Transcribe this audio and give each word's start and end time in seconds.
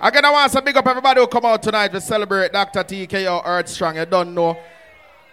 Again, 0.00 0.24
I 0.24 0.30
want 0.30 0.52
to 0.52 0.62
big 0.62 0.76
up 0.76 0.86
everybody 0.86 1.20
who 1.20 1.26
come 1.26 1.44
out 1.44 1.60
tonight 1.60 1.88
to 1.88 2.00
celebrate 2.00 2.52
Dr. 2.52 2.84
TKO 2.84 3.42
Earth 3.44 3.68
Strong. 3.68 3.96
You 3.96 4.06
don't 4.06 4.32
know. 4.32 4.56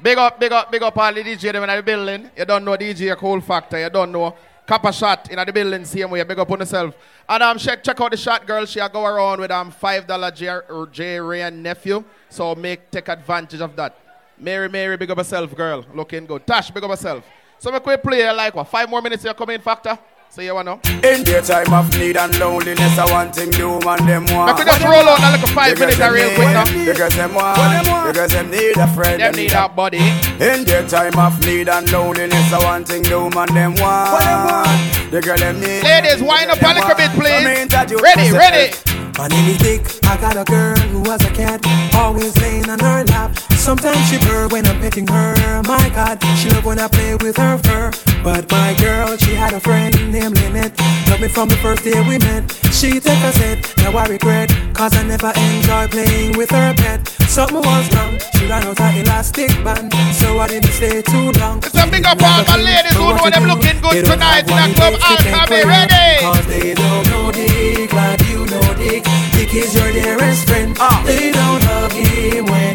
Big 0.01 0.17
up, 0.17 0.39
big 0.39 0.51
up, 0.51 0.71
big 0.71 0.81
up 0.81 0.97
all 0.97 1.13
the 1.13 1.23
DJ 1.23 1.51
them 1.53 1.69
in 1.69 1.75
the 1.75 1.83
building. 1.83 2.31
You 2.35 2.45
don't 2.45 2.65
know 2.65 2.75
DJ 2.75 3.15
Cool 3.15 3.41
Factor. 3.41 3.79
You 3.79 3.91
don't 3.91 4.11
know. 4.11 4.35
Copper 4.65 4.91
shot 4.91 5.29
in 5.29 5.37
the 5.37 5.53
building, 5.53 5.85
same 5.85 6.09
way. 6.09 6.23
Big 6.23 6.39
up 6.39 6.49
on 6.49 6.61
yourself. 6.61 6.95
And 7.29 7.43
um, 7.43 7.59
check 7.59 7.83
check 7.83 8.01
out 8.01 8.09
the 8.09 8.17
shot 8.17 8.47
girl. 8.47 8.65
She'll 8.65 8.89
go 8.89 9.05
around 9.05 9.39
with 9.39 9.51
um 9.51 9.69
five 9.69 10.07
dollar 10.07 10.31
J 10.31 10.59
J 10.91 11.19
Wray 11.19 11.43
and 11.43 11.61
nephew. 11.61 12.03
So 12.27 12.55
make 12.55 12.89
take 12.89 13.07
advantage 13.07 13.61
of 13.61 13.75
that. 13.75 13.95
Mary 14.35 14.67
Mary, 14.67 14.97
big 14.97 15.11
up 15.11 15.19
yourself, 15.19 15.55
girl. 15.55 15.85
Looking 15.93 16.25
good. 16.25 16.47
Tash, 16.47 16.71
big 16.71 16.83
up 16.83 16.89
yourself. 16.89 17.23
So 17.59 17.71
we 17.71 17.97
play 17.97 18.31
like 18.31 18.55
what 18.55 18.67
five 18.67 18.89
more 18.89 19.03
minutes. 19.03 19.23
You 19.23 19.33
come 19.35 19.51
in, 19.51 19.61
Factor. 19.61 19.99
So 20.35 20.41
you 20.41 20.53
wanna? 20.53 20.77
In 21.01 21.23
their 21.23 21.41
time 21.41 21.73
of 21.73 21.87
need 21.97 22.17
and 22.17 22.37
loneliness, 22.37 22.99
I 22.99 23.09
want 23.09 23.33
thing 23.33 23.51
do 23.51 23.79
man 23.85 24.05
them 24.05 24.25
want. 24.35 24.51
I 24.51 24.57
could 24.57 24.67
just 24.67 24.83
roll 24.83 25.07
out 25.07 25.21
like 25.21 25.41
a 25.41 25.47
five 25.47 25.79
minutes 25.79 25.97
real 25.97 26.35
quick 26.35 26.51
now. 26.51 26.65
Because 26.83 27.15
them 27.15 27.33
want, 27.35 27.57
because 28.05 28.31
them 28.33 28.51
need 28.51 28.75
a 28.75 28.85
friend. 28.87 29.21
Them 29.21 29.33
need 29.33 29.53
a 29.53 29.69
buddy. 29.69 29.99
In 30.43 30.65
their 30.65 30.85
time 30.89 31.17
of 31.17 31.39
need 31.45 31.69
and 31.69 31.89
loneliness, 31.89 32.51
I 32.51 32.61
want 32.65 32.85
thing 32.85 33.03
do 33.03 33.29
man 33.29 33.47
them 33.53 33.75
want. 33.75 35.09
The 35.09 35.21
girl 35.21 35.37
them 35.37 35.61
need. 35.61 35.83
Ladies, 35.83 36.21
wind 36.21 36.51
up 36.51 36.61
a 36.61 36.67
little 36.67 36.95
bit, 36.95 37.11
please. 37.11 38.01
Ready, 38.01 38.31
ready. 38.33 38.75
My 39.17 39.29
name 39.29 39.55
is 39.55 39.57
Dick. 39.59 39.87
I 40.03 40.17
got 40.17 40.35
a 40.35 40.43
girl 40.43 40.75
who 40.75 40.99
was 40.99 41.23
a 41.23 41.31
cat, 41.31 41.65
always 41.95 42.35
laying 42.41 42.69
on 42.69 42.79
her 42.79 43.05
lap. 43.05 43.31
Sometimes 43.65 44.07
she 44.11 44.19
purr 44.19 44.47
when 44.49 44.63
I'm 44.67 44.79
petting 44.79 45.07
her. 45.07 45.63
My 45.63 45.89
God, 45.89 46.21
she 46.37 46.51
love 46.51 46.65
when 46.65 46.77
I 46.77 46.87
play 46.87 47.15
with 47.15 47.37
her 47.37 47.57
fur. 47.57 47.89
But 48.23 48.45
my 48.51 48.75
girl, 48.75 49.17
she 49.17 49.33
had 49.33 49.53
a 49.53 49.59
friend 49.59 49.91
named 50.11 50.37
Lynette. 50.37 50.79
Love 51.09 51.19
me 51.19 51.27
from 51.27 51.49
the 51.49 51.57
first 51.57 51.83
day 51.83 51.99
we 52.07 52.19
met. 52.19 52.45
She 52.71 52.99
take 52.99 53.23
a 53.25 53.31
set, 53.33 53.73
now 53.77 53.97
I 53.97 54.05
regret, 54.05 54.53
cause 54.75 54.95
I 54.95 55.01
never 55.01 55.33
enjoy 55.33 55.87
playing 55.87 56.37
with 56.37 56.51
her 56.51 56.75
pet. 56.75 57.07
Something 57.25 57.57
was 57.57 57.89
wrong, 57.95 58.19
she 58.37 58.45
ran 58.45 58.63
out 58.65 58.77
her 58.77 59.01
elastic 59.01 59.49
band, 59.63 59.91
so 60.13 60.37
I 60.37 60.47
didn't 60.47 60.69
stay 60.69 61.01
too 61.01 61.31
long. 61.41 61.57
It's 61.65 61.73
a 61.73 61.89
big 61.89 62.05
up 62.05 62.21
all 62.21 62.45
my 62.45 62.61
ladies 62.61 62.93
who 62.93 63.17
know 63.17 63.29
them 63.31 63.45
looking 63.45 63.81
good 63.81 64.05
tonight 64.05 64.45
in 64.45 64.57
the 64.61 64.75
club. 64.77 64.93
I'll 65.01 65.49
be 65.49 65.65
ready. 65.65 66.21
Cause 66.21 66.45
they 66.45 66.75
don't 66.75 67.05
know 67.09 67.31
Dick 67.31 67.91
like 67.91 68.21
you 68.29 68.45
know 68.45 68.73
Dick. 68.77 69.03
Dick 69.33 69.55
is 69.55 69.73
your 69.73 69.91
dearest 69.91 70.47
friend. 70.47 70.77
Ah. 70.79 71.01
They 71.03 71.31
don't 71.31 71.63
hug 71.63 71.91
him 71.93 72.45
when 72.45 72.53
he's 72.53 72.53
in 72.53 72.74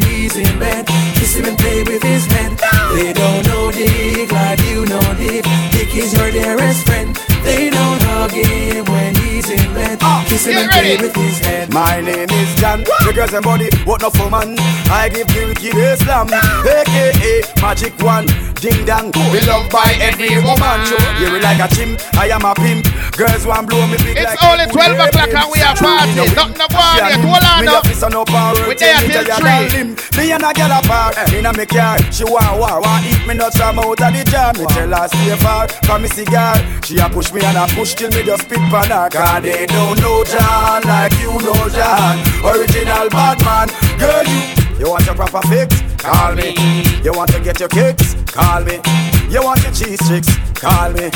Kiss 1.31 1.47
him 1.47 1.55
play 1.55 1.81
with 1.83 2.03
his 2.03 2.25
head. 2.25 2.57
They 2.93 3.13
don't 3.13 3.47
know 3.47 3.71
Dick 3.71 4.29
like 4.33 4.59
you 4.65 4.85
know 4.85 4.99
Dick. 5.17 5.45
Dick 5.71 5.95
is 5.95 6.13
your 6.13 6.29
dearest 6.29 6.85
friend. 6.85 7.15
They 7.45 7.69
don't 7.69 8.01
hug 8.03 8.31
him 8.31 8.83
when 8.83 9.20
he's 9.91 9.99
in 9.99 9.99
bed. 9.99 10.27
Kiss 10.27 10.45
him 10.45 10.53
Get 10.53 10.61
and 10.63 10.71
play 10.71 10.91
ready. 10.95 11.03
with 11.03 11.15
his 11.15 11.39
head. 11.39 11.73
My 11.73 12.01
name 12.01 12.29
is 12.29 12.55
John, 12.59 12.83
the 12.83 13.11
girls 13.13 13.33
and 13.33 13.43
body, 13.43 13.69
what 13.85 14.01
not 14.01 14.13
for 14.15 14.29
man. 14.29 14.55
I 14.91 15.09
give 15.09 15.27
the 15.27 15.45
wicked 15.47 15.99
slam. 15.99 16.27
aka 16.31 17.41
Magic 17.61 17.93
One, 18.01 18.25
Ding 18.61 18.85
Dong. 18.85 19.11
We 19.31 19.39
loved 19.47 19.71
by 19.71 19.95
every 19.99 20.35
woman. 20.41 20.79
Ah. 20.83 21.19
You 21.19 21.39
like 21.39 21.59
a 21.59 21.67
chimp, 21.75 21.99
I 22.17 22.29
am 22.29 22.45
a 22.45 22.53
pimp. 22.55 22.87
Girls 23.17 23.45
want 23.45 23.67
blow 23.69 23.85
me 23.87 23.97
big 23.97 24.17
It's 24.17 24.33
like 24.39 24.43
only 24.43 24.65
12 24.71 24.99
o'clock 24.99 25.29
and 25.29 25.51
we 25.51 25.59
are 25.61 25.75
partying. 25.75 26.35
Nothing 26.35 26.53
to 26.55 26.67
go 26.71 26.79
on 26.79 26.97
yet. 26.97 27.19
Hold 27.19 27.43
on 27.43 27.59
Me 27.59 27.65
now. 27.67 27.79
a 27.79 27.83
fist 27.83 28.03
on 28.03 28.15
up 28.15 28.31
and 28.31 28.67
We 28.67 28.75
there 28.75 28.97
till 29.03 29.27
three. 29.35 29.95
Me 30.17 30.31
and 30.31 30.43
a 30.43 30.51
girl 30.53 30.71
apart 30.71 31.17
in 31.33 31.45
a 31.45 31.51
me 31.53 31.65
car. 31.65 31.97
She 32.11 32.23
want 32.23 32.57
war, 32.57 32.81
want 32.81 33.05
eat 33.05 33.21
me 33.27 33.33
nuts 33.35 33.57
from 33.57 33.79
out 33.79 33.99
of 34.01 34.11
the 34.13 34.23
jar. 34.31 34.53
Me 34.53 34.65
tell 34.71 34.89
her 34.89 35.07
stay 35.07 35.35
far, 35.37 35.67
come 35.85 36.01
me 36.03 36.07
cigar. 36.09 36.55
She 36.83 36.97
a 36.99 37.09
push 37.09 37.31
me 37.33 37.41
and 37.43 37.57
a 37.57 37.67
push 37.75 37.93
till 37.93 38.09
me 38.11 38.23
just 38.23 38.43
spit 38.43 38.59
pan 38.71 38.89
her. 38.89 39.09
Cause 39.11 39.43
they 39.43 39.65
don't 39.81 39.99
know 39.99 40.23
John 40.23 40.81
like 40.83 41.13
you 41.19 41.33
know 41.41 41.69
John. 41.69 42.15
Original 42.45 43.09
bad 43.09 43.37
man, 43.45 43.67
girl 43.97 44.25
you. 44.29 44.41
You 44.79 44.89
want 44.89 45.05
your 45.05 45.15
proper 45.15 45.41
fix? 45.47 45.81
Call 45.97 46.35
me. 46.35 46.53
You 47.03 47.13
want 47.13 47.31
to 47.31 47.39
get 47.39 47.59
your 47.59 47.69
kicks? 47.69 48.15
Call 48.25 48.63
me. 48.63 48.77
You 49.29 49.41
want 49.43 49.61
your 49.63 49.73
cheese 49.73 50.01
chicks? 50.07 50.29
Call 50.53 50.91
me. 50.93 51.09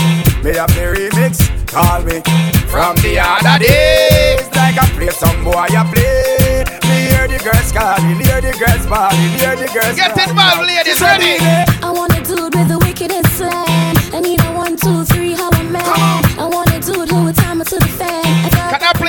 Me 0.44 0.52
have 0.58 0.74
the 0.78 0.86
remix? 0.94 1.42
Call 1.68 2.02
me. 2.06 2.22
From 2.70 2.96
the 3.06 3.18
other 3.22 3.58
days, 3.64 4.46
like 4.58 4.78
I 4.78 4.86
play 4.98 5.10
some 5.10 5.44
boy 5.44 5.66
I 5.70 5.84
play. 5.94 6.66
Me 6.90 6.98
hear 7.10 7.28
the 7.28 7.40
girls 7.44 7.72
calling, 7.72 8.20
hear 8.22 8.42
the 8.42 8.54
girls 8.58 8.86
bawling, 8.86 9.34
hear 9.38 9.56
the 9.56 9.68
girls. 9.74 9.96
Get 9.96 10.14
crying. 10.14 10.30
involved, 10.30 10.68
ladies. 10.68 11.02
Ready? 11.02 11.38
I 11.82 11.92
want 11.92 12.14
a 12.18 12.22
dude 12.22 12.54
with 12.54 12.68
the 12.68 12.80
wickedest 12.80 13.25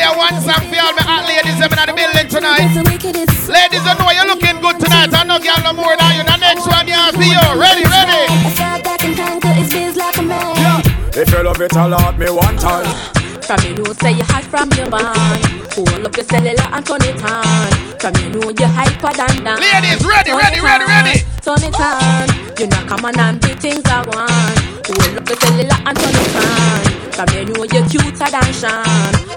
got 0.07 0.15
I 0.15 0.15
play 0.15 0.15
a 0.15 0.19
one 0.19 0.39
song 0.43 0.65
for 0.71 0.79
all 0.79 0.95
my 0.95 1.03
hot 1.03 1.25
ladies 1.27 1.59
them 1.59 1.73
in 1.73 1.87
the 1.87 1.95
building 1.95 2.29
tonight? 2.31 2.63
with 2.63 2.75
the 2.75 2.85
wickedest 2.87 3.49
Ladies, 3.49 3.83
I 3.87 3.95
know 3.99 4.11
you're 4.11 4.27
looking 4.27 4.59
good 4.61 4.79
tonight. 4.79 5.15
I 5.15 5.23
know 5.23 5.39
girl 5.39 5.59
no 5.63 5.73
more 5.73 5.97
than 5.97 6.19
you. 6.19 6.25
The 6.27 6.37
next 6.37 6.67
one, 6.67 6.87
you 6.87 6.99
see 7.15 7.31
you. 7.31 7.47
Ready, 7.55 7.87
ready? 7.87 8.23
A 8.27 8.51
fat 8.59 8.83
that 8.83 8.99
can 8.99 9.15
conquer 9.15 9.55
his 9.55 9.71
biz 9.71 9.97
like 9.97 10.19
a 10.19 10.23
man. 10.23 10.83
If 11.15 11.31
you 11.31 11.43
love 11.43 11.61
it 11.61 11.75
a 11.75 11.87
lot, 11.89 12.19
me 12.19 12.27
one 12.31 12.57
time. 12.59 12.87
From 13.47 13.63
you 13.63 13.75
know 13.79 13.93
say 14.03 14.19
you 14.19 14.27
hot 14.27 14.43
from 14.43 14.67
your 14.75 14.91
band 14.91 15.15
Hold 15.79 16.03
up 16.03 16.17
your 16.17 16.27
cellular 16.27 16.67
and 16.67 16.85
turn 16.85 16.99
it 17.07 17.23
on 17.23 17.71
From 18.03 18.15
you 18.19 18.29
know 18.35 18.51
you 18.51 18.67
hyper 18.67 19.15
than 19.15 19.45
that 19.47 19.63
Ladies, 19.63 20.03
ready, 20.03 20.35
ready, 20.35 20.59
ready, 20.59 20.83
ready. 20.83 21.23
Turn 21.47 21.63
it 21.63 21.79
on 21.79 22.27
You 22.59 22.67
know 22.67 22.83
come 22.91 23.05
on 23.07 23.15
and 23.15 23.41
the 23.41 23.55
things 23.55 23.87
I 23.87 24.03
want 24.03 24.59
Hold 24.91 25.23
up 25.23 25.29
your 25.31 25.39
cellular 25.39 25.79
and 25.79 25.95
turn 25.95 26.11
it 26.11 26.37
on 26.43 26.86
From 27.17 27.33
you 27.33 27.47
know 27.47 27.65
you're 27.73 27.89
cuter 27.89 28.29
than 28.29 28.53
Sean. 28.53 28.85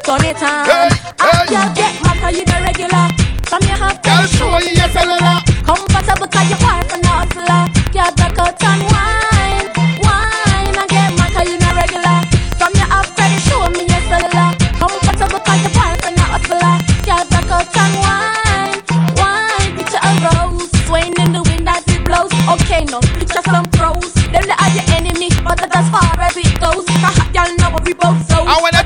Turn 0.04 0.20
it 0.28 0.44
on. 0.44 0.68
Hey, 0.68 0.92
hey. 1.16 1.48
girl 1.48 1.72
get 1.80 1.96
mad 2.04 2.36
you 2.36 2.44
the 2.44 2.60
regular. 2.60 3.08
From 3.48 3.64
your 3.64 3.80
hot 3.80 4.04
Girl, 4.04 4.28
show 4.28 4.52
you 4.60 4.76
your 4.76 4.92
cellular. 4.92 5.40
Comfortable 5.64 6.28
cause 6.28 6.50
your 6.52 6.60
wife 6.60 6.92
and 6.92 7.06
hustler 7.08 7.72
Girl 7.96 8.12
back 8.20 8.36
out 8.36 8.60
and 8.68 8.84
wine 8.84 9.68
Wine 10.04 10.76
and 10.76 10.90
get 10.92 11.08
mad 11.16 11.32
cause 11.32 11.48
you 11.48 11.56
not 11.56 11.72
regular. 11.80 12.20
From 12.60 12.76
your 12.76 12.90
up 12.92 13.08
credit 13.16 13.40
show 13.48 13.64
me 13.72 13.88
your 13.88 14.04
cellular. 14.12 14.52
Comfortable 14.76 15.40
cause 15.40 15.62
your 15.64 15.72
wife 15.80 16.04
and 16.04 16.20
hustler 16.20 16.76
Girl 17.08 17.24
back 17.32 17.48
out 17.48 17.78
and 17.80 17.96
wine 18.04 18.76
Wine. 19.16 19.72
Picture 19.80 20.04
a 20.04 20.12
rose 20.28 20.68
Swaying 20.84 21.16
in 21.16 21.32
the 21.32 21.48
wind 21.48 21.64
as 21.64 21.88
it 21.88 22.04
blows. 22.04 22.28
Okay 22.60 22.84
no 22.92 23.00
picture 23.00 23.40
some 23.48 23.69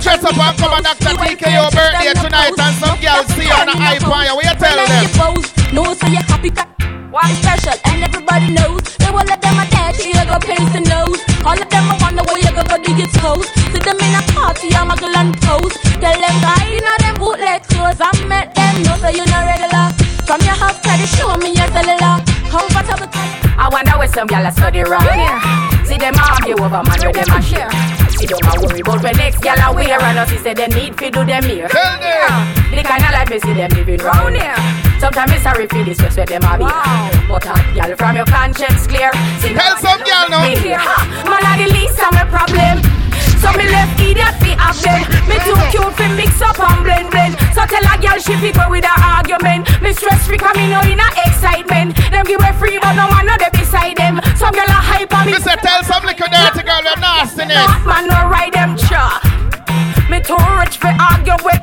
dress 0.03 0.24
up 0.28 0.36
and 0.36 0.58
come 0.59 0.74
and 0.75 0.84
on 0.86 1.00
Dr. 1.00 1.16
TKO 1.16 1.72
birthday 1.72 2.12
tonight 2.19 2.52
and 2.52 2.75
some 2.75 3.00
girls 3.00 3.28
see 3.40 3.47
you 3.47 3.56
on 3.56 3.72
the 3.72 3.75
iPhone, 3.80 4.36
what 4.36 4.44
you 4.44 4.56
tell 4.59 4.75
them? 4.75 5.08
No, 5.72 5.96
so 5.96 6.06
you 6.12 6.19
happy 6.28 6.52
that. 6.59 6.68
Why 7.08 7.31
special? 7.40 7.80
And 7.88 8.03
everybody 8.03 8.52
knows. 8.52 8.84
They 9.00 9.08
will 9.08 9.24
let 9.24 9.40
them 9.40 9.56
attach 9.64 10.03
you 10.03 10.12
go 10.28 10.38
pace 10.44 10.69
the 10.75 10.84
nose. 10.84 11.24
All 11.47 11.56
of 11.56 11.69
them 11.72 11.88
I 11.88 11.96
wonder 12.03 12.22
where 12.28 12.36
you 12.36 12.52
go 12.52 12.68
go 12.68 12.75
do 12.84 12.91
your 12.91 13.08
toes. 13.16 13.47
See 13.72 13.80
them 13.80 13.96
in 13.96 14.12
a 14.12 14.22
party 14.36 14.75
I'm 14.75 14.91
a 14.91 14.96
girl 15.00 15.16
and 15.16 15.31
pose 15.40 15.72
Tell 16.03 16.18
them 16.20 16.35
guy 16.44 16.62
you 16.68 16.84
know 16.84 16.97
them 17.00 17.16
bootleg 17.16 17.64
clothes. 17.72 18.02
I 18.03 18.12
met 18.28 18.52
them 18.52 18.84
no 18.84 19.00
so 19.00 19.08
you 19.08 19.24
not 19.31 19.47
regular. 19.47 19.88
From 20.28 20.44
your 20.44 20.58
house 20.59 20.84
try 20.84 21.00
to 21.00 21.08
show 21.08 21.31
me 21.40 21.56
your 21.56 21.70
cellular 21.72 22.20
Comfortable. 22.52 23.08
I 23.56 23.70
wonder 23.72 23.96
where 23.96 24.12
some 24.12 24.28
gyal 24.28 24.50
a 24.50 24.52
study 24.52 24.84
round 24.84 25.08
here. 25.16 25.40
See 25.88 25.97
them 25.97 26.14
argue 26.20 26.59
over 26.59 26.84
man 26.84 27.00
where 27.00 27.16
them 27.16 27.31
a 27.31 27.40
share. 27.40 28.03
Them 28.28 28.39
a 28.47 28.61
worry 28.61 28.79
about 28.79 29.03
when 29.03 29.16
next 29.17 29.41
gyal 29.41 29.59
a 29.59 29.73
wear 29.75 30.01
and 30.01 30.19
us 30.19 30.29
she 30.29 30.38
say 30.38 30.53
they 30.53 30.67
need 30.67 30.97
fi 30.97 31.09
do 31.09 31.25
them 31.25 31.44
here. 31.44 31.67
Them. 31.67 32.53
The 32.72 32.84
kind 32.84 33.03
of 33.03 33.11
life 33.11 33.29
me 33.29 33.39
see 33.39 33.53
them 33.53 33.72
living 33.72 34.00
round 34.00 34.35
here. 34.35 34.56
Sometimes 35.00 35.31
me 35.31 35.38
sorry 35.39 35.67
this 35.67 36.00
where 36.00 36.25
them 36.25 36.44
a 36.44 36.57
be. 36.57 36.63
But 36.63 37.44
hot 37.44 37.66
gyal 37.75 37.97
from 37.97 38.16
your 38.16 38.25
conscience 38.25 38.88
clear. 38.88 39.11
See 39.39 39.53
Tell 39.53 39.78
some 39.78 40.00
gyal 40.01 40.29
now. 40.29 40.47
Me 40.47 40.56
here. 40.56 40.79
Man 41.28 41.44
a 41.44 41.51
the 41.59 41.67
least 41.73 42.00
of 42.00 42.13
my 42.13 42.25
problem. 42.25 43.03
So 43.43 43.51
me 43.59 43.67
left 43.67 43.99
idiot 43.99 44.35
fi 44.39 44.55
have 44.55 44.79
them. 44.79 45.03
Me 45.27 45.35
too 45.43 45.59
cute 45.69 45.93
fi 45.99 46.07
mix 46.15 46.39
up 46.41 46.55
and 46.59 46.79
blend 46.83 47.11
blend. 47.11 47.35
So 47.51 47.67
tell 47.67 47.83
a 47.83 47.95
girl 47.99 48.17
she 48.17 48.39
fi 48.39 48.51
go 48.55 48.71
with 48.71 48.87
her 48.87 48.99
argument. 49.03 49.67
Me 49.84 49.91
stress 49.91 50.25
free 50.25 50.40
come 50.40 50.55
me 50.55 50.72
know 50.72 50.81
in 50.87 50.99
a 50.99 51.07
excitement. 51.28 51.95
Them 52.09 52.23
give 52.23 52.40
her 52.40 52.53
free 52.55 52.79
but 52.79 52.95
no 52.95 53.11
man 53.11 53.28
no 53.28 53.35
dey 53.37 53.51
beside 53.51 53.97
them. 53.99 54.23
Some 54.40 54.55
girl 54.55 54.72
a 54.72 54.79
hype 54.79 55.11
on 55.11 55.28
me. 55.28 55.34
Me 55.35 55.40
say 55.43 55.55
tell 55.59 55.84
some 55.84 56.03
little 56.07 56.28
dirty 56.31 56.63
girl 56.63 56.81
we're 56.87 56.99
nastiness. 57.03 57.59
Not 57.59 57.84
man 57.84 58.07
no 58.07 58.17
ride 58.31 58.53
them 58.55 58.78
cha. 58.79 59.19
Me 60.09 60.23
too 60.23 60.39
rich 60.59 60.79
fi 60.79 60.96
argue 60.96 61.35
with. 61.43 61.59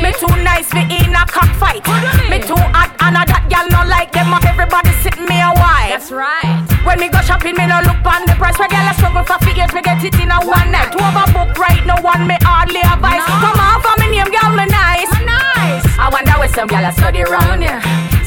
Me 0.00 0.12
too 0.16 0.32
nice 0.42 0.72
fi 0.72 0.88
in 0.88 1.12
a 1.12 1.24
cockfight. 1.28 1.84
Me 2.32 2.40
too 2.40 2.56
hot 2.72 2.96
and 3.04 3.16
a 3.20 3.28
that 3.28 3.44
girl 3.52 3.68
no 3.68 3.84
like 3.88 4.12
them. 4.12 4.32
Everybody 4.40 4.92
sit 5.04 5.20
me 5.20 5.36
a 5.40 5.52
while. 5.52 5.88
That's 5.92 6.10
right. 6.10 6.63
When 6.84 7.00
me 7.00 7.08
go 7.08 7.20
shopping, 7.24 7.56
me 7.56 7.66
no 7.66 7.80
look 7.80 8.04
on 8.04 8.28
the 8.28 8.36
price. 8.36 8.58
Where 8.60 8.68
girl 8.68 8.84
a 8.84 8.94
struggle 8.94 9.24
for 9.24 9.40
figures, 9.40 9.72
me 9.72 9.80
get 9.80 10.04
it 10.04 10.14
in 10.20 10.30
a 10.30 10.38
one 10.44 10.70
night. 10.70 10.92
Two 10.92 11.00
book 11.32 11.56
right, 11.56 11.80
no 11.88 11.96
one 12.04 12.28
me 12.28 12.36
hardly 12.44 12.84
advice. 12.84 13.24
Come 13.24 13.56
on 13.56 13.80
for 13.80 13.96
me 14.00 14.12
name, 14.12 14.28
girl 14.28 14.52
me 14.52 14.68
nice. 14.68 15.10
Nice. 15.24 15.84
I 15.98 16.08
wonder 16.12 16.36
where 16.36 16.52
some 16.52 16.68
girl 16.68 16.84
a 16.84 16.92
study 16.92 17.24
round 17.24 17.64
here. 17.64 17.80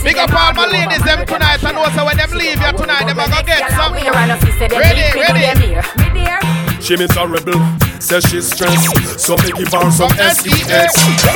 Big 0.03 0.17
up 0.17 0.33
all 0.33 0.53
my 0.53 0.65
ladies 0.65 1.03
them 1.03 1.25
tonight 1.25 1.63
and 1.63 1.77
also 1.77 2.05
when 2.05 2.17
them 2.17 2.31
leave 2.31 2.59
here 2.59 2.73
tonight, 2.73 3.05
them 3.05 3.19
a 3.19 3.27
go 3.29 3.43
get 3.45 3.69
some. 3.71 3.93
Ready, 3.93 5.05
ready. 5.15 6.56
She 6.79 6.93
a. 6.93 7.87
Says 7.99 8.23
she's 8.29 8.45
stressed, 8.45 9.19
so 9.19 9.35
me 9.41 9.51
give 9.57 9.73
her 9.73 9.89
some 9.89 10.11
S-E-X. 10.15 10.93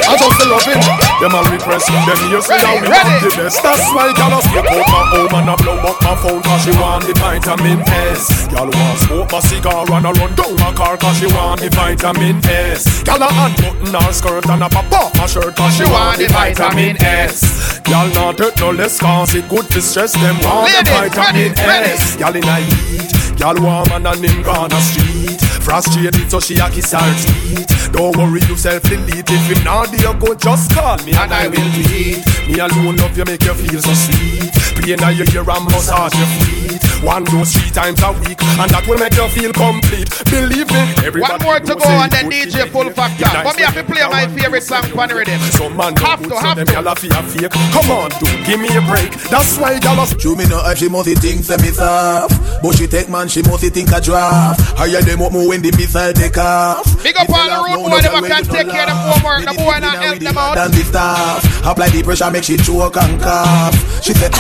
I 0.08 0.14
just 0.16 0.40
love 0.46 0.62
it. 0.70 0.78
Them 1.20 1.34
a 1.34 1.42
repress, 1.50 1.90
them 1.90 2.06
here 2.30 2.40
say 2.40 2.62
that 2.62 2.80
we 2.80 2.88
want 2.88 3.18
the 3.26 3.34
best. 3.34 3.60
That's 3.66 3.82
why 3.92 4.14
y'all 4.14 4.40
smoke 4.46 4.70
out 4.70 4.88
my 4.88 5.02
home 5.10 5.34
and 5.42 5.50
I 5.50 5.56
blow 5.58 5.78
up 5.82 5.98
my 6.06 6.16
phone 6.22 6.42
cause 6.46 6.62
she 6.64 6.72
want 6.78 7.04
the 7.10 7.18
vitamin 7.18 7.82
S. 8.14 8.48
Y'all 8.54 8.70
want 8.70 8.98
smoke 9.04 9.32
my 9.34 9.40
cigar 9.42 9.84
and 9.90 10.06
I 10.06 10.12
run 10.14 10.32
down 10.38 10.56
my 10.62 10.72
car 10.72 10.96
cause 11.02 11.18
she 11.18 11.28
want 11.34 11.60
the 11.60 11.70
vitamin 11.74 12.38
S. 12.46 13.04
Y'all 13.10 13.20
a 13.20 13.28
unbutton 13.28 13.92
her 13.92 14.14
skirt 14.14 14.46
and 14.46 14.64
a 14.64 14.70
pop 14.70 14.92
off 14.94 15.12
my 15.18 15.26
shirt 15.26 15.56
cause 15.58 15.76
she 15.76 15.84
want 15.90 16.22
the 16.22 16.30
vitamin 16.30 16.96
S. 17.02 17.82
Y'all 17.90 18.08
not 18.14 18.38
hurt 18.38 18.56
no 18.62 18.70
less 18.70 19.00
cause 19.02 19.34
it 19.34 19.50
good 19.50 19.66
to 19.74 19.82
stress 19.82 20.14
them 20.14 20.38
want 20.46 20.70
the 20.72 20.86
vitamin 20.88 21.58
S. 21.58 22.16
Y'all 22.22 22.36
in 22.38 22.46
a 22.46 22.56
heat, 22.62 23.10
y'all 23.38 23.62
warm 23.62 23.92
and 23.92 24.08
a 24.08 24.16
him 24.16 24.42
gonna 24.44 24.80
street. 24.82 25.51
Frustrated 25.62 26.30
so 26.30 26.40
she 26.40 26.56
a 26.60 26.70
kiss 26.70 26.92
her 26.92 27.00
teeth. 27.00 27.92
Don't 27.94 28.16
worry 28.18 28.42
yourself, 28.48 28.82
delete 28.84 29.30
if 29.30 29.58
him 29.58 29.64
not 29.64 29.92
there 29.92 30.14
go 30.16 30.34
just 30.36 30.72
call 30.74 30.98
me 31.06 31.14
and 31.14 31.32
I 31.32 31.48
will 31.48 31.70
tweet. 31.76 32.20
Me 32.48 32.60
alone 32.60 32.96
love 32.98 33.18
you 33.18 33.26
make 33.26 33.44
you 33.44 33.54
feel 33.54 33.82
so 33.82 33.94
sweet. 33.94 34.52
Play 34.82 34.96
now 34.96 35.10
you 35.10 35.24
hear 35.26 35.48
and 35.50 35.66
massage 35.66 36.14
your 36.16 36.28
feet. 36.28 36.82
One 37.04 37.24
dose 37.26 37.54
three 37.58 37.72
times 37.72 37.98
a 38.04 38.12
week 38.14 38.38
and 38.62 38.70
that 38.70 38.86
will 38.88 38.98
make 39.02 39.14
you 39.18 39.28
feel 39.34 39.52
complete. 39.54 40.06
Believe 40.30 40.70
me, 40.70 40.82
everybody 41.02 41.34
One 41.34 41.42
more 41.42 41.60
to 41.60 41.74
go 41.74 41.82
say 41.82 41.98
and 41.98 42.12
then 42.12 42.30
good 42.30 42.50
DJ 42.54 42.62
thing. 42.62 42.72
Full 42.72 42.90
Factor. 42.94 43.26
Nice 43.26 43.44
But 43.44 43.56
me 43.58 43.64
have 43.66 43.74
to 43.74 43.84
play 43.84 44.06
my 44.06 44.28
favorite 44.30 44.62
song 44.64 44.86
good 44.86 44.98
on 45.00 45.10
the 45.10 45.16
rhythm. 45.16 45.40
Some 45.50 45.76
man 45.76 45.96
Have 45.98 46.22
don't 46.22 46.30
to, 46.30 46.36
put 46.38 46.46
have 46.46 46.58
them 46.58 46.68
to. 46.68 46.74
gyal 46.74 46.92
a 46.92 46.94
fear 46.96 47.22
fake. 47.26 47.52
Come 47.74 47.90
on, 47.90 48.10
dude, 48.22 48.46
give 48.46 48.60
me 48.62 48.70
a 48.78 48.82
break. 48.86 49.10
That's 49.34 49.58
why 49.58 49.82
y'all 49.82 49.98
a 50.02 50.06
Show 50.22 50.36
me 50.38 50.46
no 50.46 50.62
if 50.70 50.78
she 50.78 50.90
must 50.90 51.10
think 51.18 51.42
say 51.44 51.58
me 51.58 51.74
soft 51.74 52.38
But 52.62 52.78
she 52.78 52.86
take 52.86 53.10
man, 53.10 53.28
she 53.28 53.42
must 53.42 53.66
think 53.66 53.90
a 53.90 54.00
draft 54.00 54.62
Higher 54.78 55.02
them 55.02 55.22
up 55.26 55.34
more 55.34 55.50
when 55.50 55.61
the 55.62 55.72
missile 55.78 56.14
take 56.14 56.38
off 56.38 57.04
Big 57.04 57.16
up 57.18 57.30
all 57.30 57.48
the 57.48 57.76
no, 57.76 57.90
boy, 57.90 58.02
them 58.02 58.24
can 58.26 58.44
take 58.44 58.70
care 58.70 58.84
of 58.84 58.88
them 58.90 58.98
homework. 58.98 59.46
The 59.46 59.54
boy 59.58 59.80
not 59.80 59.98
help 60.04 60.20
them 60.20 60.38
out. 60.38 60.56
than 60.56 60.72
the 60.72 60.84
staff 60.84 61.66
Apply 61.66 61.90
the 61.90 62.04
pressure, 62.04 62.32
make 62.32 62.44
she 62.44 62.58
choke 62.58 62.98
and 62.98 63.22
cough 63.22 64.04
She 64.04 64.14
said 64.14 64.32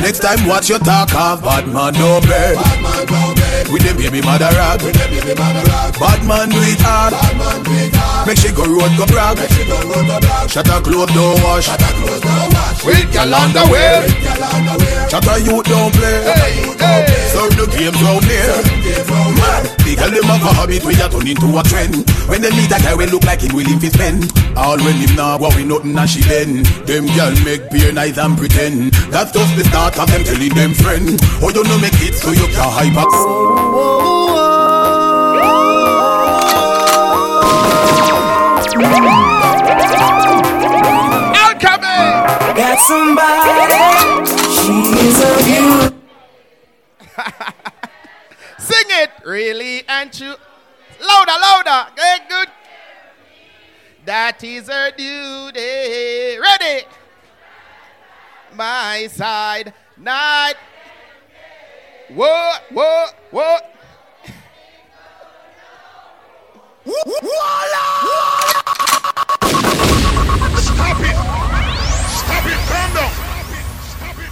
Next 0.00 0.20
time 0.20 0.46
watch 0.46 0.68
your 0.68 0.78
talk 0.80 1.14
off 1.14 1.42
Bad 1.42 1.66
man 1.68 1.94
no 1.94 2.20
Bad 2.20 2.82
man 2.82 3.06
no 3.06 3.33
With 3.70 3.82
them 3.82 3.96
baby 3.96 4.20
mother 4.20 4.50
rag. 4.54 4.82
With 4.82 4.94
them 4.94 5.10
baby 5.10 5.34
mother 5.38 5.64
rag. 5.70 5.98
Bad 5.98 6.20
man 6.26 6.48
do 6.50 6.60
it 6.62 6.80
hard. 6.80 7.12
Bad 7.12 7.36
man 7.36 7.62
do 7.62 7.72
it 7.72 7.94
hard. 7.94 8.26
Make 8.26 8.38
she 8.38 8.50
go 8.52 8.64
road 8.64 8.92
go 8.96 9.06
brag. 9.06 9.36
Make 9.38 9.50
she 9.54 9.64
go 9.64 9.78
road 9.86 10.06
go 10.06 10.18
brag. 10.20 10.50
Shut 10.50 10.66
her 10.66 10.80
clothes 10.80 11.12
don't 11.14 11.42
wash. 11.42 11.66
Shut 11.66 11.80
her 11.80 11.92
clothes 11.94 12.20
don't 12.20 12.54
wash. 12.54 12.84
With 12.84 13.14
y'all 13.14 13.34
on 13.34 13.50
the 13.52 13.64
way. 13.70 14.06
Shut 15.10 15.24
her 15.24 15.38
youth 15.38 15.66
don't 15.66 15.92
play. 15.94 16.18
Hey, 16.26 16.74
hey. 16.78 17.24
Serve 17.34 17.54
the 17.58 17.66
game 17.66 17.96
round 17.98 18.24
here. 18.30 18.94
Man, 19.34 19.62
the 19.82 19.96
girl 19.98 20.10
them 20.10 20.24
have 20.30 20.46
a 20.46 20.52
habit 20.54 20.84
We 20.84 20.94
a 20.94 21.08
turn 21.10 21.26
into 21.26 21.50
a 21.58 21.62
trend. 21.66 22.06
When 22.28 22.42
they 22.42 22.50
meet 22.54 22.70
a 22.70 22.78
guy 22.78 22.94
we 22.94 23.06
look 23.06 23.24
like 23.24 23.42
him 23.42 23.54
willing 23.54 23.80
to 23.80 23.90
spend 23.90 24.30
All 24.56 24.78
when 24.78 24.96
him 24.96 25.16
go 25.16 25.50
we 25.56 25.64
nothing 25.64 25.98
and 25.98 26.08
she 26.08 26.22
bend 26.22 26.66
Them 26.86 27.06
girl 27.18 27.34
make 27.44 27.70
beer 27.70 27.92
nice 27.92 28.18
and 28.18 28.38
pretend. 28.38 28.94
That's 29.10 29.32
just 29.32 29.56
the 29.56 29.64
start 29.64 29.98
of 29.98 30.06
them 30.08 30.22
telling 30.22 30.54
them 30.54 30.74
friend. 30.74 31.18
Oh 31.42 31.50
you 31.50 31.64
know 31.64 31.78
make 31.78 31.98
it 32.00 32.14
so 32.14 32.30
you 32.30 32.46
can 32.54 32.70
hype 32.70 32.96
up 32.96 33.10
Somebody, 42.86 44.26
she's 44.52 45.20
a 45.22 45.36
beauty. 45.44 45.96
Sing 48.58 48.88
it. 48.88 49.10
Really 49.24 49.84
and 49.88 50.12
true. 50.12 50.34
Louder, 51.00 51.32
louder. 51.40 51.90
Good, 51.96 52.20
good. 52.28 52.48
That 54.04 54.44
is 54.44 54.68
her 54.68 54.90
duty. 54.90 56.38
Ready? 56.38 56.86
My 58.52 59.06
side. 59.06 59.72
Night. 59.96 60.56
What? 62.10 62.62
What? 62.70 63.14
What? 63.30 63.70
Stop 70.60 71.00
it! 71.00 71.16
Stop 72.10 72.46
it! 72.46 72.58
Calm 72.68 72.94
down! 72.94 73.10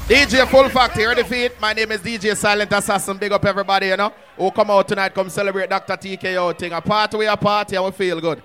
DJ 0.06 0.46
Full 0.48 0.69
Fact 0.69 0.98
here, 0.98 1.14
the 1.14 1.24
feet. 1.24 1.58
My 1.60 1.72
name 1.72 1.92
is 1.92 2.02
DJ 2.02 2.36
Silent 2.36 2.70
Assassin. 2.72 3.16
Big 3.16 3.32
up 3.32 3.42
everybody, 3.46 3.86
you 3.86 3.96
know, 3.96 4.12
who 4.36 4.50
come 4.50 4.70
out 4.70 4.86
tonight, 4.86 5.14
come 5.14 5.30
celebrate 5.30 5.70
Dr. 5.70 5.96
TKO 5.96 6.58
thing. 6.58 6.72
A 6.72 6.80
party, 6.82 7.16
we 7.16 7.26
a 7.26 7.36
party, 7.38 7.76
and 7.76 7.86
we 7.86 7.90
feel 7.92 8.20
good. 8.20 8.42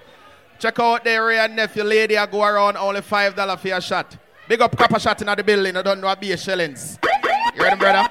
Check 0.57 0.79
out 0.79 1.03
the 1.03 1.09
area 1.09 1.43
and 1.43 1.53
nephew 1.53 1.83
lady, 1.83 2.17
I 2.17 2.25
go 2.27 2.43
around 2.43 2.77
only 2.77 3.01
$5 3.01 3.59
for 3.59 3.67
a 3.67 3.81
shot. 3.81 4.17
Big 4.47 4.61
up 4.61 4.77
Kappa 4.77 4.97
shot 5.01 5.21
in 5.21 5.27
the 5.27 5.43
building, 5.43 5.75
I 5.75 5.81
don't 5.81 5.99
know 5.99 6.07
what 6.07 6.21
be 6.21 6.31
a 6.31 6.37
shillings. 6.37 6.97
You 7.55 7.63
ready, 7.63 7.75
brother? 7.77 8.09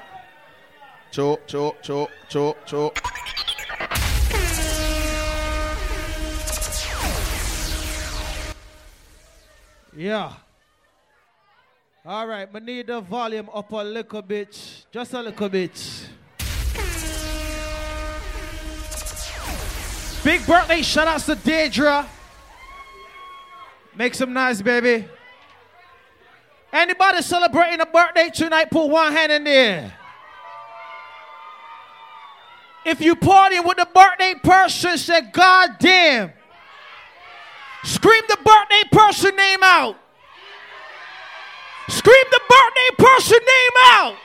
Cho, 1.11 1.39
cho, 1.47 1.75
cho, 1.81 2.07
cho, 2.29 2.55
cho. 2.65 2.91
Yeah. 9.95 10.33
All 12.05 12.27
right, 12.27 12.47
I 12.53 12.59
need 12.59 12.87
the 12.87 13.01
volume 13.01 13.49
up 13.53 13.71
a 13.71 13.77
little 13.77 14.21
bit, 14.21 14.85
just 14.91 15.13
a 15.13 15.21
little 15.21 15.49
bit. 15.49 16.07
Big 20.23 20.45
birthday 20.45 20.81
shout 20.81 21.07
outs 21.07 21.25
to 21.25 21.35
Deidre. 21.35 22.05
Make 23.95 24.13
some 24.13 24.33
noise, 24.33 24.61
baby. 24.61 25.07
Anybody 26.71 27.21
celebrating 27.21 27.79
a 27.81 27.85
birthday 27.85 28.29
tonight, 28.33 28.69
put 28.69 28.87
one 28.87 29.11
hand 29.11 29.31
in 29.31 29.43
there. 29.45 29.93
If 32.87 33.01
you 33.01 33.17
party 33.17 33.59
with 33.59 33.75
the 33.75 33.87
birthday 33.93 34.35
person, 34.41 34.97
say, 34.97 35.19
God 35.19 35.71
damn. 35.77 36.31
Scream 37.83 38.23
the 38.29 38.37
birthday 38.37 38.83
person 38.89 39.35
name 39.35 39.59
out. 39.61 39.97
Scream 41.89 42.23
the 42.31 42.39
birthday 42.49 43.03
person 43.03 43.39
name 43.39 43.83
out. 43.83 44.15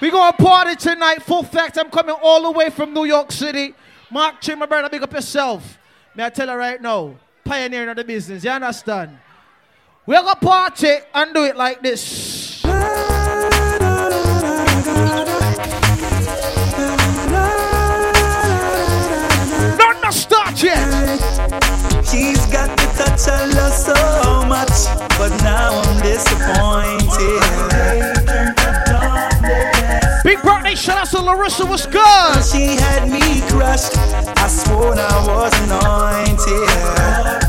We 0.00 0.12
gonna 0.12 0.36
party 0.36 0.76
tonight. 0.76 1.20
Full 1.24 1.42
fact, 1.42 1.76
I'm 1.78 1.90
coming 1.90 2.14
all 2.22 2.42
the 2.42 2.52
way 2.52 2.70
from 2.70 2.94
New 2.94 3.06
York 3.06 3.32
City. 3.32 3.74
Mark 4.08 4.40
Chin, 4.40 4.60
my 4.60 4.66
brother, 4.66 4.88
big 4.88 5.02
up 5.02 5.12
yourself. 5.12 5.78
May 6.14 6.26
I 6.26 6.30
tell 6.30 6.46
you 6.46 6.54
right 6.54 6.80
now, 6.80 7.16
pioneering 7.44 7.88
of 7.88 7.96
the 7.96 8.04
business. 8.04 8.44
You 8.44 8.50
understand? 8.50 9.18
We're 10.06 10.22
gonna 10.22 10.36
party 10.36 10.94
and 11.12 11.34
do 11.34 11.42
it 11.42 11.56
like 11.56 11.82
this. 11.82 12.47
The 23.26 23.32
I 23.32 23.46
love 23.46 23.72
so 23.72 24.46
much, 24.46 24.86
but 25.18 25.30
now 25.42 25.80
I'm 25.82 26.00
disappointed. 26.02 27.42
Big 30.24 30.42
birthday 30.42 30.74
shout 30.74 30.98
out 30.98 31.08
to 31.10 31.20
Larissa. 31.20 31.66
What's 31.66 31.86
good? 31.86 32.44
She 32.44 32.76
had 32.76 33.08
me 33.08 33.40
crushed. 33.48 33.96
I 34.38 34.48
swore 34.48 34.94
I 34.94 35.26
was 35.26 35.52
anointed. 35.64 37.47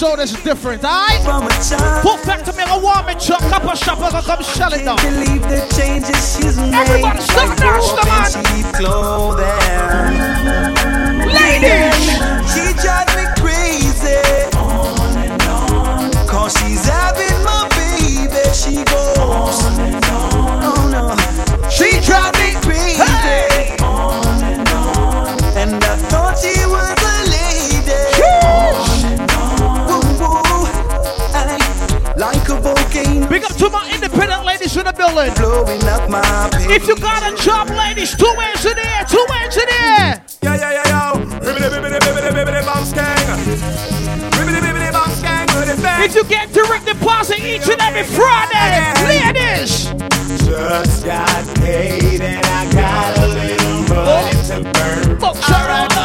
Episode 0.00 0.22
is 0.22 0.32
different, 0.44 0.84
alright? 0.84 1.18
A. 1.26 2.02
Full 2.02 2.18
fact 2.18 2.44
to 2.46 2.52
make 2.52 2.68
a 2.68 2.78
warming 2.78 3.18
truck, 3.18 3.40
couple 3.50 3.74
shopper 3.74 4.02
gonna 4.02 4.22
come 4.22 4.42
shell 4.44 4.72
it 4.72 4.84
down. 4.84 4.96
Believe 4.98 5.42
the 5.42 5.58
changes 5.74 6.36
she's 6.36 6.56
made. 6.56 6.72
Everybody 6.72 7.20
stop 7.20 7.58
now, 7.58 7.80
and 7.80 8.86
on. 8.86 9.36
Ladies! 11.34 12.14
She 12.46 12.72
drives 12.78 13.10
me 13.16 13.26
crazy. 13.42 14.22
On 14.56 15.16
and 15.18 15.42
on. 15.42 16.12
Cause 16.28 16.52
she's 16.58 16.86
having 16.86 17.27
Big 33.38 33.52
up 33.52 33.56
to 33.56 33.70
my 33.70 33.88
independent 33.94 34.44
ladies 34.44 34.76
in 34.76 34.84
the 34.84 34.92
building. 34.92 35.32
Blowing 35.34 35.84
up 35.84 36.10
my. 36.10 36.50
If 36.74 36.88
you 36.88 36.96
got 36.96 37.22
a 37.22 37.36
job, 37.40 37.70
ladies, 37.70 38.16
two 38.16 38.26
hands 38.34 38.66
in 38.66 38.74
the 38.74 38.82
air, 38.82 39.04
two 39.06 39.24
hands 39.30 39.56
in 39.56 39.66
the 39.66 39.78
air. 39.78 40.24
Yeah, 40.42 40.56
yeah, 40.56 40.72
yeah, 40.72 40.88
his 45.68 45.84
If 46.10 46.14
you 46.16 46.24
get 46.24 46.52
direct 46.52 46.86
deposit 46.86 47.38
each 47.38 47.68
and 47.68 47.80
every 47.80 48.02
Friday, 48.02 48.92
ladies. 49.06 49.86
Just 50.44 51.06
got 51.06 51.56
paid 51.58 52.20
and 52.20 52.44
I 52.44 52.72
got 52.72 53.18
a 53.18 53.26
little 53.28 53.82
money 54.02 54.34
to 54.48 54.62
burn. 54.74 55.14
Oh, 55.14 55.20
Box 55.20 55.46
her 55.46 55.97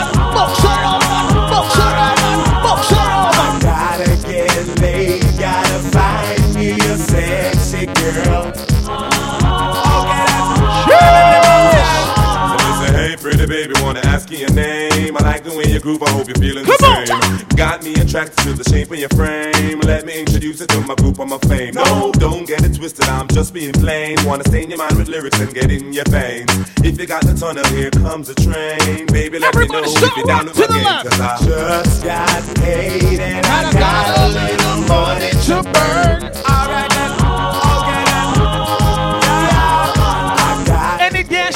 your 14.38 14.54
name? 14.54 15.18
I 15.18 15.22
like 15.22 15.44
the 15.44 15.56
way 15.56 15.66
you 15.72 15.80
groove, 15.80 16.04
I 16.04 16.10
hope 16.12 16.28
you're 16.28 16.36
feeling 16.36 16.66
the 16.66 16.78
same. 16.80 17.48
Got 17.56 17.84
me 17.84 17.94
attracted 17.96 18.38
to 18.44 18.54
the 18.54 18.64
shape 18.64 18.92
of 18.92 18.98
your 18.98 19.10
frame. 19.10 19.80
Let 19.82 20.06
me 20.06 20.20
introduce 20.20 20.62
it 20.62 20.70
to 20.70 20.82
my 20.82 20.96
group, 20.96 21.20
I'm 21.20 21.32
a 21.32 21.40
fame. 21.40 21.76
No, 21.76 22.12
don't 22.14 22.46
get 22.46 22.64
it 22.64 22.76
twisted, 22.76 23.06
I'm 23.06 23.28
just 23.28 23.54
being 23.54 23.74
plain. 23.74 24.18
Wanna 24.26 24.44
stain 24.46 24.70
your 24.70 24.80
mind 24.80 24.98
with 24.98 25.08
lyrics 25.08 25.40
and 25.40 25.54
get 25.54 25.72
in 25.72 25.94
your 25.94 26.06
veins. 26.10 26.50
If 26.84 27.00
you 27.00 27.06
got 27.06 27.24
the 27.26 27.34
tunnel, 27.34 27.66
here 27.68 27.92
comes 27.92 28.28
the 28.28 28.36
train. 28.36 29.06
Baby, 29.08 29.40
let 29.40 29.56
me 29.56 29.68
know 29.68 29.84
if 29.84 30.18
you're 30.18 30.26
down 30.26 30.46
with 30.46 30.58
my 30.58 30.68
game, 30.68 30.84
cause 30.84 31.20
I 31.20 31.38
Just 31.46 32.04
got 32.04 32.56
paid 32.58 33.20
and 33.20 33.46
I 33.46 33.72
got 33.74 34.18
a 34.18 34.28
little 34.28 34.82
money 34.88 35.30
to 35.48 35.64
burn. 35.64 36.24
Alright 36.46 36.90
then, 36.92 37.63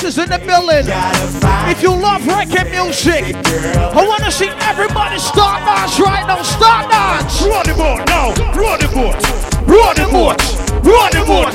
Dancers 0.07 0.23
in 0.23 0.29
the 0.31 0.39
building? 0.39 0.87
If 1.67 1.83
you 1.83 1.91
love 1.91 2.23
reggae 2.23 2.63
music, 2.71 3.35
I 3.91 4.07
want 4.07 4.23
to 4.23 4.31
see 4.31 4.47
everybody 4.63 5.19
start 5.19 5.59
dance 5.67 5.99
right 5.99 6.23
now. 6.23 6.39
Start 6.47 6.87
dance. 6.87 7.43
Roll 7.43 7.59
the 7.67 7.75
boat 7.75 8.07
now. 8.07 8.31
Roll 8.55 8.79
the 8.79 8.87
boat. 8.87 9.19
Roll 9.67 9.91
the 9.99 10.07
boat. 10.07 10.39
Roll 10.87 11.11
the 11.11 11.27
boat. 11.27 11.51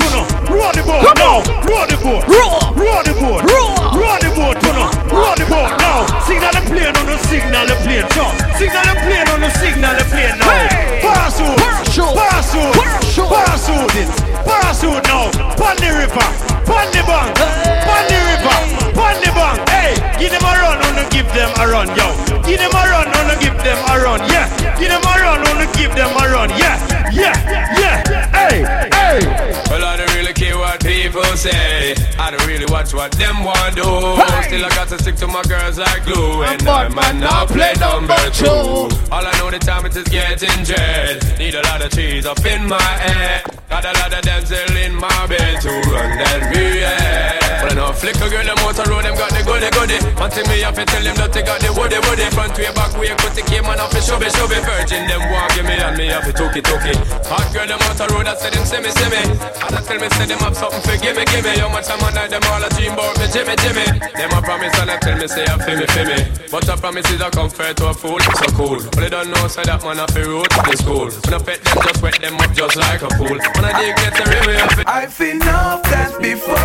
Roll 0.53 0.69
the 0.69 0.85
boat 0.85 1.17
now. 1.17 1.41
Roll 1.65 1.87
the 1.89 1.97
boat. 1.97 2.21
Roll. 2.29 2.61
Roll 2.77 3.01
the 3.01 3.17
boat. 3.17 3.41
Roll 3.41 4.21
the 4.21 4.29
boat. 4.37 4.61
Roll 5.09 5.33
the 5.33 5.45
boat 5.49 5.73
now. 5.81 6.05
Signal 6.21 6.53
the 6.53 6.61
plane 6.69 6.93
on 6.93 7.05
the 7.09 7.17
signal 7.25 7.65
the 7.65 7.73
plane. 7.81 8.05
So 8.13 8.21
signal 8.61 8.85
the 8.85 8.95
plane 9.01 9.27
on 9.33 9.41
the 9.41 9.49
signal 9.57 9.97
the 9.97 10.05
plane 10.13 10.37
now. 10.37 10.53
Parachute. 11.01 11.57
Parachute. 11.57 12.13
Parachute. 12.13 12.77
Parachute. 13.33 14.13
Parachute 14.45 15.01
now. 15.09 15.33
Pon 15.57 15.73
the 15.81 15.89
river. 15.89 16.52
Pon 16.65 16.87
the 16.91 17.01
bank. 17.07 17.35
Pon 17.85 18.03
the 18.09 18.17
river. 18.29 18.57
Pon 18.95 19.15
the 19.21 19.31
bank. 19.35 19.69
Hey, 19.69 19.93
give 20.19 20.31
them 20.31 20.43
a 20.43 20.53
run. 20.61 20.77
Wanna 20.79 21.05
give 21.09 21.27
them 21.33 21.51
a 21.59 21.67
run, 21.67 21.87
yo. 21.97 22.07
Give 22.43 22.59
them 22.59 22.71
a 22.71 22.83
run. 22.89 23.02
Wanna 23.15 23.37
give 23.39 23.57
them 23.63 23.79
a 23.89 23.95
run. 24.03 24.19
Yeah. 24.29 24.47
Give 24.79 24.89
them 24.89 25.01
a 25.01 25.13
run. 25.21 25.39
Wanna 25.43 25.67
give 25.73 25.93
them 25.95 26.11
a 26.17 26.23
run. 26.29 26.49
Yeah. 26.51 26.77
Yeah. 27.11 27.35
Yeah. 27.79 27.97
Hey. 28.33 28.65
Hey. 28.91 29.19
Well, 29.69 29.83
I 29.85 29.97
don't 29.97 30.13
really 30.15 30.33
care 30.33 30.57
what 30.57 30.83
people 30.83 31.23
say. 31.35 31.95
I 32.17 32.31
don't 32.31 32.45
really 32.47 32.65
watch 32.71 32.93
what 32.93 33.11
them 33.13 33.43
want 33.43 33.75
do. 33.75 33.83
Still, 34.43 34.65
I 34.65 34.69
got 34.75 34.87
to 34.89 34.97
stick 34.99 35.15
to 35.17 35.27
my 35.27 35.43
girls 35.43 35.77
like 35.77 36.05
glue. 36.05 36.43
And 36.43 36.67
I 36.67 36.87
might 36.89 37.15
not 37.15 37.47
play 37.49 37.73
number 37.79 38.17
two. 38.31 38.89
All 39.11 39.25
I 39.25 39.31
know 39.37 39.49
the 39.51 39.59
time 39.59 39.85
it 39.85 39.95
is 39.95 40.07
getting 40.07 40.63
dread. 40.63 41.37
Need 41.37 41.55
a 41.55 41.61
lot 41.63 41.83
of 41.83 41.91
cheese 41.91 42.25
up 42.25 42.43
in 42.45 42.67
my 42.67 42.81
head. 42.81 43.43
Got 43.69 43.85
a 43.85 43.93
lot 43.99 44.13
of 44.13 44.21
damsel 44.21 44.77
in 44.77 44.93
my 44.93 45.25
bed 45.25 45.61
to 45.61 45.69
run 45.89 46.17
that 46.21 46.53
real. 46.53 47.33
But 47.61 47.71
I 47.71 47.75
know 47.75 47.93
flick 47.93 48.15
a 48.21 48.29
girl, 48.29 48.45
them 48.45 48.59
out 48.61 48.75
the 48.75 48.85
road, 48.85 49.01
them 49.01 49.15
got 49.17 49.31
the 49.33 49.41
goody 49.41 49.69
goody. 49.73 49.97
One 50.19 50.29
thing 50.29 50.45
me 50.45 50.61
have 50.61 50.75
to 50.75 50.85
tell 50.85 51.01
them 51.01 51.15
that 51.17 51.33
they 51.33 51.41
got 51.41 51.57
the 51.57 51.73
woody 51.73 51.97
woody. 52.05 52.29
Front 52.37 52.53
way, 52.57 52.69
back 52.75 52.93
way, 52.99 53.02
cut 53.19 53.33
the 53.35 53.43
came 53.43 53.65
and 53.65 53.79
off 53.81 53.91
the 53.91 53.99
shove 53.99 54.23
it, 54.23 54.31
shove 54.35 54.51
it. 54.51 54.63
Virgin, 54.63 55.07
them 55.07 55.23
want 55.31 55.51
give 55.55 55.65
me 55.65 55.75
and 55.75 55.97
me 55.97 56.07
have 56.07 56.23
to 56.23 56.33
took 56.33 56.55
it, 56.55 56.63
took 56.63 56.83
it. 56.85 56.95
Hot 57.27 57.47
girl, 57.51 57.67
them 57.67 57.81
out 57.83 57.97
the 57.99 58.07
road, 58.15 58.27
I 58.27 58.35
say 58.39 58.49
them 58.53 58.63
see 58.63 58.79
me, 58.79 58.91
see 58.95 59.09
me. 59.11 59.21
And 59.43 59.73
I 59.75 59.79
tell 59.83 59.99
me, 59.99 60.07
say 60.15 60.25
them 60.25 60.39
have 60.39 60.55
something 60.55 60.81
for 60.81 60.95
give 61.01 61.15
me, 61.17 61.23
give 61.27 61.43
me. 61.43 61.57
How 61.59 61.67
much 61.67 61.89
I'm 61.91 61.99
on 62.03 62.15
them 62.15 62.43
all 62.47 62.63
a 62.63 62.69
dream 62.71 62.93
about 62.93 63.19
me, 63.19 63.27
Jimmy, 63.33 63.55
Jimmy. 63.59 63.85
Them 64.15 64.31
a 64.31 64.39
promise 64.41 64.75
and 64.79 64.89
I 64.91 64.97
tell 65.03 65.17
me, 65.17 65.27
say 65.27 65.43
I 65.43 65.55
feel 65.59 65.77
me, 65.77 65.85
feel 65.91 66.07
me. 66.07 66.19
But 66.47 66.69
a 66.69 66.77
promise 66.77 67.09
is 67.11 67.19
a 67.21 67.29
comfort 67.29 67.75
to 67.77 67.89
a 67.89 67.93
fool, 67.93 68.19
so 68.19 68.47
cool. 68.55 68.79
But 68.93 69.01
they 69.03 69.09
don't 69.09 69.29
know, 69.29 69.47
say 69.47 69.63
that 69.67 69.83
man 69.83 69.99
a 69.99 70.07
fi 70.07 70.23
road 70.23 70.49
to 70.49 70.59
the 70.63 70.75
school. 70.77 71.07
When 71.27 71.33
I 71.35 71.39
pet 71.43 71.59
them, 71.65 71.77
just 71.83 71.99
wet 72.01 72.17
them 72.21 72.39
up 72.39 72.51
just 72.53 72.75
like 72.77 73.01
a 73.01 73.09
fool. 73.19 73.35
When 73.35 73.63
I 73.65 73.71
dig 73.81 73.95
get 73.97 74.13
the 74.15 74.25
river, 74.31 74.55
I 74.55 74.67
fi- 74.71 74.87
I've 74.87 75.13
seen 75.13 75.41
enough 75.41 75.83
dance 75.83 76.15
before, 76.21 76.55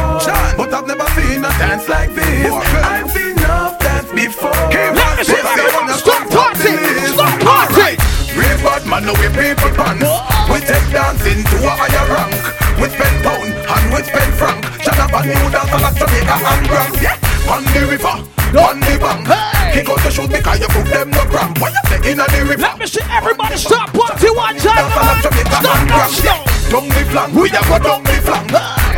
but 0.57 0.71
I've 0.73 0.87
never 0.87 1.09
seen 1.19 1.45
a 1.45 1.51
dance 1.59 1.89
like 1.89 2.15
this. 2.15 2.53
I've 2.53 3.11
seen 3.11 3.33
enough 3.33 3.49
dance 3.49 3.68
before. 4.15 4.55
Let 4.73 5.19
me 5.19 5.25
see 5.25 5.37
But 5.37 5.57
that. 5.57 5.59
I 5.59 5.77
wanna 5.77 5.97
Stop 5.99 6.25
party. 6.31 6.73
Stop 7.13 7.37
party. 7.43 7.99
Real 8.37 8.59
bad 8.63 8.87
man, 8.87 9.03
no 9.05 9.13
we 9.19 9.29
people 9.35 9.73
pants. 9.75 10.07
We 10.49 10.59
take 10.63 10.87
dancing 10.95 11.43
to 11.43 11.57
a 11.67 11.73
higher 11.75 12.07
rank. 12.13 12.37
We 12.79 12.87
spend 12.89 13.17
pound 13.25 13.51
and 13.51 13.85
we 13.91 14.01
spend 14.07 14.33
franc. 14.39 14.63
Shut 14.81 14.99
up 14.99 15.13
and 15.13 15.27
new 15.27 15.49
dance 15.51 15.73
on 15.75 15.93
Jamaica 15.99 16.37
and 16.39 16.63
Grand. 16.71 16.95
Yeah, 17.03 17.51
on 17.51 17.63
the 17.75 17.83
river, 17.91 18.17
on 18.55 18.79
the 18.81 18.95
bank. 19.03 19.27
Kick 19.75 19.89
out 19.91 20.01
the 20.01 20.11
shoes 20.11 20.31
because 20.31 20.61
you 20.61 20.69
put 20.71 20.87
them 20.87 21.11
no 21.11 21.23
cramp. 21.27 21.59
What 21.59 21.75
you 21.75 21.83
say 21.91 22.01
in 22.13 22.19
the 22.19 22.41
river? 22.47 22.63
Let 22.63 22.79
me 22.79 22.87
see 22.87 23.05
everybody 23.11 23.57
stop 23.57 23.91
party 23.93 24.31
one 24.31 24.57
time. 24.57 24.87
Dance 24.87 24.97
on 24.97 25.17
Jamaica 25.27 25.59
Stop 25.59 25.81
dance 25.89 26.21
Grand. 26.23 26.59
Down 26.69 26.85
the 26.89 27.03
flank, 27.11 27.33
we 27.35 27.49
a 27.49 27.61
go 27.65 27.77
down 27.81 28.03
the 28.05 28.17
flank. 28.23 28.53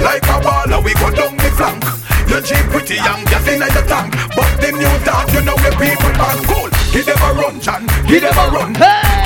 Like 0.05 0.27
a 0.27 0.37
baller, 0.45 0.85
we 0.85 0.93
go 0.95 1.09
down 1.11 1.37
the 1.37 1.51
flank. 1.57 1.81
You 2.31 2.41
cheap 2.47 2.63
pretty 2.71 2.95
young, 2.95 3.27
just 3.27 3.49
in 3.51 3.59
the 3.59 3.83
tank. 3.91 4.15
But 4.39 4.55
the 4.63 4.71
new 4.71 4.95
dance, 5.03 5.35
you 5.35 5.43
know 5.43 5.59
where 5.59 5.75
people 5.75 6.15
are 6.15 6.39
cool. 6.47 6.71
Give 6.95 7.03
them 7.03 7.19
a 7.19 7.31
run, 7.35 7.59
Chan. 7.59 7.83
Give 8.07 8.23
them 8.23 8.39
a 8.39 8.47
run. 8.55 8.71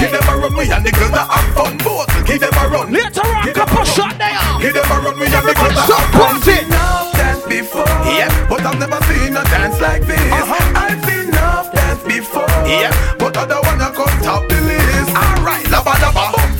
Give 0.01 0.09
them 0.09 0.25
a 0.25 0.35
run, 0.41 0.57
we 0.57 0.73
and 0.73 0.81
the 0.81 0.89
girls 0.89 1.13
that 1.13 1.29
have 1.29 1.53
fun. 1.53 1.77
Both, 1.85 2.09
give 2.25 2.41
them 2.41 2.57
a 2.57 2.65
run. 2.65 2.89
Later 2.89 3.21
on, 3.29 3.53
couple 3.53 3.85
shot 3.85 4.17
there. 4.17 4.41
Give 4.57 4.73
them 4.73 4.89
a 4.89 4.97
run, 5.05 5.21
we 5.21 5.29
and 5.29 5.45
the 5.45 5.53
girls 5.53 5.77
that 5.77 5.85
have 5.85 6.09
fun. 6.17 6.41
party. 6.41 6.65
Enough 6.65 7.13
dance 7.13 7.45
before. 7.45 7.93
Yeah, 8.09 8.33
but 8.49 8.65
I've 8.65 8.81
never 8.81 9.01
seen 9.05 9.37
a 9.37 9.45
dance 9.53 9.81
like 9.85 10.09
this. 10.09 10.25
Uh-huh. 10.33 10.73
I've 10.73 11.05
seen 11.05 11.29
enough 11.29 11.73
dance 11.77 12.03
before. 12.09 12.49
Yeah, 12.65 12.89
but 13.21 13.37
other 13.37 13.61
wanna 13.69 13.93
come 13.93 14.17
top 14.25 14.54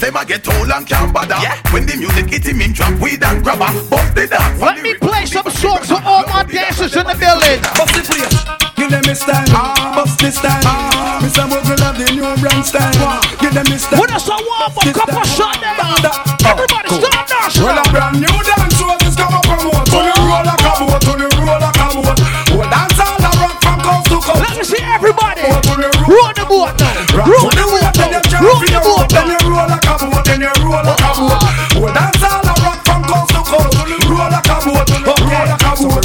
lava. 0.05 0.21
Say 0.21 0.27
get 0.27 0.49
old 0.49 0.71
and 0.71 0.87
can't 0.87 1.13
bother. 1.13 1.37
Yeah. 1.41 1.57
When 1.73 1.87
the 1.87 1.97
music 1.97 2.29
hit 2.29 2.45
him 2.45 2.61
in 2.61 2.73
drop, 2.73 2.93
weed 3.01 3.23
and 3.25 3.43
grabber. 3.43 3.73
Bust 3.89 4.15
the 4.15 4.27
dance. 4.29 4.61
Let 4.61 4.83
me 4.83 4.95
play 4.95 5.25
some 5.25 5.49
songs 5.49 5.89
for 5.89 6.01
all 6.05 6.27
my 6.29 6.45
dancers 6.45 6.97
in 6.97 7.07
the 7.07 7.17
building. 7.17 7.61
Bust 7.73 7.95
the 7.97 8.03
place. 8.05 8.37
Give 8.77 8.91
them 8.91 9.07
a 9.09 9.15
style, 9.15 9.49
ah. 9.55 9.97
bust 9.97 10.19
the 10.21 10.31
style. 10.31 10.61
Mr. 11.23 11.49
Bogle 11.49 11.81
have 11.81 11.97
the 11.97 12.11
new 12.13 12.29
brand 12.37 12.65
style. 12.67 12.93
Give 13.41 13.55
them 13.55 13.65
a 13.65 13.79
style. 13.79 14.01
When 14.01 14.11
I 14.11 14.19
saw 14.19 14.37
one 14.37 14.69
for 14.77 14.85
couple 14.93 15.25
shot 15.25 15.57
there. 15.63 15.73
Ah, 15.81 16.53
everybody 16.53 16.89
stop 17.01 17.25
dancing. 17.25 17.65
Well, 17.65 17.81
a 17.81 17.85
brand 17.89 18.21
new 18.21 18.37
dance 18.45 18.77
so 18.77 18.93
this 19.01 19.17
come 19.17 19.33
up 19.33 19.47
from 19.47 19.73
what? 19.73 19.89
To 19.89 19.99
the 20.05 20.13
oh. 20.13 20.29
roll 20.29 20.45
like 20.45 20.69
a 20.69 20.73
boat, 20.85 21.01
to 21.01 21.13
the 21.17 21.29
roll 21.41 21.61
like 21.65 21.81
a 21.81 21.87
boat. 21.97 22.19
Well, 22.53 22.69
dance 22.69 23.01
all 23.01 23.17
the 23.25 23.31
rock 23.41 23.57
from 23.63 23.79
coast 23.81 24.09
to 24.13 24.19
coast. 24.21 24.43
Let 24.43 24.53
me 24.59 24.65
see 24.69 24.85
everybody. 24.85 25.49
Oh, 25.49 25.61
to 25.65 25.73
the 25.81 25.89
roll. 25.97 26.13
Roll 26.13 26.33
the 26.35 26.45
boat 26.45 26.75
now. 26.77 27.25
Roll 27.25 27.51
the 27.57 27.64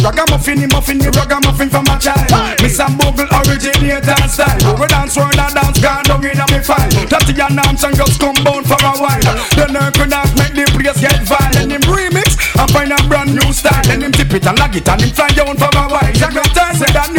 a. 0.10 0.20
Ragamuffin, 0.20 0.70
muffin, 0.70 0.98
the 0.98 1.12
ragamuffin 1.12 1.70
from 1.70 1.86
a 1.86 1.98
child. 2.00 2.30
Mr. 2.60 2.88
Bogle 2.98 3.30
originator 3.46 4.18
style. 4.28 4.78
We 4.80 4.88
dance 4.88 5.18
round 5.18 5.38
and 5.38 5.54
dance, 5.54 5.80
gone 5.80 6.04
down 6.04 6.26
in 6.26 6.40
a 6.40 6.46
me 6.50 6.60
file. 6.64 6.90
Tatty 7.08 7.34
and 7.38 7.60
Armstrong 7.60 7.96
just 7.96 8.20
come 8.20 8.36
bound 8.44 8.66
for 8.66 8.80
a 8.80 8.94
while. 8.98 9.22
Then 9.56 9.76
I 9.76 9.92
could 9.92 10.10
not 10.10 10.30
make 10.38 10.54
the 10.56 10.66
place 10.74 11.00
get 11.02 11.22
violent. 11.28 11.72
Him 11.72 11.82
remix 11.86 12.38
and 12.58 12.70
find 12.72 12.92
a 12.92 13.00
brand 13.08 13.36
new 13.36 13.54
style. 13.54 13.84
Then 13.86 14.02
him 14.02 14.12
tip 14.12 14.34
it 14.34 14.46
and 14.48 14.58
lag 14.58 14.76
it 14.76 14.88
and 14.88 15.02
him 15.02 15.12
fly 15.12 15.30
down 15.30 15.56
for 15.58 15.70
a 15.70 15.86
while. 15.88 16.14
Zaga 16.16 16.44
turn 16.56 16.74
with 16.80 16.94
that 16.94 17.10
new 17.14 17.19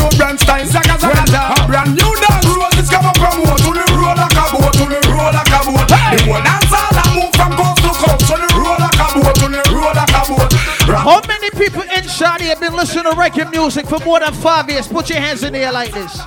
How 11.10 11.20
many 11.26 11.50
people 11.50 11.82
inside 11.82 12.40
here 12.40 12.54
been 12.54 12.72
listening 12.72 13.02
to 13.02 13.10
reggae 13.10 13.50
music 13.50 13.84
for 13.86 13.98
more 14.04 14.20
than 14.20 14.32
five 14.32 14.70
years? 14.70 14.86
Put 14.86 15.10
your 15.10 15.18
hands 15.18 15.42
in 15.42 15.54
the 15.54 15.58
air 15.58 15.72
like 15.72 15.90
this. 15.90 16.20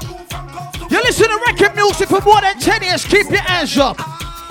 You 0.92 1.02
listen 1.04 1.30
to 1.30 1.38
reggae 1.48 1.74
music 1.74 2.10
for 2.10 2.20
more 2.20 2.42
than 2.42 2.60
10 2.60 2.84
years, 2.84 3.06
keep 3.06 3.30
your 3.30 3.40
hands 3.40 3.78
up. 3.78 3.98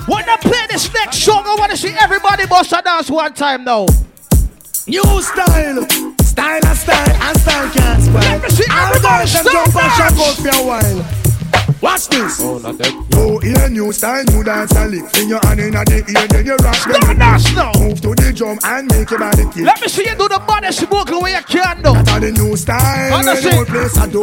When 0.08 0.26
I 0.26 0.38
play 0.38 0.66
this 0.70 0.90
next 0.94 1.18
song, 1.18 1.42
I 1.44 1.54
want 1.58 1.70
to 1.72 1.76
see 1.76 1.94
everybody 2.00 2.46
bust 2.46 2.72
a 2.72 2.80
dance 2.82 3.10
one 3.10 3.34
time 3.34 3.64
now. 3.64 3.84
New 4.86 5.02
style, 5.20 5.86
style 6.22 6.64
and 6.64 6.78
style, 6.78 7.22
and 7.24 7.38
style 7.38 7.70
can't 7.70 8.02
spoil. 8.02 8.20
Let 8.22 8.42
me 8.42 8.48
see 8.48 8.64
everybody 8.72 9.02
guys 9.02 9.34
and 9.34 9.46
stop 9.46 9.66
jump 9.66 9.84
and 9.84 9.92
shout 9.92 10.12
out 10.18 10.36
for 10.36 10.62
a 10.62 10.66
while. 10.66 11.21
Watch 11.82 12.06
this. 12.14 12.38
Oh, 12.40 12.58
not 12.62 12.78
that. 12.78 12.94
You 13.10 13.42
hear 13.42 13.68
new 13.68 13.90
style, 13.90 14.22
new 14.30 14.46
dance 14.46 14.70
and 14.78 14.94
lick. 14.94 15.02
In 15.18 15.26
your 15.26 15.42
hand 15.42 15.58
in 15.58 15.74
the 15.74 15.98
ear, 16.06 16.26
then 16.30 16.46
you 16.46 16.54
rock. 16.62 16.78
Then 16.86 17.02
you 17.10 17.14
dance 17.18 17.50
now. 17.58 17.74
Move 17.74 17.98
to 18.06 18.14
the 18.14 18.30
drum 18.30 18.54
and 18.62 18.86
make 18.86 19.10
your 19.10 19.18
body 19.18 19.42
kick. 19.50 19.66
Let 19.66 19.82
me 19.82 19.88
see 19.90 20.06
you 20.06 20.14
do 20.14 20.30
the 20.30 20.38
body 20.46 20.70
smoke 20.70 21.10
the 21.10 21.18
way 21.18 21.34
you 21.34 21.42
can 21.42 21.82
do. 21.82 21.90
That's 21.90 22.22
the 22.22 22.30
new 22.30 22.54
style. 22.54 23.18
Understand? 23.18 23.42
The 23.42 23.56
whole 23.58 23.66
place 23.66 23.98
I 23.98 24.06
do. 24.06 24.22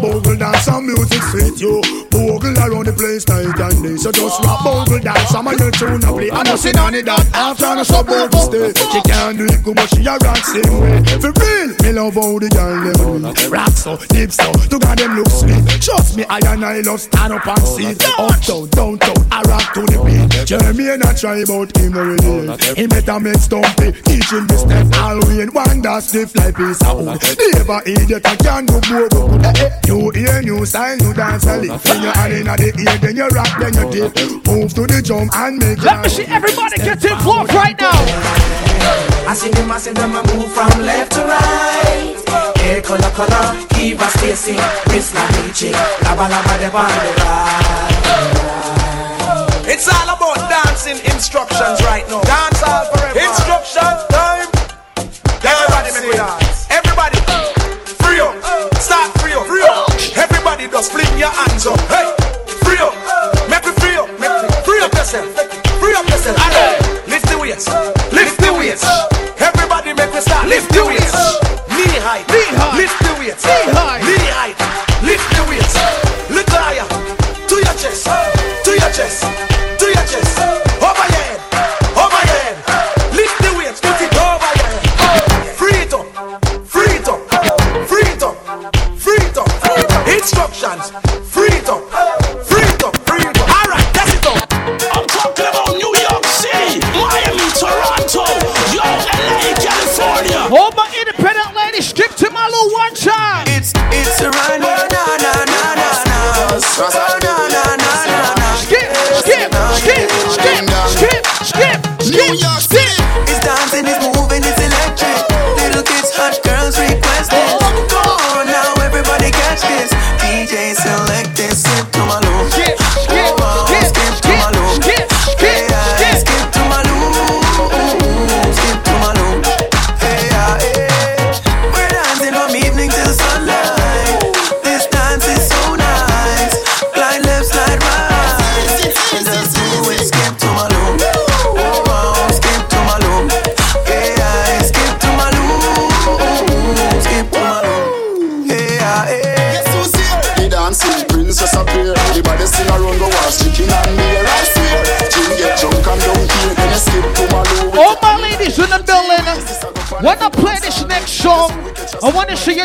Bogle 0.00 0.40
dance 0.40 0.68
and 0.72 0.86
music 0.88 1.20
sweet 1.28 1.60
you. 1.60 1.84
Bogle 2.08 2.56
around 2.64 2.88
the 2.88 2.96
place 2.96 3.28
night 3.28 3.44
and 3.44 3.76
day. 3.84 3.96
So 4.00 4.08
just 4.08 4.40
rock 4.40 4.64
bogle 4.64 4.96
dance. 4.96 5.28
Some 5.28 5.52
of 5.52 5.60
your 5.60 5.68
tune 5.76 6.00
a 6.00 6.10
play. 6.16 6.32
I 6.32 6.48
don't 6.48 6.56
see 6.56 6.72
none 6.72 6.96
of 6.96 7.04
that. 7.04 7.28
After 7.36 7.76
the 7.76 7.84
suburb 7.84 8.32
stay. 8.40 8.72
She 8.72 9.00
can't 9.04 9.36
do 9.36 9.44
it 9.44 9.60
good, 9.60 9.76
but 9.76 9.92
she 9.92 10.00
a 10.00 10.16
rock 10.16 10.40
same 10.48 10.80
way. 10.80 11.04
For 11.20 11.28
real, 11.28 11.76
me 11.84 11.92
love 11.92 12.16
how 12.16 12.40
the 12.40 12.48
girl 12.48 12.72
them 12.88 13.20
do. 13.20 13.52
Rock 13.52 13.76
so, 13.76 14.00
deep 14.08 14.32
so. 14.32 14.48
To 14.72 14.80
God 14.80 14.96
them 14.96 15.12
look 15.20 15.28
sweet. 15.28 15.60
Trust 15.84 16.16
me, 16.16 16.24
I 16.24 16.40
and 16.40 16.64
I 16.64 16.80
love 16.86 17.00
stand 17.00 17.32
up 17.32 17.46
and 17.46 17.66
see. 17.66 17.90
Up 18.18 18.40
down, 18.42 18.68
down, 18.70 18.96
down. 18.96 19.16
I 19.32 19.42
rock 19.42 19.74
to 19.74 19.82
the 19.82 19.98
beat. 20.06 20.46
Jeremy 20.46 20.88
and 20.90 21.02
I 21.02 21.12
try 21.14 21.42
about 21.42 21.76
him 21.76 21.96
already. 21.96 22.54
He 22.78 22.86
better 22.86 23.18
make 23.18 23.42
stumpy. 23.42 23.90
Teach 24.06 24.30
him 24.30 24.46
to 24.46 24.56
step 24.56 24.86
all 25.02 25.18
way 25.26 25.42
in 25.42 25.50
one 25.50 25.82
that 25.82 26.02
stiff 26.02 26.34
like 26.36 26.54
piece 26.54 26.80
of 26.86 27.02
wood. 27.02 27.18
Never 27.52 27.82
idiot, 27.84 28.22
I 28.24 28.36
can 28.36 28.66
do 28.66 28.78
more 28.88 29.08
good. 29.10 29.44
Eh, 29.44 29.66
eh. 29.66 29.70
You 29.86 30.10
hear, 30.10 30.42
new 30.42 30.64
style, 30.64 30.96
new 30.98 31.12
dance 31.12 31.46
a 31.46 31.58
lick. 31.58 31.74
When 31.84 32.02
you're 32.02 32.30
in 32.38 32.46
the 32.46 32.70
ear, 32.78 32.98
then 33.02 33.16
you 33.16 33.28
rock, 33.34 33.52
then 33.58 33.74
you 33.74 33.86
dip. 33.90 34.46
Move 34.46 34.72
to 34.78 34.86
the 34.86 35.02
drum 35.02 35.28
and 35.34 35.58
make 35.58 35.78
it. 35.78 35.84
Let 35.84 36.02
me 36.02 36.08
see 36.08 36.24
everybody 36.24 36.76
get 36.78 37.04
involved 37.04 37.52
right 37.52 37.78
now. 37.78 37.98
I 39.26 39.34
see 39.34 39.50
them, 39.50 39.70
I 39.72 39.78
see 39.78 39.92
them, 39.92 40.14
I 40.14 40.22
move 40.34 40.52
from 40.52 40.70
left 40.86 41.12
to 41.12 41.22
right. 41.26 42.55
Hair 42.66 42.82
color, 42.82 43.10
color, 43.14 43.54
keep 43.78 44.00
us 44.00 44.12
spacing. 44.14 44.58
Wrist 44.90 45.14
like 45.14 45.30
reaching, 45.38 45.70
lava, 46.02 46.26
lava, 46.26 46.58
the 46.58 46.68
right. 46.74 47.86
It's 49.68 49.86
all 49.86 50.10
about 50.10 50.50
dancing 50.50 50.98
instructions 51.14 51.80
right 51.84 52.04
now. 52.10 52.22
Dance 52.22 52.62
all 52.64 52.95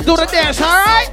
want 0.08 0.20
to 0.20 0.28
see 0.28 0.38
you 0.38 0.46
do 0.46 0.52
the 0.52 0.54
dance, 0.54 0.62
alright? 0.62 1.12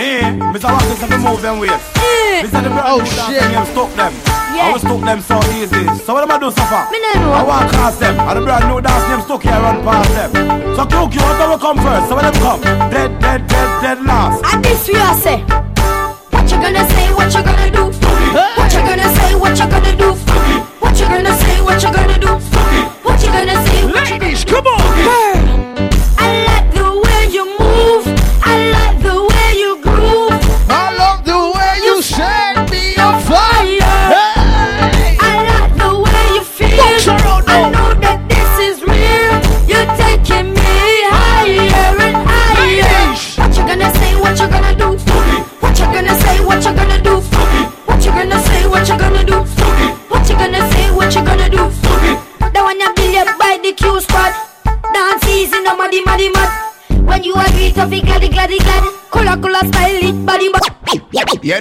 Eh, 0.00 0.22
Mr. 0.54 0.70
Watkins 0.70 1.00
have 1.00 1.10
to 1.10 1.18
move 1.18 1.42
them 1.42 1.58
ways. 1.58 1.70
Mr. 1.70 2.62
The 2.62 2.70
brand 2.70 2.86
Oh, 2.86 2.98
new 2.98 3.06
shit. 3.06 3.16
dancing 3.16 3.50
game 3.50 3.66
stuck 3.66 3.90
them. 3.98 4.12
Yeah. 4.54 4.66
I 4.68 4.72
will 4.72 4.78
stuck 4.78 5.00
them 5.02 5.20
so 5.20 5.36
easy. 5.58 5.84
So 6.04 6.14
what 6.14 6.22
am 6.22 6.30
I 6.30 6.38
do 6.38 6.50
so 6.52 6.62
far? 6.70 6.90
Me 6.92 7.00
no 7.02 7.20
know. 7.20 7.32
I 7.32 7.42
want 7.42 7.70
cross 7.72 7.98
them. 7.98 8.18
And 8.20 8.38
the 8.38 8.44
brand 8.44 8.68
new 8.68 8.80
dance 8.80 9.08
name 9.08 9.20
stuck 9.22 9.42
here 9.42 9.52
run 9.58 9.82
past 9.82 10.10
them. 10.14 10.30
So 10.76 10.86
Cook, 10.86 11.14
you 11.14 11.20
want 11.20 11.52
to 11.52 11.58
come 11.58 11.78
first. 11.78 12.08
So 12.08 12.14
when 12.14 12.24
them 12.24 12.34
come, 12.34 12.60
dead, 12.90 13.18
dead, 13.20 13.46
dead, 13.48 13.82
dead 13.82 14.04
last. 14.04 14.44
And 14.54 14.64
this 14.64 14.86
we 14.88 14.94
are 14.96 15.14
say. 15.16 15.67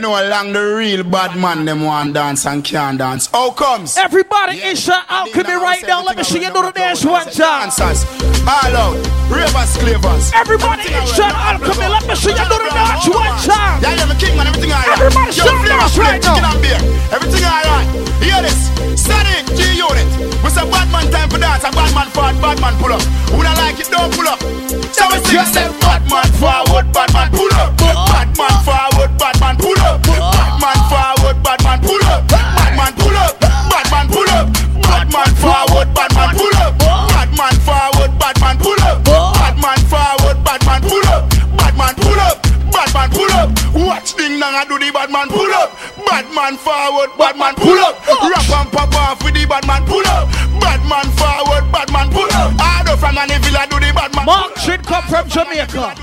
Know 0.07 0.15
along 0.23 0.53
the 0.53 0.63
real 0.79 1.03
bad 1.03 1.35
man 1.35 1.65
them 1.65 1.83
want 1.83 2.13
dance 2.13 2.45
and 2.45 2.63
can't 2.63 2.97
dance. 2.97 3.27
How 3.27 3.51
comes? 3.51 3.97
Everybody 3.97 4.61
inside 4.63 5.03
Alchemy 5.09 5.55
right 5.59 5.83
now. 5.85 6.03
Let 6.03 6.15
me 6.15 6.23
see 6.23 6.39
you 6.39 6.51
do 6.53 6.61
the 6.63 6.71
dance 6.71 7.03
one 7.03 7.27
time. 7.27 7.67
Dancers, 7.67 8.07
all 8.47 8.75
out, 8.83 8.95
ravers, 9.27 9.75
clavers. 9.83 10.31
Everybody 10.33 10.87
inside 10.95 11.35
Alchemy. 11.35 11.87
Let 11.91 12.07
me 12.07 12.15
see 12.15 12.31
you 12.31 12.47
do 12.47 12.57
the 12.63 12.71
dance 12.71 13.07
one 13.09 13.35
time. 13.43 13.83
Yeah, 13.83 13.99
yeah, 13.99 14.15
king 14.15 14.37
man, 14.37 14.47
everything 14.47 14.71
alright. 14.71 14.95
Everybody 14.95 15.31
shout 15.35 15.47
out 15.51 15.97
right 15.97 16.21
chicken 16.23 16.43
now. 16.43 16.55
and 16.55 16.61
beer. 16.63 16.79
Everything 17.11 17.43
alright. 17.43 17.87
Hear 18.23 18.39
this, 18.47 18.59
Sonic 18.95 19.43
G 19.59 19.75
Unit. 19.75 20.07
We 20.39 20.49
say 20.55 20.63
bad 20.71 20.87
man 20.91 21.11
time 21.11 21.29
for 21.29 21.39
dance, 21.39 21.67
a 21.67 21.71
bad 21.75 21.91
man 21.91 22.07
forward, 22.15 22.39
bad 22.39 22.57
man 22.63 22.73
pull 22.79 22.93
up. 22.95 23.03
Who 23.35 23.43
don't 23.43 23.57
like 23.59 23.79
it, 23.79 23.91
don't 23.91 24.11
pull 24.15 24.27
up. 24.27 24.39
So 24.95 25.03
we 25.11 25.19
sing, 25.27 25.43
say 25.51 25.67
bad 25.83 26.03
man 26.07 26.29
forward, 26.39 26.87
bad 26.95 27.11
man 27.11 27.27
pull 27.35 27.51
up. 27.56 27.56
Bad 47.17 47.37
man 47.37 47.55
pull 47.55 47.77
up. 47.79 47.97
Rap 48.07 48.49
and 48.49 48.71
pop 48.71 48.93
off 48.95 49.23
with 49.23 49.33
the 49.33 49.45
bad 49.45 49.65
man 49.67 49.83
pull 49.85 50.05
up. 50.07 50.29
Bad 50.61 50.81
man 50.87 51.07
forward, 51.17 51.71
bad 51.71 51.91
man 51.91 52.09
pull 52.09 52.29
up. 52.33 52.53
I 52.59 52.83
do 52.85 52.95
from 52.95 53.17
any 53.17 53.37
Villa 53.41 53.65
do 53.69 53.79
the 53.79 53.91
bad 53.93 54.15
man. 54.15 54.25
Mark 54.25 54.57
should 54.57 54.83
come 54.83 55.03
from 55.09 55.27
Jamaica. 55.27 55.95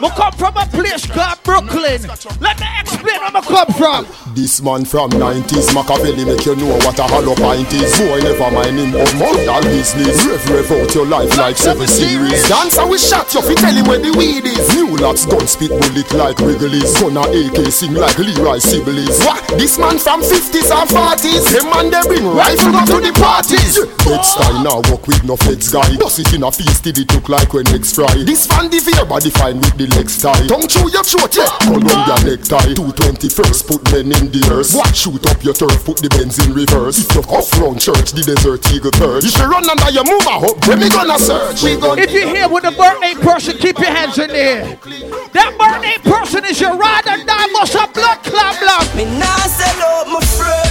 We 0.00 0.08
come 0.10 0.32
from 0.32 0.56
a 0.56 0.66
place 0.66 1.06
called 1.06 1.42
Brooklyn. 1.44 2.00
Let 2.40 2.58
me 2.60 2.66
explain 2.80 3.20
where 3.20 3.36
I 3.36 3.40
come 3.44 3.72
from. 3.76 4.06
This 4.40 4.62
man 4.62 4.86
from 4.86 5.10
90s, 5.10 5.68
Machiavelli 5.76 6.24
make 6.24 6.46
you 6.48 6.56
know 6.56 6.72
what 6.80 6.98
a 6.98 7.04
hollow 7.04 7.36
pint 7.36 7.68
is. 7.76 7.92
Boy, 8.00 8.24
never 8.24 8.48
mind 8.48 8.80
him 8.80 8.96
of 8.96 9.12
moral 9.20 9.60
business. 9.68 10.16
Rev, 10.24 10.40
rev 10.48 10.72
out 10.80 10.94
your 10.94 11.04
life 11.04 11.36
like 11.36 11.58
seven 11.58 11.86
series. 11.86 12.48
Dancer 12.48 12.88
we 12.88 12.96
shot 12.96 13.28
you, 13.36 13.44
fi 13.44 13.52
tell 13.52 13.76
him 13.76 13.84
where 13.84 14.00
the 14.00 14.08
weed 14.16 14.48
is. 14.48 14.64
New 14.72 14.96
lots 14.96 15.28
gun 15.28 15.44
spit 15.44 15.68
bullet 15.68 16.08
like 16.16 16.40
Wrigley's. 16.40 16.88
Gonna 16.96 17.28
AK 17.28 17.68
sing 17.68 17.92
like 17.92 18.16
Leroy 18.16 18.56
Sibbles. 18.56 19.20
What? 19.28 19.44
This 19.60 19.76
man 19.76 20.00
from 20.00 20.24
50s 20.24 20.72
and 20.72 20.88
40s. 20.88 21.44
Them 21.52 21.68
man 21.68 21.92
they 21.92 22.00
bring 22.08 22.24
rifle 22.24 22.72
go 22.72 22.96
to 22.96 22.96
the 22.96 23.12
parties. 23.20 23.76
Bed-Stuy 24.08 24.64
now 24.64 24.80
work 24.88 25.04
with 25.06 25.20
no 25.22 25.36
feds 25.36 25.68
guy. 25.68 25.84
Bust 26.00 26.18
it 26.18 26.32
in 26.32 26.44
a 26.44 26.50
feast, 26.50 26.86
it 26.86 26.96
look 27.12 27.28
like 27.28 27.52
when 27.52 27.68
next 27.68 27.92
fry. 27.92 28.08
This 28.24 28.46
fan 28.46 28.72
the 28.72 28.80
body 29.04 29.28
fine 29.28 29.60
with 29.60 29.76
the 29.76 29.86
legs 29.92 30.16
tie. 30.16 30.48
Tongue 30.48 30.66
chew 30.66 30.88
your 30.88 31.04
throat, 31.04 31.36
yeah. 31.36 31.52
Columbia 31.60 32.16
necktie. 32.24 32.72
221st, 32.72 33.68
put 33.68 33.84
men 33.92 34.16
in 34.16 34.29
the 34.32 34.42
earth. 34.50 34.74
What? 34.74 34.94
Shoot 34.94 35.26
up 35.26 35.42
your 35.42 35.54
turf, 35.54 35.84
put 35.84 35.98
the 35.98 36.08
Benz 36.08 36.38
in 36.38 36.54
reverse. 36.54 36.98
If 36.98 37.14
you 37.14 37.22
off 37.28 37.50
round 37.58 37.80
church, 37.80 38.12
the 38.12 38.22
desert 38.22 38.64
eagle 38.72 38.90
perch. 38.92 39.24
If 39.24 39.36
you 39.36 39.46
run 39.46 39.68
under 39.68 39.90
your 39.90 40.04
move, 40.04 40.26
I 40.26 40.38
hope 40.38 40.60
then 40.64 40.80
me 40.80 40.88
gonna 40.88 41.18
search. 41.18 41.62
We 41.62 41.76
gonna 41.76 42.00
If 42.00 42.12
you're 42.12 42.28
here 42.28 42.48
with 42.48 42.64
a 42.64 42.72
birthday 42.72 43.14
person, 43.14 43.58
keep 43.58 43.78
your 43.78 43.90
hands 43.90 44.18
in 44.18 44.28
the 44.28 44.38
air. 44.38 44.62
That 45.34 45.54
birthday 45.58 45.98
person 46.02 46.44
is 46.44 46.60
your 46.60 46.76
ride 46.76 47.06
or 47.06 47.18
die, 47.24 47.46
must 47.52 47.74
have 47.74 47.92
blood 47.92 48.18
clot 48.22 48.58
blood. 48.58 48.86
Me 48.96 49.04
nah 49.18 49.36
sell 49.50 49.82
out 49.82 50.06
my 50.08 50.20
friend. 50.22 50.70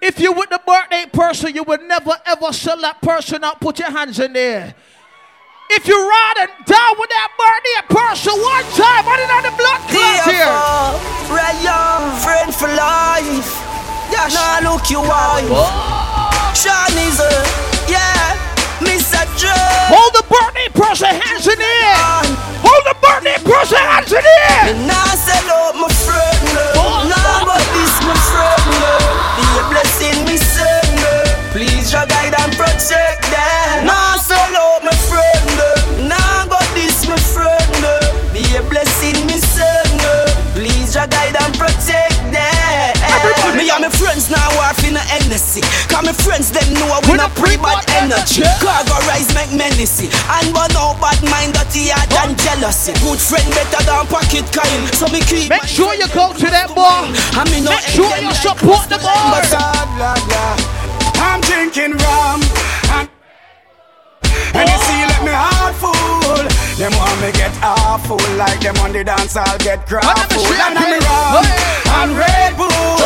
If 0.00 0.18
you 0.18 0.32
with 0.32 0.48
the 0.48 0.60
birthday 0.66 1.04
person, 1.12 1.54
you 1.54 1.62
would 1.64 1.82
never 1.82 2.16
ever 2.26 2.52
sell 2.52 2.80
that 2.80 3.02
person 3.02 3.44
out. 3.44 3.60
Put 3.60 3.78
your 3.78 3.90
hands 3.90 4.18
in 4.18 4.32
the 4.32 4.40
air. 4.40 4.74
If 5.70 5.86
you 5.86 5.94
ride 5.94 6.34
and 6.42 6.50
die 6.66 6.94
with 6.98 7.10
that 7.14 7.30
birthday 7.38 7.94
person 7.94 8.34
one 8.34 8.66
time, 8.74 9.06
I 9.06 9.14
didn't 9.22 9.30
have 9.38 9.46
the 9.46 9.54
blood 9.54 9.80
clot 9.86 10.26
here. 10.26 10.50
Friend 12.26 12.50
for 12.50 12.66
life. 12.74 13.54
Yeah, 14.10 14.26
nah 14.34 14.66
look 14.66 14.90
you 14.90 14.98
wife. 14.98 15.46
Sean 16.58 16.90
is 17.06 17.22
a, 17.22 17.30
yeah, 17.86 18.34
Mr. 18.82 19.22
Joe. 19.38 19.54
Hold 19.94 20.10
the 20.18 20.26
birthday 20.26 20.66
person 20.74 21.14
hands 21.14 21.46
in 21.46 21.54
the 21.54 21.72
air. 21.86 22.26
Hold 22.66 22.82
the 22.90 22.98
birthday 22.98 23.38
person 23.46 23.78
hands 23.78 24.10
in 24.10 24.26
the 24.26 24.36
air. 24.50 24.74
Me 24.74 24.90
nah 24.90 25.14
sell 25.14 25.70
out 25.70 25.78
my 25.78 25.86
friend. 25.86 26.74
Nah, 26.74 27.46
but 27.46 27.62
this 27.78 27.94
my 28.02 28.18
friend. 28.26 28.58
Be 29.38 29.46
a 29.54 29.62
blessing, 29.70 30.18
me 30.26 30.34
son. 30.34 30.82
Please, 31.54 31.94
your 31.94 32.06
guide 32.10 32.34
and 32.42 32.50
protect 32.58 33.19
And 43.80 43.88
my 43.90 43.96
friends 43.96 44.28
now 44.28 44.44
are 44.60 44.76
finna 44.76 45.00
Hennessy 45.00 45.62
Cause 45.88 46.04
my 46.04 46.12
friends 46.12 46.52
them 46.52 46.68
know 46.76 47.00
we 47.08 47.16
not 47.16 47.32
pre-bad 47.32 47.80
energy. 47.96 48.44
Cargo 48.60 48.92
rise 49.08 49.32
make 49.32 49.48
menacy 49.56 50.12
And 50.28 50.52
one 50.52 50.68
out 50.76 51.00
bad 51.00 51.16
mind 51.24 51.56
dirty 51.56 51.88
heart 51.88 52.12
and 52.20 52.36
jealousy. 52.36 52.92
Good 53.00 53.16
friend 53.16 53.48
better 53.56 53.80
than 53.88 54.04
pocket 54.12 54.44
coin. 54.52 54.84
So 54.92 55.08
me 55.08 55.24
keep 55.24 55.48
Make 55.48 55.64
sure 55.64 55.96
you 55.96 56.04
go 56.12 56.28
to 56.28 56.46
that 56.52 56.76
bar. 56.76 57.08
I 57.40 57.48
mean 57.48 57.64
no 57.64 57.72
Make 57.72 57.88
sure 57.88 58.12
you 58.20 58.28
support 58.36 58.84
the 58.92 59.00
bar. 59.00 59.40
I'm 61.16 61.40
drinking 61.40 61.96
rum. 61.96 62.44
And, 62.92 63.08
and 64.60 64.68
you 64.68 64.76
see 64.76 65.00
let 65.08 65.24
me 65.24 65.32
heart 65.32 65.72
full 65.80 66.69
Them 66.80 66.96
want 66.96 67.20
me 67.20 67.28
get 67.36 67.52
awful 67.60 68.16
Like 68.40 68.60
them 68.64 68.72
on 68.80 68.96
the 68.96 69.04
dance 69.04 69.36
I'll 69.36 69.58
get 69.58 69.84
crap 69.84 70.16
full 70.32 70.48
And 70.48 70.80
I'm 70.80 70.96
rum 70.96 71.44
and 72.00 72.16
Red 72.16 72.56
Bull 72.56 73.04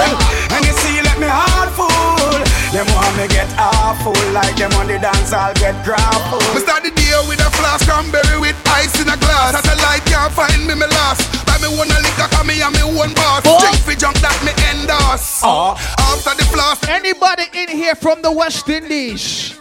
And 0.54 0.62
you 0.62 0.74
see 0.78 1.02
let 1.02 1.18
me 1.18 1.26
heart 1.26 1.74
full 1.74 2.38
Them 2.70 2.86
want 2.94 3.18
me 3.18 3.26
get 3.26 3.50
awful 3.58 4.14
Like 4.30 4.54
them 4.54 4.70
on 4.78 4.86
the 4.86 5.02
dance 5.02 5.34
I'll 5.34 5.54
get 5.58 5.74
crap 5.82 6.22
We 6.54 6.62
start 6.62 6.84
the 6.86 6.94
day 6.94 7.18
with 7.26 7.42
a 7.42 7.50
flask 7.50 7.86
cranberry 7.86 8.38
with 8.38 8.56
ice 8.66 9.00
in 9.00 9.08
a 9.08 9.16
glass. 9.16 9.54
As 9.54 9.66
a 9.66 9.76
light 9.82 10.04
can't 10.06 10.32
find 10.32 10.66
me, 10.66 10.74
me 10.74 10.86
lost. 10.86 11.46
Buy 11.46 11.58
me 11.58 11.68
one 11.76 11.90
a 11.90 11.98
liquor, 12.02 12.28
cause 12.30 12.46
me 12.46 12.60
and 12.60 12.74
me 12.74 12.82
one 12.96 13.14
boss. 13.14 13.42
Drink 13.42 13.78
fi 13.86 13.94
junk 13.94 14.16
that 14.20 14.38
me 14.44 14.52
endorse. 14.70 15.40
Oh! 15.42 15.74
After 15.98 16.34
the 16.36 16.44
flask, 16.50 16.88
Anybody 16.88 17.44
in 17.52 17.68
here 17.68 17.94
from 17.94 18.22
the 18.22 18.32
West 18.32 18.68
Indies? 18.68 19.58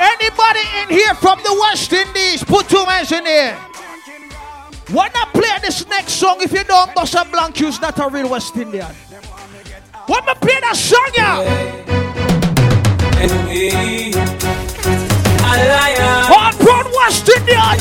Anybody 0.00 0.60
in 0.82 0.88
here 0.88 1.14
from 1.14 1.38
the 1.42 1.56
West 1.60 1.92
Indies? 1.92 2.42
Put 2.42 2.68
two 2.68 2.84
hands 2.84 3.12
in 3.12 3.24
here. 3.24 3.56
When 4.90 5.10
I 5.14 5.24
play 5.32 5.58
this 5.62 5.86
next 5.88 6.14
song, 6.14 6.40
if 6.40 6.52
you 6.52 6.64
don't 6.64 6.94
bust 6.94 7.14
a 7.14 7.24
blank, 7.24 7.60
you's 7.60 7.80
not 7.80 7.98
a 7.98 8.08
real 8.08 8.28
West 8.28 8.56
Indian. 8.56 8.92
When 10.06 10.28
I 10.28 10.34
play 10.34 10.60
that 10.60 10.76
song, 10.76 11.10
yeah. 11.14 11.94
Hard 16.26 16.58
brown 16.58 16.92
West 16.92 17.28
Indian. 17.28 17.78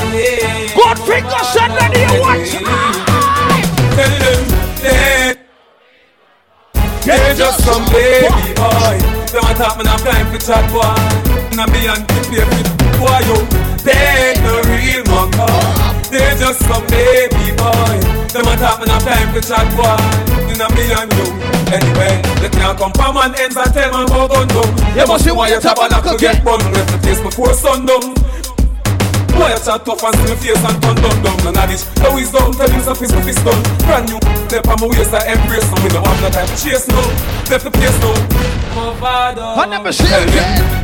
Good 0.73 0.99
fingers 0.99 1.56
and 1.60 1.73
then 1.73 1.91
you 1.91 2.08
they 4.82 5.36
They're 7.06 7.36
just 7.36 7.65
some 7.65 7.86
baby 7.86 8.54
boy. 8.54 8.97
Want 9.34 9.58
talk 9.58 9.78
me, 9.78 9.84
not 9.84 9.99
time 9.99 10.32
for 10.32 10.39
chat 10.39 10.71
boy. 10.71 11.33
Nah 11.54 11.70
be 11.70 11.86
on 11.86 12.02
the 12.02 12.20
paper, 12.34 12.66
boy 12.98 13.22
yo. 13.30 13.38
They 13.86 13.94
ain't 13.94 14.42
no 14.42 14.58
real 14.74 15.06
monk 15.06 15.38
They're 16.10 16.34
just 16.42 16.66
some 16.66 16.82
baby 16.89 17.54
boy. 17.54 17.94
They 18.34 18.42
want 18.42 18.58
talk 18.58 18.82
me, 18.82 18.89
not 18.89 19.06
time 19.06 19.30
for 19.30 19.42
chat 19.42 19.70
boy. 19.78 19.94
Nah 20.58 20.70
be 20.74 20.89
on 20.98 21.06
you. 21.13 21.30
Anyway, 21.70 22.22
they 22.42 22.50
can't 22.50 22.78
come 22.78 22.94
from 22.94 23.18
and 23.18 23.36
tell 23.38 23.92
man 23.94 24.10
about 24.10 24.34
gun 24.34 24.48
down. 24.50 24.98
You 24.98 25.06
must 25.06 25.26
be 25.26 25.32
why 25.32 25.50
you 25.50 25.60
tabernacle 25.60 26.18
get 26.18 26.44
bun. 26.44 26.58
Left 26.74 26.89
the 26.89 26.98
place 26.98 27.22
before 27.22 27.54
sundown. 27.54 28.18
Boy, 29.34 29.50
I 29.50 29.58
chat 29.58 29.82
tough 29.82 30.04
and 30.04 30.17
me 30.24 30.36
face 30.38 30.62
and 30.62 30.78
turn 30.82 30.98
down 31.02 31.17
down 31.26 31.38
None 31.43 31.58
of 31.58 31.65
this, 31.69 31.89
no 32.00 32.13
wisdom, 32.13 32.54
tell 32.54 32.69
him 32.69 32.82
some 32.82 32.98
with 33.02 33.13
fist 33.26 33.41
done 33.41 33.62
Brand 33.86 34.06
new, 34.10 34.19
step 34.48 34.67
on 34.69 34.78
my 34.78 34.88
waist, 34.88 35.13
I 35.13 35.34
embrace 35.34 35.65
them. 35.65 35.80
We 35.82 35.89
don't 35.89 36.06
have 36.06 36.22
no 36.22 36.30
time 36.30 36.48
to 36.48 36.58
chase 36.58 36.88
no, 36.88 37.02
left 37.50 37.65
the 37.65 37.72
place 37.74 37.98
My 38.78 38.93
father, 39.02 39.41
I 39.41 39.65
never 39.65 39.91
see 39.91 40.06
tell 40.06 40.26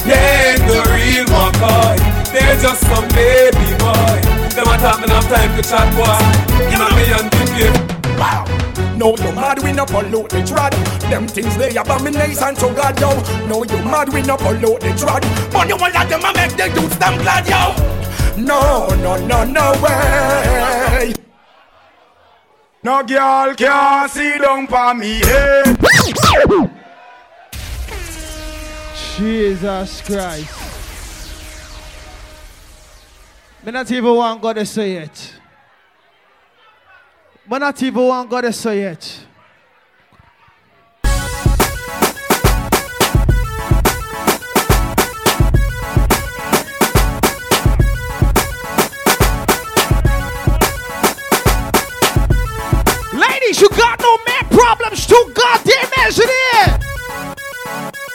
They 0.05 0.17
ain't 0.17 0.61
the 0.65 0.81
real 0.89 1.25
McCoy 1.29 1.97
They're 2.33 2.57
just 2.57 2.81
some 2.89 3.07
baby 3.13 3.69
boy. 3.77 4.17
Them 4.57 4.65
a 4.65 4.75
talk, 4.81 4.97
me 5.01 5.07
have 5.13 5.29
time 5.29 5.53
to 5.55 5.63
chat 5.63 5.87
boy. 5.93 6.49
Know 6.73 6.89
me 6.97 7.05
and 7.13 7.29
the 7.29 7.43
game 7.53 7.99
Wow. 8.17 8.45
No, 8.99 9.15
you 9.15 9.31
mad 9.31 9.63
we 9.63 9.71
no 9.71 9.85
pollute 9.85 10.29
the 10.29 10.43
trad. 10.43 10.75
Them 11.09 11.25
things 11.25 11.55
they 11.55 11.73
abomination 11.75 12.53
to 12.55 12.67
God, 12.75 12.99
yo. 12.99 13.15
No, 13.47 13.63
you 13.63 13.81
mad 13.85 14.11
we 14.11 14.21
no 14.23 14.35
pollute 14.35 14.81
the 14.81 14.89
trad. 14.89 15.23
But 15.53 15.69
you 15.69 15.77
want 15.77 15.93
that 15.93 16.09
them 16.09 16.19
a 16.19 16.33
make 16.35 16.51
the 16.59 16.67
dudes 16.75 16.97
them 16.97 17.15
glad, 17.23 17.47
yo. 17.47 18.08
No, 18.37 18.87
no, 18.95 19.17
no, 19.25 19.43
no 19.43 19.71
way. 19.83 21.13
No 22.81 23.03
girl 23.03 23.53
can 23.55 24.09
see 24.09 24.37
down 24.37 24.67
for 24.67 24.93
me 24.93 25.19
head. 25.19 25.77
Jesus 29.17 30.01
Christ. 30.01 30.59
Me 33.65 33.71
not 33.73 33.91
even 33.91 34.15
want 34.15 34.41
God 34.41 34.53
to 34.53 34.65
say 34.65 34.95
it. 34.95 35.35
Me 37.49 37.59
not 37.59 37.83
even 37.83 38.07
want 38.07 38.29
God 38.29 38.41
to 38.41 38.53
say 38.53 38.83
it. 38.83 39.25
Problems. 54.59 55.07
Too 55.07 55.23
goddamn 55.31 55.87
is. 56.03 56.19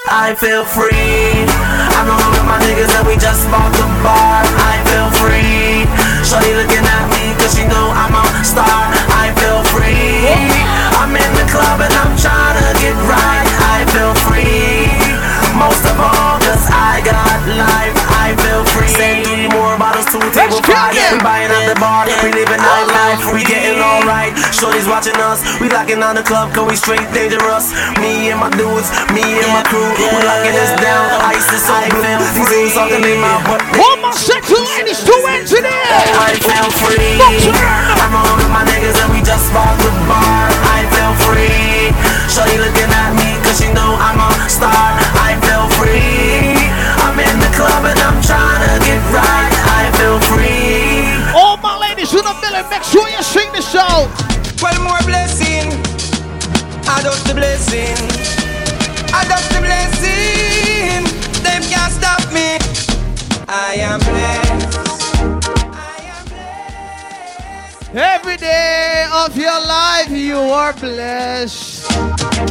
I 0.04 0.36
feel 0.36 0.64
free. 0.68 1.48
I'm 1.96 2.08
along 2.12 2.32
with 2.36 2.44
my 2.44 2.60
niggas 2.60 2.92
and 2.92 3.08
we 3.08 3.16
just 3.16 3.48
bought 3.48 3.72
the 3.72 3.88
bar. 4.04 4.44
I 4.44 4.76
feel 4.92 5.08
free. 5.24 5.88
Shorty 6.20 6.52
looking 6.52 6.84
at 6.84 7.04
me 7.08 7.32
cause 7.40 7.56
she 7.56 7.64
know 7.64 7.86
I'm 7.96 8.12
a 8.12 8.24
star. 8.44 8.92
I 9.16 9.32
feel 9.40 9.64
free. 9.72 10.28
I'm 11.00 11.16
in 11.16 11.32
the 11.40 11.48
club 11.48 11.80
and 11.80 11.94
I'm 11.96 12.12
trying 12.20 12.56
to 12.60 12.68
get 12.76 12.96
right. 13.08 13.48
I 13.72 13.88
feel 13.96 14.12
free. 14.28 14.92
Most 15.56 15.84
of 15.88 15.96
all 15.96 16.36
cause 16.44 16.66
I 16.68 17.00
got 17.00 17.40
life. 17.48 17.93
I 18.34 18.42
feel 18.42 18.66
free. 18.74 18.90
Send 18.90 19.22
three 19.30 19.46
more 19.46 19.78
bottles 19.78 20.10
to 20.10 20.18
table 20.34 20.58
five. 20.66 20.90
We 20.90 21.22
buying 21.22 21.54
at 21.54 21.70
the 21.70 21.78
bar. 21.78 22.10
We 22.26 22.34
living 22.34 22.58
nightlife. 22.58 23.30
We 23.30 23.46
getting 23.46 23.78
alright. 23.78 24.34
Shorty's 24.50 24.90
watching 24.90 25.14
us. 25.22 25.38
We 25.62 25.70
locking 25.70 26.02
on 26.02 26.18
the 26.18 26.26
club, 26.26 26.50
cause 26.50 26.66
we 26.66 26.74
straight 26.74 27.06
dangerous. 27.14 27.70
Me 28.02 28.34
and 28.34 28.42
my 28.42 28.50
dudes, 28.50 28.90
me 29.14 29.22
and 29.22 29.50
my 29.54 29.62
crew, 29.70 29.86
we 29.86 30.18
locking 30.26 30.50
this 30.50 30.74
down. 30.82 31.06
Ice 31.30 31.46
is 31.54 31.62
so 31.62 31.78
blue. 31.94 32.18
These 32.34 32.50
dudes 32.50 32.74
talking 32.74 33.06
in 33.06 33.22
my 33.22 33.38
butt. 33.46 33.62
One 33.78 34.02
more 34.02 34.18
sexual 34.18 34.66
ladies, 34.74 34.98
two 35.06 35.22
engineers. 35.30 36.10
I 36.18 36.34
feel 36.42 36.70
free. 36.82 37.14
I'm 38.02 38.18
on 38.18 38.34
with 38.34 38.50
my 38.50 38.66
niggas 38.66 38.98
and 38.98 39.14
we 39.14 39.22
just 39.22 39.46
bought 39.54 39.78
the 39.78 39.94
bar. 40.10 40.50
I 40.74 40.82
feel 40.90 41.14
free. 41.22 41.94
Shorty 42.26 42.58
looking 42.58 42.90
at 42.90 43.14
me 43.14 43.38
cause 43.46 43.62
she 43.62 43.70
know 43.70 43.94
I'm 43.94 44.18
a 44.18 44.50
star. 44.50 44.93
Ladies 52.44 52.64
in 52.64 52.68
the 52.68 52.68
middle, 52.68 52.70
make 52.70 52.82
sure 52.84 53.08
you 53.08 53.22
sing 53.22 53.50
the 53.52 53.62
show. 53.62 54.08
Well, 54.62 54.82
more 54.82 55.02
blessing. 55.04 55.70
I 56.86 57.02
just 57.02 57.26
the 57.26 57.34
blessing. 57.34 57.96
I 59.12 59.24
just 59.28 59.50
the 59.50 59.60
blessing. 59.60 61.04
Them 61.42 61.62
can't 61.62 61.92
stop 61.92 62.20
me. 62.32 62.58
I 63.48 63.76
am 63.80 64.00
blessed. 64.00 64.78
I 65.74 66.00
am 66.12 66.24
blessed. 66.26 67.94
Every 67.94 68.36
day 68.36 69.06
of 69.12 69.36
your 69.36 69.60
life, 69.66 70.03
you 70.24 70.38
are 70.38 70.72
blessed. 70.72 71.84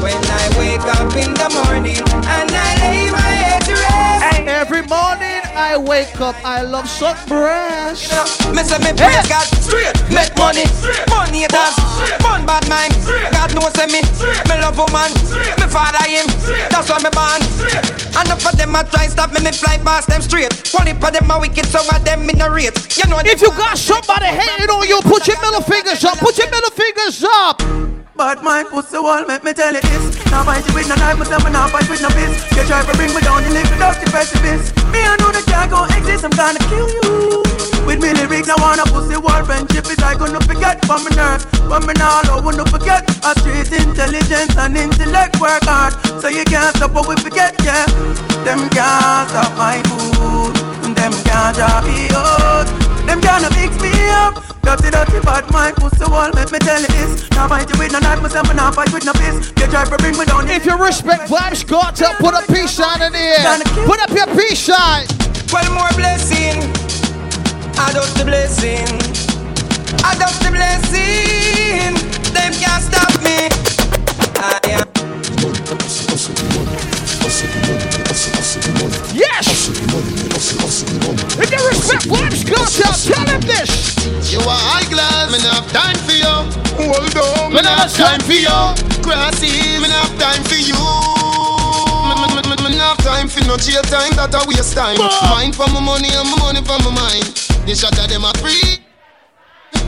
When 0.01 0.13
I 0.13 0.45
wake 0.59 0.85
up 0.93 1.09
in 1.17 1.33
the 1.33 1.49
morning 1.65 1.97
and 1.97 2.49
I 2.53 2.71
lay 2.85 3.09
my 3.09 3.19
head 3.19 3.61
to 3.65 3.73
rest. 3.73 4.47
Every 4.47 4.83
morning 4.83 5.41
I 5.55 5.77
wake 5.77 6.21
up, 6.21 6.35
I 6.45 6.61
love 6.61 6.87
some 6.87 7.17
breast. 7.27 8.13
Me 8.53 8.61
say 8.61 8.77
me 8.77 8.93
praise 8.93 9.25
God 9.27 9.47
straight, 9.57 9.97
make 10.13 10.35
money, 10.37 10.69
money 11.09 11.49
haters, 11.49 11.75
fun 12.21 12.45
bad 12.45 12.67
mind. 12.69 12.93
God 13.33 13.49
knows 13.55 13.73
say 13.73 13.87
me, 13.89 14.05
me 14.45 14.55
love 14.61 14.77
woman, 14.77 15.09
me 15.57 15.65
father 15.65 16.05
him, 16.05 16.29
that's 16.69 16.89
why 16.89 17.01
me 17.01 17.09
born. 17.09 17.41
Enough 18.13 18.45
of 18.45 18.57
them 18.57 18.75
a 18.75 18.83
try 18.83 19.07
stop 19.07 19.33
me, 19.33 19.41
me 19.41 19.51
fly 19.51 19.77
past 19.79 20.07
them 20.07 20.21
straight. 20.21 20.53
One 20.73 20.85
heap 20.85 21.01
of 21.01 21.11
them 21.11 21.31
a 21.31 21.39
wicked, 21.39 21.65
some 21.65 21.89
of 21.89 22.05
them 22.05 22.29
in 22.29 22.37
the 22.37 22.49
rate. 22.49 22.77
You 22.97 23.09
know 23.09 23.17
If 23.25 23.41
you 23.41 23.49
got 23.57 23.77
somebody 23.77 24.27
hating 24.27 24.69
on 24.69 24.87
you, 24.87 25.01
put 25.01 25.25
your 25.27 25.39
middle 25.41 25.61
fingers 25.61 26.03
up. 26.05 26.19
Put 26.19 26.37
your 26.37 26.49
middle 26.51 26.69
fingers 26.71 27.23
up. 27.23 27.62
But 28.15 28.43
my 28.43 28.63
pussy 28.63 28.99
wall, 28.99 29.25
make 29.25 29.43
me 29.43 29.53
tell 29.53 29.73
you 29.73 29.81
this. 29.81 30.15
Now 30.31 30.43
fight 30.43 30.65
you 30.67 30.73
with 30.73 30.87
no 30.87 30.95
knife, 30.95 31.17
myself 31.17 31.45
and 31.45 31.53
now 31.53 31.67
fight 31.67 31.89
with 31.89 32.01
no 32.01 32.09
fist. 32.09 32.45
You 32.55 32.63
try 32.63 32.85
to 32.85 32.93
bring 32.95 33.13
me 33.13 33.21
down, 33.21 33.43
you 33.43 33.51
live 33.51 33.69
with 33.69 33.79
dusty 33.79 34.05
precipice. 34.09 34.71
Me, 34.93 35.01
I 35.01 35.17
know 35.19 35.31
the 35.33 35.41
can't 35.49 35.69
go 35.69 35.83
exist, 35.85 36.23
I'm 36.23 36.31
gonna 36.31 36.59
kill 36.69 36.87
you. 36.87 37.43
With 37.85 37.99
me 38.01 38.13
lyrics, 38.13 38.47
I 38.47 38.55
want 38.61 38.79
a 38.79 38.85
pussy 38.87 39.17
wall 39.17 39.43
friendship 39.43 39.85
is 39.91 39.99
I 39.99 40.15
gonna 40.15 40.39
forget 40.39 40.85
from 40.85 41.03
my 41.03 41.11
nerves. 41.17 41.43
From 41.67 41.85
me 41.85 41.93
now, 41.99 42.21
I 42.23 42.39
wanna 42.39 42.65
forget. 42.65 43.03
A 43.25 43.37
street 43.39 43.71
intelligence 43.73 44.55
and 44.57 44.77
intellect 44.77 45.41
work 45.41 45.63
hard. 45.65 45.93
So 46.21 46.29
you 46.29 46.45
can't 46.45 46.75
stop 46.77 46.93
what 46.93 47.07
we 47.09 47.15
forget, 47.17 47.59
yeah. 47.65 47.85
Them 48.45 48.69
can't 48.69 49.29
stop 49.29 49.51
my 49.57 49.83
food. 49.83 50.55
Them 50.95 51.11
can't 51.27 51.55
drop 51.57 51.83
me 51.83 52.07
out. 52.15 52.67
Them 53.05 53.19
gonna 53.19 53.49
mix 53.51 53.75
me 53.81 53.91
up. 54.09 54.52
Dirty, 54.63 54.89
dirty, 54.89 55.19
bad 55.19 55.51
mind, 55.51 55.75
pussy 55.75 56.05
wall, 56.09 56.31
make 56.33 56.49
me 56.51 56.59
tell 56.59 56.79
you 56.79 56.87
this. 56.87 57.29
Now 57.31 57.47
fight 57.49 57.69
you 57.69 57.77
with 57.77 57.91
no 57.91 57.99
knife, 57.99 58.21
myself, 58.21 58.47
and 58.47 58.55
now 58.57 58.71
fight 58.71 58.93
with 58.93 59.03
no 59.05 59.11
fist. 59.13 59.51
You 59.59 59.67
try 59.67 59.83
to 59.83 59.97
bring 59.97 60.17
me 60.17 60.23
down. 60.25 60.47
If 60.49 60.65
you 60.65 60.77
respect 60.77 61.29
vibes, 61.29 61.67
go 61.67 61.81
out 61.81 61.97
put 62.19 62.33
a 62.33 62.41
peace 62.47 62.71
sign 62.71 63.01
in 63.01 63.11
the 63.11 63.19
air. 63.19 63.59
Put 63.85 63.99
up 63.99 64.11
your 64.11 64.27
peace 64.35 64.59
sign. 64.59 65.05
Well, 65.51 65.69
more 65.73 65.91
blessing. 65.99 66.71
I 67.75 67.91
just 67.91 68.15
the 68.17 68.23
blessing. 68.23 68.87
I 70.03 70.15
just 70.15 70.41
the 70.41 70.51
blessing. 70.51 71.95
Them 72.33 72.53
can't 72.53 72.83
stop 72.83 73.11
me. 73.21 73.49
I 74.39 74.59
am. 74.79 74.87
Yes! 79.13 79.69
If 81.39 81.51
you 81.51 81.61
respect 81.69 82.05
vibes, 82.07 82.43
go 82.45 82.59
tell 82.65 83.25
them 83.25 83.41
this. 83.41 84.31
You 84.31 84.39
are 84.39 84.81
class, 84.91 85.31
me 85.31 85.39
not 85.39 85.67
time 85.69 85.95
for 86.03 86.13
you. 86.13 86.33
Hold 86.77 87.15
on, 87.15 87.53
Me 87.53 87.61
not 87.61 87.89
time 87.89 88.19
for 88.19 88.33
you. 88.33 88.49
Grassy, 89.01 89.79
me 89.79 89.87
not 89.87 90.09
have 90.09 90.19
time 90.19 90.43
for 90.43 90.55
you. 90.55 90.75
Have 92.83 92.97
time 92.97 93.29
for 93.29 93.39
no 93.47 93.55
jail 93.55 93.81
time, 93.83 94.11
that 94.17 94.35
a 94.35 94.45
waste 94.45 94.75
time. 94.75 94.97
Mind 95.31 95.55
for 95.55 95.67
my 95.71 95.79
money 95.79 96.09
and 96.11 96.29
my 96.29 96.37
money 96.43 96.59
for 96.59 96.77
my 96.83 96.91
mind. 96.91 97.23
The 97.65 97.73
shot 97.73 97.97
of 97.97 98.09
them 98.09 98.25
a 98.25 98.33
free. 98.39 98.82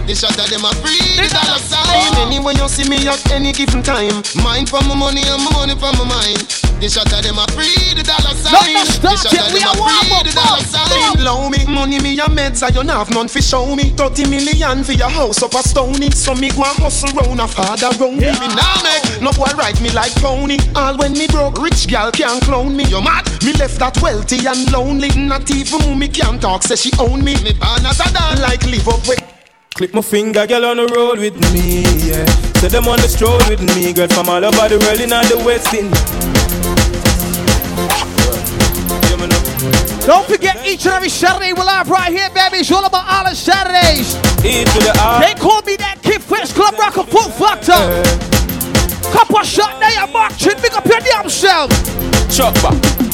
The 0.06 0.14
shot 0.14 0.38
of 0.38 0.46
them 0.54 0.62
a 0.62 0.70
free. 0.86 1.18
The 1.18 1.26
dollar 1.34 1.58
sign. 1.58 2.30
Anyway 2.30 2.54
you 2.54 2.70
see 2.70 2.86
me 2.86 3.02
at 3.10 3.18
any 3.32 3.52
given 3.52 3.82
time. 3.82 4.22
Mind 4.38 4.70
for 4.70 4.78
my 4.86 4.94
money 4.94 5.26
and 5.26 5.42
my 5.42 5.50
money 5.58 5.74
for 5.74 5.90
my 5.98 6.06
mind. 6.06 6.46
The 6.78 6.86
shot 6.94 7.10
of 7.10 7.26
them 7.26 7.42
a 7.42 7.46
free. 7.58 7.74
The 7.98 8.06
dollar 8.06 8.38
sign. 8.38 8.54
Not 8.54 8.70
the 8.70 8.86
start 8.86 9.18
shot 9.18 9.34
yet, 9.34 9.50
of 9.50 9.54
we 9.58 9.66
them 9.66 9.74
a 9.74 9.82
warm 9.82 9.90
free. 10.06 10.14
up, 10.14 10.26
The 10.30 10.34
dollar 10.38 10.62
sign. 10.62 11.26
Low 11.26 11.50
me, 11.50 11.66
money 11.66 11.98
me 11.98 12.14
a 12.22 12.30
meds, 12.30 12.62
I 12.62 12.70
don't 12.70 12.88
have 12.88 13.10
none 13.10 13.28
for 13.28 13.42
show 13.42 13.66
me. 13.76 13.98
30 13.98 14.30
million 14.30 14.84
for 14.86 14.94
your 14.94 15.10
house 15.10 15.42
up 15.42 15.58
a 15.58 15.66
stony. 15.66 16.12
So 16.14 16.38
me 16.38 16.54
go 16.54 16.62
and 16.70 16.78
hustle 16.86 17.10
round 17.18 17.42
a 17.42 17.48
father 17.50 17.90
round 17.98 18.22
me. 18.22 18.30
Me 18.30 18.48
now 18.54 18.78
make 18.86 19.02
no 19.26 19.34
boy 19.34 19.50
ride 19.58 19.82
me 19.82 19.90
like 19.90 20.14
pony. 20.22 20.62
All 20.78 20.98
when 21.02 21.14
me 21.18 21.26
broke, 21.26 21.58
rich 21.58 21.90
gal 21.90 22.12
can't 22.14 22.44
clone 22.46 22.78
me. 22.78 22.86
You 22.86 23.02
mad? 23.02 23.26
Me 23.42 23.54
left 23.58 23.82
that 23.82 23.98
wealthy 24.06 24.46
and 24.46 24.70
lonely. 24.72 25.10
Not 25.18 25.50
even 25.50 25.82
mommy 25.82 26.10
can't 26.14 26.40
talk, 26.40 26.62
say 26.62 26.78
she 26.78 26.92
own 27.02 27.26
me. 27.26 27.34
Me 27.42 27.58
born 27.58 27.82
as 27.90 27.98
a 28.00 28.08
dad, 28.14 28.38
like 28.38 28.62
live 28.70 28.88
up 28.88 29.02
with. 29.10 29.35
Click 29.76 29.94
my 29.94 30.02
finger, 30.02 30.48
girl 30.48 30.64
on 30.68 30.78
the 30.78 30.88
road 30.96 31.20
with 31.20 31.36
me, 31.52 31.84
yeah. 32.08 32.24
Say 32.64 32.70
them 32.70 32.88
on 32.88 32.96
the 32.96 33.10
stroll 33.10 33.36
with 33.50 33.60
me, 33.60 33.92
girl 33.92 34.08
from 34.08 34.30
all 34.30 34.40
over 34.40 34.70
the 34.72 34.80
world 34.80 35.02
in 35.02 35.12
all 35.12 35.28
the 35.28 35.36
West 35.44 35.74
Indies. 35.74 35.92
Don't 40.08 40.26
forget, 40.28 40.66
each 40.66 40.86
and 40.86 40.96
every 40.96 41.10
Saturday 41.10 41.52
we're 41.52 41.66
live 41.66 41.90
right 41.90 42.10
here, 42.10 42.30
baby. 42.30 42.64
It's 42.64 42.72
all 42.72 42.86
about 42.86 43.04
all 43.06 43.26
the 43.26 43.36
Saturdays. 43.36 44.16
E 44.46 44.64
to 44.64 44.80
the 44.80 44.96
R. 44.98 45.20
They 45.20 45.34
call 45.34 45.62
me 45.64 45.76
that 45.76 46.00
Kid 46.02 46.24
Fest 46.24 46.56
Club 46.56 46.80
Rocker 46.80 47.04
Foot 47.04 47.36
Factor. 47.36 47.76
Couple 49.12 49.44
shot 49.44 49.78
there, 49.82 49.92
you're 49.92 50.08
marching. 50.08 50.56
Big 50.62 50.72
up 50.72 50.86
your 50.86 51.02
damn 51.02 51.28
self. 51.28 51.70
Chop 52.32 52.56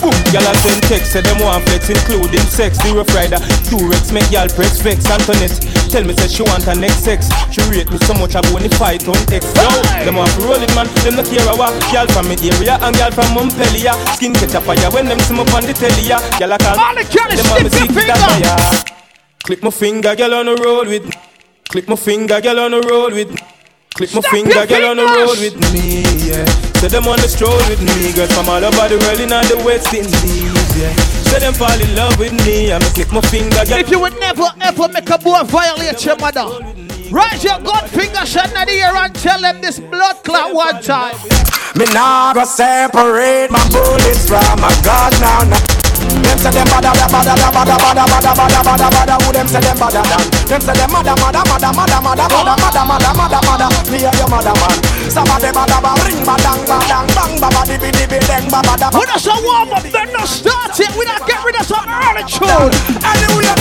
back. 0.02 0.34
Y'all 0.34 0.46
a 0.46 0.54
send 0.58 0.82
text, 0.84 1.14
say 1.14 1.22
them 1.22 1.40
want 1.40 1.64
flex, 1.70 1.90
including 1.90 2.46
sex. 2.50 2.78
Rough 2.92 3.14
rider, 3.14 3.38
two 3.70 3.78
Rex, 3.88 4.12
make 4.12 4.30
y'all 4.32 4.50
press 4.50 4.82
vex. 4.82 5.06
Antoinette, 5.10 5.54
tell 5.90 6.04
me 6.04 6.14
say 6.18 6.28
she 6.28 6.44
want 6.44 6.64
her 6.64 6.76
next 6.76 7.06
sex. 7.06 7.30
She 7.54 7.62
rate 7.70 7.90
me 7.92 7.98
so 8.04 8.14
much 8.16 8.36
I 8.36 8.42
go 8.42 8.58
in 8.58 8.64
the 8.66 8.74
fight 8.76 9.08
on 9.08 9.18
X. 9.32 9.46
Yo, 9.56 9.70
them 10.06 10.16
want 10.18 10.32
to 10.34 10.42
roll 10.42 10.60
it, 10.62 10.74
man. 10.76 10.88
Them 11.06 11.16
no 11.16 11.24
care 11.24 11.46
a. 11.46 11.56
Y'all 11.94 12.08
from 12.10 12.28
me 12.28 12.36
area 12.42 12.80
and 12.82 12.96
y'all 12.98 13.12
from 13.12 13.30
Montpellier. 13.36 13.94
Skin 14.18 14.34
catch 14.34 14.56
a 14.56 14.62
fire 14.62 14.90
when 14.92 15.06
them 15.06 15.20
see 15.22 15.34
me 15.34 15.42
on 15.42 15.64
the 15.64 15.74
telly. 15.74 16.08
ya. 16.08 16.18
Y'all 16.42 16.52
a 16.52 16.58
call. 16.58 16.78
All 16.80 16.96
the 16.96 17.06
girls 17.06 17.38
them 17.38 17.46
have 17.54 17.64
me 17.64 17.70
your 17.70 18.08
that 18.10 18.18
finger. 18.18 18.18
fire. 18.18 18.96
Click 19.44 19.64
my 19.64 19.72
finger, 19.72 20.16
girl 20.16 20.34
on 20.36 20.46
the 20.46 20.56
road 20.56 20.88
with. 20.88 21.06
me. 21.06 21.12
Click 21.70 21.88
my 21.88 21.96
finger, 21.96 22.42
girl 22.42 22.60
on 22.60 22.72
the 22.72 22.82
road 22.82 23.14
with. 23.14 23.61
Me. 24.00 24.08
Click 24.08 24.16
my 24.16 24.22
Snap 24.22 24.32
finger, 24.32 24.54
your 24.54 24.68
girl 24.68 24.86
on 24.92 24.98
the 24.98 25.04
road 25.04 25.40
with 25.40 25.58
me, 25.74 26.04
yeah. 26.28 26.46
Say 26.80 26.88
them 26.88 27.08
on 27.08 27.20
the 27.20 27.28
stroll 27.28 27.58
with 27.70 27.82
me, 27.82 28.14
girl 28.14 28.28
from 28.28 28.50
all 28.50 28.64
over 28.64 28.88
the 28.88 28.98
world 28.98 29.20
in 29.20 29.32
all 29.32 29.44
the 29.44 29.58
West 29.66 29.94
Indies, 29.94 30.78
yeah. 30.78 30.94
Say 31.28 31.40
them 31.40 31.54
fall 31.54 31.72
in 31.80 31.96
love 31.96 32.18
with 32.20 32.34
me, 32.46 32.72
I'ma 32.72 32.86
click 32.94 33.12
my 33.12 33.22
finger, 33.22 33.64
girl. 33.66 33.80
If 33.80 33.90
you 33.90 34.00
would 34.00 34.18
never 34.20 34.48
ever 34.62 34.88
make 34.88 35.10
a 35.10 35.18
boy 35.18 35.44
violate 35.44 36.04
your 36.06 36.16
mother, 36.18 36.48
raise 37.12 37.44
your 37.44 37.60
gun 37.60 37.88
finger, 37.90 38.26
shut 38.26 38.48
in 38.48 38.66
the 38.66 38.72
ear 38.72 38.96
and 38.96 39.14
tell 39.16 39.40
them 39.40 39.62
this 39.62 39.80
blood 39.80 40.24
clot 40.24 40.54
one 40.54 40.82
time. 40.82 41.16
Me 41.76 41.86
nah 41.94 42.34
go 42.34 42.44
separate 42.44 43.50
my 43.50 43.64
bullets 43.70 44.28
from 44.28 44.60
my 44.60 44.72
God 44.84 45.12
now. 45.22 45.44
now. 45.50 45.81
Them 46.22 46.38
say 46.38 46.52
them 46.52 46.68
bada 46.70 46.92
bada 46.94 47.08
bada 47.12 47.34
bada 47.52 47.76
bada 47.82 48.04
bada 48.06 48.32
bada 48.36 48.60
bada 48.64 48.88
bada 48.94 49.16
Who 49.26 49.30
them 49.34 49.48
say 49.48 49.62
them 49.62 49.78
bada 49.78 50.02
than? 50.06 50.24
Them 50.48 50.62
say 50.62 50.74
them 50.74 50.90
mada 50.92 51.14
mada 51.22 51.42
mada 51.50 51.70
mada 51.74 51.98
mada 52.02 52.26
mada 52.32 52.56
mada 52.56 52.82
mada 52.86 53.12
mada 53.18 53.40
mada 53.46 53.68
Me 53.92 54.06
and 54.06 54.18
your 54.18 54.30
mother 54.30 54.56
man 54.62 54.78
Sabade 55.12 55.50
bada 55.52 55.78
ba 55.82 55.92
ring 56.06 56.22
badang 56.24 56.62
badang 56.70 57.08
bang 57.12 57.34
baba 57.42 57.62
dibi 57.68 57.90
dibi 57.92 58.20
deng 58.30 58.48
baba 58.50 58.78
da 58.78 58.88
When 58.94 59.10
us 59.10 59.28
a 59.28 59.36
warm 59.44 59.74
up, 59.74 59.84
then 59.84 60.08
no 60.14 60.24
start 60.26 60.80
it. 60.80 60.92
We 60.96 61.06
not 61.06 61.28
get 61.28 61.44
rid 61.44 61.56
of 61.60 61.66
some 61.66 61.84
early 61.90 62.24
tune. 62.30 62.72
Hallelujah 63.04 63.56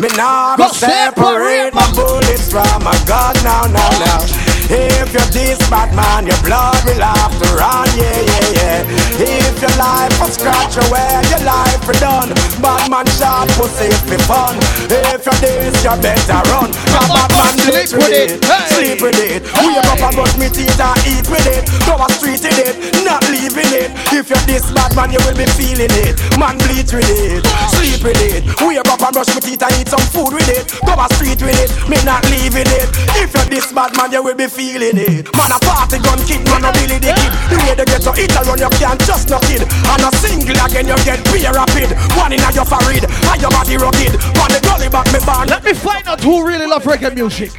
Me 0.00 0.08
nah 0.16 0.56
go 0.56 0.68
separate 0.72 1.74
my 1.74 1.84
bullets 1.92 2.48
from 2.50 2.82
my 2.82 2.96
God 3.04 3.36
now 3.44 3.68
now 3.68 3.90
now 4.00 4.39
If 4.70 5.10
you're 5.10 5.34
this 5.34 5.58
bad 5.66 5.90
man, 5.98 6.30
your 6.30 6.38
blood 6.46 6.78
will 6.86 7.02
have 7.02 7.34
to 7.42 7.48
run, 7.58 7.90
yeah, 7.98 8.22
yeah, 8.22 8.54
yeah. 8.54 9.18
If 9.18 9.58
you 9.58 9.66
life 9.74 10.14
for 10.14 10.30
scratch 10.30 10.78
away, 10.78 11.10
your 11.26 11.42
life 11.42 11.82
for 11.82 11.98
done. 11.98 12.30
Bad 12.62 12.86
man 12.86 13.02
shot 13.18 13.50
pussy 13.58 13.90
if 13.90 14.06
fun. 14.30 14.54
If 14.86 15.26
you're 15.26 15.40
this, 15.42 15.74
you 15.82 15.90
better 15.98 16.38
run. 16.54 16.70
Cause 16.86 17.10
bad 17.10 17.30
man 17.34 17.54
sleep 17.66 17.98
with 17.98 18.14
it, 18.14 18.30
sleep 18.70 19.02
with 19.02 19.18
it. 19.18 19.42
Wake 19.58 19.90
up 19.90 20.06
and 20.06 20.14
brush 20.14 20.38
me 20.38 20.46
teeth 20.46 20.78
and 20.78 21.02
eat 21.02 21.26
with 21.26 21.50
it. 21.50 21.66
Go 21.82 21.98
a 21.98 22.06
street 22.14 22.46
in 22.46 22.54
it, 22.54 22.74
not 23.02 23.26
leaving 23.26 23.74
it. 23.74 23.90
If 24.14 24.30
you're 24.30 24.46
this 24.46 24.70
bad 24.70 24.94
man, 24.94 25.10
you 25.10 25.18
will 25.26 25.34
be 25.34 25.50
feeling 25.58 25.90
it. 26.06 26.14
Man 26.38 26.54
bleach 26.70 26.94
with 26.94 27.10
it, 27.10 27.42
sleep 27.74 28.06
with 28.06 28.22
it. 28.22 28.46
Wake 28.62 28.86
up 28.86 29.02
and 29.02 29.12
brush 29.18 29.34
me 29.34 29.42
teeth 29.42 29.66
and 29.66 29.74
eat 29.82 29.90
some 29.90 30.06
food 30.14 30.30
with 30.30 30.46
it. 30.46 30.70
Go 30.86 30.94
a 30.94 31.10
street 31.18 31.42
with 31.42 31.58
it, 31.58 31.74
me 31.90 31.98
not 32.06 32.22
leaving 32.30 32.70
it. 32.70 32.86
If 33.18 33.34
you're 33.34 33.50
this 33.50 33.74
bad 33.74 33.98
man, 33.98 34.14
you 34.14 34.22
will 34.22 34.38
be 34.38 34.46
feeling 34.46 34.59
it. 34.60 35.24
Man 35.36 35.52
a 35.52 35.58
party 35.60 35.98
gun 35.98 36.20
kid, 36.28 36.44
man 36.44 36.64
a 36.64 36.72
Billy 36.72 36.98
the 37.00 37.12
kid. 37.16 37.32
The 37.48 37.56
way 37.64 37.74
they 37.74 37.84
get 37.88 38.02
to 38.04 38.12
eat 38.20 38.34
a 38.36 38.40
run, 38.44 38.60
you 38.60 38.68
can't 38.76 39.00
just 39.00 39.30
not 39.30 39.42
kid. 39.42 39.64
And 39.64 40.02
a 40.04 40.10
single 40.20 40.60
again, 40.60 40.86
you 40.88 40.98
get 41.04 41.24
beer 41.32 41.52
rapid. 41.52 41.96
One 42.16 42.32
in 42.32 42.40
a 42.40 42.50
your 42.52 42.64
forehead, 42.68 43.04
and 43.08 43.40
your 43.40 43.50
body 43.50 43.76
rugged. 43.76 44.14
On 44.36 44.48
the 44.52 44.60
gully 44.62 44.88
back, 44.88 45.08
me 45.12 45.20
band. 45.24 45.50
Let 45.50 45.64
me 45.64 45.72
find 45.72 46.06
out 46.08 46.20
who 46.20 46.46
really 46.46 46.66
love 46.66 46.84
reggae 46.84 47.14
music. 47.14 47.52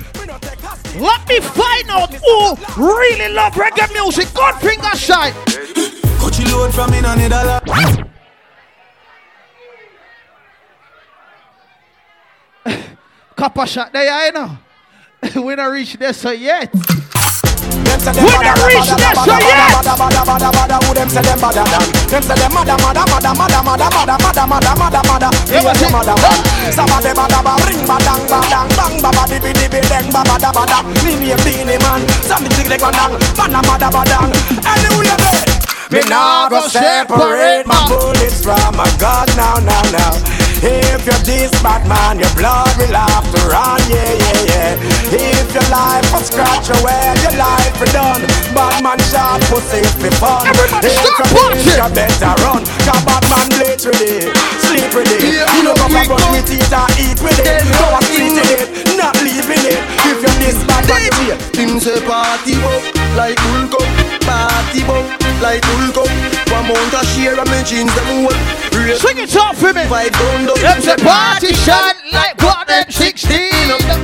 Let 0.99 1.27
me 1.27 1.39
find 1.39 1.89
out 1.89 2.13
who 2.13 2.55
really 2.77 3.33
love 3.33 3.53
reggae 3.53 3.91
music. 3.93 4.33
God 4.33 4.59
finger 4.61 4.95
shine. 4.95 5.33
Cut 6.19 6.37
you 6.37 6.45
load 6.53 6.73
from 6.73 6.93
in 6.93 7.05
on 7.05 7.17
the 7.17 7.29
dollar. 7.29 7.61
Copper 13.35 13.65
shot 13.65 13.91
there, 13.91 14.25
you 14.27 14.31
know. 14.33 14.57
we 15.35 15.53
not 15.55 15.69
reach 15.69 15.93
there 16.01 16.13
so 16.13 16.31
yet. 16.31 16.71
Them 16.71 17.99
say 18.01 18.11
them 18.11 18.25
We 18.25 18.31
not 18.41 18.57
reach 18.65 18.89
bada, 18.89 19.13
so 19.13 19.37
yet. 19.37 19.85
them 20.97 21.09
say 21.09 21.21
them 21.21 21.37
than? 21.37 21.77
Them 22.09 22.23
say 22.25 22.33
them 22.41 22.49
Some 26.73 26.89
of 26.89 27.05
ring, 27.69 27.85
bang, 27.85 28.01
dibi, 29.29 29.53
dibi, 29.53 29.81
deng, 29.85 30.09
baba, 30.11 30.39
da, 30.41 30.49
bada. 30.51 30.81
Me 31.05 31.13
name 31.21 31.37
Beenie 31.45 31.77
Man. 31.85 32.01
Some. 32.25 32.49
Anyway, 34.65 35.05
there. 35.21 35.45
Me 35.91 36.01
go 36.49 36.67
separate 36.67 37.67
my 37.67 37.85
bullets 37.87 38.41
from 38.41 38.75
my 38.75 38.89
gun 38.97 39.27
now, 39.37 39.55
now, 39.61 39.81
now. 39.91 40.40
If 40.61 41.09
you're 41.09 41.25
this 41.25 41.49
bad 41.65 41.81
man, 41.89 42.21
your 42.21 42.29
blood 42.37 42.69
will 42.77 42.93
have 42.93 43.25
to 43.33 43.39
run, 43.49 43.81
yeah, 43.89 44.13
yeah, 44.13 44.77
yeah. 44.77 45.09
If 45.09 45.49
your 45.57 45.65
life 45.73 46.05
was 46.13 46.29
scratch 46.29 46.69
away, 46.69 47.17
your 47.25 47.33
life 47.33 47.73
for 47.81 47.89
done. 47.89 48.21
Bad 48.53 48.77
man 48.85 49.01
shot 49.09 49.41
pussy 49.49 49.81
me 49.97 50.13
fun. 50.21 50.45
Everybody 50.45 50.85
if 50.85 51.01
stop 51.01 51.33
this, 51.33 51.65
you 51.65 51.89
better 51.97 52.33
run. 52.45 52.61
Cause 52.85 53.01
bad 53.09 53.25
man 53.25 53.47
bleach 53.57 53.89
with 53.89 54.05
it, 54.05 54.29
sleep 54.61 54.93
with 54.93 55.09
it. 55.09 55.25
Yeah, 55.25 55.49
you 55.57 55.65
know, 55.65 55.73
we 55.73 55.81
come 55.81 56.13
brush 56.13 56.29
go. 56.29 56.29
me 56.29 56.41
teeth 56.45 56.69
and 56.69 56.93
eat 57.01 57.17
with 57.25 57.41
it. 57.41 57.65
Go 57.81 57.85
and 57.97 58.05
street 58.05 58.37
in 58.37 58.47
it, 58.53 58.69
not 59.01 59.17
leaving 59.25 59.65
it. 59.65 59.81
If 60.11 60.19
you're 60.19 60.39
this 60.43 60.59
bad 60.67 60.83
man, 60.91 61.07
you 61.23 61.35
Him 61.55 61.79
say 61.79 62.03
party 62.03 62.59
up 62.59 62.83
like 63.15 63.39
Hulk 63.39 63.79
up, 63.79 63.87
party 64.27 64.83
up 64.83 65.07
like 65.39 65.63
Hulk 65.63 66.03
up. 66.03 66.11
One 66.51 66.67
month 66.67 66.93
a 66.93 67.01
share 67.15 67.39
of 67.39 67.47
me 67.47 67.63
jeans 67.63 67.93
them 67.95 68.27
whole. 68.27 68.35
Swing 68.99 69.23
it 69.23 69.35
up 69.35 69.55
for 69.55 69.71
me. 69.71 69.87
Five 69.87 70.11
pound 70.11 70.49
up. 70.51 70.59
Them 70.59 70.81
say 70.81 70.97
party 70.99 71.53
shot 71.55 71.95
like 72.11 72.35
them 72.67 72.91
16. 72.91 73.39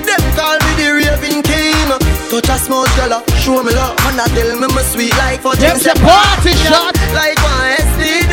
Them 0.08 0.24
call 0.36 0.58
me 0.64 0.72
the 0.80 0.88
raving 0.96 1.44
king. 1.44 1.90
Touch 2.32 2.50
a 2.50 2.58
small 2.60 2.88
girl, 2.96 3.24
show 3.40 3.64
me 3.64 3.72
love, 3.74 3.96
and 4.08 4.20
I 4.20 4.28
tell 4.36 4.52
me 4.60 4.68
my 4.68 4.82
sweet 4.84 5.16
like 5.18 5.42
for 5.42 5.56
Them 5.56 5.78
say 5.78 5.94
party 5.96 6.52
shot. 6.68 6.96
like 7.16 7.40
one 7.44 7.76
STD. 7.84 8.27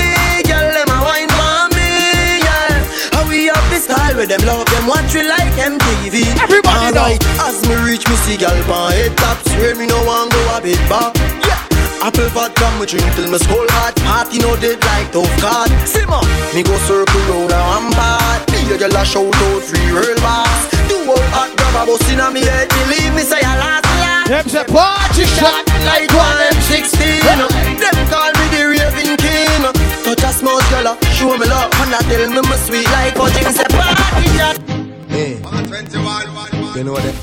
We 3.35 3.51
have 3.51 3.66
this 3.70 3.85
style 3.85 4.14
with 4.14 4.31
them 4.31 4.42
love 4.47 4.64
them 4.70 4.87
watch 4.87 5.11
we 5.11 5.27
like 5.27 5.51
MTV. 5.59 6.23
Everybody 6.38 6.94
know. 6.94 7.03
Alright, 7.03 7.23
as 7.42 7.59
me 7.66 7.75
reach 7.83 8.07
me 8.07 8.14
see 8.23 8.38
gal 8.38 8.55
pan 8.70 8.94
head 8.94 9.12
top, 9.18 9.38
swear 9.51 9.75
me 9.75 9.87
no 9.90 9.99
want 10.07 10.31
go 10.31 10.40
a 10.55 10.62
bit 10.62 10.79
back. 10.87 11.11
Yeah. 11.42 11.59
Apple 12.07 12.29
vodka 12.31 12.68
me 12.79 12.87
drink 12.87 13.09
till 13.16 13.27
me 13.33 13.38
skull 13.38 13.64
hot 13.81 13.97
Party 14.05 14.37
no 14.38 14.53
dead 14.61 14.77
like 14.92 15.09
tough 15.09 15.31
card 15.40 15.73
Simmer 15.88 16.20
Me 16.53 16.61
go 16.61 16.77
circle 16.85 17.09
round 17.33 17.49
a 17.49 17.57
rampart 17.57 18.44
Me 18.53 18.61
a 18.68 18.77
girl 18.77 18.92
a 18.92 19.03
shout 19.09 19.25
out 19.25 19.62
free 19.64 19.88
real 19.88 20.12
boss 20.20 20.68
Do 20.85 21.01
out 21.09 21.25
hot 21.33 21.51
grab 21.57 21.81
a 21.81 21.83
bus 21.88 22.05
inna 22.12 22.29
me 22.29 22.44
head 22.44 22.68
Believe 22.68 23.14
me 23.16 23.25
say 23.25 23.40
I 23.40 23.57
last 23.57 23.88
last 24.05 24.29
Them 24.29 24.47
say 24.53 24.68
party 24.68 25.25
shot 25.25 25.64
like 25.88 26.12
what 26.12 26.37
them 26.44 26.61
16. 26.61 27.25
Them 27.25 27.97
call 28.12 28.29
me 28.37 28.43
the 28.43 28.43
king 30.14 30.22
Touch 30.22 30.31
a 30.31 30.38
small 30.38 30.61
girl 30.70 30.88
uh, 30.88 31.05
show 31.14 31.37
me 31.37 31.46
love 31.46 31.70
And 31.81 31.94
I 31.94 31.98
tell 32.03 32.29
me 32.29 32.40
my 32.48 32.57
sweet 32.57 32.87
like 32.90 33.16
a 33.16 33.27
thing 33.31 33.53
Say 33.53 33.64
party 33.70 34.29
shot 34.37 34.59
Hey, 35.14 35.37
you 36.74 36.83
know 36.83 36.96
that. 36.96 37.14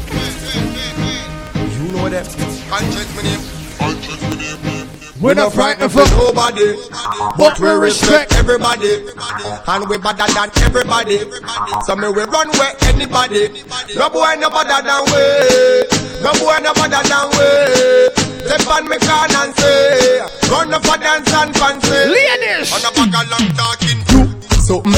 You 1.76 1.92
know 1.92 2.08
that. 2.08 2.26
Conscience 2.70 3.12
me 3.18 3.24
name. 3.24 3.42
We're 5.20 5.34
not 5.34 5.52
frightened 5.54 5.92
for 5.92 6.06
for 6.06 6.16
nobody, 6.32 6.74
but 7.38 7.60
we 7.60 7.70
respect 7.70 8.34
everybody, 8.36 9.06
and 9.68 9.90
we 9.90 9.98
better 9.98 10.34
than 10.34 10.50
everybody. 10.64 11.20
So 11.86 11.96
me 11.98 12.08
we 12.08 12.24
run 12.24 12.50
where 12.58 12.74
anybody. 12.86 13.50
No 13.96 14.10
boy 14.10 14.36
no 14.40 14.50
better 14.50 14.82
than 14.82 15.04
we. 15.12 16.24
No 16.24 16.32
boy 16.40 16.58
no 16.64 16.74
better 16.74 17.08
than 17.08 17.30
we. 18.26 18.31
Step 18.46 18.68
on 18.68 18.90
me 18.90 18.98
can 18.98 19.32
and 19.36 19.56
say, 19.56 20.20
run 20.50 20.74
up 20.74 20.84
for 20.86 20.98
dance 20.98 21.34
and 21.34 21.56
fancy. 21.56 21.90
Ladies. 21.90 22.74
On 22.74 22.82
a 22.82 22.92
bag 22.92 23.16
of 23.16 23.30
long 23.32 23.48
talking. 23.56 24.00
Do 24.10 24.20
something, 24.60 24.92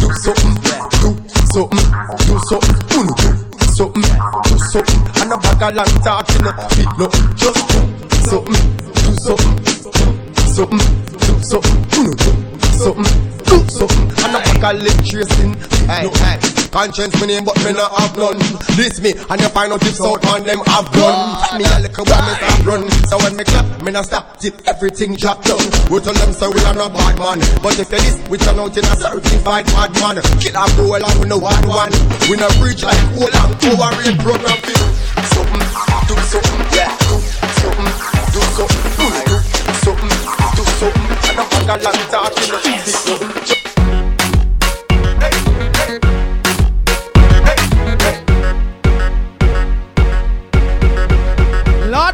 do 0.00 0.08
something, 0.20 0.54
do 1.00 1.10
something, 1.50 1.86
do 2.26 2.34
something, 2.48 2.78
Uno, 2.96 3.14
do 3.16 3.66
something, 3.72 4.04
do 4.44 4.54
something. 4.70 5.00
On 5.20 5.32
a 5.32 5.36
bag 5.38 5.62
of 5.62 5.74
long 5.76 5.92
talking. 6.04 6.44
No, 6.98 7.06
just 7.36 7.60
do 7.68 7.80
something, 8.28 8.60
do 8.94 9.12
something, 9.16 9.54
something, 10.54 10.84
do 11.20 11.34
something, 11.42 11.74
do 11.90 12.04
something, 12.12 12.59
do 12.80 13.60
something. 13.68 14.08
And 14.24 14.36
a 14.36 14.40
bag 14.40 14.64
of 14.76 14.82
lip 14.82 14.96
tracing. 15.04 15.52
Hey, 15.84 16.08
hey. 16.08 16.38
Conscience 16.70 17.20
me 17.20 17.26
name, 17.26 17.44
but 17.44 17.58
me 17.66 17.72
not 17.72 17.90
have 17.98 18.16
none. 18.16 18.38
This 18.78 19.02
me, 19.02 19.10
and 19.10 19.40
you 19.40 19.48
find 19.50 19.72
out 19.72 19.82
if 19.82 19.94
South 19.98 20.22
man 20.22 20.44
them 20.44 20.62
have 20.70 20.86
gun. 20.94 21.58
Me 21.58 21.66
a 21.66 21.82
little 21.82 22.04
one 22.06 22.24
me 22.24 22.32
stop 22.38 22.64
run. 22.64 22.82
So 23.10 23.18
when 23.18 23.36
me 23.36 23.44
clap, 23.44 23.82
me 23.82 23.90
not 23.90 24.06
stop 24.06 24.38
till 24.38 24.54
everything 24.66 25.16
drop 25.16 25.42
down. 25.44 25.60
We 25.90 25.98
tell 25.98 26.14
them 26.14 26.32
so 26.32 26.48
we 26.48 26.62
are 26.62 26.74
not 26.74 26.94
bad 26.94 27.18
man, 27.18 27.38
but 27.60 27.74
if 27.74 27.90
you 27.90 27.98
this, 27.98 28.16
we 28.30 28.38
turn 28.38 28.58
out 28.58 28.76
in 28.78 28.84
a 28.86 28.94
certified 28.96 29.66
bad 29.66 29.90
man. 29.98 30.22
Kill 30.38 30.56
a 30.56 30.64
goal 30.78 30.94
and 30.94 31.20
we 31.20 31.26
no 31.26 31.40
bad 31.40 31.66
one. 31.66 31.92
We 32.30 32.38
no 32.38 32.48
reach 32.62 32.86
like 32.86 33.02
whole 33.18 33.28
and 33.28 33.52
power 33.60 33.90
rate 33.98 34.18
program. 34.22 34.56
Something, 35.34 35.66
do 36.06 36.14
something, 36.32 36.64
yeah, 36.70 36.94
do 37.02 37.18
something, 37.60 37.90
do 38.30 38.40
something, 38.54 39.10
do 39.26 39.36
something, 39.82 40.49
Lord 40.80 40.96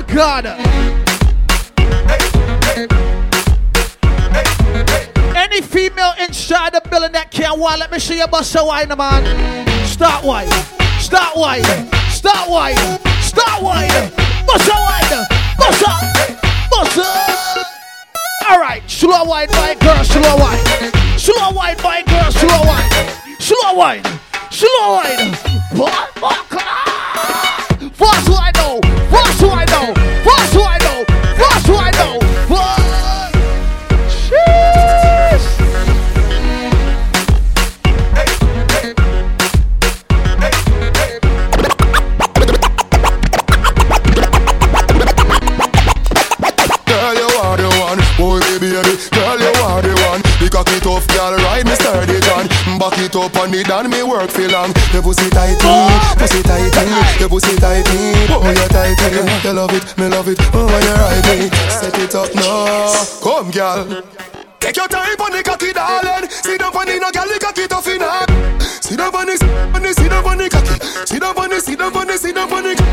God. 0.09 0.46
Any 5.37 5.61
female 5.61 6.14
inside 6.18 6.72
the 6.72 6.83
building 6.90 7.12
that 7.12 7.29
can't 7.31 7.61
wine, 7.61 7.79
let 7.79 7.92
me 7.92 8.00
see 8.00 8.18
you 8.18 8.26
bust 8.26 8.57
a 8.57 8.64
wine, 8.64 8.88
man. 8.88 9.87
Start 9.87 10.24
wine. 10.24 10.50
Start 10.98 11.37
wine. 11.37 11.62
Start 12.11 12.50
wine. 12.50 12.74
Start 13.22 13.62
wine. 13.62 14.11
Bust 14.44 14.68
a 14.68 14.74
wine. 14.74 15.26
Bust 15.57 15.83
a. 15.83 16.37
Bust 16.68 16.98
a. 16.98 17.65
All 18.49 18.61
right. 18.61 18.83
Slow 18.89 19.25
wine, 19.25 19.49
my 19.53 19.75
girl. 19.81 20.05
Slow 20.05 20.37
wine. 20.37 21.19
Slow 21.19 21.51
wine, 21.51 21.77
my 21.83 22.03
girl. 22.07 22.31
Slow 22.31 22.63
wine. 22.63 22.91
Slow 23.41 23.75
wine. 23.75 24.03
Slow 24.51 24.95
wine. 24.95 25.35
What? 25.75 26.23
What? 26.23 26.47
Fast 27.93 28.29
wine, 28.29 28.53
no. 28.57 28.86
Tough 50.87 51.07
girl, 51.11 51.35
ride 51.42 51.66
me 51.66 51.75
sturdy 51.75 52.20
John. 52.22 52.46
Back 52.79 52.94
it 53.03 53.16
up 53.16 53.35
on 53.35 53.53
it 53.53 53.68
and 53.68 53.90
me 53.90 54.03
work 54.07 54.31
for 54.31 54.46
long. 54.46 54.70
Your 54.94 55.03
pussy 55.03 55.29
tighty, 55.31 55.66
eh? 55.66 56.14
pussy 56.14 56.42
tighty, 56.42 56.79
eh? 56.79 57.18
your 57.18 57.29
pussy 57.29 57.57
tighty. 57.59 57.90
Eh? 57.90 58.31
Oh, 58.31 58.46
you 58.46 58.68
tighty, 58.70 59.11
you 59.42 59.53
love 59.53 59.75
it, 59.75 59.83
me 59.99 60.07
love 60.07 60.29
it. 60.29 60.38
Oh, 60.55 60.66
when 60.70 60.83
you 60.87 60.94
ride 60.94 61.27
me, 61.27 61.51
set 61.75 61.99
it 61.99 62.14
up 62.14 62.31
now. 62.38 62.94
Come, 63.18 63.51
girl. 63.51 64.03
Take 64.61 64.77
your 64.77 64.88
time 64.88 65.20
on 65.20 65.33
the 65.33 65.42
cocky, 65.42 65.72
darling. 65.72 66.31
Sit 66.31 66.61
down 66.61 66.75
on 66.75 66.87
the 66.87 66.99
no 67.03 67.11
girl, 67.11 67.27
the 67.27 67.38
cocky 67.42 67.66
tough 67.66 67.88
enough. 67.88 68.31
Sit 68.83 68.99
down 68.99 69.14
on 69.14 69.27
the, 69.27 69.35
the, 69.83 69.92
sit 69.92 70.09
down 70.09 70.25
on 70.25 70.38
the 70.38 70.49
cocky. 70.49 70.79
Sit 71.07 71.20
down 71.20 71.35
the, 71.35 71.61
sit 71.61 71.81
on 71.81 72.07
the, 72.07 72.16
sit 72.16 72.35
down 72.35 72.53
on 72.53 72.62
the. 72.62 72.86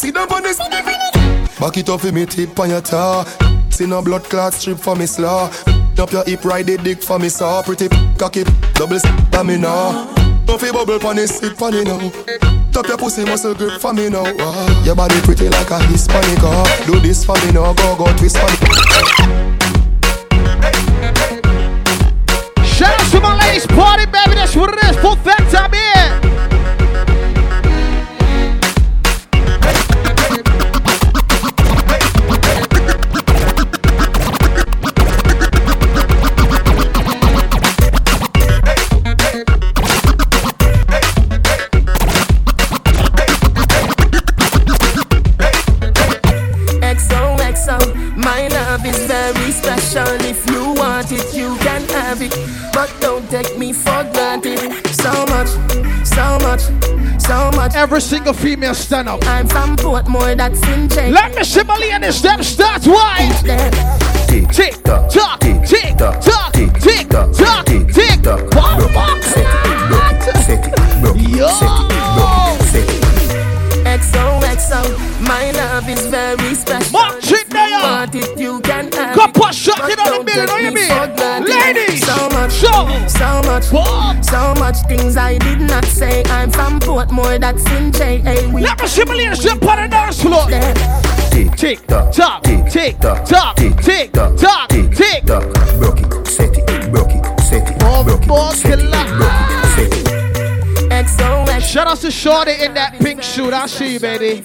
Sit 0.00 0.14
down, 0.14 0.32
on 0.32 0.42
the. 0.42 1.50
Back 1.60 1.76
it 1.76 1.88
up 1.90 2.00
for 2.00 2.12
me 2.12 2.24
tip 2.26 2.58
on 2.58 2.70
your 2.70 2.80
toe. 2.80 3.24
See 3.68 3.86
no 3.86 4.02
blood 4.02 4.24
clot 4.24 4.54
strip 4.54 4.78
for 4.78 4.96
me 4.96 5.06
slaw. 5.06 5.50
Up 5.98 6.10
your 6.12 6.24
hip, 6.24 6.44
ride 6.44 6.66
the 6.66 6.78
dick 6.78 7.02
for 7.02 7.18
me 7.18 7.28
saw. 7.28 7.62
Pretty 7.62 7.88
cocky, 8.18 8.44
double 8.74 8.98
stamina. 8.98 10.08
No 10.46 10.56
fi 10.56 10.72
bubble 10.72 10.98
pon 10.98 11.18
it, 11.18 11.28
sit 11.28 11.56
pon 11.58 11.74
it 11.74 11.86
now. 11.86 11.98
Top 12.72 12.86
your 12.88 12.96
pussy 12.96 13.24
muscle 13.24 13.54
grip 13.54 13.80
for 13.80 13.92
me 13.92 14.08
now. 14.08 14.24
Ah, 14.40 14.84
Your 14.84 14.94
body 14.94 15.20
pretty 15.20 15.48
like 15.50 15.70
a 15.70 15.78
Hispanic. 15.86 16.38
ah. 16.42 16.84
Do 16.86 16.98
this 17.00 17.24
for 17.24 17.34
me 17.44 17.52
now, 17.52 17.74
go 17.74 17.96
go 17.96 18.06
twist 18.16 18.38
for 18.38 18.48
me. 18.48 18.56
Shout 22.64 22.98
out 22.98 23.10
to 23.12 23.20
my 23.20 23.36
ladies 23.38 23.66
party, 23.66 24.06
baby. 24.06 24.34
That's 24.36 24.56
what 24.56 24.72
it 24.72 24.82
is. 24.88 24.96
Full 25.02 25.16
fact 25.16 25.52
time 25.52 25.70
want 51.10 51.24
it, 51.24 51.34
you 51.34 51.56
can 51.58 51.82
have 51.88 52.22
it. 52.22 52.34
But 52.72 52.94
don't 53.00 53.28
take 53.30 53.58
me 53.58 53.72
for 53.72 54.04
granted. 54.12 54.58
So 54.94 55.10
much, 55.26 55.48
so 56.04 56.38
much, 56.40 56.60
so 57.20 57.50
much. 57.56 57.74
Every 57.74 58.00
single 58.00 58.32
female 58.32 58.74
stand 58.74 59.08
up. 59.08 59.24
I'm 59.26 59.46
from 59.46 59.76
Portmore, 59.76 60.36
that's 60.36 60.62
in 60.68 60.88
J. 60.88 61.10
Let 61.10 61.34
me 61.34 61.44
see 61.44 61.62
my 61.64 61.76
ladies, 61.76 62.22
them 62.22 62.42
start 62.42 62.86
wide. 62.86 63.34
Tick, 64.28 64.48
tick, 64.50 64.82
tock, 64.84 65.10
tick, 65.40 65.62
tick, 65.66 65.96
tock, 65.96 66.52
tick, 66.52 66.72
tick, 66.74 67.08
tock, 67.08 67.66
tick, 67.66 68.22
tock. 68.22 68.54
Walk, 68.54 68.94
walk, 68.94 69.18
XOXO, 74.00 75.20
my 75.26 75.50
love 75.52 75.88
is 75.88 76.06
very 76.06 76.54
special. 76.54 76.92
March 76.92 77.32
it 77.32 77.39
If 77.39 77.39
you 77.39 77.39
want 78.00 78.14
it, 78.14 78.38
you 78.38 78.60
can 78.60 78.90
have 78.92 79.16
Go 79.16 79.24
it. 79.24 79.34
push 79.34 79.68
up 79.68 79.78
But 79.78 79.92
in 79.92 79.98
on 79.98 80.04
the 80.04 80.10
don't 80.10 80.26
building, 80.26 80.46
take 80.46 80.48
know 80.48 80.56
you 80.56 80.72
me 80.72 80.88
mean? 80.88 81.44
Ladies, 81.44 82.06
so 82.06 82.28
much, 82.30 82.52
show. 82.52 82.80
so 83.08 83.28
much, 83.48 83.64
so 84.24 84.54
much 84.58 84.76
things 84.88 85.16
I 85.16 85.38
did 85.38 85.60
not 85.60 85.84
say. 85.84 86.22
I'm 86.26 86.50
from 86.50 86.80
Portmore, 86.80 87.38
that's 87.40 87.64
in 87.72 87.92
J.A. 87.92 88.48
We 88.52 88.62
Let 88.62 88.80
me 88.80 88.86
see 88.86 89.04
my 89.04 89.14
ladies 89.14 89.40
jump 89.40 89.62
on 89.64 89.82
the 89.82 89.88
dance 89.88 90.22
floor. 90.22 90.46
Tick, 91.30 91.52
tick, 91.56 91.86
tock, 91.86 92.42
tick, 92.42 92.98
tock, 92.98 93.24
tick, 93.56 94.12
tock, 94.12 94.68
tick. 94.96 95.24
Broke 95.26 96.00
it, 96.00 96.26
set 96.26 96.56
it, 96.56 96.90
broke 96.90 97.10
it, 97.12 97.40
set 97.40 97.68
it, 97.68 97.78
broke 97.78 98.22
it, 98.22 98.54
set 98.54 98.78
it, 98.80 98.88
broke 98.88 99.10
it, 99.10 99.66
set 99.74 99.92
it. 99.92 100.06
XOXO. 100.90 101.60
Shout 101.60 101.86
out 101.86 101.98
to 101.98 102.10
Shorty 102.10 102.62
in 102.64 102.74
that 102.74 102.98
pink 102.98 103.22
suit. 103.22 103.54
I 103.54 103.66
see 103.66 103.94
you, 103.94 104.00
baby. 104.00 104.44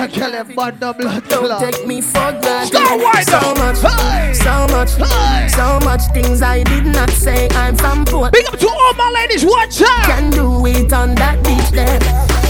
I 0.00 0.06
tell 0.06 0.30
that 0.30 0.54
bottom 0.56 0.96
blood 0.96 1.28
Don't 1.28 1.44
clot. 1.44 1.60
take 1.74 1.86
me 1.86 2.00
for 2.00 2.32
granted. 2.40 2.72
So 2.72 3.54
much, 3.54 3.78
Hey. 3.82 4.32
so 4.32 4.66
much, 4.68 4.92
Hey. 4.96 5.48
so 5.48 5.78
much 5.84 6.02
things 6.14 6.40
I 6.42 6.62
did 6.62 6.86
not 6.86 7.10
say. 7.10 7.48
I'm 7.50 7.76
from 7.76 8.04
Port. 8.06 8.32
Big 8.32 8.46
up 8.48 8.58
to 8.58 8.68
all 8.68 8.94
my 8.94 9.10
ladies. 9.10 9.44
One 9.44 9.68
time. 9.68 10.04
Can 10.06 10.30
do 10.30 10.64
it 10.66 10.92
on 10.92 11.14
that 11.16 11.42
beach 11.44 11.70
there. 11.70 11.98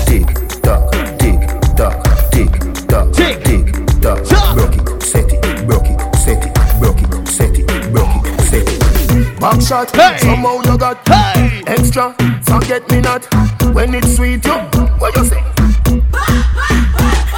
Tick 0.06 0.26
tock, 0.62 0.92
tick 1.18 1.40
tock, 1.76 2.30
tick 2.30 2.52
tock, 2.86 3.12
Tick 3.14 3.42
tick 3.44 3.66
tock. 4.00 4.24
tock. 4.24 4.54
Broke 4.54 4.76
it, 4.76 5.02
set 5.02 5.32
it, 5.32 5.66
broke 5.66 5.86
it, 5.90 6.16
set 6.16 6.44
it, 6.46 6.54
broke 6.78 7.02
it, 7.02 7.28
set 7.28 7.58
it, 7.58 7.92
broke 7.92 8.26
it, 8.26 8.40
set 8.42 8.68
it. 8.68 9.40
Back 9.40 9.60
shot, 9.60 9.90
Hey. 9.96 10.18
somehow 10.18 10.60
you 10.62 10.78
got 10.78 10.98
Hey. 11.08 11.62
extra. 11.66 12.14
Forget 12.44 12.88
me 12.92 13.00
not 13.00 13.24
when 13.74 13.94
it's 13.94 14.14
sweet. 14.14 14.44
You, 14.46 14.52
what 15.00 15.16
you 15.16 15.24
say? 15.24 15.42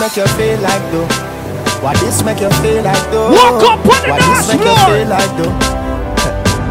make 0.00 0.16
you 0.16 0.26
feel 0.38 0.58
like 0.60 0.82
though? 0.92 1.08
What 1.82 1.96
this 2.00 2.22
make 2.22 2.40
you 2.40 2.50
feel 2.62 2.82
like 2.82 3.04
though? 3.10 3.30
Walk 3.30 3.62
up 3.62 3.80
on 3.86 3.98
the 4.02 4.08
What 4.10 4.20
this 4.22 4.48
make 4.48 4.62
you 4.64 4.76
feel 4.86 5.08
like 5.08 5.32
though? 5.38 5.54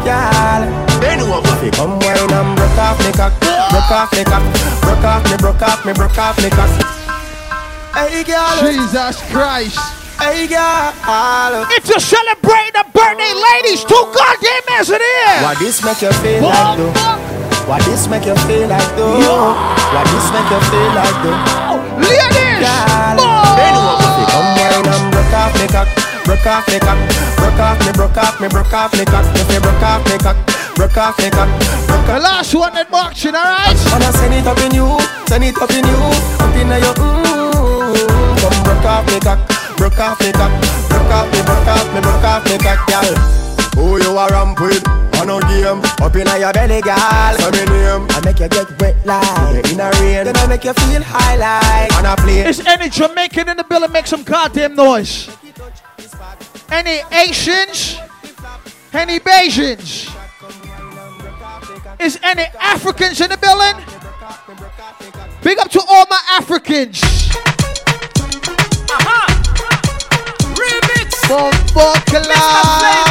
Girl, 0.04 0.62
bend 1.00 1.22
over. 1.22 1.56
Come 1.76 1.98
wine 2.00 2.32
and 2.32 2.50
broke 2.56 2.78
off 2.78 2.98
me 3.04 3.12
cock, 3.12 3.32
broke 3.40 3.90
off 3.92 4.12
me 4.12 4.24
cock, 4.24 4.42
broke 4.80 5.04
off 5.04 5.22
me, 5.30 5.36
broke 5.36 5.62
off 5.62 5.84
me, 5.84 5.92
broke 5.92 6.18
off 6.18 6.36
me 6.42 6.50
cock. 6.50 6.70
Hey 7.94 8.22
girl, 8.24 8.62
Jesus 8.62 9.20
Christ. 9.32 9.78
hey 10.20 10.46
girl. 10.46 10.92
If 11.76 11.88
you're 11.88 12.00
celebrating 12.00 12.76
a 12.78 12.84
birthday, 12.94 13.32
ladies, 13.34 13.84
two 13.84 14.00
goddamn 14.14 14.64
hands 14.68 14.88
in 14.90 14.98
the. 14.98 15.42
What 15.44 15.58
this 15.58 15.82
make 15.84 16.00
you 16.02 16.12
feel 16.24 16.42
Walk 16.42 16.54
like 16.54 16.78
though? 16.78 16.92
up. 17.04 17.18
What 17.68 17.82
this 17.84 18.08
make 18.08 18.24
you 18.24 18.36
feel 18.48 18.68
like 18.68 18.88
though? 18.96 19.18
What 19.92 20.06
this 20.08 20.26
make 20.32 20.48
you 20.48 20.60
feel 20.72 20.90
like 20.96 21.16
though? 21.22 21.67
Ladies, 22.08 23.92
come 24.32 24.48
wine 24.56 24.88
and 24.88 25.06
broke 25.12 25.34
off 25.36 25.52
me 25.60 25.66
cock, 25.68 25.88
broke 26.24 26.46
off 26.46 26.64
me 26.68 26.78
cock, 26.80 26.98
broke 27.36 27.60
off 27.60 27.78
me, 27.84 27.92
broke 27.92 28.16
off 28.16 28.40
me, 28.40 28.48
broke 28.48 28.72
off 28.72 28.92
me 28.96 29.04
cock. 29.04 29.24
If 29.36 29.52
you 29.52 29.60
broke 29.60 29.82
off 29.82 30.02
me 30.08 30.16
cock, 30.18 30.36
broke 30.74 30.96
off 30.96 31.18
me 31.18 31.28
cock, 31.30 31.50
broke 31.86 32.06
The 32.06 32.18
last 32.18 32.54
one 32.54 32.72
that 32.74 32.90
marching, 32.90 33.36
alright? 33.36 33.76
And 33.92 34.04
I 34.04 34.10
send 34.16 34.34
it 34.34 34.46
up 34.46 34.58
in 34.64 34.72
you, 34.72 34.88
send 35.28 35.44
it 35.44 35.58
up 35.60 35.70
in 35.70 35.84
you, 35.84 36.00
up 36.40 36.54
in 36.56 36.68
your 36.72 36.94
mm. 36.96 37.92
Come 38.40 38.58
broke 38.64 38.88
off 38.88 39.04
me 39.06 39.20
cock, 39.20 39.40
broke 39.76 40.00
off 40.00 40.20
me 40.20 40.32
cock, 40.32 40.52
broke 40.88 41.12
off 41.12 41.28
me, 41.28 41.40
broke 41.44 41.68
off 41.68 41.88
me, 41.92 42.00
broke 42.00 42.24
off 42.24 42.42
me 42.48 42.56
cock, 42.56 42.80
girl. 42.88 43.12
Who 43.76 44.00
you 44.02 44.16
a 44.16 44.26
ramp 44.28 44.58
with? 44.60 44.97
On 45.28 45.42
a 45.42 45.46
game, 45.46 45.84
up 46.00 46.16
in 46.16 46.26
your 46.40 46.52
belly, 46.54 46.80
girl. 46.80 46.96
Say 47.36 47.50
me 47.50 47.64
name. 47.70 48.06
I 48.08 48.20
make 48.24 48.40
you 48.40 48.48
get 48.48 48.80
wet 48.80 48.96
like 49.04 49.70
in 49.70 49.78
a 49.78 49.90
rain. 50.00 50.24
Then 50.24 50.36
I 50.36 50.46
make 50.46 50.64
you 50.64 50.72
feel 50.72 51.02
high 51.02 51.36
like 51.36 51.94
on 51.98 52.06
a 52.06 52.16
plane. 52.16 52.46
Is 52.46 52.64
any 52.66 52.88
Jamaican 52.88 53.46
in 53.50 53.58
the 53.58 53.64
building 53.64 53.92
make 53.92 54.06
some 54.06 54.22
goddamn 54.22 54.74
noise? 54.74 55.28
Any 56.70 57.02
Asians? 57.12 57.98
Any 58.94 59.18
Bajans? 59.20 60.08
Is 62.00 62.18
any 62.22 62.44
Africans 62.58 63.20
in 63.20 63.28
the 63.28 63.36
building? 63.36 63.84
Big 65.42 65.58
up 65.58 65.68
to 65.72 65.80
all 65.90 66.06
my 66.08 66.20
Africans. 66.38 67.02
Remix. 70.56 71.14
I 71.30 73.07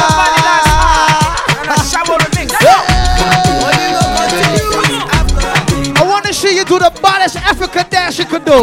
do. 8.48 8.62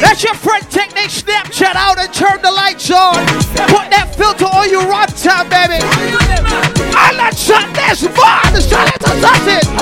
Let 0.00 0.22
your 0.22 0.34
friend 0.34 0.64
take 0.70 0.94
their 0.94 1.08
Snapchat 1.08 1.74
out 1.74 1.98
and 1.98 2.12
turn 2.14 2.40
the 2.40 2.52
lights 2.52 2.90
on. 2.90 3.14
Put 3.66 3.90
that 3.90 4.14
filter 4.16 4.46
on 4.46 4.70
your 4.70 4.86
time, 5.18 5.48
baby. 5.50 5.82
I 6.94 7.12
like 7.18 7.36
shot 7.36 7.66
this 7.74 8.06
bar. 8.14 8.42
The 8.52 8.60
shot 8.60 8.86
it 8.94 9.00
to 9.00 9.77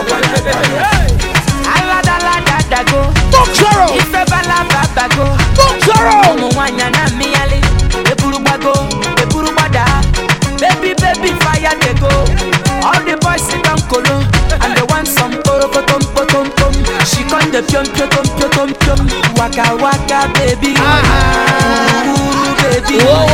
con 17.77 17.85
the 17.85 18.07
pion 18.09 18.09
pion 18.09 18.09
tom 18.11 18.27
pion 18.37 18.51
tom 18.57 18.70
pion. 18.81 19.01
Waka 19.37 19.77
waka 19.77 20.20
baby, 20.35 20.72
uh-huh. 20.77 22.09
Ooh, 22.09 22.57
baby, 22.62 22.97
oh, 23.05 23.29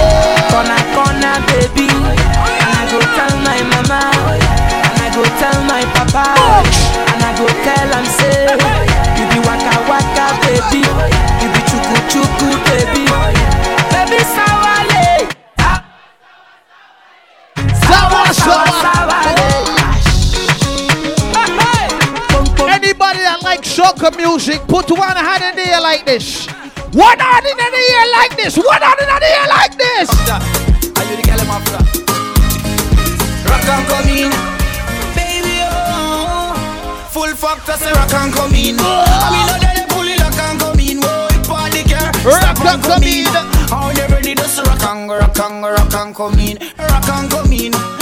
corner 0.51 0.83
corner 0.95 1.39
baby. 1.47 1.87
And 1.87 2.75
I 2.75 2.83
go 2.91 2.99
tell 3.15 3.35
my 3.47 3.61
mama, 3.71 4.01
and 4.83 4.99
I 4.99 5.09
go 5.15 5.23
tell 5.39 5.59
my 5.71 5.85
papa, 5.95 6.27
soca 24.03 24.17
music, 24.17 24.61
put 24.67 24.91
one 24.91 25.17
hand 25.17 25.43
in 25.45 25.57
the 25.57 25.71
air 25.71 25.81
like 25.81 26.05
this. 26.05 26.47
One 26.93 27.19
hand 27.19 27.47
in 27.47 27.57
the 27.57 27.63
air 27.63 28.11
like 28.13 28.37
this. 28.37 28.57
One 28.57 28.83
hand 28.83 29.01
in 29.01 29.07
the 29.07 29.31
air 29.31 29.49
like 29.49 29.77
this. 29.77 30.11
Are 30.29 31.05
you 31.09 31.17
the 31.17 31.23
girl 31.23 31.39
Rock 33.47 33.69
and 33.69 33.87
come 33.89 34.09
in, 34.09 34.31
baby 35.15 35.63
oh. 35.63 36.55
Full 37.11 37.35
factor 37.35 37.73
say 37.73 37.93
rock 37.93 38.13
and 38.15 38.33
come 38.33 38.55
in. 38.55 38.77
I 38.79 39.31
mean 39.31 39.47
oh, 39.47 39.59
no 39.63 39.71
they 39.75 39.87
pull 39.89 40.09
it 40.09 40.21
rock 40.21 40.39
and 40.39 40.61
come 40.61 40.81
in. 40.81 41.01
Oh, 41.03 41.29
it 41.31 41.47
party 41.47 41.83
car. 41.85 42.11
Rock 42.25 42.65
and 42.65 42.83
come 42.83 43.03
in. 43.03 43.27
How 43.69 43.93
they 43.93 44.07
ready 44.13 44.35
to 44.35 44.63
rock 44.63 44.83
and 44.83 45.11
rock 45.11 45.39
and 45.39 45.63
rock 45.63 45.95
and 45.95 46.15
come 46.15 46.39
in, 46.39 46.59
rock 46.79 47.09
and 47.09 47.31
come 47.31 47.53
in. 47.53 48.02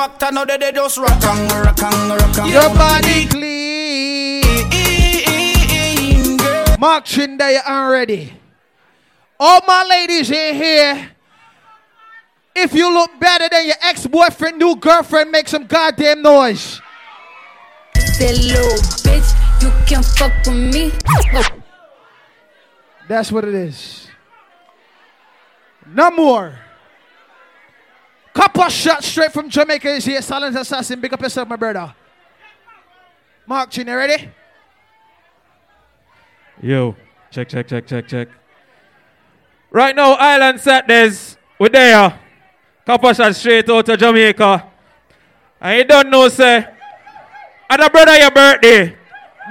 Factor 0.00 0.32
now 0.32 0.44
they 0.46 0.56
they 0.56 0.72
just 0.72 0.96
rock 0.96 1.22
and 1.24 1.52
rock 1.52 1.82
and 1.82 2.10
rock 2.10 2.38
and. 2.38 2.50
Your 2.50 2.70
body 2.74 3.26
clean. 3.26 4.40
Mark 6.80 7.04
Chinda, 7.04 7.52
you 7.52 7.60
aren't 7.66 7.92
ready. 7.92 8.32
All 9.38 9.60
my 9.66 9.84
ladies 9.84 10.30
in 10.30 10.54
here, 10.54 11.10
if 12.56 12.72
you 12.72 12.92
look 12.92 13.10
better 13.20 13.48
than 13.50 13.66
your 13.66 13.76
ex-boyfriend, 13.82 14.58
new 14.58 14.76
girlfriend, 14.76 15.30
make 15.30 15.48
some 15.48 15.66
goddamn 15.66 16.22
noise. 16.22 16.80
That 17.94 18.36
little 18.40 18.80
bitch, 19.04 19.28
you 19.60 19.70
can 19.86 20.02
fuck 20.02 20.32
with 20.46 20.74
me. 20.74 20.92
That's 23.08 23.30
what 23.30 23.44
it 23.44 23.54
is. 23.54 24.08
No 25.86 26.10
more. 26.10 26.58
Couple 28.52 28.68
shot 28.68 29.04
straight 29.04 29.32
from 29.32 29.48
Jamaica 29.48 29.88
is 29.90 30.04
here. 30.04 30.20
Silent 30.20 30.56
Assassin, 30.56 31.00
big 31.00 31.12
up 31.12 31.22
yourself, 31.22 31.46
my 31.48 31.54
brother. 31.54 31.94
Mark 33.46 33.70
Chin, 33.70 33.86
you 33.86 33.94
ready? 33.94 34.28
Yo, 36.60 36.96
check, 37.30 37.48
check, 37.48 37.68
check, 37.68 37.86
check, 37.86 38.08
check. 38.08 38.28
Right 39.70 39.94
now, 39.94 40.14
Island 40.14 40.60
Saturdays, 40.60 41.38
we're 41.60 41.68
there. 41.68 42.18
Shots 42.86 43.38
straight 43.38 43.70
out 43.70 43.88
of 43.88 43.98
Jamaica. 44.00 44.66
And 45.60 45.78
you 45.78 45.84
don't 45.84 46.10
know, 46.10 46.28
say, 46.28 46.66
and 47.70 47.80
a 47.80 47.88
brother 47.88 48.16
your 48.16 48.32
birthday. 48.32 48.96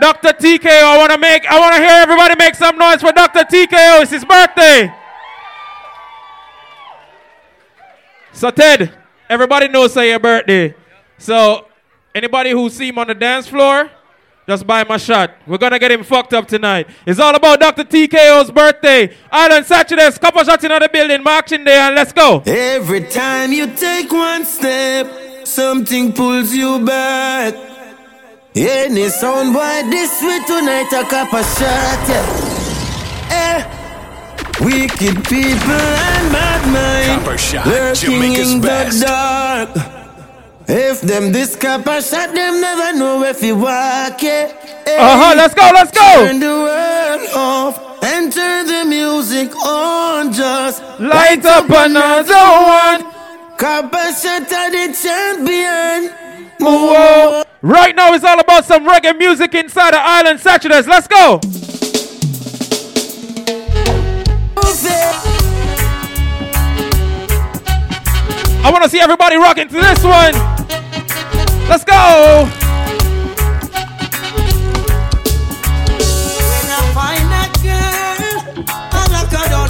Dr. 0.02 0.34
TKO, 0.34 0.84
I 0.84 0.98
wanna 0.98 1.18
make 1.18 1.46
I 1.46 1.58
wanna 1.58 1.78
hear 1.78 2.04
everybody 2.04 2.36
make 2.38 2.56
some 2.56 2.78
noise 2.78 3.00
for 3.00 3.14
Dr. 3.14 3.46
TKO. 3.46 4.02
It's 4.02 4.12
his 4.12 4.26
birthday. 4.26 4.94
So 8.40 8.50
Ted, 8.52 8.90
everybody 9.30 9.68
knows 9.68 9.92
say 9.92 10.12
your 10.12 10.20
birthday. 10.20 10.74
So 11.18 11.68
anybody 12.16 12.52
who 12.52 12.70
see 12.70 12.88
him 12.88 12.98
on 12.98 13.08
the 13.08 13.14
dance 13.14 13.50
floor, 13.50 13.92
just 14.48 14.66
buy 14.66 14.80
him 14.82 14.92
a 14.92 14.98
shot. 14.98 15.32
We're 15.46 15.58
gonna 15.58 15.78
get 15.78 15.92
him 15.92 16.06
fucked 16.06 16.34
up 16.34 16.48
tonight. 16.48 16.88
It's 17.06 17.20
all 17.20 17.36
about 17.36 17.60
Dr. 17.60 17.84
TKO's 17.84 18.50
birthday. 18.50 19.14
Island 19.30 19.66
Saturdays, 19.66 20.18
couple 20.18 20.42
shots 20.46 20.64
in 20.64 20.70
the 20.70 20.90
building, 20.90 21.22
marching 21.22 21.66
there, 21.66 21.82
and 21.82 21.96
let's 21.96 22.14
go. 22.14 22.42
Every 22.46 23.04
time 23.04 23.52
you 23.52 23.68
take 23.76 24.10
one 24.10 24.46
step, 24.46 25.46
something 25.46 26.14
pulls 26.14 26.54
you 26.54 26.80
back. 26.86 27.54
Any 28.56 29.10
sound 29.10 29.52
boy 29.52 29.82
this 29.90 30.22
way 30.22 30.40
tonight, 30.48 30.88
a 30.94 31.04
cup 31.04 31.34
of 31.34 31.44
shot, 31.44 32.08
yeah. 32.08 33.76
Eh. 33.76 33.79
Wicked 34.62 35.24
people 35.24 35.72
and 35.72 36.34
bad 36.34 36.62
Copper 37.20 37.26
mind 37.30 37.40
shot, 37.40 37.66
lurking 37.66 38.12
Jamaica's 38.12 38.54
in 38.54 38.62
best. 38.62 39.00
the 39.00 39.06
dark. 39.06 39.70
If 40.68 41.02
them 41.02 41.32
this 41.32 41.56
copper 41.56 42.02
shot, 42.02 42.34
them 42.36 42.60
never 42.62 42.98
know 42.98 43.24
if 43.24 43.42
you 43.42 43.56
walk, 43.56 44.22
it. 44.22 44.54
Eh. 44.86 44.98
Uh-huh, 45.00 45.34
let's 45.36 45.54
go, 45.54 45.72
let's 45.74 45.92
go. 45.92 46.28
Turn 46.28 46.40
the 46.42 46.48
world 46.48 47.30
off 47.36 48.04
and 48.04 48.32
turn 48.34 48.68
the 48.68 48.84
music 48.86 49.56
on, 49.66 50.34
just 50.34 50.84
Light 51.00 51.46
up 51.46 51.66
another 51.70 52.34
one. 52.34 53.12
Copper 53.58 54.12
shot 54.12 54.52
are 54.52 54.72
the 54.72 54.94
champion. 55.02 56.14
Whoa. 56.60 57.44
Right 57.62 57.96
now, 57.96 58.14
it's 58.14 58.26
all 58.26 58.40
about 58.40 58.66
some 58.66 58.86
reggae 58.86 59.18
music 59.18 59.56
inside 59.56 59.94
the 59.94 60.00
Island 60.02 60.40
Saturdays. 60.42 60.86
Let's 60.86 61.08
go. 61.08 61.40
I 68.62 68.72
want 68.72 68.84
to 68.84 68.90
see 68.90 69.00
everybody 69.00 69.38
rocking 69.38 69.68
to 69.68 69.74
this 69.74 70.04
one. 70.04 70.34
Let's 71.70 71.84
go. 71.84 72.50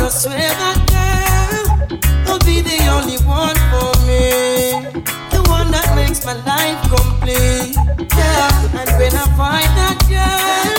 Swear 0.10 0.36
that 0.36 0.76
girl 0.92 1.88
will 2.26 2.40
be 2.40 2.60
the 2.60 2.76
only 2.92 3.16
one 3.24 3.56
for 3.72 3.94
me. 4.04 4.74
The 5.32 5.40
one 5.48 5.72
that 5.72 5.96
makes 5.96 6.26
my 6.26 6.34
life 6.44 6.82
complete. 6.92 7.78
Yeah, 8.18 8.82
and 8.82 8.90
when 9.00 9.14
I 9.16 9.26
find 9.40 9.72
that 9.80 9.98
girl, 10.10 10.76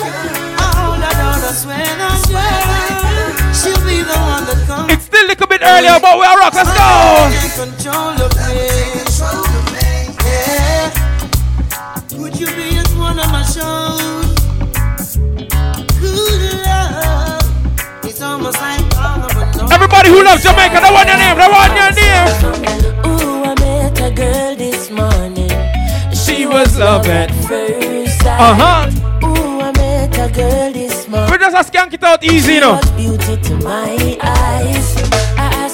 I 0.60 0.68
hold 0.76 1.00
her 1.00 1.14
down, 1.16 1.40
I 1.40 1.52
swear 1.56 1.78
that 1.78 2.20
girl, 2.28 3.54
she'll 3.54 3.80
be 3.86 4.02
the 4.02 4.18
one 4.18 4.44
that 4.44 4.60
comes 4.66 4.99
a 5.20 5.26
little 5.26 5.46
bit 5.46 5.60
earlier, 5.62 5.98
but 6.00 6.18
we 6.18 6.24
are 6.24 6.38
rock. 6.38 6.54
Let's 6.54 6.72
go. 6.72 7.30
Everybody 19.72 20.08
who 20.10 20.22
loves 20.24 20.42
Jamaica, 20.42 20.80
they 20.80 20.90
want 20.92 21.08
your 21.08 21.16
name, 21.16 21.36
they 21.36 21.48
one 21.48 21.74
your 21.76 21.92
name. 21.92 22.26
Ooh, 23.06 23.44
I 23.44 23.54
met 23.58 24.00
a 24.00 24.10
girl 24.10 24.56
this 24.56 24.90
morning. 24.90 25.50
She, 26.12 26.36
she 26.36 26.46
was 26.46 26.78
love 26.78 27.06
at 27.06 27.30
first 27.46 28.18
sight. 28.20 28.40
Uh 28.40 28.54
huh. 28.54 29.26
Ooh, 29.26 29.60
I 29.60 29.72
met 29.72 30.18
a 30.18 30.32
girl 30.32 30.72
this 30.72 31.08
morning. 31.08 31.30
We 31.30 31.38
just 31.38 31.72
skank 31.72 31.94
it 31.94 32.02
out 32.02 32.22
easy, 32.24 32.54
you 32.54 32.60
know. 32.60 32.80
beauty 32.96 33.36
to 33.42 33.56
my 33.58 34.18
eyes. 34.22 34.99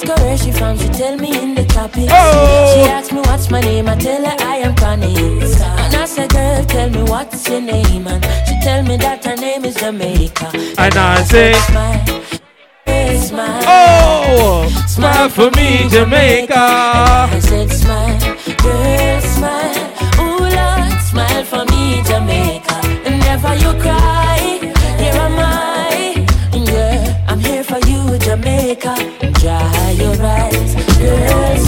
I 0.07 0.11
ask 0.11 0.19
her 0.19 0.25
where 0.25 0.37
she 0.37 0.51
from, 0.51 0.77
she 0.77 0.87
tell 0.89 1.17
me 1.17 1.37
in 1.41 1.53
the 1.55 1.65
topics. 1.65 2.07
Oh. 2.09 2.73
She 2.73 2.89
asked 2.89 3.11
me 3.11 3.19
what's 3.21 3.49
my 3.49 3.59
name, 3.59 3.89
I 3.89 3.95
tell 3.95 4.23
her 4.23 4.35
I 4.39 4.57
am 4.57 4.75
Connie. 4.75 5.15
And 5.17 5.95
I 5.95 6.05
said, 6.05 6.29
girl, 6.29 6.63
tell 6.65 6.89
me 6.89 7.03
what's 7.03 7.49
your 7.49 7.61
name, 7.61 8.07
and 8.07 8.23
she 8.47 8.57
tell 8.61 8.83
me 8.83 8.95
that 8.97 9.25
her 9.25 9.35
name 9.35 9.65
is 9.65 9.75
Jamaica. 9.75 10.51
And 10.77 10.95
I 10.95 11.23
say, 11.23 11.53
oh! 11.55 11.59
Smile, 11.67 12.41
hey, 12.85 13.17
smile. 13.17 13.63
Oh, 13.67 14.85
smile 14.87 15.29
for 15.29 15.51
me, 15.51 15.89
Jamaica. 15.89 16.55
I 16.55 17.39
said, 17.41 17.69
smile, 17.71 18.19
girl, 18.63 19.21
smile. 19.21 19.75
Ooh, 20.23 20.39
Lord, 20.39 21.01
smile 21.01 21.43
for 21.43 21.65
me, 21.65 22.01
Jamaica. 22.03 22.79
And 23.05 23.19
never 23.19 23.55
you 23.55 23.73
cry, 23.81 24.59
here 24.99 25.19
am 25.27 25.37
I. 25.37 26.25
Yeah, 26.53 27.25
I'm 27.27 27.39
here 27.39 27.63
for 27.63 27.79
you, 27.87 28.17
Jamaica. 28.19 28.95
Dry 29.39 29.76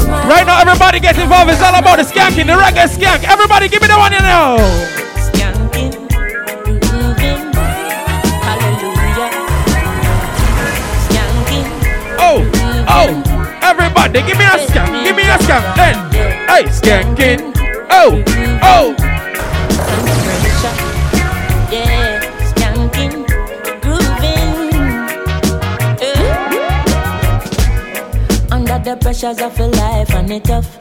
Right 0.10 0.45
now, 0.45 0.62
everybody 0.62 0.99
get 0.99 1.18
involved. 1.18 1.51
It's 1.51 1.62
all 1.62 1.76
about 1.76 1.97
the 1.97 2.03
skanking, 2.03 2.47
the 2.47 2.53
reggae 2.53 2.88
skank. 2.88 3.24
Everybody, 3.24 3.68
give 3.68 3.82
me 3.82 3.88
the 3.88 3.97
one 3.97 4.12
you 4.12 4.20
know. 4.20 4.57
Oh, 12.22 12.43
oh, 12.88 13.60
everybody, 13.62 14.22
give 14.22 14.38
me 14.38 14.45
a 14.45 14.57
skank. 14.68 15.03
Give 15.03 15.16
me 15.16 15.24
a 15.24 15.38
skank. 15.38 15.76
Then, 15.76 15.95
hey, 16.47 16.64
skanking. 16.70 17.53
Oh, 17.89 18.24
oh. 18.64 18.95
The 28.90 28.98
pressures 28.98 29.40
of 29.40 29.60
a 29.60 29.68
life 29.68 30.10
and 30.16 30.32
it 30.32 30.44
tough. 30.46 30.80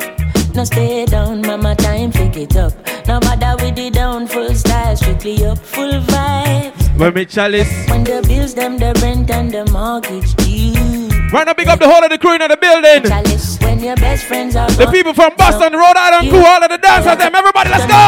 No 0.55 0.65
stay 0.65 1.05
down, 1.05 1.43
mama, 1.43 1.75
time 1.75 2.11
pick 2.11 2.37
it 2.39 2.57
up. 2.57 2.73
No 3.07 3.21
bother 3.21 3.63
with 3.63 3.77
the 3.77 3.91
down, 3.91 4.27
full 4.27 4.55
style, 4.55 4.97
strictly 4.97 5.45
up, 5.45 5.59
full 5.59 5.93
vibes. 6.09 6.99
When 6.99 7.13
me 7.13 7.27
chalice. 7.27 7.69
When 7.91 8.05
the 8.05 8.25
bills, 8.27 8.55
them, 8.55 8.79
the 8.79 8.99
rent 9.03 9.31
and 9.31 9.53
the 9.53 9.67
mortgage 9.73 10.35
due. 10.37 11.09
Right 11.35 11.47
now, 11.47 11.53
big 11.53 11.69
up 11.69 11.79
the 11.79 11.87
whole 11.87 12.03
of 12.03 12.09
the 12.09 12.17
crew 12.17 12.33
in 12.33 12.49
the 12.49 12.57
building. 12.57 13.03
Chalice, 13.05 13.59
when 13.61 13.81
your 13.81 13.97
best 13.97 14.25
friends 14.25 14.57
are 14.57 14.71
The 14.71 14.87
people 14.87 15.13
from 15.13 15.35
Boston, 15.37 15.75
Rhode 15.75 15.99
Island, 15.99 16.31
crew, 16.31 16.47
all 16.47 16.65
of 16.65 16.71
the 16.71 16.79
dancers, 16.79 17.19
them. 17.19 17.35
Everybody, 17.35 17.69
let's 17.69 17.85
go. 17.85 17.99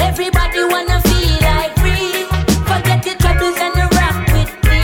Everybody 0.00 0.64
wanna 0.64 0.98
feel 1.02 1.36
like 1.44 1.76
free. 1.76 2.24
Forget 2.64 3.04
your 3.04 3.16
troubles 3.16 3.58
and 3.60 3.76
rock 4.00 4.16
with 4.32 4.52
me. 4.64 4.80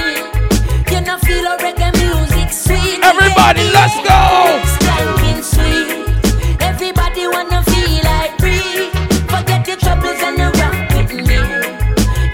You 0.93 1.01
know 1.01 1.19
feel 1.19 1.47
a 1.47 1.57
reggae 1.57 1.65
music 1.65 1.83
sweet. 1.83 1.84
Everybody, 3.05 3.65
let's 3.77 3.97
go. 4.09 4.21
Skanking 4.75 5.43
sweet. 5.53 5.89
Everybody 6.61 7.27
wanna 7.29 7.63
feel 7.71 7.93
like 8.11 8.33
free. 8.41 8.89
Forget 9.29 9.69
your 9.69 9.77
troubles 9.77 10.21
and 10.29 10.41
rock 10.61 10.77
with 10.97 11.13
me. 11.29 11.41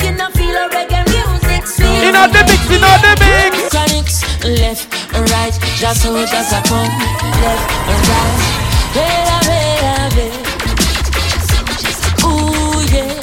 You 0.05 0.13
know 0.19 0.31
feel 0.39 0.57
a 0.63 0.69
reggae 0.71 1.03
music 1.11 1.67
sweet. 1.67 2.07
In 2.07 2.15
all 2.15 2.29
the 2.29 2.43
mix, 2.49 2.63
in 2.71 2.85
all 2.85 2.99
the 3.03 3.13
mix. 3.19 3.53
Chronics, 3.73 4.17
left 4.45 4.87
right, 5.33 5.55
just 5.81 6.03
so 6.03 6.11
just 6.25 6.53
a 6.53 6.61
come, 6.69 6.95
left 7.43 7.67
right. 8.09 8.61
Bella, 8.95 9.39
bella, 9.49 9.70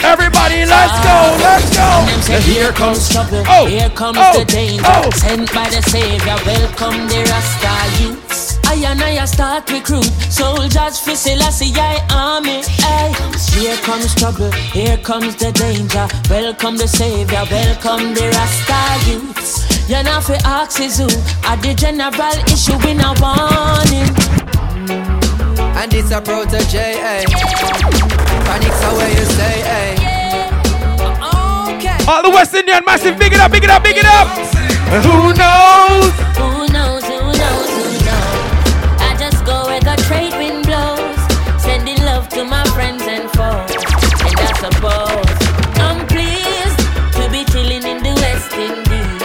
Everybody, 0.04 0.66
let's 0.66 0.98
go, 1.04 1.18
let's 1.42 1.70
go. 1.76 2.34
And 2.34 2.44
here 2.44 2.72
comes 2.72 3.10
trouble, 3.10 3.44
Oh, 3.48 3.66
here 3.66 3.90
comes 3.90 4.18
oh, 4.20 4.40
the 4.40 4.46
danger. 4.46 4.84
oh. 4.86 5.10
Sent 5.16 5.54
by 5.54 5.70
the 5.70 5.82
Savior, 5.90 6.36
welcome 6.46 7.08
the 7.08 7.20
Rasta 7.30 8.04
youths. 8.04 8.60
I 8.66 8.76
and 8.76 9.02
I 9.02 9.26
start 9.26 9.70
recruit 9.72 10.06
soldiers 10.30 11.00
for 11.00 11.16
Selassie 11.16 11.74
I 11.76 12.00
army. 12.12 12.62
Ay. 12.84 13.14
Here 13.58 13.78
comes 13.78 14.14
trouble, 14.16 14.52
here 14.52 14.98
comes 14.98 15.36
the 15.36 15.52
danger. 15.52 16.08
Welcome 16.30 16.78
the 16.78 16.88
Savior, 16.88 17.44
welcome 17.50 18.14
the 18.14 18.30
Rasta 18.36 19.10
youths. 19.10 19.90
You 19.90 20.04
know 20.04 20.20
for 20.22 20.38
ask 20.44 20.80
is 20.82 20.98
who, 20.98 21.08
at 21.48 21.62
the 21.62 21.74
general 21.74 22.38
issue 22.52 22.78
in 22.88 23.00
a 23.00 23.14
warning. 23.22 24.12
And 25.78 25.94
it's 25.94 26.12
a 26.12 26.22
protege, 26.22 27.00
eh? 27.00 28.17
Panics 28.48 28.82
away, 28.90 29.12
you 29.12 29.26
say, 29.38 29.62
eh? 29.64 29.96
All 32.08 32.24
the 32.24 32.30
West 32.30 32.54
Indian 32.54 32.84
massive, 32.86 33.20
big 33.20 33.34
it 33.34 33.40
up, 33.40 33.52
big 33.52 33.66
it 33.66 33.70
up, 33.70 33.84
big 33.84 33.98
it 33.98 34.06
up. 34.06 34.28
Who 35.04 35.34
knows? 35.36 36.14
Who 36.40 36.66
knows, 36.72 37.04
who 37.04 37.20
knows, 37.36 37.68
who 37.76 37.92
knows? 38.08 38.48
I 39.04 39.16
just 39.20 39.44
go 39.44 39.66
where 39.68 39.82
the 39.82 39.98
trade 40.08 40.32
wind 40.40 40.66
blows. 40.66 41.20
Sending 41.62 42.00
love 42.06 42.30
to 42.30 42.46
my 42.46 42.64
friends 42.72 43.04
and 43.04 43.30
foes. 43.36 43.68
And 44.24 44.40
I 44.40 44.48
suppose 44.64 45.28
I'm 45.84 46.08
pleased 46.08 46.80
to 47.20 47.28
be 47.30 47.44
chilling 47.52 47.84
in 47.84 48.00
the 48.02 48.16
West 48.16 48.54
Indies. 48.56 49.20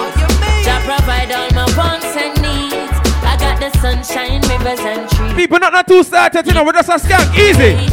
To 0.67 0.75
provide 0.83 1.31
all 1.31 1.51
my 1.55 1.71
wants 1.79 2.11
and 2.19 2.35
needs. 2.43 2.91
I 3.23 3.37
got 3.39 3.61
the 3.61 3.71
sunshine, 3.79 4.43
rivers 4.51 4.81
and 4.81 5.09
trees. 5.09 5.35
People 5.35 5.61
not 5.61 5.73
not 5.73 5.87
too 5.87 6.03
started, 6.03 6.45
you 6.45 6.55
know, 6.55 6.65
we 6.65 6.73
just 6.73 6.89
a 6.89 6.99
skank, 6.99 7.31
easy. 7.39 7.92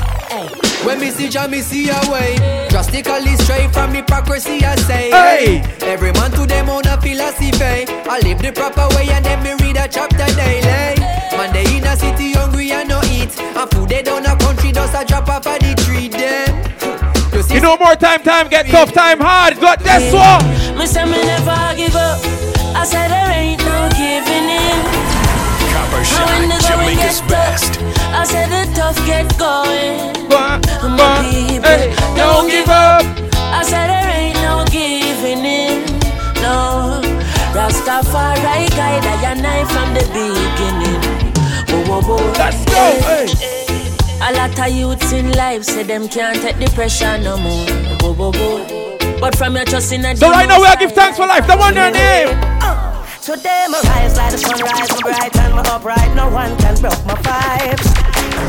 When 0.90 1.00
me 1.00 1.12
see 1.12 1.30
Jah, 1.30 1.48
me 1.48 1.62
see 1.62 1.88
a 1.88 2.02
way. 2.10 2.36
Drastically 2.68 3.36
straight 3.46 3.72
from 3.72 3.94
hypocrisy, 3.94 4.66
I 4.66 4.76
say. 4.76 5.12
Hey. 5.12 5.62
Every 5.82 6.12
man 6.14 6.32
to 6.32 6.48
them 6.48 6.68
own 6.68 6.82
a 6.88 7.00
philosophy. 7.00 7.86
I 8.10 8.18
live 8.24 8.42
the 8.42 8.52
proper 8.52 8.90
way 8.96 9.08
and 9.12 9.24
then 9.24 9.44
me 9.44 9.54
read 9.62 9.78
a 9.78 9.88
chapter 9.88 10.26
daily. 10.34 10.98
Man, 11.38 11.54
they 11.54 11.78
in 11.78 11.86
a 11.86 11.96
city 11.96 12.34
hungry 12.34 12.72
and 12.72 12.90
no 12.90 13.02
eat. 13.06 13.38
And 13.38 13.70
food 13.70 13.88
they 13.88 14.02
down 14.02 14.26
a 14.26 14.36
country 14.38 14.72
does 14.72 14.92
a 14.96 15.06
drop 15.06 15.30
off 15.30 15.46
of 15.46 15.60
the 15.60 15.76
tree 15.86 16.08
them. 16.10 16.58
You 17.54 17.62
know, 17.62 17.78
more 17.78 17.94
time, 17.94 18.24
time, 18.24 18.50
get 18.50 18.66
tough, 18.66 18.92
time 18.92 19.20
hard. 19.20 19.60
Got 19.60 19.82
this 19.82 20.12
one. 20.12 20.42
Me 20.76 20.88
say 20.88 21.06
me 21.06 21.22
never 21.22 21.76
give 21.78 21.96
up. 21.96 22.18
I 22.74 22.84
said 22.84 23.10
there 23.10 23.30
ain't 23.30 23.62
no 23.62 23.90
giving 23.94 24.50
in. 24.58 24.82
Copper 25.70 26.02
And 26.02 26.50
when 26.50 26.50
Shine, 26.50 26.50
the 26.50 26.58
going 26.58 26.98
Jamaica's 26.98 27.22
best. 27.30 27.79
I 28.20 28.26
said 28.26 28.50
the 28.50 28.70
tough 28.76 28.98
get 29.06 29.32
going. 29.40 30.12
But, 30.28 30.60
people, 31.24 31.64
hey, 31.64 31.96
don't 32.18 32.50
give 32.50 32.68
up. 32.68 33.02
I 33.56 33.64
said 33.64 33.88
there 33.88 34.10
ain't 34.12 34.36
no 34.44 34.66
giving 34.70 35.46
in. 35.46 35.86
No, 36.44 37.00
Rastafari 37.56 38.68
guide 38.76 39.06
I 39.08 39.32
and 39.32 39.48
I 39.48 39.64
from 39.72 39.94
the 39.96 40.04
beginning. 40.12 41.00
Whoa, 41.88 42.02
whoa, 42.02 42.18
whoa. 42.18 42.32
Let's 42.34 42.66
go. 42.66 42.92
Hey. 43.08 43.28
A 44.22 44.34
lot 44.36 44.60
of 44.60 44.76
youths 44.76 45.14
in 45.14 45.32
life 45.32 45.64
say 45.64 45.84
them 45.84 46.10
can't 46.10 46.42
take 46.42 46.58
the 46.58 46.70
pressure 46.76 47.18
no 47.20 47.38
more. 47.38 47.66
Whoa, 48.02 48.14
whoa, 48.14 48.32
whoa. 48.34 49.20
But 49.22 49.38
from 49.38 49.56
your 49.56 49.64
trust 49.64 49.94
in 49.94 50.04
a 50.04 50.14
So 50.18 50.30
right 50.30 50.46
now 50.46 50.60
we 50.60 50.68
are 50.68 50.76
give 50.76 50.92
thanks 50.92 51.18
for 51.18 51.26
life. 51.26 51.48
The 51.48 51.56
one 51.56 51.74
your 51.74 51.90
name. 51.90 52.38
Uh. 52.62 52.89
Today 53.30 53.66
my 53.70 53.80
rise 53.94 54.18
like 54.18 54.32
the 54.32 54.40
sunrise, 54.40 54.90
my 54.90 55.02
bright 55.06 55.38
and 55.38 55.54
my 55.54 55.62
upright. 55.70 56.16
No 56.16 56.30
one 56.30 56.58
can 56.58 56.74
broke 56.82 56.98
my 57.06 57.14
vibes. 57.22 57.86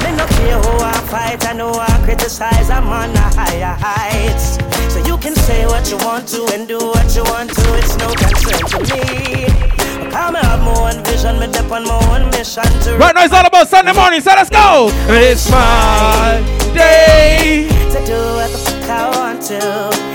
Me 0.01 0.17
no 0.17 0.25
care 0.25 0.57
who 0.57 0.73
I 0.81 0.97
fight, 1.05 1.47
I 1.47 1.53
know 1.53 1.69
I 1.69 2.01
criticize. 2.03 2.71
I'm 2.71 2.89
on 2.89 3.13
the 3.13 3.21
higher 3.21 3.77
heights. 3.77 4.57
So 4.89 5.05
you 5.05 5.19
can 5.19 5.35
say 5.35 5.67
what 5.67 5.91
you 5.91 5.99
want 5.99 6.29
to 6.29 6.49
and 6.55 6.67
do 6.67 6.79
what 6.79 7.15
you 7.15 7.25
want 7.25 7.53
to. 7.53 7.65
It's 7.77 7.99
no 7.99 8.09
concern 8.09 8.65
to 8.73 8.79
me. 8.97 9.45
Come 10.11 10.35
have 10.37 10.65
my 10.65 10.73
own 10.73 11.05
vision, 11.05 11.39
me 11.39 11.53
dip 11.53 11.71
on 11.71 11.85
my 11.85 12.01
own 12.09 12.31
mission 12.31 12.65
to. 12.65 12.97
Right 12.97 13.15
now 13.15 13.25
it's 13.25 13.35
all 13.35 13.45
about 13.45 13.69
Sunday 13.69 13.93
morning, 13.93 14.23
so 14.23 14.31
let's 14.31 14.49
go. 14.49 14.89
It's 15.13 15.51
my 15.51 16.41
day. 16.73 17.69
to 17.69 18.07
do 18.07 18.17
what 18.17 18.51
the 18.51 18.59
fuck 18.65 18.89
I 18.89 19.11
want 19.15 19.43
to. 19.43 20.10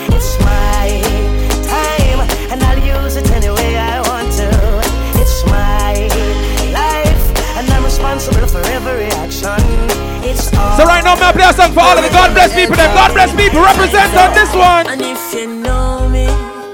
So 10.75 10.83
right 10.83 11.03
now, 11.03 11.15
may 11.15 11.27
I 11.27 11.31
play 11.31 11.47
a 11.47 11.53
song 11.53 11.71
for 11.71 11.79
all 11.79 11.95
of 11.95 12.03
the 12.03 12.09
God 12.11 12.35
bless 12.35 12.51
people. 12.53 12.75
Them 12.75 12.91
God 12.91 13.13
bless 13.15 13.31
people 13.31 13.63
represent 13.63 14.11
on 14.19 14.35
this 14.35 14.51
one. 14.51 14.91
And 14.91 14.99
if 15.01 15.33
you 15.33 15.47
know 15.47 16.09
me, 16.11 16.27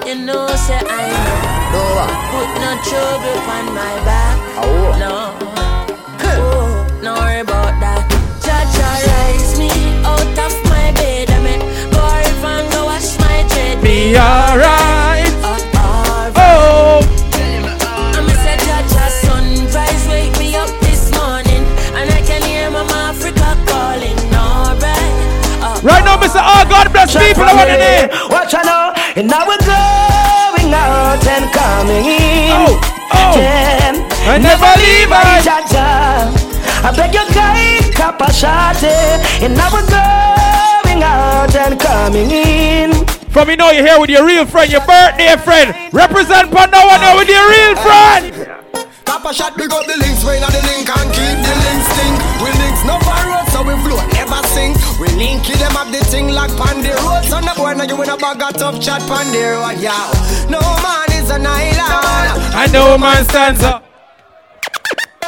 you 0.09 0.25
know 0.25 0.47
say 0.57 0.81
I 0.81 1.05
know. 1.13 2.09
Put 2.33 2.49
no 2.57 2.71
trouble 2.81 3.37
on 3.45 3.65
my 3.77 3.93
back. 4.01 4.41
No. 4.97 5.37
Oh, 6.33 6.87
no 7.03 7.13
worry 7.13 7.41
about 7.41 7.77
that. 7.77 8.01
Jah 8.41 8.65
Jah 8.73 8.97
rise 9.05 9.53
me 9.61 9.69
out 10.01 10.33
of 10.33 10.53
my 10.65 10.89
bed. 10.97 11.29
I 11.29 11.37
mean, 11.45 11.61
go 11.93 12.01
and 12.01 12.65
go 12.73 12.85
wash 12.85 13.19
my 13.21 13.45
dread. 13.53 13.81
Be 13.85 14.17
bless 27.14 27.28
people 27.28 27.43
over 27.49 27.66
the 27.66 27.78
name. 27.78 28.09
Watch 28.30 28.53
out 28.53 28.66
now, 28.66 28.93
and 29.16 29.28
now 29.28 29.43
we're 29.47 29.59
going 29.64 30.72
out 30.74 31.24
and 31.28 31.45
coming 31.51 32.05
in. 32.05 32.51
Oh, 32.55 32.80
oh. 33.14 33.34
Yeah. 33.39 33.91
I 34.32 34.38
never 34.38 34.70
leave, 34.80 35.12
I- 35.12 35.41
Jah 35.43 35.64
Jah. 35.68 36.32
I 36.84 36.89
beg 36.95 37.14
your 37.14 37.28
guide, 37.34 37.93
Kapashate, 37.93 39.22
and 39.43 39.55
now 39.55 39.70
we're 39.74 39.86
going 39.89 41.03
out 41.03 41.53
and 41.55 41.80
coming 41.80 42.32
in. 42.32 42.91
From 43.30 43.49
you 43.49 43.55
know 43.57 43.72
you're 43.72 43.86
here 43.86 43.99
with 43.99 44.09
your 44.09 44.26
real 44.26 44.45
friend, 44.45 44.72
your 44.72 44.82
birthday 44.86 45.36
friend. 45.38 45.76
Represent 45.93 46.51
Panda 46.51 46.80
One 46.84 46.99
now 47.01 47.18
with 47.18 47.30
your 47.30 47.47
real 47.47 47.76
friend. 47.80 48.47
Papa 49.05 49.34
shot 49.34 49.57
big 49.57 49.72
up 49.72 49.86
the 49.86 49.95
links, 49.97 50.24
when 50.24 50.39
the 50.41 50.62
link 50.68 50.88
and 50.88 51.09
keep 51.12 51.38
the 51.43 51.53
links 51.64 51.88
stink. 51.91 52.16
We 52.43 52.49
links 52.59 52.84
no 52.88 52.95
road, 52.99 53.45
so 53.51 53.59
we 53.64 53.76
float, 53.84 54.03
never 54.51 54.75
sink. 54.75 54.99
We 54.99 55.07
link 55.17 55.49
it, 55.49 55.59
them 55.59 55.75
up 55.75 55.87
the 55.91 56.03
thing 56.05 56.29
like 56.29 56.51
pan 56.57 56.81
the 56.81 56.91
road. 57.03 57.23
Son 57.25 57.47
of 57.47 57.55
boy, 57.55 57.73
now 57.73 57.83
you 57.83 58.01
in 58.01 58.09
a 58.09 58.17
bag 58.17 58.41
of 58.41 58.53
tough 58.57 58.81
chat 58.81 59.01
pan 59.07 59.31
the 59.31 59.39
road, 59.39 59.79
yeah. 59.79 60.11
No 60.49 60.59
man 60.59 61.11
is 61.11 61.29
an 61.29 61.45
island. 61.45 62.55
I 62.55 62.67
know 62.71 62.97
man 62.97 63.23
stands 63.25 63.63
up. 63.63 63.83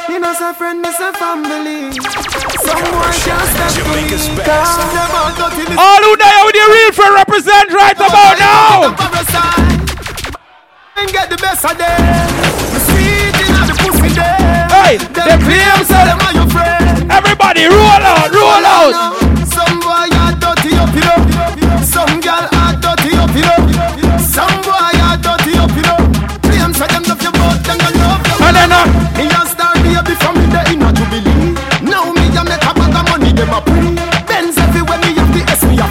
You 0.09 0.19
know, 0.19 0.33
say 0.33 0.53
friend, 0.53 0.81
me 0.81 0.91
say 0.91 1.11
family. 1.13 1.91
Someone 2.61 3.15
can't 3.23 3.47
stop 3.49 3.71
Jamaica's 3.73 4.29
me. 4.29 4.43
Cause 4.43 4.77
them 4.93 5.11
all 5.15 5.31
dirty, 5.33 5.63
me 5.69 5.75
All 5.79 6.01
who 6.03 6.17
there 6.17 6.41
with 6.45 6.55
your 6.55 6.69
real 6.69 6.91
friend 6.91 7.13
represent 7.15 7.71
right 7.71 7.95
oh, 7.97 8.07
about 8.07 8.35
now. 8.37 8.73
and 10.97 11.09
get 11.11 11.29
the 11.29 11.37
best 11.37 11.65
of 11.65 11.77
them. 11.77 11.99
The 12.75 12.79
sweet 12.91 13.35
in 13.41 13.51
the 13.67 13.75
pussy 13.79 14.09
them. 14.13 14.69
Hey, 14.69 14.97
them 14.97 15.39
claims 15.41 15.87
say 15.87 16.03
them 16.05 16.19
are 16.19 16.33
your 16.33 16.49
friend. 16.51 16.92
Everybody 17.09 17.65
roll 17.65 18.03
out, 18.03 18.31
roll 18.31 18.65
out. 18.65 18.93
Some 19.47 19.79
boy 19.79 20.07
are 20.21 20.33
dirty 20.39 20.75
up, 20.75 20.93
you 20.95 21.01
know. 21.01 21.81
Some 21.83 22.19
girl 22.21 22.47
are 22.51 22.73
dirty 22.79 23.11
up, 23.17 23.33
you 23.35 23.43
know. 23.43 24.17
Some 24.19 24.55
boy 24.63 24.95
are 25.07 25.17
dirty 25.17 25.57
up, 25.57 25.71
you 25.75 25.83
know. 25.83 25.99
Claims 26.43 26.77
say 26.77 26.87
them 26.87 27.03
love 27.03 27.21
you, 27.21 27.31
but 27.31 27.59
them 27.63 27.77
don't 27.77 27.95
love 27.97 28.21
you. 28.27 28.45
And 28.47 28.55
then, 28.55 28.71
uh, 28.71 28.85
Me 29.17 29.25
a 29.27 29.45
star 29.45 29.73
baby 29.83 30.15
from 30.21 30.35
the 30.35 30.61
inner 30.71 30.91
Jubilee. 30.91 31.53
Now 31.83 32.11
me 32.11 32.25
a 32.35 32.43
make 32.43 32.63
a 32.63 32.73
bag 32.73 32.95
of 32.95 33.09
money, 33.09 33.31
them 33.33 33.49
a 33.49 33.61
pre. 33.61 33.92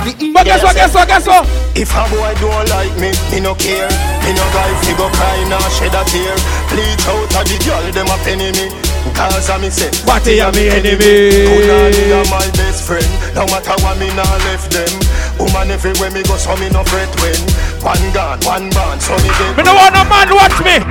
But 0.03 0.42
guess 0.44 0.62
what, 0.64 0.74
guess 0.74 0.94
what, 0.94 1.07
guess 1.07 1.26
what? 1.26 1.46
If 1.78 1.94
a 1.94 2.03
boy 2.11 2.34
don't 2.42 2.66
like 2.74 2.90
me, 2.98 3.14
me 3.30 3.38
no 3.38 3.55
care. 3.55 3.86
Me 4.26 4.34
no 4.34 4.42
guy 4.50 4.66
fi 4.82 4.98
go 4.98 5.07
cry 5.14 5.38
nor 5.46 5.62
shed 5.70 5.94
a 5.94 6.03
tear. 6.11 6.34
Bleach 6.74 7.07
out 7.07 7.30
a 7.38 7.40
the 7.46 7.57
girl 7.62 7.86
them 7.94 8.11
a 8.11 8.16
penny 8.26 8.50
me. 8.50 8.66
Cause 9.14 9.46
a 9.50 9.59
me 9.62 9.70
say, 9.70 9.94
What 10.03 10.26
are 10.26 10.50
me 10.59 10.74
enemy? 10.74 11.46
Punani 11.46 12.03
are 12.18 12.26
my 12.34 12.42
best 12.59 12.82
friend. 12.82 13.07
No 13.34 13.46
matter 13.46 13.78
what 13.78 13.94
me 14.03 14.11
nah 14.18 14.26
left 14.50 14.74
them. 14.74 14.90
Woman 15.38 15.70
everywhere 15.70 16.11
me 16.11 16.22
go, 16.26 16.34
so 16.34 16.57
me 16.59 16.66
no 16.70 16.82
fret 16.82 17.11
when. 17.22 17.38
One 17.86 18.03
gun, 18.11 18.42
one 18.42 18.70
band, 18.74 19.03
so 19.03 19.14
me 19.22 19.30
get. 19.38 19.55
Me 19.55 19.62
no 19.62 19.74
want 19.74 19.94
no 19.94 20.03
man 20.11 20.28
watch 20.34 20.59
me. 20.66 20.82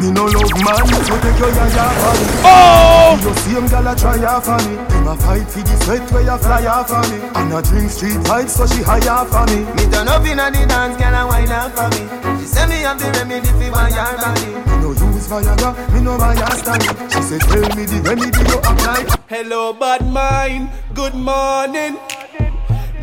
Me 0.00 0.10
no 0.10 0.24
love 0.24 0.56
man, 0.64 1.04
so 1.04 1.12
take 1.20 1.36
your 1.36 1.52
yaya 1.52 1.84
for 2.00 2.14
me. 2.16 2.26
Oh! 2.48 3.20
You 3.20 3.34
see 3.44 3.52
him 3.52 3.68
gal 3.68 3.86
a 3.86 3.94
try 3.94 4.16
on 4.16 4.64
me. 4.64 4.76
Him 4.88 5.08
a 5.08 5.16
fight 5.16 5.44
for 5.48 5.60
the 5.60 5.76
sweat 5.84 6.10
where 6.12 6.22
you 6.24 6.38
fly 6.38 6.64
on 6.64 7.04
me. 7.12 7.18
And 7.34 7.52
a 7.52 7.60
drink 7.60 7.89
street 7.90 8.18
vibes 8.24 8.50
so 8.50 8.66
she 8.66 8.82
high 8.82 9.06
off 9.08 9.32
on 9.32 9.46
me. 9.50 9.60
Me 9.74 9.90
turn 9.90 10.08
up 10.08 10.24
inna 10.24 10.50
the 10.50 10.64
dance, 10.66 10.96
gal 10.96 11.14
a 11.14 11.26
wine 11.28 11.50
off 11.50 11.76
on 11.78 11.90
me. 11.90 12.40
She 12.40 12.46
say 12.46 12.66
me 12.66 12.82
have 12.86 12.98
the 12.98 13.10
remedy 13.18 13.46
for 13.48 13.70
my 13.70 13.88
your 13.88 14.16
body. 14.16 14.46
Me 14.46 14.74
no 14.80 14.88
use 14.92 15.28
Viagra, 15.28 15.92
me 15.92 16.00
no 16.00 16.16
buy 16.18 16.34
a 16.34 16.50
stand. 16.56 16.82
She 17.12 17.22
say 17.22 17.38
tell 17.38 17.68
me 17.76 17.84
the 17.84 18.00
remedy 18.06 18.40
you 18.50 18.58
apply. 18.58 19.04
Hello, 19.28 19.72
bad 19.72 20.06
mind. 20.06 20.70
Good 20.94 21.14
morning. 21.14 21.98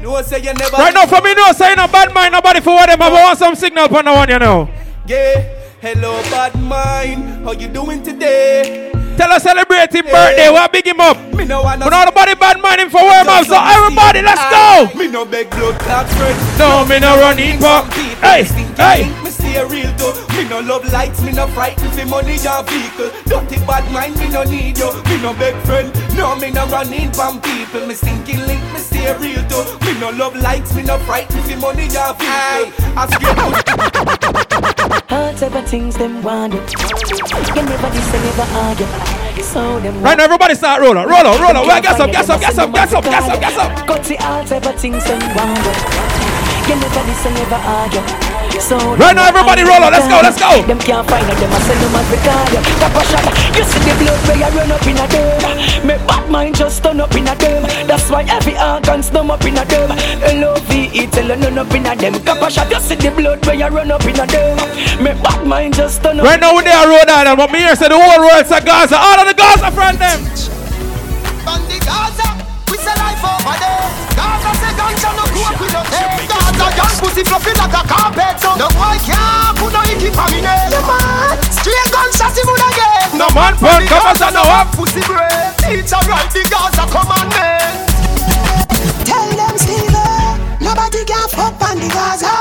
No 0.01 0.21
say 0.21 0.39
you 0.39 0.53
never. 0.53 0.77
Right 0.77 0.93
now, 0.93 1.05
for 1.05 1.21
me, 1.21 1.33
no 1.33 1.51
say 1.53 1.73
no 1.75 1.87
bad 1.87 2.13
mind, 2.13 2.31
nobody 2.31 2.61
for 2.61 2.73
what 2.75 2.87
them. 2.87 3.01
I 3.01 3.09
want 3.09 3.37
some 3.37 3.55
signal 3.55 3.85
upon 3.85 4.05
the 4.05 4.13
one, 4.13 4.29
you 4.29 4.39
know. 4.39 4.69
Yeah. 5.07 5.66
Hello, 5.79 6.17
bad 6.33 6.57
mind. 6.57 7.45
How 7.45 7.51
you 7.51 7.67
doing 7.67 8.01
today? 8.01 8.89
Tell 9.15 9.29
us 9.29 9.43
celebrate 9.43 9.93
his 9.93 10.01
birthday. 10.09 10.49
Eh. 10.49 10.49
We'll 10.49 10.67
big 10.69 10.87
him 10.87 10.99
up. 10.99 11.17
Me 11.37 11.45
no 11.45 11.61
wanna. 11.61 11.85
But 11.85 12.05
nobody 12.05 12.33
bad 12.33 12.59
mind 12.59 12.81
him 12.81 12.89
for 12.89 13.05
where 13.05 13.23
man. 13.23 13.45
So 13.45 13.61
everybody, 13.61 14.25
let's 14.25 14.41
go. 14.49 14.89
Me 14.97 15.05
no 15.05 15.23
beg 15.23 15.51
blood 15.51 15.77
clot 15.77 16.09
friend. 16.17 16.33
No, 16.57 16.81
me 16.89 16.97
no 16.97 17.13
run 17.21 17.37
in 17.37 17.61
for. 17.61 17.85
Hey, 18.25 18.49
hey. 18.73 19.05
Me 19.21 19.29
stay 19.29 19.61
real 19.69 19.93
though. 20.01 20.17
Me 20.33 20.49
no 20.49 20.65
love 20.65 20.81
lights. 20.91 21.21
Me 21.21 21.31
no 21.31 21.45
frightened 21.45 21.93
for 21.93 22.09
money 22.09 22.41
or 22.41 22.65
vehicle. 22.65 23.13
Dirty 23.29 23.61
bad 23.69 23.85
mind. 23.93 24.17
Me 24.17 24.29
no 24.29 24.41
need 24.49 24.81
you. 24.81 24.89
Me 25.05 25.21
no 25.21 25.37
beg 25.37 25.53
friend. 25.61 25.93
No, 26.17 26.35
me 26.37 26.49
no 26.49 26.65
run 26.73 26.91
in 26.91 27.13
from 27.13 27.39
people. 27.39 27.85
Me 27.85 27.93
stinking 27.93 28.41
link. 28.49 28.65
Me 28.73 28.79
stay 28.81 29.13
real 29.21 29.45
though. 29.45 29.77
Me 29.85 29.93
no 29.99 30.09
love 30.09 30.35
lights. 30.41 30.73
Me 30.73 30.81
no 30.81 30.97
frightened 31.05 31.45
for 31.45 31.57
money 31.61 31.85
or 31.93 32.17
vehicle. 32.17 32.73
I 32.97 33.05
All 35.09 35.33
type 35.33 35.55
of 35.55 35.65
things 35.69 35.95
them 35.95 36.21
want 36.21 36.53
it. 36.53 36.67
You 36.67 37.63
never 37.63 37.89
diss 37.95 38.11
and 38.11 38.23
never 38.27 38.47
argue. 38.59 38.87
So 39.41 39.79
them 39.79 40.03
Right 40.03 40.17
now, 40.17 40.25
everybody 40.25 40.53
start 40.53 40.81
roll 40.81 40.97
out, 40.97 41.07
roll 41.07 41.23
out, 41.23 41.39
roll 41.39 41.55
out. 41.55 41.65
Well, 41.65 41.81
get 41.81 41.99
up, 41.99 42.11
get 42.11 42.29
up, 42.29 42.41
get 42.41 42.59
up, 42.59 42.73
get 42.73 42.93
up, 42.93 43.03
get 43.03 43.23
up, 43.23 43.39
get 43.39 43.57
up. 43.57 43.87
Got 43.87 44.03
the 44.03 44.17
all 44.19 44.43
type 44.43 44.65
of 44.65 44.75
things 44.75 45.05
them 45.05 45.23
want 45.31 45.63
it. 45.63 45.77
You 46.67 46.75
never 46.75 47.03
diss 47.07 47.23
and 47.23 47.35
never 47.39 47.55
argue. 47.55 48.03
So 48.59 48.75
Right 48.99 49.15
now, 49.15 49.31
everybody 49.31 49.63
roll 49.63 49.79
out. 49.79 49.95
Let's 49.95 50.11
go, 50.11 50.19
let's 50.19 50.35
go. 50.35 50.51
Them 50.67 50.79
can't 50.79 51.07
find 51.07 51.23
them 51.23 51.55
a 51.55 51.59
send 51.63 51.79
them 51.79 51.95
as 51.95 52.07
record 52.11 52.51
you. 52.51 52.61
Tap 52.83 52.99
shot, 53.07 53.23
you 53.55 53.63
see 53.63 53.79
the 53.87 53.93
blood 54.03 54.19
where 54.27 54.51
run 54.51 54.71
up 54.75 54.83
in 54.83 54.99
a. 54.99 55.07
Me 55.87 55.95
bad 56.03 56.29
mind 56.29 56.55
just 56.57 56.83
turn 56.83 56.99
up 56.99 57.15
in 57.15 57.27
a. 57.27 57.35
That's 57.87 58.09
why 58.11 58.23
every 58.27 58.57
up 59.31 59.45
in 59.45 59.55
a. 59.55 59.63
L-O-V-E 61.17 61.25
tell 61.25 61.29
you 61.29 61.35
none 61.41 61.57
up 61.57 61.73
in 61.73 61.85
a 61.85 61.95
them. 61.95 62.13
Tap 62.21 62.41
a 62.41 62.51
shot, 62.51 62.69
you 62.69 62.79
see 62.79 62.95
the 62.95 63.09
blood 63.09 63.45
where 63.45 63.55
you 63.55 63.67
run 63.67 63.91
up 63.91 64.05
in 64.05 64.19
a 64.19 64.25
them. 64.27 64.57
Me 65.01 65.11
bad 65.17 65.47
mind 65.47 65.73
just 65.73 66.03
turn 66.03 66.19
up. 66.19 66.25
Right 66.25 66.39
now, 66.39 66.55
we 66.55 66.63
there 66.63 66.77
on 66.77 66.89
Rhode 66.89 67.09
Island, 67.09 67.37
but 67.37 67.51
me 67.51 67.59
here 67.59 67.75
say 67.75 67.89
the 67.89 67.97
whole 67.97 68.21
world's 68.21 68.51
a 68.51 68.61
Gaza. 68.61 68.97
All 68.97 69.17
of 69.17 69.25
the 69.25 69.33
Gaza 69.33 69.71
friend 69.73 69.97
them. 69.97 70.19
On 71.49 71.61
the 71.65 71.77
Gaza, 71.81 72.27
we 72.69 72.77
say 72.77 72.93
life 73.01 73.23
over 73.25 73.57
there. 73.57 73.87
Gaza 74.13 74.51
say 74.61 74.73
ganja 74.77 75.09
no 75.17 75.25
go 75.33 75.41
up 75.41 75.57
with 75.57 75.73
us. 75.73 75.87
Hey, 75.89 76.27
Gaza 76.29 76.67
young 76.77 76.95
pussy 77.01 77.23
fluffy 77.25 77.53
like 77.57 77.73
a 77.73 77.81
carpet. 77.87 78.35
So 78.37 78.53
no 78.61 78.67
boy 78.77 78.97
can't 79.01 79.57
put 79.57 79.73
no 79.73 79.81
icky 79.89 80.13
for 80.13 80.27
me 80.29 80.45
name. 80.45 80.69
The 80.69 80.81
man 80.85 81.33
straight 81.49 81.89
gunshot 81.89 82.37
him 82.37 82.45
would 82.45 82.61
again. 82.61 83.17
No 83.17 83.27
man 83.33 83.57
pun 83.57 83.81
Gaza 83.89 84.29
no 84.29 84.45
up. 84.45 84.69
Pussy 84.77 85.01
brain, 85.01 85.49
teacher 85.65 86.01
right 86.05 86.29
the 86.29 86.45
Gaza 86.45 86.85
commandment. 86.93 87.86
Nobody 90.87 91.05
can 91.05 91.27
fuck 91.29 91.61
on 91.69 91.77
the 91.79 91.87
Gaza. 91.91 92.31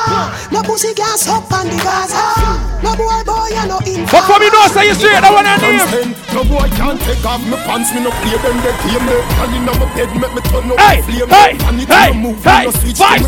No 0.52 0.62
pussy 0.62 0.94
can 0.94 1.18
suck 1.18 1.50
on 1.50 1.66
the 1.66 1.76
Gaza. 1.82 2.22
No 2.82 2.94
boy, 2.94 3.22
boy, 3.26 3.50
you 3.50 3.66
no 3.66 3.78
in. 3.86 4.06
But 4.06 4.22
from 4.26 4.42
you 4.42 4.50
know, 4.50 4.66
say 4.70 4.86
you 4.88 4.94
straight, 4.94 5.18
that 5.20 5.32
one 5.34 5.46
your 5.46 5.58
name. 5.58 6.14
No 6.30 6.44
boy 6.46 6.68
can't 6.78 7.00
take 7.02 7.24
off 7.26 7.42
my 7.50 7.58
pants, 7.66 7.92
me 7.94 8.00
no 8.02 8.10
play 8.22 8.38
them, 8.38 8.56
they 8.62 8.74
play 8.86 8.98
me. 9.02 9.16
And 9.42 9.54
in 9.56 9.62
my 9.66 9.74
bed, 9.94 10.10
make 10.14 10.34
me 10.34 10.40
turn 10.46 10.70
up 10.70 10.78
Hey, 10.78 11.02
flame. 11.02 11.28
hey, 11.28 11.58
And 11.66 11.80
it 11.82 11.88
hey, 11.90 12.12
no 12.12 12.30
move, 12.30 12.44
hey, 12.44 12.64
no 12.64 12.70
switch, 12.70 12.98
five 12.98 13.22
me 13.22 13.26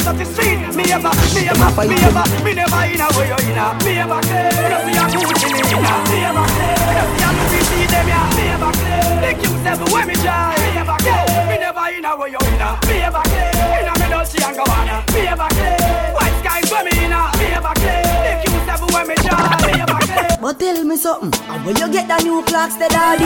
Me 0.79 0.87
ever, 0.95 1.11
me 1.35 1.51
ever, 1.51 1.67
me 1.83 1.99
ever, 1.99 2.25
me 2.47 2.55
never 2.55 2.83
in 2.87 3.03
a 3.03 3.07
way 3.19 3.27
you 3.27 3.39
in 3.51 3.59
a. 3.59 3.75
Me 3.83 3.99
ever 3.99 4.23
clear, 4.23 4.55
you 4.55 4.79
see 4.87 4.95
a 4.95 5.11
good 5.11 5.35
in 5.35 5.59
it 5.59 5.67
in 5.67 5.83
a. 5.83 5.99
Me 6.15 6.23
ever 6.23 6.47
clear, 6.47 6.79
you 6.95 7.11
see 7.11 7.27
a 7.27 7.35
movie 7.35 7.63
see 7.67 7.91
them 7.91 8.07
ya. 8.07 8.23
Me 8.39 8.47
ever 8.55 8.71
clear, 8.71 9.19
the 9.19 9.31
cute 9.35 9.67
everywhere 9.67 10.07
me 10.07 10.15
try. 10.15 10.55
Me 10.63 10.79
ever 10.79 10.95
clear, 11.03 11.27
me 11.51 11.59
never 11.59 11.91
in 11.91 12.07
a 12.07 12.15
way 12.15 12.31
you 12.31 12.39
in 12.39 12.63
a. 12.63 12.79
Me 12.87 13.03
ever 13.03 13.23
clear, 13.27 13.51
in 13.51 13.91
a 13.91 13.93
me 13.99 14.07
don't 14.07 14.27
see 14.31 14.39
and 14.47 14.55
go 14.55 14.63
on 14.63 14.87
a. 14.87 15.03
Me 15.11 15.27
ever 15.27 15.49
clear, 15.51 15.78
ever. 20.49 20.59
But 20.59 20.59
tell 20.59 20.85
me 20.85 20.97
something, 20.97 21.41
and 21.49 21.65
where 21.65 21.77
you 21.77 21.93
get 21.93 22.09
the 22.09 22.25
new 22.25 22.43
clocks, 22.43 22.77
the 22.77 22.89
daddy? 22.89 23.25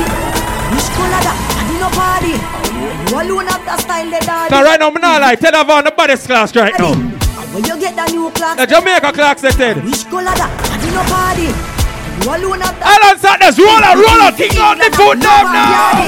Which 0.75 0.89
color 0.97 1.23
that? 1.23 1.39
I 1.55 1.63
did 1.69 1.81
no 1.81 1.91
party. 1.95 2.35
You 3.11 3.17
alone 3.21 3.47
have 3.47 3.65
the 3.65 3.77
style, 3.83 4.11
the 4.11 4.21
daddy. 4.27 4.51
Now 4.51 4.63
right 4.65 4.81
now, 4.81 4.91
me 4.91 5.01
not 5.01 5.21
like 5.21 5.41
tell 5.41 5.71
on 5.71 5.85
the 5.85 5.91
baddest 5.91 6.27
class 6.27 6.55
right 6.57 6.75
now. 6.79 6.93
And 6.93 7.55
where 7.55 7.61
you 7.61 7.81
get 7.81 7.95
the 7.95 8.13
new 8.13 8.31
clocks? 8.31 8.61
The 8.61 8.67
Jamaica 8.67 9.13
clocks 9.13 9.43
they 9.43 9.51
said. 9.51 9.85
Which 9.85 10.05
color 10.07 10.35
that? 10.35 10.51
I 10.51 10.77
did 10.83 10.95
no 10.95 11.03
party. 11.07 11.49
You 11.49 12.23
You 12.23 12.31
alone 12.31 12.61
have 12.61 12.79
that. 12.79 12.99
Alan 13.03 13.19
Sanders, 13.19 13.59
roll 13.59 13.83
out, 13.83 13.97
roll 13.99 14.23
out, 14.23 14.37
king 14.37 14.59
on 14.59 14.79
the 14.79 14.91
foot 14.95 15.19
them 15.19 15.47
now. 15.51 16.07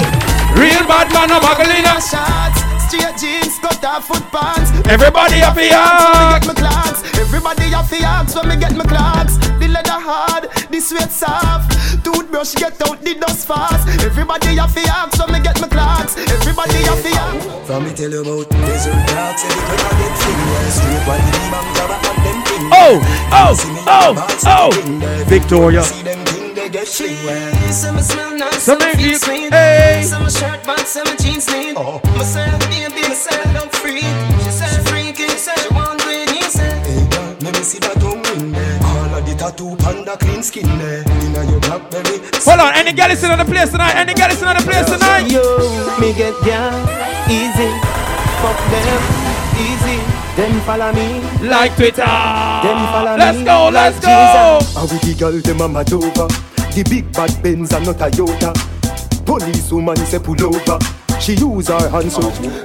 Real 0.55 0.87
bad 0.87 1.11
man, 1.13 1.31
I'm 1.31 1.43
muggling 1.43 1.87
uh. 1.87 2.64
Up. 2.99 3.15
shots. 3.15 3.23
Jeans, 3.23 3.59
cut 3.59 3.85
off 3.85 4.07
foot 4.07 4.23
pants. 4.31 4.71
Everybody 4.89 5.39
have 5.41 5.55
the 5.55 5.63
When 5.63 5.71
me 5.71 6.27
get 6.35 6.47
my 6.47 6.55
clocks. 6.55 7.01
Everybody 7.19 7.65
have 7.71 7.91
the 7.91 8.01
axe 8.03 8.35
when 8.35 8.49
me 8.49 8.57
get 8.57 8.77
my 8.77 8.85
clocks. 8.85 9.37
The 9.59 9.69
leather 9.69 10.01
hard, 10.01 10.51
the 10.71 10.81
sweat 10.81 11.11
soft. 11.11 11.73
Toothbrush 12.05 12.55
get 12.55 12.81
out 12.83 13.01
the 13.01 13.15
dust 13.15 13.47
fast. 13.47 13.89
Everybody 14.05 14.57
have 14.57 14.75
the 14.75 14.83
axe 14.89 15.19
when 15.19 15.33
me 15.33 15.41
get 15.41 15.61
my 15.61 15.69
clocks. 15.69 16.17
Everybody 16.17 16.83
have 16.85 17.03
the 17.03 17.13
axe. 17.15 17.67
From 17.67 17.85
me 17.85 17.95
tell 17.95 18.11
you 18.11 18.23
about 18.23 18.51
desert 18.51 19.01
dogs, 19.09 19.43
say 19.43 19.49
it 19.49 19.65
when 19.69 19.81
I 19.81 19.93
get 19.99 20.15
finger 20.21 20.65
straight 20.71 21.05
while 21.07 21.23
the 21.23 21.41
bang 21.53 21.69
jabba 21.75 21.97
at 22.03 22.17
them 22.25 22.39
finger. 22.45 22.71
Oh, 22.75 22.97
oh, 23.33 23.55
oh, 23.87 24.13
oh. 24.47 25.25
Victoria. 25.27 26.34
See 26.83 27.07
them 27.07 27.15
thing 27.15 27.23
they 27.23 27.53
get 27.53 27.63
fling 27.63 27.73
Some 27.73 27.99
smell 28.03 28.37
nice, 28.37 28.63
Some 28.63 28.81
some 28.81 28.89
make 28.89 28.97
feel 28.97 29.07
you- 29.11 29.19
sweet. 29.19 29.53
hey. 29.53 30.03
Some 30.03 30.29
shirt 30.29 30.65
box, 30.67 30.89
some 30.91 31.07
jeans 31.19 31.47
neat. 31.53 31.75
Oh. 31.77 32.01
Myself, 32.19 32.59
baby, 32.69 33.03
myself, 33.07 33.47
I'm 33.63 33.69
free. 33.79 34.03
She 34.43 34.51
said 34.51 34.83
freaky, 34.89 35.29
she 35.29 35.39
said 35.39 35.59
she 35.61 35.69
want 35.73 36.01
to 36.01 36.11
eat, 36.11 36.31
he 36.31 36.43
said. 36.51 36.85
Hey 36.87 37.07
girl, 37.15 37.31
let 37.47 37.53
me 37.55 37.63
see 37.63 37.79
that 37.79 37.95
tongue 38.03 38.23
ring 38.35 38.51
there. 38.53 38.79
All 38.83 39.15
of 39.15 39.23
the 39.25 39.35
tattoo 39.39 39.77
panda 39.77 40.17
clean 40.17 40.43
skin 40.43 40.67
there. 40.79 41.03
Inna 41.23 41.45
your 41.51 41.61
blackberry. 41.61 42.19
Hold 42.43 42.61
on, 42.61 42.75
any 42.75 42.93
girl 42.93 43.11
is 43.11 43.23
in 43.23 43.31
on 43.31 43.39
the 43.39 43.45
place 43.47 43.71
tonight? 43.71 43.95
Any 43.95 44.15
girl 44.15 44.31
is 44.31 44.43
in 44.43 44.49
on 44.49 44.57
the 44.57 44.63
place 44.67 44.87
tonight? 44.91 45.31
Yo, 45.31 45.43
me 46.03 46.13
get 46.13 46.35
down 46.45 46.75
easy. 47.31 47.71
Fuck 48.43 48.59
them 48.75 49.03
easy. 49.63 49.99
Them 50.35 50.59
follow 50.67 50.91
me 50.93 51.23
like 51.47 51.77
Twitter. 51.77 52.03
Them 52.03 52.79
follow 52.91 53.15
Let's 53.17 53.39
me 53.39 53.45
go, 53.45 53.65
like 53.71 53.95
let's 53.95 53.99
go. 54.03 54.11
Jesus. 54.11 54.77
And 54.77 54.91
with 54.91 55.03
the 55.07 55.15
girl 55.15 55.33
them 55.39 55.61
a 55.61 55.69
mad 55.69 55.93
over 55.93 56.27
The 56.75 56.83
big 56.91 57.13
bad 57.13 57.31
Benz 57.41 57.73
and 57.73 57.87
not 57.87 58.01
a 58.01 58.11
Toyota 58.11 58.51
Police 59.25 59.71
woman 59.71 59.95
say 59.97 60.19
pull 60.19 60.35
over 60.43 60.79
She 61.21 61.35
use 61.35 61.69
her 61.69 61.89
hands 61.89 62.17
so 62.17 62.23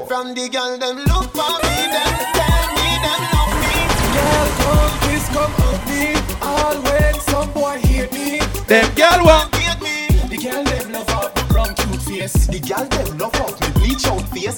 From 0.07 0.33
the 0.33 0.49
girl 0.49 0.79
them 0.79 0.97
look 1.05 1.29
for 1.29 1.53
me, 1.61 1.77
them 1.93 2.17
tell 2.33 2.67
me 2.73 2.89
them 3.05 3.21
love 3.29 3.53
me. 3.61 3.85
Girl, 4.17 4.49
come 4.65 4.93
please 5.05 5.27
come 5.29 5.53
up 5.61 5.81
me. 5.87 6.17
All 6.41 6.77
when 6.81 7.13
some 7.21 7.53
boy 7.53 7.77
hate 7.85 8.11
me. 8.11 8.39
Them 8.65 8.89
girl 8.95 9.25
want 9.25 9.53
hate 9.53 9.79
me. 9.79 10.07
The 10.27 10.37
girl 10.41 10.63
them 10.63 10.91
love 10.91 11.09
up 11.09 11.37
from 11.53 11.75
cute 11.75 12.01
face. 12.01 12.47
The 12.47 12.59
girl 12.59 12.85
them 12.85 13.17
love 13.19 13.35
up 13.35 13.61
me 13.61 13.67
bleach 13.77 14.07
out 14.07 14.27
face. 14.33 14.57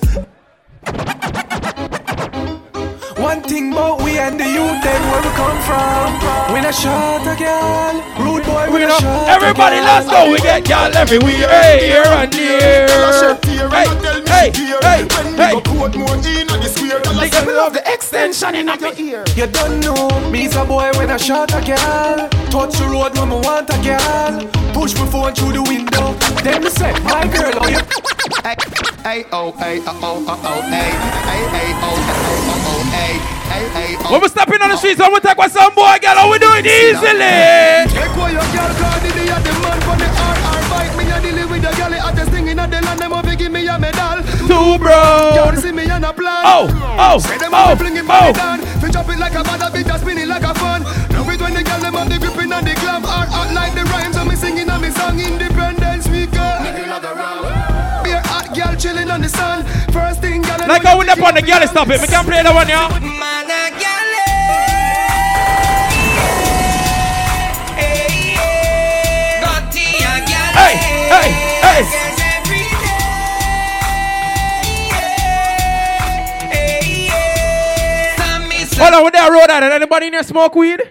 One 3.21 3.41
thing 3.43 3.71
about 3.71 4.01
we 4.01 4.17
and 4.17 4.39
the 4.39 4.45
youth, 4.45 4.81
then 4.81 5.01
where 5.11 5.21
we 5.21 5.29
come 5.37 5.59
from. 5.61 6.09
We 6.53 6.59
not 6.59 6.73
shot 6.73 7.21
a 7.21 7.35
girl, 7.37 7.93
rude 8.17 8.43
boy, 8.45 8.65
we 8.67 8.73
We 8.73 8.79
not 8.81 8.89
know, 8.89 8.99
shot 8.99 9.29
everybody, 9.29 9.77
let's 9.77 10.09
go. 10.09 10.31
We 10.31 10.39
get 10.39 10.67
y'all 10.67 10.91
everywhere. 10.95 11.47
Hey, 11.47 11.87
here 11.87 12.03
and 12.03 12.33
there. 12.33 12.87
Hey, 13.69 13.87
hey, 14.25 14.51
hey, 14.81 15.05
hey. 15.37 15.53
Nigga, 17.21 17.45
love 17.45 17.73
the 17.73 17.83
extension 17.85 18.55
in 18.55 18.67
your 18.67 18.93
ear. 18.97 19.23
You 19.35 19.45
don't 19.47 19.79
know 19.81 20.09
me's 20.31 20.55
a 20.55 20.65
boy 20.65 20.89
when 20.97 21.11
I 21.11 21.17
shot 21.17 21.53
a 21.53 21.61
girl. 21.61 22.27
Touch 22.49 22.77
the 22.79 22.87
road 22.89 23.17
when 23.17 23.31
I 23.31 23.35
want 23.35 23.69
a 23.69 23.77
girl. 23.85 24.73
Push 24.73 24.95
my 24.95 25.05
phone 25.05 25.33
through 25.35 25.53
the 25.53 25.61
window. 25.61 26.13
Then 26.43 26.63
me 26.63 26.69
say, 26.69 26.91
my 27.03 27.27
girl, 27.27 27.53
oh 27.53 27.67
you. 27.69 27.79
Hey, 28.43 28.55
hey, 29.03 29.25
oh, 29.31 29.51
hey, 29.53 29.79
oh, 29.85 29.99
oh, 30.01 30.25
oh, 30.27 30.41
oh, 30.43 30.61
hey, 30.63 30.91
hey, 31.29 31.43
hey, 31.53 31.73
oh, 31.75 31.93
oh, 31.93 32.65
oh, 32.65 32.70
hey, 32.91 33.17
hey, 33.47 33.95
hey. 33.95 34.11
When 34.11 34.21
we 34.21 34.27
stepping 34.27 34.61
on 34.61 34.69
the 34.69 34.77
streets, 34.77 34.99
when 34.99 35.11
we 35.13 35.19
take 35.19 35.37
with 35.37 35.51
some 35.51 35.73
boy, 35.73 35.97
girl, 36.01 36.29
we 36.29 36.37
do 36.39 36.51
it 36.59 36.67
easily. 36.67 37.87
Take 37.87 38.13
away 38.15 38.35
your 38.35 38.47
girl, 38.51 38.69
the 38.69 39.09
the 39.11 39.53
man 39.63 39.79
for 39.87 39.95
the 39.95 40.07
RR 40.11 40.61
bike. 40.69 40.93
Me 40.99 41.03
a 41.07 41.17
dealing 41.23 41.49
with 41.49 41.61
the 41.63 41.71
girl, 41.75 41.89
the 41.89 41.99
hottest 41.99 42.31
thing 42.31 42.47
in 42.47 42.57
the 42.57 42.67
land. 42.67 42.99
Them 42.99 43.11
have 43.11 43.25
to 43.25 43.35
give 43.35 43.51
me 43.51 43.67
a 43.67 43.79
medal. 43.79 44.19
Two 44.47 44.77
bro. 44.77 45.35
Girl, 45.35 45.55
see 45.55 45.71
me 45.71 45.89
on 45.89 46.03
a 46.03 46.11
plan. 46.13 46.43
Oh, 46.45 46.67
oh, 46.99 47.19
Say 47.19 47.37
them 47.37 47.51
oh, 47.53 47.75
oh. 47.75 48.33
down. 48.33 48.59
Fi 48.81 48.89
chop 48.89 49.09
it 49.09 49.19
like 49.19 49.35
a 49.35 49.43
bad 49.43 49.73
beat, 49.73 49.87
a 49.87 49.97
spin 49.99 50.17
it 50.17 50.27
like 50.27 50.43
a 50.43 50.53
fun. 50.55 50.83
Love 50.83 51.29
it 51.29 51.41
when 51.41 51.53
the 51.53 51.63
girl 51.63 51.79
them 51.79 51.93
have 51.95 52.09
the 52.09 52.19
gripping 52.19 52.51
and 52.51 52.67
the 52.67 52.73
glam. 52.81 53.05
Art 53.05 53.53
like 53.53 53.73
the 53.73 53.83
rhymes, 53.89 54.17
me 54.25 54.35
singing 54.35 54.69
and 54.69 54.81
me 54.81 54.89
song 54.91 55.19
Independence 55.19 55.50
chilling 58.81 59.11
on 59.11 59.21
the 59.21 59.29
sun. 59.29 59.63
First 59.93 60.21
thing, 60.21 60.41
girl. 60.41 60.57
Like 60.67 60.83
I 60.85 60.97
we 60.97 61.07
up 61.07 61.21
on 61.21 61.35
the 61.35 61.41
girl, 61.41 61.61
stop 61.67 61.87
it. 61.89 62.01
We 62.01 62.07
can 62.07 62.25
play 62.25 62.41
that 62.41 62.53
one, 62.53 62.67
yeah. 62.67 62.89
Hey, 70.51 70.75
hey, 71.13 71.29
hey. 71.61 71.81
Hold 78.81 78.93
on, 78.95 79.03
with 79.03 79.13
that 79.13 79.29
road 79.29 79.49
at 79.51 79.61
it. 79.61 79.71
Anybody 79.71 80.07
in 80.07 80.13
here 80.13 80.23
smoke 80.23 80.55
weed? 80.55 80.81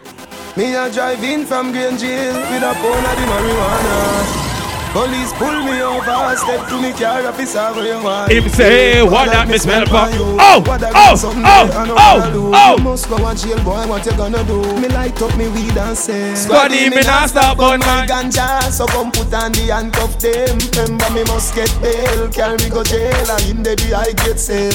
Me 0.56 0.74
a 0.76 0.90
drive 0.92 1.24
in 1.24 1.44
from 1.44 1.72
Green 1.72 1.98
Jail 1.98 2.34
with 2.34 2.62
a 2.62 2.72
pound 2.74 3.06
of 3.06 3.16
the 3.18 3.26
marijuana. 3.26 4.49
Police 4.92 5.32
pull 5.34 5.62
me 5.62 5.80
over, 5.82 6.34
step 6.36 6.66
to 6.68 6.82
me 6.82 6.92
car, 6.92 7.24
officer, 7.24 7.62
where 7.74 7.96
you 7.96 8.02
want? 8.02 8.32
Him 8.32 8.48
say, 8.48 9.00
what 9.04 9.30
that 9.30 9.46
me 9.46 9.56
smell 9.56 9.86
for? 9.86 10.02
Oh, 10.10 10.34
oh, 10.34 10.64
oh, 10.66 10.78
there, 10.78 10.90
I 10.90 11.86
know 11.86 11.94
oh, 11.94 12.18
what 12.18 12.26
I 12.26 12.32
do. 12.32 12.50
oh. 12.52 12.74
You 12.76 12.82
must 12.82 13.08
go 13.08 13.14
and 13.24 13.38
jail, 13.38 13.62
boy, 13.62 13.86
what 13.86 14.04
you 14.04 14.10
gonna 14.18 14.42
do? 14.42 14.58
Me 14.82 14.88
light 14.88 15.14
up 15.22 15.30
me 15.38 15.46
weed 15.46 15.78
and 15.78 15.96
say, 15.96 16.34
Squaddy, 16.34 16.90
me 16.90 17.02
not 17.02 17.30
stop 17.30 17.58
burn 17.58 17.78
my 17.86 18.04
ganja, 18.04 18.66
so 18.72 18.84
come 18.88 19.12
put 19.12 19.32
on 19.32 19.52
the 19.52 19.70
handcuff 19.70 20.18
them. 20.18 20.58
Remember 20.74 21.10
me 21.14 21.22
must 21.30 21.54
get 21.54 21.70
bail, 21.80 22.26
carry 22.34 22.58
me 22.58 22.68
go 22.68 22.82
jail, 22.82 23.30
and 23.30 23.46
in 23.46 23.62
the 23.62 23.76
day 23.76 23.92
I 23.94 24.10
get 24.26 24.40
sale. 24.40 24.74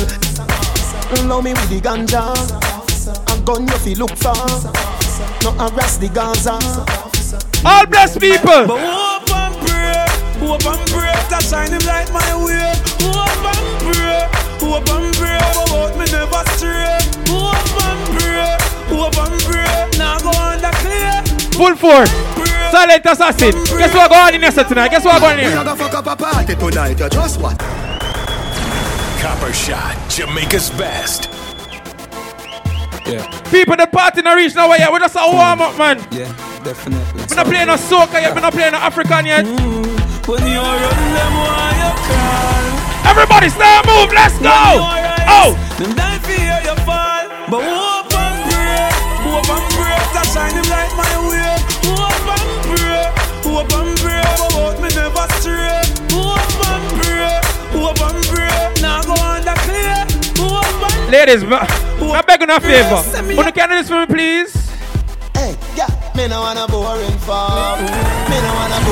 Love 1.27 1.43
me 1.43 1.51
with 1.51 1.67
the 1.69 1.81
ganja, 1.83 2.31
a 2.31 3.35
gun 3.43 3.67
you 3.67 3.77
feel 3.83 4.07
look 4.07 4.15
for, 4.15 4.31
no 5.43 5.51
harass 5.59 5.97
the 5.97 6.07
Gaza. 6.07 6.55
All 7.67 7.85
blessed 7.85 8.21
people. 8.21 9.14
But 10.45 10.61
hope 10.61 10.77
and 10.77 10.89
pray, 10.91 11.09
hope 11.09 11.31
and 11.31 11.41
to 11.41 11.47
shine 11.47 11.71
him 11.73 11.81
light 11.89 12.13
my 12.13 12.31
way. 12.37 12.69
Hope 13.01 13.49
and 13.49 13.81
pray, 13.81 14.29
hope 14.61 14.89
and 14.93 15.09
pray, 15.17 15.41
but 15.41 15.65
about 15.65 15.97
me 15.97 16.05
never 16.13 16.43
stray. 16.53 17.01
Hope 17.33 17.81
and 17.81 18.01
pray, 18.13 18.53
hope 18.93 19.17
and 19.25 19.41
pray, 19.41 19.89
now 19.97 20.19
go 20.21 20.29
under 20.37 20.69
clear. 20.85 21.17
Full 21.57 21.75
force. 21.75 22.11
Silent 22.69 23.05
assassin. 23.05 23.51
Guess 23.77 23.93
what 23.95 24.09
going 24.11 24.21
on 24.21 24.35
in 24.35 24.41
here 24.41 24.51
tonight? 24.51 24.89
Guess 24.89 25.05
what 25.05 25.19
going 25.19 25.33
on 25.33 25.37
We 25.37 25.49
here? 25.49 25.61
a 25.61 25.63
go 25.63 25.75
fuck 25.75 25.93
up 25.95 26.07
a 26.07 26.15
party 26.15 26.55
tonight 26.55 26.99
You 26.99 27.09
just 27.09 27.39
what 27.39 27.57
Copper 29.21 29.53
Shot, 29.53 29.95
Jamaica's 30.09 30.69
best. 30.71 31.29
Yeah, 33.07 33.25
People, 33.49 33.77
the 33.77 33.87
party 33.87 34.21
not 34.21 34.35
reach 34.35 34.53
oh, 34.57 34.61
nowhere 34.61 34.79
yet. 34.79 34.91
We 34.91 34.99
just 34.99 35.15
a 35.15 35.19
warm 35.25 35.61
up, 35.61 35.77
man. 35.77 35.99
yeah, 36.11 36.25
definitely. 36.63 37.23
We're 37.29 37.35
not 37.35 37.45
playing 37.45 37.67
no 37.67 37.75
soca 37.75 38.13
yet. 38.13 38.33
We're 38.35 38.41
not 38.41 38.53
playing 38.53 38.71
no 38.73 38.79
African 38.79 39.25
yet. 39.25 39.45
Mm. 39.45 39.74
When 40.25 40.41
you 40.47 40.57
run 40.59 41.01
them, 41.13 41.33
why 41.37 41.69
you 41.81 41.91
call? 42.09 43.11
Everybody, 43.11 43.49
start 43.49 43.85
move. 43.85 44.09
Let's 44.11 44.37
go. 44.39 44.49
Oh, 45.29 45.53
Them 45.77 45.93
die 45.93 46.17
for 46.19 46.31
hear 46.33 46.59
you 46.65 46.75
fall. 46.81 47.25
But 47.51 47.61
hope 47.61 48.09
and 48.09 48.37
pray, 48.49 48.89
hope 49.21 49.49
and 49.53 49.65
pray 49.77 49.97
to 50.13 50.21
shine 50.33 50.53
him 50.57 50.65
light 50.73 50.93
my 50.97 51.13
way. 51.29 51.53
Hope 51.85 52.25
and 52.33 52.49
pray, 52.73 53.05
hope 53.45 53.73
and 53.77 53.93
pray, 54.01 54.21
but 54.25 54.49
about 54.49 54.75
me 54.81 54.89
never 54.97 55.25
stray. 55.37 55.81
Hope 56.09 56.65
and 56.73 56.85
pray, 56.97 57.37
hope 57.77 58.01
and 58.01 58.19
pray, 58.25 58.81
now 58.81 59.01
go 59.05 59.13
under 59.13 59.53
clear. 59.61 59.97
Hope 60.41 60.89
and 60.89 61.11
ladies, 61.11 61.43
ma- 61.43 61.67
I 62.17 62.21
beg 62.25 62.41
you 62.41 62.47
a 62.49 62.59
favor. 62.59 63.35
Wanna 63.37 63.51
can 63.51 63.69
do 63.69 63.75
this 63.75 63.89
for 63.89 63.99
me, 64.01 64.05
please? 64.07 64.51
Hey, 65.35 65.55
yeah, 65.75 65.87
me 66.15 66.27
no 66.27 66.41
want 66.41 66.57
a 66.57 66.65
boring 66.71 67.17
fuck. 67.27 67.77
Me 67.79 68.37
no 68.41 68.51
want 68.57 68.73
a 68.73 68.79
boring 68.81 68.83
wine. 68.83 68.84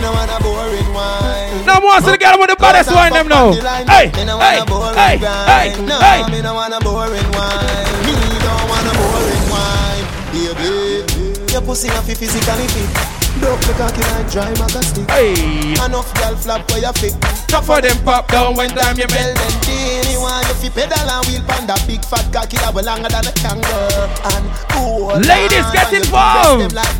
Me 0.00 0.06
no 0.06 0.12
want 0.12 0.30
a 0.30 0.42
boring 0.42 0.94
wine. 0.94 1.66
No 1.66 1.78
more 1.78 2.00
to 2.00 2.12
the 2.12 2.16
girl 2.16 2.38
with 2.38 2.48
the 2.48 2.56
baddest 2.56 2.88
wine 2.90 3.12
them 3.12 3.28
now. 3.28 3.52
Hey, 3.52 4.08
hey, 4.08 4.24
want 4.32 4.56
a 4.58 4.64
boring 4.64 4.96
hey, 4.96 5.18
hey, 5.18 5.84
no, 5.84 6.00
hey. 6.00 6.24
me 6.32 6.40
no 6.40 6.54
want 6.54 6.72
a 6.72 6.80
boring 6.80 7.30
wine. 7.36 7.84
Me 8.08 8.16
don't 8.40 8.64
want 8.64 8.88
a 8.88 8.96
boring 8.96 9.44
wine. 9.52 10.06
Baby, 10.32 11.52
your 11.52 11.60
pussy 11.60 11.88
not 11.88 12.04
fi 12.04 12.14
physically 12.14 12.66
fit. 12.68 13.19
Broke 13.38 13.60
the 13.62 13.72
cocky 13.78 14.02
like 14.10 14.28
dry 14.30 14.50
maca 14.58 14.82
stick. 14.82 15.08
Hey. 15.10 15.72
Enough 15.86 16.10
girl 16.18 16.34
flap 16.36 16.66
where 16.70 16.82
you 16.82 16.92
fit. 16.98 17.14
Top 17.48 17.64
for 17.64 17.80
them 17.80 17.96
pop 18.04 18.28
down 18.28 18.56
when 18.56 18.70
time 18.70 18.98
you 18.98 19.06
bend. 19.06 19.36
them 19.38 19.54
teeny 19.62 20.16
want 20.18 20.46
you 20.48 20.54
fi 20.54 20.68
pedal 20.70 21.08
and 21.10 21.24
wheel 21.26 21.42
pan 21.46 21.66
that 21.66 21.82
big 21.86 22.04
fat 22.04 22.26
cocky 22.32 22.58
that 22.58 22.74
will 22.74 22.84
longer 22.84 23.08
than 23.08 23.24
a 23.26 23.32
kangaroo. 23.38 24.10
And 24.34 24.44
cool. 24.74 25.14
Ladies, 25.22 25.66
get 25.70 25.92
involved. 25.94 26.74
like. 26.74 26.90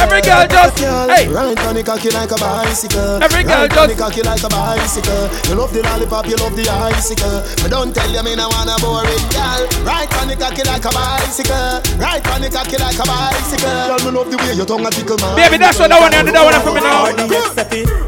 Every 0.00 0.22
girl 0.22 0.46
just- 0.46 0.78
hey. 0.78 1.28
Right 1.28 1.58
on 1.66 1.74
the 1.74 1.82
cocky 1.82 2.10
like 2.10 2.30
a 2.30 2.38
bicycle. 2.38 3.22
Every 3.22 3.42
girl 3.44 3.66
the 3.66 3.74
just- 3.74 3.98
cocky 3.98 4.22
like 4.22 4.42
a 4.42 4.48
bicycle. 4.48 5.24
You 5.50 5.54
love 5.58 5.72
the 5.74 5.82
lollipop, 5.82 6.26
you 6.26 6.36
love 6.36 6.56
the 6.56 6.64
icicle. 6.70 7.42
But 7.62 7.70
don't 7.70 7.92
tell 7.94 8.10
you 8.10 8.22
me 8.22 8.34
no 8.36 8.48
wanna 8.48 8.78
boring 8.80 9.26
girl. 9.34 9.62
Ride 9.84 10.10
on 10.22 10.28
the 10.28 10.36
cocky 10.36 10.62
like 10.64 10.84
a 10.86 10.92
bicycle. 10.94 11.82
Right 11.98 12.24
on 12.30 12.40
the 12.40 12.50
cocky 12.50 12.78
like 12.78 12.98
a 12.98 13.06
bicycle. 13.06 13.78
Girl, 13.90 14.00
me 14.06 14.10
love 14.16 14.30
the 14.30 14.38
way 14.38 14.54
your 14.54 14.66
tongue 14.66 14.86
a 14.86 14.90
tickle 14.90 15.18
my. 15.18 15.34
Baby, 15.36 15.58
that's 15.58 15.79
what 15.80 15.90
I 15.90 15.98
want 15.98 16.12
to 16.12 16.20
do. 16.20 16.32
That 16.32 16.44
one 16.44 16.60
for 16.60 16.72
me 16.76 16.80
now. 16.84 17.08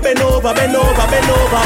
Bend 0.03 0.21
over, 0.21 0.53
bend 0.53 0.77
over, 0.77 1.07
bend 1.09 1.31
over. 1.33 1.63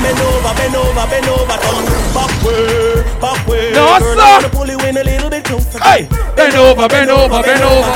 Bend 0.00 0.16
over, 0.16 0.52
bend 0.56 0.76
over, 0.76 1.04
bend 1.06 1.28
over. 1.28 1.56
Turn 1.60 1.84
back 2.16 2.32
way, 2.40 3.04
back 3.20 3.40
way. 3.44 3.72
No, 3.76 4.00
Girl, 4.00 4.40
sir. 4.40 4.48
Pull 4.48 4.72
you 4.72 4.80
in 4.88 4.96
a 4.96 5.04
little 5.04 5.28
bit 5.28 5.44
closer. 5.44 5.78
Hey, 5.84 6.08
bend 6.34 6.56
over, 6.56 6.88
bend 6.88 7.10
over, 7.12 7.42
bend 7.44 7.60
over. 7.60 7.92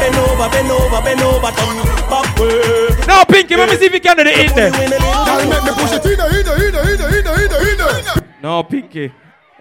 Bend 0.00 0.16
over, 0.16 0.48
bend 0.48 0.72
over, 0.72 1.00
bend 1.04 1.20
over. 1.20 1.52
Turn 1.52 1.76
back 2.08 2.28
way. 2.40 2.88
Now, 3.06 3.24
Pinky, 3.24 3.56
let 3.56 3.68
me 3.68 3.76
see 3.76 3.86
if 3.86 3.92
you 3.92 4.00
can 4.00 4.16
do 4.16 4.24
the 4.24 4.32
in 4.32 4.48
there. 4.56 4.70
Girl, 4.72 5.44
make 5.44 5.62
me 5.68 5.72
push 5.76 5.92
it 5.92 6.06
in, 6.08 6.16
in, 6.16 6.48
in, 6.48 6.72
in, 6.72 6.96
in, 7.12 7.28
in, 7.28 7.52
in, 7.60 8.16
in. 8.16 8.24
No, 8.40 8.62
Pinky. 8.62 9.12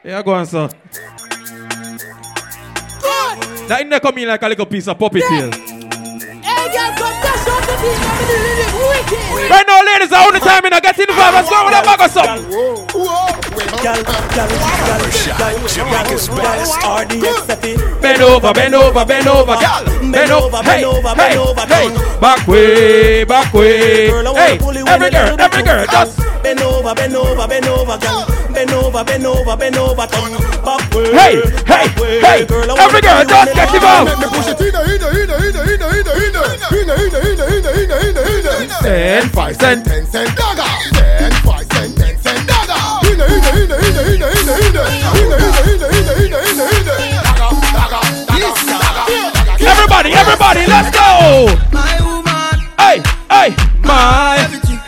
Yeah, 0.03 0.23
go 0.23 0.33
on, 0.33 0.45
sir. 0.45 0.69
That 3.67 3.81
in 3.81 3.89
there 3.89 3.99
come 3.99 4.17
in 4.17 4.27
like 4.27 4.41
a 4.41 4.47
little 4.47 4.65
piece 4.65 4.87
of 4.87 4.97
puppy 4.97 5.21
tail. 5.21 5.51
Right 9.51 9.67
now, 9.67 9.83
ladies, 9.83 10.11
are 10.13 10.27
on 10.27 10.33
the 10.33 10.39
time 10.39 10.63
and 10.65 10.73
I 10.73 10.79
get 10.79 10.97
involved. 10.97 11.35
Let's 11.35 11.49
go 11.49 11.65
with 11.65 11.73
that 11.73 11.83
bag 11.85 12.01
of 12.01 12.11
something. 12.11 12.45
Set 17.45 17.65
it. 17.65 18.01
Bend 18.01 18.21
over, 18.21 18.53
bend 18.53 18.75
over, 18.75 19.05
bend 19.05 19.27
over, 19.27 19.55
girl. 19.55 20.11
Bend 20.11 20.31
over, 20.31 20.63
hey, 20.63 20.83
hey, 21.15 21.35
hey. 21.67 22.19
Back 22.19 22.47
way, 22.47 23.23
back 23.25 23.53
way. 23.53 24.07
Hey, 24.07 24.59
every 24.87 25.09
girl, 25.09 25.39
every 25.39 25.63
girl, 25.63 25.85
just 25.87 26.30
Bend 26.51 26.63
over, 26.63 26.93
bend 26.93 27.15
over, 27.15 27.47
bend 27.47 27.65
over, 27.65 27.97
girl. 27.97 28.27
Bend 28.51 28.71
over, 28.71 29.03
bend 29.05 29.25
over, 29.25 29.55
bend 29.55 29.77
over, 29.77 30.05
turn 30.05 30.35
back 30.67 30.83
way. 30.91 31.07
Hey, 31.15 31.39
hey, 31.63 31.87
hey. 32.19 32.43
Every 32.43 32.99
girl, 32.99 33.23
just 33.23 33.55
get 33.55 33.73
involved. 33.73 34.11
Make 34.11 34.19
me 34.19 34.27
push 34.35 34.51
it 34.51 34.59
in, 34.59 34.75
in, 34.75 34.99
in, 34.99 35.31
in, 35.31 35.31
in, 35.31 35.55
in, 35.55 35.79
in, 35.79 36.11
in, 36.11 36.35
in, 36.35 36.91
in, 36.91 37.15
in, 37.15 37.39
in, 37.39 37.71
in, 37.71 37.87
in, 37.87 38.19
in, 38.19 38.51
in. 38.51 38.67
Ten, 38.83 39.29
five 39.29 39.55
cent. 39.55 39.85
ten 39.85 40.05
cent 40.05 40.35
dagger. 40.35 40.67
Ten, 40.91 41.31
five 41.39 41.63
cent, 41.71 41.95
ten 41.95 42.19
cent 42.19 42.43
dagger. 42.43 42.75
In, 43.07 43.15
in, 43.15 43.31
in, 43.31 43.71
in, 43.71 43.71
in, 43.71 43.95
in, 43.95 44.27
in, 44.27 44.51
in, 44.51 44.75
in, 44.75 45.31
in, 45.63 45.87
in, 45.87 46.35
in, 46.35 46.67
in. 46.83 47.31
Everybody, 49.71 50.11
everybody, 50.11 50.67
let's 50.67 50.91
go. 50.91 51.47
My 51.71 51.95
woman, 52.03 52.59
Hey, 52.77 52.99
hey, 53.31 53.55
my. 53.85 54.35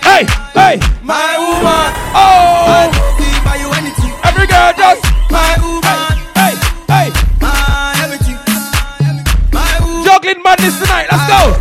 Hey, 0.03 0.27
hey, 0.53 0.92
my 1.03 1.37
woman. 1.37 1.91
Oh, 2.15 2.63
I 2.71 2.87
buy 3.43 3.55
you 3.59 3.69
anything. 3.73 4.13
Every 4.23 4.47
girl 4.47 4.71
just 4.77 5.03
my 5.29 5.55
woman. 5.59 6.15
Hey, 6.33 6.55
hey, 6.87 7.11
my 7.41 7.93
everything. 8.03 8.39
My 9.51 9.79
woman. 9.83 10.05
Juggling 10.05 10.41
madness 10.43 10.79
tonight. 10.79 11.07
Let's 11.11 11.27
go. 11.27 11.59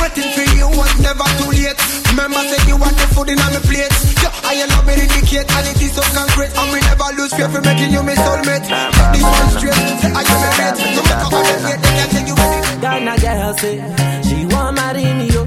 Waiting 0.00 0.30
for 0.34 0.42
you 0.56 0.66
was 0.68 1.00
never 1.00 1.24
too 1.38 1.50
late. 1.50 1.78
Remember, 2.10 2.38
say 2.38 2.68
you 2.68 2.76
want 2.76 2.96
the 2.96 3.06
food 3.14 3.28
in 3.28 3.38
on 3.40 3.52
the 3.52 3.60
plate. 3.60 4.11
I 4.52 4.54
am 4.56 4.68
not 4.68 4.84
very 4.84 5.00
indicate 5.08 5.48
and 5.48 5.64
it 5.64 5.80
is 5.80 5.96
so 5.96 6.04
concrete. 6.12 6.52
And 6.52 6.68
we 6.76 6.78
never 6.84 7.08
lose 7.16 7.32
fear 7.32 7.48
for 7.48 7.62
making 7.64 7.88
you 7.90 8.02
my 8.04 8.12
soulmate. 8.12 8.68
This 9.16 9.24
one 9.24 9.48
straight, 9.56 9.80
say 9.96 10.12
I 10.12 10.20
am 10.28 10.44
a 10.44 10.50
mate. 10.60 10.76
No 10.92 11.02
matter 11.08 11.28
how 11.32 11.40
they 11.40 11.56
get, 11.72 11.80
they 11.80 11.92
can 11.96 12.08
tell 12.12 12.26
you 12.28 12.36
what 12.36 12.52
it 12.60 12.80
Ghana 12.84 13.14
girl 13.16 13.56
say, 13.56 13.76
she 14.28 14.44
want 14.52 14.76
marry 14.76 15.08
me 15.16 15.32
yo. 15.32 15.42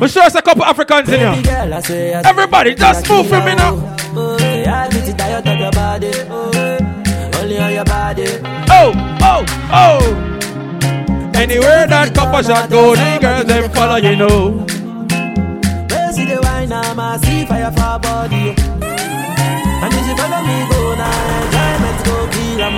We 0.00 0.08
sure 0.08 0.26
it's 0.26 0.34
a 0.34 0.42
couple 0.42 0.64
Africans 0.64 1.08
in 1.08 1.20
here. 1.20 1.30
Everybody, 2.26 2.74
just 2.74 3.08
move 3.08 3.28
for 3.28 3.38
me 3.46 3.54
now. 3.54 3.78
Oh, 8.70 8.92
oh, 9.22 9.44
oh. 9.70 10.32
Anywhere 11.36 11.86
that 11.86 12.14
couple 12.14 12.42
shot 12.42 12.70
go, 12.70 12.94
the 12.96 13.18
girls 13.20 13.44
them 13.44 13.70
follow, 13.70 13.96
you 13.96 14.16
know. 14.16 14.64
Where 15.90 16.12
see 16.12 16.24
the 16.24 16.38
wine, 16.42 16.72
I'm 16.72 16.98
a 16.98 17.18
see 17.22 17.44
fire 17.46 17.70
for 17.70 17.98
body. 18.00 18.54
And 19.82 19.92
if 19.98 20.06
you 20.08 20.16
follow 20.16 20.42
me, 20.48 20.56
go 20.70 20.94
now, 20.96 21.12
enjoyment 21.42 21.98
go 22.06 22.16
kill 22.32 22.60
'em. 22.66 22.74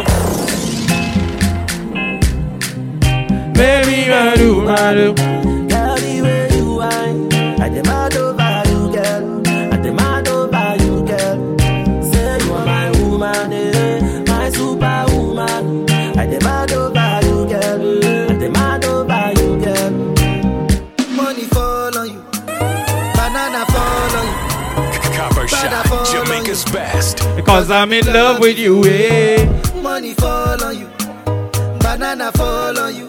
Baby, 3.54 4.12
I 4.12 4.36
do, 4.36 4.68
I 4.68 4.94
do. 4.94 5.14
Girl, 5.14 5.96
the 5.96 6.14
way 6.24 6.48
you 6.56 6.66
whine, 6.80 7.32
I 7.62 7.68
demand 7.68 8.14
over 8.16 8.62
you, 8.70 8.80
girl. 8.96 9.22
I 9.72 9.76
demand 9.86 10.28
over 10.28 10.68
you, 10.82 10.94
girl. 11.10 11.38
Say 12.10 12.38
you 12.44 12.52
are 12.54 12.66
my 12.66 12.90
woman, 13.00 13.52
eh, 13.52 13.97
Jamaica's 26.24 26.64
best. 26.66 27.18
Because 27.36 27.70
I'm 27.70 27.92
in 27.92 28.04
love 28.06 28.40
with 28.40 28.58
you, 28.58 28.82
eh. 28.84 29.44
Money 29.80 30.14
fall 30.14 30.62
on 30.64 30.76
you, 30.78 30.86
banana 31.78 32.32
fall 32.32 32.78
on 32.78 32.94
you. 32.94 33.06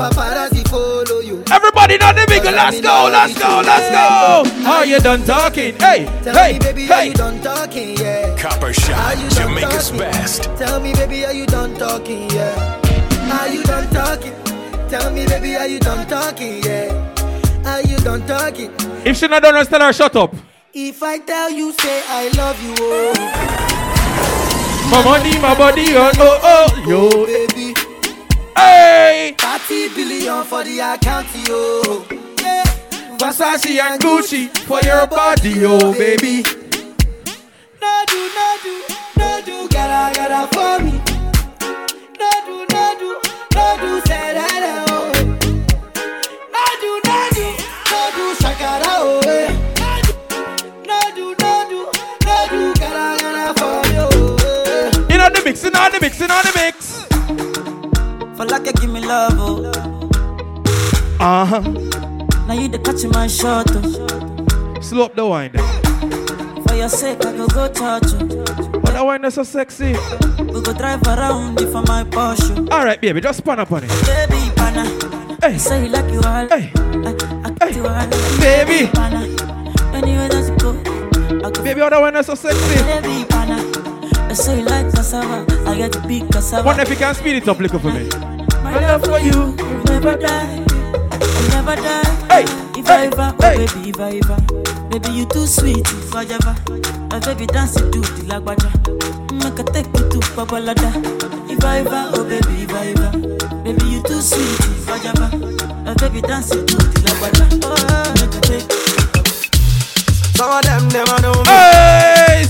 Paparazzi 0.00 0.66
follow 0.68 1.20
you. 1.20 1.44
Everybody 1.52 1.98
not 1.98 2.16
the 2.16 2.24
bigger, 2.26 2.50
let's 2.50 2.80
go, 2.80 3.08
let's 3.12 3.38
go, 3.38 3.62
let's 3.64 3.88
go. 3.92 4.66
Are 4.70 4.86
you 4.86 4.98
done 5.00 5.22
talking? 5.24 5.74
Hey, 5.76 6.06
Tell 6.24 6.34
hey, 6.34 6.54
me, 6.54 6.58
baby, 6.60 6.84
are 6.90 7.00
hey. 7.02 7.08
you 7.08 7.14
done 7.14 7.40
talking? 7.42 7.96
Yeah. 7.98 8.36
Copper 8.38 8.66
Are 8.66 8.72
Shot, 8.72 9.18
you 9.18 9.28
done 9.28 9.48
Jamaica's 9.48 9.90
talking? 9.90 9.98
best. 9.98 10.42
Tell 10.56 10.80
me, 10.80 10.92
baby, 10.94 11.24
are 11.26 11.32
you 11.34 11.46
done 11.46 11.74
talking? 11.76 12.30
Yeah. 12.30 13.38
Are 13.40 13.48
you 13.48 13.62
done 13.64 13.88
talking? 13.92 14.32
Tell 14.88 15.10
me, 15.12 15.26
baby, 15.26 15.54
are 15.56 15.66
you 15.68 15.78
done 15.78 16.06
talking? 16.08 16.62
Yeah. 16.64 16.88
Are 17.66 17.82
you 17.82 17.96
done 17.98 18.26
talking? 18.26 18.70
If 19.04 19.18
she 19.18 19.28
not 19.28 19.42
done, 19.42 19.54
us, 19.56 19.68
tell 19.68 19.80
her 19.82 19.92
shut 19.92 20.16
up. 20.16 20.34
If 20.74 21.02
I 21.02 21.18
tell 21.18 21.50
you, 21.50 21.72
say 21.72 22.02
I 22.06 22.28
love 22.36 22.60
you, 22.62 22.74
oh. 22.78 23.12
My 24.90 25.04
money, 25.04 25.38
my 25.38 25.54
body, 25.56 25.84
oh, 25.88 26.10
oh, 26.16 26.40
oh, 26.42 26.84
yo. 26.88 27.10
Oh, 27.12 27.26
baby. 27.26 27.74
Hey. 28.56 29.34
30 29.38 29.94
billion 29.94 30.44
for 30.44 30.64
the 30.64 30.78
account, 30.80 31.26
yo. 31.46 32.04
Yeah. 32.40 32.64
Versace 33.18 33.78
and 33.80 34.00
Gucci 34.00 34.48
for 34.66 34.80
your 34.80 35.06
body, 35.06 35.64
oh, 35.64 35.78
oh, 35.82 35.92
baby. 35.92 36.42
No 37.80 38.04
do, 38.06 38.30
no 38.34 38.56
do, 38.62 38.82
no 39.18 39.40
do, 39.44 39.68
gotta, 39.68 40.14
gotta 40.14 40.48
for 40.54 40.84
me. 40.84 41.11
On 55.92 56.00
the 56.00 56.06
mix, 56.06 56.20
in 56.20 56.30
on 56.30 56.42
the 56.42 56.52
mix, 56.54 57.10
in 57.10 57.28
on 57.28 57.36
the 57.36 57.44
mix. 57.44 58.36
For 58.36 58.46
like 58.46 58.66
you 58.66 58.72
give 58.72 58.90
me 58.90 59.00
love, 59.00 59.34
oh. 59.36 59.70
Uh 61.20 61.44
huh. 61.44 61.60
Now 62.46 62.54
you 62.54 62.68
the 62.68 62.78
catch 62.78 63.04
my 63.12 63.26
shot, 63.26 63.66
oh. 63.70 64.80
Slow 64.80 65.04
up 65.04 65.14
the 65.14 65.26
wine. 65.26 65.52
For 66.66 66.74
your 66.74 66.88
sake, 66.88 67.24
I 67.24 67.36
go 67.36 67.46
go 67.48 67.68
touch 67.68 68.12
you. 68.12 68.26
But 68.80 68.92
that 68.94 69.04
wine 69.04 69.24
is 69.24 69.34
so 69.34 69.42
sexy. 69.42 69.94
We 70.38 70.60
go 70.62 70.72
drive 70.72 71.02
around 71.02 71.60
it 71.60 71.70
for 71.70 71.82
my 71.82 72.04
Porsche. 72.04 72.70
All 72.70 72.84
right, 72.84 73.00
baby, 73.00 73.20
just 73.20 73.44
pan 73.44 73.60
up 73.60 73.70
on 73.72 73.84
it. 73.84 73.90
Baby, 74.06 74.50
pana. 74.56 74.84
Hey. 75.40 75.58
Say 75.58 75.84
you 75.84 75.88
like 75.90 76.10
you 76.12 76.20
all. 76.20 76.48
Hey. 76.48 76.72
I, 76.74 77.52
I 77.60 77.68
hey. 77.68 77.76
you 77.76 77.86
all. 77.86 78.08
Baby. 78.40 78.90
Pana. 78.92 79.26
Anywhere 79.92 80.28
that 80.28 80.48
you 80.48 80.56
go. 80.56 80.72
Baby, 81.62 81.80
how 81.80 81.90
that 81.90 82.00
wine 82.00 82.16
is 82.16 82.26
so 82.26 82.34
sexy. 82.34 82.82
Baby. 82.84 83.31
I 84.32 84.34
say 84.34 84.60
you 84.60 84.64
like 84.64 84.90
cassava. 84.94 85.44
I 85.68 85.76
get 85.76 85.92
the 85.92 86.00
big 86.08 86.26
cassava. 86.32 86.64
Wonder 86.64 86.80
if 86.84 86.88
you 86.88 86.96
can 86.96 87.14
speed 87.14 87.36
it 87.36 87.48
up 87.48 87.58
little 87.58 87.78
for 87.78 87.92
me. 87.92 88.08
My 88.64 88.72
My 88.72 88.80
love 88.80 89.04
for 89.04 89.20
you 89.20 89.52
will 89.60 89.84
never 89.84 90.16
die, 90.16 90.56
will 90.56 91.48
never 91.52 91.76
die. 91.76 92.08
Hey, 92.32 92.44
if 92.80 92.88
I 92.88 93.08
ever, 93.12 93.36
oh 93.36 93.52
baby, 93.52 93.90
if 93.90 94.00
I 94.00 94.16
ever, 94.24 94.40
baby 94.88 95.10
you 95.12 95.26
too 95.26 95.46
sweet, 95.46 95.80
if 95.86 96.14
I 96.14 96.24
ever, 96.24 96.56
my 97.10 97.20
baby 97.20 97.44
dance 97.44 97.74
to 97.74 97.84
the 97.84 98.00
lagwaja, 98.24 98.72
make 99.36 99.52
mm, 99.52 99.68
I 99.68 99.72
take 99.76 99.92
you 100.00 100.08
to 100.08 100.18
Babalada. 100.32 100.88
If 101.50 101.62
I 101.62 101.80
ever, 101.80 102.10
oh 102.16 102.24
baby, 102.24 102.62
if 102.64 102.72
I 102.72 102.86
ever, 102.88 103.10
baby 103.64 103.84
you 103.84 104.02
too 104.02 104.22
sweet, 104.22 104.60
if 104.80 104.88
I 104.88 104.96
ever, 105.12 105.28
my 105.84 105.92
baby 105.92 106.22
dance 106.22 106.48
to 106.48 106.56
the 106.64 107.00
lagwaja, 107.04 107.44
oh, 107.68 107.76
make 108.16 108.32
I 108.32 108.40
take. 108.48 108.72
Some 110.36 110.50
of 110.50 110.62
them 110.64 110.88
never 110.88 111.20
know 111.20 111.34
me. 111.36 111.50
Hey, 111.52 111.91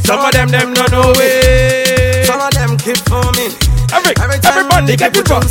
some 0.04 0.20
of 0.20 0.32
them 0.32 0.48
them 0.48 0.72
no 0.74 0.84
know 0.90 1.12
it. 1.16 2.26
Some 2.26 2.40
of 2.40 2.50
them 2.52 2.76
keep 2.78 2.98
for 3.08 3.22
me. 3.38 3.48
Every, 3.92 4.14
Every 4.18 4.38
everybody 4.44 4.96
get 4.96 5.16
it 5.16 5.26
from 5.28 5.42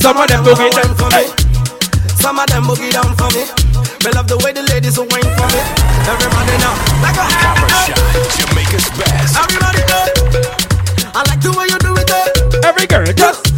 Some 0.00 0.16
of 0.18 0.26
them 0.28 0.44
boogie 0.44 0.70
down 0.70 0.94
for 0.96 1.08
me. 1.14 1.24
Some 2.20 2.38
of 2.38 2.46
them 2.48 2.64
boogie 2.64 2.92
down 2.92 3.14
for 3.16 3.30
me. 3.34 3.44
Me 4.04 4.10
love 4.12 4.28
the 4.28 4.38
way 4.44 4.52
the 4.52 4.62
ladies 4.72 4.98
will 4.98 5.06
wine 5.08 5.30
for 5.36 5.48
me. 5.52 5.60
Everybody 6.08 6.56
now, 6.58 6.74
like 7.04 7.16
a 7.16 7.24
Copper 7.40 7.68
shot, 7.84 8.00
Jamaica's 8.36 8.88
best. 8.96 9.36
Everybody 9.36 9.82
know. 9.88 10.04
I 11.14 11.24
like 11.28 11.40
the 11.40 11.52
way 11.56 11.66
you 11.68 11.78
do 11.78 11.94
it. 11.96 12.06
There. 12.06 12.68
Every 12.68 12.86
girl 12.86 13.04
just. 13.12 13.49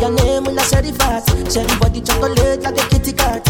Your 0.00 0.10
name 0.12 0.44
when 0.44 0.58
I 0.58 0.62
share 0.64 0.82
the 0.82 0.92
fast. 0.92 1.28
Cherry 1.52 1.74
body 1.78 2.00
chocolate 2.00 2.62
like 2.62 2.78
a 2.78 2.88
kitty 2.88 3.12
cat. 3.12 3.44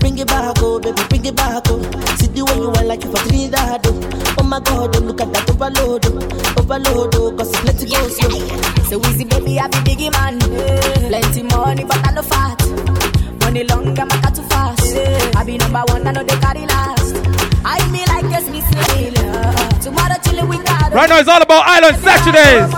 Bring 0.00 0.18
it 0.18 0.26
back, 0.28 0.56
oh 0.60 0.78
baby, 0.78 1.02
bring 1.08 1.24
it 1.26 1.36
back, 1.36 1.64
oh. 1.68 1.80
See 2.16 2.26
the 2.28 2.44
way 2.44 2.56
you 2.56 2.68
want 2.70 2.86
like 2.86 3.04
you 3.04 3.10
for 3.10 3.18
Trinidad, 3.28 3.86
oh. 3.86 4.36
Oh 4.38 4.42
my 4.44 4.60
God, 4.60 4.94
oh, 4.96 5.00
look 5.00 5.20
at 5.20 5.32
that 5.32 5.48
overload, 5.50 6.06
oh. 6.06 6.60
Overload, 6.60 7.14
oh, 7.16 7.32
cause 7.36 7.50
it's 7.50 7.60
plenty 7.60 7.86
go 7.90 8.08
slow. 8.08 8.30
So 8.88 9.00
easy, 9.10 9.24
baby, 9.24 9.58
I 9.58 9.68
be 9.68 9.78
biggie 9.86 10.12
man. 10.12 10.38
Plenty 11.08 11.42
money, 11.42 11.84
but 11.84 12.00
I 12.06 12.10
no 12.12 12.22
fat. 12.22 12.60
Money 13.40 13.64
long, 13.64 13.98
I'm 13.98 14.10
a 14.10 14.30
too 14.34 14.42
fast. 14.50 14.96
I 15.36 15.44
be 15.44 15.58
number 15.58 15.82
one, 15.88 16.06
I 16.06 16.12
know 16.12 16.22
they 16.22 16.36
carry 16.38 16.66
last. 16.66 17.16
I 17.64 17.80
me 17.90 18.04
like 18.06 18.24
a 18.30 18.40
Smith. 18.44 19.82
Tomorrow. 19.82 20.15
Right 20.36 21.08
now 21.08 21.16
it's 21.18 21.28
all 21.28 21.40
about 21.40 21.64
Island 21.64 21.96
Saturdays. 22.04 22.68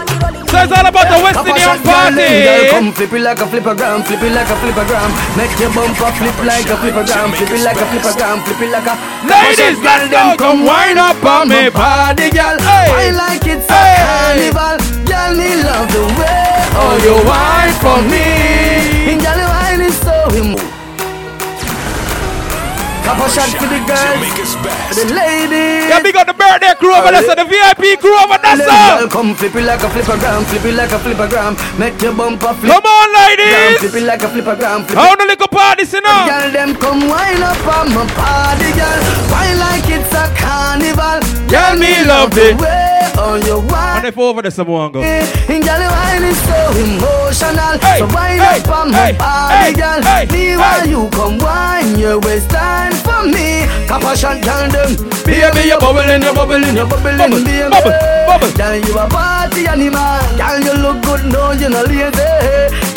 So 0.46 0.56
it's 0.62 0.72
all 0.72 0.86
about 0.86 1.10
the 1.10 1.18
West 1.20 1.42
Indian 1.42 1.58
Girl, 1.58 1.82
party. 1.82 2.70
come 2.70 2.92
flip 2.94 3.12
it 3.12 3.20
like 3.20 3.40
a 3.42 3.46
flippergram, 3.50 4.06
flip 4.06 4.22
it 4.22 4.32
like 4.32 4.48
a 4.48 4.56
flippergram. 4.62 5.10
Make 5.36 5.52
your 5.58 5.74
bumper 5.74 6.08
flip 6.16 6.38
like 6.46 6.70
a 6.70 6.76
flippergram, 6.78 7.34
flip 7.34 7.50
it 7.50 7.62
like 7.66 7.76
a 7.76 7.86
flippergram, 7.90 8.36
flip 8.46 8.62
it 8.62 8.70
like 8.70 8.86
a. 8.86 8.94
Ladies, 9.26 9.78
let's 9.82 10.06
go. 10.08 10.38
Come 10.38 10.64
wind 10.64 10.98
up 10.98 11.18
on 11.24 11.48
me 11.50 11.68
body, 11.68 12.30
girl. 12.30 12.56
I 12.62 13.10
like 13.10 13.44
it 13.44 13.60
so 13.66 13.74
carnival. 13.74 14.78
Girl, 15.04 15.34
me 15.34 15.50
love 15.66 15.90
the 15.90 16.04
way 16.14 16.48
Oh, 16.78 16.94
you 17.02 17.14
wine 17.26 17.74
for 17.82 17.98
me. 18.08 18.97
Couple 23.08 23.28
shot 23.32 23.48
for 23.56 23.64
the 23.72 23.80
girls, 23.88 24.04
Jamaica's 24.04 24.52
for 24.52 24.68
best. 24.68 25.00
the 25.00 25.04
ladies. 25.16 25.88
Yeah, 25.88 26.04
big 26.04 26.12
up 26.16 26.28
the 26.28 26.36
birthday 26.36 26.76
crew 26.76 26.92
over 26.92 27.08
there, 27.08 27.24
so 27.24 27.32
the 27.32 27.48
VIP 27.48 27.96
crew 28.04 28.12
over 28.20 28.36
there, 28.36 28.52
Little 28.60 28.68
so. 28.68 29.00
girl, 29.00 29.08
come 29.08 29.32
flip 29.34 29.54
it 29.56 29.64
like 29.64 29.80
a 29.80 29.88
flippergram, 29.88 30.44
flip 30.44 30.64
it 30.68 30.76
like 30.76 30.92
a 30.92 31.00
flippergram. 31.00 31.56
Make 31.80 31.96
your 32.04 32.12
bumper 32.12 32.52
flip. 32.52 32.68
Come 32.68 32.84
on, 32.84 33.08
Gram, 33.08 33.32
ladies. 33.32 33.80
Flip 33.80 33.96
it 33.96 34.04
like 34.04 34.22
a 34.22 34.28
flippergram, 34.28 34.84
flip 34.84 34.98
How 35.00 35.12
it. 35.16 35.18
the 35.20 35.24
little 35.24 35.48
party, 35.48 35.84
you 35.88 36.00
know? 36.04 36.20
Girl, 36.28 36.50
them 36.52 36.70
come 36.76 37.00
wind 37.08 37.40
up 37.40 37.56
on 37.64 37.88
my 37.96 38.04
party, 38.12 38.76
girl. 38.76 39.00
Wine 39.32 39.56
like 39.56 39.88
it's 39.88 40.12
a 40.12 40.28
carnival. 40.36 41.24
Girl, 41.48 41.74
me 41.80 42.04
love 42.04 42.36
it. 42.36 42.60
Way 42.60 43.08
on 43.16 43.40
your 43.48 43.64
wine. 43.72 44.04
And 44.04 44.06
if 44.12 44.18
over 44.18 44.42
there, 44.42 44.50
someone 44.52 44.92
go. 44.92 45.00
And 45.00 45.64
girl, 45.64 45.80
your 45.80 45.90
wine 45.96 46.24
is 46.28 46.36
so 46.44 46.60
emotional. 46.76 47.72
Hey, 47.80 48.04
so 48.04 48.06
wind 48.12 48.36
hey, 48.44 48.60
up 48.60 48.68
on 48.68 48.92
hey, 48.92 49.12
my 49.12 49.18
body, 49.18 49.54
hey, 49.56 49.72
girl. 49.72 50.00
hey, 50.04 50.24
me 50.28 50.56
while 50.60 50.80
hey. 50.84 50.90
you 50.92 51.08
come 51.10 51.38
wine 51.38 51.98
your 51.98 52.20
waist 52.20 52.50
time 52.50 52.97
for 53.08 53.24
me. 53.24 53.48
Shot 54.18 54.42
down 54.42 54.70
them. 54.74 54.96
Baby, 55.22 55.68
you're 55.68 55.78
bubbling, 55.78 56.22
you're 56.24 56.34
bubbling, 56.34 56.74
You're 56.74 56.88
bubbling, 56.88 57.18
Bubble, 57.18 57.44
baby. 57.44 57.70
bubble, 57.70 57.94
bubble. 58.26 58.50
Girl, 58.58 58.74
you 58.74 58.98
a 58.98 59.06
party 59.06 59.62
animal. 59.68 60.18
Girl, 60.34 60.58
you 60.58 60.74
look 60.82 60.98
good, 61.06 61.22
no, 61.30 61.52
you're 61.52 61.70
not 61.70 61.86
lazy. 61.86 62.26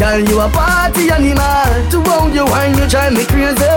Girl, 0.01 0.17
you 0.17 0.39
a 0.41 0.49
party 0.49 1.11
animal. 1.11 1.69
To 1.91 1.97
round 2.09 2.33
you 2.33 2.45
wine, 2.49 2.73
you 2.73 2.87
drive 2.89 3.13
me 3.13 3.21
crazy. 3.29 3.69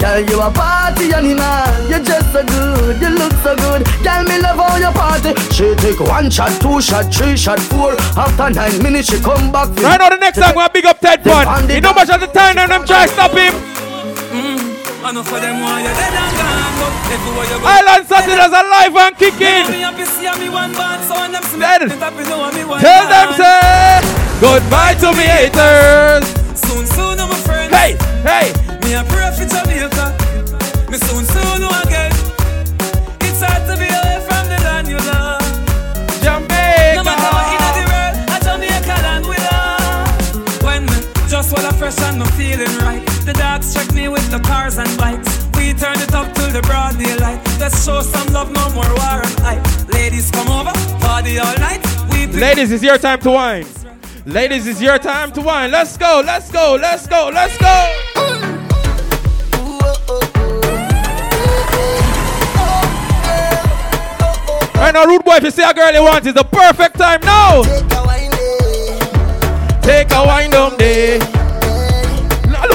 Girl, 0.00 0.18
you 0.26 0.40
a 0.42 0.50
party 0.50 1.12
animal. 1.14 1.70
You're 1.86 2.02
just 2.02 2.32
so 2.32 2.42
good, 2.42 2.98
you 2.98 3.10
look 3.14 3.34
so 3.44 3.54
good. 3.54 3.86
Girl, 4.02 4.24
me 4.26 4.40
love 4.42 4.58
how 4.58 4.74
you 4.82 4.90
party. 4.90 5.38
She 5.54 5.76
take 5.76 6.00
one 6.00 6.30
shot, 6.30 6.50
two 6.60 6.80
shot, 6.82 7.14
three 7.14 7.36
shot, 7.36 7.60
four. 7.70 7.94
After 8.18 8.50
nine 8.50 8.82
minutes, 8.82 9.12
she 9.12 9.20
come 9.22 9.52
back. 9.52 9.68
Right 9.78 10.00
now, 10.00 10.08
the 10.08 10.16
next 10.16 10.38
time, 10.40 10.56
we'll 10.56 10.68
big 10.70 10.86
up 10.86 10.98
Ted 10.98 11.22
Bun. 11.22 11.46
You 11.70 11.80
know 11.80 11.92
much 11.92 12.10
of 12.10 12.18
the 12.18 12.26
time, 12.26 12.58
and 12.58 12.72
them 12.72 12.82
try 12.84 13.06
to 13.06 13.12
stop 13.12 13.30
him. 13.32 13.52
Mm. 14.32 14.71
Enough 15.02 15.26
for 15.28 15.40
them 15.40 15.60
want 15.60 15.82
you 15.82 15.90
dead 15.98 16.14
and 16.14 16.32
gone 16.38 16.74
But 16.78 16.94
everywhere 17.10 17.44
you 17.50 17.58
go 17.58 17.66
Island 17.66 18.06
Saturdays 18.06 18.54
alive 18.54 18.94
and 18.96 19.16
kicking. 19.18 19.66
happy 19.82 20.04
see 20.06 20.30
me 20.38 20.48
one 20.48 20.72
band 20.72 21.02
So 21.04 21.18
when 21.18 21.32
them 21.32 21.42
Dead. 21.58 21.82
It 21.82 21.98
happy 21.98 22.22
know 22.30 22.50
me 22.54 22.64
one 22.64 22.80
Tell 22.80 23.04
them, 23.10 23.34
say, 23.34 24.00
goodbye 24.40 24.94
to 25.02 25.10
me 25.12 25.26
haters. 25.26 26.24
Soon 26.54 26.86
soon 26.86 27.18
I'm 27.18 27.30
a 27.30 27.34
friend 27.42 27.74
Hey, 27.74 27.98
hey. 28.22 28.54
Me 28.86 28.94
a 28.94 29.02
pray 29.10 29.26
for 29.34 29.44
Jamaica 29.44 30.14
Me 30.88 30.96
soon 31.02 31.24
soon 31.26 31.60
know 31.60 31.74
again 31.82 32.12
It's 33.26 33.42
hard 33.42 33.66
to 33.68 33.74
be 33.74 33.90
away 33.90 34.18
from 34.22 34.46
the 34.48 34.58
land 34.62 34.86
you 34.86 35.02
love 35.02 35.42
No 36.22 37.02
matter 37.02 37.42
in 37.50 37.58
the 37.58 37.72
Jamaica. 37.74 37.90
world 37.90 38.14
A 38.30 38.38
Jamaica 38.46 38.96
land 39.02 39.26
we 39.26 39.36
love 39.50 40.62
When 40.62 40.86
me 40.86 40.96
just 41.28 41.50
while 41.52 41.66
I 41.66 41.72
fresh 41.74 41.98
and 42.00 42.20
no 42.20 42.24
feeling 42.38 42.70
right 42.86 43.11
The 43.32 43.38
dogs 43.38 43.72
check 43.72 43.94
me 43.94 44.08
with 44.08 44.30
the 44.30 44.40
cars 44.40 44.76
and 44.76 44.94
bikes 44.98 45.46
We 45.56 45.72
turn 45.72 45.96
it 45.96 46.12
up 46.12 46.34
till 46.34 46.50
the 46.50 46.60
broad 46.60 46.98
daylight 46.98 47.40
Let's 47.58 47.82
show 47.82 48.02
some 48.02 48.30
love, 48.30 48.52
no 48.52 48.68
more 48.74 48.84
war 48.84 49.24
and 49.24 49.40
hype 49.40 49.88
Ladies 49.88 50.30
come 50.30 50.48
over, 50.48 50.70
party 51.00 51.38
all 51.38 51.56
night 51.56 51.80
We 52.10 52.26
Ladies, 52.26 52.70
it's 52.72 52.82
your 52.82 52.98
time 52.98 53.20
to 53.20 53.30
wine. 53.30 53.64
Ladies, 54.26 54.66
it's 54.66 54.82
your 54.82 54.98
time 54.98 55.32
to 55.32 55.40
wine. 55.40 55.70
Let's 55.70 55.96
go, 55.96 56.22
let's 56.24 56.50
go, 56.50 56.76
let's 56.78 57.06
go, 57.06 57.30
let's 57.32 57.56
go. 57.56 57.66
Right 64.74 64.92
now, 64.92 65.06
rude 65.06 65.24
boy, 65.24 65.36
if 65.36 65.44
you 65.44 65.50
see 65.50 65.62
a 65.62 65.72
girl 65.72 65.90
you 65.90 66.02
want, 66.02 66.26
it's 66.26 66.36
the 66.36 66.44
perfect 66.44 66.98
time 66.98 67.20
now. 67.22 67.62
Take 69.80 70.12
a 70.12 70.22
wine 70.22 70.50
down 70.50 70.76
day. 70.76 71.41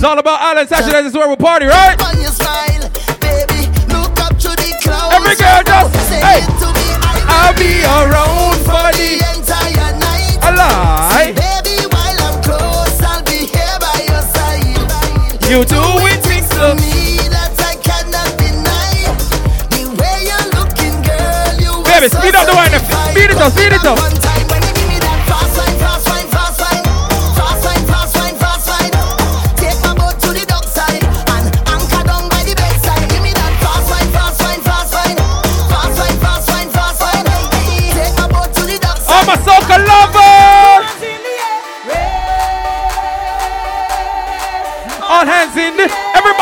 It's 0.00 0.06
all 0.08 0.18
about 0.18 0.40
Island 0.40 0.66
Saturdays. 0.66 1.12
This 1.12 1.12
is 1.12 1.14
where 1.14 1.28
we 1.28 1.36
party, 1.36 1.66
right? 1.66 1.92
smile, 2.00 2.88
baby. 3.20 3.68
Look 3.92 4.16
up 4.16 4.32
to 4.40 4.48
the 4.56 4.72
clouds. 4.80 5.12
Every 5.12 5.36
girl 5.36 5.60
just- 5.60 5.92
Say 6.08 6.20
hey. 6.24 6.40
I'll 7.28 7.52
be 7.52 7.84
around 7.84 8.56
for 8.64 8.88
the 8.96 9.20
entire 9.20 9.92
night. 10.00 10.40
Alive. 10.40 11.36
Baby, 11.36 11.84
while 11.92 12.16
I'm 12.16 12.40
close, 12.40 12.96
I'll 13.04 13.20
be 13.28 13.44
here 13.44 13.76
by 13.76 14.00
your 14.08 14.24
side. 14.24 15.52
You 15.52 15.68
do 15.68 15.84
it 16.08 16.24
things 16.24 16.48
to 16.56 16.72
me 16.80 17.20
that 17.28 17.52
I 17.60 17.76
cannot 17.84 18.32
deny. 18.40 19.04
The 19.68 19.84
way 20.00 20.16
you're 20.24 20.48
looking, 20.56 20.96
girl, 21.04 21.52
you 21.60 21.84
Baby, 21.84 22.08
speed 22.08 22.34
up 22.40 22.46
the 22.48 22.56
wine. 22.56 22.72
Speed 23.12 23.30
it 23.32 23.36
up, 23.36 23.52
speed 23.52 23.72
it 23.76 23.84
up. 23.84 24.39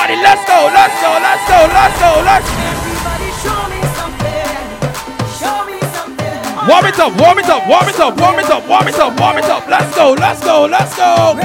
Everybody, 0.08 0.24
let's 0.24 0.40
go, 0.48 0.56
let's 0.72 0.96
go, 1.02 1.20
let's 1.20 1.44
go, 1.44 1.68
let's 1.68 2.00
go, 2.00 2.22
let's. 2.24 2.48
Go. 2.48 2.56
Warm 6.66 6.86
it 6.86 6.98
up, 6.98 7.12
warm 7.20 7.38
it 7.38 7.44
up, 7.44 7.68
warm 7.68 7.88
it 7.88 8.00
up, 8.00 8.18
warm 8.18 8.38
it 8.38 8.50
up, 8.50 8.66
warm 8.68 8.88
it 8.88 8.98
up, 8.98 9.20
warm 9.20 9.36
it 9.36 9.44
up. 9.44 9.68
Let's 9.68 9.94
go, 9.94 10.14
let's 10.14 10.42
go, 10.42 10.64
let's 10.64 10.96
go. 10.96 11.36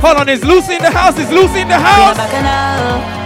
Hold 0.00 0.16
on, 0.18 0.28
it's 0.28 0.44
Lucy 0.44 0.76
in 0.76 0.82
the 0.82 0.90
house, 0.90 1.18
it's 1.18 1.32
Lucy 1.32 1.62
in 1.62 1.68
the 1.68 1.78
house. 1.78 3.17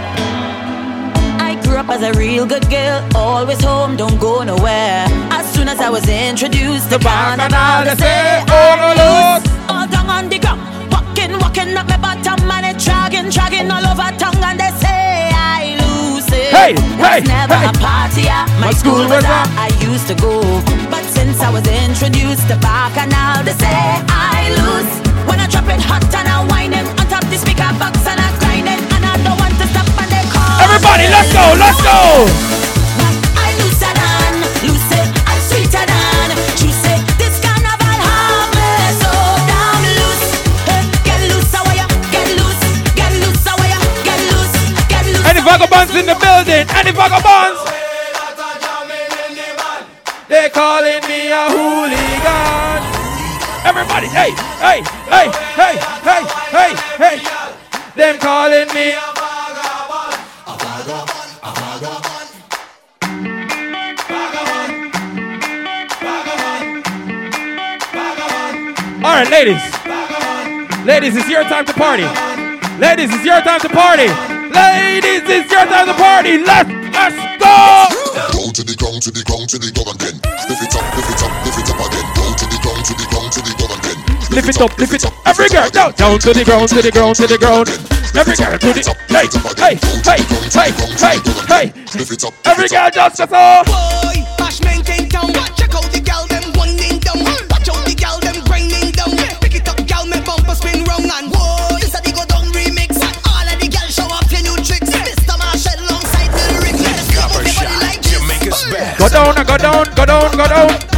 I 1.93 1.97
grew 1.97 2.05
up 2.05 2.09
as 2.09 2.15
a 2.15 2.19
real 2.19 2.45
good 2.47 2.67
girl, 2.71 3.05
always 3.15 3.61
home, 3.61 3.95
don't 3.95 4.19
go 4.19 4.43
nowhere. 4.43 5.05
As 5.29 5.45
soon 5.53 5.67
as 5.67 5.79
I 5.79 5.89
was 5.91 6.07
introduced 6.09 6.89
to 6.89 6.97
Banana, 6.97 7.85
they 7.85 7.95
say, 7.95 8.41
all 8.49 8.81
oh, 8.81 8.97
loose, 8.97 9.45
all 9.69 9.87
down 9.87 10.09
on 10.09 10.27
the 10.27 10.39
ground, 10.39 10.61
walking, 10.89 11.37
walking 11.37 11.77
up 11.77 11.87
my 11.87 11.97
bottom, 11.97 12.49
and 12.49 12.65
it 12.65 12.81
dragging, 12.81 13.29
dragging 13.29 13.69
all 13.69 13.85
over 13.85 14.09
tongue, 14.17 14.41
and 14.41 14.59
they 14.59 14.73
say 14.81 15.29
I 15.37 15.77
lose 15.85 16.25
it. 16.33 16.49
Hey, 16.49 16.73
was 16.97 17.27
never 17.29 17.53
hey. 17.53 17.69
a 17.69 17.73
party, 17.77 18.25
my, 18.25 18.69
My 18.69 18.73
school 18.73 19.05
school 19.05 19.13
was 19.13 19.21
was 19.21 19.25
a, 19.25 19.45
I 19.53 19.69
used 19.85 20.07
to 20.09 20.15
go, 20.15 20.41
but 20.89 21.05
since 21.05 21.41
I 21.41 21.53
was 21.53 21.65
introduced 21.67 22.49
to 22.49 22.57
Bacchanal, 22.57 23.45
they 23.45 23.53
say 23.53 24.01
I 24.09 24.49
lose. 24.57 24.89
When 25.29 25.39
I 25.39 25.45
drop 25.47 25.69
it 25.69 25.79
hot 25.79 26.03
and 26.09 26.27
I 26.27 26.41
whine 26.49 26.73
it 26.73 26.85
on 26.99 27.05
top 27.07 27.23
the 27.29 27.37
speaker 27.37 27.69
box 27.77 28.01
and 28.09 28.19
I 28.19 28.32
Everybody, 30.83 31.07
let's 31.15 31.31
go, 31.31 31.45
let's 31.55 31.79
go. 31.79 32.27
I 33.39 33.55
looser 33.55 33.87
than, 33.87 34.35
loose 34.67 34.91
it, 34.91 35.07
I'm 35.23 35.39
sweeter 35.47 35.79
than, 35.79 36.35
juice 36.59 36.83
it. 36.91 36.99
This 37.15 37.39
carnival 37.39 38.03
have 38.03 38.51
me 38.51 38.67
so 38.99 39.07
damn 39.47 39.79
loose. 39.95 40.43
Get 41.07 41.23
loose, 41.31 41.55
away, 41.55 41.79
get 42.11 42.27
loose, 42.35 42.67
get 42.99 43.15
loose, 43.15 43.47
away, 43.47 43.71
get 44.03 44.19
loose, 44.27 44.59
get 44.91 45.07
loose. 45.07 45.23
Any 45.23 45.39
vagabonds 45.39 45.95
in 45.95 46.03
the 46.03 46.19
building? 46.19 46.67
Any 46.75 46.91
vagabonds? 46.91 47.63
They 50.27 50.51
calling 50.51 50.99
me 51.07 51.31
a 51.31 51.47
hooligan. 51.47 52.83
Everybody, 53.63 54.11
hey, 54.11 54.35
hey, 54.59 54.83
hey, 55.07 55.31
hey, 55.55 55.79
hey, 56.03 56.27
hey, 56.51 56.75
hey. 56.99 57.17
Them 57.95 58.19
calling 58.19 58.67
me 58.75 58.91
a 58.91 59.12
All 69.13 69.21
right, 69.21 69.29
ladies. 69.29 69.61
Ladies, 70.89 71.13
it's 71.13 71.29
your 71.29 71.45
time 71.45 71.69
to 71.69 71.73
party. 71.77 72.01
Ladies, 72.81 73.13
it's 73.13 73.21
your 73.21 73.37
time 73.45 73.61
to 73.61 73.69
party. 73.69 74.09
Ladies, 74.49 75.21
it's 75.29 75.53
your 75.53 75.69
time 75.69 75.85
to 75.85 75.93
party. 75.93 76.41
Let's 76.41 76.65
let's 76.89 77.13
go. 77.37 77.93
Down 78.33 78.49
to 78.57 78.65
the 78.65 78.73
ground, 78.73 79.05
to 79.05 79.13
the 79.13 79.21
ground, 79.21 79.53
to 79.53 79.61
the 79.61 79.69
ground 79.69 80.01
again. 80.01 80.17
Lift 80.49 80.65
it 80.65 80.73
up, 80.73 80.81
lift 80.97 81.13
it 81.13 81.21
up, 81.21 81.29
lift 81.45 81.61
it 81.61 81.69
up 81.69 81.77
again. 81.85 82.07
Down 82.09 82.33
to 82.41 82.45
the 82.49 82.57
ground, 82.57 82.81
to 82.89 82.93
the 82.97 83.05
ground, 83.05 83.29
to 83.29 83.41
the 83.45 83.53
ground 83.53 83.77
again. 83.85 83.99
Lift 84.33 84.49
it 84.49 84.61
up, 84.65 84.73
lift 84.81 84.93
it 84.97 85.05
up. 85.05 85.13
Every 85.29 85.49
girl 85.53 85.69
down, 85.69 85.93
down 85.93 86.17
to 86.17 86.33
the 86.33 86.41
ground, 86.41 86.69
to 86.73 86.81
the 86.81 86.89
ground, 86.89 87.13
to 87.21 87.27
the 87.29 87.37
ground. 87.37 87.69
Every 88.17 88.33
girl 88.33 88.57
to 88.57 88.69
the 88.73 88.81
hey, 89.13 89.29
hey, 89.29 89.77
hey, 90.09 90.25
hey, 90.57 90.73
hey, 90.73 91.21
hey. 91.53 91.65
Every 92.49 92.65
girl 92.65 92.89
just 92.89 93.21
a 93.21 93.29
so. 93.29 93.61
Boy, 93.69 94.25
bash 94.41 94.57
maintain 94.65 95.02
down, 109.13 109.35
go 109.45 109.57
down, 109.57 109.85
go 109.95 110.05
down, 110.05 110.31
go 110.35 110.47
down. 110.47 110.92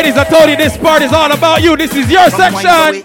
Ladies, 0.00 0.16
I 0.16 0.24
told 0.24 0.48
you 0.48 0.56
this 0.56 0.78
part 0.78 1.02
is 1.02 1.12
all 1.12 1.30
about 1.30 1.60
you. 1.60 1.76
This 1.76 1.92
is 1.94 2.10
your 2.10 2.30
section. 2.30 3.04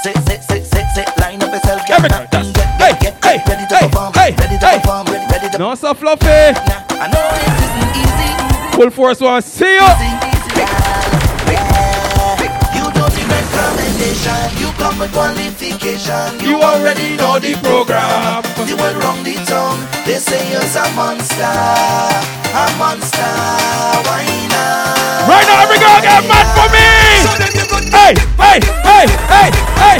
Sit, 0.00 0.16
sit, 0.24 0.40
sit, 0.40 0.64
sit, 0.64 0.86
sit, 0.96 1.04
line 1.20 1.36
up 1.42 1.52
yourself, 1.52 1.84
get 1.84 2.00
Every 2.00 2.08
back 2.08 2.32
girl 2.32 2.46
and 2.46 2.54
does. 2.54 2.64
get, 2.80 2.98
get, 2.98 3.20
get, 3.20 3.44
get 3.44 3.44
ready 3.44 3.66
to 3.68 3.76
perform, 3.84 4.14
hey, 4.14 4.32
ready 4.40 4.56
to 4.56 4.66
hey. 4.66 4.80
perform, 4.80 5.04
ready, 5.04 5.26
ready 5.28 5.48
to 5.52 5.58
No 5.58 5.74
so 5.74 5.92
fluffy. 5.92 6.56
I 6.96 7.12
know 7.12 7.20
this 7.44 7.60
isn't 7.60 7.92
easy. 7.92 8.32
Full 8.72 8.88
force 8.88 9.20
one. 9.20 9.42
See 9.42 9.68
you. 9.68 9.84
You 12.72 12.88
don't 12.96 13.12
need 13.12 13.28
recommendation, 13.28 14.48
you 14.56 14.72
come 14.80 14.96
with 14.96 15.12
qualification. 15.12 16.40
You 16.40 16.56
already 16.64 17.20
know 17.20 17.36
the 17.36 17.52
program. 17.60 18.40
You 18.64 18.80
went 18.80 18.96
wrong 18.96 19.20
the 19.20 19.36
tongue. 19.44 19.84
They 20.08 20.16
say 20.16 20.40
you're 20.48 20.64
a 20.64 20.88
monster, 20.96 21.44
a 21.44 22.64
monster. 22.80 23.28
Why 24.08 24.24
not? 24.48 25.03
Every 25.54 25.78
girl 25.78 26.00
get 26.02 26.26
mad 26.26 26.46
for 26.56 26.66
me. 26.74 26.82
Hey, 27.94 28.12
hey, 28.34 28.58
hey, 28.82 29.06
hey, 29.30 29.48
hey. 29.78 29.98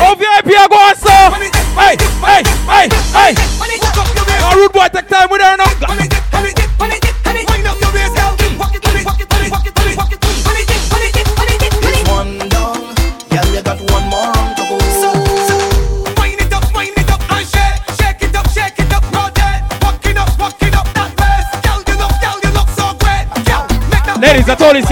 Oh, 0.00 0.16
I 0.16 0.66
go 0.68 0.80
so. 0.96 1.12
Hey, 1.76 1.94
hey, 2.24 2.40
hey, 2.64 2.86
hey. 3.12 3.32
Now, 4.40 4.56
rude 4.56 4.72
boy, 4.72 4.88
take 4.88 5.08
time 5.08 5.28
with 5.30 5.42
her 5.42 5.56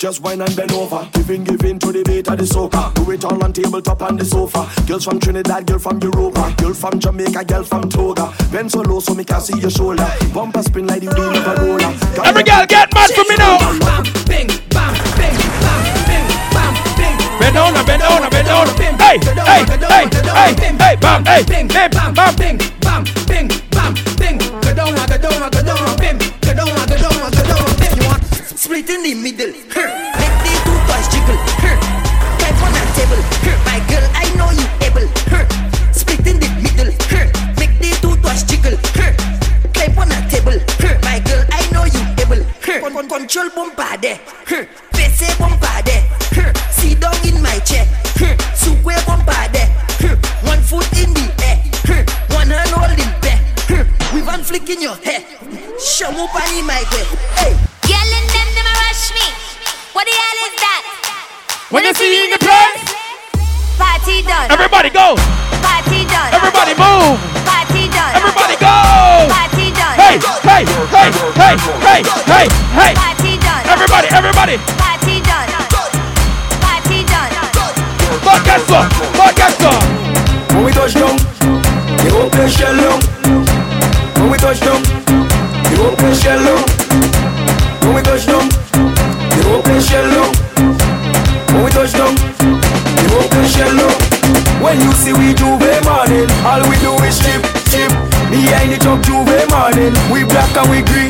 Girl, 0.00 0.12
just 0.12 0.22
wine 0.22 0.40
and 0.40 0.56
bend 0.56 0.72
over. 0.72 1.06
Giving, 1.12 1.44
giving 1.44 1.78
to 1.78 1.92
the 1.92 2.02
beat 2.02 2.26
of 2.28 2.38
the 2.38 2.44
soca. 2.44 2.94
Do 2.94 3.10
it 3.10 3.22
all 3.22 3.44
on 3.44 3.52
tabletop 3.52 4.00
on 4.00 4.16
the 4.16 4.24
sofa. 4.24 4.66
Girls 4.86 5.04
from 5.04 5.20
Trinidad, 5.20 5.66
girl 5.66 5.78
from 5.78 5.98
Europa, 6.00 6.54
girl 6.56 6.72
from 6.72 6.98
Jamaica, 6.98 7.44
girl 7.44 7.64
from 7.64 7.88
Toga. 7.90 8.32
Bend 8.50 8.72
so 8.72 8.80
low 8.80 9.00
so 9.00 9.14
me 9.14 9.24
can 9.24 9.40
see 9.42 9.58
your 9.60 9.68
shoulder. 9.68 10.08
Bumper 10.32 10.62
spin 10.62 10.86
like 10.86 11.02
you 11.02 11.10
do 11.10 11.22
of 11.22 11.46
a 11.46 11.54
roller. 11.60 11.92
Every 12.24 12.44
girl 12.44 12.64
get 12.64 12.88
mad 12.94 13.10
for 13.12 13.24
me 13.28 13.36
now. 13.36 13.58
Bam, 13.60 14.04
bing, 14.24 14.48
bam, 14.72 14.92
bing, 15.20 15.36
bam, 16.48 16.72
Bend 17.36 17.54
down, 17.54 17.76
and 17.76 17.86
bend 17.86 18.00
down, 18.00 18.22
and 18.24 18.30
bend 18.32 18.48
down. 18.48 18.66
Hey, 19.04 19.20
hey, 19.20 19.68
hey, 19.68 20.08
hey, 20.32 20.56
hey, 20.80 20.96
bam, 20.96 21.24
hey, 21.28 21.44
hey, 21.44 21.88
bam, 21.92 22.14
bam, 22.16 22.32
bing, 22.40 22.56
bam, 22.80 23.04
bing, 23.28 23.48
bam, 23.68 23.92
bing. 24.16 24.38
Go 24.64 24.72
down, 24.72 24.96
go 24.96 25.16
down, 25.20 25.44
go 25.44 25.60
down, 25.60 25.96
bim. 26.00 26.16
Go 26.40 26.56
down, 26.56 26.72
go 26.88 26.96
down, 26.96 27.20
go 27.20 27.42
down. 27.44 27.68
You 28.00 28.04
want 28.08 28.24
split 28.56 28.88
in 28.88 29.02
the 29.04 29.12
middle. 29.12 29.59
Control 43.30 43.50
bumper 43.54 43.96
there. 44.02 44.18
Huh. 44.46 44.64
Hmm. 44.66 44.96
Face 44.98 45.38
bumper 45.38 45.78
there. 45.86 46.02
Huh. 46.34 46.50
Hmm. 46.50 46.70
Sit 46.74 46.98
down 46.98 47.14
in 47.22 47.38
my 47.38 47.58
chair. 47.62 47.86
Huh. 48.18 48.34
Sukwe 48.58 48.98
bumper 49.06 49.46
there. 49.54 49.70
Huh. 50.02 50.18
One 50.50 50.58
foot 50.58 50.90
in 50.98 51.14
the 51.14 51.30
air. 51.46 51.62
Huh. 51.86 52.02
One 52.34 52.50
hand 52.50 52.74
holding 52.74 53.14
back. 53.22 53.38
Huh. 53.70 53.86
With 54.10 54.26
one 54.26 54.42
flick 54.42 54.66
in 54.66 54.82
your 54.82 54.98
hair. 55.06 55.22
Show 55.78 56.10
up 56.10 56.34
on 56.34 56.66
my 56.66 56.82
way. 56.90 57.06
Hey. 57.38 57.54
Girl 57.86 58.10
and 58.18 58.26
them, 58.34 58.48
them 58.50 58.66
a 58.66 58.74
rush 58.82 59.14
me. 59.14 59.26
What 59.94 60.10
the 60.10 60.14
hell 60.18 60.40
is 60.50 60.54
that? 60.58 60.82
When 61.70 61.86
you 61.86 61.94
see 61.94 62.10
in 62.26 62.34
the 62.34 62.40
place, 62.42 62.82
Party 63.78 64.26
done. 64.26 64.50
everybody 64.50 64.90
go. 64.90 65.14
Party 65.62 66.02
done. 66.10 66.34
Everybody 66.34 66.74
move. 66.74 67.14
Party 67.46 67.86
done. 67.94 68.10
Everybody 68.10 68.58
go. 68.58 68.74
Party 69.30 69.70
done. 69.70 69.94
Hey, 70.02 70.18
hey, 70.42 70.66
hey, 70.90 71.10
hey, 71.38 71.54
hey, 71.78 72.02
hey, 72.26 72.46
hey. 72.74 73.19
Party 73.70 73.86
done. 73.86 74.02
Everybody, 74.02 74.08
everybody. 74.10 74.56
Party 74.82 75.20
done. 75.22 75.46
Party 76.58 77.04
done. 77.06 77.30
Orchestra, 78.26 78.82
orchestra. 79.14 79.70
When 80.54 80.64
we 80.64 80.72
touch 80.72 80.94
down, 80.94 81.14
the 82.02 82.10
whole 82.10 82.30
place 82.30 82.56
shell 82.56 82.74
down. 82.74 82.98
When 84.18 84.30
we 84.30 84.38
touch 84.38 84.58
down, 84.58 84.82
the 84.82 85.74
whole 85.78 85.94
place 85.94 86.20
shell 86.20 86.42
down. 86.42 86.66
When 87.86 87.94
we 87.94 88.02
touch 88.02 88.26
down, 88.26 88.48
the 88.50 89.42
whole 89.46 89.62
place 89.62 89.86
shell 89.86 90.10
down. 90.10 90.34
When 91.54 91.62
we 91.64 91.70
touch 91.70 91.92
down, 91.92 92.14
the 92.14 93.06
whole 93.14 93.28
place 93.30 93.54
shell 93.54 93.70
down. 93.70 93.94
When 94.62 94.80
you 94.80 94.90
see 94.92 95.12
we 95.12 95.32
J'ouvert 95.34 95.84
morning, 95.86 96.26
all 96.42 96.62
we 96.66 96.76
do 96.82 96.92
is 97.06 97.18
chip, 97.22 97.42
chip. 97.70 97.90
Behind 98.30 98.72
the 98.72 98.78
truck 98.82 99.00
J'ouvert 99.06 99.46
morning, 99.50 99.94
we 100.10 100.24
black 100.24 100.50
and 100.58 100.70
we 100.70 100.82
green, 100.82 101.09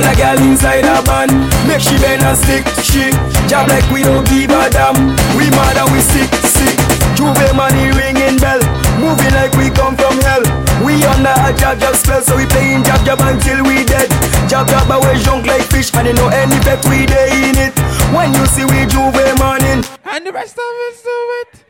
All 0.00 0.08
a 0.08 0.16
girl 0.16 0.40
inside 0.48 0.88
a 0.88 1.02
van, 1.04 1.28
make 1.68 1.84
she 1.84 1.92
bend 2.00 2.24
and 2.24 2.32
stick, 2.32 2.64
she. 2.80 3.12
Job 3.52 3.68
like 3.68 3.84
we 3.92 4.00
don't 4.00 4.24
give 4.24 4.48
a 4.48 4.70
damn. 4.72 4.96
We 5.36 5.44
mad 5.52 5.76
and 5.76 5.92
we 5.92 6.00
sick, 6.00 6.32
sick. 6.40 6.72
J'ouvert 7.20 7.52
money 7.52 7.92
ringing 7.92 8.40
bell, 8.40 8.64
moving 8.96 9.34
like 9.36 9.52
we 9.60 9.68
come 9.68 10.00
from 10.00 10.16
hell. 10.24 10.40
We 10.80 11.04
under 11.04 11.36
a 11.36 11.52
jab 11.52 11.78
jab 11.80 11.94
spell, 11.94 12.22
so 12.22 12.34
we 12.34 12.46
playing 12.46 12.82
jab 12.82 13.04
jab 13.04 13.20
until 13.20 13.60
we 13.64 13.84
dead. 13.84 14.08
Jab 14.48 14.68
jab 14.68 14.88
away 14.88 15.20
junk 15.20 15.44
like 15.44 15.68
fish, 15.68 15.92
and 15.92 16.06
you 16.08 16.14
know 16.14 16.28
any 16.28 16.56
bet 16.64 16.80
we 16.88 17.04
day 17.04 17.50
in 17.50 17.58
it. 17.60 17.76
When 18.16 18.32
you 18.32 18.46
see 18.46 18.64
we 18.64 18.88
J'ouvert 18.88 19.36
morning, 19.36 19.84
and 20.04 20.24
the 20.24 20.32
rest 20.32 20.56
of 20.56 20.64
us 20.88 21.02
do 21.02 21.18
it. 21.44 21.64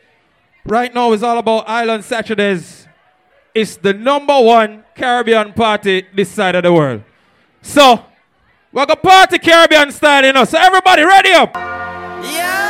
Right 0.67 0.95
now 0.95 1.11
it's 1.11 1.25
all 1.25 1.39
about 1.39 1.69
Island 1.69 2.05
Saturdays. 2.05 2.87
It's 3.57 3.75
the 3.75 3.93
number 3.93 4.41
one 4.41 4.85
Caribbean 4.95 5.53
party 5.53 6.07
this 6.15 6.31
side 6.31 6.55
of 6.55 6.63
the 6.63 6.73
world. 6.73 7.03
So, 7.63 8.05
we're 8.73 8.87
gonna 8.87 9.01
party 9.01 9.39
Caribbean 9.39 9.91
style, 9.91 10.25
you 10.25 10.33
know. 10.33 10.45
So 10.45 10.59
everybody 10.59 11.03
ready 11.03 11.33
up. 11.33 11.55
Yeah 11.55 12.61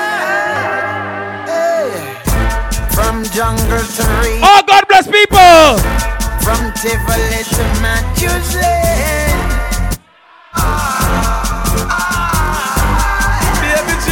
From 2.91 3.25
jungle 3.25 3.67
to 3.67 4.03
reach. 4.23 4.43
Oh, 4.43 4.63
God 4.67 4.87
bless 4.89 5.07
people. 5.07 5.79
From 6.45 6.73
Tivoli 6.75 7.43
to 7.43 7.65
Massachusetts. 7.81 8.61
Baby 13.61 13.95
G. 14.05 14.09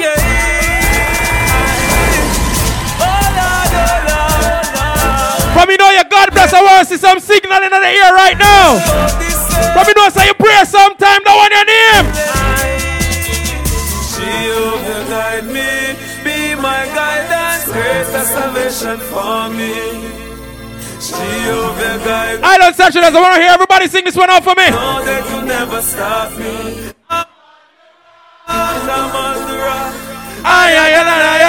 Yeah. 0.00 0.14
Oh, 2.98 3.26
Lord, 3.38 3.72
oh, 3.74 3.98
Lord, 4.08 4.66
Lord. 4.76 5.52
From 5.54 5.70
you 5.70 5.76
know 5.76 5.90
your 5.90 6.04
God 6.04 6.30
bless, 6.32 6.52
I 6.52 6.62
want 6.62 6.88
to 6.88 6.94
see 6.94 7.00
some 7.00 7.20
signal 7.20 7.62
in 7.62 7.70
the 7.70 7.76
ear 7.76 8.14
right 8.14 8.38
now. 8.38 9.31
From 9.72 9.84
you 9.88 9.94
know 9.94 10.08
say 10.08 10.26
you 10.26 10.34
pray 10.34 10.64
sometime, 10.64 11.22
that 11.24 11.36
one 11.36 11.52
your 11.52 11.64
name. 11.68 12.06
She 14.12 14.30
will 14.48 15.04
guide 15.08 15.44
me, 15.46 15.96
be 16.24 16.54
my 16.60 16.86
guidance, 16.96 17.64
great 17.72 18.06
salvation 18.24 18.98
for 19.10 19.48
me. 19.50 19.72
Guide 22.04 22.38
me. 22.40 22.44
Island 22.44 22.74
Saturdays, 22.74 23.14
I 23.14 23.20
want 23.20 23.34
to 23.36 23.40
hear 23.42 23.52
everybody 23.52 23.86
sing 23.86 24.04
this 24.04 24.16
one 24.16 24.30
out 24.30 24.42
for 24.44 24.54
me. 24.54 24.70
Know 24.70 25.04
that 25.04 25.24
you 25.30 25.42
never 25.46 25.80
stop 25.82 26.32
me. 26.38 26.90
I'm 28.48 29.14
on 29.14 29.36
the 29.46 29.56
rock. 29.58 29.94
Ay, 30.44 30.76
ay, 30.76 30.94
ay, 30.94 31.04
ay, 31.04 31.42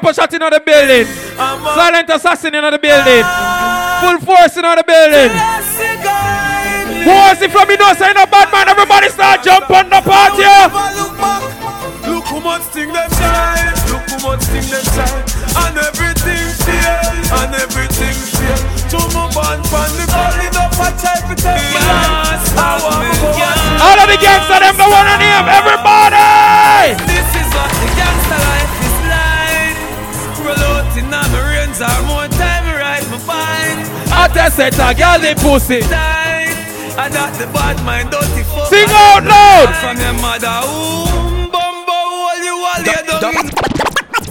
Couple 0.00 0.16
shot 0.16 0.32
in 0.32 0.40
the 0.40 0.62
building. 0.64 1.04
Silent 1.36 2.08
assassin 2.08 2.56
in 2.56 2.64
the 2.64 2.80
building. 2.80 3.20
Full 4.00 4.16
force 4.24 4.56
in 4.56 4.64
the 4.64 4.80
building. 4.80 5.28
Who 7.04 7.12
was 7.12 7.36
it 7.44 7.52
from 7.52 7.68
me? 7.68 7.76
No, 7.76 7.92
say 7.92 8.08
no 8.16 8.24
bad 8.24 8.48
man. 8.48 8.72
Everybody 8.72 9.12
start 9.12 9.44
jump 9.44 9.68
on 9.68 9.92
the 9.92 10.00
party. 10.00 10.40
Look 10.40 11.20
back, 11.20 11.44
look 12.08 12.24
how 12.32 12.40
much 12.40 12.64
thing 12.72 12.88
them 12.88 13.12
shine. 13.12 13.76
Look 13.92 14.08
how 14.08 14.24
much 14.24 14.40
thing 14.48 14.64
them 14.72 14.80
shine. 14.88 15.20
And 15.68 15.76
everything 15.76 16.48
fail. 16.64 17.36
And 17.36 17.52
everything 17.60 18.16
fail. 18.40 18.56
To 18.96 19.04
my 19.12 19.28
band 19.36 19.60
from 19.68 19.92
the 20.00 20.08
calling 20.08 20.56
up 20.56 20.80
a 20.80 20.88
type 20.96 21.28
of 21.28 21.36
time. 21.44 21.60
Yes, 21.76 22.56
I 22.56 22.72
want 22.80 23.04
to 23.04 23.20
go. 23.20 23.36
All 23.84 24.00
of 24.00 24.08
the 24.08 24.16
gangsters, 24.16 24.64
them 24.64 24.80
the 24.80 24.88
one 24.88 25.08
on 25.12 25.20
him. 25.20 25.44
Everybody. 25.44 27.19
On 31.82 32.04
my 32.06 32.26
rains 32.26 32.30
more 32.30 32.38
time 32.38 32.64
I 32.64 32.74
ride 32.78 33.06
my 33.10 33.18
bike. 33.26 34.12
I 34.12 34.28
just 34.34 34.56
said 34.56 34.72
to 34.74 34.94
girl 34.94 35.18
the 35.18 35.34
pussy. 35.40 35.80
I 35.82 37.08
got 37.08 37.32
the 37.38 37.46
bad 37.52 37.82
mind, 37.84 38.10
dirty 38.10 38.42
fuck. 38.44 38.68
Sing 38.68 38.88
out 38.90 39.24
loud. 39.24 39.72
From 39.80 39.96
your 39.96 40.12
mother, 40.20 40.60
ooh, 40.68 41.48
bumbo, 41.48 41.92
all 41.92 42.38
you 42.42 42.56
all 42.60 42.82
you 42.84 43.20
done. 43.20 43.70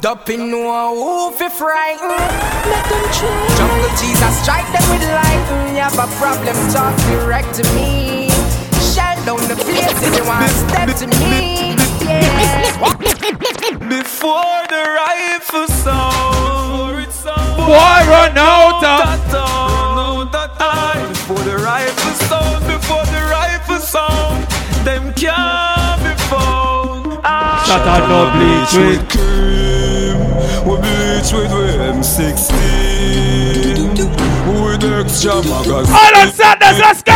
Dumping 0.01 0.49
no 0.49 0.95
who 0.95 1.35
fi 1.35 1.49
frighten 1.49 2.07
Let 2.07 2.85
them 2.87 3.03
try 3.11 3.47
Jungle 3.57 3.89
Jesus 3.99 4.33
strike 4.41 4.71
them 4.71 4.85
with 4.91 5.03
lightning 5.11 5.59
mm, 5.59 5.75
You 5.75 5.81
have 5.83 5.99
a 5.99 6.07
problem 6.15 6.55
talk 6.71 6.95
direct 7.11 7.53
to 7.55 7.63
me 7.75 8.29
Shut 8.79 9.19
down 9.25 9.43
the 9.51 9.57
place 9.59 9.99
if 10.01 10.15
you 10.15 10.23
want 10.23 10.47
step 10.51 10.95
to 10.99 11.07
me 11.19 11.75
Yeah 12.07 12.69
Before 13.89 14.63
the 14.69 14.83
rifle 14.95 15.67
sound, 15.67 17.08
Boy, 17.35 17.99
run 18.09 18.37
out 18.37 18.83
of 18.83 19.05
Before 21.09 21.43
the 21.43 21.57
rifle 21.57 22.13
sound, 22.27 22.65
before 22.65 23.05
the 23.05 23.21
rifle 23.29 23.79
sound, 23.79 24.47
them 24.83 25.13
can't 25.13 26.01
be 26.01 26.13
found. 26.29 27.19
Ah. 27.23 27.61
Shut 27.67 27.85
up, 27.85 28.09
no 28.09 28.31
bleach 28.33 28.73
with 28.73 29.03
cream. 29.13 30.17
We 30.65 30.75
bleach 30.81 31.29
with 31.31 31.51
M16. 31.93 32.49
With 34.49 34.83
extra 34.83 35.35
magazine. 35.45 35.93
Island 35.93 36.33
Saturdays, 36.33 36.79
let's 36.81 37.03
go. 37.03 37.13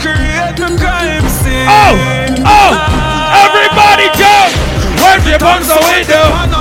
Create 0.00 0.56
the 0.56 0.68
crime 0.80 1.28
scene. 1.28 1.68
Oh, 1.68 1.92
oh, 2.48 2.72
everybody 3.44 4.08
jump. 4.16 4.50
Where's 5.02 5.24
your 5.28 5.38
buns 5.38 5.68
away, 5.68 6.02
though? 6.04 6.57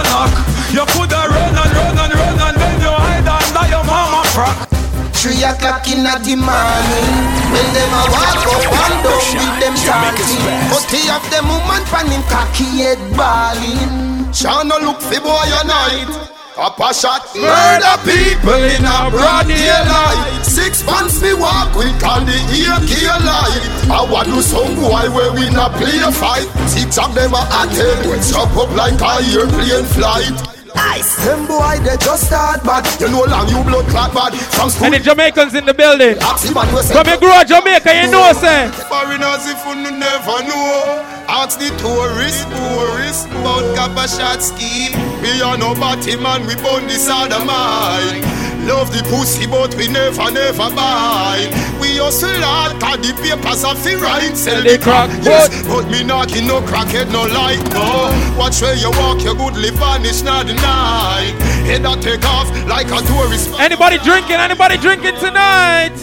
Three 5.28 5.44
o'clock 5.44 5.84
in 5.92 6.08
the 6.08 6.36
morning 6.40 7.12
When 7.52 7.68
them 7.76 7.92
a 7.92 8.04
walk 8.16 8.48
up 8.48 8.64
and 8.64 8.96
down 9.04 9.28
with 9.36 9.56
them 9.60 9.76
chanting 9.76 10.40
But 10.72 10.88
he 10.88 11.04
have 11.12 11.28
them 11.28 11.52
woman 11.52 11.84
pan 11.92 12.08
him 12.08 12.24
cocky 12.32 12.64
head 12.80 12.96
balling 13.12 14.08
Shana 14.32 14.80
look 14.80 15.02
fi 15.02 15.20
boy 15.20 15.50
a 15.50 15.68
night. 15.68 16.30
Papa 16.56 16.94
shot 16.94 17.26
murder 17.36 17.98
people 18.06 18.54
in 18.54 18.86
a 18.86 19.10
broad 19.10 19.48
daylight. 19.48 20.46
Six 20.46 20.86
months 20.86 21.22
me 21.22 21.34
walk 21.34 21.76
with 21.76 22.04
all 22.04 22.22
the 22.22 22.38
AK 22.64 22.94
light. 23.26 23.64
I 23.90 24.08
want 24.10 24.28
to 24.28 24.42
some 24.44 24.76
boy 24.76 25.10
where 25.12 25.34
we 25.34 25.50
not 25.50 25.74
play 25.74 25.98
a 26.06 26.12
fight. 26.12 26.48
Six 26.70 26.98
of 26.98 27.16
them 27.16 27.34
are 27.34 27.48
at 27.52 27.74
it, 27.74 28.06
when 28.08 28.20
up 28.36 28.56
up 28.56 28.72
like 28.76 29.00
a 29.00 29.40
airplane 29.40 29.86
flight. 29.92 30.57
Nice. 30.78 31.10
Them 31.26 31.46
boy 31.48 31.82
they 31.84 31.98
just 31.98 32.28
start 32.30 32.64
bad. 32.64 32.86
You 33.02 33.10
know 33.10 33.26
long 33.26 33.50
you 33.50 33.62
blood 33.66 33.86
clot 33.90 34.14
bad. 34.14 34.34
From 34.54 34.70
school. 34.70 34.86
And 34.86 34.94
the 34.96 35.00
Jamaicans 35.00 35.54
in 35.56 35.66
the 35.66 35.74
building. 35.74 36.18
Ask 36.22 36.46
him 36.48 36.56
and 36.58 36.70
we 36.74 36.82
say- 36.82 36.94
Come 36.94 37.08
here, 37.08 37.18
grow 37.18 37.42
Jamaica, 37.44 37.92
you 38.02 38.08
know, 38.12 38.32
say. 38.34 38.70
Foreigners 38.88 39.44
if 39.50 39.60
you 39.66 39.76
never 39.92 40.38
know 40.48 41.04
Ask 41.28 41.60
the 41.60 41.70
tourists, 41.84 42.46
tourists 42.46 43.26
About 43.26 43.76
Kappa 43.76 44.08
shot 44.08 44.42
scheme 44.42 44.96
We 45.22 45.42
are 45.42 45.58
no 45.58 45.74
batty 45.76 46.16
man, 46.16 46.48
we 46.48 46.56
born 46.56 46.88
this 46.88 47.10
other 47.10 47.44
mind 47.44 48.24
Love 48.66 48.92
the 48.92 49.04
pussy 49.12 49.46
but 49.48 49.76
we 49.76 49.88
never, 49.88 50.32
never 50.32 50.70
buy 50.76 51.40
We 51.80 51.98
hustle 52.00 52.32
hard, 52.40 52.80
cause 52.80 53.00
the 53.04 53.12
papers 53.20 53.64
are 53.64 53.76
fi 53.76 53.96
right 53.96 54.36
Sell 54.38 54.64
the 54.64 54.78
crack, 54.80 55.10
yes 55.22 55.48
But 55.68 55.88
me 55.92 56.04
knocking 56.04 56.48
no 56.48 56.62
crackhead, 56.62 57.12
no 57.12 57.24
light, 57.28 57.60
no 57.76 58.08
Watch 58.40 58.62
where 58.62 58.76
you 58.76 58.92
walk, 58.92 59.20
your 59.24 59.36
good 59.36 59.56
live 59.60 59.76
vanish, 59.76 60.22
not 60.24 60.48
the 60.48 60.56
night 60.68 61.36
Head 61.68 61.84
that 61.84 62.02
take 62.02 62.26
off 62.26 62.48
like 62.68 62.88
a 62.88 63.00
tourist 63.08 63.60
Anybody 63.60 63.98
drinking? 64.00 64.38
Anybody 64.38 64.78
drinking 64.78 65.18
tonight? 65.20 65.96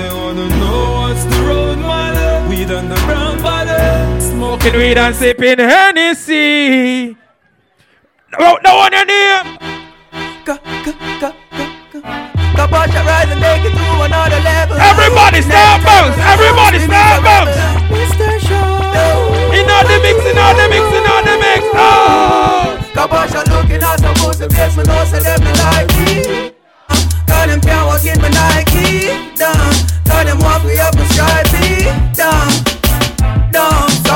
They 0.00 0.08
wanna 0.08 0.48
know 0.48 0.80
what's 0.98 1.24
the 1.24 1.42
road, 1.42 1.78
man. 1.78 2.48
Weed 2.48 2.70
on 2.70 2.88
the 2.88 2.94
brown 3.06 3.42
body. 3.42 4.20
Smoking 4.20 4.74
weed 4.74 4.98
and 4.98 5.14
sipping 5.14 5.58
Hennessy. 5.58 7.16
No, 8.38 8.58
no 8.64 8.76
one 8.76 8.94
in 8.94 9.08
here. 9.08 9.42
Kabacha 12.56 13.00
rise 13.06 13.30
and 13.30 13.40
take 13.40 13.64
it 13.64 13.74
to 13.74 13.86
another 14.02 14.40
level. 14.40 14.76
Everybody 14.76 15.42
start 15.42 15.84
bounce. 15.84 16.16
Everybody 16.18 16.78
start 16.80 17.22
bounce. 17.22 17.54
Mr. 17.90 18.28
Show. 18.40 18.80
In 19.54 19.66
all 19.68 19.84
the 19.86 19.96
mix, 20.02 20.18
in 20.26 20.38
all 20.38 20.54
the 20.54 20.66
mix, 20.70 20.84
in 20.94 21.06
all 21.06 21.22
the 21.24 21.36
mix. 21.38 21.62
Oh. 21.74 22.78
The 22.94 23.06
Kabacha 23.06 23.40
looking 23.48 23.82
at 23.82 24.00
some 24.00 24.14
pussy 24.14 24.48
face, 24.48 24.76
me 24.76 24.82
know 24.84 25.04
say 25.04 25.20
them 25.20 25.40
me 25.44 25.52
like 25.64 25.88
me. 25.98 26.52
Tell 27.26 27.46
them 27.46 27.60
can't 27.60 27.86
walk 27.86 28.04
in 28.04 28.20
my 28.20 28.28
Nike, 28.28 29.08
down. 29.36 29.72
Tell 30.04 30.24
them 30.24 30.38
walk 30.40 30.64
me 30.64 30.78
up 30.78 30.94
my 30.94 31.04
stripey, 31.06 31.86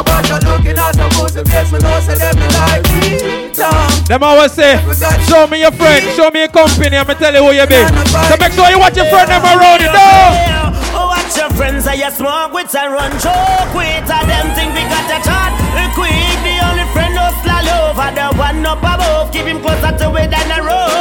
down, 0.03 0.05
down. 0.05 0.25
Kabacha 0.25 0.37
looking 0.43 0.79
at 0.79 0.95
some 0.95 1.11
pussy 1.15 1.43
face, 1.45 1.71
me 1.71 1.79
know 1.79 2.01
say 2.01 2.19
them 2.19 2.35
me 2.35 2.47
like 2.59 2.85
me, 2.99 3.53
down. 3.53 3.89
Them 4.11 4.23
always 4.23 4.53
say, 4.53 4.81
show 5.29 5.47
me 5.47 5.61
your 5.61 5.73
friend, 5.73 6.03
show 6.17 6.31
me 6.31 6.41
your 6.41 6.49
company, 6.49 6.97
I'ma 6.97 7.15
tell 7.15 7.35
you 7.35 7.43
who 7.45 7.53
you 7.53 7.67
be. 7.67 7.81
So 8.29 8.35
make 8.41 8.53
sure 8.53 8.69
you 8.71 8.79
watch 8.79 8.97
your 8.97 9.07
friend 9.07 9.31
them 9.31 9.45
around 9.45 9.81
you, 9.81 9.91
though. 9.93 10.75
Oh, 10.97 11.07
watch 11.11 11.37
your 11.37 11.51
friends 11.55 11.85
that 11.85 11.99
you 11.99 12.11
smoke 12.11 12.53
with 12.53 12.75
and 12.75 12.93
run 12.93 13.13
choke 13.19 13.75
with. 13.75 14.07
And 14.07 14.27
them 14.31 14.47
think 14.55 14.75
we 14.75 14.83
got 14.87 15.11
a 15.11 15.19
chat. 15.23 15.53
Quick, 15.95 16.11
the 16.43 16.59
only 16.59 16.87
friend 16.91 17.15
who 17.15 17.27
slal 17.47 17.71
over 17.87 18.11
the 18.11 18.27
one 18.35 18.67
up 18.67 18.83
above. 18.83 19.31
Keep 19.31 19.47
him 19.47 19.61
closer 19.63 19.95
to 19.95 20.07
it 20.19 20.31
than 20.31 20.51
a 20.51 20.59
rope 20.59 20.94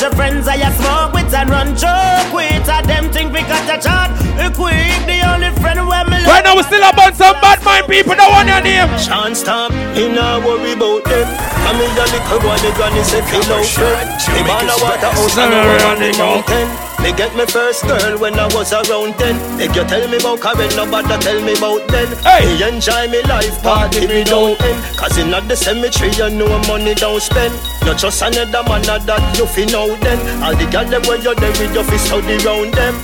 your 0.00 0.12
friends 0.12 0.46
that 0.46 0.58
you 0.58 0.70
smoke 0.78 1.12
with 1.12 1.32
and 1.32 1.48
run 1.50 1.72
choke 1.76 2.32
with. 2.32 2.68
And 2.68 2.86
them 2.86 3.04
think 3.12 3.32
we 3.32 3.40
got 3.46 3.64
a 3.68 3.76
chat. 3.80 4.12
Quick, 4.56 5.04
the 5.04 5.20
only 5.26 5.52
friend 5.60 5.84
where 5.84 6.04
me 6.08 6.16
Right 6.24 6.40
now 6.40 6.56
we 6.56 6.62
still 6.64 6.80
about 6.80 7.12
some 7.16 7.36
bad 7.44 7.60
mind 7.60 7.84
people, 7.90 8.14
don't 8.14 8.32
want 8.32 8.48
your 8.48 8.62
name. 8.64 8.88
Chance 8.96 9.40
stop, 9.44 9.72
he 9.92 10.08
not 10.08 10.40
worry 10.44 10.72
about 10.72 11.04
them. 11.04 11.28
I 11.28 11.76
mean, 11.76 11.92
the 11.92 12.04
little 12.08 12.40
boy, 12.40 12.56
the 12.62 12.72
granny 12.72 13.02
say 13.04 13.20
feel 13.26 13.44
out 13.52 13.66
friend. 13.68 14.08
Me 14.32 14.40
man 14.46 14.64
a 14.70 14.76
water 14.80 15.12
house 15.12 15.36
and 15.36 15.52
I 15.52 15.92
on 15.92 15.98
the 16.00 16.10
mountain. 16.16 16.95
Me 17.06 17.12
get 17.14 17.36
me 17.36 17.46
first 17.46 17.86
girl 17.86 18.18
when 18.18 18.34
I 18.34 18.50
was 18.50 18.72
around 18.72 19.14
ten. 19.14 19.38
Make 19.56 19.76
you 19.76 19.84
tell 19.86 20.02
me 20.10 20.18
about 20.18 20.42
Karen, 20.42 20.66
nobody 20.74 21.14
tell 21.22 21.38
me 21.38 21.54
about 21.54 21.86
then. 21.86 22.10
Me 22.26 22.58
enjoy 22.66 23.06
me 23.06 23.22
life, 23.30 23.62
party 23.62 24.08
me 24.08 24.24
don't 24.24 24.60
end. 24.60 24.98
Cause 24.98 25.16
in 25.16 25.30
not 25.30 25.46
the 25.46 25.54
cemetery, 25.54 26.10
you 26.18 26.30
know 26.34 26.50
money 26.66 26.94
don't 26.98 27.22
spend. 27.22 27.54
Not 27.86 27.98
just 27.98 28.20
another 28.22 28.66
man 28.66 28.82
that 28.82 29.22
you 29.38 29.46
fi 29.46 29.70
know 29.70 29.94
then. 30.02 30.18
All 30.42 30.56
the 30.58 30.66
girls 30.66 30.90
them 30.90 31.02
where 31.06 31.22
you're 31.22 31.36
there 31.36 31.54
with 31.54 31.72
your 31.78 31.84
fist 31.84 32.10
out 32.10 32.26
around 32.26 32.74
them. 32.74 32.98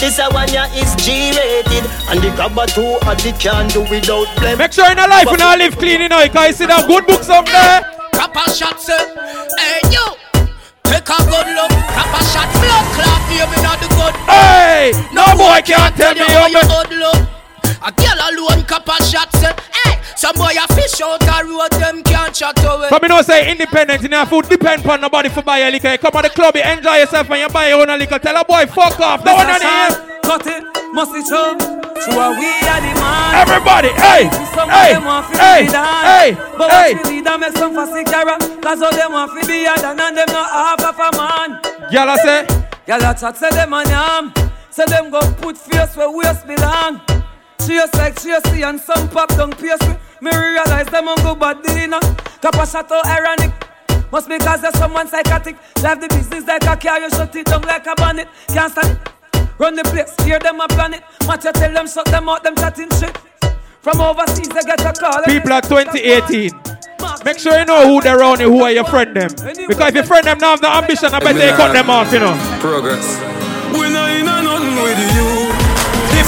This 0.00 0.18
a 0.18 0.32
one 0.32 0.48
ya 0.48 0.64
is 0.72 0.94
G-rated 1.04 1.84
And 2.08 2.22
the 2.22 2.30
grabber 2.36 2.66
two 2.66 2.96
a 3.02 3.12
the 3.18 3.34
can 3.36 3.66
do 3.68 3.80
without 3.90 4.30
blame 4.38 4.56
Make 4.56 4.72
sure 4.72 4.88
in 4.88 4.96
a 4.96 5.08
life 5.08 5.28
you 5.28 5.36
not 5.36 5.58
live 5.58 5.76
clean, 5.76 6.00
you 6.00 6.08
know, 6.08 6.22
you 6.22 6.30
can 6.30 6.54
see 6.54 6.66
that 6.66 6.86
good 6.86 7.04
books 7.04 7.28
up 7.28 7.44
there. 7.44 7.82
Proper 8.12 8.48
shots, 8.48 8.88
eh? 8.88 9.04
Hey, 9.58 9.80
you. 9.92 10.27
Take 10.88 11.08
a 11.08 11.18
good 11.28 11.48
look. 11.54 11.70
Proper 11.92 12.22
shot, 12.32 12.48
blood 12.60 12.86
clot, 12.96 13.20
baby, 13.28 13.56
not 13.62 13.78
the 13.80 13.88
good. 13.92 14.14
Hey, 14.26 14.92
no 15.12 15.24
boy 15.36 15.60
can't 15.64 15.94
tell 15.96 16.14
me 16.14 16.20
how 16.20 16.48
me. 16.48 16.60
good 16.64 16.98
look. 16.98 17.37
A 17.80 17.92
girl 17.92 18.18
alone, 18.30 18.64
couple 18.64 18.94
shots, 19.06 19.42
eh? 19.42 19.52
Hey, 19.84 20.00
some 20.16 20.34
boy 20.34 20.50
a 20.58 20.66
fish 20.74 21.00
out 21.00 21.22
a 21.22 21.44
road, 21.46 21.70
them 21.78 22.02
can't 22.02 22.34
chat 22.34 22.58
away. 22.64 22.88
But 22.90 23.02
me 23.02 23.08
know 23.08 23.22
say 23.22 23.50
independent 23.50 24.04
in 24.04 24.10
your 24.12 24.26
food 24.26 24.48
depend 24.48 24.84
on 24.86 25.00
nobody 25.00 25.28
for 25.28 25.42
buy 25.42 25.58
a 25.58 25.70
liquor. 25.70 25.92
You 25.92 25.98
come 25.98 26.12
to 26.12 26.22
the 26.22 26.30
club, 26.30 26.56
you 26.56 26.62
enjoy 26.62 26.96
yourself 26.96 27.30
and 27.30 27.40
you 27.40 27.48
buy 27.48 27.68
your 27.68 27.88
own 27.88 27.98
liquor. 27.98 28.18
Tell 28.18 28.36
a 28.36 28.44
boy 28.44 28.66
fuck 28.66 28.98
off. 29.00 29.24
No 29.24 29.34
one 29.34 29.46
on 29.46 29.60
here. 29.60 30.18
Cut 30.22 30.46
it, 30.46 30.64
must 30.92 31.14
it 31.14 31.26
show. 31.26 31.54
To 31.56 32.10
a 32.18 32.30
we 32.34 32.50
are 32.66 32.80
the 32.82 32.92
man. 32.98 33.46
Everybody, 33.46 33.88
hey, 33.94 34.28
Some 34.54 34.68
hey, 34.70 34.94
of 34.94 35.02
them 35.02 35.04
want 35.04 35.32
to 35.32 35.38
hey, 35.38 35.62
be 35.66 35.70
the 35.70 35.78
hand. 35.78 36.36
hey, 36.36 36.54
But 36.58 36.70
hey. 36.70 36.94
what 36.94 37.06
we 37.06 37.10
need 37.14 37.26
a 37.26 37.38
make 37.38 37.56
some 37.56 37.74
fussy 37.74 38.04
cara. 38.04 38.38
Cause 38.60 38.82
all 38.82 38.90
them 38.92 39.12
want 39.12 39.40
to 39.40 39.46
be 39.46 39.64
a 39.66 39.74
dan 39.76 39.98
and 40.00 40.16
them 40.16 40.26
not 40.28 40.50
half 40.50 40.82
of 40.84 40.98
a 40.98 41.16
man. 41.16 41.60
Y'all 41.92 42.16
say? 42.18 42.44
Y'all 42.86 43.02
a 43.02 43.14
chat 43.14 43.36
say 43.36 43.50
them 43.50 43.72
a 43.72 43.82
yam. 43.88 44.32
Say 44.70 44.84
them 44.86 45.10
go 45.10 45.20
put 45.40 45.56
face 45.56 45.96
where 45.96 46.10
waist 46.10 46.46
belong. 46.46 47.00
Chase 47.66 47.94
like 47.94 48.14
chasey 48.14 48.68
and 48.68 48.80
some 48.80 49.08
pop 49.08 49.28
down 49.30 49.52
pace 49.52 49.80
me. 49.86 49.96
Me 50.20 50.30
realize 50.36 50.86
them 50.86 51.08
on 51.08 51.16
go 51.22 51.34
bad 51.34 51.62
dinner. 51.62 52.00
Kappa 52.40 52.66
shot 52.66 52.90
out 52.90 53.06
ironic. 53.06 53.52
Must 54.10 54.28
be 54.28 54.38
cause 54.38 54.62
there's 54.62 54.78
someone 54.78 55.06
psychotic. 55.06 55.56
Live 55.82 56.00
the 56.00 56.08
business 56.08 56.46
like 56.46 56.64
a 56.64 56.76
car, 56.76 57.00
you 57.00 57.10
shut 57.10 57.34
it 57.36 57.46
down 57.46 57.62
like 57.62 57.86
a 57.86 57.94
bonnet. 57.94 58.28
Can't 58.48 58.72
stand 58.72 58.98
it. 58.98 59.42
Run 59.58 59.74
the 59.74 59.82
place, 59.84 60.14
hear 60.24 60.38
them 60.38 60.60
a 60.60 60.68
plan 60.68 60.94
it. 60.94 61.02
What 61.24 61.44
you 61.44 61.52
tell 61.52 61.72
them, 61.72 61.88
shut 61.88 62.06
them 62.06 62.28
out, 62.28 62.42
them 62.42 62.54
chatting 62.54 62.88
shit. 62.98 63.16
From 63.82 64.00
overseas, 64.00 64.48
they 64.48 64.62
get 64.62 64.80
a 64.80 64.92
call. 64.92 65.22
People 65.24 65.52
are 65.52 65.62
2018. 65.62 66.50
Make 67.24 67.38
sure 67.38 67.58
you 67.58 67.64
know 67.64 67.86
who 67.86 68.00
they're 68.00 68.18
around 68.18 68.40
and 68.40 68.50
who 68.50 68.62
are 68.62 68.70
your 68.70 68.84
friend 68.84 69.14
them. 69.14 69.30
Because 69.66 69.88
if 69.88 69.94
your 69.94 70.04
friend 70.04 70.26
them 70.26 70.38
now 70.38 70.50
have 70.50 70.60
the 70.60 70.70
ambition, 70.70 71.12
I 71.12 71.20
bet 71.20 71.34
they 71.34 71.50
cut 71.50 71.72
them 71.72 71.90
off, 71.90 72.12
you 72.12 72.20
know. 72.20 72.34
Progress. 72.60 73.18
We 73.72 73.90
not 73.90 74.10
in 74.10 74.28
a 74.28 74.42
nothing 74.42 74.82
with 74.82 75.14
you. 75.16 75.37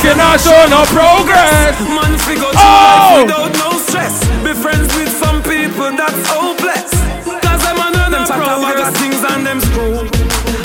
If 0.00 0.06
you 0.06 0.16
not 0.16 0.40
show 0.40 0.56
no 0.72 0.80
progress. 0.96 1.76
Man 1.84 2.16
figure 2.24 2.48
Oh! 2.56 3.20
without 3.20 3.52
no 3.60 3.76
stress. 3.84 4.24
Be 4.42 4.54
friends 4.56 4.88
with 4.96 5.12
some 5.12 5.42
people 5.42 5.92
that's 5.92 6.16
hopeless. 6.24 6.88
Cause 7.44 7.60
them 7.60 7.76
are 7.76 7.92
none 7.92 8.12
Them 8.12 8.24
progress. 8.24 8.64
progress. 8.64 8.96
things 8.96 9.20
and 9.22 9.44
them 9.46 9.60
screw. 9.60 10.08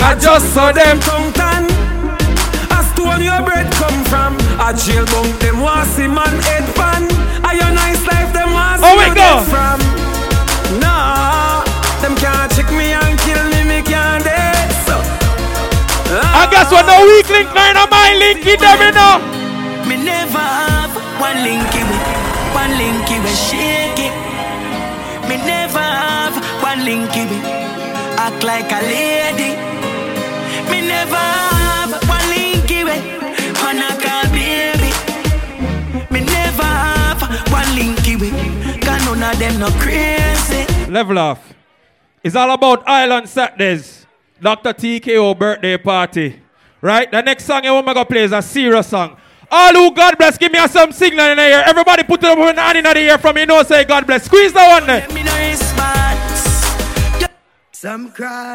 I 0.00 0.16
just 0.18 0.54
saw 0.54 0.72
them. 0.72 0.98
Tongue 1.00 1.32
tan. 1.36 1.68
A 2.72 2.80
stone 2.96 3.20
your 3.22 3.42
bread 3.44 3.68
come 3.76 4.00
from. 4.08 4.40
A 4.56 4.72
jail 4.72 5.04
bunk 5.12 5.36
them 5.38 5.60
want 5.60 5.86
see 5.92 6.08
man 6.08 6.32
head 6.48 6.64
pan. 6.74 7.04
A 7.44 7.52
your 7.54 7.72
nice 7.76 8.00
life 8.08 8.32
them 8.32 8.52
want 8.56 8.80
oh, 8.80 8.88
see 8.88 8.88
Oh, 8.88 8.96
we 8.96 9.04
you 9.04 9.14
go. 9.14 9.20
dead 9.20 9.44
from. 9.52 9.75
Guess 16.66 16.82
what 16.82 16.86
no 16.86 17.06
weak 17.06 17.28
link, 17.28 17.54
nine 17.54 17.76
of 17.76 17.88
my 17.88 18.12
link, 18.18 18.44
it 18.44 18.58
them, 18.58 18.92
know. 18.92 19.22
Me 19.86 19.94
never 20.02 20.36
have 20.36 20.90
one 21.20 21.36
linky 21.46 21.78
with 21.86 22.02
one 22.58 22.74
linky 22.74 23.22
with 23.22 23.38
shake 23.38 24.02
it. 24.02 24.14
Me 25.28 25.36
never 25.46 25.78
have 25.78 26.34
one 26.60 26.80
linky 26.80 27.22
with 27.30 27.44
act 28.18 28.42
like 28.42 28.66
a 28.72 28.82
lady. 28.82 29.54
Me 30.68 30.80
never 30.88 31.14
have 31.14 31.92
one 32.10 32.26
linky 32.34 32.82
with 32.82 33.04
wanna 33.62 33.86
call 34.02 34.26
baby. 34.34 34.90
Me 36.10 36.18
never 36.18 36.64
have 36.64 37.22
one 37.52 37.70
linky 37.78 38.18
with 38.18 38.34
cause 38.82 39.04
none 39.04 39.22
of 39.22 39.38
them 39.38 39.60
no 39.60 39.70
crazy. 39.78 40.66
Level 40.90 41.16
off. 41.16 41.54
It's 42.24 42.34
all 42.34 42.50
about 42.50 42.82
Island 42.88 43.28
Saturdays. 43.28 44.04
Dr. 44.42 44.74
TKO 44.74 45.38
birthday 45.38 45.78
party. 45.78 46.42
Right? 46.86 47.10
The 47.10 47.20
next 47.20 47.46
song 47.46 47.64
me 47.64 47.94
to 47.94 48.04
play 48.04 48.22
is 48.22 48.30
a 48.30 48.40
serious 48.40 48.86
song. 48.86 49.16
All 49.50 49.72
who 49.74 49.92
God 49.92 50.16
bless, 50.16 50.38
give 50.38 50.52
me 50.52 50.58
a 50.60 50.68
some 50.68 50.92
signal 50.92 51.26
in 51.32 51.36
the 51.36 51.42
air. 51.42 51.64
Everybody 51.66 52.04
put 52.04 52.22
it 52.22 52.26
up 52.26 52.38
in 52.38 52.54
the 52.54 52.62
hand 52.62 52.78
in 52.78 52.84
the 52.84 52.96
air 52.96 53.18
from 53.18 53.36
you 53.38 53.44
know 53.44 53.60
say 53.64 53.82
God 53.84 54.06
bless. 54.06 54.26
Squeeze 54.26 54.52
that 54.52 54.68
one 54.70 54.86
there. 54.86 55.08
Me 55.08 55.24
no 55.24 55.36
response. 55.50 57.26
Some 57.72 58.12
cry, 58.12 58.54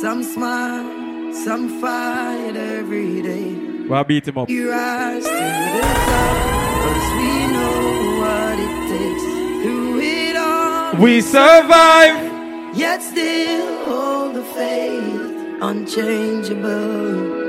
some 0.00 0.24
smile, 0.24 1.32
some 1.32 1.80
fight 1.80 2.56
every 2.56 3.22
day. 3.22 3.86
Well, 3.88 4.02
beat 4.02 4.26
him 4.26 4.38
up. 4.38 4.50
You 4.50 4.68
rise 4.72 5.22
to 5.22 5.30
the 5.30 5.82
top, 6.10 6.86
it's 6.90 7.10
we 7.14 7.46
know 7.54 8.18
what 8.22 8.58
it 8.58 8.74
takes. 8.90 9.24
Through 9.62 10.00
it 10.00 10.34
all, 10.36 10.96
We 11.00 11.20
survive. 11.20 12.76
Yet 12.76 13.02
still 13.02 13.84
hold 13.84 14.34
the 14.34 14.42
faith, 14.42 15.58
unchangeable, 15.62 17.41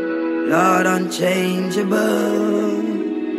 Lord, 0.53 0.85
unchangeable. 0.85 1.97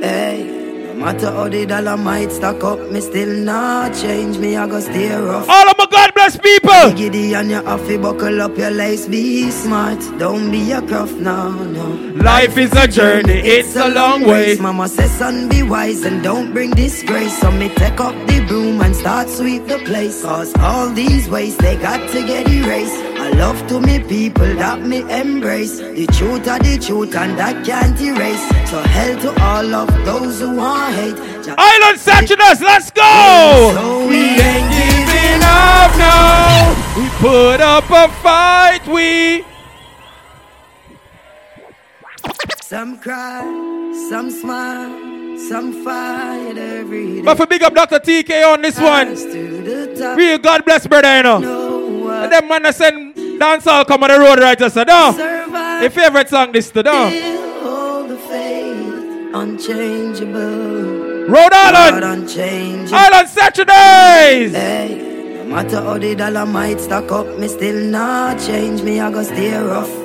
Hey, 0.02 0.42
no 0.86 0.94
matter 0.94 1.30
how 1.30 1.48
the 1.48 1.64
dollar 1.64 1.96
might 1.96 2.32
stack 2.32 2.64
up, 2.64 2.80
me 2.90 3.00
still 3.00 3.32
not 3.38 3.94
change. 3.94 4.38
Me, 4.38 4.56
I 4.56 4.66
go 4.66 4.80
stay 4.80 5.14
rough. 5.14 5.48
All 5.48 5.68
of 5.70 5.78
my 5.78 5.86
God 5.88 6.12
bless 6.12 6.36
people. 6.36 6.92
Giddy 6.96 7.34
and 7.36 7.50
your 7.50 7.64
off, 7.68 7.86
buckle 8.02 8.42
up 8.42 8.58
your 8.58 8.72
lace, 8.72 9.06
be 9.06 9.48
smart. 9.52 10.00
Don't 10.18 10.50
be 10.50 10.72
a 10.72 10.82
cuff 10.82 11.12
now, 11.12 11.50
no. 11.50 11.86
Life 12.16 12.58
is 12.58 12.72
a 12.72 12.88
journey, 12.88 13.38
it's 13.58 13.76
a 13.76 13.88
long 13.90 14.26
way. 14.26 14.56
Mama 14.58 14.88
says, 14.88 15.12
son, 15.12 15.48
be 15.48 15.62
wise 15.62 16.02
and 16.02 16.20
don't 16.20 16.52
bring 16.52 16.72
disgrace. 16.72 17.38
So 17.38 17.52
me 17.52 17.68
take 17.68 18.00
up 18.00 18.16
the 18.26 18.44
broom 18.48 18.80
and 18.80 18.96
start 18.96 19.28
sweep 19.28 19.68
the 19.68 19.78
place. 19.84 20.24
Cause 20.24 20.52
all 20.58 20.90
these 20.90 21.28
ways 21.28 21.56
they 21.58 21.76
got 21.76 22.10
to 22.10 22.26
get 22.26 22.48
erased. 22.48 23.13
I 23.24 23.30
love 23.30 23.66
to 23.68 23.80
me 23.80 24.00
people 24.00 24.54
that 24.56 24.82
me 24.82 24.98
embrace. 25.10 25.78
The 25.78 26.06
truth 26.18 26.46
are 26.46 26.58
the 26.58 26.76
truth 26.78 27.14
and 27.16 27.38
that 27.38 27.64
can't 27.64 27.98
erase. 27.98 28.44
So 28.70 28.82
hell 28.82 29.18
to 29.22 29.42
all 29.42 29.74
of 29.74 29.88
those 30.04 30.40
who 30.40 30.56
want 30.56 30.94
hate. 30.94 31.16
Jah- 31.42 31.54
Island 31.56 31.98
Saturdays, 31.98 32.60
let's 32.60 32.90
go. 32.90 33.72
So 33.74 34.06
we 34.08 34.16
ain't 34.36 34.68
giving 34.76 35.40
up 35.40 35.90
now. 35.96 36.76
We 36.98 37.08
put 37.24 37.60
up 37.62 37.88
a 37.88 38.12
fight. 38.20 38.86
We. 38.86 39.44
Some 42.60 42.98
cry, 42.98 43.40
some 44.10 44.30
smile, 44.30 45.38
some 45.48 45.82
fight 45.82 46.58
every 46.58 47.06
day. 47.16 47.22
But 47.22 47.38
for 47.38 47.46
big 47.46 47.62
up 47.62 47.74
Dr. 47.74 48.00
TK 48.00 48.52
on 48.52 48.60
this 48.60 48.78
one. 48.78 49.08
Real 50.14 50.36
God 50.38 50.64
bless 50.66 50.86
brother, 50.86 51.16
you 51.16 51.22
know. 51.22 51.64
And 52.24 52.30
them 52.32 52.48
man 52.48 52.62
that 52.64 52.74
send 52.74 53.13
dancehall 53.38 53.86
come 53.86 54.02
on 54.04 54.10
the 54.10 54.18
road 54.18 54.38
right 54.38 54.58
just 54.58 54.76
no. 54.76 55.80
Your 55.80 55.90
favorite 55.90 56.28
song 56.28 56.52
this 56.52 56.70
to 56.70 56.82
faith, 58.28 59.34
unchangeable. 59.34 61.24
Rhode 61.26 61.52
Island. 61.54 62.04
Unchangeable. 62.04 62.94
Island 62.94 63.28
Saturdays. 63.28 64.52
Hey, 64.52 65.34
no 65.38 65.44
matter 65.44 65.80
how 65.80 65.98
the 65.98 66.14
dollar 66.14 66.44
might 66.46 66.80
stack 66.80 67.10
up, 67.10 67.26
me 67.38 67.48
still 67.48 67.82
not 67.90 68.38
change. 68.38 68.82
Me, 68.82 69.00
I 69.00 69.10
go 69.10 69.22
stay 69.22 69.56
rough. 69.56 70.03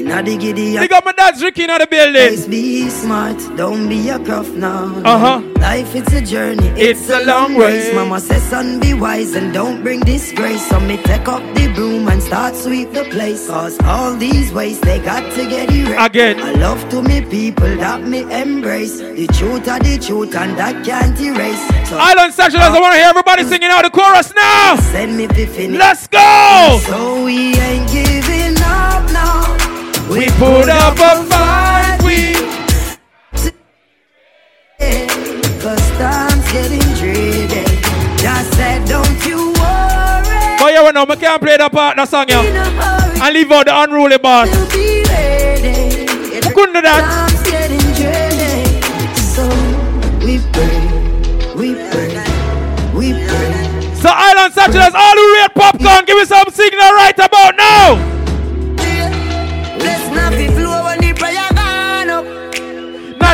Inna 0.00 0.22
the 0.22 0.36
giddy, 0.38 0.78
Big 0.78 0.92
up 0.92 1.04
my 1.04 1.12
dad's 1.12 1.42
Ricky 1.42 1.64
in 1.64 1.68
the 1.68 1.86
building. 1.86 2.50
be 2.50 2.88
smart, 2.88 3.36
don't 3.56 3.86
be 3.86 4.08
a 4.08 4.18
gruff 4.18 4.48
now. 4.48 4.86
Uh-huh. 5.04 5.42
Life 5.60 5.94
it's 5.94 6.12
a 6.14 6.22
journey, 6.22 6.68
It's 6.68 7.10
a 7.10 7.22
long 7.26 7.54
way. 7.54 7.92
Mama 7.94 8.18
says, 8.18 8.42
son, 8.44 8.80
be 8.80 8.94
wise 8.94 9.34
and 9.34 9.52
don't 9.52 9.82
bring 9.82 10.00
disgrace. 10.00 10.66
So 10.70 10.80
me 10.80 10.96
take 10.96 11.28
up 11.28 11.42
the 11.54 11.70
broom 11.74 12.08
and 12.08 12.22
start 12.22 12.54
sweep 12.56 12.92
the 12.92 13.04
place. 13.04 13.46
Cause 13.46 13.78
all 13.82 14.16
these 14.16 14.50
ways 14.54 14.80
they 14.80 14.98
got 15.00 15.20
to 15.34 15.42
get 15.48 15.70
erased. 15.70 16.00
Again. 16.00 16.40
I 16.40 16.52
love 16.52 16.88
to 16.90 17.02
me 17.02 17.20
people 17.20 17.76
that 17.76 18.02
me 18.02 18.20
embrace. 18.32 18.98
The 19.00 19.26
truth 19.26 19.68
are 19.68 19.80
the 19.80 19.98
truth 19.98 20.34
and 20.34 20.56
that 20.58 20.82
can't 20.82 21.20
erase. 21.20 21.60
So 21.90 21.98
Island 21.98 22.32
Saturdays, 22.32 22.68
I 22.68 22.80
want 22.80 22.94
to 22.94 22.98
hear 22.98 23.08
everybody 23.10 23.44
singing 23.44 23.68
out 23.68 23.82
the 23.82 23.90
chorus 23.90 24.32
now. 24.34 24.76
Send 24.76 25.14
me 25.18 25.26
to 25.26 25.46
finish. 25.46 25.78
Let's 25.78 26.06
go. 26.08 26.80
So 26.86 27.24
we 27.24 27.54
ain't 27.60 27.90
giving 27.92 28.56
up 28.62 29.04
now. 29.12 29.59
We 30.10 30.26
put 30.42 30.68
up 30.68 30.98
a 30.98 31.24
fight. 31.30 32.00
We. 32.02 32.34
Cause 35.62 35.90
time's 35.98 36.50
getting 36.50 36.80
dreary. 36.98 37.64
Just 38.18 38.52
said, 38.54 38.88
don't 38.88 39.24
you 39.24 39.52
worry. 39.52 40.58
But 40.58 40.72
yeah, 40.74 40.82
well, 40.82 40.92
no, 40.92 41.06
I 41.08 41.14
can't 41.14 41.40
play 41.40 41.56
that 41.58 41.70
part, 41.70 41.96
that 41.96 42.08
song, 42.08 42.28
yeah. 42.28 42.42
And 43.22 43.34
leave 43.34 43.52
out 43.52 43.66
the 43.66 43.80
unruly 43.80 44.16
ready. 44.18 44.50
I 46.42 46.52
couldn't 46.52 46.74
do 46.74 46.82
that. 46.82 47.06
Time's 47.06 47.42
getting 47.46 47.78
dreary. 47.94 48.82
So 49.14 49.46
we 50.26 50.42
pray, 50.50 50.90
we 51.54 51.78
pray, 51.86 52.18
we 52.98 53.12
pray. 53.14 53.94
So 53.94 54.10
Island 54.10 54.54
Saturdays, 54.54 54.94
all 54.94 55.14
who 55.14 55.34
rate 55.38 55.54
popcorn, 55.54 56.04
give 56.04 56.16
me 56.18 56.24
some 56.24 56.50
signal 56.50 56.92
right 56.98 57.16
about 57.16 57.54
now. 57.56 58.19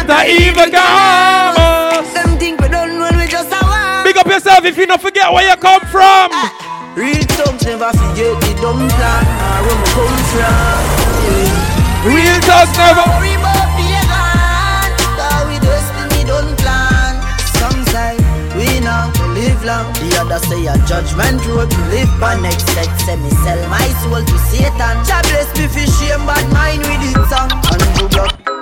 Not 0.06 0.22
a 0.22 0.30
evil. 0.30 0.70
Them 0.70 2.38
think 2.38 2.60
we 2.60 2.68
don't 2.68 2.94
when 3.00 3.18
we 3.18 3.26
just 3.26 3.50
a 3.50 3.58
walk. 3.66 4.04
Big 4.04 4.16
up 4.16 4.26
yourself 4.26 4.64
if 4.64 4.78
you 4.78 4.86
don't 4.86 5.02
forget 5.02 5.32
where 5.32 5.42
you 5.42 5.56
come 5.56 5.82
from. 5.90 6.30
Ah. 6.30 6.94
Real 6.94 7.18
thugs 7.34 7.66
never 7.66 7.90
forget 7.90 8.38
the 8.38 8.54
dumb 8.62 8.86
plan 8.86 9.24
or 9.26 9.66
where 9.66 9.74
we 9.74 9.86
come 9.90 10.18
from. 10.30 10.78
Yeah. 11.26 12.06
Real 12.06 12.38
thugs 12.46 12.70
never. 12.78 13.02
Worry 13.18 13.34
about 13.34 13.66
pagan, 13.74 14.94
cause 15.18 15.44
we 15.50 15.58
destiny 15.58 16.22
don't 16.22 16.54
plan. 16.62 17.18
Some 17.58 17.82
say 17.90 18.14
we 18.54 18.78
not 18.86 19.10
live 19.34 19.58
long. 19.66 19.90
The 19.98 20.22
other 20.22 20.38
say 20.46 20.70
a 20.70 20.78
judgment 20.86 21.42
road 21.50 21.66
to 21.66 21.80
live 21.90 22.14
by. 22.22 22.38
Next 22.38 22.64
sex 22.78 22.88
say 23.04 23.18
me 23.18 23.30
sell 23.42 23.58
my 23.68 23.82
soul 24.06 24.22
to 24.22 24.36
Satan. 24.54 25.02
Jah 25.02 25.20
bless 25.34 25.50
me 25.58 25.66
for 25.66 25.82
shame, 25.98 26.22
bad 26.30 26.46
mind 26.54 26.86
with 26.86 27.10
it 27.10 27.18
song. 27.26 27.50
Andrew 27.74 28.08
Block. 28.08 28.55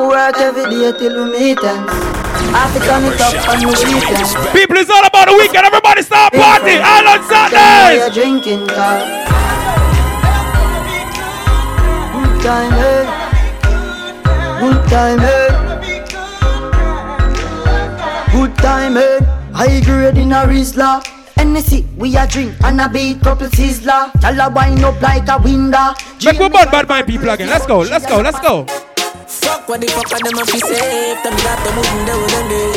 Work 0.00 0.38
every 0.38 0.64
day 0.64 0.92
till 0.98 1.24
we 1.24 1.30
meet 1.30 1.62
ends. 1.62 1.92
African 2.56 3.04
it 3.04 3.20
up 3.20 3.48
on 3.48 3.60
the 3.60 3.66
weekend. 3.68 4.28
People, 4.56 4.76
it's 4.78 4.88
all 4.88 5.04
about 5.04 5.28
the 5.28 5.34
weekend. 5.36 5.66
Everybody 5.66 6.00
start 6.02 6.32
party. 6.32 6.80
Island 6.80 7.24
Saturdays. 7.28 8.00
You're 8.00 8.10
drinking 8.10 8.66
car. 8.66 8.98
Good 12.16 12.42
time, 12.42 12.72
eh? 12.80 13.04
Good 14.60 14.80
time, 14.88 15.20
eh? 15.20 15.48
Good 18.32 18.56
time, 18.56 18.96
eh? 18.96 19.20
High 19.52 19.80
grade 19.80 20.16
in 20.16 20.32
a 20.32 20.46
Rizla. 20.48 21.04
Hennessy, 21.36 21.86
we 21.96 22.16
a 22.16 22.26
drink 22.26 22.54
and 22.64 22.80
a 22.80 22.88
beat 22.88 23.20
couple 23.20 23.48
sizzler. 23.48 24.10
Y'all 24.22 24.40
a 24.40 24.50
wind 24.50 24.82
up 24.82 25.00
like 25.02 25.28
a 25.28 25.38
window. 25.42 25.92
Make 26.24 26.38
we 26.38 26.48
burn 26.48 26.70
bad 26.70 26.88
mind 26.88 27.06
people 27.06 27.28
again. 27.28 27.48
Let's 27.48 27.66
go. 27.66 27.80
Let's 27.80 28.06
go. 28.06 28.20
Let's 28.22 28.40
go. 28.40 28.66
Fuck 29.40 29.68
what 29.68 29.80
the 29.80 29.88
fuck 29.88 30.12
are 30.12 30.20
them 30.20 30.38
a 30.38 30.44
fi 30.44 30.58
safe 30.58 31.22
Them 31.22 31.36
got 31.44 31.58
them 31.64 31.74
moving 31.76 32.04
there 32.06 32.18
with 32.20 32.32
them 32.32 32.46
day 32.48 32.72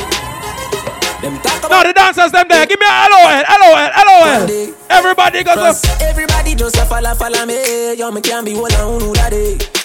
Them 1.22 1.36
talk 1.42 1.70
Now 1.70 1.84
the 1.84 1.94
dancers 1.94 2.32
them 2.32 2.48
there. 2.48 2.66
Give 2.66 2.80
me 2.80 2.86
a 2.86 3.08
LOL. 3.12 3.44
LOL. 3.62 3.90
LOL. 4.08 4.76
Everybody 4.90 5.44
goes 5.44 5.58
up. 5.58 6.02
everybody 6.02 6.56
just 6.56 6.78
a 6.78 6.86
follow, 6.86 7.14
follow 7.16 7.46
me 7.46 7.94
Yo, 7.96 8.12
me 8.12 8.22
can't 8.22 8.46
be 8.46 8.54
one 8.54 8.74
on 8.76 9.02
who 9.02 9.14
that 9.14 9.32
day 9.32 9.83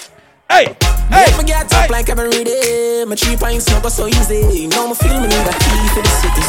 Hey, 0.49 0.65
hey, 1.13 1.29
me 1.37 1.43
get 1.45 1.71
up 1.71 1.89
like 1.91 2.09
every 2.09 2.43
day. 2.43 3.05
My 3.05 3.15
three 3.15 3.37
pints 3.37 3.69
no 3.69 3.79
go 3.81 3.89
so 3.89 4.07
easy. 4.07 4.65
Now 4.65 4.87
me 4.89 4.95
feel 4.95 5.13
me 5.21 5.29
need 5.29 5.45
a 5.45 5.53
key 5.53 5.85
for 5.93 6.01
the 6.01 6.09
city. 6.09 6.41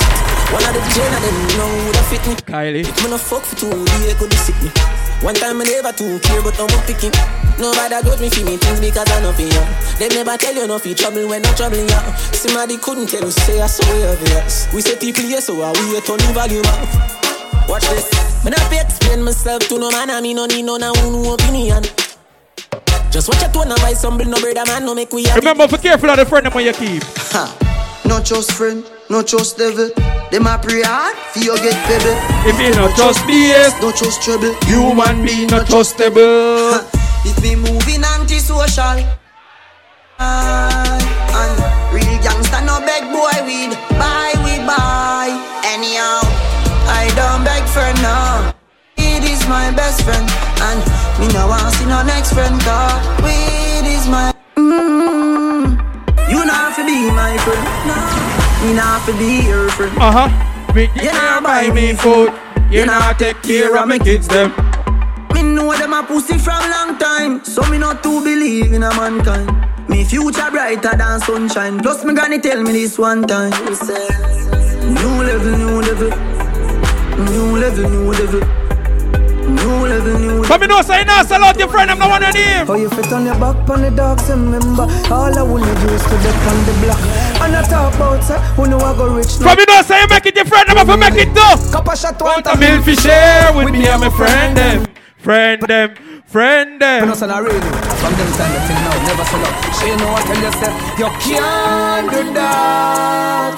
One 0.56 0.64
of 0.64 0.72
the 0.72 0.80
gen 0.96 1.12
of 1.12 1.20
them 1.20 1.36
know 1.60 1.68
who 1.68 1.92
that 1.92 2.06
fit 2.08 2.24
me. 2.24 2.34
Kylie. 2.48 2.80
If 2.80 2.96
me 3.04 3.10
no 3.10 3.18
fuck 3.18 3.44
for 3.44 3.56
two, 3.60 3.68
they 3.68 4.14
could 4.16 4.32
sick 4.40 4.56
me. 4.64 4.72
One 5.20 5.34
time 5.36 5.60
I 5.60 5.64
never 5.64 5.92
too 5.92 6.18
care, 6.24 6.40
but 6.40 6.56
I'm 6.56 6.72
picking. 6.88 7.12
Nobody 7.60 8.00
got 8.00 8.16
me 8.18 8.30
for 8.32 8.40
me 8.40 8.56
things 8.56 8.80
because 8.80 9.04
I 9.04 9.20
know 9.20 9.36
for 9.36 9.44
you. 9.44 9.64
They 10.00 10.08
never 10.08 10.32
tell 10.40 10.54
you 10.56 10.66
no 10.66 10.78
for 10.78 10.94
trouble 10.96 11.28
when 11.28 11.44
I'm 11.44 11.54
troubling 11.54 11.84
you. 11.84 12.00
Somebody 12.32 12.78
couldn't 12.78 13.12
tell 13.12 13.20
you, 13.20 13.30
say 13.30 13.60
I 13.60 13.68
so 13.68 13.84
obvious. 13.84 14.72
We 14.72 14.80
say 14.80 14.96
people 14.96 15.28
here, 15.28 15.44
so 15.44 15.60
I 15.60 15.76
we 15.76 16.00
turn 16.00 16.16
the 16.24 16.32
volume 16.32 16.64
up. 16.72 17.68
Watch 17.68 17.84
this. 17.92 18.08
Me 18.48 18.50
not 18.50 18.64
be 18.72 18.80
explain 18.80 19.20
myself 19.22 19.68
to 19.68 19.78
no 19.78 19.92
man, 19.92 20.08
I 20.08 20.22
mean 20.22 20.36
no 20.36 20.46
need 20.46 20.64
no 20.64 20.78
no 20.78 20.96
no 20.96 21.34
opinion. 21.36 21.84
Just 23.10 23.28
watch 23.28 23.40
your 23.42 23.50
tone 23.50 23.70
and 23.72 23.80
buy 23.80 23.92
some 23.92 24.16
bill, 24.16 24.28
no 24.28 24.40
brother 24.40 24.64
man, 24.66 24.84
no 24.84 24.94
make 24.94 25.12
we 25.12 25.24
happy. 25.24 25.40
Remember, 25.40 25.66
be 25.68 25.78
careful 25.78 26.10
of 26.10 26.16
the 26.16 26.26
friend 26.26 26.46
them 26.46 26.52
when 26.54 26.64
you 26.64 26.72
keep. 26.72 27.02
Ha. 27.34 27.44
No 28.06 28.22
trust 28.22 28.52
friend, 28.52 28.84
no 29.08 29.22
trust 29.22 29.58
devil. 29.58 29.90
Them 30.30 30.46
a 30.46 30.58
pray 30.58 30.82
hard, 30.82 31.16
for 31.32 31.40
you 31.40 31.56
get 31.58 31.74
pebble. 31.86 32.16
If 32.48 32.60
you 32.60 32.70
not 32.74 32.96
trust 32.96 33.20
BS, 33.26 33.82
not 33.82 33.96
trust 33.96 34.22
trouble. 34.22 34.54
Human 34.66 35.24
being 35.24 35.48
not 35.48 35.66
trustable. 35.66 36.86
If 37.22 37.42
me 37.42 37.54
moving 37.54 38.02
anti-social 38.02 39.04
And 40.18 41.56
real 41.92 42.16
gangster 42.24 42.64
no 42.64 42.80
beg 42.80 43.12
boy 43.12 43.44
weed 43.44 43.76
Buy 44.00 44.32
we 44.40 44.56
buy 44.64 45.28
Anyhow 45.68 46.24
I 46.88 47.12
don't 47.12 47.44
beg 47.44 47.62
for 47.68 47.92
no 48.00 48.16
Weed 48.16 48.39
is 48.39 48.39
my 49.50 49.74
best 49.74 50.06
friend 50.06 50.22
And 50.70 50.78
me 51.18 51.26
no 51.34 51.50
want 51.50 51.74
see 51.74 51.86
no 51.90 52.02
next 52.06 52.32
friend 52.32 52.54
Cause 52.62 53.02
weed 53.26 53.84
is 53.90 54.06
my 54.06 54.30
mm, 54.54 55.74
You 56.30 56.46
not 56.46 56.78
fi 56.78 56.86
be 56.86 57.10
my 57.10 57.34
friend 57.42 57.64
No 57.90 57.98
Me 58.62 58.70
not 58.78 59.02
fi 59.02 59.12
be 59.18 59.48
your 59.50 59.68
friend 59.74 59.98
Uh 59.98 60.12
huh. 60.14 60.46
Me, 60.74 60.88
You 60.94 61.10
not 61.10 61.42
buy 61.42 61.68
me 61.74 61.94
food. 61.94 62.32
You 62.70 62.86
not 62.86 63.18
take 63.18 63.42
care 63.42 63.76
of 63.76 63.88
my 63.88 63.98
kids 63.98 64.28
them. 64.28 64.52
Me 65.34 65.42
know 65.42 65.74
them 65.76 65.92
a 65.92 66.04
pussy 66.04 66.38
from 66.38 66.62
long 66.70 66.96
time, 66.96 67.44
so 67.44 67.68
me 67.68 67.78
not 67.78 68.04
to 68.04 68.22
believe 68.22 68.72
in 68.72 68.84
a 68.84 68.90
mankind. 68.94 69.50
Me 69.88 70.04
future 70.04 70.48
brighter 70.52 70.96
than 70.96 71.18
sunshine. 71.18 71.80
Plus 71.80 72.04
me 72.04 72.14
granny 72.14 72.38
tell 72.38 72.62
me 72.62 72.70
this 72.70 72.96
one 72.98 73.26
time. 73.26 73.50
New 74.94 75.14
level, 75.26 75.58
new 75.58 75.80
level. 75.82 76.10
New 77.32 77.58
level, 77.58 77.90
new 77.90 78.12
level. 78.12 78.59
New 79.50 79.86
level. 79.86 80.46
But 80.48 80.60
me 80.60 80.66
know 80.66 80.82
say 80.82 81.04
now 81.04 81.22
sell 81.22 81.42
out 81.44 81.58
your 81.58 81.68
friend, 81.68 81.90
I'm 81.90 81.98
the 81.98 82.06
one 82.08 82.22
your 82.22 82.32
name. 82.32 82.66
How 82.66 82.74
you 82.74 82.88
fit 82.90 83.12
on 83.12 83.26
your 83.26 83.34
back 83.34 83.68
on 83.68 83.82
the 83.82 83.90
dogs 83.90 84.28
and 84.30 84.44
remember 84.52 84.86
All 85.10 85.32
I 85.36 85.42
wanna 85.42 85.74
do 85.82 85.88
is 85.94 86.02
to 86.02 86.16
dip 86.22 86.36
on 86.46 86.58
the 86.66 86.74
block 86.82 87.00
And 87.42 87.56
I 87.56 87.62
talk 87.68 87.94
about 87.94 88.22
say, 88.22 88.38
who 88.56 88.66
know 88.68 88.78
I 88.78 88.94
go 88.96 89.14
rich 89.14 89.32
From 89.42 89.56
me 89.58 89.64
know 89.66 89.82
say 89.82 90.00
you 90.00 90.08
make 90.08 90.26
it 90.26 90.36
your 90.36 90.44
friend, 90.44 90.68
I'm 90.70 90.86
for 90.86 90.96
make 90.96 91.14
it 91.14 91.34
too. 91.34 91.70
Cup 91.72 91.88
of 91.88 91.98
shot 91.98 92.20
want 92.22 92.46
a 92.46 92.56
meal 92.56 92.80
fi 92.82 92.94
share 92.94 93.52
with 93.56 93.70
me 93.72 93.86
and 93.86 94.00
my 94.00 94.10
friend 94.10 94.56
them. 94.56 94.86
Friend 95.18 95.60
them, 95.62 95.94
friend 96.24 96.80
them. 96.80 97.08
No, 97.08 97.14
son, 97.14 97.30
I 97.30 97.38
really 97.40 97.60
From 97.60 98.14
them 98.14 98.30
time 98.38 98.52
the 98.54 98.60
thing 98.64 98.80
now, 98.80 98.96
never 99.04 99.24
sell 99.24 99.44
up 99.44 99.54
She 99.76 99.88
know 100.00 100.14
I 100.14 100.22
tell 100.24 100.40
yourself, 100.40 100.74
you 100.98 101.08
can't 101.20 102.10
do 102.10 102.32
that 102.34 103.52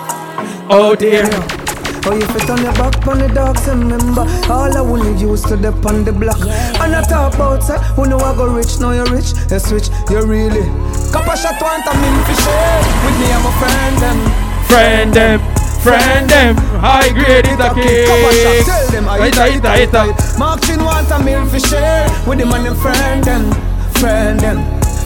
Oh 0.71 0.95
dear. 0.97 1.62
Oh, 2.05 2.11
How 2.11 2.15
you 2.15 2.27
fit 2.35 2.51
on 2.51 2.63
your 2.63 2.73
back 2.75 3.07
on 3.07 3.19
the 3.19 3.29
dogs 3.29 3.69
and 3.69 3.85
remember 3.85 4.23
All 4.51 4.71
I 4.77 4.81
wanna 4.81 5.15
use 5.19 5.43
to 5.45 5.57
dip 5.57 5.85
on 5.87 6.05
the 6.05 6.13
block 6.13 6.41
And 6.83 6.95
I 6.95 7.03
talk 7.03 7.35
about 7.35 7.63
say, 7.63 7.79
who 7.95 8.07
know 8.07 8.19
I 8.19 8.35
go 8.35 8.53
rich, 8.53 8.81
now 8.81 8.91
you're 8.91 9.07
rich 9.07 9.33
You 9.51 9.59
switch, 9.59 9.89
you 10.11 10.23
really 10.27 10.67
Cup 11.15 11.29
of 11.29 11.39
shot 11.39 11.61
want 11.63 11.87
a 11.87 11.93
meal 11.95 12.19
fi 12.27 12.35
share 12.43 12.81
eh? 12.81 13.07
With 13.07 13.17
me 13.21 13.27
and 13.31 13.43
my 13.45 13.53
friend 13.61 13.97
them 14.03 14.19
Friend 14.73 15.13
them, 15.13 15.41
friend 15.85 16.31
them. 16.31 16.57
High 16.81 17.13
grade 17.13 17.45
is 17.45 17.61
a 17.61 17.69
key. 17.77 18.09
Tell 18.09 18.87
them 18.89 19.05
I 19.07 19.29
Ita, 19.29 19.53
ita, 19.53 19.71
ita. 19.85 20.39
Mark 20.39 20.63
Chin 20.65 20.81
want 20.83 21.11
a 21.11 21.19
meal 21.23 21.45
for 21.47 21.61
share 21.61 22.09
eh? 22.09 22.25
With 22.27 22.41
him 22.41 22.53
and 22.53 22.65
them 22.67 22.77
friend 22.77 23.23
them 23.23 23.53
Friend 24.01 24.41
them 24.41 24.59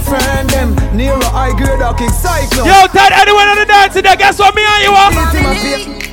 Friend 0.06 0.48
them 0.48 0.70
Nero 0.96 1.18
high 1.34 1.50
grade 1.58 1.82
a 1.82 1.92
kick 1.98 2.10
cyclone 2.14 2.66
Yo, 2.70 2.86
Ted, 2.94 3.12
anyone 3.12 3.48
on 3.48 3.58
the 3.58 3.66
dance 3.66 3.92
today? 3.92 4.14
Guess 4.16 4.38
what 4.38 4.54
me 4.54 4.62
and 4.62 4.82
you 4.84 4.92
are? 4.94 5.10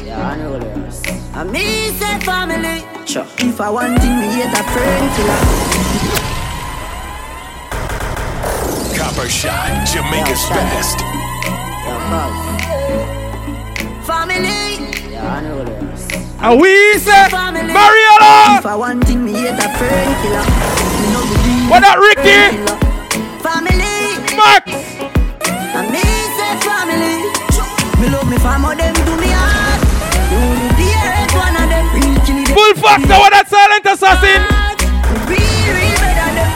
Yeah, 0.04 0.30
I 0.30 0.38
know 0.38 0.63
this 1.34 1.40
I 1.40 1.44
me 1.44 1.90
say 1.98 2.20
family. 2.20 3.08
Sure. 3.08 3.26
If 3.40 3.60
I 3.60 3.70
want 3.70 4.00
thing, 4.00 4.20
me 4.20 4.28
hate 4.28 4.54
a 4.54 4.64
friend 4.72 5.16
killer 5.16 5.40
Copper 8.98 9.30
Shot, 9.30 9.88
Jamaica's 9.88 10.48
best. 10.50 11.00
Family. 14.06 15.12
Yeah, 15.12 15.34
I 15.34 15.42
know 15.42 15.64
this 15.64 16.08
And 16.40 16.62
we 16.62 16.98
say, 17.00 17.30
If 17.30 17.74
Mariella. 17.74 18.62
I 18.66 18.76
want 18.78 19.04
thing, 19.06 19.26
me 19.26 19.34
hate 19.34 19.58
a 19.58 19.70
friend 19.78 20.16
killer 20.22 20.46
Me 21.02 21.06
no 21.14 21.22
believe 21.26 21.70
What 21.70 21.82
that 21.82 21.98
Ricky? 21.98 22.62
Family. 23.42 24.22
Max. 24.38 24.70
I 25.76 25.82
me 25.90 26.04
say 26.38 26.54
family. 26.62 27.26
Me 28.02 28.10
love 28.10 28.30
me 28.30 28.38
family, 28.38 28.76
them 28.76 28.94
do 29.06 29.20
me 29.20 29.28
hard 29.32 29.63
Full 32.54 32.74
factor, 32.76 33.18
what 33.18 33.32
that 33.34 33.48
silent 33.50 33.86
assassin? 33.86 34.42
Real, 35.26 35.74
real 35.74 35.98
better 36.00 36.32
them. 36.38 36.52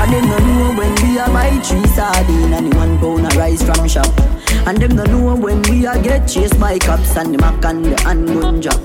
And 0.00 0.10
them 0.12 0.24
no 0.30 0.38
know 0.38 0.78
when 0.78 0.94
we 1.02 1.18
a 1.18 1.26
buy 1.26 1.50
three 1.60 1.86
sardine 1.88 2.52
And 2.54 2.72
the 2.72 2.76
one 2.76 2.98
pound 2.98 3.26
of 3.26 3.36
rice 3.36 3.62
from 3.62 3.86
shop 3.86 4.08
And 4.66 4.78
them 4.78 4.96
no 4.96 5.04
know 5.04 5.36
when 5.36 5.60
we 5.62 5.84
a 5.84 6.00
get 6.02 6.26
chased 6.26 6.58
by 6.58 6.78
cops 6.78 7.16
And 7.16 7.34
the 7.34 7.38
mac 7.38 7.62
and 7.66 7.84
the 7.84 8.00
handgun 8.02 8.60
drop 8.60 8.80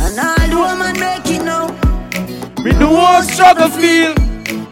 And 0.00 0.18
all 0.18 0.48
the 0.48 0.56
woman 0.56 0.98
make 0.98 1.28
it 1.28 1.44
now 1.44 1.68
We 2.64 2.72
know 2.72 2.96
how 2.96 3.20
struggle 3.20 3.68
feel. 3.68 4.14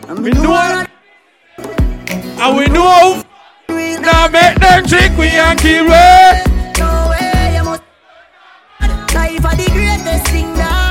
And 0.09 0.25
We 0.25 0.31
know. 0.31 0.55
how. 0.55 0.87
And 1.59 2.57
we 2.57 2.67
know. 2.69 3.23
how. 3.69 4.01
Now 4.01 4.29
make 4.29 4.57
them 4.59 4.85
drink, 4.85 5.17
we 5.19 5.29
and 5.29 5.59
kill 5.61 5.87
way. 5.89 6.43
No 6.79 7.11
way, 7.11 7.55
you 7.57 7.65
must. 7.65 7.83
Life 9.15 9.45
are 9.45 9.57
the 9.57 9.69
greatest 9.71 10.27
thing 10.33 10.53
that 10.55 10.82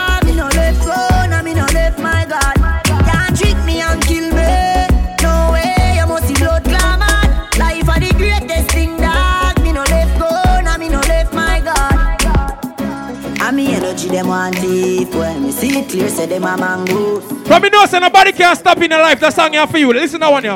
And 14.03 14.10
energy 14.11 14.18
them 14.18 14.28
want 14.28 14.56
thief 14.57 15.14
When 15.15 15.44
me 15.44 15.52
see 15.52 15.78
it 15.80 15.90
clear 15.90 16.10
say 16.10 16.26
them 16.26 16.44
a 16.44 16.57
mango 16.57 17.19
From 17.22 17.61
me 17.61 17.69
know 17.69 17.86
say 17.86 17.99
nobody 17.99 18.32
can 18.32 18.56
stop 18.56 18.78
in 18.80 18.90
your 18.91 18.99
life. 19.02 19.19
That 19.19 19.34
song 19.34 19.53
here 19.53 19.68
for 19.68 19.78
you. 19.78 19.94
Listen 19.94 20.19
to 20.19 20.26
that 20.26 20.32
one 20.32 20.44
here. 20.44 20.53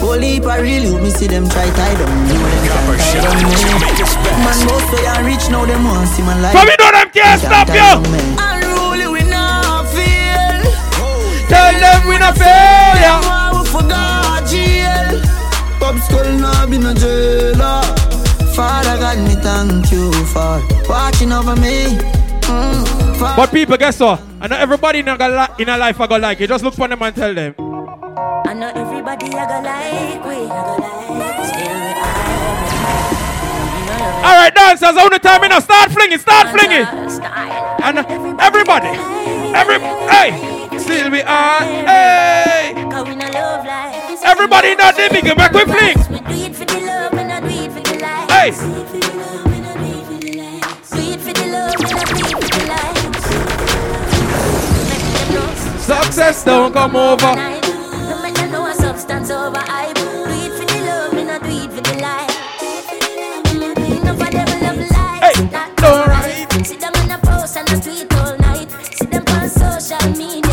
Holy 0.00 0.40
for 0.40 0.62
real 0.62 0.82
you 0.84 0.98
me 1.00 1.10
see 1.10 1.26
them 1.26 1.48
try 1.48 1.68
tie 1.70 1.94
them 1.94 2.08
Know 2.28 2.40
them 2.40 2.68
Copper 2.72 2.96
tie 2.96 3.20
Shot, 3.20 3.36
them 3.36 3.48
me. 3.48 3.56
Jamaica's 3.60 4.14
Man 4.16 4.44
best. 4.48 4.64
go 4.68 4.74
so 4.80 4.96
ya 5.02 5.14
rich 5.26 5.44
now 5.50 5.64
them 5.66 5.84
want 5.84 6.08
see 6.08 6.22
man 6.22 6.40
life 6.42 6.52
From 6.52 6.66
me 6.68 6.74
know 6.80 6.90
them 6.92 7.08
can't 7.12 7.40
stop 7.40 7.68
you. 7.68 7.90
Unruly 8.40 9.06
we 9.12 9.20
not 9.28 9.84
feel 9.92 10.60
Tell 11.52 11.74
them 11.76 12.00
we 12.08 12.16
not 12.16 12.36
fail 12.36 12.96
ya. 12.96 13.14
we 13.52 13.66
forgot 13.68 14.48
jail 14.48 15.20
Pop 15.80 15.96
skull 16.00 16.32
now 16.40 16.66
be 16.66 16.78
no 16.78 16.94
jailer 16.94 17.99
Father 18.60 18.96
God 19.00 19.18
me 19.24 19.34
thank 19.40 19.90
you 19.90 20.12
for 20.32 20.60
watching 20.86 21.32
over 21.32 21.56
me 21.56 21.96
mm, 22.44 23.36
But 23.36 23.50
people, 23.50 23.76
guess 23.78 23.98
what? 24.00 24.20
I 24.38 24.48
know 24.48 24.56
everybody 24.56 24.98
in 24.98 25.08
a, 25.08 25.16
li- 25.16 25.54
in 25.62 25.68
a 25.70 25.78
life 25.78 25.98
I 26.00 26.06
go 26.06 26.16
like 26.16 26.40
it. 26.42 26.48
Just 26.48 26.62
look 26.64 26.74
for 26.74 26.86
them 26.88 27.00
and 27.02 27.14
tell 27.16 27.32
them. 27.34 27.54
I 28.44 28.52
know 28.52 28.68
everybody 28.74 29.26
I 29.32 29.44
go 29.48 29.56
like 29.64 30.24
we, 30.28 30.44
I 30.44 30.60
go 30.68 30.76
like 31.16 31.40
still 31.48 31.72
we 31.72 31.92
are. 32.04 32.40
All 34.28 34.36
right, 34.36 34.54
dancers, 34.54 34.96
on 34.96 35.10
the 35.10 35.18
time 35.18 35.40
now. 35.48 35.60
Start 35.60 35.90
flinging, 35.92 36.18
start 36.18 36.48
flinging. 36.52 36.84
And 37.80 37.96
everybody, 38.40 38.88
every 39.56 39.78
hey, 40.12 40.78
still 40.78 41.10
we 41.10 41.22
are. 41.22 41.64
Hey, 41.64 42.74
Cause 42.90 43.08
we 43.08 43.16
not 43.16 43.32
love 43.32 43.64
life. 43.64 44.20
everybody 44.22 44.74
not 44.74 44.96
the 44.96 45.08
big 45.10 45.34
back 45.34 45.52
we 45.52 45.64
fling. 45.64 45.96
Hey. 48.40 48.52
Success 55.78 56.44
don't 56.44 56.72
come 56.72 56.96
over. 56.96 57.34
No 57.36 58.22
make 58.22 58.38
substance 58.76 59.30
over 59.30 59.60
for 60.56 60.64
the 60.64 60.78
love, 60.86 61.12
not 61.26 61.42
for 61.42 61.82
the 61.82 61.92
Not 65.52 65.84
alright. 65.84 66.66
See 66.66 66.76
them 66.76 66.94
on 66.94 67.10
a 67.10 67.18
post 67.18 67.58
and 67.58 67.70
a 67.70 67.78
tweet 67.78 68.10
all 68.14 68.38
night. 68.38 68.70
See 68.94 69.04
them 69.04 69.24
on 69.28 69.50
social 69.50 70.10
media 70.16 70.49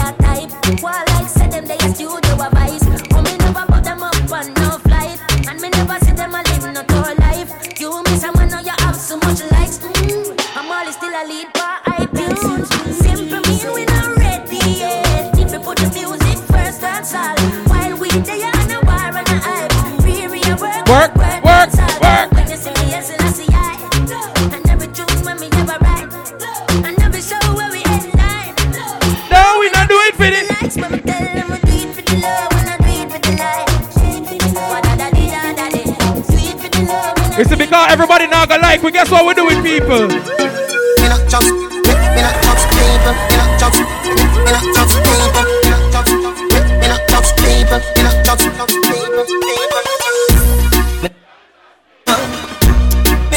the 30.31 30.43
life. 30.47 30.75
Wa-da-da-dee-da-da-dee. 34.67 35.83
Do 36.27 36.37
it 36.37 36.55
for 36.55 36.69
the 36.69 36.81
love, 36.87 37.11
we 37.19 37.29
not 37.31 37.39
It's 37.39 37.55
because 37.55 37.91
everybody 37.91 38.27
now 38.27 38.45
go 38.45 38.55
like 38.57 38.81
we. 38.81 38.91
Guess 38.91 39.11
what 39.11 39.25
we 39.25 39.33
do 39.33 39.45
with 39.45 39.63
people? 39.63 40.07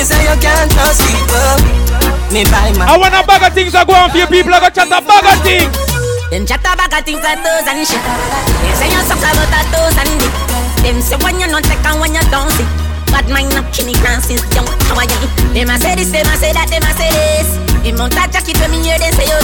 Me 0.01 0.09
say 0.09 0.25
you 0.25 0.33
can't 0.41 0.73
trust 0.73 1.05
people. 1.05 1.61
Me 2.33 2.41
buy 2.49 2.73
my 2.81 2.89
I 2.89 2.97
want 2.97 3.13
a 3.13 3.21
bag 3.21 3.45
of 3.45 3.53
things 3.53 3.77
that 3.77 3.85
go 3.85 3.93
on 3.93 4.09
for 4.09 4.17
you 4.17 4.25
people. 4.33 4.49
I 4.49 4.57
got 4.57 4.73
chat 4.73 4.89
a 4.89 4.97
bag 4.97 5.29
of 5.29 5.37
things. 5.45 5.69
Them 6.33 6.49
chat 6.49 6.65
about 6.65 6.89
a 6.89 7.05
things 7.05 7.21
like 7.21 7.37
toes 7.45 7.69
and 7.69 7.85
shit. 7.85 8.01
They 8.01 8.73
say 8.81 8.89
you 8.89 8.97
suck 9.05 9.21
about 9.21 9.53
a 9.53 9.61
toes 9.69 9.93
and 10.01 10.09
dick. 10.17 10.33
Them 10.81 11.05
say 11.05 11.21
when 11.21 11.37
you 11.37 11.53
not 11.53 11.69
take 11.69 11.85
and 11.85 12.01
when 12.01 12.17
you 12.17 12.25
don't 12.33 12.49
see. 12.57 12.65
bad 13.13 13.29
mind 13.29 13.53
up, 13.61 13.69
Kenny 13.77 13.93
Grant 14.01 14.25
since 14.25 14.41
young. 14.57 14.65
How 14.89 14.97
are 14.97 15.05
you? 15.05 15.21
Them 15.53 15.69
a 15.69 15.77
say 15.77 15.93
this, 16.01 16.09
them 16.09 16.25
a 16.25 16.35
say 16.41 16.57
that, 16.57 16.73
them 16.73 16.81
a 16.81 16.97
say 16.97 17.13
this. 17.13 17.61
In 17.85 18.01
Mount 18.01 18.17
jacket 18.17 18.57
when 18.57 18.73
me 18.73 18.81
hear 18.81 18.97
them 18.97 19.13
say 19.13 19.29
yo. 19.29 19.37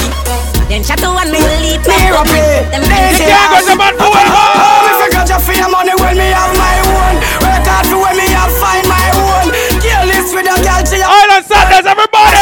Then 0.73 0.81
chat 0.81 1.05
to 1.05 1.13
one 1.13 1.29
me 1.29 1.37
will 1.37 1.61
leave. 1.69 1.85
Me 1.85 2.01
up 2.17 2.33
it. 2.33 2.41
Eh? 2.41 2.65
Them 2.73 2.81
Lazy 2.89 3.29
lazy 3.29 3.29
ass. 3.29 3.61
ass. 3.61 3.69
If 3.69 4.97
you 5.05 5.09
got 5.13 5.29
your 5.29 5.41
fear 5.45 5.69
money 5.69 5.93
when 6.01 6.17
me 6.17 6.33
have 6.33 6.57
my 6.57 6.81
own. 6.97 7.21
Work 7.45 7.69
hard 7.69 7.85
for 7.93 8.01
when 8.09 8.17
me 8.17 8.25
have 8.33 8.57
find 8.57 8.89
my 8.89 9.05
own. 9.21 9.76
Careless 10.27 10.35
with 10.35 10.51
a 10.51 10.57
girl 10.59 10.83
to 10.83 10.97
your 10.99 11.07
Island 11.07 11.45
Saturdays, 11.47 11.87
everybody. 11.87 12.35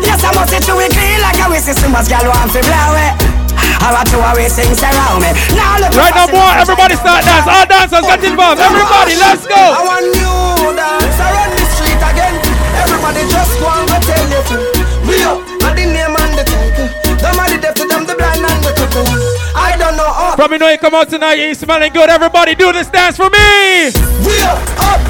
Yes, 0.00 0.24
I 0.24 0.32
must 0.32 0.48
say 0.48 0.60
to 0.64 0.74
it 0.80 0.92
clean 0.96 1.20
like 1.20 1.36
a 1.36 1.46
whistle. 1.52 1.76
So 1.76 1.88
much 1.92 2.08
girl 2.08 2.24
want 2.32 2.48
to 2.56 2.60
blow 2.64 2.96
it. 2.96 3.12
I 3.84 3.92
want 3.92 4.08
to 4.08 4.16
always 4.24 4.52
sing 4.56 4.72
around 4.72 5.20
me. 5.20 5.30
Now 5.52 5.76
look 5.84 5.92
Right 5.92 6.14
now, 6.16 6.28
boy, 6.28 6.48
everybody 6.56 6.96
start 6.96 7.24
dance. 7.28 7.44
All 7.44 7.66
dancers 7.68 8.04
get 8.08 8.24
involved. 8.24 8.60
Everybody, 8.60 9.20
let's 9.20 9.44
go. 9.44 9.58
I 9.58 9.82
want 9.84 10.06
new 10.16 10.72
dance 10.72 11.18
around 11.20 11.52
the 11.52 11.64
street 11.76 12.00
again. 12.00 12.36
Everybody 12.80 13.20
just 13.28 13.52
go 13.60 13.68
and 13.68 13.84
go 13.84 13.98
tell 14.08 14.24
you 14.32 14.40
to. 14.48 14.56
We 15.04 15.16
up, 15.28 15.44
and 15.44 15.74
the 15.76 15.84
name 15.92 16.16
and 16.16 16.32
the 16.40 16.44
title. 16.48 16.88
Them 17.20 17.36
are 17.36 17.48
the 17.52 17.58
deaf 17.60 17.74
to 17.76 17.84
them, 17.84 18.08
the 18.08 18.14
blind 18.16 18.44
and 18.44 18.60
the 18.64 18.72
cripple. 18.72 19.04
I 19.52 19.76
don't 19.76 19.96
know 19.96 20.08
how. 20.08 20.36
From 20.40 20.52
you 20.52 20.58
know 20.58 20.68
you 20.72 20.78
come 20.78 20.94
out 20.94 21.08
tonight, 21.12 21.36
you 21.36 21.52
smelling 21.54 21.92
good. 21.92 22.08
Everybody 22.08 22.54
do 22.54 22.72
this 22.72 22.88
dance 22.88 23.16
for 23.16 23.28
me. 23.28 23.92
We 24.24 24.34
up, 24.44 24.60
up, 24.80 25.00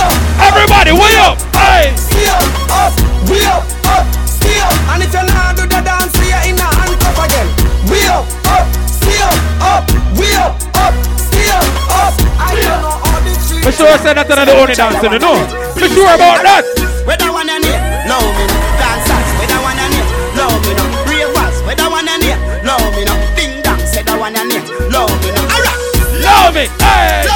still. 0.00 0.12
Everybody, 0.40 0.92
way 0.92 1.14
up. 1.20 1.36
Hey. 1.52 1.92
Still 1.96 2.40
up, 2.72 2.92
we 3.28 3.38
up, 3.44 3.64
up, 3.92 4.04
still. 4.24 4.70
And 4.92 5.02
if 5.04 5.12
you 5.12 5.24
not 5.28 5.56
do 5.56 5.64
the 5.68 5.80
dance, 5.84 6.12
we 6.20 6.32
are 6.32 6.44
in 6.48 6.56
a 6.56 6.68
handcuff 6.80 7.18
again. 7.20 7.48
We 7.90 8.00
up, 8.08 8.24
up, 8.48 8.66
still, 8.88 9.32
up, 9.60 9.84
we 10.16 10.28
up, 10.36 10.56
up, 10.80 10.94
still, 11.16 11.62
up. 11.92 12.14
I 12.40 12.56
don't 12.56 12.80
know 12.80 12.96
how 13.04 13.20
the 13.20 13.32
street. 13.36 13.64
For 13.64 13.72
sure, 13.72 13.92
I 13.92 13.98
said 14.00 14.16
that 14.16 14.30
another 14.30 14.56
only 14.56 14.74
dancing, 14.74 15.12
you 15.12 15.20
know. 15.20 15.36
For 15.76 15.88
sure 15.88 16.12
about 16.14 16.40
that. 16.44 16.64
Whether 17.04 17.32
one 17.32 17.48
and 17.48 17.64
here, 17.64 17.80
love 18.08 18.24
me 18.24 18.44
no. 18.48 18.56
Dancers, 18.80 19.28
whether 19.40 19.60
one 19.60 19.78
and 19.78 19.92
here, 19.92 20.08
love 20.36 20.60
me 20.64 20.72
no. 20.76 20.84
Ravers, 21.08 21.56
whether 21.66 21.88
one 21.88 22.08
and 22.08 22.22
here, 22.22 22.38
love 22.64 22.92
me 22.94 23.04
no. 23.04 23.14
Ding 23.36 23.62
dong, 23.62 23.80
said 23.84 24.06
the 24.06 24.16
one 24.16 24.36
and 24.36 24.52
here, 24.52 24.64
love 24.92 25.10
me 25.24 25.30
no. 25.32 25.42
Alright, 25.48 25.80
Love 26.20 26.54
me. 26.54 26.68
Hey. 26.78 27.29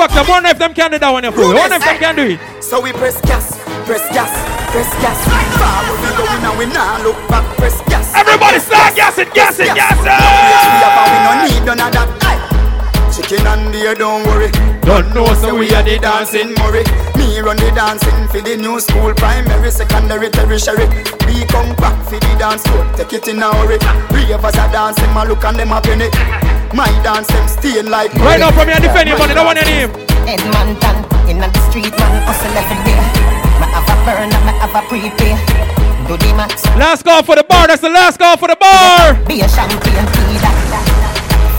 Full 0.00 0.08
factor. 0.08 0.32
One 0.32 0.46
if 0.46 0.56
them 0.56 0.72
can 0.72 0.90
do 0.92 0.98
that 0.98 1.12
one, 1.12 1.24
you 1.24 1.32
fool. 1.32 1.52
One 1.52 1.68
if 1.76 1.84
them 1.84 1.98
can 2.00 2.16
do 2.16 2.24
it. 2.32 2.40
So 2.64 2.80
we 2.80 2.88
press 2.96 3.20
gas, 3.20 3.52
press 3.84 4.00
gas, 4.16 4.32
press 4.72 4.88
gas. 5.04 5.18
Forward 5.60 6.00
we 6.00 6.08
going 6.16 6.40
and 6.40 6.56
we 6.56 6.64
now 6.72 6.96
look 7.04 7.20
back, 7.28 7.44
press 7.60 7.76
gas. 7.84 8.08
Everybody 8.16 8.64
start 8.64 8.96
gassing, 8.96 9.28
gassing, 9.36 9.68
gassing. 9.76 10.08
We 10.08 10.16
have 10.16 10.96
and 10.96 11.08
we 11.12 11.18
no 11.20 11.32
need 11.44 11.64
none 11.68 11.84
of 11.84 11.92
that. 11.92 12.08
Chicken 13.12 13.44
and 13.44 13.68
deer, 13.76 13.92
don't 13.92 14.24
worry. 14.24 14.48
Don't 14.88 15.12
know, 15.12 15.28
so 15.36 15.52
we 15.52 15.68
are 15.76 15.84
the 15.84 16.00
dancing 16.00 16.56
Murray. 16.56 16.80
Me 17.20 17.36
run 17.44 17.60
the 17.60 17.68
dancing 17.76 18.24
for 18.32 18.40
the 18.40 18.56
new 18.56 18.80
school, 18.80 19.12
primary, 19.12 19.68
secondary, 19.68 20.32
tertiary. 20.32 20.88
We 21.28 21.44
come 21.44 21.76
back 21.76 21.92
for 22.08 22.16
the 22.16 22.32
dance 22.40 22.64
floor, 22.64 22.88
take 22.96 23.12
it 23.12 23.28
in 23.28 23.44
a 23.44 23.52
hurry. 23.52 23.76
Ravers 24.16 24.56
are 24.56 24.72
dancing, 24.72 25.12
my 25.12 25.28
look 25.28 25.44
and 25.44 25.60
them 25.60 25.76
a 25.76 25.80
penny. 25.84 26.08
My 26.72 26.86
dance 27.02 27.26
them 27.26 27.48
stay 27.48 27.82
like 27.82 28.14
Right 28.14 28.38
now, 28.38 28.52
from 28.52 28.68
here, 28.68 28.78
defend 28.78 29.08
your 29.08 29.18
money. 29.18 29.34
Don't 29.34 29.44
want 29.44 29.58
your 29.58 29.66
name. 29.66 29.90
Edmonton, 30.30 31.02
in 31.26 31.38
the 31.42 31.50
street, 31.66 31.90
man, 31.98 32.22
hustle 32.22 32.54
every 32.54 32.78
day. 32.86 32.94
Me 33.58 33.66
have 33.74 33.90
a 33.90 33.96
burn 34.06 34.30
and 34.30 34.44
me 34.46 34.52
have 34.62 34.74
a 34.78 34.82
prepay. 34.86 35.34
Do 36.06 36.16
the 36.16 36.32
max. 36.36 36.64
Last 36.78 37.02
call 37.02 37.22
for 37.22 37.34
the 37.34 37.42
bar. 37.44 37.66
That's 37.66 37.82
the 37.82 37.90
last 37.90 38.18
call 38.18 38.36
for 38.36 38.46
the 38.46 38.56
bar. 38.56 39.14
Be 39.26 39.40
a 39.40 39.48
champagne, 39.48 40.06
tea 40.14 40.38
that, 40.38 40.54
that. 40.54 40.59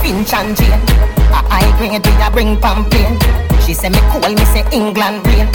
Finch 0.02 0.34
and 0.34 0.58
Jane. 0.58 0.82
A 1.32 1.40
high 1.48 1.72
grade, 1.78 2.02
we 2.04 2.14
a 2.20 2.28
bring 2.30 2.58
pamphlet. 2.60 3.16
She 3.64 3.74
say 3.74 3.90
me 3.90 4.02
cool, 4.10 4.26
me 4.26 4.46
say 4.50 4.66
England 4.74 5.22
rain. 5.28 5.48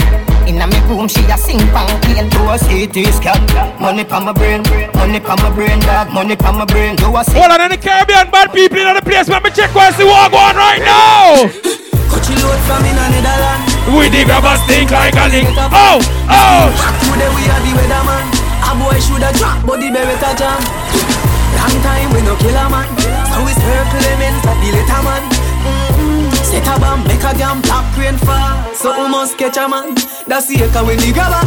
Inna 0.47 0.67
me 0.71 0.79
room, 0.87 1.09
she 1.09 1.21
a 1.27 1.37
sing 1.37 1.59
pan 1.75 1.91
clean. 2.07 2.31
Do 2.31 2.47
a 2.49 2.57
CT 2.57 2.97
scan, 3.13 3.43
money 3.83 4.05
pa 4.05 4.23
my 4.23 4.33
brain, 4.33 4.63
money 4.95 5.19
pa 5.19 5.35
my 5.43 5.51
brain, 5.51 5.81
dog, 5.81 6.15
money 6.15 6.37
pa 6.37 6.53
my 6.53 6.65
brain. 6.65 6.95
Do 6.97 7.11
a 7.11 7.23
Hold 7.27 7.51
on, 7.51 7.61
any 7.61 7.77
Caribbean 7.77 8.31
bad 8.31 8.53
people 8.55 8.79
in 8.79 8.95
the 8.95 9.03
place. 9.03 9.29
Let 9.29 9.43
me 9.43 9.51
check 9.51 9.75
where 9.75 9.93
see 9.93 10.05
what 10.07 10.31
go 10.31 10.39
on 10.39 10.55
right 10.55 10.81
now. 10.81 11.51
Coachy 12.07 12.39
load 12.39 12.61
from 12.65 12.87
in 12.87 12.95
a 12.95 13.05
Netherlands. 13.11 13.75
We 13.91 14.09
the 14.09 14.23
grabbers 14.25 14.63
think 14.71 14.91
like 14.95 15.19
a 15.19 15.27
link. 15.29 15.51
Oh, 15.59 15.99
oh. 16.31 16.71
Today 17.03 17.31
we 17.35 17.43
are 17.51 17.63
the 17.67 17.73
weatherman. 17.75 18.25
A 18.63 18.71
boy 18.79 18.99
shoulda 19.03 19.31
drop, 19.35 19.67
but 19.67 19.81
the 19.83 19.91
beretta 19.91 20.31
jam. 20.39 21.36
Long 21.67 21.83
time 21.83 22.15
we 22.15 22.23
no 22.23 22.39
kill 22.39 22.55
a 22.55 22.71
man. 22.71 22.87
So 23.35 23.43
we 23.43 23.51
circle 23.59 23.99
them 23.99 24.23
in 24.23 24.35
like 24.47 24.61
the 24.63 24.71
little 24.71 25.03
man. 25.03 25.23
Mm-hmm. 25.67 26.31
Set 26.47 26.63
a 26.63 26.79
bomb, 26.79 27.03
make 27.11 27.27
a 27.27 27.35
damn 27.35 27.59
black 27.59 27.91
rain 27.99 28.15
fall. 28.23 28.55
So 28.71 28.95
we 28.95 29.11
must 29.11 29.37
catch 29.37 29.59
a 29.59 29.67
man. 29.67 29.91
That's 30.31 30.47
the 30.47 30.63
echo 30.63 30.87
when 30.87 30.99
the 31.03 31.11
grabber. 31.11 31.43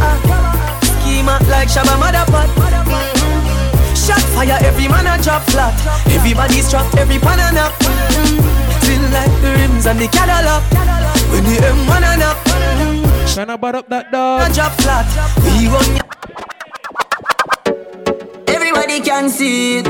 Schema 0.83 1.39
like 1.47 1.71
Shabba 1.71 1.95
Motherpot. 1.95 2.51
Mm-hmm. 2.51 3.95
Shot 3.95 4.19
fire, 4.35 4.59
every 4.59 4.91
man 4.91 5.07
a 5.07 5.15
drop 5.23 5.43
flat. 5.55 5.71
Everybody's 6.11 6.69
trapped, 6.69 6.97
every 6.97 7.17
pan 7.17 7.39
a 7.39 7.55
knock. 7.55 7.71
Mm-hmm. 7.79 8.43
Feel 8.83 9.03
like 9.15 9.31
the 9.39 9.55
rims 9.55 9.85
and 9.87 9.99
the 10.03 10.07
Cadillac. 10.11 10.67
When 11.31 11.47
the 11.47 11.63
M1 11.63 12.03
a. 12.03 13.33
Can 13.33 13.49
I 13.49 13.55
butt 13.55 13.75
up 13.75 13.87
that 13.87 14.11
dog? 14.11 14.51
A 14.51 14.53
drop 14.53 14.73
flat. 14.83 15.07
We 15.47 15.71
run. 15.71 16.09
Everybody 18.69 18.99
can 19.01 19.29
see 19.31 19.79
it. 19.79 19.85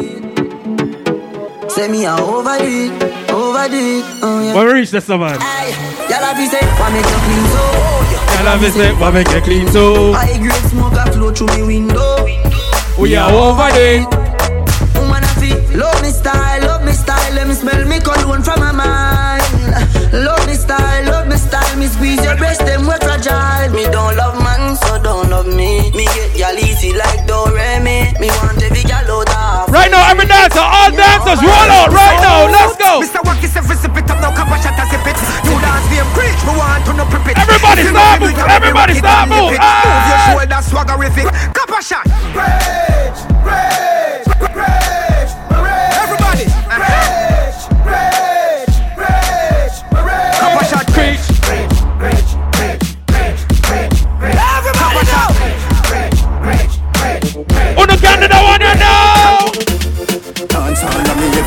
Say 1.70 1.90
me 1.90 2.06
a 2.06 2.16
overdo 2.16 2.64
it, 2.64 3.30
overdo 3.30 3.76
it. 3.76 4.06
Oh 4.24 4.40
yeah. 4.42 4.56
We 4.56 4.72
reach 4.72 4.92
the 4.92 5.02
summer. 5.02 5.28
Y'all 5.28 6.24
have 6.24 6.38
to 6.38 6.48
say, 6.48 6.64
what 6.80 6.94
make 6.94 7.04
you 7.04 7.20
clean 7.28 7.46
so? 7.52 7.64
I 8.40 8.42
love 8.46 8.64
it, 8.64 8.72
say, 8.72 8.94
what 8.96 9.14
make 9.14 9.30
you 9.32 9.42
clean 9.42 9.68
so? 9.68 10.14
High 10.14 10.38
grade 10.38 10.72
smoke 10.72 10.94
a 10.94 11.12
flow 11.12 11.34
through 11.34 11.48
me 11.58 11.64
window. 11.64 12.24
We 12.98 13.18
are 13.18 13.30
over 13.34 13.70
there. 13.74 14.08
Woman 14.96 15.24
I 15.28 15.36
feel 15.42 15.60
love 15.78 16.02
me 16.02 16.12
style, 16.12 16.62
love 16.62 16.86
me 16.86 16.94
style. 16.94 17.34
Let 17.34 17.50
me 17.50 17.56
smell 17.56 17.86
me 17.86 18.00
cologne 18.00 18.44
from 18.44 18.62
my 18.62 18.72
mind. 18.72 19.39
Love 20.12 20.42
me 20.48 20.56
style, 20.56 21.06
love 21.06 21.28
me 21.28 21.38
style. 21.38 21.78
Me 21.78 21.86
squeeze 21.88 22.24
your 22.26 22.36
breast, 22.38 22.66
them 22.66 22.82
we 22.82 22.96
fragile. 22.98 23.70
Me 23.74 23.84
don't 23.94 24.18
love 24.18 24.42
man, 24.42 24.76
so 24.76 24.98
don't 25.02 25.30
love 25.30 25.46
me. 25.46 25.92
Me 25.94 26.06
get 26.18 26.34
y'all 26.38 26.58
easy 26.58 26.94
like 26.94 27.30
Doremi. 27.30 28.18
Me 28.20 28.28
want 28.42 28.58
every 28.64 28.82
gal 28.84 29.06
out 29.06 29.30
of. 29.30 29.70
Right 29.70 29.92
now, 29.92 30.02
every 30.10 30.26
dancer, 30.26 30.66
all 30.66 30.90
dancers, 30.90 31.38
roll 31.46 31.70
out 31.70 31.94
right 31.94 32.18
now. 32.26 32.50
Let's 32.50 32.74
go. 32.82 33.06
Mr. 33.06 33.22
Wacky 33.22 33.46
say 33.46 33.62
fi 33.62 33.76
zip 33.78 33.96
it 33.98 34.10
up 34.10 34.18
now, 34.18 34.34
copper 34.34 34.58
shot 34.58 34.82
a 34.82 34.84
zip 34.90 35.06
it. 35.06 35.18
You 35.46 35.54
dance 35.62 35.86
name 35.94 36.10
preach, 36.18 36.42
we 36.42 36.58
want 36.58 36.82
to 36.90 36.94
no 36.98 37.06
prep 37.06 37.30
it. 37.30 37.38
Everybody 37.38 37.82
If 37.86 37.94
you 37.94 37.94
move, 37.94 38.34
everybody 38.50 38.74
rock 38.74 38.90
it 38.90 39.06
start 39.06 39.30
and 39.30 39.30
lift 39.30 39.46
move. 39.46 39.60
Ah. 39.62 39.86
Move 39.86 40.10
your 40.10 40.22
shoulder, 40.26 40.62
swaggerific. 40.66 41.28
Copper 41.54 41.82
shot. 41.86 42.06
Rage, 42.34 43.22
rage, 43.46 44.26
rage, 44.26 44.58
rage. 44.58 45.09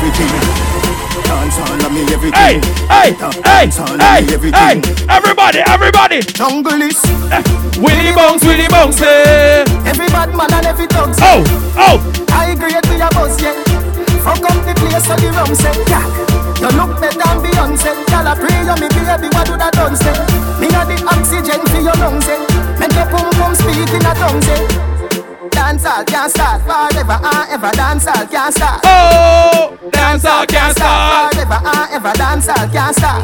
Everything. 0.03 1.23
Dance 1.23 1.57
all 1.63 1.85
of 1.85 1.91
me 1.95 2.01
everything. 2.11 2.35
Hey, 2.35 2.59
hey, 2.91 3.09
hey, 3.15 3.41
Dance 3.41 3.79
all 3.79 3.95
of 3.95 4.01
hey, 4.01 4.21
me 4.27 4.51
hey. 4.51 4.75
Everybody, 5.07 5.59
everybody. 5.63 6.19
Jungle 6.35 6.81
is 6.81 6.99
eh, 7.31 7.39
Willy 7.79 8.11
Bounce, 8.11 8.43
Willy 8.43 8.67
Bounce. 8.67 8.99
eh. 9.01 9.63
Every 9.87 10.07
bad 10.07 10.35
man 10.35 10.51
and 10.51 10.65
every 10.65 10.87
dog. 10.87 11.09
Eh. 11.09 11.23
Oh, 11.23 11.43
oh. 11.77 11.97
I 12.35 12.51
agree 12.51 12.73
with 12.75 12.99
your 12.99 13.09
boss, 13.15 13.39
yeah. 13.41 13.55
Fuck 14.23 14.43
up 14.43 14.59
the 14.67 14.73
place 14.75 15.03
so 15.07 15.15
the 15.15 15.31
rum 15.31 15.55
say, 15.55 15.71
yeah. 15.87 16.03
You 16.59 16.69
look 16.75 16.99
better 16.99 17.19
than 17.19 17.37
Beyonce. 17.43 17.91
Girl, 18.11 18.27
I 18.27 18.35
pray 18.35 18.59
you 18.63 18.75
me 18.79 18.87
baby, 18.91 19.27
what 19.35 19.47
do 19.47 19.55
that 19.55 19.71
done 19.73 19.95
say? 19.95 20.11
Eh? 20.11 20.59
Me 20.59 20.67
got 20.67 20.87
the 20.87 20.99
oxygen 21.07 21.59
for 21.71 21.79
your 21.79 21.95
lungs, 21.99 22.25
say. 22.27 22.39
Make 22.79 22.91
your 22.91 23.07
pum 23.07 23.31
pum 23.39 23.55
speak 23.55 23.87
in 23.87 24.03
a 24.03 24.13
tongue, 24.15 24.41
say. 24.43 24.92
Dance 25.63 25.85
all 25.85 26.03
can't 26.03 26.29
start 26.29 26.61
forever 26.63 27.17
and 27.23 27.49
ever. 27.49 27.71
Dance 27.71 28.05
all 28.07 28.27
can't 28.27 28.53
start. 28.53 28.81
Oh, 28.83 29.77
dance 29.91 30.25
all 30.25 30.45
can't 30.45 30.75
start. 30.75 31.33
forever 31.33 31.59
and 31.63 31.91
ever. 31.95 32.13
Dance 32.13 32.49
all 32.49 32.67
can't 32.67 32.95
start. 32.95 33.23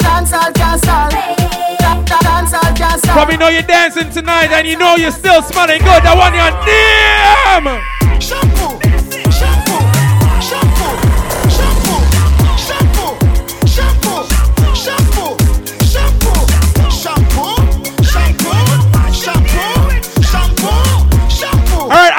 Dance 0.00 0.32
all 0.32 0.50
can't 0.52 0.80
start. 0.82 1.12
Da- 1.12 2.02
da- 2.02 2.20
Dance 2.24 2.54
all 2.54 2.72
can't 2.74 2.98
start. 3.00 3.14
Probably 3.16 3.36
know 3.36 3.48
you're 3.48 3.62
dancing 3.62 4.10
tonight 4.10 4.50
and 4.52 4.66
you 4.66 4.78
know 4.78 4.96
you're 4.96 5.12
still 5.12 5.42
smelling 5.42 5.78
good. 5.80 6.02
I 6.08 6.14
want 6.16 6.34
your 6.34 6.50
name. 6.64 8.20
Shampoo, 8.20 8.57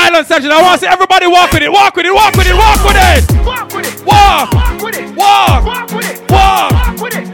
Imagine, 0.10 0.52
I 0.52 0.62
want 0.64 0.80
to 0.82 0.88
see 0.88 0.92
everybody 0.92 1.28
walk 1.28 1.52
with 1.54 1.62
it, 1.62 1.72
walk 1.72 1.96
with 1.96 2.06
it, 2.08 2.12
walk 2.12 2.34
with 2.34 2.48
it, 2.48 2.56
walk 2.56 2.82
with 2.82 2.98
it. 2.98 3.46
Walk 3.46 3.74
with 3.74 3.86
it. 3.86 4.06
Walk. 4.06 4.52
Walk 4.54 4.82
with 4.82 4.98
it. 4.98 5.16
Walk. 5.16 5.66
Walk 5.66 5.92
with 5.92 6.10
it. 6.10 6.32
Walk. 6.32 6.72
Walk 6.72 6.98
with 6.98 7.16
it. 7.16 7.28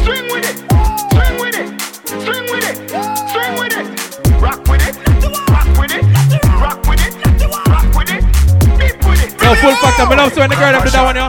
Swing 0.00 0.24
with 0.32 0.48
it. 0.48 0.56
Swing 1.12 1.36
with 1.36 1.52
it. 1.60 1.68
Swing 2.08 2.44
with 2.48 2.64
it. 2.64 2.76
Swing 3.28 3.52
with 3.60 3.76
it. 3.76 3.84
Rock 4.40 4.64
with 4.64 4.80
it. 4.80 4.96
Rock 5.52 5.68
with 5.76 5.92
it. 5.92 6.04
Rock 6.56 6.80
with 6.88 7.04
it. 7.04 7.12
Rock 7.68 7.92
with 7.92 8.08
it. 8.08 8.24
Beat 8.80 8.96
with 9.04 9.20
it. 9.20 9.36
Yo, 9.36 9.54
full 9.60 9.76
factor, 9.76 10.08
I 10.08 10.14
love 10.16 10.36
when 10.36 10.48
the 10.48 10.56
girl 10.56 10.72
do 10.80 10.88
that 10.88 11.04
one, 11.04 11.16
yo. 11.16 11.28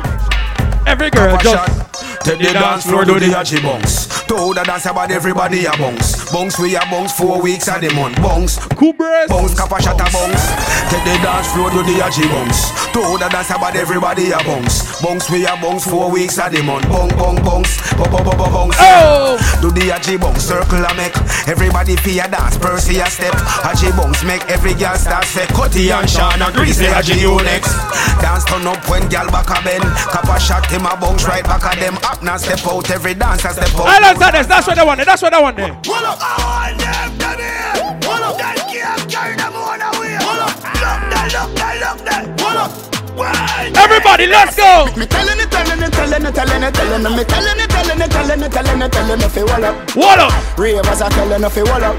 Every 0.87 1.09
girl 1.09 1.37
just. 1.37 1.92
Take 2.23 2.39
the 2.39 2.53
dance 2.53 2.85
floor, 2.85 3.03
do 3.03 3.19
the 3.19 3.27
hachi 3.27 3.61
bounce. 3.61 4.07
To 4.31 4.53
the 4.55 4.63
dance 4.63 4.85
about 4.85 5.11
everybody 5.11 5.65
a 5.65 5.71
bounce. 5.75 6.31
Bounce 6.31 6.57
we 6.57 6.73
a 6.75 6.79
bounce 6.87 7.11
four 7.11 7.41
weeks 7.41 7.67
a 7.67 7.77
the 7.79 7.93
month. 7.93 8.15
Bounce. 8.23 8.55
Breast. 8.95 9.29
Bounce 9.29 9.55
copper 9.55 9.81
shot 9.81 9.99
a 9.99 10.07
bounce. 10.11 10.43
Take 10.91 11.03
the 11.03 11.19
dance 11.19 11.51
floor, 11.51 11.71
do 11.71 11.83
the 11.83 11.99
hachi 11.99 12.23
bounce. 12.31 12.71
To 12.95 12.99
the 13.19 13.27
dance 13.27 13.51
about 13.51 13.75
everybody 13.75 14.31
a 14.31 14.39
bounce. 14.43 15.01
Bounce 15.01 15.29
we 15.29 15.45
a 15.45 15.55
bounce 15.59 15.83
four 15.87 16.11
weeks 16.11 16.37
a 16.37 16.47
the 16.49 16.63
month. 16.63 16.87
Bounce, 16.87 17.11
bounce, 17.13 17.39
bounce. 17.43 17.71
Bo 17.95 18.05
bo 18.07 18.23
bo 18.23 18.31
bo 18.31 18.47
bounce. 18.47 18.75
Oh. 18.79 19.35
Do 19.59 19.71
the 19.71 19.91
hachi 19.91 20.19
bounce. 20.19 20.43
Circle 20.43 20.83
a 20.83 20.93
make. 20.95 21.15
Everybody 21.47 21.95
a 21.99 22.27
dance. 22.27 22.57
Percy 22.57 22.99
a 22.99 23.07
step. 23.11 23.35
Hachi 23.35 23.91
bounce 23.95 24.23
make 24.23 24.47
every 24.47 24.73
girl 24.75 24.95
start 24.95 25.25
say. 25.25 25.45
Cutty 25.51 25.91
and 25.91 26.09
Sean 26.09 26.41
and 26.41 26.55
Greasy 26.55 26.87
hachi 26.87 27.19
you 27.19 27.35
next. 27.43 27.75
Dance 28.23 28.45
turn 28.45 28.67
up 28.67 28.79
when 28.87 29.07
girl 29.11 29.27
back 29.27 29.51
a 29.51 29.59
bend. 29.63 29.83
Copper 30.07 30.39
shot 30.39 30.63
him 30.71 30.87
a 30.87 30.95
bounce 30.95 31.27
right 31.27 31.43
back 31.43 31.63
at 31.63 31.79
them. 31.79 31.95
Up 32.13 32.21
now 32.21 32.37
step 32.37 32.61
out. 32.69 32.85
Every 32.91 33.15
dancer 33.15 33.49
step 33.49 33.73
out. 33.73 33.89
I 33.89 33.97
love 33.97 34.19
that. 34.21 34.45
That's 34.45 34.67
what 34.69 34.77
I 34.77 34.85
want. 34.85 35.01
That's 35.01 35.21
what 35.21 35.33
I 35.33 35.41
want. 35.41 35.57
There. 35.57 35.73
Hold 35.73 36.05
up. 36.05 36.21
All 36.21 36.69
them 36.77 37.09
done 37.17 37.41
here. 37.41 37.73
Hold 38.05 38.21
up. 38.21 38.37
That 38.37 38.61
can't 38.69 39.01
carry 39.09 39.33
them 39.33 39.57
on 39.57 39.81
away. 39.81 40.13
Hold 40.21 40.45
up. 40.45 40.53
Look 40.77 41.01
that, 41.09 41.33
look 41.33 41.49
that, 41.57 41.73
look 41.81 42.05
that. 42.05 42.29
Hold 42.37 42.69
up. 42.69 42.69
Why? 43.17 43.73
Everybody, 43.73 44.29
let's 44.29 44.53
go. 44.53 44.93
Me 44.93 45.09
telling 45.09 45.41
it, 45.41 45.49
telling 45.49 45.81
it, 45.81 45.89
telling 45.89 46.21
it, 46.21 46.33
telling 46.37 46.61
it, 46.61 46.73
telling 46.77 47.01
it. 47.01 47.13
Me 47.17 47.23
telling 47.25 47.57
it, 47.57 47.69
telling 47.73 47.97
it, 47.97 48.11
telling 48.13 48.45
it, 48.45 48.51
telling 48.53 48.81
it, 48.85 48.91
telling 48.93 49.21
it. 49.25 49.31
Fi 49.33 49.41
wall 49.49 49.65
up. 49.65 49.73
Wall 49.97 50.21
up. 50.21 50.33
Ravers 50.53 51.01
are 51.01 51.09
telling 51.09 51.41
it. 51.41 51.49
Fi 51.49 51.65
wall 51.65 51.81
up. 51.81 51.97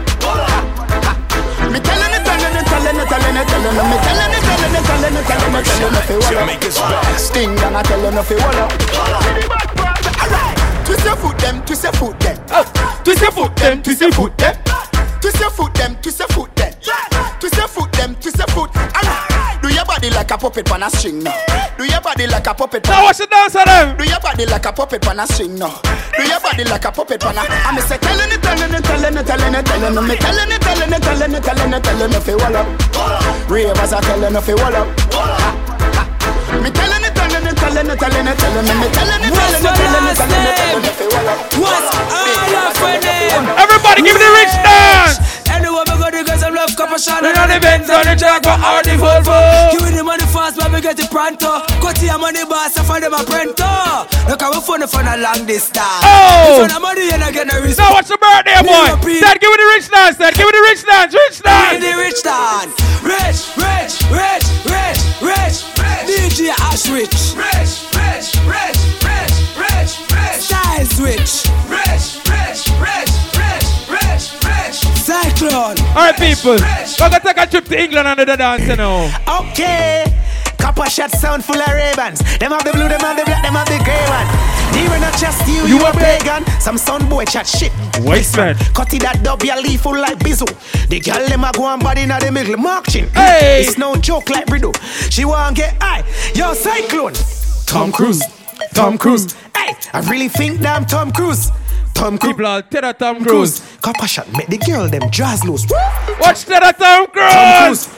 Me 1.74 1.82
telling 1.82 2.14
it, 2.14 2.22
telling 2.22 2.54
it, 2.54 2.66
telling 2.70 3.02
it, 3.02 3.06
telling 3.10 3.34
it, 3.34 3.46
telling 3.50 3.66
it. 3.66 3.82
Me 3.82 3.98
telling 3.98 4.30
it, 4.30 4.46
telling 4.46 4.78
it, 4.78 4.86
telling 4.86 5.10
it, 5.18 5.26
telling 5.26 5.58
it, 5.58 5.66
telling 5.66 5.98
it. 5.98 6.06
Fi 6.06 6.14
wall 6.14 6.30
up. 6.30 6.38
Jamaica's 6.38 6.78
best. 6.78 7.34
Sting 7.34 7.50
down, 7.58 7.74
I 7.74 7.82
telling 7.82 8.14
it. 8.14 8.22
Fi 8.22 8.38
wall 8.38 8.62
up. 8.62 9.73
Twist 10.84 11.04
your 11.04 11.16
foot 11.16 11.38
them, 11.38 11.64
twist 11.64 11.82
your 11.84 11.92
foot 11.92 12.20
them. 12.20 12.36
Twist 13.04 13.20
your 13.22 13.30
foot 13.32 13.56
them, 13.56 13.82
twist 13.82 14.00
your 14.00 14.12
foot 14.12 14.38
them. 14.38 14.56
Twist 15.20 15.40
your 15.40 15.50
foot 15.50 15.74
them, 15.74 15.96
twist 16.02 16.18
your 16.18 16.28
foot 16.28 16.54
them. 16.56 16.72
Twist 17.40 17.56
your 17.56 17.68
foot 17.68 17.92
them, 17.92 18.14
twist 18.16 18.38
your 18.38 18.46
foot. 18.48 18.70
Do 19.62 19.72
your 19.72 19.84
body 19.86 20.10
like 20.10 20.30
a 20.30 20.36
puppet 20.36 20.70
on 20.70 20.82
a 20.82 20.90
string 20.90 21.22
now. 21.22 21.32
Do 21.78 21.84
your 21.86 22.00
body 22.02 22.26
like 22.26 22.46
a 22.46 22.52
puppet. 22.52 22.84
Now 22.86 23.04
watch 23.04 23.16
the 23.18 23.26
dance 23.26 23.56
of 23.56 23.64
them. 23.64 23.96
Do 23.96 24.04
your 24.04 24.20
body 24.20 24.44
like 24.44 24.66
a 24.66 24.72
puppet 24.72 25.08
on 25.08 25.20
a 25.20 25.26
string 25.26 25.54
now. 25.54 25.80
Do 26.16 26.22
your 26.22 26.38
body 26.40 26.64
like 26.64 26.84
a 26.84 26.92
puppet 26.92 27.24
on 27.24 27.38
a. 27.38 27.40
I'm 27.40 27.80
say 27.80 27.96
telling 27.96 28.30
it, 28.30 28.42
telling 28.42 28.74
it, 28.74 28.84
telling 28.84 29.16
it, 29.16 29.26
telling 29.26 29.54
it, 29.54 29.64
telling 29.64 30.10
it. 30.10 30.20
Telling 30.20 30.52
it, 30.52 30.60
telling 30.60 30.92
it, 30.92 31.02
telling 31.02 31.32
it, 31.32 31.42
telling 31.42 31.72
it, 31.72 31.82
telling 31.82 32.12
it. 32.12 32.22
Fi 32.22 32.34
wall 32.36 32.56
up. 32.56 32.66
Ravers 33.48 33.92
are 33.94 34.02
telling 34.02 34.36
it, 34.36 34.42
fi 34.42 34.52
wall 34.52 34.76
up. 34.76 34.88
Me 36.62 36.70
telling 36.70 37.03
it, 37.64 37.98
telling 37.98 38.26
it. 38.26 38.38
Me 38.74 38.88
it. 38.88 39.44
Fi 40.94 41.06
wall 41.08 41.28
up. 41.28 41.38
What's 41.56 41.88
all 42.12 42.54
of 42.60 42.76
your 42.76 43.00
name? 43.00 43.44
Everybody 43.56 44.02
give 44.02 44.14
me 44.14 44.20
the 44.20 44.32
rich 44.36 44.54
dance. 44.60 45.18
Anywhere 45.48 45.84
we 45.86 45.94
go, 45.96 46.10
the 46.10 46.22
girls 46.26 46.40
them 46.40 46.54
love 46.54 46.74
couple 46.76 46.98
shot. 46.98 47.22
We 47.22 47.30
on 47.30 47.48
the 47.48 47.58
Benz 47.60 47.88
on 47.88 48.04
the 48.04 48.14
track, 48.16 48.42
but 48.42 48.58
all 48.60 48.82
the 48.82 48.96
Volvo. 48.98 49.38
Give 49.72 49.82
me 49.86 49.90
the 49.96 50.02
money 50.02 50.26
fast, 50.26 50.56
but 50.58 50.72
we 50.72 50.80
get 50.80 50.98
it 50.98 51.10
pronto. 51.10 51.62
Cut 51.80 52.00
your 52.02 52.18
money 52.18 52.44
boss, 52.44 52.76
I 52.76 52.82
find 52.82 53.04
them 53.04 53.14
a 53.14 53.22
prento. 53.22 54.04
Look 54.28 54.40
how 54.42 54.50
we 54.52 54.60
fun 54.60 54.82
fun 54.88 55.06
a 55.06 55.16
long 55.16 55.46
distance. 55.46 56.02
Oh. 56.02 56.64
If 56.64 56.68
you 56.68 56.74
no 56.74 56.80
money, 56.80 57.06
you 57.06 57.18
not 57.18 57.32
get 57.32 57.46
no 57.46 57.60
respect. 57.60 57.78
Now 57.78 57.94
what's 57.94 58.08
the 58.08 58.18
birthday, 58.18 58.60
boy? 58.60 59.20
Dad, 59.20 59.40
give 59.40 59.50
me 59.50 59.56
the 59.56 59.68
rich 59.76 59.88
dance, 59.88 60.16
Dad. 60.18 60.34
Give 60.34 60.46
me 60.46 60.52
the 60.52 60.62
rich 60.68 60.82
dance, 60.84 61.14
rich 61.14 61.38
dance. 61.40 61.70
Give 61.70 61.80
me 61.80 61.86
the 61.86 61.96
rich 62.02 62.20
dance. 62.22 62.72
Rich, 63.04 63.40
rich, 63.56 63.94
rich, 64.10 64.10
rich, 64.10 64.44
rich, 64.50 64.72
rich. 64.72 64.73
DJ 66.14 66.50
Ash 66.70 66.88
Rich. 66.88 67.34
Rich, 67.34 67.90
rich, 67.90 68.30
rich, 68.46 68.78
rich, 69.02 69.34
rich, 69.58 69.92
rich. 70.14 70.42
Style 70.46 70.86
switch. 70.86 71.34
Rich, 71.66 72.22
rich, 72.30 72.60
rich, 72.78 73.10
rich, 73.34 73.66
rich, 73.90 74.26
rich. 74.46 74.78
Cyclone. 75.02 75.76
All 75.88 76.06
right, 76.06 76.16
people. 76.16 76.52
We're 76.52 77.10
gonna 77.10 77.18
take 77.18 77.36
a 77.36 77.46
trip 77.48 77.64
to 77.64 77.82
England 77.82 78.06
under 78.06 78.24
the 78.24 78.36
dance, 78.36 78.62
you 78.62 78.76
know. 78.76 79.10
Okay. 79.40 80.04
Copper 80.64 80.88
shot 80.88 81.10
sound 81.10 81.44
full 81.44 81.60
of 81.60 81.68
Ray-Bans. 81.68 82.20
Them 82.38 82.52
have 82.52 82.64
the 82.64 82.72
blue, 82.72 82.88
them 82.88 83.00
have 83.00 83.18
the 83.18 83.24
black, 83.26 83.42
them 83.42 83.52
have 83.52 83.68
the 83.68 83.76
grey 83.84 84.00
one. 84.08 84.24
Even 84.82 84.98
not 85.02 85.12
just 85.20 85.46
you, 85.46 85.66
you, 85.66 85.76
You 85.76 85.86
a 85.86 85.92
pagan. 85.92 86.42
Some 86.58 86.78
son 86.78 87.06
boy 87.06 87.26
chat 87.26 87.46
shit. 87.46 87.70
Waste 88.00 88.38
man. 88.38 88.56
Cutty 88.72 88.96
that 89.00 89.22
dub, 89.22 89.42
ya 89.42 89.56
leaf 89.56 89.82
full 89.82 89.92
like 89.92 90.18
bizzle. 90.20 90.48
The 90.88 91.00
girl 91.00 91.28
them 91.28 91.44
a 91.44 91.52
go 91.52 91.64
on 91.64 91.80
body 91.80 92.00
in 92.00 92.08
the 92.08 92.30
middle, 92.32 92.56
marching. 92.56 93.10
Hey. 93.10 93.60
It's 93.60 93.76
no 93.76 93.96
joke 93.96 94.30
like 94.30 94.46
Brido. 94.46 94.72
She 95.12 95.26
want 95.26 95.54
get 95.54 95.76
high. 95.82 96.02
Yo, 96.34 96.54
Cyclone. 96.54 97.12
Tom 97.66 97.92
Cruise. 97.92 98.22
Tom 98.72 98.96
Cruise. 98.96 99.34
Hey, 99.54 99.74
I 99.92 100.00
really 100.08 100.28
think 100.28 100.62
damn 100.62 100.86
Tom 100.86 101.12
Cruise. 101.12 101.50
Tom 102.04 102.18
Cruise. 102.18 102.32
People 102.36 102.46
are 102.46 102.60
that 102.60 102.98
Tom 102.98 103.24
Cruise. 103.24 103.64
Copper 103.80 104.06
shot 104.06 104.28
make 104.36 104.48
the 104.52 104.60
girl 104.60 104.84
them 104.92 105.08
draws 105.08 105.40
loose. 105.42 105.64
Watch 106.20 106.44
that 106.52 106.76
Tom 106.76 107.08
Cruise. 107.08 107.32
Tom 107.32 107.48
Cruise. 107.64 107.88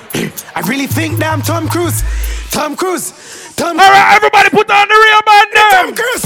I 0.54 0.60
really 0.62 0.86
think 0.86 1.18
damn 1.18 1.42
Tom 1.42 1.66
Cruise. 1.66 2.06
Tom 2.54 2.76
Cruise. 2.76 3.10
Tom 3.58 3.74
All 3.74 3.90
right, 3.90 4.14
everybody 4.14 4.46
put 4.50 4.70
on 4.70 4.86
the 4.86 4.94
real 4.94 5.22
man 5.26 5.46
Tom. 5.74 5.90
Cruise. 5.98 6.22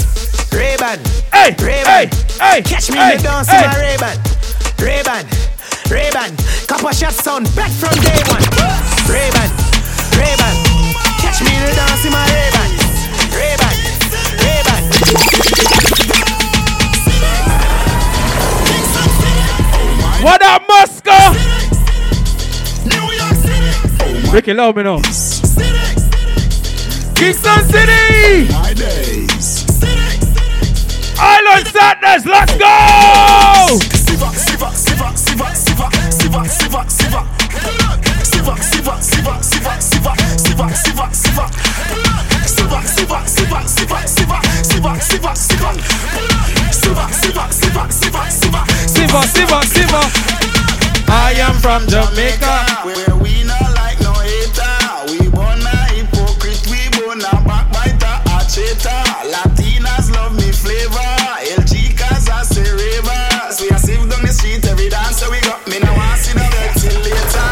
Ray-Ban. 0.53 1.01
Hey, 1.33 1.57
Ray-Ban. 1.57 2.05
hey, 2.37 2.61
hey. 2.61 2.61
Catch 2.61 2.93
me 2.93 3.01
hey, 3.01 3.13
in 3.13 3.17
the 3.17 3.23
dance 3.25 3.49
hey. 3.49 3.65
in 3.65 3.73
my 3.73 3.81
Ray-Ban. 3.81 4.17
Ray-Ban. 4.77 5.25
Ray-Ban. 5.89 6.37
Copper 6.69 6.93
shot 6.93 7.17
sound 7.17 7.49
back 7.57 7.73
from 7.81 7.97
day 8.05 8.21
one. 8.29 8.45
Ray-Ban. 9.09 9.49
Ray-Ban. 10.21 10.53
Catch 11.17 11.41
me 11.41 11.49
in 11.49 11.65
the 11.65 11.73
dance 11.73 12.05
in 12.05 12.13
my 12.13 12.29
Ray-Ban. 12.29 12.69
Ray-Ban. 13.33 13.73
Ray-Ban. 14.37 16.20
What 20.21 20.43
up, 20.43 20.61
Moscow? 20.69 21.33
Ricky, 24.31 24.53
love 24.53 24.75
me 24.75 24.83
now. 24.83 25.01
Kingston 27.15 27.65
City. 27.65 28.53
My 28.53 28.71
days. 28.75 29.65
Island 31.19 31.67
Saturdays, 31.67 32.25
let's 32.27 32.53
go! 32.53 33.79
Siva, 33.97 34.31
siva, 34.33 34.71
siva, 34.75 35.15
siva, 35.15 35.55
siva, 35.55 35.89
siva, 36.11 36.45
siva, 36.45 36.85
siva. 36.87 37.27
Siva, 38.23 38.55
siva, 38.61 39.01
siva, 39.01 39.41
siva, 39.41 39.81
siva, 39.81 40.15
siva, 40.37 40.67
siva, 40.75 41.13
siva. 41.13 41.49
Siva, 42.45 42.81
siva, 42.85 43.25
siva, 43.25 43.65
siva, 43.65 44.05
siva, 44.05 44.41
siva, 44.61 44.99
siva, 45.01 45.35
siva. 45.35 45.73
Siva, 46.71 47.11
siva, 47.11 47.51
siva, 47.51 47.51
siva, 47.51 47.89
siva. 47.89 48.29
Siva, 48.29 48.70
Siva, 49.11 49.59
Siva. 49.67 49.99
I 51.11 51.35
am 51.43 51.59
from 51.59 51.85
Jamaica. 51.85 52.87
Where 52.87 53.11
we 53.19 53.43
not 53.43 53.75
like 53.75 53.99
no 53.99 54.13
hater. 54.23 54.71
We 55.11 55.27
born 55.27 55.59
a 55.59 55.75
hypocrite, 55.91 56.63
we 56.71 56.87
born 56.95 57.19
a 57.19 57.35
backbiter, 57.43 58.15
a 58.31 58.39
traitor. 58.47 59.03
Latinas 59.27 60.07
love 60.15 60.31
me 60.39 60.47
flavor. 60.55 61.11
LG 61.59 61.99
cause 61.99 62.29
I 62.31 62.43
say 62.47 62.63
ravers. 62.71 63.59
We 63.59 63.67
are 63.75 63.83
safe 63.83 63.99
down 64.07 64.23
the 64.23 64.31
street 64.31 64.63
every 64.63 64.87
dance 64.87 65.19
so 65.19 65.29
we 65.29 65.41
got 65.41 65.59
me 65.67 65.79
now 65.79 65.91
want 65.91 66.15
see 66.23 66.31
no 66.31 66.47
bed 66.47 66.71
till 66.79 66.95
later. 67.03 67.51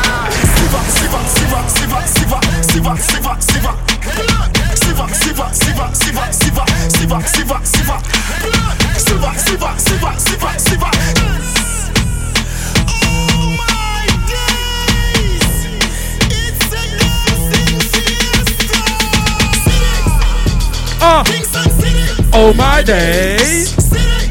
Siva, 0.56 0.80
siva, 0.95 1.19
siva, 1.27 1.60
siva, 1.68 1.99
siva, 2.07 2.40
siva, 2.72 2.95
siva, 2.95 3.36
siva. 3.44 3.73
Siva, 4.80 5.07
siva, 5.11 5.52
siva, 5.52 5.91
siva, 5.91 6.31
siva, 6.31 6.31
siva, 6.31 7.19
siva, 7.27 7.60
siva. 7.68 7.99
Siva, 7.99 8.80
siva, 8.95 9.34
siva, 9.36 9.77
siva, 9.77 10.19
siva. 10.19 10.28
Oh 22.50 22.54
my 22.54 22.82
days. 22.82 23.70
City, 23.78 24.26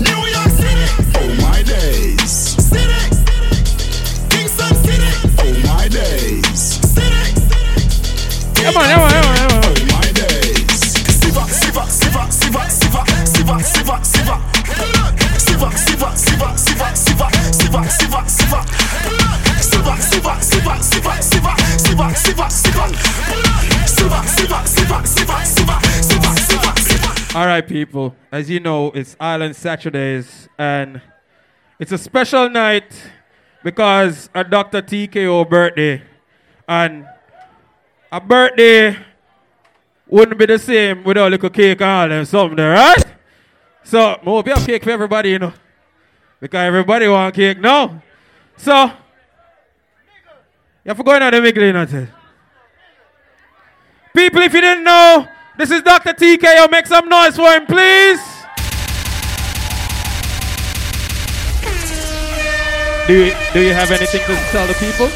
New 0.00 0.20
York 0.34 0.50
City. 0.56 0.86
Oh 1.20 1.28
my 1.44 1.60
days, 1.62 2.32
City, 2.64 3.00
Kingston 4.30 4.74
City. 4.84 5.12
Oh 5.38 5.52
my 5.68 5.84
days, 5.88 6.80
City. 6.94 7.24
Come 8.56 8.76
on, 8.78 8.88
come 8.88 9.02
on, 9.02 9.10
come 9.10 9.26
on, 9.28 9.36
come 9.36 9.52
on. 9.52 9.64
Oh 9.64 9.84
my 9.92 10.08
days. 10.16 10.80
Siva, 11.20 11.44
siva, 11.44 11.84
siva, 11.90 12.24
siva, 12.30 12.62
siva, 12.70 13.04
siva, 13.26 13.56
siva, 13.60 13.96
siva. 14.02 14.36
Siva, 15.44 15.68
siva, 15.76 16.16
siva, 16.16 16.56
siva, 16.56 16.96
siva, 16.96 17.28
siva, 17.52 17.80
siva, 17.84 18.20
siva. 18.28 18.60
Siva, 19.60 19.94
siva, 20.00 20.40
siva, 20.40 20.74
siva, 20.80 21.52
siva, 21.76 22.14
siva, 22.14 22.48
All 27.34 27.46
right, 27.46 27.66
people. 27.66 28.14
As 28.30 28.48
you 28.48 28.60
know, 28.60 28.92
it's 28.92 29.16
Island 29.18 29.56
Saturdays, 29.56 30.48
and 30.56 31.02
it's 31.80 31.90
a 31.90 31.98
special 31.98 32.48
night 32.48 32.94
because 33.64 34.30
a 34.32 34.44
Dr. 34.44 34.80
TKO 34.80 35.50
birthday, 35.50 36.00
and 36.68 37.04
a 38.12 38.20
birthday 38.20 38.96
wouldn't 40.06 40.38
be 40.38 40.46
the 40.46 40.60
same 40.60 41.02
without 41.02 41.26
a 41.26 41.30
little 41.30 41.50
cake 41.50 41.80
and 41.80 41.90
all 41.90 42.08
them 42.08 42.24
something 42.24 42.56
right? 42.56 43.02
So, 43.82 44.16
hope 44.22 44.46
you 44.46 44.54
have 44.54 44.64
cake 44.64 44.84
for 44.84 44.90
everybody, 44.90 45.30
you 45.30 45.40
know, 45.40 45.52
because 46.38 46.64
everybody 46.64 47.08
want 47.08 47.34
cake 47.34 47.58
now. 47.58 48.00
So, 48.56 48.84
you 48.84 48.92
have 50.86 50.96
to 50.98 51.02
go 51.02 51.14
in 51.16 51.32
the 51.34 51.40
middle, 51.40 51.64
you 51.64 51.72
know. 51.72 52.06
People, 54.14 54.42
if 54.42 54.54
you 54.54 54.60
didn't 54.60 54.84
know, 54.84 55.26
this 55.56 55.70
is 55.70 55.82
Dr. 55.82 56.12
TKO. 56.12 56.70
Make 56.70 56.86
some 56.86 57.08
noise 57.08 57.36
for 57.36 57.50
him, 57.50 57.66
please. 57.66 58.20
Do 63.06 63.12
you, 63.12 63.36
do 63.52 63.60
you 63.60 63.74
have 63.74 63.90
anything 63.90 64.20
to 64.22 64.34
tell 64.50 64.66
the 64.66 64.74
people? 64.74 65.08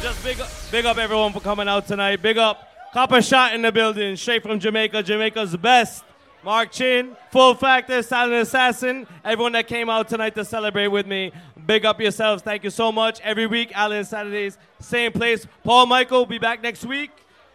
Just 0.00 0.24
big 0.24 0.40
up, 0.40 0.48
big 0.70 0.86
up 0.86 0.96
everyone 0.96 1.32
for 1.32 1.40
coming 1.40 1.68
out 1.68 1.86
tonight. 1.86 2.22
Big 2.22 2.38
up 2.38 2.68
Copper 2.92 3.20
Shot 3.20 3.54
in 3.54 3.60
the 3.60 3.70
building, 3.70 4.16
straight 4.16 4.42
from 4.42 4.58
Jamaica. 4.58 5.02
Jamaica's 5.02 5.54
best. 5.56 6.04
Mark 6.42 6.70
Chin, 6.70 7.16
Full 7.32 7.54
Factor, 7.54 8.02
Silent 8.02 8.40
Assassin. 8.40 9.06
Everyone 9.24 9.52
that 9.52 9.66
came 9.66 9.90
out 9.90 10.08
tonight 10.08 10.34
to 10.36 10.44
celebrate 10.44 10.88
with 10.88 11.06
me. 11.06 11.32
Big 11.66 11.84
up 11.84 12.00
yourselves. 12.00 12.42
Thank 12.42 12.62
you 12.64 12.70
so 12.70 12.92
much. 12.92 13.20
Every 13.20 13.46
week, 13.46 13.76
Island 13.76 14.06
Saturdays, 14.06 14.56
same 14.80 15.12
place. 15.12 15.46
Paul 15.64 15.86
Michael 15.86 16.20
will 16.20 16.26
be 16.26 16.38
back 16.38 16.62
next 16.62 16.84
week. 16.84 17.10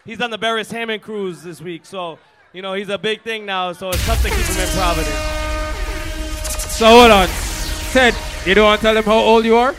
He's 0.06 0.20
on 0.20 0.32
the 0.32 0.38
Barris 0.38 0.72
Hammond 0.72 1.04
cruise 1.04 1.44
this 1.44 1.62
week. 1.62 1.86
So, 1.86 2.18
you 2.54 2.62
know, 2.62 2.74
he's 2.74 2.90
a 2.90 2.98
big 2.98 3.22
thing 3.22 3.46
now. 3.46 3.72
So 3.74 3.90
it's 3.90 4.04
tough 4.06 4.22
to 4.24 4.30
keep 4.30 4.46
him 4.46 4.58
in 4.58 4.70
Providence. 4.70 5.14
So 6.72 6.88
hold 6.88 7.12
on. 7.12 7.28
Ted, 7.92 8.16
you 8.46 8.56
don't 8.56 8.66
want 8.66 8.82
to 8.82 8.88
tell 8.88 8.98
him 8.98 9.04
how 9.04 9.20
old 9.20 9.46
you 9.46 9.56
are? 9.56 9.76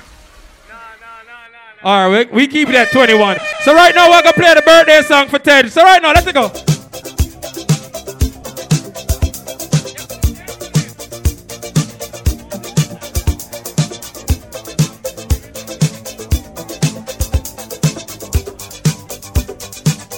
All 1.85 2.09
right, 2.09 2.31
we, 2.31 2.43
we 2.43 2.47
keep 2.47 2.69
it 2.69 2.77
at 2.77 2.93
21. 2.93 3.39
So 3.63 3.75
right 3.75 3.93
now 3.93 4.09
we're 4.09 4.23
to 4.23 4.33
play 4.35 4.55
the 4.55 4.63
birthday 4.63 5.03
song 5.03 5.27
for 5.27 5.41
Ted. 5.41 5.73
So 5.73 5.83
right 5.83 6.01
now, 6.01 6.13
let's 6.13 6.31
go. 6.31 6.72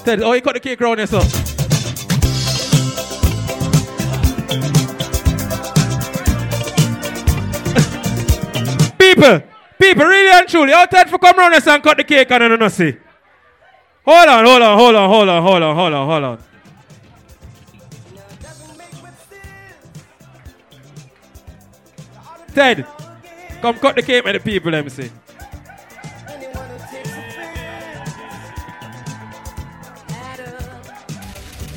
Ted, 0.05 0.21
oh, 0.21 0.35
you 0.35 0.43
cut 0.43 0.53
the 0.53 0.61
cake 0.61 0.79
around 0.83 0.99
yourself. 0.99 1.25
People, 8.99 9.41
people, 9.81 10.05
really 10.05 10.31
and 10.31 10.47
truly, 10.47 10.73
how 10.73 10.85
Ted 10.85 11.09
for 11.09 11.19
come 11.19 11.39
around 11.39 11.55
us 11.55 11.67
and 11.67 11.83
cut 11.83 11.97
the 11.97 12.05
cake 12.05 12.31
and 12.31 12.45
I 12.45 12.49
don't 12.49 12.69
see. 12.69 12.95
Hold 14.05 14.29
on, 14.29 14.45
hold 14.45 14.61
on, 14.61 14.79
hold 14.79 14.95
on, 14.95 15.09
hold 15.09 15.29
on, 15.31 15.43
hold 15.43 15.63
on, 15.63 15.75
hold 15.75 15.95
on, 15.95 16.07
hold 16.07 16.25
on. 16.25 16.39
Ted, 22.55 22.87
come 23.63 23.79
cut 23.79 23.97
the 23.97 24.03
cake 24.03 24.23
with 24.23 24.35
the 24.35 24.41
people, 24.41 24.71
let 24.71 24.85
me 24.85 24.91
see. 24.91 25.11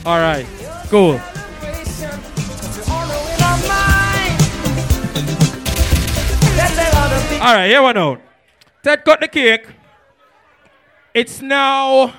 All 0.07 0.19
right, 0.19 0.47
cool. 0.87 1.19
All 7.41 7.53
right, 7.53 7.67
here 7.67 7.81
we 7.81 7.89
out. 7.89 8.21
Ted 8.81 9.03
got 9.03 9.19
the 9.19 9.27
cake. 9.27 9.67
It's 11.13 11.41
now. 11.41 12.13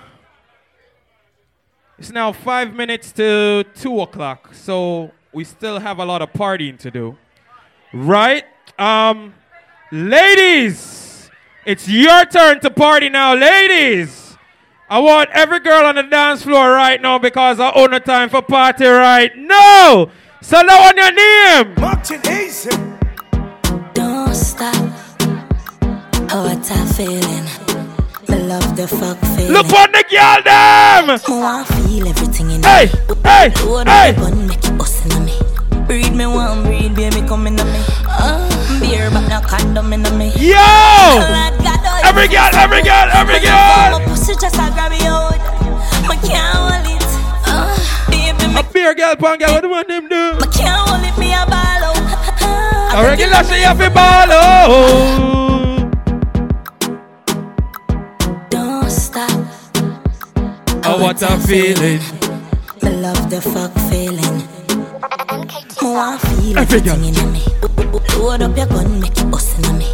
It's 1.96 2.10
now 2.10 2.30
five 2.30 2.74
minutes 2.74 3.10
to 3.12 3.64
two 3.74 4.02
o'clock, 4.02 4.50
so 4.52 5.10
we 5.32 5.44
still 5.44 5.78
have 5.78 5.98
a 5.98 6.04
lot 6.04 6.20
of 6.20 6.30
partying 6.34 6.78
to 6.80 6.90
do, 6.90 7.16
right? 7.94 8.44
Um, 8.78 9.32
ladies, 9.90 11.30
it's 11.64 11.88
your 11.88 12.26
turn 12.26 12.60
to 12.60 12.70
party 12.70 13.08
now, 13.08 13.32
ladies. 13.32 14.27
I 14.90 15.00
want 15.00 15.28
every 15.30 15.60
girl 15.60 15.84
on 15.84 15.96
the 15.96 16.02
dance 16.02 16.42
floor 16.42 16.70
right 16.72 17.00
now 17.00 17.18
because 17.18 17.60
I 17.60 17.72
own 17.72 17.90
the 17.90 18.00
time 18.00 18.30
for 18.30 18.40
party 18.40 18.86
right 18.86 19.30
now. 19.36 20.10
So 20.40 20.62
now 20.62 20.88
on 20.88 20.96
your 20.96 21.12
name. 21.12 21.74
Martin 21.78 22.20
Easy. 22.26 22.70
Don't 23.92 24.34
stop. 24.34 24.74
Oh, 26.30 26.44
what 26.48 26.70
a 26.70 26.94
feeling. 26.94 27.44
Me 28.28 28.46
love 28.48 28.76
the 28.76 28.88
fuck 28.88 29.18
feeling. 29.36 29.52
Look 29.52 29.70
on 29.74 29.92
the 29.92 30.04
girl 30.08 30.42
them. 30.42 31.20
Oh, 31.28 31.42
I 31.44 31.64
feel 31.86 32.08
everything 32.08 32.50
in 32.50 32.62
Hey, 32.62 32.86
me. 32.86 33.14
hey, 33.24 33.52
Load 33.66 33.88
hey. 33.88 34.14
up 34.16 34.34
make 34.48 34.64
it 34.64 34.78
bust 34.78 35.04
in 35.04 35.24
me. 35.24 35.38
Breed 35.86 36.14
me 36.14 36.26
one, 36.26 36.62
breed, 36.64 36.94
baby, 36.94 37.26
come 37.26 37.46
in 37.46 37.56
me. 37.56 37.62
Uh, 38.06 38.80
beer, 38.80 39.10
but 39.10 39.26
no 39.28 39.40
condom 39.46 39.92
in 39.92 40.02
me. 40.16 40.32
Yo! 40.36 40.56
Lord 42.14 42.30
God, 42.30 42.54
Every 42.54 42.80
girl, 42.80 42.80
every 42.80 42.82
girl, 42.82 43.08
every 43.12 43.38
girl. 43.40 43.98
My 44.00 44.04
pussy 44.06 44.32
just 44.34 44.54
a 44.56 44.70
grab 44.72 44.90
me 44.90 44.98
out. 45.02 45.36
Me 46.08 46.16
can't 46.26 46.56
hold 46.56 46.86
it. 46.88 47.04
Uh, 47.46 47.76
baby, 48.08 48.46
me 48.48 48.58
A 48.58 48.62
beer 48.72 48.94
girl, 48.94 49.14
pan 49.14 49.38
girl, 49.38 49.52
what 49.52 49.60
do 49.60 49.68
you 49.68 49.74
want 49.74 49.88
them 49.88 50.08
do? 50.08 50.32
me 50.40 50.46
can't 50.50 50.88
hold 50.88 51.04
it. 51.04 51.16
Me 51.18 51.32
a 51.34 51.44
ball 51.44 51.84
out. 51.84 51.96
A 52.94 53.02
regular 53.06 53.44
she 53.44 53.60
have 53.60 53.78
to 53.78 53.90
ball 53.90 54.32
out. 54.32 55.90
Don't 58.50 58.90
stop. 58.90 59.30
Oh, 60.86 60.98
what 61.02 61.20
a 61.22 61.38
feeling. 61.46 62.00
Me 62.82 62.90
love 63.02 63.28
the 63.28 63.40
fuck 63.42 63.72
feeling. 63.90 64.38
Me 65.82 65.88
want 65.94 66.20
feel 66.22 66.58
Every 66.58 66.80
girl. 66.80 66.94
everything 66.94 67.14
in 67.14 67.32
me. 67.32 67.44
Load 68.18 68.42
up 68.42 68.56
your 68.56 68.66
gun, 68.66 68.98
make 68.98 69.16
it 69.18 69.30
bust 69.30 69.58
in 69.68 69.78
me. 69.78 69.86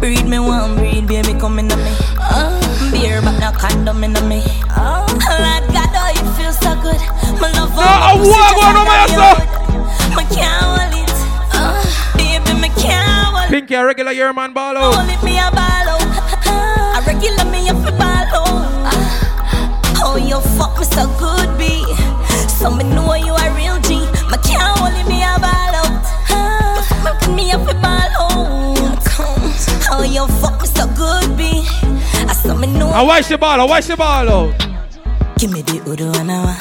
Breed 0.00 0.26
me 0.26 0.38
one, 0.38 0.76
breed 0.76 1.06
baby 1.08 1.34
come 1.38 1.58
in 1.58 1.66
me. 1.68 1.74
Uh, 2.18 2.54
beer 2.92 3.20
but 3.22 3.38
no 3.40 3.50
condom 3.52 4.04
in 4.04 4.12
me. 4.28 4.42
Oh, 4.76 5.04
Lord 5.42 5.64
God, 5.74 5.90
oh 5.90 6.10
it 6.14 6.26
feels 6.38 6.58
so 6.58 6.74
good. 6.80 7.00
Me 7.40 7.46
love 7.58 7.74
No, 7.74 7.82
I 7.82 8.14
my 8.14 8.18
pussy 8.18 8.30
want 8.30 8.56
one 8.56 8.76
a 8.76 8.80
of 8.80 8.86
grab 8.86 9.10
me 9.10 9.16
myself. 9.16 9.38
out. 9.38 9.58
Can't 10.28 10.62
hold 10.62 10.94
it. 10.94 11.10
Uh, 11.52 11.82
baby, 12.16 12.52
me 12.60 12.68
can't 12.80 13.34
hold 13.34 13.44
it. 13.44 13.50
Pinky, 13.50 13.74
a 13.74 13.84
regular 13.84 14.12
year 14.12 14.32
man 14.32 14.52
ball 14.52 14.76
out. 14.76 14.94
Hold 14.94 15.10
it, 15.10 15.22
me 15.24 15.38
a 15.38 15.50
ball 15.50 15.88
out. 15.90 16.02
A 16.96 17.02
regular 17.06 17.44
me 17.50 17.68
a 17.68 17.74
fi 17.74 17.90
ball 17.98 18.34
out. 18.38 18.94
Oh, 20.04 20.16
you 20.16 20.38
fuck 20.56 20.78
me 20.78 20.84
so 20.84 21.06
good, 21.18 21.50
B. 21.58 21.82
So 22.46 22.70
me 22.70 22.84
know 22.84 23.14
you 23.14 23.34
a 23.34 23.46
real 23.56 23.78
G. 23.80 23.98
Me 24.30 24.36
can't 24.46 24.78
hold 24.78 24.94
it, 24.94 25.06
me 25.08 25.22
a 25.22 25.34
ball 25.42 25.74
out. 25.82 25.90
You 26.30 26.82
fuck 27.02 27.28
me, 27.28 27.34
me 27.34 27.50
a 27.52 27.58
fi 27.58 27.72
ball 27.82 28.12
out. 28.22 28.77
Oh, 29.90 30.02
you 30.02 30.26
fuck 30.40 30.60
me 30.60 30.68
so 30.68 30.86
good, 30.94 31.36
B. 31.36 31.64
I 32.28 32.32
saw 32.32 32.54
me 32.54 32.66
know. 32.66 32.88
I 32.88 33.02
watch 33.02 33.28
the 33.28 33.38
ball, 33.38 33.60
I 33.60 33.64
watch 33.64 33.86
the 33.86 33.96
ball 33.96 34.28
out. 34.28 34.54
Give 35.38 35.50
me 35.50 35.62
the 35.62 35.80
udo 35.88 36.12
and 36.18 36.30
a 36.30 36.52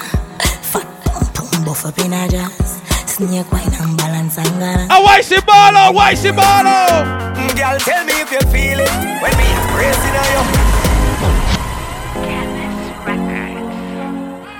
fat 0.63 0.87
pump 1.03 1.33
pump 1.33 1.65
buff 1.65 1.85
up 1.85 1.99
in 1.99 2.13
a 2.13 2.27
jazz. 2.29 2.81
Snake 3.05 3.51
wine 3.51 3.73
and 3.73 3.97
balance 3.97 4.37
and 4.37 4.47
gana. 4.59 4.87
I 4.89 5.01
watch 5.01 5.27
the 5.27 5.41
ball 5.45 5.75
out, 5.75 5.93
watch 5.93 6.21
the 6.21 6.31
ball 6.31 6.67
out. 6.67 7.35
Girl, 7.57 7.79
tell 7.79 8.05
me 8.05 8.13
if 8.21 8.31
you 8.31 8.39
feel 8.51 8.79
it 8.79 8.89
when 9.21 9.33
me 9.35 9.47
embracing 9.59 10.15
you. 10.31 10.67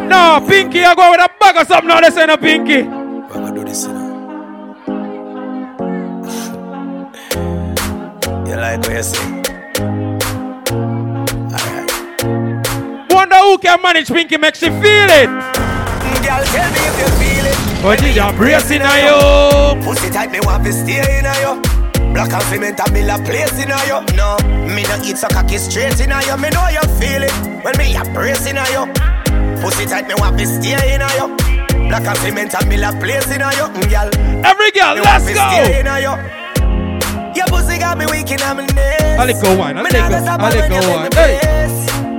No, 0.07 0.43
Pinky, 0.47 0.83
I 0.83 0.95
go 0.95 1.11
with 1.11 1.21
a 1.21 1.29
bag 1.39 1.57
of 1.57 1.67
something 1.67 1.87
now. 1.89 2.01
This 2.01 2.17
ain't 2.17 2.31
a 2.31 2.37
Pinky. 2.37 2.81
I'm 2.81 3.27
gonna 3.27 3.53
do 3.53 3.63
this, 3.63 3.85
you 3.85 3.93
know. 3.93 4.06
Like 8.59 8.79
what 8.81 8.93
you 8.93 9.03
say? 9.03 10.37
Wonder 13.09 13.37
who 13.37 13.57
can 13.57 13.81
manage 13.81 14.07
Pinky 14.07 14.37
makes 14.37 14.59
she 14.59 14.67
feel 14.67 15.09
it. 15.09 15.29
Girl, 16.25 16.43
tell 16.51 16.69
me 16.71 16.81
if 16.83 16.99
you 16.99 17.09
feel 17.19 17.45
it. 17.45 17.83
What 17.83 18.01
is 18.03 18.15
your 18.15 18.33
bracing 18.33 18.81
on 18.81 18.97
you? 18.99 19.83
Pussy 19.85 20.09
tight, 20.09 20.31
me 20.31 20.39
want 20.41 20.65
to 20.65 20.73
stay 20.73 20.99
in 21.19 21.25
you. 21.41 21.61
Black 22.13 22.33
and 22.33 22.43
cement, 22.43 22.79
I 22.81 22.89
build 22.91 23.09
a 23.09 23.23
place 23.23 23.53
in 23.61 23.69
you. 23.69 23.99
No, 24.17 24.37
me 24.73 24.83
no 24.83 24.97
eat 25.03 25.17
so 25.17 25.27
cocky 25.29 25.57
straight 25.57 25.99
in 25.99 26.09
you. 26.09 26.37
Me 26.37 26.49
know 26.49 26.67
you 26.69 26.81
feel 26.99 27.23
it 27.23 27.33
when 27.63 27.77
me 27.77 27.95
a 27.95 28.03
bracing 28.13 28.57
you. 28.73 28.83
Pussy 29.61 29.85
tight, 29.85 30.07
me 30.07 30.15
want 30.17 30.37
to 30.39 30.45
stay 30.45 30.95
in 30.95 31.01
you. 31.01 31.35
Black 31.87 32.05
and 32.05 32.17
cement, 32.17 32.55
I 32.55 32.67
build 32.67 32.83
a 32.83 32.91
place 32.99 33.27
in 33.31 33.39
you. 33.39 33.65
Mm, 33.71 33.89
Girl, 33.89 34.45
Every 34.45 34.71
girl, 34.71 34.95
let's 34.95 35.25
go. 35.33 36.46
Stay. 37.47 37.55
Your 37.55 37.63
pussy 37.63 37.79
got 37.79 37.97
me 37.97 38.05
weak 38.05 38.31
in 38.31 38.39
my 38.39 38.65
knees. 38.65 39.19
I'll 39.19 39.27
let 39.27 39.41
go 39.41 39.57
wine, 39.57 39.77
I'll 39.77 39.83
let 39.83 40.11
go, 40.11 40.19
stop 40.21 40.39
I'll 40.41 40.51
let 40.51 40.69
go 40.69 40.79
wine. 40.89 41.11
Hey. 41.13 41.39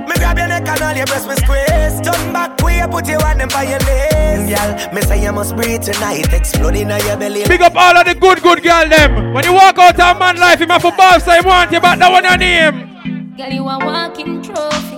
Me 0.07 0.15
grab 0.15 0.37
your 0.37 0.47
neck 0.47 0.67
and 0.67 0.81
all 0.81 0.95
your 0.95 1.05
breasts 1.05 1.27
me 1.27 1.35
squeeze. 1.35 2.01
Turn 2.01 2.33
back 2.33 2.57
way, 2.61 2.81
put 2.89 3.07
your 3.07 3.21
hand 3.23 3.39
them 3.39 3.49
by 3.49 3.63
your 3.63 3.79
knees. 3.79 4.49
Girl, 4.49 4.93
me 4.93 5.01
say 5.01 5.21
you 5.23 5.31
must 5.31 5.55
breathe 5.55 5.83
tonight, 5.83 6.33
exploding 6.33 6.91
on 6.91 7.05
your 7.05 7.17
belly. 7.17 7.45
Big 7.47 7.61
up 7.61 7.75
all 7.75 7.95
of 7.97 8.05
the 8.05 8.15
good, 8.15 8.41
good 8.41 8.63
girl 8.63 8.89
them. 8.89 9.33
When 9.33 9.43
you 9.43 9.53
walk 9.53 9.77
out 9.77 9.99
of 9.99 10.19
man 10.19 10.37
life, 10.37 10.59
him 10.59 10.69
have 10.69 10.83
a 10.85 10.91
boss, 10.91 11.23
say 11.23 11.41
want 11.41 11.71
you, 11.71 11.79
but 11.79 11.99
that 11.99 12.11
one 12.11 12.23
your 12.23 12.37
name. 12.37 13.35
Girl, 13.37 13.51
you 13.51 13.67
a 13.67 13.77
walking 13.85 14.41
trophy. 14.41 14.97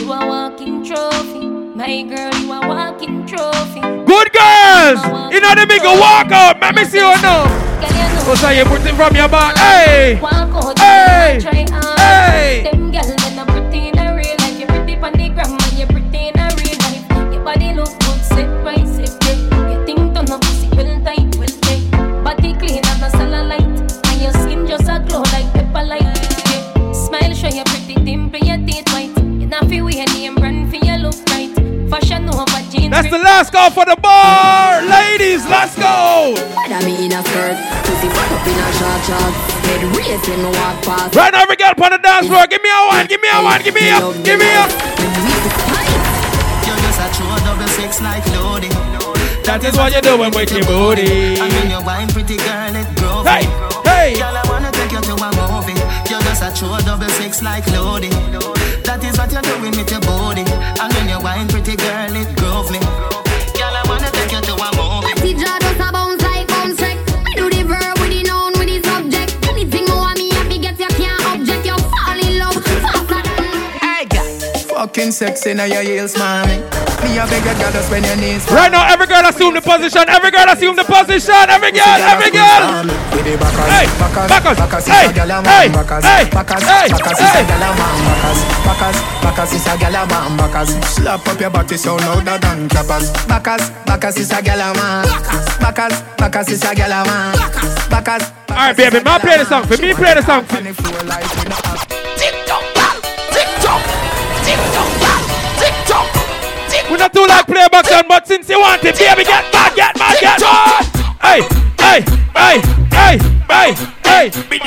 You 0.00 0.12
a 0.12 0.26
walking 0.26 0.84
trophy. 0.84 1.46
My 1.76 2.02
girl, 2.02 2.34
you 2.40 2.52
a 2.52 2.66
walking 2.66 3.26
trophy. 3.26 3.80
Good 3.80 4.32
girls! 4.32 5.32
You 5.32 5.40
know 5.40 5.54
the 5.54 5.66
big 5.68 5.82
walk 5.84 6.32
out, 6.32 6.60
let 6.60 6.74
me 6.74 6.84
see 6.84 6.98
you 6.98 7.22
now. 7.22 7.67
So 7.80 8.34
say 8.34 8.58
you 8.58 8.64
put 8.64 8.84
it 8.84 8.94
from 8.94 9.14
your 9.14 9.28
back. 9.28 9.56
Hey! 9.56 10.20
Hey! 10.78 11.38
Hey! 11.40 12.62
Them 12.64 12.90
girls 12.90 13.06
that 13.06 13.32
not 13.36 13.48
pretty 13.48 13.88
in 13.88 13.98
a 13.98 14.14
real 14.14 14.36
life. 14.38 14.58
You 14.58 14.66
pretty 14.66 14.96
on 14.96 15.12
the 15.12 15.28
gram 15.30 15.52
and 15.52 15.72
you 15.78 15.86
pretty 15.86 16.28
in 16.28 16.38
a 16.38 16.50
real 16.58 16.76
life. 16.84 17.06
Your 17.32 17.42
body 17.44 17.72
look 17.72 17.88
good, 18.00 18.20
sit 18.20 18.48
right, 18.66 18.86
sit 18.86 19.14
right. 19.22 19.40
You 19.70 19.78
think 19.86 20.12
to 20.14 20.22
no 20.24 20.38
pussy 20.38 20.68
well 20.76 20.92
tight, 21.04 21.36
well 21.38 21.54
tight. 21.64 21.82
Body 22.24 22.52
clean 22.58 22.84
and 22.84 23.02
a 23.02 23.08
cellulite, 23.16 23.64
and 24.10 24.20
your 24.20 24.32
skin 24.32 24.66
just 24.66 24.88
a 24.88 24.98
glow 25.08 25.22
like 25.32 25.48
pepper 25.54 25.84
light. 25.84 26.04
Smile 26.94 27.32
show 27.32 27.48
your 27.48 27.64
pretty 27.64 27.94
dimple, 28.04 28.40
your 28.40 28.58
teeth 28.66 28.88
white. 28.92 29.16
You 29.40 29.46
not 29.46 29.68
feel 29.68 29.84
weird 29.86 30.07
over. 32.88 32.96
That's 32.96 33.10
the 33.10 33.18
last 33.18 33.52
call 33.52 33.70
for 33.70 33.84
the 33.84 33.96
bar! 34.00 34.82
Ladies, 34.82 35.44
let's 35.46 35.76
go! 35.76 36.34
Whether 36.56 36.80
me 36.86 37.06
in 37.06 37.12
a 37.12 37.22
skirt, 37.22 37.56
pussy 37.84 38.08
fuck 38.08 38.32
up 38.32 38.46
in 38.46 38.56
a 38.56 38.68
short 38.80 39.00
short. 39.04 39.32
Head 39.68 39.82
raised 39.96 40.28
when 40.28 40.40
me 40.42 40.50
walk 40.56 40.76
past. 40.84 41.14
Right 41.14 41.32
now, 41.32 41.42
every 41.42 41.56
girl 41.56 41.74
on 41.76 41.90
the 41.92 41.98
dance 41.98 42.26
floor, 42.26 42.46
give 42.46 42.62
me 42.62 42.70
a 42.70 42.80
one, 42.88 43.06
give 43.06 43.20
me 43.20 43.28
a 43.28 43.42
one, 43.42 43.62
give 43.62 43.74
me 43.74 43.88
a, 43.88 44.00
give 44.24 44.38
me 44.40 44.48
a. 44.48 44.64
You 46.64 46.74
just 46.76 47.00
a 47.00 47.08
true 47.16 47.36
double 47.44 47.68
six 47.76 48.00
like 48.00 48.24
loading. 48.32 48.72
That 49.44 49.64
is 49.64 49.76
what 49.76 49.94
you 49.94 50.02
do 50.02 50.18
when 50.18 50.30
with 50.32 50.52
your 50.52 50.64
booty. 50.68 51.40
And 51.40 51.48
when 51.48 51.70
you 51.72 51.80
wine 51.80 52.08
pretty 52.08 52.36
girl, 52.36 52.76
it 52.76 52.84
grow. 53.00 53.24
Hey, 53.24 53.48
hey. 53.88 54.12
Girl, 54.20 54.36
I 54.36 54.44
wanna 54.44 54.68
take 54.72 54.92
you 54.92 55.00
to 55.00 55.14
a 55.16 55.28
movie. 55.32 55.72
You 56.12 56.20
just 56.20 56.44
a 56.44 56.52
true 56.52 56.76
double 56.84 57.08
six 57.16 57.40
like 57.40 57.64
loading. 57.72 58.12
That 58.84 59.00
is 59.00 59.16
what 59.16 59.32
you're 59.32 59.40
doing 59.40 59.72
with 59.72 59.88
your 59.88 60.04
Fucking 74.98 75.12
sexy 75.12 75.54
now 75.54 75.62
your 75.62 75.82
heels, 75.82 76.18
mommy. 76.18 76.58
Me 77.06 77.14
a 77.14 77.24
beg 77.30 77.46
you, 77.46 77.54
girl, 77.54 77.70
just 77.70 77.86
bend 77.86 78.02
your 78.04 78.18
knees. 78.18 78.42
Right 78.50 78.66
now, 78.66 78.82
every 78.82 79.06
girl 79.06 79.22
assume 79.22 79.54
the 79.54 79.62
position. 79.62 80.02
Every 80.10 80.32
girl 80.34 80.50
assume 80.50 80.74
the 80.74 80.82
position. 80.82 81.38
Every 81.46 81.70
girl, 81.70 82.02
every 82.02 82.34
girl. 82.34 82.82
Hey, 83.70 83.86
backers. 83.94 84.58
Hey, 84.90 85.06
hey, 85.06 85.22
hey, 85.22 85.38
hey, 85.46 85.70
hey. 86.02 86.26
Backers, 86.34 86.66
backers 89.22 89.52
is 89.54 89.66
a 89.70 89.78
gal 89.78 89.94
a 89.94 90.06
man, 90.10 90.36
backers. 90.36 90.74
Slap 90.90 91.28
up 91.28 91.40
your 91.40 91.50
body 91.50 91.76
so 91.76 91.94
louder 91.94 92.36
than 92.42 92.68
clappers. 92.68 93.14
Backers, 93.30 93.70
backers 93.86 94.18
is 94.18 94.32
a 94.32 94.42
gal 94.42 94.58
a 94.58 94.74
man. 94.74 95.06
Backers, 95.62 96.02
backers 96.18 96.48
is 96.50 96.64
a 96.64 96.74
gal 96.74 96.90
a 96.90 97.06
man. 97.06 97.38
Backers. 97.86 98.32
All 98.50 98.56
right, 98.56 98.76
baby, 98.76 99.00
man, 99.04 99.20
play 99.20 99.38
the 99.38 99.44
song 99.44 99.62
for 99.62 99.80
me. 99.80 99.94
Play 99.94 100.14
the 100.14 100.22
song 100.22 100.44
for 100.44 100.60
me. 100.60 101.97
Not 106.98 107.12
too 107.12 107.26
like 107.26 107.46
play 107.46 107.66
boxing, 107.70 108.02
but 108.08 108.26
since 108.26 108.48
you 108.48 108.60
want 108.60 108.84
it, 108.84 108.98
baby, 108.98 109.24
get 109.24 109.52
mad, 109.52 109.74
get 109.74 109.98
mad, 109.98 110.16
get 110.20 110.40
mad. 110.40 110.84
Hey, 111.22 111.40
hey, 111.78 112.00
hey, 112.34 112.60
hey, 112.90 113.18
hey, 113.48 113.74
hey. 114.04 114.58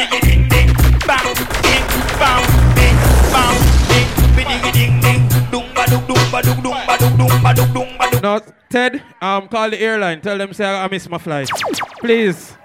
No, 8.21 8.39
Ted, 8.69 9.01
um, 9.19 9.47
call 9.47 9.69
the 9.69 9.79
airline. 9.81 10.21
Tell 10.21 10.37
them 10.37 10.53
say 10.53 10.65
I 10.65 10.87
miss 10.87 11.09
my 11.09 11.17
flight. 11.17 11.49
Please. 11.99 12.55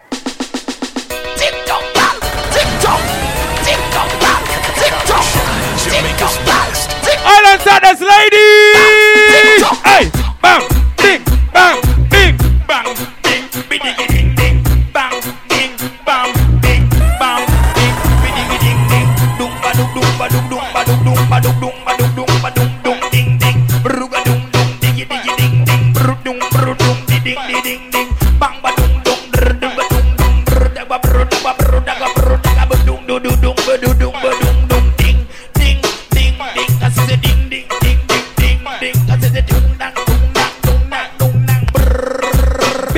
TikTok, 7.57 7.83
Island 7.83 7.99
Saturdays 7.99 8.01
ladies! 8.01 9.63
Hey, 9.85 10.11
bang, 10.43 10.63
ding, 10.97 11.23
bang, 11.53 11.81
ding, 12.11 12.37
bang, 12.69 12.89
ding, 13.23 13.45
biddy, 13.69 13.93
ding, 13.97 14.35
ding, 14.37 14.57
bang, 14.93 15.21
ding, 15.49 15.73
bang, 16.05 16.33
ding, 16.61 16.85
bang, 17.21 17.43
ding, 17.75 17.97
biddy, 18.21 18.59
ding, 18.61 18.81
ding, 18.89 19.09
dum 19.39 19.53
ba 19.63 19.73
dum 19.73 19.89
dum 19.95 20.09
ba 20.19 20.29
dum 20.29 20.45
dum 20.51 20.65
ba 20.73 20.85
dum 20.85 20.99
dum 21.05 21.17
ba 21.31 21.41
dum 21.41 21.57
dum 21.61 21.75
ba 21.85 21.97
dum 21.97 22.11
dum 22.17 22.33
ba 22.43 22.51
dum 22.53 22.69
dum 22.85 22.99
ding 23.11 23.39
ding, 23.39 23.59
bruga 23.83 24.21
dum 24.25 24.41
dum 24.53 24.69
diggy 24.81 25.05
diggy 25.09 25.33
ding 25.41 25.65
ding, 25.65 25.93
bru 25.93 26.15
dum 26.25 26.39
bru 26.53 26.75
dum 26.77 26.97
di 27.09 27.17
ding 27.25 27.41
di 27.49 27.57
ding 27.65 27.66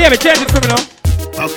Baby, 0.08 0.22
change 0.22 0.40
it 0.40 0.50
me. 0.62 0.68
Back 0.68 0.97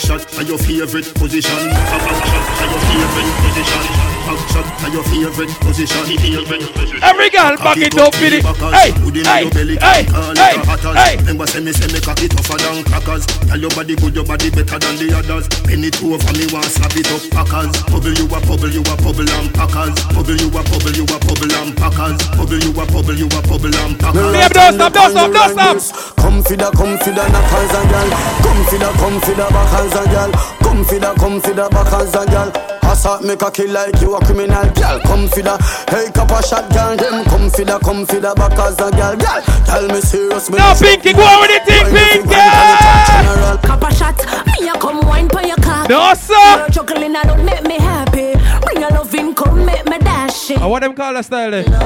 shot 0.01 0.25
are 0.37 0.43
your 0.43 0.57
favorite 0.57 1.13
position. 1.13 1.69
Back 1.69 2.09
shot 2.25 2.41
are 2.57 2.69
your 2.73 2.81
favorite 2.89 3.35
position. 3.45 3.81
Back 4.25 4.41
shot 4.49 4.67
are 4.81 4.89
your 4.89 5.05
favorite 5.05 5.53
position. 5.61 6.01
Favorite 6.17 6.73
position. 6.73 6.99
Every 7.03 7.29
girl 7.29 7.55
back 7.57 7.77
it 7.77 7.97
up 7.97 8.13
with 8.17 8.33
it. 8.33 8.43
Hey, 8.73 8.89
hey, 9.21 9.45
hey, 9.53 10.01
hey, 10.09 10.57
hey. 10.97 11.17
Remember 11.21 11.45
say 11.45 11.61
me 11.61 11.71
say 11.71 11.87
me 11.93 12.01
cock 12.01 12.21
it 12.21 12.31
tougher 12.33 12.57
than 12.57 12.83
crackers. 12.85 13.25
Tell 13.45 13.59
your 13.59 13.69
body 13.71 13.95
good, 13.95 14.15
your 14.15 14.25
body 14.25 14.49
better 14.49 14.79
than 14.81 14.97
the 14.97 15.13
others. 15.13 15.45
Penny 15.69 15.89
two 15.93 16.17
over 16.17 16.33
me 16.33 16.49
want 16.49 16.65
slap 16.65 16.97
it 16.97 17.05
up 17.13 17.21
packers. 17.29 17.69
Bubble 17.93 18.13
you 18.17 18.25
a 18.25 18.39
bubble, 18.41 18.73
you 18.73 18.81
a 18.81 18.95
bubble 19.05 19.29
and 19.29 19.53
packers. 19.53 19.93
Bubble 20.17 20.37
you 20.37 20.49
a 20.49 20.61
bubble, 20.65 20.95
you 20.97 21.05
a 21.05 21.17
bubble 21.21 21.53
and 21.61 21.77
packers. 21.77 22.17
Bubble 22.33 22.57
you 22.57 22.73
a 22.73 22.83
bubble, 22.89 23.13
you 23.13 23.29
a 23.29 23.39
bubble 23.45 23.75
and 23.85 23.93
packers. 24.01 24.33
Babe, 24.33 24.49
don't 24.49 24.73
stop, 24.73 24.93
don't 24.93 25.11
stop, 25.13 25.29
don't 25.29 25.81
stop. 25.81 26.17
Come 26.17 26.41
for 26.41 26.57
the, 26.57 26.69
come 26.73 26.97
for 26.97 27.13
the 27.13 27.25
knuckles 27.29 27.73
and 27.77 27.87
gal. 27.89 28.09
Come 28.41 28.61
for 28.65 28.77
the, 28.81 28.89
come 28.97 29.17
for 29.21 29.35
the 29.37 29.45
backers 29.51 29.90
and 29.95 30.09
gal. 30.11 30.31
Come 30.61 30.83
for 30.83 30.99
the, 30.99 31.13
come 31.19 31.41
for 31.41 31.53
the 31.53 31.67
backers 31.69 32.13
and 32.15 32.29
gal. 32.29 32.51
Assault 32.91 33.23
make 33.23 33.41
a 33.41 33.51
kill 33.51 33.71
like 33.71 34.01
you 34.01 34.15
a 34.15 34.19
criminal 34.25 34.67
gal. 34.73 34.99
Come 35.01 35.27
for 35.27 35.41
the, 35.41 35.55
hey 35.89 36.11
copper 36.11 36.41
shot 36.43 36.69
gal. 36.71 36.95
Them 36.97 37.23
come 37.25 37.49
for 37.49 37.63
the, 37.63 37.79
come 37.79 38.05
for 38.05 38.19
the 38.19 38.33
backers 38.35 38.79
and 38.79 38.95
gal. 38.95 39.15
Gal, 39.15 39.41
tell 39.65 39.87
me 39.87 40.01
serious. 40.01 40.49
me 40.49 40.57
Now 40.57 40.73
no 40.73 40.79
Pinky, 40.79 41.13
go 41.13 41.23
on 41.23 41.41
with 41.41 41.51
the 41.51 41.59
thing, 41.65 41.85
Pinky. 41.91 43.67
Copper 43.67 43.91
shot, 43.93 44.17
me 44.59 44.67
a 44.67 44.73
come 44.79 45.01
wine 45.07 45.29
for 45.29 45.41
your 45.43 45.57
cock. 45.57 45.89
No, 45.89 46.13
sir. 46.13 46.35
You're 46.57 46.69
juggling, 46.69 47.15
I 47.15 47.23
don't 47.23 47.45
make 47.45 47.63
me 47.63 47.77
happy. 47.79 48.35
Bring 48.65 48.81
your 48.81 48.91
loving, 48.91 49.33
come 49.35 49.65
make 49.65 49.85
me 49.85 49.99
dash 49.99 50.51
it. 50.51 50.61
I 50.61 50.65
want 50.65 50.83
them 50.83 50.93
call 50.93 51.15
a 51.15 51.23
style 51.23 51.53
eh? 51.53 51.63
there. 51.63 51.79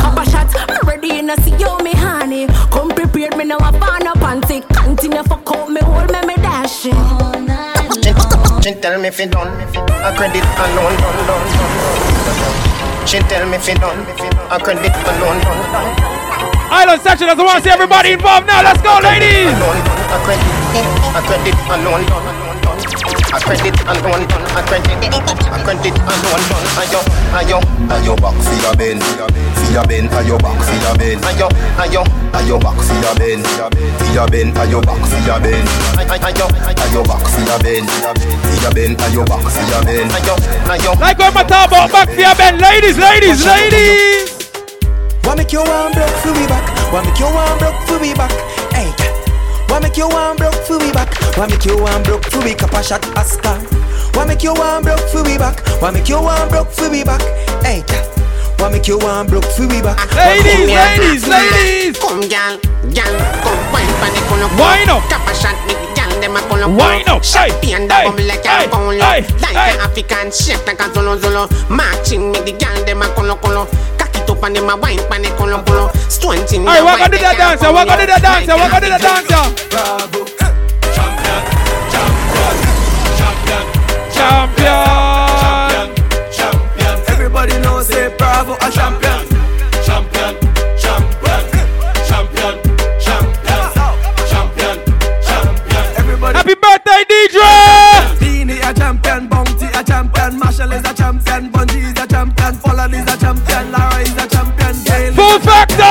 Copper 0.00 0.24
shot, 0.30 0.48
me 0.68 0.76
ready 0.84 1.18
and 1.18 1.30
I 1.30 1.36
see 1.36 1.56
you, 1.56 1.78
me 1.84 1.92
honey. 1.92 2.46
Come 2.70 2.88
prepared, 2.90 3.36
me 3.36 3.44
now 3.44 3.58
I 3.60 3.72
find 3.78 4.06
a 4.08 4.12
panty. 4.18 4.62
Continue 4.74 5.22
fuck 5.24 5.50
out 5.52 5.68
me, 5.68 5.80
hold 5.82 6.10
me, 6.10 6.20
me 6.26 6.39
dash 6.70 6.86
it. 6.86 8.62
She 8.62 8.74
tell 8.74 9.00
me 9.00 9.08
if 9.08 9.18
it 9.18 9.30
done, 9.30 9.48
a 9.48 10.14
credit 10.14 10.44
alone, 10.44 10.94
done, 11.00 11.26
done, 11.26 11.44
done. 11.58 13.06
She 13.06 13.18
tell 13.18 13.48
me 13.48 13.56
if 13.56 13.68
it 13.68 13.80
done, 13.80 13.98
a 14.50 14.58
credit 14.60 14.94
alone, 14.94 15.40
done, 15.40 15.72
done. 15.72 15.90
Island 16.70 17.02
section 17.02 17.26
doesn't 17.26 17.44
want 17.44 17.58
to 17.58 17.64
see 17.64 17.70
everybody 17.70 18.12
involved 18.12 18.46
now. 18.46 18.62
Let's 18.62 18.80
go, 18.82 19.00
ladies. 19.02 19.50
A 19.50 20.18
credit, 20.22 20.46
a 21.16 21.20
credit 21.26 21.58
alone, 21.74 22.06
done, 22.06 22.62
done. 22.62 22.69
A 23.32 23.38
credit 23.38 23.78
alone, 23.86 24.26
done, 24.26 24.42
a 24.58 24.62
credit, 24.66 24.90
a 24.90 25.58
credit 25.62 25.94
alone, 25.94 26.42
done. 26.50 26.66
Ayo, 26.82 27.00
ayo, 27.38 27.58
Ayo 27.90 28.14
back 28.18 28.34
for 28.42 28.54
your 28.58 28.74
bend, 28.74 29.02
for 29.02 29.70
your 29.72 29.86
bend, 29.86 30.10
ayo 30.10 30.36
back 30.42 30.58
for 30.62 30.74
your 30.82 30.94
bend, 30.98 31.22
ayo, 31.22 31.46
ayo, 31.78 32.02
ayo 32.34 32.58
back 32.58 32.74
for 32.74 32.94
your 32.98 33.14
bend, 33.14 33.46
for 33.46 34.10
your 34.14 34.26
bend, 34.26 34.54
ayo 34.58 34.82
back 34.82 34.98
for 35.06 35.18
your 35.22 35.38
bend, 35.38 35.68
ayo, 36.10 36.46
ayo 36.74 37.02
back 37.06 37.22
for 37.22 37.42
your 37.46 37.58
bend, 37.62 37.88
for 37.90 38.58
your 38.62 38.72
bend, 38.74 38.98
ayo 38.98 39.22
back 39.26 39.42
for 39.46 39.62
your 39.70 39.82
bend, 39.86 40.10
ayo, 40.10 40.34
ayo. 40.66 40.90
Like 40.98 41.18
what 41.18 41.34
my 41.34 41.42
talk 41.44 41.68
about 41.70 41.92
back 41.92 42.08
for 42.10 42.20
your 42.20 42.34
bend, 42.34 42.60
ladies, 42.60 42.98
ladies, 42.98 43.46
ladies. 43.46 44.50
What 45.22 45.38
make 45.38 45.52
you 45.52 45.62
want 45.62 45.94
broke 45.94 46.10
for 46.22 46.32
we 46.32 46.46
back? 46.46 46.66
What 46.92 47.04
make 47.06 47.18
you 47.18 47.26
want 47.30 47.58
broke 47.60 47.78
for 47.86 47.98
we 48.00 48.14
back? 48.14 48.32
Hey, 48.74 48.90
what 49.70 49.82
make 49.82 49.96
you 49.96 50.08
want 50.08 50.38
broke 50.38 50.54
for 50.66 50.78
we 50.78 50.92
back? 50.92 51.14
What 51.38 51.50
make 51.50 51.64
you 51.64 51.78
want 51.78 52.04
broke 52.04 52.24
for 52.26 52.42
we 52.42 52.54
copper 52.54 52.82
shot 52.82 53.04
Oscar? 53.16 53.56
What 54.18 54.26
make 54.28 54.42
you 54.42 54.52
want 54.54 54.84
broke 54.84 55.00
for 55.08 55.22
we 55.22 55.38
back? 55.38 55.60
What 55.80 55.94
make 55.94 56.08
you 56.08 56.20
want 56.20 56.50
broke 56.50 56.70
for 56.70 56.90
we 56.90 57.04
back? 57.04 57.22
Hey, 57.62 57.82
What 58.58 58.72
make 58.72 58.88
you 58.88 58.98
want 58.98 59.30
broke 59.30 59.44
for 59.56 59.66
we 59.66 59.80
back? 59.80 59.98
Ladies, 60.14 60.68
ladies, 60.68 61.22
ladies. 61.28 61.98
Come, 61.98 62.20
girl, 62.26 62.58
girl, 62.92 63.14
come 63.46 63.60
wine 63.72 63.92
pan 64.02 64.10
the 64.12 64.20
culo. 64.28 64.46
Wine 64.58 64.90
up. 64.90 65.02
Tap 65.08 65.26
a 65.28 65.32
shot, 65.34 65.56
make 65.66 65.78
girl 65.96 66.10
dem 66.20 66.36
a 66.36 66.40
culo. 66.50 66.66
Wine 66.76 67.08
up. 67.08 67.24
Champagne 67.24 67.86
da 67.88 68.04
bubble 68.10 68.24
like 68.26 68.44
a 68.44 68.68
bowl. 68.68 68.92
Like 68.94 69.24
hey. 69.54 69.78
a 69.78 69.82
African 69.86 70.30
shake 70.32 70.66
like 70.66 70.80
a 70.80 70.90
zolo 70.90 71.16
zolo. 71.16 71.46
Marching, 71.70 72.32
make 72.32 72.44
the 72.44 72.52
girl 72.52 72.84
dem 72.84 73.02
a 73.02 73.06
culo 73.14 73.38
culo. 73.40 73.64
Cock 74.40 74.50
it 74.50 74.58
up 74.58 74.64
and 74.64 74.68
dem 74.68 74.70
a 74.70 74.76
wine 74.76 74.98
pan 75.08 75.22
the 75.22 75.28
culo 75.30 75.62
culo. 75.64 75.90
Stone 76.10 76.46
thing. 76.46 76.66
Alright, 76.66 76.82
dem 76.82 76.98
gonna 76.98 77.10
do 77.10 77.18
that 77.18 77.36
like 77.36 77.36
a 77.36 77.38
dance, 77.38 77.62
yeah, 77.62 77.72
we're 77.72 77.84
gonna 77.84 78.00
do 78.00 78.06
that 78.06 78.22
dance, 78.22 78.46
yeah, 78.46 78.56
we're 78.56 78.70
gonna 78.70 78.80
do 78.80 78.88
that 78.88 79.00
dance, 79.00 79.30
yeah. 79.30 79.50
Bravo. 79.70 80.24
Champion. 84.12 85.00
Everybody 87.08 87.58
knows 87.60 87.86
say 87.86 88.14
bravo 88.16 88.54
a 88.54 88.70
champion. 88.70 89.26
Champion, 89.84 90.36
champion, 90.78 91.40
champion, 92.06 92.54
champion, 92.96 93.64
champion, 94.28 94.76
champion. 95.22 96.34
Happy 96.34 96.54
birthday, 96.54 97.04
DJ. 97.08 97.69
Beanie 98.70 98.74
a 98.74 98.74
champion, 98.74 99.28
Bounty 99.28 99.66
a 99.66 99.82
champion, 99.82 100.38
Marshall 100.38 100.72
is 100.72 100.84
a 100.84 100.94
champion, 100.94 101.50
Bungie 101.50 101.82
is 101.82 102.02
a 102.02 102.06
champion, 102.06 102.54
Folland 102.54 102.94
is 102.94 103.12
a 103.12 103.16
champion, 103.18 103.72
Lara 103.72 104.00
is 104.00 104.16
a 104.16 104.28
champion, 104.28 104.84
Gail. 104.84 105.12
Full 105.14 105.38
factor. 105.40 105.82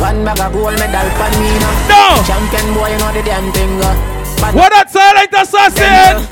One 0.00 0.24
bag 0.24 0.40
of 0.40 0.52
gold 0.52 0.78
medal 0.78 1.08
for 1.16 1.30
me 1.40 1.58
now. 1.58 1.88
No. 1.88 2.22
Champion 2.26 2.74
boy, 2.74 2.90
you 2.92 2.98
know 2.98 3.12
the 3.12 3.22
damn 3.22 3.52
thing. 3.52 3.80
Uh. 3.80 3.94
But 4.40 4.54
What 4.54 4.72
that 4.72 4.90
silent 4.90 5.32
assassin? 5.32 6.28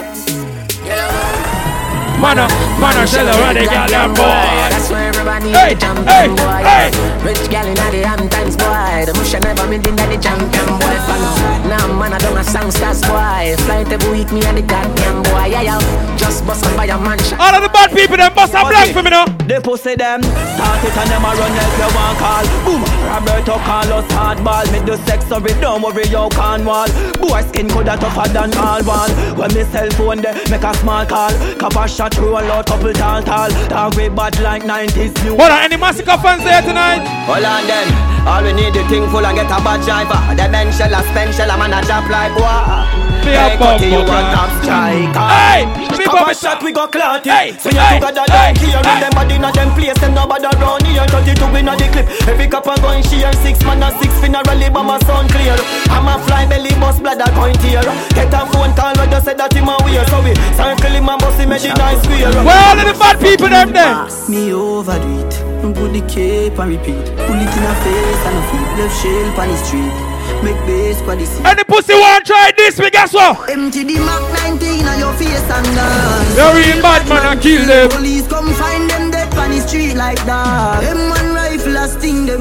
Mana, 2.20 2.48
mana, 2.78 3.06
shell 3.06 3.26
around 3.26 3.56
the 3.56 3.64
goddamn 3.64 4.12
boy. 4.14 4.24
That's 4.24 4.90
why 5.24 5.36
everybody 5.36 5.51
Hey, 5.51 5.68
hey, 5.68 5.80
champion 5.80 6.06
hey, 6.06 6.28
boy. 6.28 6.60
hey. 6.62 6.88
Rich 7.24 7.51
gal 7.51 7.66
in 7.66 7.74
the 7.74 8.06
ham 8.06 8.28
times 8.28 8.56
boy. 8.56 9.05
The 9.09 9.12
mush 9.16 9.32
never 9.32 9.66
been 9.68 9.80
in 9.80 9.96
the 9.96 10.18
champion 10.20 10.68
boy. 10.78 10.96
Fan. 11.09 11.22
Now 11.68 11.86
man 11.98 12.12
I 12.12 12.18
don't 12.18 12.36
a 12.36 12.44
songsters 12.44 13.01
boy. 13.02 13.56
Fly 13.64 13.84
every 13.88 14.10
week 14.12 14.30
me 14.32 14.44
and 14.44 14.59
the 14.59 14.62
goddamn 14.62 15.22
boy. 15.24 15.48
Yeah 15.48 15.62
yeah. 15.62 16.16
Just 16.16 16.46
bust 16.46 16.64
up 16.64 16.76
by 16.76 16.86
a 16.86 16.98
mansion. 17.01 17.38
All 17.40 17.55
of 17.55 17.62
the 17.62 17.68
bad 17.68 17.90
people, 17.90 18.16
them 18.16 18.32
bust 18.34 18.55
a 18.55 18.60
blank 18.64 18.92
for 18.92 19.02
me 19.02 19.10
now. 19.10 19.24
They 19.48 19.60
pussy 19.60 19.94
them, 19.94 20.22
start 20.22 20.84
it 20.84 20.96
and 20.96 21.10
them 21.10 21.24
a 21.24 21.30
run 21.36 21.52
if 21.52 21.74
you 21.80 21.90
want 21.96 22.16
call. 22.20 22.44
Boom, 22.64 22.82
Roberto 23.09 23.56
Carlos 23.64 24.06
hardball. 24.12 24.66
Me 24.72 24.80
do 24.84 24.96
sex 25.05 25.26
so 25.28 25.36
it 25.36 25.60
don't 25.60 25.82
worry 25.82 26.05
you 26.09 26.28
can't 26.32 26.64
wall. 26.64 26.88
Boy 27.20 27.40
skin 27.48 27.68
coulda 27.68 27.96
tougher 27.96 28.28
than 28.32 28.52
all 28.56 28.82
one. 28.84 29.10
When 29.36 29.52
me 29.55 29.64
cell 29.64 29.90
phone 29.96 30.20
they 30.20 30.32
make 30.51 30.64
a 30.64 30.72
small 30.76 31.05
call. 31.06 31.32
Copper 31.56 31.88
shot 31.88 32.14
through 32.14 32.36
a 32.38 32.42
lot 32.44 32.66
couple 32.66 32.92
tall 32.92 33.22
tall. 33.22 33.51
Dog 33.68 33.96
way 33.96 34.09
bad 34.09 34.38
like 34.40 34.62
90s 34.62 35.13
new. 35.13 35.13
Hold 35.22 35.40
on, 35.40 35.62
any 35.62 35.76
massacre 35.76 36.18
fans 36.18 36.42
there 36.44 36.62
tonight? 36.62 37.04
Hold 37.26 37.44
on 37.44 37.66
then. 37.66 37.88
All 38.26 38.42
we 38.42 38.52
need 38.52 38.74
the 38.74 38.82
thing 38.88 39.06
full 39.10 39.24
and 39.24 39.36
get 39.36 39.46
a 39.46 39.58
bad 39.62 39.84
driver. 39.84 40.18
The 40.34 40.48
men 40.48 40.72
shell 40.72 40.92
a 40.92 41.02
spend 41.10 41.34
shell 41.34 41.50
a 41.50 41.56
man 41.58 41.72
a 41.72 41.84
drop 41.84 42.08
like 42.08 42.34
what? 42.36 43.13
Be 43.24 43.32
a 43.32 43.51
Hey, 43.51 43.56
cut 43.56 43.80
bumper 43.80 43.84
you 43.88 44.01
a 44.01 44.05
clad. 44.05 44.34
top 44.34 44.51
striker. 44.62 45.26
Hey, 45.32 45.60
be 45.96 46.05
Couple 46.05 46.34
shot 46.34 46.62
we 46.62 46.72
go 46.72 46.86
clot 46.86 47.24
Hey, 47.24 47.51
it. 47.51 47.60
So 47.60 47.70
you 47.70 47.80
hey, 47.80 47.98
together 47.98 48.24
hey, 48.28 48.52
don't 48.55 48.84
care. 48.84 48.94
hey. 48.94 49.01
Them 49.01 49.12
body 49.16 49.34
in 49.36 49.44
a 49.44 49.51
them 49.52 49.70
place. 49.74 49.98
Them 49.98 50.14
nobody 50.14 50.44
around 50.46 50.84
here. 50.86 51.06
32 51.09 51.56
in 51.56 51.68
a 51.68 51.74
the 51.76 51.86
clip. 51.88 52.06
Every 52.28 52.46
couple 52.48 52.76
going 52.84 53.02
share 53.02 53.32
six 53.40 53.59
man 53.64 53.82
a 53.82 53.88
six 53.98 54.12
funeral. 54.20 54.44
But 54.74 54.84
my 54.84 54.98
sound 55.09 55.30
clear. 55.32 55.56
I'm 55.88 56.06
a 56.09 56.18
fly 56.26 56.44
belly 56.46 56.70
bus 56.78 57.01
bladder 57.01 57.30
point 57.32 57.60
here. 57.64 57.80
Get 58.12 58.32
a 58.34 58.44
phone 58.52 58.74
call 58.76 58.92
where 58.96 59.09
they 59.09 59.20
say 59.24 59.34
that 59.34 59.52
him 59.52 59.68
a 59.72 59.76
wear. 59.82 60.05
So 60.12 60.20
we 60.22 60.34
circle 60.55 60.92
him 60.92 61.09
and 61.09 61.20
bust 61.20 61.40
him 61.40 61.52
a 61.52 61.59
the 61.59 61.72
nice 61.74 62.02
square. 62.05 62.30
Where 62.44 62.60
all 62.68 62.78
of 62.78 62.84
the 62.84 62.94
bad 63.01 63.16
people 63.20 63.48
them 63.48 63.72
there? 63.72 64.05
Me 64.28 64.52
overdo 64.52 65.09
it. 65.24 65.32
Put 65.64 65.92
the 65.96 66.02
cape 66.06 66.59
and 66.60 66.70
repeat. 66.76 67.05
Pull 67.24 67.40
it 67.40 67.48
in 67.56 67.64
a 67.64 67.74
face 67.82 68.24
and 68.28 68.36
a 68.36 68.42
feet. 68.52 68.68
Left 68.76 68.94
shell 69.01 69.40
on 69.40 69.48
the 69.48 69.56
street. 69.64 69.94
Make 70.42 70.59
bass 70.66 71.01
for 71.02 71.16
the 71.16 71.26
seat. 71.26 71.44
And 71.44 71.59
the 71.59 71.64
pussy 71.64 71.94
want 71.94 72.26
try 72.26 72.52
this, 72.56 72.78
we 72.78 72.90
guess 72.90 73.12
what? 73.12 73.48
Empty 73.51 73.84
the 73.84 73.98
Mac 74.01 74.22
19 74.60 74.86
on 74.86 74.98
your 74.98 75.12
face 75.14 75.40
and 75.51 75.66
dance. 75.76 76.36
Real 76.36 76.82
bad 76.82 77.09
man 77.09 77.32
and 77.32 77.40
kill 77.40 77.66
them. 77.66 77.90
Police 77.90 78.26
come 78.28 78.52
find 78.55 78.88
them 78.90 79.10
dead 79.10 79.32
on 79.38 79.51
the 79.51 79.60
street 79.60 79.94
like 79.94 80.22
that. 80.26 80.80
Them 80.80 81.09
one 81.09 81.34
rifle 81.34 81.76
a 81.76 81.88
sting 81.88 82.26
them. 82.26 82.40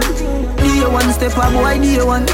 Day 0.57 0.83
one 0.87 1.11
step 1.13 1.35
a 1.37 1.51
boy, 1.51 1.79
day 1.79 2.03
one. 2.03 2.25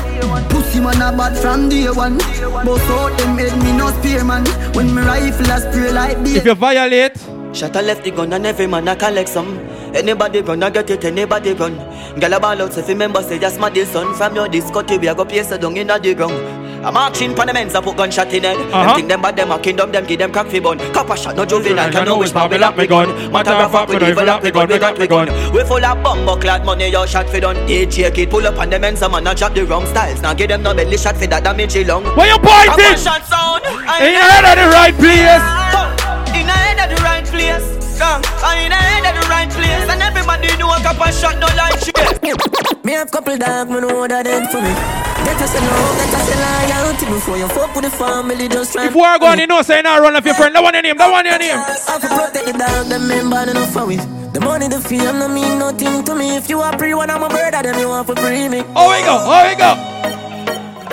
Pussy 0.49 0.79
man 0.79 1.01
a 1.01 1.15
bad 1.15 1.37
from 1.37 1.69
day 1.69 1.89
one. 1.89 2.17
Both 2.65 2.89
out 2.89 3.17
them 3.17 3.37
head 3.37 3.57
me 3.63 3.71
no 3.77 3.89
spear 3.99 4.23
man. 4.23 4.45
When 4.73 4.93
me 4.93 5.01
rifle 5.01 5.51
a 5.51 5.59
spray 5.59 5.91
like 5.91 6.23
day. 6.23 6.37
If 6.37 6.45
you 6.45 6.55
violate, 6.55 7.17
Shot 7.53 7.75
a 7.75 7.81
left 7.81 8.03
the 8.03 8.11
gun 8.11 8.31
and 8.31 8.45
every 8.45 8.67
man 8.67 8.87
a 8.87 8.95
collect 8.95 9.27
some. 9.27 9.57
Anybody 9.95 10.41
gonna 10.41 10.69
get 10.69 10.89
it, 10.91 11.03
anybody 11.03 11.55
gun. 11.55 11.75
Girl 12.19 12.33
a 12.33 12.39
ball 12.39 12.61
out, 12.61 12.73
so 12.73 12.79
if 12.79 12.87
you 12.87 12.93
remember 12.93 13.23
say 13.23 13.39
just 13.39 13.59
my 13.59 13.69
dear 13.69 13.85
son 13.85 14.13
from 14.13 14.35
your 14.35 14.47
discotheque, 14.47 15.01
we 15.01 15.07
a 15.07 15.15
go 15.15 15.25
place 15.25 15.49
down 15.49 15.75
in 15.75 15.89
a 15.89 15.99
the 15.99 16.13
ground. 16.13 16.85
I'm 16.85 16.93
marching 16.93 17.35
pan 17.35 17.47
the 17.47 17.53
men's 17.53 17.73
a 17.73 17.81
put 17.81 17.97
gunshot 17.97 18.31
in 18.33 18.43
head. 18.43 18.55
Uh-huh. 18.55 18.83
Them 18.83 18.95
think 18.95 19.07
them 19.09 19.21
bad, 19.21 19.35
them 19.35 19.51
a 19.51 19.59
kingdom, 19.59 19.91
them 19.91 20.05
give 20.05 20.19
them 20.19 20.31
crack 20.31 20.47
fi 20.47 20.59
bun. 20.59 20.77
Copper 20.93 21.17
shot, 21.17 21.35
no 21.35 21.43
juvenile, 21.43 21.91
can 21.91 22.19
which 22.19 22.31
part 22.31 22.51
we 22.51 22.57
lock 22.59 22.77
me 22.77 22.85
gun. 22.85 23.31
Matter 23.31 23.51
of 23.51 23.71
fact, 23.71 23.89
we 23.89 23.95
even 23.95 24.25
lock 24.25 24.43
me 24.43 24.51
gun, 24.51 24.69
we 24.69 24.77
got 24.77 24.97
we 24.97 25.07
gun. 25.07 25.27
We 25.51 25.63
full 25.63 25.83
of 25.83 26.03
bumbo 26.03 26.37
clad 26.39 26.63
money, 26.65 26.89
your 26.89 27.07
shot 27.07 27.27
fi 27.29 27.39
done. 27.39 27.57
DJ 27.67 28.13
kid 28.13 28.29
pull 28.29 28.45
up 28.45 28.59
on 28.59 28.69
the 28.69 28.79
men's 28.79 29.01
a 29.01 29.09
man 29.09 29.25
a 29.25 29.33
drop 29.33 29.55
the 29.55 29.65
wrong 29.65 29.87
styles. 29.87 30.21
Now 30.21 30.35
give 30.35 30.49
them 30.49 30.61
no 30.61 30.75
belly 30.75 30.97
shot 30.97 31.17
fi 31.17 31.25
that 31.25 31.43
damage 31.43 31.73
he 31.73 31.83
lung. 31.83 32.05
Where 32.15 32.27
you 32.27 32.37
pointing? 32.37 32.69
Copper 32.69 32.97
shot 32.97 33.25
sound. 33.25 33.65
in 33.65 34.13
your 34.13 34.21
head 34.21 34.45
at 34.45 34.55
the 34.55 34.69
right 34.69 34.93
place. 34.93 35.88
In 36.49 36.55
the 36.55 36.57
head 36.65 36.79
at 36.81 36.89
the 36.89 36.97
right 37.05 37.25
place. 37.29 37.61
Come, 38.01 38.21
I 38.41 38.65
in 38.65 38.73
the 38.73 38.79
head 38.81 39.05
at 39.05 39.13
the 39.21 39.25
right 39.29 39.49
place. 39.53 39.85
And 39.85 40.01
everybody 40.01 40.49
know 40.57 40.73
a 40.73 40.81
copper 40.81 41.11
shot 41.13 41.37
no 41.37 41.45
like 41.53 41.77
shit. 41.77 41.93
Me 42.83 42.93
have 42.93 43.11
couple 43.11 43.37
dog, 43.37 43.69
me 43.69 43.81
know 43.81 44.07
that 44.07 44.25
dead 44.25 44.49
for 44.49 44.57
me. 44.57 44.73
Get 45.29 45.37
us 45.37 45.53
a 45.53 45.61
love, 45.61 45.93
get 45.99 46.15
us 46.17 46.29
a 46.33 46.35
loyalty 46.41 47.05
before 47.05 47.37
you 47.37 47.47
fuck 47.53 47.75
with 47.75 47.85
the 47.85 47.91
family. 47.91 48.47
Just 48.49 48.73
try. 48.73 48.87
If 48.87 48.95
we 48.95 49.01
are 49.01 49.19
going, 49.19 49.37
you 49.37 49.45
know, 49.45 49.61
say 49.61 49.81
now 49.83 50.01
run 50.01 50.15
off 50.15 50.25
your 50.25 50.33
friend. 50.33 50.55
That 50.55 50.63
one 50.63 50.73
your 50.73 50.81
name, 50.81 50.97
that 50.97 51.11
one 51.11 51.27
in 51.27 51.37
your 51.37 51.39
name. 51.39 51.59
I 51.59 51.69
have 51.85 52.01
to 52.01 52.09
protect 52.09 52.45
the 52.49 52.53
dog, 52.57 52.87
them 52.87 53.07
men 53.07 53.29
bad 53.29 53.49
enough 53.49 53.69
for 53.69 53.85
it. 53.91 54.01
The 54.33 54.39
money, 54.41 54.67
the 54.69 54.81
fame, 54.81 55.19
no 55.19 55.27
mean 55.27 55.59
nothing 55.59 56.03
to 56.05 56.15
me. 56.15 56.35
If 56.35 56.49
you 56.49 56.61
are 56.61 56.75
pre 56.77 56.95
one, 56.95 57.11
I'm 57.11 57.21
a 57.21 57.29
brother, 57.29 57.61
then 57.61 57.77
you 57.77 57.89
want 57.89 58.07
to 58.07 58.15
free 58.15 58.49
me. 58.49 58.63
Oh, 58.73 58.89
we 58.89 59.05
go, 59.05 59.15
oh, 59.21 59.41
we 59.45 59.53
go. 59.53 59.71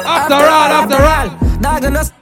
After 0.04 0.34
all, 0.34 0.70
after 0.84 1.00
all. 1.00 1.28
Dog 1.60 1.84
and 1.84 1.96
us. 1.96 2.15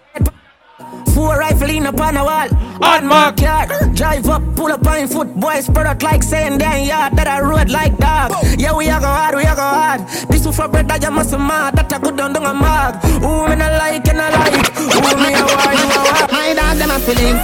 Four 1.15 1.39
rifle 1.39 1.71
in 1.71 1.87
upon 1.87 2.17
a 2.17 2.25
wall. 2.25 2.49
On 2.83 3.07
mark. 3.07 3.37
Car. 3.37 3.67
Drive 3.95 4.27
up, 4.27 4.43
pull 4.57 4.73
up 4.73 4.85
on 4.87 5.07
foot. 5.07 5.33
Boys 5.39 5.67
spread 5.67 5.87
out 5.87 6.03
like 6.03 6.25
saying 6.25 6.59
damn 6.59 6.85
yard. 6.85 7.15
That 7.15 7.29
I 7.29 7.41
road 7.41 7.71
like 7.71 7.97
dog. 7.99 8.35
Yeah, 8.59 8.75
we 8.75 8.91
a 8.91 8.99
go 8.99 9.07
hard, 9.07 9.37
we 9.37 9.47
a 9.47 9.55
go 9.55 9.63
hard. 9.63 10.01
This 10.27 10.45
one 10.45 10.55
for 10.55 10.67
bread 10.67 10.89
that 10.89 11.03
you 11.03 11.11
must 11.11 11.31
mad. 11.39 11.77
That 11.77 11.93
I 11.93 11.99
good 12.03 12.17
down 12.17 12.33
down 12.33 12.43
a 12.43 12.53
mag. 12.53 12.99
Who 13.23 13.47
me 13.47 13.55
not 13.55 13.79
like 13.79 14.09
and 14.11 14.19
I 14.19 14.27
like. 14.35 14.67
Who 14.75 14.99
me 15.23 15.31
a 15.39 15.43
war, 15.47 15.71
you 15.71 15.87
a 15.87 15.99
war. 16.03 16.27
My 16.35 16.51
dog 16.51 16.83
them 16.83 16.91
a 16.91 16.99
feeling. 16.99 17.39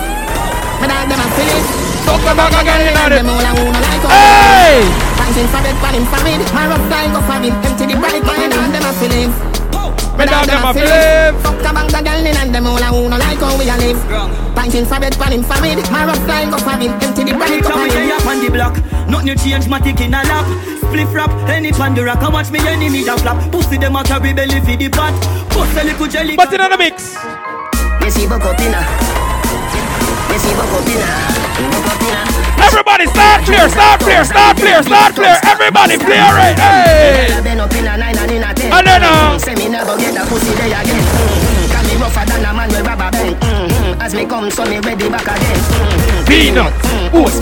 My 0.82 0.90
dog 0.90 1.06
them 1.06 1.22
a 1.22 1.26
feeling. 1.38 1.64
Talk 2.10 2.26
about 2.26 2.50
again, 2.50 2.90
you 2.90 2.94
know 2.96 3.06
Them 3.06 3.30
all 3.30 3.38
a 3.38 3.50
who 3.54 3.70
no 3.70 3.78
like. 3.86 4.02
Hey! 4.10 4.82
Panting 5.14 5.46
for 5.46 5.62
bed, 5.62 5.76
panting 5.78 6.06
for 6.10 6.20
mid. 6.26 6.42
My 6.50 6.66
rough 6.66 6.86
guy 6.90 7.06
go 7.14 7.22
for 7.22 7.38
him. 7.38 7.54
Empty 7.54 7.86
the 7.86 7.96
bright. 8.02 8.22
My 8.26 8.50
dog 8.50 8.66
them 8.74 8.82
a 8.82 8.92
feeling. 8.98 9.49
My 10.20 10.26
dog 10.28 10.44
them 10.44 10.68
a 10.68 10.74
feeling. 10.76 11.32
Fuck 11.40 11.64
a 11.64 11.72
bang 11.72 11.88
the 11.88 12.00
girl 12.04 12.26
in 12.28 12.36
and 12.36 12.52
them 12.52 12.66
all 12.68 12.76
a 12.76 12.92
who 12.92 13.08
no 13.08 13.16
like 13.16 13.40
how 13.40 13.56
we 13.56 13.72
a 13.72 13.76
live. 13.80 13.96
Panting 14.52 14.84
for 14.84 15.00
bed, 15.00 15.16
panting 15.16 15.42
for 15.42 15.56
mid. 15.64 15.80
My 15.88 16.04
rough 16.04 16.20
guy 16.28 16.44
go 16.44 16.60
for 16.60 16.76
him. 16.76 16.92
Empty 17.00 17.24
the 17.24 17.32
bright. 17.32 17.64
Come 17.64 17.88
here 17.88 18.12
up 18.12 18.26
on 18.28 18.44
the 18.44 18.50
block. 18.52 18.76
Nothing 19.08 19.28
you 19.28 19.36
change, 19.36 19.66
my 19.66 19.80
tick 19.80 19.98
in 20.04 20.12
a 20.12 20.20
lap. 20.20 20.44
Spliff 20.84 21.08
rap, 21.14 21.32
any 21.48 21.72
pan 21.72 21.94
the 21.94 22.04
rock. 22.04 22.20
Watch 22.20 22.50
me 22.50 22.60
enemy 22.68 23.02
that 23.04 23.20
flap. 23.20 23.40
Pussy 23.50 23.78
them 23.78 23.96
a 23.96 24.04
carry 24.04 24.34
belly 24.34 24.60
for 24.60 24.76
the 24.76 24.90
pot. 24.92 25.16
Pussy 25.56 25.80
a 25.80 25.84
little 25.88 26.06
jelly. 26.06 26.36
But 26.36 26.52
in 26.52 26.60
the 26.60 26.76
mix. 26.76 27.16
You 28.04 28.10
see 28.12 28.28
buck 28.28 28.44
up 28.44 28.60
inna. 28.60 28.84
You 28.84 30.09
see 30.38 30.54
buck 30.54 30.70
up 30.70 30.86
inna. 30.86 31.08
Buck 31.72 31.86
up 31.90 32.02
inna. 32.02 32.22
Everybody 32.60 33.06
start 33.06 33.44
clear, 33.44 33.68
start 33.68 34.00
clear, 34.00 34.24
start 34.24 34.56
clear, 34.56 34.82
start 34.82 35.14
clear. 35.14 35.36
Everybody 35.48 35.96
clear 35.98 36.22
right. 36.36 36.58
Hey! 36.58 37.26
In 37.50 37.86
a 37.86 37.96
nine 37.96 38.18
and 38.18 38.30
in 38.30 38.42
a 38.42 38.52
ten. 38.54 38.72
And 38.72 38.86
then, 38.86 39.02
uh, 39.02 39.38
uh. 43.42 43.79
Say 43.90 43.98
me 43.98 43.98
never 43.98 43.98
get 43.98 43.98
a 43.98 43.98
pussy 43.98 43.98
there 43.98 43.98
again. 43.98 43.98
Can 43.98 43.98
me 43.98 43.98
rougher 43.98 43.98
than 43.98 43.98
a 43.98 43.98
man 43.98 43.98
with 43.98 43.98
rubber 43.98 43.98
band. 43.98 43.98
Mm-hmm. 43.98 44.02
As 44.02 44.14
me 44.14 44.26
come, 44.26 44.50
so 44.50 44.64
me 44.64 44.78
ready 44.80 45.08
back 45.08 45.26
again. 45.26 45.60
Mm-hmm. 45.60 46.26
Peanut. 46.26 46.72
Oats. 47.12 47.38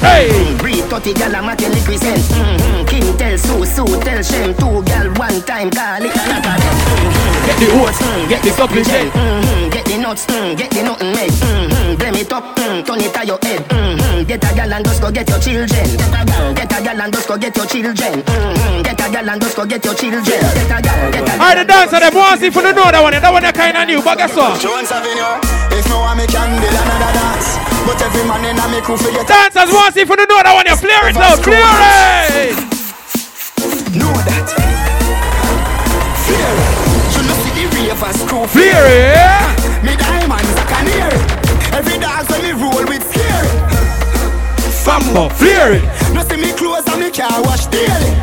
Hey! 0.00 0.56
Breathe 0.58 0.84
30 0.86 1.14
gal 1.14 1.34
a 1.34 1.42
matin 1.42 1.70
represent. 1.72 2.18
Mm-hmm. 2.18 2.86
Kim 2.86 3.16
tell 3.16 3.38
Sue, 3.38 3.64
Sue 3.66 4.00
tell 4.02 4.22
Shem. 4.22 4.54
Two 4.54 4.82
gal 4.84 5.08
one 5.14 5.40
time, 5.42 5.70
call 5.70 6.02
it 6.02 6.14
a 6.14 6.24
lot 6.30 6.46
of. 6.46 6.62
Mm-hmm. 6.64 7.46
Get 7.46 7.56
the 7.60 7.68
oats, 7.78 7.98
get 8.28 8.42
the 8.42 8.50
supplement. 8.50 9.12
Mm-hmm. 9.12 9.70
Get 9.70 9.84
the 9.86 9.96
nuts, 9.98 10.26
mm, 10.26 10.56
get 10.56 10.70
the 10.70 10.82
nothing 10.82 11.12
made. 11.12 11.30
Mm-hmm. 11.30 11.94
Blame 11.96 12.14
it 12.14 12.32
up, 12.32 12.56
mm, 12.56 12.84
turn 12.86 13.00
it 13.00 13.16
on 13.16 13.26
your 13.26 13.38
head. 13.42 13.60
Mm-hmm. 13.68 14.24
Get 14.24 14.44
a 14.44 14.54
gal 14.54 14.72
and 14.72 14.84
just 14.84 15.00
go 15.02 15.10
get 15.10 15.28
your 15.28 15.38
children. 15.38 15.68
Get 15.68 16.14
a 16.14 16.24
gal, 16.24 16.54
get 16.54 16.72
a 16.72 16.78
gal 16.82 17.00
and 17.00 17.12
just 17.12 17.28
go 17.28 17.36
get 17.38 17.56
your 17.56 17.66
children. 17.66 18.14
Mm-hmm. 18.22 18.82
Get 18.82 19.00
a 19.00 19.06
gal 19.12 19.30
and 19.30 19.40
just 19.42 19.56
go 19.56 19.66
get 19.66 19.84
your 19.84 19.94
children. 19.94 20.24
Get 20.24 20.70
a 20.70 20.82
gal, 20.82 21.12
get 21.12 21.22
a 21.22 21.26
gal. 21.26 21.38
Alright, 21.38 21.58
the 21.58 21.64
dancer, 21.64 22.00
them 22.00 22.14
want 22.14 22.40
see 22.40 22.46
if 22.46 22.54
you 22.54 22.62
know 22.62 22.90
that 22.90 23.02
one. 23.02 23.12
That 23.12 23.30
one 23.30 23.42
kind 23.42 23.76
of 23.76 23.86
new, 23.86 24.02
but 24.02 24.18
guess 24.18 24.34
what? 24.34 24.60
Jones 24.60 24.90
Avenue. 24.90 25.54
If 25.84 25.90
no 25.90 26.00
one 26.00 26.16
me 26.16 26.24
can 26.24 26.48
build 26.64 26.72
another 26.72 27.12
dance. 27.12 27.60
But 27.84 28.00
every 28.00 28.24
man 28.24 28.40
in 28.48 28.56
a 28.56 28.64
me 28.72 28.80
crew 28.80 28.96
forget. 28.96 29.28
Dancers 29.28 29.68
want 29.68 29.92
if 29.92 30.08
you 30.08 30.16
know 30.16 30.24
that 30.24 30.48
one. 30.56 30.64
You 30.64 30.80
clear 30.80 31.04
it 31.04 31.12
now. 31.12 31.36
Clear 31.44 31.60
it. 31.60 32.56
Know 33.92 34.08
that. 34.24 34.48
Fear 36.24 36.40
it. 36.40 36.72
You 37.12 37.22
know 37.28 37.36
see 37.44 37.52
the 37.52 37.64
ravers 37.68 38.16
crew. 38.24 38.48
Clear 38.48 38.80
it. 38.80 39.84
Me 39.84 39.92
diamonds 40.00 40.56
I 40.56 40.64
can 40.72 40.88
hear 40.88 41.12
it. 41.12 41.20
Every 41.76 42.00
dance 42.00 42.32
when 42.32 42.40
me 42.40 42.56
roll 42.56 42.84
with 42.88 43.04
scary. 43.04 43.52
Fambo, 44.88 45.28
clear 45.36 45.76
it. 45.76 45.84
No 46.16 46.24
see 46.24 46.40
me 46.40 46.56
clothes 46.56 46.88
and 46.88 46.96
me 46.96 47.12
car 47.12 47.44
wash 47.44 47.68
daily. 47.68 48.16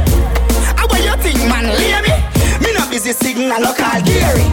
How 0.74 0.90
what 0.90 1.06
you 1.06 1.14
think, 1.22 1.38
man? 1.46 1.70
Leave 1.78 2.10
me. 2.10 2.18
Me 2.66 2.74
no 2.74 2.90
busy 2.90 3.14
signal 3.14 3.62
local 3.62 4.02
Gary. 4.02 4.50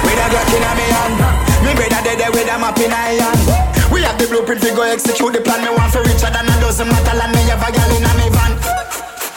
With 0.00 0.16
a 0.16 0.26
Glock 0.32 0.48
in 0.56 0.64
a 0.64 0.72
me 0.80 0.88
hand. 0.96 1.45
Me 1.66 1.74
brother 1.74 1.98
dead 2.06 2.22
there 2.22 2.30
with 2.30 2.46
a 2.46 2.56
map 2.62 2.78
in 2.78 2.94
hand. 2.94 3.18
We 3.90 4.06
have 4.06 4.14
the 4.18 4.30
blueprint 4.30 4.62
we 4.62 4.70
go 4.70 4.86
execute 4.86 5.34
the 5.34 5.40
plan. 5.42 5.66
Me 5.66 5.70
want 5.74 5.90
for 5.90 6.06
richer 6.06 6.30
than 6.30 6.46
a 6.46 6.54
dozen 6.62 6.86
metal 6.86 7.18
and 7.18 7.32
me 7.34 7.42
have 7.50 7.58
a 7.58 7.68
gal 7.74 7.90
in 7.90 8.06
a 8.06 8.12
me 8.14 8.30
van. 8.30 8.54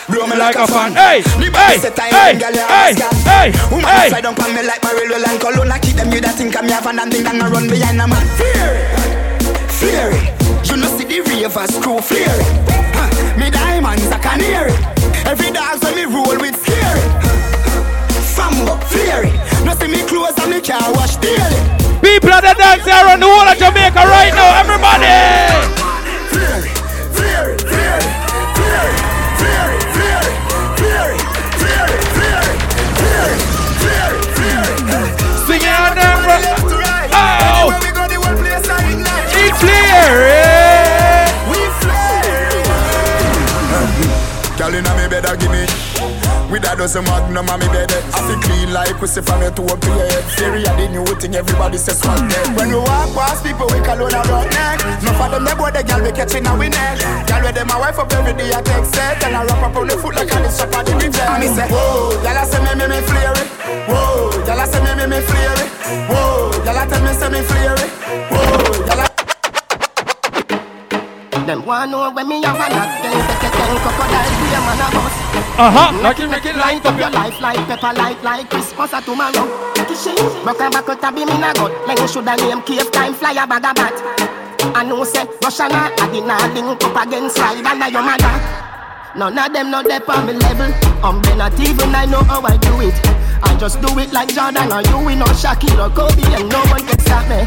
Blow 0.10 0.26
me 0.26 0.38
like, 0.38 0.56
a 0.56 0.65
fan. 0.65 0.93
Hey, 0.93 1.22
hey, 1.22 1.77
hey, 1.77 2.38
hey, 2.38 2.93
hey, 2.97 3.49
Woman 3.69 3.85
hey. 3.85 4.10
slide 4.10 4.26
down 4.26 4.34
on 4.41 4.53
me 4.53 4.61
like 4.61 4.81
Marilyn 4.81 5.26
and 5.26 5.39
Cologne. 5.41 5.72
I 5.72 5.77
keep 5.77 5.97
them 5.97 6.14
you 6.14 6.22
that 6.22 6.34
think 6.34 6.57
I'm 6.57 6.69
your 6.69 6.81
fan 6.81 6.97
and 6.97 7.11
think 7.11 7.26
I'm 7.26 7.38
gonna 7.38 7.53
run 7.53 7.69
behind 7.69 8.01
a 8.01 8.06
man. 8.06 8.26
Fear 8.38 8.77
it, 8.77 8.89
fear 9.69 10.10
it. 10.14 10.69
You 10.69 10.77
know 10.77 10.89
see 10.97 11.06
the 11.06 11.22
ravers 11.22 11.77
crew 11.81 12.01
fear 12.01 12.26
it. 12.26 12.49
Huh. 12.93 13.10
Me 13.38 13.49
diamonds 13.49 14.10
I 14.10 14.18
can 14.18 14.39
hear 14.41 14.69
it. 14.69 14.81
Every 15.26 15.49
dance 15.49 15.81
when 15.85 15.93
me 15.93 16.06
roll 16.06 16.38
with 16.41 16.57
scary. 16.57 17.28
Fambo, 18.40 18.80
fear 18.88 19.28
it. 19.28 19.36
No 19.66 19.74
see 19.76 19.91
me 19.91 20.02
clothes 20.07 20.40
and 20.40 20.49
me 20.52 20.61
car 20.61 20.80
wash 20.95 21.18
daily. 21.18 21.60
People 21.99 22.32
at 22.32 22.40
the 22.40 22.56
dance 22.56 22.86
here 22.88 22.95
around 23.03 23.20
the 23.20 23.28
whole 23.28 23.44
of 23.44 23.57
Jamaica 23.60 23.99
right 23.99 24.32
now. 24.32 24.64
Everybody. 24.64 25.11
Sing 35.44 35.60
it 35.60 35.76
on 35.84 35.99
them, 35.99 36.18
bro. 36.24 36.38
Oh. 37.11 37.76
We 37.84 37.91
go 37.91 38.07
the 38.07 38.18
one 38.24 38.38
place 38.40 38.70
I 38.70 38.88
ignite. 38.88 39.36
It's 39.36 39.60
clear. 39.60 40.07
We 41.52 41.60
flare. 41.84 42.64
Girl 44.57 44.74
inna 44.76 44.91
me 44.95 45.06
bed, 45.10 45.26
a 45.26 45.36
give 45.36 45.52
me. 45.52 45.59
With 46.60 46.68
a 46.68 46.76
dozen 46.76 47.07
magnum 47.07 47.48
on 47.48 47.56
me 47.64 47.72
bed 47.72 47.88
I 48.11 48.19
feel 48.27 48.36
clean 48.44 48.76
like 48.76 48.91
pussy 48.99 49.23
from 49.23 49.40
your 49.40 49.48
toe 49.56 49.64
up 49.72 49.80
to 49.80 49.88
your 49.95 50.03
head 50.11 50.27
Theory 50.36 50.68
of 50.68 50.76
the 50.76 50.91
new 50.91 51.07
thing 51.15 51.31
everybody 51.40 51.80
says 51.80 52.03
swag 52.03 52.19
dead 52.27 52.52
When 52.52 52.68
we 52.68 52.76
walk 52.76 53.15
past 53.15 53.48
people 53.48 53.64
we 53.72 53.80
call 53.80 53.95
on 54.03 54.11
a 54.11 54.19
rock 54.27 54.44
neck 54.52 54.84
No 54.99 55.15
for 55.15 55.31
them 55.31 55.48
they 55.48 55.56
boy 55.56 55.72
the 55.72 55.88
girl 55.88 56.03
we 56.03 56.11
catching 56.11 56.44
a 56.44 56.52
we 56.60 56.68
neck 56.68 56.99
Girl 57.31 57.48
with 57.48 57.56
them 57.56 57.72
my 57.72 57.80
wife 57.80 57.95
up 57.95 58.11
every 58.11 58.36
day 58.36 58.52
I 58.52 58.60
text 58.60 58.91
set. 58.91 59.23
And 59.23 59.40
I 59.40 59.48
wrap 59.48 59.72
up 59.72 59.76
on 59.80 59.88
the 59.88 59.95
foot 60.03 60.19
like 60.19 60.27
a 60.36 60.40
list 60.44 60.60
up 60.60 60.76
at 60.76 60.84
the 60.84 60.99
reject 60.99 61.31
Me 61.40 61.48
say 61.48 61.64
whoa, 61.72 62.19
girl 62.19 62.36
I 62.36 62.44
say 62.44 62.60
me 62.60 62.76
me 62.76 62.91
me 62.91 62.99
flare 63.07 63.40
Whoa, 63.88 64.27
girl 64.44 64.60
I 64.60 64.68
say 64.68 64.84
me 64.84 64.91
me 64.99 65.07
me 65.07 65.23
flare 65.23 65.64
Whoa, 66.11 66.52
girl 66.60 66.76
I 66.76 66.84
tell 66.91 66.99
me 67.07 67.15
say 67.15 67.30
me 67.31 67.40
flare 67.40 67.80
Whoa, 68.36 68.84
girl 68.84 68.99
I 68.99 69.07
Them 71.48 71.64
want 71.64 71.88
know 71.88 72.11
when 72.11 72.27
me 72.27 72.44
have 72.44 72.60
a 72.60 72.68
lot. 72.68 72.99
Then 72.99 73.15
take 73.15 73.48
a 73.48 73.49
ten 73.56 73.80
crocodile 73.80 74.27
be 74.44 74.52
a 74.52 74.60
man 74.60 74.84
a 74.84 74.88
bus 74.91 75.15
Uh-huh. 75.60 75.91
Make 75.99 76.19
it, 76.23 76.30
make 76.31 76.45
it 76.45 76.56
light 76.56 76.86
up 76.86 76.98
your 76.98 77.11
life 77.11 77.36
like 77.41 77.60
pepper 77.68 77.91
light 77.91 78.23
like 78.23 78.49
Christmas 78.49 78.94
or 78.94 79.02
tomorrow. 79.02 79.44
Kishin, 79.91 80.15
broke 80.48 80.64
a 80.64 80.72
back 80.72 80.88
out 80.88 81.03
a 81.03 81.11
beam 81.11 81.27
in 81.27 81.44
a 81.44 81.52
gut. 81.52 81.76
Then 81.84 81.98
you 81.99 82.07
shoulda 82.07 82.40
name 82.40 82.64
cave 82.64 82.90
time 82.95 83.14
fly 83.14 83.36
a 83.36 83.44
bag 83.44 83.68
a 83.68 83.73
bat. 83.76 83.91
I 84.72 84.88
know 84.88 85.03
say 85.03 85.27
Russian 85.44 85.76
a 85.76 85.91
did 86.15 86.23
not 86.23 86.56
link 86.56 86.80
up 86.80 86.95
against 87.03 87.36
slide 87.36 87.60
and 87.60 87.91
your 87.91 88.03
mother. 88.07 88.40
None 89.19 89.36
of 89.36 89.52
them 89.52 89.68
know 89.69 89.84
they 89.84 89.99
on 89.99 90.27
me 90.27 90.40
level. 90.40 90.72
I'm 91.03 91.19
not 91.36 91.60
even 91.60 91.91
I 91.91 92.06
know 92.06 92.23
how 92.23 92.40
I 92.40 92.56
do 92.56 92.80
it. 92.80 92.95
I 93.44 93.52
just 93.60 93.81
do 93.81 93.91
it 93.99 94.14
like 94.14 94.31
Jordan 94.31 94.72
or 94.72 94.80
you 94.80 95.03
we 95.03 95.15
know 95.19 95.27
Shaquille 95.36 95.76
or 95.76 95.91
Kobe 95.91 96.23
and 96.40 96.48
no 96.48 96.64
one 96.72 96.88
can 96.88 96.99
stop 97.03 97.27
me. 97.27 97.44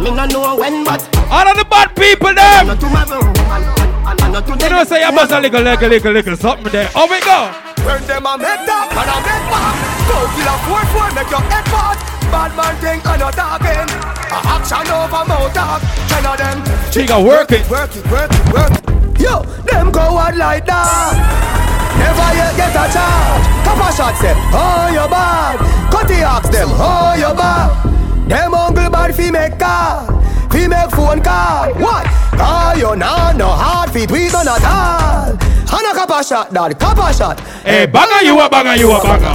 Me 0.00 0.08
no 0.16 0.24
know 0.24 0.56
when 0.56 0.82
but 0.82 1.04
All 1.28 1.44
of 1.44 1.58
the 1.60 1.66
bad 1.68 1.92
people 1.92 2.32
them. 2.32 3.83
Not 4.04 4.18
tomorrow 4.18 4.20
and, 4.20 4.20
and 4.20 4.32
not 4.32 4.62
You 4.62 4.68
know 4.68 4.84
say 4.84 5.00
you 5.00 5.12
bust 5.12 5.32
a 5.32 5.40
little, 5.40 5.62
little, 5.62 5.88
little, 5.88 6.12
little 6.12 6.36
something 6.36 6.72
there. 6.72 6.90
Oh 6.94 7.08
we 7.08 7.20
go. 7.24 7.48
When 7.84 8.00
them 8.06 8.26
a 8.26 8.36
make 8.36 8.64
talk 8.68 8.92
and 8.92 9.10
a 9.10 9.16
make 9.24 9.46
back 9.48 9.74
Go 10.08 10.16
kill 10.36 10.48
a 10.48 10.56
four 10.64 10.84
four 10.92 11.08
make 11.16 11.30
your 11.30 11.44
head 11.48 11.64
part 11.72 11.98
Bad 12.32 12.50
man 12.56 12.74
think 12.82 13.06
I'm 13.06 13.20
not 13.20 13.34
talking. 13.34 13.86
A 14.34 14.38
action 14.42 14.90
over 14.90 15.24
mouth 15.28 15.54
talk. 15.54 15.80
Ten 16.08 16.26
of 16.26 16.36
them. 16.36 16.58
She 16.90 17.06
got 17.06 17.24
work 17.24 17.52
it. 17.52 17.68
Work 17.70 17.94
it, 17.94 18.04
work 18.10 18.30
it, 18.32 18.52
work 18.52 18.72
it. 18.72 19.20
Yo, 19.20 19.42
them 19.70 19.92
go 19.92 20.18
out 20.18 20.36
like 20.36 20.66
that. 20.66 21.54
Never 21.94 22.28
yet 22.34 22.56
get 22.56 22.74
a 22.74 22.84
charge 22.90 23.46
Couple 23.62 23.92
shots 23.94 24.20
them, 24.20 24.36
oh 24.50 24.90
you 24.90 25.06
bad. 25.08 25.56
Cutty 25.92 26.14
ask 26.14 26.50
them, 26.50 26.68
oh 26.72 27.14
you 27.14 27.32
bad. 27.38 28.28
Them 28.28 28.54
uncle 28.54 28.90
bad 28.90 29.14
fi 29.14 29.30
make 29.30 29.58
car 29.58 30.23
Fi 30.54 30.68
make 30.68 30.90
phone 30.94 31.20
call 31.20 31.74
What? 31.82 32.06
Cause 32.38 32.78
you 32.78 32.94
nah 32.94 33.32
no 33.32 33.48
hard 33.50 33.90
feet 33.90 34.10
We 34.10 34.30
gonna 34.30 34.54
all 34.62 35.34
And 35.34 35.86
a 35.90 35.92
couple 35.98 36.22
shot 36.22 36.54
dad, 36.54 36.78
couple 36.78 37.10
shot 37.10 37.40
Hey, 37.66 37.86
banger 37.86 38.22
you 38.22 38.38
a 38.38 38.48
banger 38.48 38.76
you 38.78 38.92
a 38.92 39.02
banger. 39.02 39.34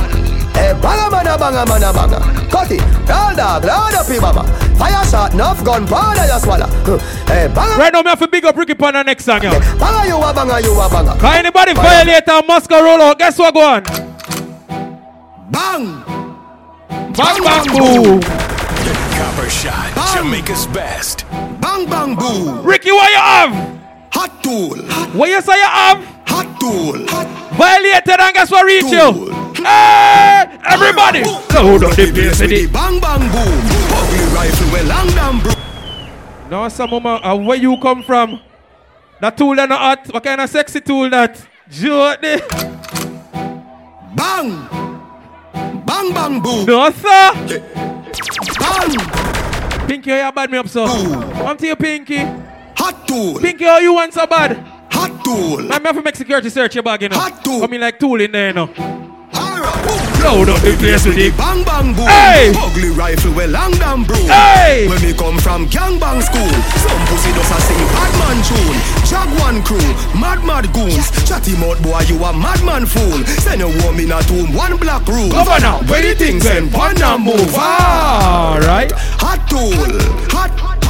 Eh, 0.55 0.71
hey, 0.71 0.81
banga 0.81 1.11
mana 1.11 1.37
banga 1.37 1.65
mana 1.67 1.91
banga 1.91 2.19
Cut 2.49 2.71
it, 2.71 2.79
roll 3.03 3.35
dog, 3.35 3.65
load 3.65 3.95
up 3.99 4.07
your 4.07 4.21
mama 4.21 4.43
Fire 4.79 5.05
shot, 5.05 5.33
enough 5.33 5.61
gun, 5.65 5.85
powder 5.85 6.23
you 6.25 6.39
swallow 6.39 6.65
eh, 6.65 6.83
Huh. 6.87 6.97
Hey, 7.27 7.47
banga 7.53 7.75
Right 7.75 7.91
now, 7.91 8.01
me 8.01 8.09
have 8.11 8.19
to 8.19 8.27
big 8.29 8.45
up 8.45 8.55
Ricky 8.55 8.73
Pan 8.75 8.93
the 8.93 9.03
next 9.03 9.25
song, 9.25 9.43
yo. 9.43 9.51
Banga 9.77 10.07
you 10.07 10.15
a 10.15 10.33
banga 10.33 10.61
you 10.63 10.71
a 10.79 10.87
banga 10.89 11.19
Can 11.19 11.35
anybody 11.45 11.73
violate 11.73 12.27
a 12.27 12.43
Moscow 12.47 12.81
roll 12.81 13.01
out? 13.01 13.19
Guess 13.19 13.37
what 13.39 13.53
go 13.53 13.61
on? 13.61 13.83
Bang! 15.51 16.03
Bang 17.11 17.43
bang 17.43 17.67
boom. 17.77 18.48
Copper 19.39 19.49
Shot, 19.51 20.17
Jamaica's 20.17 20.67
best. 20.67 21.25
Bang 21.61 21.85
bang 21.85 22.13
boom 22.13 22.61
Ricky, 22.61 22.91
what 22.91 23.09
you 23.09 23.15
have? 23.15 23.79
Hot 24.11 24.43
tool 24.43 24.75
What 25.17 25.29
you 25.29 25.41
say 25.41 25.55
you 25.55 25.63
have? 25.63 26.03
Hot 26.27 26.59
tool 26.59 27.05
Violated 27.55 28.19
and 28.19 28.33
guess 28.33 28.51
what 28.51 28.65
reach 28.65 28.91
you? 28.91 29.31
Hey, 29.63 30.43
everybody. 30.65 31.23
Load 31.23 31.85
up 31.85 31.95
the 31.95 32.11
place 32.13 32.41
with 32.41 32.51
it. 32.51 32.73
Bang 32.73 32.99
bang 32.99 33.19
boom 33.31 33.59
Ugly 33.95 34.25
rifle 34.35 34.71
with 34.73 34.89
long 34.89 35.07
damn 35.07 35.39
bro 35.39 35.53
Now, 36.49 36.67
some 36.67 36.89
mama, 36.89 37.21
uh, 37.23 37.37
where 37.37 37.57
you 37.57 37.77
come 37.77 38.03
from? 38.03 38.41
That 39.21 39.37
tool 39.37 39.55
that 39.55 39.69
not 39.69 39.79
hot? 39.79 40.13
What 40.13 40.21
kind 40.25 40.41
of 40.41 40.49
sexy 40.49 40.81
tool 40.81 41.09
that? 41.11 41.41
Jody. 41.69 42.41
Bang 44.15 44.67
Bang 45.85 46.13
bang 46.13 46.41
boom 46.41 46.65
No, 46.65 46.91
sir. 46.91 47.85
Bang 48.59 49.87
Pinky, 49.87 50.11
how 50.11 50.17
you 50.17 50.23
are 50.23 50.31
bad 50.31 50.51
me 50.51 50.57
up, 50.57 50.67
so? 50.67 50.85
Come 50.85 51.57
to 51.57 51.67
you, 51.67 51.75
Pinky. 51.75 52.17
Hot 52.77 53.07
tool 53.07 53.39
Pinky, 53.39 53.65
how 53.65 53.79
you 53.79 53.93
want 53.93 54.13
so 54.13 54.27
bad? 54.27 54.57
Hot 54.91 55.23
tool 55.23 55.57
me 55.81 55.87
have 55.87 55.95
to 55.95 56.01
make 56.01 56.15
security 56.15 56.49
search 56.49 56.75
your 56.75 56.83
bag, 56.83 57.01
you 57.01 57.09
know. 57.09 57.17
Hot 57.17 57.43
tool. 57.43 57.61
Come 57.61 57.73
in 57.73 57.81
like 57.81 57.99
tool 57.99 58.19
in 58.21 58.31
there, 58.31 58.47
you 58.47 58.53
know. 58.53 58.69
Load 60.23 60.49
up 60.49 60.59
the 60.61 60.75
place 60.75 61.05
with 61.05 61.17
it. 61.17 61.31
Bang 61.37 61.63
bang 61.63 61.95
boom 61.95 62.07
Hey! 62.07 62.51
Ugly 62.51 62.91
rifle 62.91 63.33
with 63.33 63.51
long 63.51 63.71
damn 63.79 64.03
bro 64.03 64.19
Hey! 64.27 64.87
When 64.87 64.99
me 65.01 65.13
come 65.13 65.39
from 65.39 65.65
gang 65.67 65.97
bang 65.97 66.19
school 66.21 66.51
Some 66.83 67.03
pussy 67.07 67.31
does 67.31 67.47
a 67.47 67.57
sing 67.63 67.83
bad 67.95 68.11
man 68.19 68.37
tune 68.43 68.79
Jaguan 69.07 69.63
crew, 69.63 69.79
mad 70.19 70.43
mad 70.43 70.67
goons 70.73 71.07
Chatty 71.23 71.55
mouth 71.55 71.81
boy 71.81 72.03
you 72.11 72.19
a 72.19 72.33
madman 72.35 72.85
fool 72.85 73.23
Send 73.39 73.61
a 73.61 73.67
woman 73.67 74.05
in 74.05 74.11
a 74.11 74.21
tomb, 74.23 74.53
one 74.53 74.75
black 74.77 75.07
room 75.07 75.29
Governor, 75.31 75.79
where 75.87 76.03
the 76.03 76.13
things 76.13 76.45
and 76.45 76.69
pan 76.69 77.01
and 77.01 77.23
move 77.23 77.55
All 77.55 78.59
right. 78.59 78.91
Hot 79.23 79.39
tool, 79.47 79.71
hot, 80.35 80.51
hot, 80.59 80.83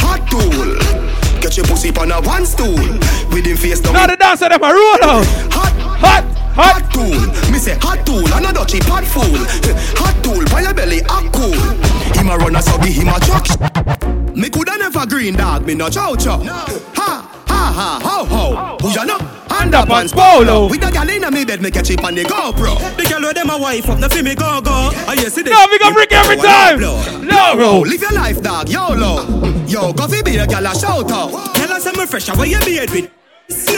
hot 0.00 0.24
tool 0.32 1.40
Get 1.40 1.56
your 1.56 1.66
pussy 1.66 1.90
on 1.96 2.12
a 2.12 2.20
one 2.22 2.46
stool 2.46 2.80
With 3.28 3.44
him 3.44 3.56
face 3.56 3.80
down 3.80 3.92
Now 3.92 4.06
the 4.06 4.16
dancer 4.16 4.48
them 4.48 4.62
a 4.62 4.72
roll 4.72 5.04
out. 5.04 5.26
Hot, 5.52 5.72
Hot, 6.00 6.24
hot. 6.24 6.39
Hot 6.60 6.84
tool. 6.92 7.20
Me 7.50 7.58
say 7.58 7.76
hot 7.80 8.04
tool, 8.04 8.26
and 8.34 8.46
a 8.46 8.52
dutchy 8.52 8.80
pot 8.80 9.04
fool. 9.04 9.40
Hot 9.96 10.16
tool, 10.22 10.44
by 10.52 10.62
your 10.62 10.74
belly, 10.74 11.00
act 11.08 11.32
cool. 11.32 11.56
Him 12.16 12.28
a 12.28 12.36
run 12.36 12.56
a 12.56 12.62
subby, 12.62 12.92
him 12.92 13.08
a 13.08 13.18
chuck 13.20 13.46
Me 14.34 14.50
coulda 14.50 14.76
never 14.78 15.06
green 15.06 15.34
dog, 15.34 15.66
me 15.66 15.74
no 15.74 15.88
chow 15.88 16.14
chow. 16.14 16.38
Ha, 16.38 17.10
ha, 17.46 17.62
ha, 17.72 18.00
ho, 18.02 18.24
ho. 18.24 18.76
Who 18.80 18.94
ya 18.94 19.04
know? 19.04 19.18
Underpants 19.48 20.12
polo. 20.12 20.68
With 20.68 20.84
a 20.84 20.90
gal 20.90 21.08
inna 21.08 21.30
me 21.30 21.44
bed, 21.44 21.60
me 21.60 21.70
catch 21.70 21.90
it 21.90 22.02
on 22.04 22.14
the 22.14 22.24
GoPro. 22.24 22.78
The 22.96 23.04
gal 23.04 23.20
with 23.20 23.34
them 23.34 23.50
a 23.50 23.58
wife 23.58 23.88
up, 23.88 23.98
no 23.98 24.08
fi 24.08 24.22
me 24.22 24.34
go 24.34 24.60
go. 24.60 24.90
I 25.08 25.14
you 25.14 25.30
see 25.30 25.42
No, 25.42 25.66
we 25.70 25.78
got 25.78 25.94
Ricky 25.96 26.14
every 26.14 26.36
time. 26.36 26.80
No, 26.80 27.54
bro. 27.56 27.80
Live 27.80 28.00
your 28.00 28.12
life, 28.12 28.42
dog, 28.42 28.68
YOLO. 28.68 29.66
Yo, 29.66 29.92
go 29.92 30.06
fi 30.06 30.22
be 30.22 30.36
a 30.36 30.46
gal 30.46 30.66
a 30.66 30.74
shout 30.74 31.10
out. 31.10 31.54
Tell 31.54 31.72
us 31.72 31.86
I'm 31.86 32.06
fresh, 32.06 32.28
how 32.28 32.42
you 32.42 32.60
beard 32.60 32.90
with 32.90 33.19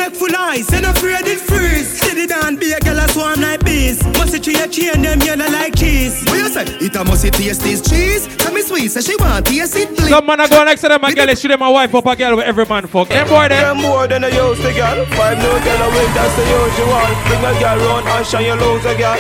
make 0.03 0.15
full 0.15 0.35
eyes, 0.37 0.73
and 0.73 0.87
afraid 0.87 1.27
it 1.27 1.41
freeze. 1.41 2.01
See 2.01 2.15
the 2.15 2.27
down, 2.27 2.57
be 2.57 2.73
a 2.73 2.81
girl 2.81 2.99
a 2.99 3.09
swarm 3.09 3.41
like 3.41 3.65
bees. 3.65 4.03
Must 4.19 4.35
it 4.35 4.47
a 4.47 4.69
chain, 4.69 5.03
them 5.03 5.21
yellow 5.21 5.49
like 5.51 5.75
cheese. 5.77 6.23
What 6.27 6.39
you 6.39 6.49
say? 6.49 6.65
It 6.81 6.97
a 6.97 7.05
must 7.05 7.25
taste 7.33 7.63
this 7.63 7.81
cheese. 7.81 8.27
Tell 8.37 8.53
me 8.53 8.63
sweet, 8.63 8.89
say 8.89 9.01
she 9.01 9.17
want 9.17 9.47
taste 9.47 9.77
it 9.77 9.89
please. 9.97 10.09
Some 10.09 10.27
man 10.27 10.41
a 10.41 10.49
go 10.49 10.65
next 10.65 10.81
to 10.83 10.89
them 10.89 11.05
and 11.05 11.15
girl, 11.15 11.35
shoot 11.35 11.49
them 11.49 11.61
my 11.61 11.69
wife 11.69 11.95
up 11.95 12.07
a 12.07 12.17
girl 12.17 12.37
with 12.37 12.47
every 12.47 12.67
man 12.67 12.87
fuck. 12.87 13.09
Them 13.09 13.29
boy 13.29 13.49
there. 13.49 13.63
Them 13.63 13.83
more 13.83 14.07
than 14.07 14.25
a 14.25 14.29
used 14.29 14.63
to 14.63 14.73
girl. 14.73 15.05
Five 15.17 15.39
no 15.39 15.53
girl 15.65 15.83
away, 15.89 16.07
that's 16.13 16.35
the 16.37 16.45
usual. 16.45 17.07
Bring 17.27 17.45
a 17.45 17.53
girl 17.61 17.79
round 17.87 18.09
and 18.09 18.27
shine 18.27 18.45
your 18.47 18.57
lose 18.57 18.85
a 18.85 18.95
girl. 18.97 19.19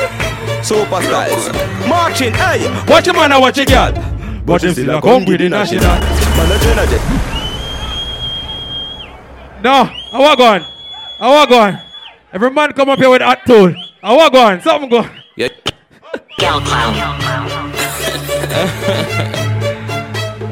Super 0.63 1.03
styles. 1.03 1.49
Marching, 1.89 2.35
hey. 2.35 2.67
Watch 2.89 3.07
your 3.07 3.15
man 3.15 3.33
and 3.33 3.41
watch 3.41 3.57
your 3.57 3.67
girl. 3.67 3.93
But 4.45 4.65
him 4.65 4.73
still 4.73 4.99
a 4.99 5.01
come 5.01 5.25
with 5.25 5.41
the 5.41 5.49
national. 5.49 5.83
Man, 5.83 6.51
a 6.51 6.59
Trinidad. 6.59 7.01
No, 9.63 10.02
I 10.13 10.19
walk 10.19 10.39
on. 10.41 10.67
I 11.21 11.29
walk 11.31 11.51
on. 11.51 11.81
Every 12.35 12.51
man 12.51 12.73
come 12.73 12.91
up 12.91 12.99
here 12.99 13.09
with 13.09 13.23
hot 13.23 13.47
tool. 13.47 13.75
I 14.03 14.15
walk 14.15 14.35
on. 14.35 14.61
Something 14.61 14.91
go. 14.91 15.09
Yeah. 15.37 15.49
Girl 16.39 16.61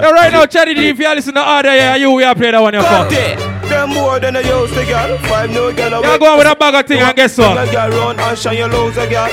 Hey, 0.01 0.11
right 0.12 0.32
now, 0.32 0.47
Charity, 0.47 0.89
if 0.89 0.99
you 0.99 1.15
listen 1.15 1.35
to 1.35 1.47
order, 1.57 1.74
yeah, 1.77 1.95
you 1.97 2.11
we 2.12 2.24
are 2.24 2.35
playing 2.35 2.53
that 2.53 2.61
one 2.61 2.73
your 2.73 2.82
fuck. 2.82 3.11
Them 3.11 3.91
more 3.91 4.19
than 4.19 4.37
a 4.37 4.41
used 4.41 4.73
to 4.73 4.87
girl. 4.87 5.19
Five 5.28 5.51
no 5.51 5.70
girl 5.74 5.93
away. 5.93 6.12
You 6.12 6.19
go 6.19 6.32
on 6.32 6.39
with 6.39 6.47
a 6.47 6.57
bag 6.57 6.74
of 6.74 6.87
thing 6.89 7.01
and 7.01 7.15
guess 7.15 7.37
what? 7.37 7.55
Bring 7.55 7.69
a 7.69 7.73
girl 7.73 7.91
round 7.91 8.19
and 8.19 8.39
shine 8.39 8.57
your 8.57 8.69
lose 8.69 8.97
a 8.97 9.07
girl. 9.07 9.28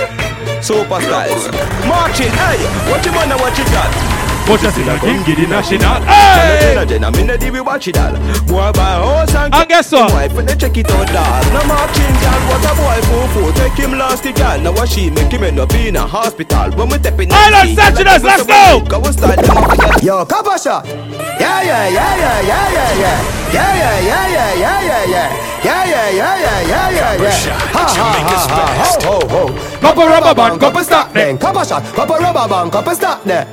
Super 0.61 0.99
styles. 0.99 1.47
Marching, 1.87 2.27
hey. 2.35 2.59
What 2.91 3.05
you 3.05 3.13
man 3.13 3.31
and 3.31 3.39
what 3.39 3.57
you 3.57 3.63
got? 3.63 4.16
But 4.47 4.63
you 4.63 4.71
still 4.71 4.87
a 4.87 4.95
king, 4.97 5.19
get 5.27 5.35
the 5.35 5.45
national. 5.45 5.99
Hey! 6.07 6.71
Jenna, 6.71 6.85
Jenna, 6.87 7.11
me 7.11 7.23
not 7.27 7.43
we 7.43 7.59
watch 7.59 7.89
it 7.89 7.97
all. 7.99 8.15
Boy 8.47 8.71
buy 8.71 8.95
a 8.95 9.03
house 9.03 9.35
and 9.35 9.51
guess 9.67 9.91
what? 9.91 10.09
Wife 10.13 10.37
and 10.39 10.47
they 10.47 10.55
check 10.55 10.77
it 10.77 10.89
out, 10.89 11.05
dog. 11.11 11.43
No 11.51 11.67
marching, 11.67 12.15
girl. 12.23 12.41
What 12.47 12.63
a 12.63 12.71
boy 12.79 12.99
for 13.11 13.27
for. 13.35 13.51
Take 13.59 13.75
him 13.75 13.99
last 13.99 14.23
the 14.23 14.31
girl. 14.31 14.57
Now 14.61 14.71
what 14.71 14.87
she 14.87 15.09
make 15.11 15.33
him 15.33 15.43
end 15.43 15.59
up 15.59 15.73
in 15.73 15.97
a 15.97 16.07
hospital. 16.07 16.71
When 16.79 16.87
we 16.87 16.95
step 16.95 17.19
in. 17.19 17.27
Island 17.29 17.75
Saturdays, 17.75 18.23
let's 18.23 18.47
go! 18.47 18.79
Go 18.87 19.03
start 19.11 19.35
them 19.35 19.57
up 19.57 19.67
again. 19.67 19.99
Yo, 20.01 20.23
Kabasha. 20.23 20.79
Yeah, 21.43 21.67
yeah, 21.67 21.89
yeah, 21.91 22.15
yeah, 22.15 22.41
yeah, 22.47 22.71
yeah, 22.71 23.03
yeah. 23.03 23.51
Yeah, 23.51 23.75
yeah, 23.75 23.99
yeah, 23.99 24.27
yeah, 24.31 24.53
yeah, 24.55 24.79
yeah, 24.79 25.05
yeah. 25.11 25.57
Yeah, 25.59 25.83
yeah, 25.83 26.09
yeah, 26.09 26.39
yeah, 26.39 26.61
yeah, 26.63 26.91
yeah, 26.95 27.19
yeah. 27.19 27.59
Ha, 27.75 27.83
ha, 27.83 28.09
ha, 28.23 28.67
ha, 28.79 28.95
ho, 29.03 29.19
ho, 29.27 29.47
ho. 29.51 29.79
Couple 29.81 30.07
rubber 30.07 30.33
band, 30.33 30.59
couple 30.61 30.83
stock 30.85 31.11
then. 31.11 31.37
Kabasha, 31.37 31.83
couple 31.93 32.15
rubber 32.15 32.47
band, 32.47 32.71
couple 32.71 32.95
stock 32.95 33.21
there. 33.25 33.45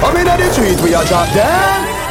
Come 0.00 0.16
in 0.16 0.24
the 0.24 0.50
street, 0.50 0.80
we 0.80 0.94
a 0.94 1.04
drop 1.04 1.28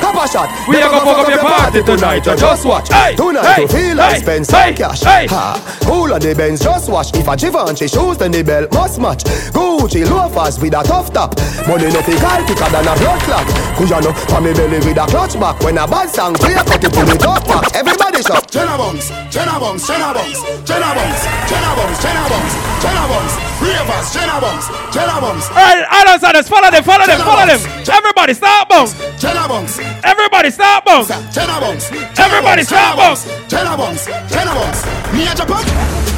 them. 0.10 0.20
Copper 0.20 0.32
shot. 0.32 0.68
We 0.68 0.78
a 0.78 0.90
go 0.90 1.00
fuck 1.00 1.18
up 1.20 1.30
your 1.30 1.40
party 1.40 1.84
tonight, 1.84 2.26
you 2.26 2.36
just 2.36 2.66
watch. 2.66 2.90
Hey, 2.90 3.16
Tonight 3.16 3.46
hey, 3.46 3.62
you 3.62 3.68
feel 3.68 3.96
like 3.98 4.14
hey, 4.16 4.22
spend 4.22 4.46
hey, 4.46 4.76
some 4.76 4.76
cash. 4.76 5.02
hey. 5.02 5.28
Ha. 5.28 5.80
Cool 5.84 6.14
on 6.14 6.22
the 6.22 6.34
Benz, 6.36 6.62
just 6.62 6.90
watch. 6.90 7.16
If 7.16 7.28
a 7.28 7.36
Givenchy 7.36 7.88
shoes, 7.88 8.18
then 8.18 8.32
the 8.32 8.44
belt 8.44 8.74
must 8.74 9.00
match. 9.00 9.24
Gucci 9.54 10.10
loafers 10.10 10.60
with 10.60 10.74
a 10.74 10.84
tough 10.84 11.14
top. 11.14 11.38
Money 11.68 11.90
no 11.94 12.02
fi 12.02 12.16
call 12.18 12.42
quicker 12.46 12.70
than 12.70 12.88
a 12.88 12.94
blood 12.98 13.22
clot. 13.22 13.46
Cause 13.78 13.90
you 13.90 14.02
know, 14.02 14.14
for 14.28 14.42
me 14.42 14.54
belly 14.54 14.80
with 14.82 14.98
a 14.98 15.06
clutch 15.06 15.40
back. 15.40 15.60
When 15.62 15.78
a 15.78 15.88
bad 15.88 16.10
song 16.10 16.34
play, 16.36 16.54
cut 16.54 16.84
it 16.84 16.92
to 16.94 17.02
the 17.06 17.16
top 17.18 17.46
back. 17.46 17.76
Everybody 17.76 18.22
shop. 18.24 18.50
Jenna 18.50 18.78
Bungs, 18.78 19.10
Jenna 19.30 19.60
Bungs, 19.60 19.86
Jenna 19.88 20.14
Bungs, 20.14 20.40
Jenna 20.66 20.90
Bungs, 20.96 21.20
Jenna 21.50 21.72
Bungs, 21.78 21.98
Jenna 22.02 22.24
Bungs, 22.30 22.54
Jenna 22.82 23.04
Bungs, 23.10 23.34
Ravers, 23.62 24.08
Jenna 24.14 24.38
Bungs, 24.42 24.66
Jenna 24.94 25.18
Bungs. 25.22 25.46
Alright, 25.54 25.86
Island 25.90 26.46
follow 26.46 26.72
them, 26.72 26.84
follow 26.84 27.06
them, 27.06 27.20
follow 27.22 27.46
them. 27.46 27.62
Everybody 27.90 28.34
start 28.34 28.70
bounce. 28.70 28.94
Jenna 29.20 29.48
Bungs, 29.48 29.78
Everybody 30.04 30.52
start 30.52 30.86
bounce. 30.86 31.10
Jenna 31.34 31.60
Bungs, 31.60 31.92
Everybody 32.18 32.64
start 32.64 32.98
bounce. 32.98 33.26
Jenna 33.48 33.76
Bungs, 33.76 34.06
Jenna 34.30 34.54
Bungs. 34.54 34.80
Me 35.14 35.28
a 35.28 35.34
Japan, 35.36 35.64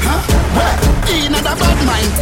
huh? 0.05 0.21
Where? 0.55 1.25
In 1.25 1.33
a 1.33 1.41
bad 1.41 1.79
mind. 1.85 2.13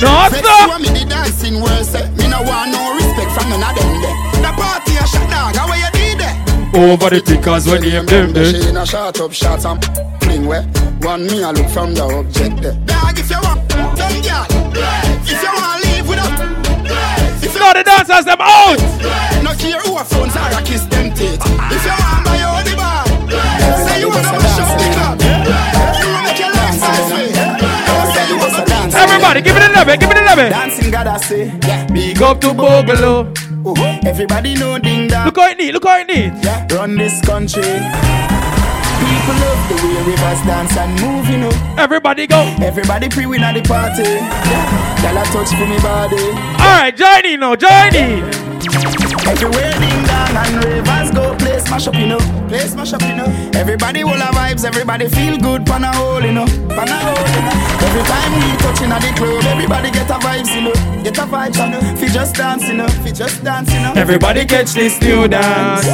No, 0.00 0.28
stop. 0.32 0.80
me 0.80 0.88
the 0.88 1.04
dancing 1.08 1.60
worse. 1.60 1.92
Me 2.16 2.26
no 2.28 2.42
want 2.42 2.72
no 2.72 2.94
respect 2.96 3.30
from 3.32 3.50
none 3.50 3.62
of 3.62 3.76
them. 3.76 4.42
The 4.42 4.50
party 4.56 4.96
a 4.96 5.06
shot 5.06 5.30
dog, 5.30 5.56
how 5.56 5.74
you 5.74 5.90
did 5.92 6.18
there? 6.18 6.36
Over 6.72 7.10
the 7.10 7.20
tickers 7.20 7.66
when 7.66 7.82
name 7.82 8.06
them 8.06 8.32
there. 8.32 8.52
She 8.52 8.68
in 8.68 8.76
a 8.76 8.86
shot 8.86 9.20
up 9.20 9.32
shots 9.32 9.64
and 9.64 9.84
fling 10.22 10.46
where 10.46 10.62
One 11.02 11.26
me 11.26 11.42
a 11.42 11.52
look 11.52 11.68
from 11.68 11.94
the 11.94 12.02
object 12.04 12.62
there 12.62 12.74
Dog 12.86 13.18
if 13.18 13.30
you 13.30 13.36
want, 13.42 13.69
If 17.60 17.74
the 17.74 17.84
dancers 17.84 18.24
them 18.24 18.38
out. 18.40 18.80
No 19.44 19.52
care 19.54 19.80
who 19.84 19.96
a 19.98 20.04
phones 20.04 20.34
or 20.36 20.48
a 20.58 20.62
kiss 20.62 20.84
them 20.86 21.12
teeth 21.14 21.40
If 21.40 21.84
you 21.84 21.94
want 21.96 22.24
buy 22.24 22.36
your 22.36 22.60
the 22.64 22.74
bar 22.76 23.04
Say 23.88 24.00
you 24.00 24.08
wanna 24.08 24.32
mash 24.32 24.58
up 24.60 24.68
the 24.76 24.86
club 24.92 25.16
You 25.20 26.08
wanna 26.12 26.22
make 26.28 26.38
your 26.38 26.52
life 26.52 26.80
nice 26.80 27.12
way 27.12 27.28
Say 28.12 28.28
you 28.28 28.36
wanna 28.38 28.64
dance 28.66 28.94
Everybody, 28.94 29.40
give 29.40 29.56
it 29.56 29.62
a 29.62 29.68
leve, 29.84 29.98
give 30.00 30.10
it 30.10 30.16
a 30.18 30.36
leve. 30.36 30.50
Dancing 30.50 30.90
God 30.90 31.06
I 31.06 31.16
say 31.18 31.50
Big 31.92 32.20
up 32.22 32.40
to 32.42 32.48
Bogolo. 32.48 33.32
Oh, 33.64 34.00
Everybody 34.04 34.54
know 34.54 34.78
ding 34.78 35.08
dong 35.08 35.24
Look 35.26 35.36
how 35.38 35.48
it 35.50 35.58
need, 35.58 35.72
look 35.72 35.84
how 35.84 35.98
it 36.00 36.06
need. 36.06 36.32
yeah, 36.44 36.66
run 36.74 36.96
this 36.96 37.20
country. 37.22 37.62
People 39.20 39.34
love 39.34 39.68
the 39.68 39.74
way 39.84 40.00
rivers 40.12 40.40
dance 40.48 40.76
and 40.78 40.92
move, 41.02 41.28
you 41.28 41.36
know. 41.36 41.52
Everybody 41.76 42.26
go. 42.26 42.40
Everybody 42.62 43.10
pre 43.10 43.26
win 43.26 43.42
at 43.42 43.52
the 43.52 43.60
party. 43.60 44.02
Yeah, 44.02 45.02
Girl, 45.02 45.18
I 45.18 45.24
touch 45.28 45.52
for 45.52 45.66
me 45.68 45.76
body. 45.84 46.16
Alright, 46.56 46.96
join 46.96 47.26
in 47.26 47.40
now, 47.40 47.54
join 47.54 47.94
in. 47.94 48.24
Everywhere 49.28 49.72
ding 49.76 50.02
dong 50.08 50.36
and 50.40 50.64
ravers 50.64 51.10
go 51.12 51.36
play 51.36 51.49
smash 51.70 51.86
up, 51.86 51.94
you 51.94 52.06
know. 52.06 52.18
Play 52.48 52.66
smash 52.66 52.92
up, 52.92 53.02
you 53.02 53.14
know. 53.14 53.26
Everybody 53.54 54.02
will 54.02 54.18
have 54.18 54.34
vibes, 54.34 54.64
everybody 54.64 55.08
feel 55.08 55.38
good, 55.38 55.64
pan 55.66 55.84
a 55.84 55.94
hole, 55.94 56.20
you 56.22 56.32
know. 56.32 56.46
Pan 56.68 56.88
a 56.88 56.98
hole, 56.98 57.28
you 57.36 57.42
know. 57.46 57.86
Every 57.86 58.02
time 58.10 58.32
we 58.34 58.56
touching 58.58 58.90
at 58.90 59.00
the 59.00 59.12
club, 59.16 59.44
everybody 59.44 59.90
get 59.90 60.10
a 60.10 60.14
vibes, 60.14 60.52
you 60.54 60.62
know. 60.62 61.02
Get 61.04 61.16
a 61.18 61.22
vibes, 61.22 61.58
you 61.62 61.70
know. 61.70 61.80
Fi 61.96 62.06
just 62.08 62.34
dance, 62.34 62.66
you 62.68 62.74
know. 62.74 62.88
Fi 62.88 63.12
just 63.12 63.44
dance, 63.44 63.72
you 63.72 63.80
know. 63.80 63.92
Everybody 63.94 64.44
catch 64.46 64.72
this 64.72 65.00
new 65.00 65.28
dance. 65.28 65.86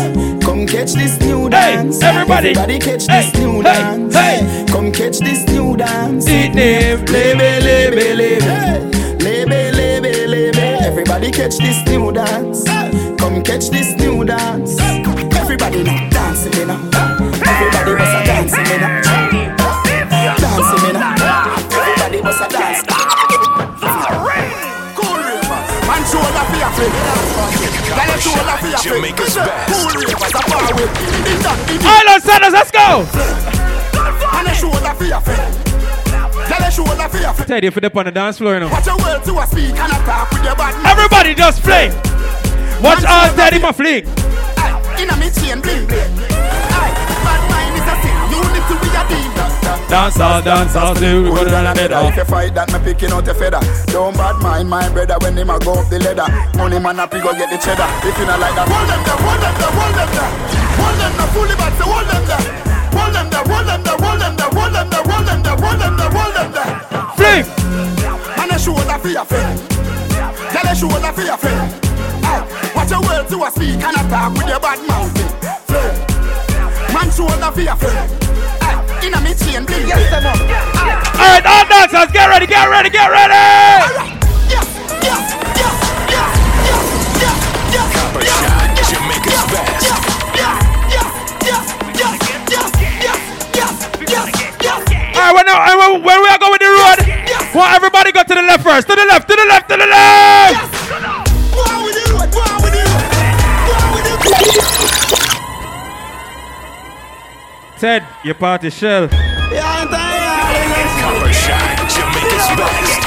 Come 0.44 0.66
catch 0.66 0.93
this 0.93 1.20
new 1.20 1.44
Hey, 1.44 1.77
dance. 1.77 2.03
everybody. 2.03 2.51
Everybody 2.51 2.78
catch 2.78 3.07
Hey, 3.07 3.31
this 3.31 3.35
new 3.40 3.57
hey, 3.57 3.62
dance. 3.62 4.15
hey. 4.15 4.65
Come 4.69 4.93
catch 4.93 5.19
this 5.19 5.47
new 5.48 5.77
dance. 5.77 6.24
It 6.27 6.55
name. 6.55 7.05
Lebe, 7.05 7.61
lebe, 7.62 8.15
lebe. 8.16 9.23
Lebe, 9.23 9.73
lebe, 9.77 10.27
lebe. 10.27 10.82
Everybody 10.86 11.31
catch 11.31 11.59
this 11.59 11.85
new 11.86 12.12
dance. 12.12 12.65
Come 13.20 13.43
catch 13.43 13.69
this 13.70 13.93
new 13.97 14.24
dance. 14.24 14.77
Everybody 15.66 15.90
now 15.90 16.10
dancing 16.10 16.68
now. 16.68 16.78
Everybody 17.43 17.93
was 17.98 18.14
a 18.14 18.22
dancing 18.22 18.62
now. 18.78 19.02
Dancing 19.02 20.94
now. 20.94 21.10
Everybody 21.74 22.20
was 22.22 22.38
a 22.38 22.47
dance. 22.47 22.86
Man 25.86 26.02
your. 26.06 26.30
Girl, 27.90 28.06
you 28.06 28.20
shoulder 28.22 28.55
for 28.62 28.70
your 28.70 28.78
friend. 28.78 28.94
Jamaica's 28.94 29.34
best. 29.34 29.66
Cool 29.66 29.90
ravers 29.90 30.30
a 30.30 30.43
far 30.47 30.62
away. 30.70 30.86
Dong, 31.43 31.59
ding 31.66 31.78
ding. 31.78 31.90
Island 31.90 32.22
Saturdays, 32.22 32.52
let's 32.52 32.70
go. 32.70 33.02
Shoulder 34.55 34.94
for 34.94 35.05
your 35.05 35.20
friend. 35.20 35.51
Girl, 36.47 36.62
you 36.62 36.70
shoulder 36.70 37.09
for 37.09 37.18
your 37.18 37.32
friend. 37.34 37.48
Teddy 37.48 37.70
for 37.70 37.80
the 37.80 37.90
on 37.98 38.05
the 38.05 38.12
dance 38.12 38.38
floor, 38.38 38.55
you 38.55 38.60
know. 38.60 38.68
Watch 38.68 38.86
your 38.86 38.98
words 38.98 39.26
to 39.26 39.36
a 39.36 39.47
speak 39.48 39.74
and 39.74 39.93
a 39.93 39.98
talk 40.06 40.30
with 40.30 40.44
your 40.44 40.55
bad. 40.55 40.86
Everybody 40.86 41.34
just 41.34 41.60
play. 41.64 41.88
Watch 42.80 43.05
all 43.05 43.34
Teddy 43.34 43.59
my 43.59 43.72
fling. 43.72 44.06
In 44.97 45.10
a 45.10 45.16
me 45.16 45.28
chain 45.31 45.60
bling 45.60 45.86
bling. 45.86 46.12
Aye, 46.73 46.94
bad 47.24 47.43
mind 47.52 47.77
is 47.77 47.85
a 47.85 47.94
sin. 48.01 48.16
You 48.32 48.40
need 48.52 48.64
to 48.64 48.77
be 48.81 48.89
a 48.97 49.02
deal. 49.09 49.36
Dance 49.89 50.18
all, 50.18 50.43
dance 50.43 50.74
all, 50.74 50.97
see 50.97 51.14
we 51.14 51.31
go 51.31 51.44
down 51.44 51.77
the 51.77 51.86
If 51.86 52.16
you 52.16 52.24
fight 52.24 52.55
that, 52.55 52.73
me 52.74 52.78
picking 52.82 53.12
out 53.12 53.28
a 53.28 53.35
feather. 53.35 53.62
Don't 53.86 54.16
bad 54.18 54.43
mind 54.43 54.68
my 54.68 54.89
brother 54.90 55.14
when 55.23 55.39
him 55.39 55.51
a 55.51 55.60
go 55.62 55.78
up 55.78 55.86
the 55.86 56.02
ladder. 56.02 56.27
Money 56.59 56.81
man 56.82 56.98
up, 56.98 57.14
he 57.14 57.20
go 57.23 57.31
get 57.31 57.55
the 57.55 57.59
cheddar. 57.59 57.86
If 58.02 58.18
you 58.18 58.27
not 58.27 58.43
like 58.43 58.56
that, 58.59 58.66
hold 58.66 58.89
them 58.90 58.98
there, 59.06 59.20
hold 59.23 59.39
them 59.39 59.55
there, 59.55 59.73
hold 59.78 59.94
them 59.94 60.10
there. 60.10 60.31
Hold 60.74 60.97
them 60.98 61.12
there, 61.14 61.31
fully 61.31 61.55
back, 61.55 61.73
so 61.78 61.86
hold 61.86 62.06
them 62.10 62.24
there. 62.27 62.44
Hold 62.98 63.12
them 63.14 63.27
there, 63.31 63.47
hold 63.47 63.66
them 63.70 63.81
there, 63.86 63.98
hold 64.02 64.18
them 64.18 64.35
there, 64.35 64.51
hold 64.51 64.74
them 64.74 64.89
there, 64.90 65.06
hold 65.06 65.23
them 65.23 65.40
there, 65.47 65.55
hold 65.55 65.78
them 65.78 65.94
there, 65.94 66.10
hold 66.10 66.35
them 66.35 66.48
there. 66.51 66.73
Fling. 67.14 67.44
And 68.43 68.51
a 68.51 68.59
shoulder 68.59 68.98
for 68.98 69.12
your 69.14 69.27
friend. 69.28 69.55
Tell 70.51 70.66
a 70.66 70.74
shoulder 70.74 71.12
for 71.14 71.23
your 71.23 71.39
friend. 71.39 72.65
Aye, 72.86 72.90
Watch 72.90 72.90
your 72.90 73.02
words 73.02 73.30
to 73.30 73.42
a 73.42 73.50
speak 73.50 73.82
and 73.82 73.96
a 73.96 74.02
talk 74.08 74.32
with 74.32 74.46
your 74.46 74.60
bad 74.60 74.78
mouth. 74.86 75.10
Friend. 75.66 75.98
Man 76.94 77.10
shoulder 77.10 77.50
for 77.50 77.60
your 77.60 77.76
friend. 77.76 78.10
In 79.02 79.14
a 79.14 79.20
me 79.20 79.34
chain 79.34 79.64
bling. 79.66 79.88
Yes, 79.88 80.10
them 80.10 80.26
up. 80.26 80.38
Alright, 81.18 81.46
all 81.46 81.66
dancers, 81.66 82.12
get 82.12 82.28
ready, 82.28 82.46
get 82.46 82.68
ready, 82.70 82.90
get 82.90 83.10
ready. 83.10 83.34
Copper 87.92 88.22
Shot, 88.22 88.70
Jamaica's 88.86 89.42
best. 89.50 89.90
Alright, 95.16 95.34
when, 95.34 95.46
now, 95.46 95.58
when, 95.78 96.02
when 96.04 96.22
we 96.22 96.28
are 96.28 96.38
going 96.38 96.60
the 96.60 96.70
road, 96.70 96.98
want 97.54 97.74
everybody 97.74 98.12
go 98.12 98.22
to 98.22 98.34
the 98.34 98.42
left 98.42 98.62
first. 98.62 98.86
To 98.86 98.94
the 98.94 99.04
left, 99.06 99.28
to 99.28 99.34
the 99.34 99.44
left, 99.44 99.68
to 99.70 99.76
the 99.76 99.86
left. 99.86 100.85
Ted, 107.78 108.03
your 108.24 108.35
party 108.35 108.70
shell. 108.70 109.09
Copper 109.09 109.23
Shot, 111.32 111.77
Jamaica's 111.93 112.48
best. 112.57 113.03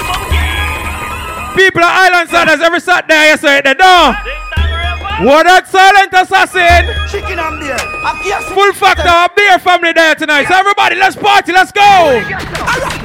People 1.55 1.81
of 1.81 1.89
Island 1.89 2.29
Saturdays 2.29 2.61
every 2.61 2.79
Saturday, 2.79 3.31
you 3.31 3.37
say 3.37 3.61
they 3.61 3.73
know. 3.73 4.13
What 5.25 5.43
that 5.43 5.67
silent 5.67 6.13
assassin? 6.13 6.85
Chicken 7.09 7.39
and 7.39 7.59
beer. 7.59 7.75
Yes. 8.23 8.45
Full 8.53 8.71
factor 8.73 9.09
of 9.09 9.35
beer 9.35 9.57
family 9.59 9.91
there 9.91 10.15
tonight. 10.15 10.47
So 10.47 10.55
everybody, 10.55 10.95
let's 10.95 11.15
party, 11.15 11.51
let's 11.51 11.71
go. 11.71 12.98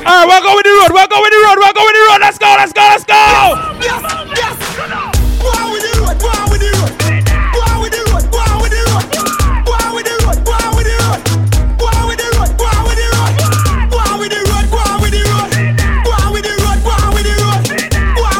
All 0.00 0.06
right, 0.06 0.26
we'll 0.26 0.40
go 0.42 0.56
with 0.56 0.64
the 0.64 0.72
road. 0.72 0.92
We'll 0.96 1.06
go 1.06 1.20
with 1.20 1.30
the 1.30 1.40
road. 1.44 1.58
We'll 1.60 1.72
go 1.76 1.84
with 1.84 1.92
the 1.92 2.00
road. 2.08 2.20
Let's 2.20 2.38
go. 2.38 2.48
Let's 2.56 2.72
go. 2.72 2.80
Let's 2.80 3.04
go. 3.04 3.14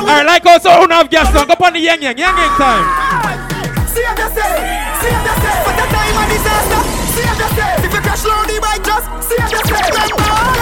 All 0.01 0.17
right, 0.17 0.27
like 0.27 0.47
also 0.47 0.71
who 0.71 0.89
have 0.89 1.09
gas. 1.09 1.31
Go 1.31 1.45
on 1.45 1.73
the 1.73 1.79
yang 1.79 2.03
yang 2.03 2.17
yang 2.17 2.35
yang 2.35 2.57
time. 2.57 2.83
Save 3.87 4.19
yourself, 4.19 4.59
save 4.99 5.23
yourself. 5.23 5.63
For 5.63 5.75
the 5.77 5.87
time 5.87 6.17
of 6.19 6.27
disaster, 6.27 6.83
save 7.15 7.39
yourself. 7.39 7.85
If 7.85 7.93
you 7.95 8.01
crash 8.01 8.25
low 8.25 8.43
the 8.49 8.59
bike, 8.59 8.83
just 8.83 9.07
save. 9.29 9.47
Remember 9.71 10.60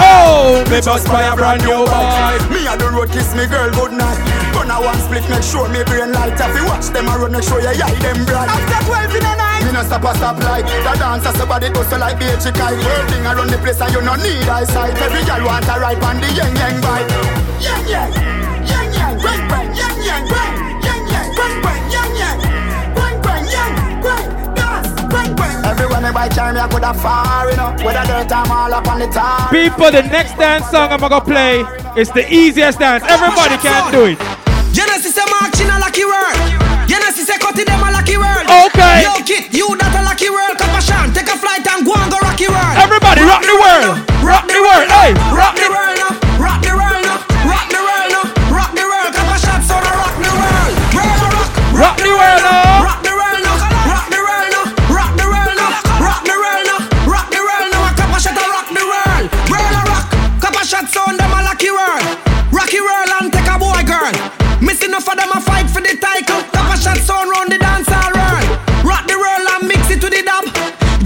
Oh, 0.00 0.64
me 0.70 0.80
bust 0.80 1.06
by 1.08 1.22
a 1.22 1.34
brand 1.36 1.62
new 1.62 1.84
boy. 1.84 2.36
Me 2.50 2.66
a 2.66 2.74
the 2.76 2.88
road 2.90 3.10
kiss 3.10 3.34
me 3.34 3.46
girl 3.46 3.70
good 3.72 3.92
night. 3.92 4.18
Run 4.54 4.70
a 4.70 4.76
one 4.80 4.98
split, 5.02 5.26
make 5.28 5.42
sure 5.42 5.68
me 5.68 5.82
brain 5.84 6.12
light. 6.12 6.38
If 6.38 6.54
you 6.56 6.66
watch 6.66 6.88
them 6.90 7.08
a 7.08 7.18
run, 7.18 7.32
make 7.32 7.44
sure 7.44 7.60
you 7.60 7.68
eye 7.68 7.98
them 8.00 8.24
bright. 8.24 8.48
After 8.48 8.80
12 8.86 9.14
in 9.14 9.22
the 9.22 9.34
night, 9.34 9.62
Me 9.64 9.72
no 9.72 9.82
stop 9.82 10.04
a 10.04 10.14
stop 10.16 10.38
light. 10.42 10.66
The 10.66 10.92
dancer 10.98 11.32
somebody 11.38 11.70
goes 11.70 11.88
so 11.88 11.98
like 11.98 12.18
the. 12.18 12.34
World 12.34 13.08
thing 13.10 13.26
around 13.26 13.50
the 13.50 13.58
place 13.58 13.80
and 13.80 13.92
you 13.92 14.02
no 14.02 14.14
need 14.16 14.48
eyesight. 14.48 14.94
Every 14.98 15.24
girl 15.24 15.46
want 15.46 15.68
a 15.68 15.78
ride 15.80 16.02
on 16.02 16.20
the 16.20 16.28
yang 16.32 16.54
yang 16.56 16.80
bike. 16.80 17.08
Yang 17.60 17.84
yang, 17.88 18.43
by 26.14 26.28
time 26.30 26.54
you 26.54 26.62
coulda 26.70 26.94
far, 26.94 27.50
you 27.50 27.56
know. 27.58 27.74
Whether 27.82 28.06
dirt 28.06 28.30
time 28.30 28.48
all 28.48 28.72
up 28.72 28.86
on 28.86 29.02
the 29.02 29.10
tar. 29.10 29.50
People, 29.50 29.90
the 29.90 30.06
next 30.06 30.38
dance 30.38 30.70
song 30.70 30.94
I'm 30.94 31.00
gonna 31.02 31.20
play 31.20 31.66
is 31.98 32.08
the 32.14 32.24
easiest 32.32 32.78
dance. 32.78 33.02
Everybody 33.10 33.58
can 33.58 33.90
do 33.90 34.06
it. 34.14 34.18
You 34.72 34.86
know, 34.86 34.96
sister 35.02 35.26
Mark, 35.28 35.50
she 35.58 35.66
a 35.66 35.76
lucky 35.82 36.06
word. 36.06 36.38
You 36.86 37.02
know, 37.02 37.10
sister 37.10 37.36
Cutty, 37.42 37.64
them 37.66 37.82
a 37.82 37.90
lucky 37.90 38.16
word. 38.16 38.46
Okay. 38.46 39.02
Yo, 39.02 39.18
kid, 39.26 39.50
you 39.50 39.74
that 39.76 39.92
a 39.98 40.02
lucky 40.06 40.30
word. 40.30 40.54
Kapashan, 40.54 41.10
take 41.10 41.28
a 41.28 41.36
flight 41.36 41.66
and 41.66 41.82
go 41.82 41.92
and 41.98 42.08
go 42.10 42.18
rocky 42.22 42.46
world. 42.46 42.76
Everybody, 42.78 43.26
rock 43.26 43.42
the 43.42 43.58
world. 43.58 43.98
Rock 44.22 44.46
the 44.46 44.58
world. 44.62 44.86
Hey, 44.94 45.10
rock 45.34 45.58
the 45.58 45.66
world 45.66 46.13
Missing 64.74 64.90
enough 64.90 65.06
of 65.06 65.14
them 65.14 65.30
a 65.30 65.38
fight 65.38 65.70
for 65.70 65.78
the 65.78 65.94
title. 65.94 66.42
Kapashan 66.50 66.98
sound 66.98 67.30
round 67.30 67.46
the 67.46 67.62
dance 67.62 67.86
all 67.94 68.10
world. 68.10 68.58
Rock 68.82 69.06
the 69.06 69.14
world 69.14 69.46
and 69.54 69.70
mix 69.70 69.86
it 69.86 70.02
to 70.02 70.10
the 70.10 70.18
dub. 70.18 70.50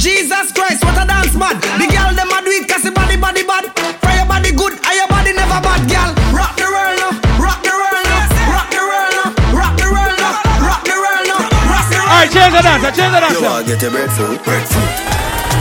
Jesus 0.01 0.57
Christ, 0.57 0.81
what 0.89 0.97
a 0.97 1.05
dance 1.05 1.37
man. 1.37 1.53
The 1.77 1.85
girl 1.85 2.17
them 2.17 2.33
a 2.33 2.41
do 2.41 2.49
it 2.49 2.65
cause 2.65 2.81
the 2.81 2.97
body 2.97 3.21
body 3.21 3.45
bad. 3.45 3.69
For 4.01 4.09
your 4.09 4.25
body 4.25 4.57
good, 4.57 4.73
and 4.73 4.95
your 4.97 5.05
body 5.13 5.37
never 5.37 5.61
bad, 5.61 5.85
girl. 5.85 6.17
Rock 6.33 6.57
the 6.57 6.65
world 6.65 6.97
now. 6.97 7.13
Rock 7.37 7.61
the 7.61 7.77
world 7.77 8.09
now. 8.09 8.25
Rock 8.49 8.73
the 8.73 8.81
world 8.89 9.13
now. 9.21 9.29
Rock 9.53 9.75
the 9.77 9.89
world 9.93 10.17
now. 10.17 10.33
Rock 10.65 10.83
the 10.89 10.97
world 10.97 11.29
now. 11.29 11.45
Rock 11.69 11.85
the 11.93 12.01
world 12.01 12.09
All 12.09 12.25
right, 12.25 12.33
change 12.33 12.53
the 12.57 12.63
dance. 12.65 12.81
Uh, 12.81 12.93
change 12.97 13.13
the 13.13 13.21
dance. 13.21 13.37
You 13.37 13.45
uh. 13.45 13.53
want 13.53 13.69
get 13.69 13.85
your 13.85 13.93
breadfruit, 13.93 14.41
breadfruit. 14.49 14.93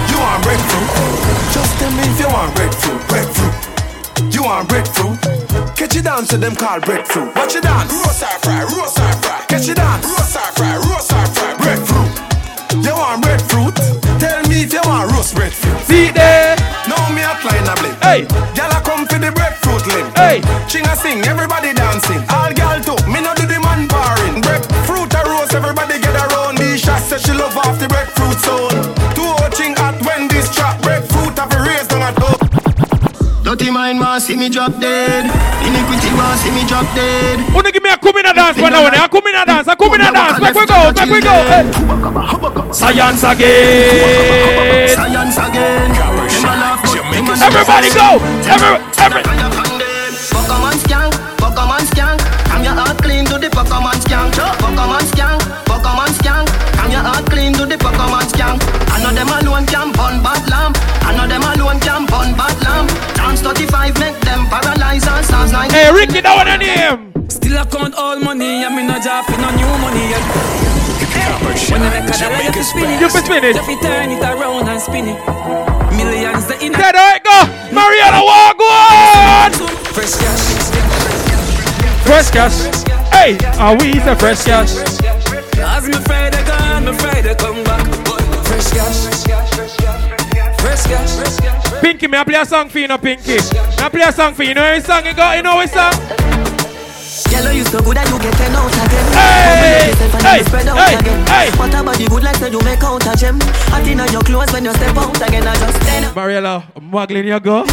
You 0.07 0.17
want 0.23 0.39
breadfruit? 0.47 0.87
Just 1.51 1.75
tell 1.75 1.91
me 1.91 2.07
if 2.07 2.19
you 2.23 2.31
want 2.31 2.55
breadfruit, 2.55 3.03
breadfruit. 3.11 3.56
Want 4.47 4.69
breadfruit? 4.69 5.19
Catch 5.75 5.95
you 5.95 6.01
dance 6.01 6.29
to 6.29 6.37
them 6.37 6.55
called 6.55 6.85
breadfruit. 6.85 7.35
Watch 7.35 7.55
you 7.55 7.59
dance. 7.59 7.91
Roast 7.91 8.23
or 8.23 8.31
fry, 8.39 8.63
roast 8.63 8.95
or 8.95 9.11
fry. 9.19 9.43
Catch 9.43 9.67
you 9.67 9.75
dance. 9.75 10.07
Roast 10.07 10.39
or 10.39 10.47
fry, 10.55 10.71
roast 10.87 11.11
or 11.11 11.27
fry. 11.35 11.51
Breadfruit. 11.59 12.07
You 12.79 12.95
want 12.95 13.27
breadfruit? 13.27 13.75
Tell 14.23 14.39
me 14.47 14.63
if 14.63 14.71
you 14.71 14.79
want 14.87 15.11
roast 15.11 15.35
breadfruit. 15.35 15.75
See 15.83 16.15
there. 16.15 16.55
Now 16.87 17.11
me 17.11 17.27
a 17.27 17.35
climb 17.43 17.67
a 17.67 17.75
blink. 17.75 17.99
Hey. 17.99 18.23
Gyal 18.55 18.71
a 18.71 18.79
come 18.87 19.03
for 19.03 19.19
the 19.19 19.35
breadfruit 19.35 19.83
limb. 19.91 20.07
Hey. 20.15 20.39
Ching 20.71 20.87
a 20.87 20.95
sing, 20.95 21.27
everybody 21.27 21.73
dancing. 21.73 22.23
All 22.31 22.47
gyal 22.55 22.79
too. 22.79 22.95
Me 23.11 23.19
no 23.19 23.35
do 23.35 23.43
the 23.51 23.59
man 23.59 23.83
barring. 23.91 24.39
Breadfruit 24.39 25.11
a 25.11 25.27
roast, 25.27 25.59
everybody 25.59 25.99
get 25.99 26.15
around. 26.15 26.55
The 26.55 26.79
shot 26.79 27.03
say 27.03 27.19
she 27.19 27.35
love 27.35 27.57
off 27.57 27.75
the 27.83 27.91
breadfruit 27.91 28.39
sound. 28.39 28.76
Mind 33.87 33.99
want 33.99 34.21
see 34.21 34.35
me 34.35 34.49
drop 34.49 34.73
dead. 34.79 35.23
Iniquity 35.63 36.11
want 36.19 36.39
see 36.39 36.51
me 36.51 36.63
drop 36.67 36.83
dead. 36.93 37.39
Wanna 37.53 37.71
give 37.71 37.83
me 37.83 37.89
a 37.89 37.97
kumina 37.97 38.33
dance 38.35 38.57
for 38.59 38.69
now? 38.69 38.87
A 38.87 39.07
kumina 39.07 39.45
dance. 39.45 39.67
A 39.67 39.75
kumina 39.75 40.11
dance. 40.11 40.41
Make 40.43 40.55
we 40.55 40.65
go. 40.67 40.91
Make 40.91 41.11
we 41.15 41.21
go. 41.23 41.35
Science 42.73 43.23
again. 43.23 44.89
Science 44.91 45.37
again. 45.39 45.91
Everybody 47.47 47.89
go. 47.95 48.19
Every, 48.51 48.75
every. 48.99 49.23
Pokemon 50.33 50.75
skank, 50.83 51.13
Pokemon 51.39 51.83
skank. 51.91 52.19
I'm 52.51 52.63
your 52.63 52.73
heart 52.73 52.97
clean 52.97 53.25
to 53.25 53.37
the 53.39 53.47
Pokemon 53.47 53.95
skank. 54.03 54.33
Pokemon 54.63 55.03
skank, 55.11 55.39
Pokemon 55.69 56.11
skank. 56.19 56.47
I'm 56.79 56.91
your 56.91 57.03
heart 57.07 57.25
clean 57.31 57.53
to 57.53 57.65
the 57.65 57.77
Pokemon 57.77 58.25
skank. 58.31 58.59
I 58.91 59.03
know 59.03 59.13
them 59.15 59.29
alone 59.29 59.65
can 59.67 59.91
burn 59.93 60.21
bad 60.23 60.46
Ricky, 66.57 66.73
that 66.73 66.89
one 66.89 67.01
on 67.01 67.11
him. 67.13 67.29
Still 67.29 67.57
I 67.57 67.65
count 67.65 67.95
all 67.95 68.19
money, 68.19 68.63
and 68.63 68.75
me 68.75 68.85
no 68.85 68.99
job 68.99 69.25
for 69.25 69.37
no 69.37 69.49
new 69.51 69.67
money 69.81 70.09
yet. 70.09 70.23
When 71.69 71.81
I 71.81 71.89
make 71.89 72.09
a 72.09 72.17
dollar, 72.17 72.41
you 72.41 72.63
spin 72.63 72.89
it. 72.89 73.01
You 73.01 73.09
spin 73.09 73.43
it. 73.43 73.55
You 73.55 73.81
turn 73.81 74.11
it 74.11 74.23
around 74.23 74.69
and 74.69 74.81
spin 74.81 75.07
it. 75.07 75.19
Millions 75.97 76.47
the 76.47 76.57
in 76.63 76.71
Dead, 76.71 76.95
all 76.95 77.01
right, 77.01 77.23
go. 77.23 77.45
Mariana, 77.73 78.23
walk 78.23 78.59
on. 78.61 79.51
Fresh 79.93 80.15
cash. 80.17 80.71
Fresh 82.05 82.31
cash. 82.31 82.57
Hey, 83.11 83.37
are 83.59 83.75
we 83.77 83.99
the 83.99 84.15
fresh 84.15 84.43
cash? 84.45 84.71
As 85.57 85.87
me 85.87 85.93
Friday 86.05 86.43
gone, 86.45 86.85
me 86.85 86.93
Friday 86.93 87.35
come 87.35 87.63
back. 87.63 87.85
Fresh 88.45 88.71
cash. 88.71 89.05
Fresh 90.61 90.83
cash. 90.85 91.81
Pinky, 91.81 92.07
me 92.07 92.17
I 92.17 92.23
play 92.23 92.39
a 92.39 92.45
song 92.45 92.69
for 92.69 92.79
you, 92.79 92.87
no 92.87 92.97
Pinky. 92.97 93.33
Me 93.33 93.39
I 93.79 93.89
play 93.89 94.01
a 94.01 94.11
song 94.11 94.33
for 94.33 94.43
you. 94.43 94.49
You 94.49 94.55
know 94.55 94.73
which 94.73 94.85
song 94.85 95.05
you 95.05 95.13
got? 95.13 95.37
You 95.37 95.43
know 95.43 95.57
which 95.57 95.71
song? 95.71 95.93
Yellow 97.31 97.51
you 97.51 97.65
so 97.65 97.79
good 97.81 97.97
that 97.97 98.07
you 98.09 98.17
get 98.19 98.33
10 98.33 98.55
out 98.55 98.71
of 98.71 98.73
10 98.73 98.87
Hey, 99.13 99.91
hey, 100.23 100.43
spread 100.43 100.67
out 100.67 100.77
hey, 100.79 100.95
again. 100.97 101.19
hey. 101.27 101.47
What 101.59 101.73
about 101.73 101.97
the 101.97 102.05
good 102.07 102.23
like 102.23 102.37
say 102.37 102.49
you 102.49 102.61
make 102.63 102.83
out 102.83 103.05
a 103.05 103.13
gem 103.17 103.39
Hot 103.69 103.85
in 103.87 103.99
your 104.11 104.23
clothes 104.23 104.51
when 104.53 104.65
you 104.65 104.73
step 104.73 104.95
out 104.97 105.15
again 105.21 105.45
I 105.47 105.55
just 105.55 105.81
10 105.81 106.03
out 106.05 106.15
Mariella, 106.15 106.63
muggling 106.81 107.27
you 107.27 107.39
go. 107.39 107.65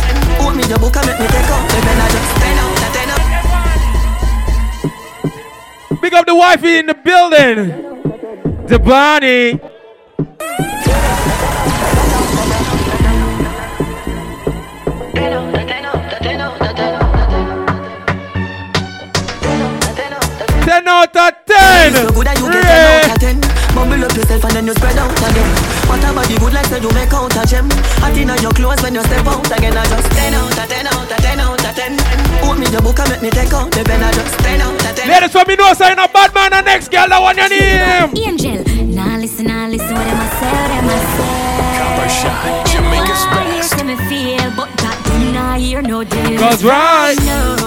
Hold 0.43 0.56
me 0.56 0.64
your 0.66 0.78
book 0.78 0.97
and 0.97 1.06
make 1.06 1.20
me 1.20 1.26
take 1.31 1.48
out 1.48 1.64
Then 1.70 2.01
I 2.02 2.09
just 2.10 2.36
10 2.43 2.59
out 2.59 2.82
of 2.82 2.93
10 2.93 3.10
out 3.14 3.22
Big 6.02 6.12
up 6.12 6.26
the 6.26 6.35
wifey 6.35 6.78
in 6.78 6.86
the 6.86 6.94
building. 6.94 7.68
The 8.66 8.78
Bonnie. 8.78 9.60
Ten 20.85 20.93
out 20.93 21.16
of 21.16 21.32
ten. 21.48 21.97
So 21.97 22.12
good 22.12 22.28
that 22.28 22.36
you 22.36 22.44
get 22.52 22.61
10 22.61 23.09
out 23.09 23.16
of 23.16 23.40
10 23.40 23.73
Bumble 23.73 24.05
up 24.05 24.12
yourself 24.12 24.44
and 24.44 24.52
then 24.52 24.69
you 24.69 24.77
spread 24.77 25.01
out 25.01 25.16
again 25.16 25.48
What 25.89 26.05
about 26.05 26.28
the 26.28 26.36
good 26.36 26.52
like 26.52 26.69
say 26.69 26.77
you 26.77 26.93
make 26.93 27.09
out 27.09 27.32
a 27.32 27.43
gem 27.48 27.73
Hot 28.05 28.12
in 28.12 28.28
your 28.28 28.52
clothes 28.52 28.85
when 28.85 28.93
you 28.93 29.01
step 29.09 29.24
out 29.24 29.48
again 29.48 29.73
I 29.73 29.85
just 29.89 30.12
10 30.12 30.36
out 30.36 30.52
of 30.52 30.69
10 30.69 30.85
out 30.85 31.09
of 31.09 31.16
10 31.24 31.40
out 31.40 31.56
of 31.56 31.73
10 31.73 32.44
Hold 32.44 32.61
me 32.61 32.69
your 32.69 32.85
book 32.85 33.01
and 33.01 33.09
make 33.16 33.23
me 33.24 33.31
take 33.32 33.48
out 33.56 33.73
The 33.73 33.81
pen 33.81 34.05
I 34.05 34.12
just 34.12 34.36
10 34.44 34.61
out 34.61 34.77
of 34.77 34.93
10 34.93 35.09
Ladies, 35.09 35.32
for 35.32 35.44
me 35.48 35.56
know 35.56 35.73
sign 35.73 35.97
a 35.97 36.05
bad 36.05 36.36
man 36.36 36.52
and 36.52 36.66
next 36.69 36.93
girl 36.93 37.09
that 37.09 37.16
one 37.16 37.40
your 37.40 37.48
name. 37.48 38.12
Angel, 38.20 38.61
nah 38.93 39.16
listen, 39.16 39.48
nah 39.48 39.65
listen 39.73 39.89
what 39.89 40.05
them 40.05 40.20
a 40.20 40.28
say, 40.36 40.52
what 40.52 40.69
them 40.69 40.85
a 40.93 40.97
say. 41.16 41.81
Copper 41.81 42.09
Shot, 42.12 42.44
Them 42.44 42.61
Jamaica's 42.69 43.24
want 43.32 43.48
hear 43.48 43.65
best. 43.65 43.73
say 43.73 43.85
me 43.89 43.97
feel, 44.05 44.48
but 44.52 44.69
that 44.85 45.01
them 45.09 45.32
nah 45.32 45.56
hear 45.56 45.81
no 45.81 46.05
this. 46.05 46.36
Cause 46.40 46.61
right 46.61 47.16
now, 47.24 47.64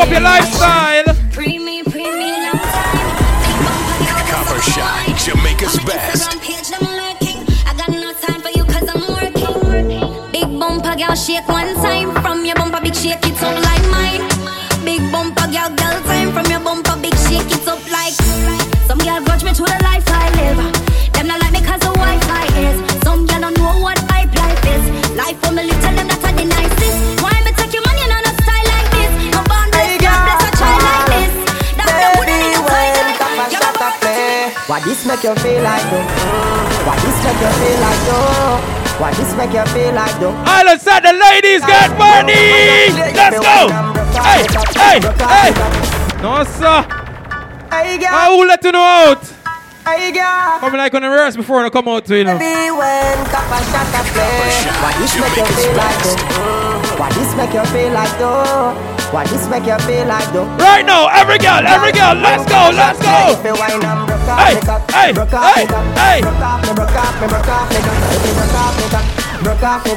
up 0.00 0.10
your 0.10 0.20
lifestyle. 0.20 1.04
Pre 1.30 1.58
me, 1.58 1.82
pre 1.82 2.04
me, 2.04 2.32
long 2.46 2.58
Copper 4.30 4.60
Shot, 4.62 5.18
Jamaica's 5.18 5.76
best. 5.84 6.30
I 7.66 7.74
got 7.76 7.88
no 7.90 8.12
time 8.14 8.40
for 8.40 8.50
you 8.56 8.64
cause 8.64 8.88
I'm 8.88 9.02
working. 9.12 10.32
Big 10.32 10.58
bumper 10.58 10.96
girl 10.96 11.14
shake 11.14 11.46
one 11.48 11.74
time 11.76 12.14
from 12.22 12.44
your 12.46 12.54
bumper 12.54 12.80
big 12.80 12.94
shake 12.94 13.26
it 13.26 13.42
up 13.42 13.69
this 35.00 35.08
make 35.08 35.24
you 35.24 35.34
feel 35.36 35.62
like 35.62 35.82
though? 35.90 36.04
Why 36.84 36.96
this 37.00 37.24
make 37.24 37.40
you 37.40 37.52
feel 37.56 37.80
like 37.80 38.00
though? 38.04 39.00
Why 39.00 39.12
this 39.14 39.34
make 39.34 39.52
you 39.52 39.64
feel 39.72 39.94
like 39.94 40.20
though? 40.20 40.34
Island 40.44 40.80
side, 40.80 41.04
the 41.04 41.12
ladies 41.12 41.60
got 41.60 41.96
money. 41.96 42.92
Let's 43.16 43.40
go. 43.40 43.72
Hey, 44.20 44.44
hey, 44.76 45.00
hey. 45.24 45.50
No, 46.20 46.44
sir. 46.44 46.84
Hey, 47.72 47.96
girl. 47.96 48.12
I 48.12 48.28
will 48.28 48.46
let 48.46 48.62
you 48.62 48.72
know 48.72 48.80
out. 48.80 49.24
Hey, 49.86 50.12
girl. 50.12 50.60
Come 50.60 50.76
like 50.76 50.92
on 50.92 51.02
the 51.02 51.08
rehearse 51.08 51.36
before 51.36 51.64
I 51.64 51.70
come 51.70 51.88
out 51.88 52.04
to 52.04 52.18
you 52.18 52.24
know. 52.24 52.38
Baby, 52.38 52.70
when 52.70 53.24
Copper 53.32 53.64
Shot 53.72 53.88
a 53.96 54.02
play. 54.12 54.52
Why 54.84 54.92
this 55.00 55.16
make 55.16 55.36
you 55.36 55.46
feel 55.56 55.76
like 55.76 56.02
though? 56.04 57.00
Why 57.00 57.08
this 57.12 57.34
make 57.36 57.54
you 57.54 57.64
feel 57.72 57.92
like 57.94 58.18
though? 58.18 58.99
Why 59.10 59.26
this 59.26 59.48
make 59.50 59.66
you 59.66 59.76
feel 59.90 60.06
like 60.06 60.30
though? 60.32 60.46
Right 60.62 60.86
now, 60.86 61.08
every 61.10 61.38
girl, 61.38 61.66
every 61.66 61.90
girl, 61.90 62.14
let's 62.14 62.46
go, 62.46 62.70
let's 62.70 63.02
go. 63.02 63.34
If 63.34 63.42
you 63.42 63.58
wine 63.58 63.82
and 63.82 64.06
broke 64.06 64.20
Hey, 64.38 64.54
hey, 64.94 65.10
broke 65.10 65.34
hey, 65.34 65.66
hey. 65.98 66.20
broke 66.22 66.38
off 66.38 66.62
me, 66.62 66.70
broke 66.78 66.94
off 66.94 67.18
me, 67.18 67.26
broke 67.26 67.50
off 67.50 67.66
me, 67.74 67.78
broke 67.82 68.54
off 68.54 68.78
me, 68.78 68.86
broke 69.42 69.62
off 69.66 69.82
me, 69.82 69.94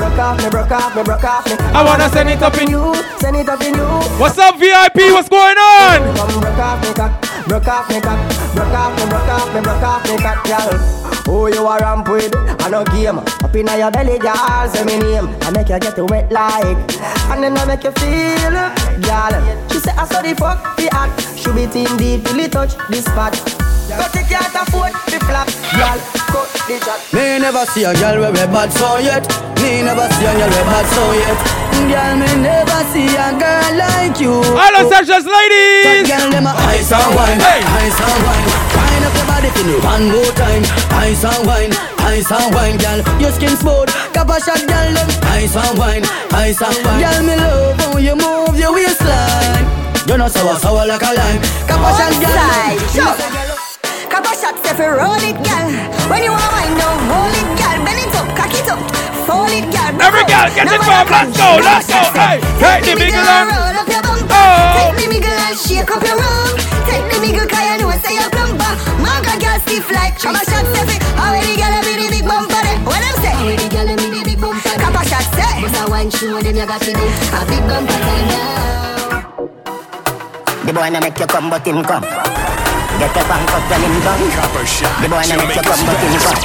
broke 0.00 0.18
off 0.18 0.40
me, 0.40 0.48
broke 0.48 0.70
off 0.72 0.96
me, 0.96 1.02
broke 1.04 1.24
off 1.24 1.44
me. 1.44 1.54
I 1.76 1.84
wanna 1.84 2.08
send 2.08 2.30
it 2.30 2.40
up 2.40 2.56
in 2.56 2.70
you, 2.70 2.94
send 3.20 3.36
it 3.36 3.46
up 3.46 3.60
in 3.60 3.74
you. 3.74 3.84
What's 4.16 4.38
up, 4.38 4.56
VIP? 4.56 5.12
What's 5.12 5.28
going 5.28 5.58
on? 5.60 6.16
Come 6.16 6.40
broke 6.40 6.56
off 6.56 6.80
me, 6.80 6.94
cock, 6.96 7.12
broke 7.44 7.68
off 7.68 7.90
me, 7.92 8.00
cock, 8.00 8.16
broke 8.56 8.72
off 8.72 8.96
me, 8.96 9.04
broke 9.04 9.28
off 9.36 9.54
me, 9.54 9.60
broke 9.60 9.84
off 9.84 10.00
me, 10.08 10.16
cock, 10.16 10.40
girl. 10.48 10.96
Who 11.26 11.52
you 11.52 11.66
a 11.66 11.78
ramp 11.78 12.08
with? 12.08 12.32
I 12.62 12.70
no 12.70 12.84
game. 12.84 13.18
Up 13.18 13.54
inna 13.54 13.76
your 13.76 13.90
belly, 13.90 14.16
girl, 14.18 14.68
say 14.70 14.84
me 14.84 14.96
name. 14.98 15.26
I 15.42 15.50
make 15.50 15.68
you 15.68 15.78
get 15.80 15.98
wet 16.08 16.30
like, 16.30 16.78
and 17.34 17.42
then 17.42 17.58
I 17.58 17.64
make 17.66 17.82
you 17.82 17.90
feel, 17.98 18.45
girl. 18.50 19.34
She 19.70 19.78
say 19.78 19.92
I 19.96 20.04
saw 20.06 20.22
the 20.22 20.34
fuck 20.34 20.76
the 20.76 20.88
act. 20.92 21.38
Should 21.38 21.54
be 21.54 21.66
team 21.66 21.96
deep, 21.96 22.26
really 22.30 22.48
touch 22.48 22.74
this 22.88 23.04
spot. 23.04 23.32
But 23.88 24.14
you 24.14 24.24
can't 24.26 24.54
afford 24.54 24.92
the 25.06 25.18
flap, 25.26 25.48
girl. 25.74 25.98
Cut 26.30 26.48
the 26.66 26.76
chat. 26.82 27.00
Me 27.12 27.38
never 27.38 27.64
see 27.66 27.84
a 27.84 27.94
girl 27.94 28.20
with 28.20 28.42
a 28.42 28.46
bad 28.46 28.72
song 28.72 29.02
yet. 29.02 29.24
Me 29.62 29.82
never 29.82 30.08
see 30.14 30.26
a 30.26 30.32
girl 30.34 30.48
with 30.48 30.58
a 30.58 30.64
bad 30.66 30.86
song 30.94 31.14
yet. 31.14 31.66
Girl, 31.86 32.16
me 32.16 32.42
never 32.42 32.82
see 32.90 33.06
a 33.14 33.30
girl 33.38 33.76
like 33.78 34.18
you. 34.18 34.42
Hello, 34.42 34.90
Sanchez 34.90 35.24
ladies. 35.24 36.08
Top 36.08 36.18
girl, 36.18 36.30
them 36.30 36.46
a 36.46 36.52
ice 36.66 36.90
and 36.90 37.14
wine, 37.14 37.40
ice 37.40 38.00
and 38.00 38.22
wine. 38.26 38.65
Wine 39.06 39.14
up 39.14 39.22
your 39.22 39.26
body 39.30 39.50
for 39.54 39.62
me 39.62 39.78
one 39.86 40.10
more 40.10 40.32
time. 40.34 40.62
Ice 40.98 41.22
and 41.22 41.46
wine, 41.46 41.70
ice 42.02 42.26
and 42.26 42.50
wine, 42.54 42.76
girl. 42.76 42.98
Your 43.22 43.30
skin 43.30 43.54
smooth, 43.54 43.86
copper 44.10 44.40
shot, 44.42 44.58
girl. 44.66 44.90
Them 44.98 45.06
ice 45.30 45.54
and 45.54 45.78
wine, 45.78 46.02
ice 46.34 46.58
and 46.58 46.74
wine. 46.82 46.98
Girl, 46.98 47.22
me 47.22 47.36
love 47.38 47.78
how 47.78 47.98
you 47.98 48.16
move 48.18 48.58
your 48.58 48.74
waistline. 48.74 49.62
You're 50.10 50.18
not 50.18 50.32
sour, 50.32 50.58
sour 50.58 50.86
like 50.86 51.02
a 51.02 51.12
lime. 51.14 51.38
Copper 51.70 51.92
shot, 51.94 52.18
girl. 52.18 53.14
Copper 54.10 54.34
shot, 54.34 54.58
say 54.66 54.74
fi 54.74 54.90
roll 54.90 55.22
it, 55.22 55.38
girl. 55.38 55.70
When 56.10 56.26
you 56.26 56.34
want 56.34 56.50
wine, 56.50 56.74
don't 56.74 57.06
hold 57.06 57.30
it, 57.30 57.46
girl. 57.62 57.78
Bend 57.86 58.02
it 58.02 58.14
up, 58.18 58.26
cock 58.34 58.50
it 58.58 58.66
up, 58.66 58.82
fold 59.22 59.54
it, 59.54 59.70
girl. 59.70 60.02
Every 60.02 60.26
girl, 60.26 60.50
get 60.50 60.66
it 60.66 60.82
from. 60.82 61.06
Let's 61.06 61.30
go, 61.38 61.62
let's 61.62 61.86
go. 61.86 62.02
Hey, 62.10 62.35
them 76.56 76.64
you 76.64 76.66
got 76.66 76.80
to 76.80 76.92
do 76.92 77.04
a 77.36 77.40
big 77.44 77.62
bumper 77.68 77.92
time 77.92 78.28
now. 78.32 79.36
The 80.64 80.72
boy 80.72 80.88
no 80.90 81.00
make 81.00 81.18
you 81.18 81.26
come, 81.26 81.50
but 81.50 81.66
him 81.66 81.84
come. 81.84 82.02
Get 82.96 83.12
your 83.12 83.24
pants 83.28 83.52
up 83.52 83.62
when 83.70 83.80
him 83.84 83.96
done. 84.00 84.30
Copper 84.32 84.64
Shot, 84.64 85.02
The 85.02 85.08
boy 85.08 85.24
no 85.28 85.36
make 85.36 85.54
you 85.54 85.62
come, 85.62 85.84
but 85.84 86.00
him 86.00 86.16
come. 86.16 86.40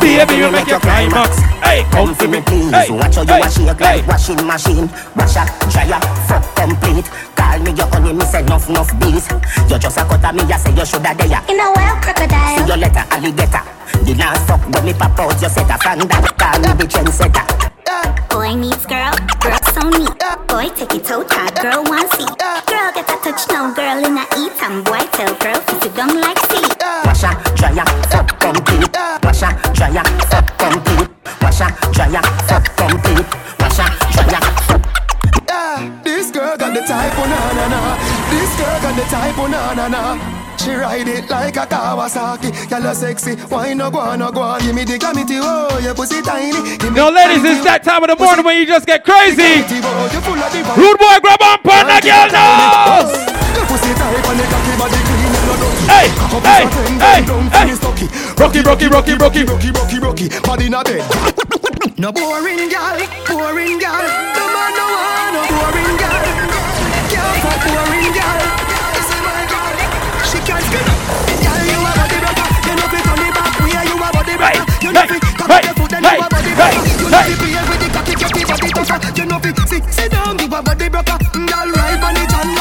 Baby, 0.00 0.34
you 0.36 0.50
make 0.52 0.68
your 0.68 0.80
climax. 0.80 1.40
Hey, 1.64 1.84
Come 1.92 2.14
for 2.14 2.28
me, 2.28 2.40
please. 2.40 2.72
Hey, 2.72 2.90
Watch 2.90 3.16
how 3.16 3.22
you 3.22 3.32
hey, 3.32 3.40
wash 3.40 3.58
your 3.58 3.74
hey. 3.74 4.00
like 4.00 4.06
washing 4.06 4.42
machine. 4.46 4.86
Wash 5.16 5.36
up, 5.36 5.48
dry 5.72 5.88
up, 5.92 6.04
fuck 6.28 6.44
complete. 6.56 7.08
Call 7.36 7.58
me 7.60 7.72
your 7.72 7.88
honey, 7.88 8.12
me 8.12 8.24
say 8.24 8.42
nuff, 8.44 8.68
nuff 8.68 8.92
bees. 9.00 9.28
You 9.68 9.78
just 9.78 9.96
a 9.98 10.04
cut 10.04 10.24
me, 10.34 10.42
I 10.44 10.56
say 10.56 10.72
you 10.72 10.84
shoulda 10.84 11.14
there. 11.16 11.40
In 11.48 11.60
a 11.60 11.66
wild 11.72 12.00
crocodile. 12.04 12.58
See 12.58 12.68
your 12.68 12.76
letter, 12.76 13.04
alligator. 13.12 13.64
The 14.04 14.14
last 14.16 14.46
fuck 14.48 14.60
when 14.72 14.84
me 14.84 14.92
pop 14.92 15.18
out, 15.18 15.40
you 15.40 15.48
set 15.48 15.68
a 15.68 15.76
fan 15.78 15.98
that. 16.00 16.36
Call 16.36 16.58
me 16.60 16.68
the 16.76 16.84
trendsetter. 16.84 17.69
Boy 18.30 18.54
needs 18.54 18.86
girl, 18.86 19.12
girl 19.40 19.58
so 19.74 19.88
neat. 19.90 20.10
Boy 20.48 20.68
take 20.74 20.94
it 20.94 21.10
out, 21.10 21.30
hard 21.30 21.54
girl 21.60 21.82
want 21.84 22.08
see. 22.14 22.26
Girl 22.70 22.90
get 22.94 23.10
a 23.10 23.16
touch 23.22 23.48
now, 23.48 23.72
girl 23.74 24.04
in 24.04 24.16
a 24.16 24.24
eat 24.38 24.62
and 24.62 24.84
boy 24.84 25.02
tell 25.12 25.34
girl 25.36 25.60
if 25.68 25.84
you 25.84 25.90
don't 25.94 26.20
like 26.20 26.40
tea. 26.48 26.66
Wash 27.04 27.24
up, 27.24 27.36
dry 27.56 27.76
up, 27.78 27.88
fuck 28.10 28.38
complete. 28.40 28.96
Wash 29.22 29.42
up, 29.42 29.54
dry 29.74 29.96
up, 29.96 30.06
fuck 30.30 30.46
complete. 30.58 31.10
Wash 31.42 31.60
up, 31.60 31.72
dry 31.92 32.14
up, 32.14 32.26
fuck 32.48 32.64
complete. 32.76 33.26
Wash 33.60 33.80
up, 33.80 33.92
dry 34.12 34.38
up. 34.38 36.04
This 36.04 36.30
girl 36.30 36.56
got 36.56 36.74
the 36.74 36.80
type, 36.80 37.12
oh 37.16 37.26
na 37.26 37.38
na 37.54 37.68
na. 37.68 38.19
This 38.30 38.50
girl 38.56 38.78
got 38.80 38.94
the 38.96 39.04
type, 39.10 39.38
oh 39.38 39.46
na 39.46 39.74
na 39.74 39.88
na. 39.88 40.40
She 40.60 40.72
ride 40.72 41.08
it 41.08 41.30
like 41.30 41.56
a 41.56 41.64
Kawasaki. 41.64 42.52
Y'all 42.70 42.86
are 42.86 42.94
sexy. 42.94 43.34
Why 43.48 43.72
no 43.72 43.90
go 43.90 43.98
on, 43.98 44.18
no 44.18 44.30
go 44.30 44.42
on? 44.42 44.60
Give 44.60 44.74
me 44.74 44.84
the 44.84 44.98
glamity, 44.98 45.40
oh, 45.40 45.80
your 45.82 45.94
pussy 45.94 46.20
tiny. 46.20 46.76
Give 46.76 46.92
me 46.92 47.00
Yo, 47.00 47.08
ladies, 47.08 47.42
it's 47.42 47.64
that 47.64 47.82
time 47.82 48.04
of 48.04 48.12
the 48.12 48.16
morning 48.16 48.44
when 48.44 48.60
you 48.60 48.66
just 48.66 48.86
get 48.86 49.02
crazy. 49.02 49.64
Oh, 49.64 50.10
you 50.12 50.20
full 50.20 50.36
of 50.36 50.52
the 50.52 50.60
Rude 50.76 51.00
boy, 51.00 51.16
grab 51.24 51.40
on, 51.40 51.64
pun 51.64 51.88
that 51.88 52.04
girl 52.04 52.28
now. 52.28 53.08
Your 53.56 53.64
pussy 53.64 53.88
tight 53.96 54.20
and 54.20 54.36
the 54.36 54.44
cocky 54.52 54.74
body 54.76 55.00
clean 55.00 55.32
and 55.32 55.48
no. 55.48 55.68
Hey, 55.88 56.06
hey, 56.44 56.64
hey, 57.00 57.20
hey. 57.24 57.80
Rocky, 58.36 58.60
Rocky, 58.60 58.86
Rocky, 58.88 59.14
Rocky. 59.16 59.42
Rocky, 59.48 59.70
Rocky, 59.72 59.98
Rocky. 59.98 60.26
Body 60.44 60.66
in 60.68 60.74
a 60.74 60.84
bed. 60.84 61.00
No 61.96 62.12
boring 62.12 62.68
girl, 62.68 63.00
boring 63.28 63.80
girl. 63.80 64.04
No 64.36 64.44
man 64.52 64.70
no 64.76 64.84
want 64.92 65.29
You 74.90 74.94
know 74.94 75.06
fi 75.06 75.20
cock 75.20 75.50
up 75.50 75.62
you 75.62 75.86
body. 75.86 76.50
You 76.98 77.06
know 77.06 77.22
play 77.38 77.62
with 77.62 77.78
the 77.78 77.88
cocky, 77.94 78.14
get 78.18 78.34
the 78.34 78.42
body 78.42 78.70
tougher. 78.74 78.98
You 79.14 79.26
know 79.26 79.38
fi 79.38 79.50
sit, 79.70 79.84
sit 79.94 80.10
down, 80.10 80.38
you 80.40 80.46
a 80.46 80.62
body 80.62 80.88
broker. 80.88 81.18
Girl, 81.30 81.70
ride 81.70 82.02
on 82.02 82.16
it 82.18 82.34
and 82.34 82.59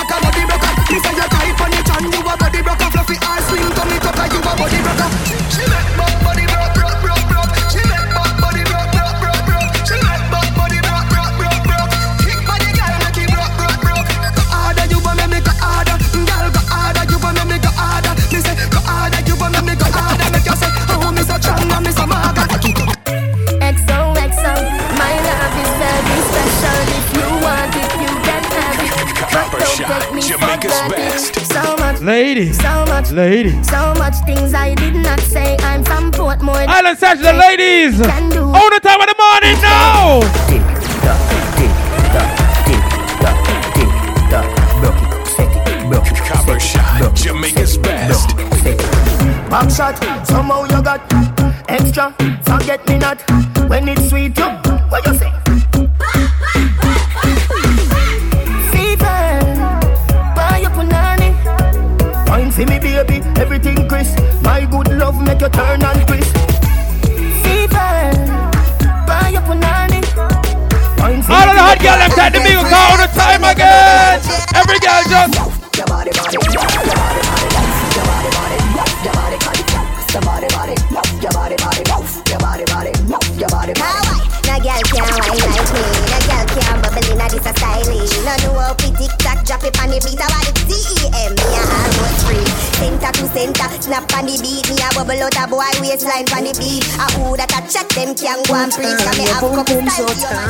Lady. 32.01 32.53
So 32.53 32.85
much. 32.85 33.11
Lady. 33.11 33.61
So 33.63 33.93
much 33.95 34.15
things 34.25 34.53
I 34.53 34.73
did 34.73 34.95
not 34.95 35.19
say. 35.19 35.57
I'm 35.59 35.83
from 35.83 36.11
Portmore. 36.11 36.65
Island 36.65 36.97
Sash, 36.97 37.19
the 37.19 37.33
ladies. 37.33 37.97
Do. 37.97 38.43
All 38.43 38.69
the 38.69 38.79
time 38.79 39.01
of 39.01 39.07
the 39.07 39.15
morning 39.19 39.61
now. 39.61 40.19
Jamaica's 47.15 47.77
best. 47.77 48.29
Shot. 49.75 49.97
Somehow 50.25 50.63
you 50.63 50.81
got 50.81 51.01
extra. 51.67 52.15
Forget 52.43 52.87
me 52.87 52.97
not. 52.97 53.21
When 53.69 53.89
it's 53.89 54.09
sweet. 54.09 54.37
What 54.37 55.05
you 55.05 55.15
say? 55.15 56.39
Chris. 63.90 64.16
My 64.43 64.66
good 64.66 64.98
love 64.98 65.19
make 65.26 65.42
you 65.42 65.50
turn 65.50 65.84
on 65.84 66.00
all 71.30 71.45
of 71.48 71.53
the 71.56 71.61
hot 71.61 71.77
girls 71.80 72.00
left 72.01 72.18
at 72.18 72.34
the 72.34 72.40
big 72.42 72.58
all 72.58 72.98
the 72.98 73.06
time 73.14 73.45
again. 73.45 74.18
Every 74.58 74.80
girl 74.80 75.03
just. 75.06 75.35
Your 75.77 75.85
body, 75.85 76.09
body, 76.11 76.34
your 76.34 76.42
body, 76.42 76.58
body, 82.66 82.90
your 83.38 83.50
body, 83.50 83.74
body. 83.74 84.09
No 86.49 86.55
girl 86.55 86.65
can 86.65 86.81
bubble 86.81 87.11
in 87.13 87.21
a 87.21 87.27
this 87.29 87.45
a 87.45 87.53
styling. 87.53 88.09
No 88.25 88.33
know 88.41 88.57
how 88.57 88.71
oh, 88.71 88.75
fi 88.81 88.89
tick 88.97 89.13
tock 89.21 89.45
drop 89.45 89.63
it 89.63 89.77
on 89.77 89.89
the 89.93 90.01
beat. 90.01 90.17
I 90.17 90.27
want 90.33 90.49
the 90.49 90.65
TEM. 90.65 91.13
Eh, 91.13 91.29
me 91.29 91.45
a 91.53 91.61
almost 91.61 92.21
free. 92.25 92.49
Center 92.81 93.11
to 93.13 93.25
center, 93.29 93.69
snap 93.81 94.09
on 94.17 94.25
the 94.25 94.35
beat. 94.41 94.65
Me 94.65 94.75
a 94.81 94.89
bubble 94.97 95.21
out 95.21 95.37
a 95.37 95.43
boy 95.45 95.69
waistline 95.77 96.25
on 96.33 96.49
the 96.49 96.53
beat. 96.57 96.85
A 96.97 97.05
who 97.13 97.37
that 97.37 97.53
a 97.53 97.59
check 97.69 97.85
them 97.93 98.17
can 98.17 98.41
go 98.49 98.57
and 98.57 98.73
preach. 98.73 98.97
preach. 98.97 99.05
'Cause 99.05 99.17
me 99.17 99.25
have 99.29 99.45
couple 99.45 99.81
style. 99.93 100.49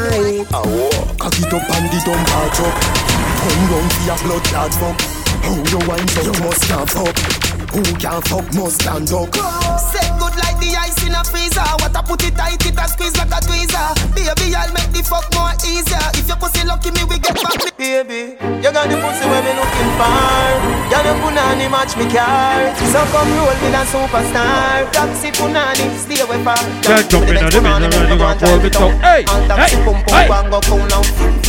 Awo, 0.56 0.88
cock 1.20 1.36
it 1.36 1.52
up 1.52 1.68
and 1.68 1.86
the 1.92 2.00
dumb 2.08 2.24
heart 2.32 2.60
up. 2.64 2.76
Come 3.44 3.64
round 3.68 3.92
for 3.92 4.04
your 4.08 4.20
blood 4.24 4.44
clot 4.48 4.72
fuck. 4.80 4.98
How 5.44 5.56
you 5.68 5.80
wine 5.88 6.08
so 6.16 6.22
you 6.24 6.36
must 6.44 6.64
can't 6.64 6.90
fuck. 6.90 7.16
Who 7.76 7.82
can't 8.00 8.24
fuck 8.28 8.48
must 8.56 8.82
stand 8.82 9.12
up. 9.12 9.30
Set 9.92 10.10
good 10.20 10.36
like 10.44 10.60
the 10.64 10.72
ice 10.80 10.99
in 11.10 11.18
a 11.18 11.24
freezer. 11.26 11.66
What 11.82 11.98
I 11.98 12.02
put 12.06 12.22
it 12.24 12.38
tight, 12.38 12.62
it 12.62 12.78
a 12.78 12.86
squeeze 12.86 13.18
like 13.18 13.34
a 13.34 13.42
tweezer. 13.42 13.90
Baby, 14.14 14.54
I'll 14.54 14.70
make 14.72 14.94
the 14.94 15.02
fuck 15.02 15.26
more 15.34 15.52
easier. 15.66 15.98
If 16.14 16.30
your 16.30 16.38
pussy 16.38 16.62
lucky, 16.64 16.94
me 16.94 17.04
we 17.10 17.18
get 17.18 17.34
back. 17.42 17.58
Me. 17.58 17.74
Baby, 17.82 18.38
you 18.62 18.70
got 18.70 18.86
the 18.86 18.96
pussy 19.02 19.26
where 19.26 19.42
me 19.42 19.52
looking 19.58 19.92
for. 19.98 20.70
You 20.94 21.02
know 21.02 21.16
punani 21.22 21.66
match 21.70 21.98
me 21.98 22.06
car. 22.14 22.62
So 22.94 23.02
come 23.10 23.34
roll 23.34 23.58
with 23.58 23.74
a 23.74 23.84
superstar. 23.90 24.86
Taxi 24.94 25.34
punani, 25.34 25.90
stay 25.98 26.22
away 26.22 26.42
far. 26.46 26.62
Girl 26.86 27.02
jump 27.10 27.30
in 27.30 27.38
on 27.42 27.50
the 27.50 27.60
middle 27.62 28.06
and 28.06 28.14
you 28.14 28.20
want 28.20 28.40
to 28.40 28.62
it 28.62 28.78
out. 28.78 28.94
Hey, 29.02 29.24
taxi 29.26 29.76
hey, 29.76 29.86
pum 29.86 29.98
pum 30.06 30.14
hey. 30.14 30.28
go 30.30 30.36
and 30.38 30.50
go 30.54 30.60
cool 30.70 30.86
now. 30.94 31.04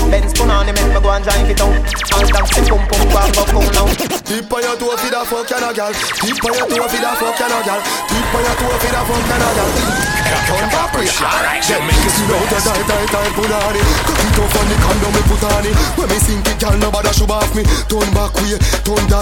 Benz 0.08 0.32
punani 0.32 0.72
make 0.72 0.88
me 0.88 1.00
go 1.00 1.10
and 1.12 1.24
drive 1.24 1.50
it 1.50 1.60
out. 1.60 1.76
All 2.16 2.26
taxi 2.32 2.60
pum 2.64 2.82
pum 2.88 3.02
go 3.12 3.18
and 3.20 3.32
go 3.36 3.44
cool 3.52 3.70
now. 3.76 3.88
Tip 4.24 4.52
on 4.52 4.62
your 4.62 4.76
toe 4.78 4.94
for 4.96 5.10
the 5.10 5.20
fuck 5.26 5.50
and 5.50 5.66
a 5.66 5.70
gal. 5.74 5.92
Tip 5.92 6.44
on 6.46 6.54
your 6.54 6.66
toe 6.70 6.86
for 6.86 7.00
the 7.02 7.10
fuck 7.18 7.40
and 7.42 7.50
a 7.50 7.58
gal. 7.66 7.80
Tip 8.06 8.30
on 8.30 8.42
your 8.46 8.54
toe 8.54 8.78
for 8.78 8.90
the 8.94 9.00
fuck 9.02 9.30
and 9.34 9.42
a 9.42 9.49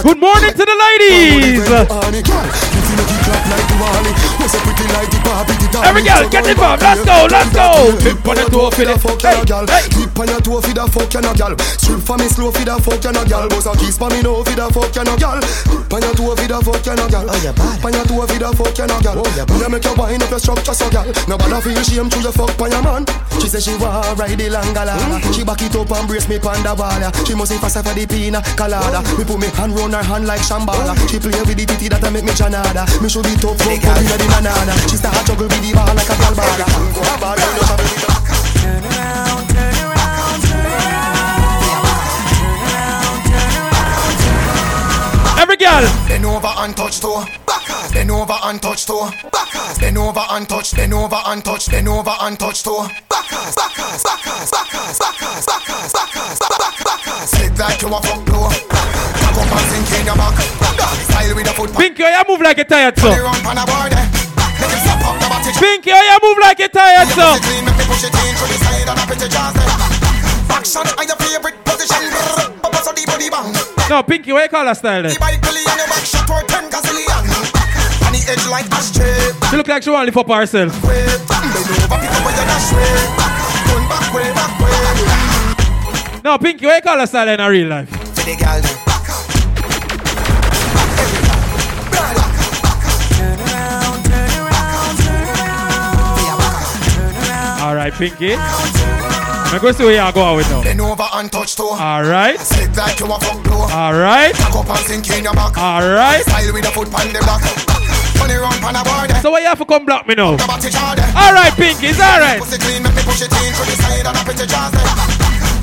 Good 0.04 0.20
morning 0.20 0.52
to 0.52 0.64
the 0.64 0.76
ladies. 0.86 1.64
Every 5.84 6.02
girl, 6.02 6.28
get 6.28 6.46
involved. 6.46 6.82
Let's 6.82 7.04
go, 7.04 7.26
let's 7.30 7.50
go. 7.52 7.96
Tip 8.00 8.26
on 8.28 8.36
the 8.36 8.44
toe 8.50 8.70
for 8.70 8.84
the 8.84 8.98
fuck 8.98 9.24
and 9.24 9.40
a 9.40 9.44
gal. 9.46 9.64
Tip 9.64 10.18
on 10.18 10.28
your 10.28 10.40
toe 10.40 10.60
for 10.60 10.74
the 10.74 10.84
fuck 10.90 11.14
and 11.14 11.26
a 11.26 11.32
gal. 11.32 11.54
Strip 11.78 12.00
for 12.04 12.16
me 12.18 12.28
slow 12.28 12.50
for 12.50 12.64
the 12.64 12.76
fuck 12.82 13.04
and 13.04 13.16
a 13.16 13.22
gal. 13.24 13.48
Boss 13.48 13.66
a 13.66 13.72
kiss 13.78 13.96
for 13.96 14.10
me 14.10 14.20
no 14.20 14.44
for 14.44 14.52
the 14.52 14.66
fuck 14.68 14.96
and 14.96 15.08
a 15.08 15.14
gal. 15.16 15.40
Tip 15.40 15.92
on 15.92 16.02
your 16.02 16.12
toe 16.12 16.34
for 16.36 16.48
the 16.48 16.58
fuck 16.60 16.86
and 16.88 17.00
a 17.00 17.06
gal. 17.08 17.28
Tip 17.28 17.84
on 17.84 17.92
your 17.94 18.04
toe 18.04 18.26
for 18.26 18.38
the 18.38 18.48
fuck 18.52 18.78
and 18.78 18.92
a 18.92 18.96
gal. 19.00 19.18
When 19.22 19.60
you 19.60 19.68
make 19.70 19.84
your 19.84 19.94
wine 19.96 20.22
up 20.22 20.30
your 20.30 20.40
structure 20.40 20.74
so 20.74 20.88
gal. 20.90 21.08
Nobody 21.24 21.56
feel 21.62 21.82
shame 21.86 22.10
to 22.10 22.18
your 22.20 22.34
fuck 22.34 22.52
by 22.58 22.68
your 22.68 22.82
man. 22.82 23.06
She 23.40 23.48
say 23.48 23.60
she 23.62 23.72
wanna 23.80 24.12
ride 24.18 24.36
the 24.36 24.50
langala. 24.50 24.98
She 25.32 25.44
back 25.44 25.62
it 25.62 25.72
up 25.72 25.88
and 25.94 26.04
brace 26.08 26.28
me 26.28 26.38
pon 26.38 26.60
the 26.60 26.74
wall. 26.74 27.02
She 27.24 27.32
must 27.38 27.52
be 27.54 27.58
faster 27.58 27.82
for 27.86 27.94
the 27.94 28.04
pina 28.04 28.42
colada. 28.58 29.00
Me 29.16 29.24
put 29.24 29.38
me 29.38 29.48
hand 29.54 29.72
round 29.72 29.94
her 29.94 30.02
hand 30.02 30.26
like 30.26 30.42
Shambhala. 30.42 30.92
She 31.08 31.16
play 31.22 31.38
with 31.46 31.56
the 31.56 31.64
titty 31.64 31.88
that 31.88 32.04
I 32.04 32.10
make 32.10 32.26
me 32.26 32.34
chanada. 32.34 32.84
Me 33.00 33.08
show 33.08 33.22
the 33.22 33.30
top 33.38 33.54
front 33.62 33.78
put 33.80 33.94
in 33.94 34.18
the 34.18 34.26
banana. 34.26 34.74
She 34.90 34.96
start 34.98 35.14
juggle 35.24 35.46
with 35.46 35.62
the 35.62 35.70
ball 35.72 35.94
like 35.94 36.10
a 36.10 36.16
gal 36.18 36.34
bada. 36.34 36.66
Go 36.90 37.00
a 37.00 37.14
bada, 37.22 37.46
no 37.54 37.62
trouble 37.62 37.86
with 37.86 38.02
the- 38.02 38.10
Turn 38.58 38.82
around, 38.82 39.46
turn 39.54 39.78
around, 39.86 40.42
Every 45.38 45.56
girl. 45.56 45.86
Bend 46.08 46.26
over 46.26 46.50
and 46.58 46.76
touch 46.76 46.98
toe. 47.00 47.24
Backers. 47.46 47.92
Bend 47.92 48.10
over 48.10 48.34
and 48.42 48.60
touch 48.60 48.84
toe. 48.86 49.10
Backers. 49.30 49.78
Bend 49.78 49.96
over 49.98 50.24
and 50.30 50.48
touch. 50.48 50.74
Bend 50.74 50.92
over 50.92 51.22
and 51.26 51.44
touch. 51.44 51.70
Bend 51.70 51.88
over 51.88 52.14
and 52.20 52.38
touch 52.38 52.62
toe. 52.64 52.88
Backers. 53.08 53.54
Backers. 53.54 54.02
Backers. 54.02 54.50
Backers. 54.50 54.98
Backers. 54.98 55.46
Backers. 55.46 55.92
Backers. 55.94 56.38
Backers. 56.42 56.82
Backers. 56.82 57.30
Sit 57.30 57.56
like 57.58 57.80
you 57.80 57.94
a 57.94 58.00
fuck 58.02 58.24
blow. 58.26 58.50
Cock 58.50 59.38
up 59.38 59.52
and 59.54 59.66
sink 59.70 60.00
in 60.00 60.06
your 60.06 60.16
back. 60.16 60.77
Pinky, 61.76 62.02
how 62.02 62.18
you 62.18 62.24
move 62.28 62.40
like 62.40 62.58
a 62.58 62.64
tired 62.64 62.98
son? 62.98 63.12
Pinky, 65.58 65.90
how 65.90 66.02
you 66.02 66.18
move 66.22 66.38
like 66.40 66.60
a 66.60 66.68
tired 66.68 67.08
so. 67.08 67.36
No, 73.90 74.02
Pinky, 74.02 74.32
what 74.32 74.42
you 74.42 74.48
call 74.48 74.64
that 74.64 74.76
style 74.76 75.02
then? 75.02 75.12
She 79.50 79.56
look 79.56 79.68
like 79.68 79.82
she 79.82 79.90
want 79.90 80.12
to 80.12 80.20
up 80.20 80.28
herself. 80.28 80.72
No, 86.24 86.38
Pinky, 86.38 86.66
what 86.66 86.76
you 86.76 86.82
call 86.82 86.96
that 86.96 87.08
style 87.08 87.28
in 87.28 87.40
real 87.40 87.68
life? 87.68 88.97
For 97.92 98.04
the 98.04 98.10
girl 98.10 98.28
them. 98.28 98.36
All 98.36 98.36
right, 98.36 98.36
Pinky. 98.36 98.36
I'm 99.48 99.60
going 99.60 99.72
to 99.72 99.78
see 99.78 99.84
where 99.84 99.96
you 99.96 100.12
go 100.12 100.22
out 100.22 100.36
with 100.36 100.50
now. 100.50 100.62
Bend 100.62 100.80
over 100.80 101.08
and 101.14 101.32
touch 101.32 101.56
toe. 101.56 101.72
All 101.72 102.04
right. 102.04 102.38
Sit 102.38 102.76
like 102.76 103.00
you 103.00 103.06
a 103.08 103.18
fuck 103.18 103.42
blow. 103.42 103.64
All 103.64 103.96
right. 103.96 104.34
Cock 104.34 104.56
up 104.60 104.68
and 104.68 104.84
sink 104.84 105.08
in 105.08 105.24
your 105.24 105.32
back. 105.32 105.56
All 105.56 105.80
right. 105.80 106.20
Style 106.20 106.52
with 106.52 106.68
a 106.68 106.72
foot 106.72 106.90
pan 106.92 107.08
the 107.16 107.20
back. 107.24 107.40
Turn 108.20 108.28
it 108.28 108.36
round 108.36 108.60
pan 108.60 108.76
a 108.76 108.84
board. 108.84 109.08
So 109.22 109.30
why 109.32 109.40
you 109.40 109.48
have 109.48 109.58
to 109.58 109.64
come 109.64 109.86
block 109.86 110.06
me 110.06 110.14
now? 110.14 110.36
The 110.36 110.44
body 110.44 110.68
charge. 110.68 111.00
All 111.16 111.32
right, 111.32 111.52
Pinky, 111.56 111.88
it's 111.88 112.00
all 112.00 112.20
right. 112.20 112.36
Pussy 112.36 112.58
clean, 112.60 112.82
make 112.84 112.92
me 112.92 113.02
push 113.08 113.24
it 113.24 113.32
in 113.32 113.52
the 113.56 113.76
side 113.80 114.04
and 114.04 114.16
a 114.16 114.20
pretty 114.20 114.44
jaws 114.44 114.68
there. 114.68 114.84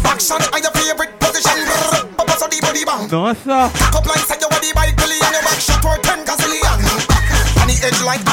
Action 0.09 0.41
are 0.41 0.61
your 0.65 0.73
favorite 0.73 1.13
position. 1.21 1.61
So 2.35 2.49
the 2.49 2.57
body 2.65 2.83
bang. 2.89 3.05
No, 3.13 3.33
sir. 3.37 3.69
Cock 3.69 4.01
up 4.01 4.05
like 4.09 4.25
say 4.25 4.41
you 4.41 4.49
a 4.49 4.57
the 4.65 4.73
bike 4.73 4.97
belly 4.97 5.21
and 5.21 5.29
your 5.29 5.45
back 5.45 5.61
shot 5.61 5.85
worth 5.85 6.01
ten 6.01 6.25
gazillion. 6.25 6.81
On 7.61 7.69
the 7.69 7.77
edge 7.85 8.01
like 8.01 8.25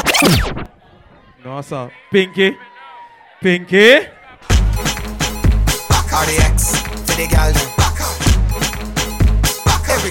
No, 1.44 1.60
sir. 1.60 1.92
Pinky. 2.10 2.56
Pinky. 3.42 4.06
Back 5.90 6.12
the 6.26 6.38
X 6.46 6.78
to 6.78 7.12
the 7.18 7.26
gal. 7.26 7.50
Back. 7.74 7.98
Back. 9.66 9.82
Every 9.90 10.10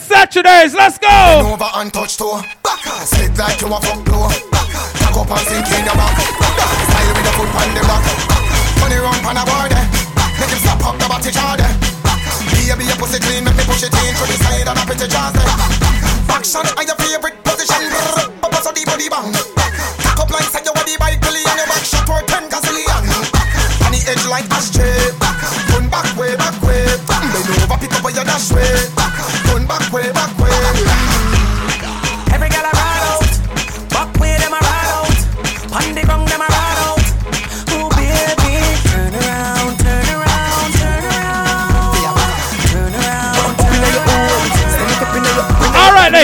Saturdays, 0.00 0.72
let's 0.72 0.96
go. 0.96 1.52
Over 1.52 1.68
and 1.74 1.92
touch. 1.92 2.16
Back. 2.62 2.80
Sit 3.04 3.36
like 3.36 3.60
you 3.60 3.68
blow. 4.04 4.32
Back 4.50 5.12
up. 5.12 5.28
And 5.28 5.44
sink 5.44 5.68
in 5.76 5.84
back. 5.92 6.16
Style 6.88 7.12
with 7.12 7.24
the 7.28 7.32
foot 7.36 7.52
on 7.52 7.74
the 7.74 7.84
back. 7.84 8.00
Funny 8.80 8.96
run 8.96 9.20
on. 9.36 9.68
Make 10.40 10.48
him 10.48 10.58
stop 10.64 10.80
up 10.86 10.96
the 10.98 11.04
body 11.06 11.30
pussy 12.96 13.18
clean. 13.20 13.44
Make 13.44 13.56
me 13.56 13.64
push 13.64 13.82
it 13.82 13.92
in 13.92 14.14
through 14.14 14.30
the 14.32 14.41
and 14.68 14.78
a 14.78 14.84
pretty 14.86 15.08
jaws 15.10 15.32
there. 15.32 15.42
Eh? 15.42 16.34
Action 16.36 16.62
are 16.62 16.86
your 16.86 16.98
favorite 16.98 17.38
position. 17.42 17.82
Papa 18.38 18.58
so 18.62 18.70
the 18.70 18.82
body 18.86 19.08
bang. 19.10 19.34
Cock 20.06 20.20
up 20.22 20.30
like 20.30 20.46
say 20.46 20.62
you 20.62 20.70
a 20.70 20.82
the 20.86 20.94
bike 20.98 21.20
belly 21.20 21.42
and 21.42 21.58
your 21.58 21.66
back 21.66 21.82
shot 21.82 22.06
worth 22.06 22.26
ten 22.30 22.46
gazillion. 22.46 23.04
On 23.82 23.90
the 23.90 24.00
edge 24.06 24.26
like 24.30 24.46
ashtray. 24.54 25.10
Turn 25.70 25.90
back 25.90 26.06
way, 26.14 26.36
back 26.36 26.54
way. 26.62 26.86
Bend 27.10 27.62
over, 27.66 27.78
pick 27.80 27.92
up 27.94 28.04
where 28.06 28.14
you 28.14 28.24
dash 28.24 28.50
way. 28.54 28.70
Turn 29.50 29.66
back 29.66 29.90
way, 29.90 30.12
back 30.14 30.21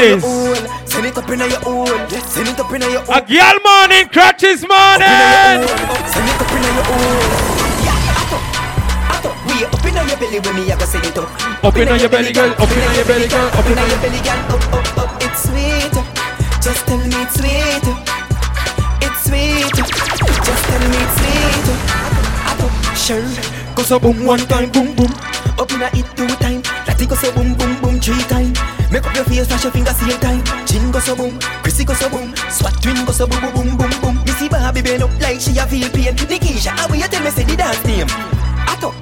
ladies. 0.01 0.25
send 0.87 1.07
it 1.07 1.17
up 1.19 1.29
in 1.29 1.41
your 1.41 1.63
own, 1.67 2.09
send 2.11 2.49
it 2.49 2.59
up 2.59 2.73
in 2.73 2.83
your 2.83 3.03
A 3.11 3.21
girl 3.23 3.59
morning, 3.67 4.09
crutches 4.09 4.63
morning. 4.67 5.67
Send 6.13 6.29
it 6.29 6.39
up 6.39 6.53
in 6.55 6.63
your 6.63 6.87
own. 6.95 7.23
I 9.09 9.15
I 9.15 9.65
up 9.67 9.85
in 9.85 9.95
your 9.95 10.19
belly 10.19 10.39
when 10.41 10.55
me 10.57 10.63
I 10.71 10.77
go 10.79 10.85
send 10.87 11.07
it 11.07 11.19
up. 11.19 11.29
Up 11.65 11.77
your 11.77 12.09
belly, 12.09 12.33
girl. 12.33 12.51
Up 12.53 12.71
inna 12.71 12.95
your 12.95 13.05
belly, 13.05 13.29
girl. 13.29 13.49
Up 13.49 13.67
inna 13.67 13.83
your 13.89 13.99
belly, 13.99 14.21
girl. 14.23 14.41
Up, 14.55 14.63
up, 14.73 14.99
up. 14.99 15.23
It's 15.23 15.43
sweet. 15.49 15.95
Just 16.63 16.87
tell 16.87 16.99
me 16.99 17.19
it's 17.19 17.35
sweet. 17.35 17.87
It's 19.03 19.21
sweet. 19.27 19.75
Just 19.75 20.65
tell 20.69 20.83
me 20.91 20.99
it's 21.03 21.17
sweet. 21.19 21.67
Sure. 22.97 23.29
Go 23.75 23.83
so 23.83 23.99
boom 23.99 24.27
one 24.27 24.41
time, 24.47 24.71
boom 24.71 24.95
boom. 24.95 25.13
Up 25.59 25.73
inna 25.73 25.89
it 25.95 26.07
two 26.17 26.29
time. 26.39 26.63
That 26.87 26.99
go 27.09 27.15
so 27.17 27.33
boom 27.33 27.55
boom 27.55 27.81
boom 27.81 28.01
three 28.01 28.23
time. 28.29 28.78
Make 28.91 29.05
up 29.07 29.15
your 29.15 29.25
face, 29.25 29.47
flash 29.47 29.65
your 29.65 29.73
fingers 29.73 29.97
same 29.97 30.19
time. 30.21 30.43
Chin 30.67 30.91
go 30.91 30.99
so 31.01 31.15
boom, 31.15 31.39
Chrissy 31.63 31.85
go 31.85 31.95
so 31.95 32.09
boom, 32.09 32.35
Swat 32.49 32.73
twin 32.83 33.05
go 33.05 33.13
so 33.13 33.27
boom 33.27 33.41
boom 33.53 33.53
boom 33.53 33.77
boom 33.77 33.93
boom. 34.01 34.17
Missy 34.25 34.49
Barbie 34.49 34.83
bend 34.83 35.03
up 35.03 35.13
like 35.21 35.41
she 35.41 35.57
a 35.59 35.67
feel 35.67 35.89
pain. 35.91 36.17
Nikisha, 36.17 36.73
how 36.73 36.93
you 36.95 37.09
tell 37.09 37.23
me 37.23 37.31
say 37.31 37.45
the 37.45 37.57
dance 37.57 37.85
name? 37.85 38.09
Ato, 38.65 38.95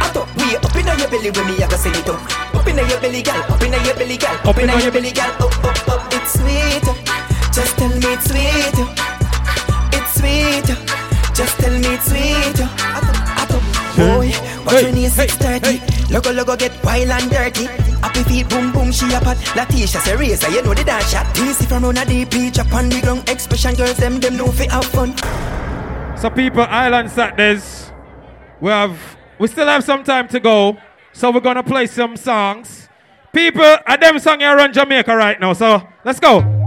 ato, 0.00 0.24
we 0.36 0.56
up 0.56 0.74
inna 0.74 0.96
your 0.96 1.08
belly 1.12 1.30
when 1.30 1.46
me 1.46 1.62
a 1.62 1.68
go 1.68 1.76
send 1.76 1.96
it 1.96 2.08
up. 2.08 2.20
Up 2.54 2.66
inna 2.66 2.82
your 2.88 3.00
belly, 3.00 3.22
gal. 3.22 3.40
Up 3.52 3.62
inna 3.62 3.76
your 3.84 3.94
belly, 3.94 4.16
gal. 4.16 4.34
Up 4.48 4.58
inna 4.58 4.80
your 4.80 4.92
belly, 4.92 5.12
gal. 5.12 5.30
Up, 5.44 5.64
up, 5.64 5.88
up. 5.88 6.12
It's 6.12 6.32
sweet. 6.40 6.84
Just 7.52 7.76
tell 7.76 7.88
me 7.88 8.08
it's 8.16 8.24
sweet. 8.30 8.76
It's 9.92 10.14
sweet. 10.16 10.68
Just 11.36 11.58
tell 11.60 11.72
me 11.78 11.88
it's 11.94 12.06
sweet. 12.08 12.60
Ato. 12.80 13.17
Boy, 13.98 14.30
watch 14.64 14.84
when 14.84 14.96
you 14.96 15.08
6:30. 15.08 16.10
Logo, 16.12 16.30
logo, 16.32 16.56
get 16.56 16.72
wild 16.84 17.10
and 17.10 17.28
dirty. 17.28 17.66
Happy 18.00 18.22
feet, 18.22 18.48
boom, 18.48 18.70
boom, 18.70 18.92
she 18.92 19.06
a 19.12 19.20
pat. 19.20 19.36
Latisha 19.58 20.16
razor, 20.16 20.48
you 20.50 20.62
know 20.62 20.72
the 20.72 20.84
dance 20.84 21.10
shot. 21.10 21.26
Easy 21.36 21.66
from 21.66 21.82
round 21.82 21.98
a 21.98 22.02
up 22.60 22.72
on 22.72 22.88
the 22.88 23.00
ground. 23.02 23.28
Expression 23.28 23.74
girls, 23.74 23.96
them, 23.96 24.20
them 24.20 24.36
know 24.36 24.52
fi 24.52 24.70
have 24.70 24.84
fun. 24.84 25.16
So 26.16 26.30
people, 26.30 26.62
Island 26.62 27.10
Saturdays, 27.10 27.90
we 28.60 28.70
have, 28.70 28.96
we 29.40 29.48
still 29.48 29.66
have 29.66 29.82
some 29.82 30.04
time 30.04 30.28
to 30.28 30.38
go. 30.38 30.76
So 31.12 31.32
we're 31.32 31.40
gonna 31.40 31.64
play 31.64 31.86
some 31.86 32.16
songs. 32.16 32.88
People, 33.32 33.78
at 33.84 34.00
them 34.00 34.20
song 34.20 34.38
here 34.38 34.56
around 34.56 34.74
Jamaica 34.74 35.16
right 35.16 35.40
now. 35.40 35.54
So 35.54 35.82
let's 36.04 36.20
go. 36.20 36.57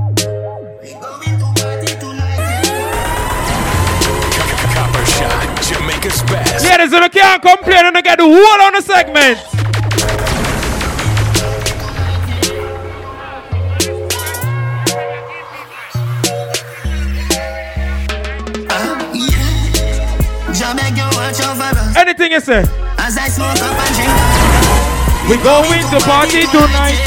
Shot, 6.12 6.22
Jamaica's 6.22 6.24
best. 6.24 6.66
Ladies, 6.66 6.92
you 6.94 7.10
can't 7.10 7.42
complain 7.42 7.86
and 7.86 8.04
get 8.04 8.18
the 8.18 8.24
whole 8.24 8.62
on 8.62 8.74
the 8.74 8.82
segment. 8.82 9.40
Jamaica, 20.54 21.10
watch 21.16 21.42
over 21.42 21.64
us. 21.64 21.96
Anything 21.98 22.32
you 22.34 22.40
say. 22.40 22.64
As 22.98 23.18
I 23.18 23.28
smoke 23.30 23.58
up 23.58 23.76
and 23.76 23.96
drink. 23.96 24.12
We 25.30 25.38
going 25.44 25.82
to 25.92 26.00
party 26.06 26.46
tonight. 26.48 27.00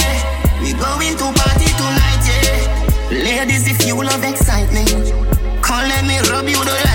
We 0.62 0.72
going 0.72 1.16
to 1.18 1.32
party 1.38 1.68
tonight, 1.76 2.24
yeah. 2.26 3.22
Ladies, 3.22 3.68
if 3.68 3.86
you 3.86 3.96
love 4.02 4.24
excitement, 4.24 4.90
come 5.62 5.88
let 5.88 6.04
me 6.04 6.18
rub 6.30 6.48
you 6.48 6.62
the 6.64 6.72
right 6.86 6.93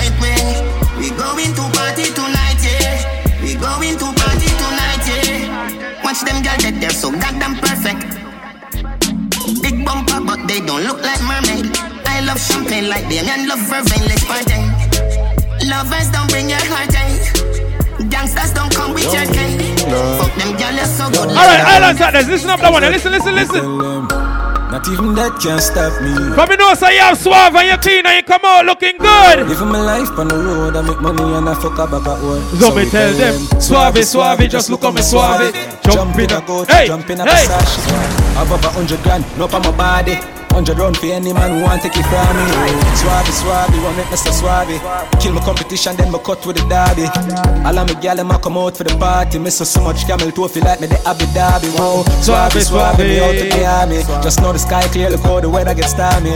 they're 6.80 6.90
so 6.90 7.10
goddamn 7.12 7.56
perfect. 7.56 8.00
Big 9.62 9.84
bumper, 9.84 10.20
but 10.24 10.46
they 10.48 10.60
don't 10.60 10.82
look 10.84 11.02
like 11.02 11.20
mermaid. 11.22 11.76
I 12.06 12.20
love 12.24 12.40
champagne 12.40 12.88
like 12.88 13.08
them 13.08 13.28
and 13.28 13.48
love 13.48 13.60
vervain. 13.68 14.02
Let's 14.08 14.24
party. 14.24 14.60
Lovers 15.68 16.10
don't 16.10 16.28
bring 16.30 16.48
your 16.48 16.64
heartache. 16.72 16.96
Eh? 16.98 18.08
Gangsters 18.08 18.52
don't 18.52 18.74
come 18.74 18.94
with 18.94 19.12
your 19.12 19.26
cake. 19.26 19.60
Fuck 20.18 20.34
them 20.36 20.56
girls, 20.56 20.76
you're 20.76 20.84
so 20.86 21.10
good. 21.10 21.28
Alright, 21.28 21.60
Island 21.60 21.98
Saturdays, 21.98 22.28
listen 22.28 22.50
up 22.50 22.60
that 22.60 22.72
one. 22.72 22.82
Listen, 22.82 23.12
listen, 23.12 23.34
listen. 23.34 24.29
Not 24.70 24.86
even 24.86 25.14
that 25.18 25.34
can 25.42 25.58
stop 25.58 25.90
me. 26.00 26.14
From 26.34 26.48
me 26.48 26.56
know 26.56 26.74
say 26.74 26.94
you 26.94 27.02
have 27.02 27.18
suave 27.18 27.54
and 27.56 27.66
you 27.66 27.76
clean 27.78 28.06
and 28.06 28.16
you 28.16 28.22
come 28.22 28.40
out 28.44 28.64
looking 28.64 28.96
good. 28.98 29.42
Living 29.48 29.68
my 29.68 29.82
life 29.82 30.14
on 30.16 30.28
the 30.28 30.36
road, 30.38 30.76
I 30.76 30.82
make 30.82 31.00
money 31.00 31.26
and 31.34 31.48
I 31.48 31.54
fuck 31.54 31.78
up 31.78 31.90
about 31.90 32.22
work. 32.22 32.42
So 32.54 32.74
me 32.74 32.88
tell 32.88 33.12
them, 33.12 33.34
suave, 33.60 34.04
suave, 34.06 34.48
just 34.48 34.70
look 34.70 34.84
at 34.84 34.94
me 34.94 35.02
suave. 35.02 35.52
Jump 35.82 36.16
in 36.18 36.30
a 36.30 36.40
go, 36.46 36.64
hey, 36.64 36.86
jump 36.86 37.10
in 37.10 37.20
a 37.20 37.24
hey. 37.26 37.46
Versace. 37.50 38.46
Above 38.46 38.64
a 38.64 38.68
hundred 38.70 39.02
grand, 39.02 39.24
no 39.36 39.46
on 39.46 39.62
my 39.62 39.76
body. 39.76 40.39
Hundred 40.50 40.78
round 40.78 40.96
for 40.96 41.06
any 41.06 41.32
man 41.32 41.58
who 41.58 41.62
want 41.64 41.80
take 41.82 41.96
it 41.96 42.04
from 42.10 42.36
me. 42.36 42.44
Suave, 42.96 43.32
suave, 43.32 43.82
want 43.82 43.96
make 43.96 44.10
me 44.10 44.16
so 44.16 44.30
suave. 44.30 44.76
Kill 45.20 45.32
my 45.32 45.40
competition, 45.44 45.96
then 45.96 46.10
me 46.12 46.18
cut 46.18 46.44
with 46.44 46.56
the 46.56 46.64
derby. 46.68 47.06
All 47.64 47.78
of 47.78 47.88
me 47.88 47.94
gal 48.02 48.16
them 48.16 48.30
a 48.30 48.38
come 48.38 48.58
out 48.58 48.76
for 48.76 48.84
the 48.84 48.94
party. 48.96 49.38
Me 49.38 49.50
so 49.50 49.64
so 49.64 49.80
much 49.82 50.04
camel 50.06 50.30
toe 50.32 50.48
feel 50.48 50.64
like 50.64 50.80
me 50.80 50.88
the 50.88 50.98
Abu 51.08 51.24
Dhabi. 51.32 51.70
Whoa, 51.78 52.02
suave, 52.20 52.60
suave, 52.62 52.98
me 52.98 53.20
out 53.20 53.32
to 53.32 53.48
Miami. 53.48 54.02
Just 54.22 54.40
know 54.42 54.52
the 54.52 54.58
sky 54.58 54.82
clear, 54.88 55.08
look 55.10 55.20
how 55.20 55.40
the 55.40 55.48
weather 55.48 55.74
gets 55.74 55.92
stormy. 55.92 56.34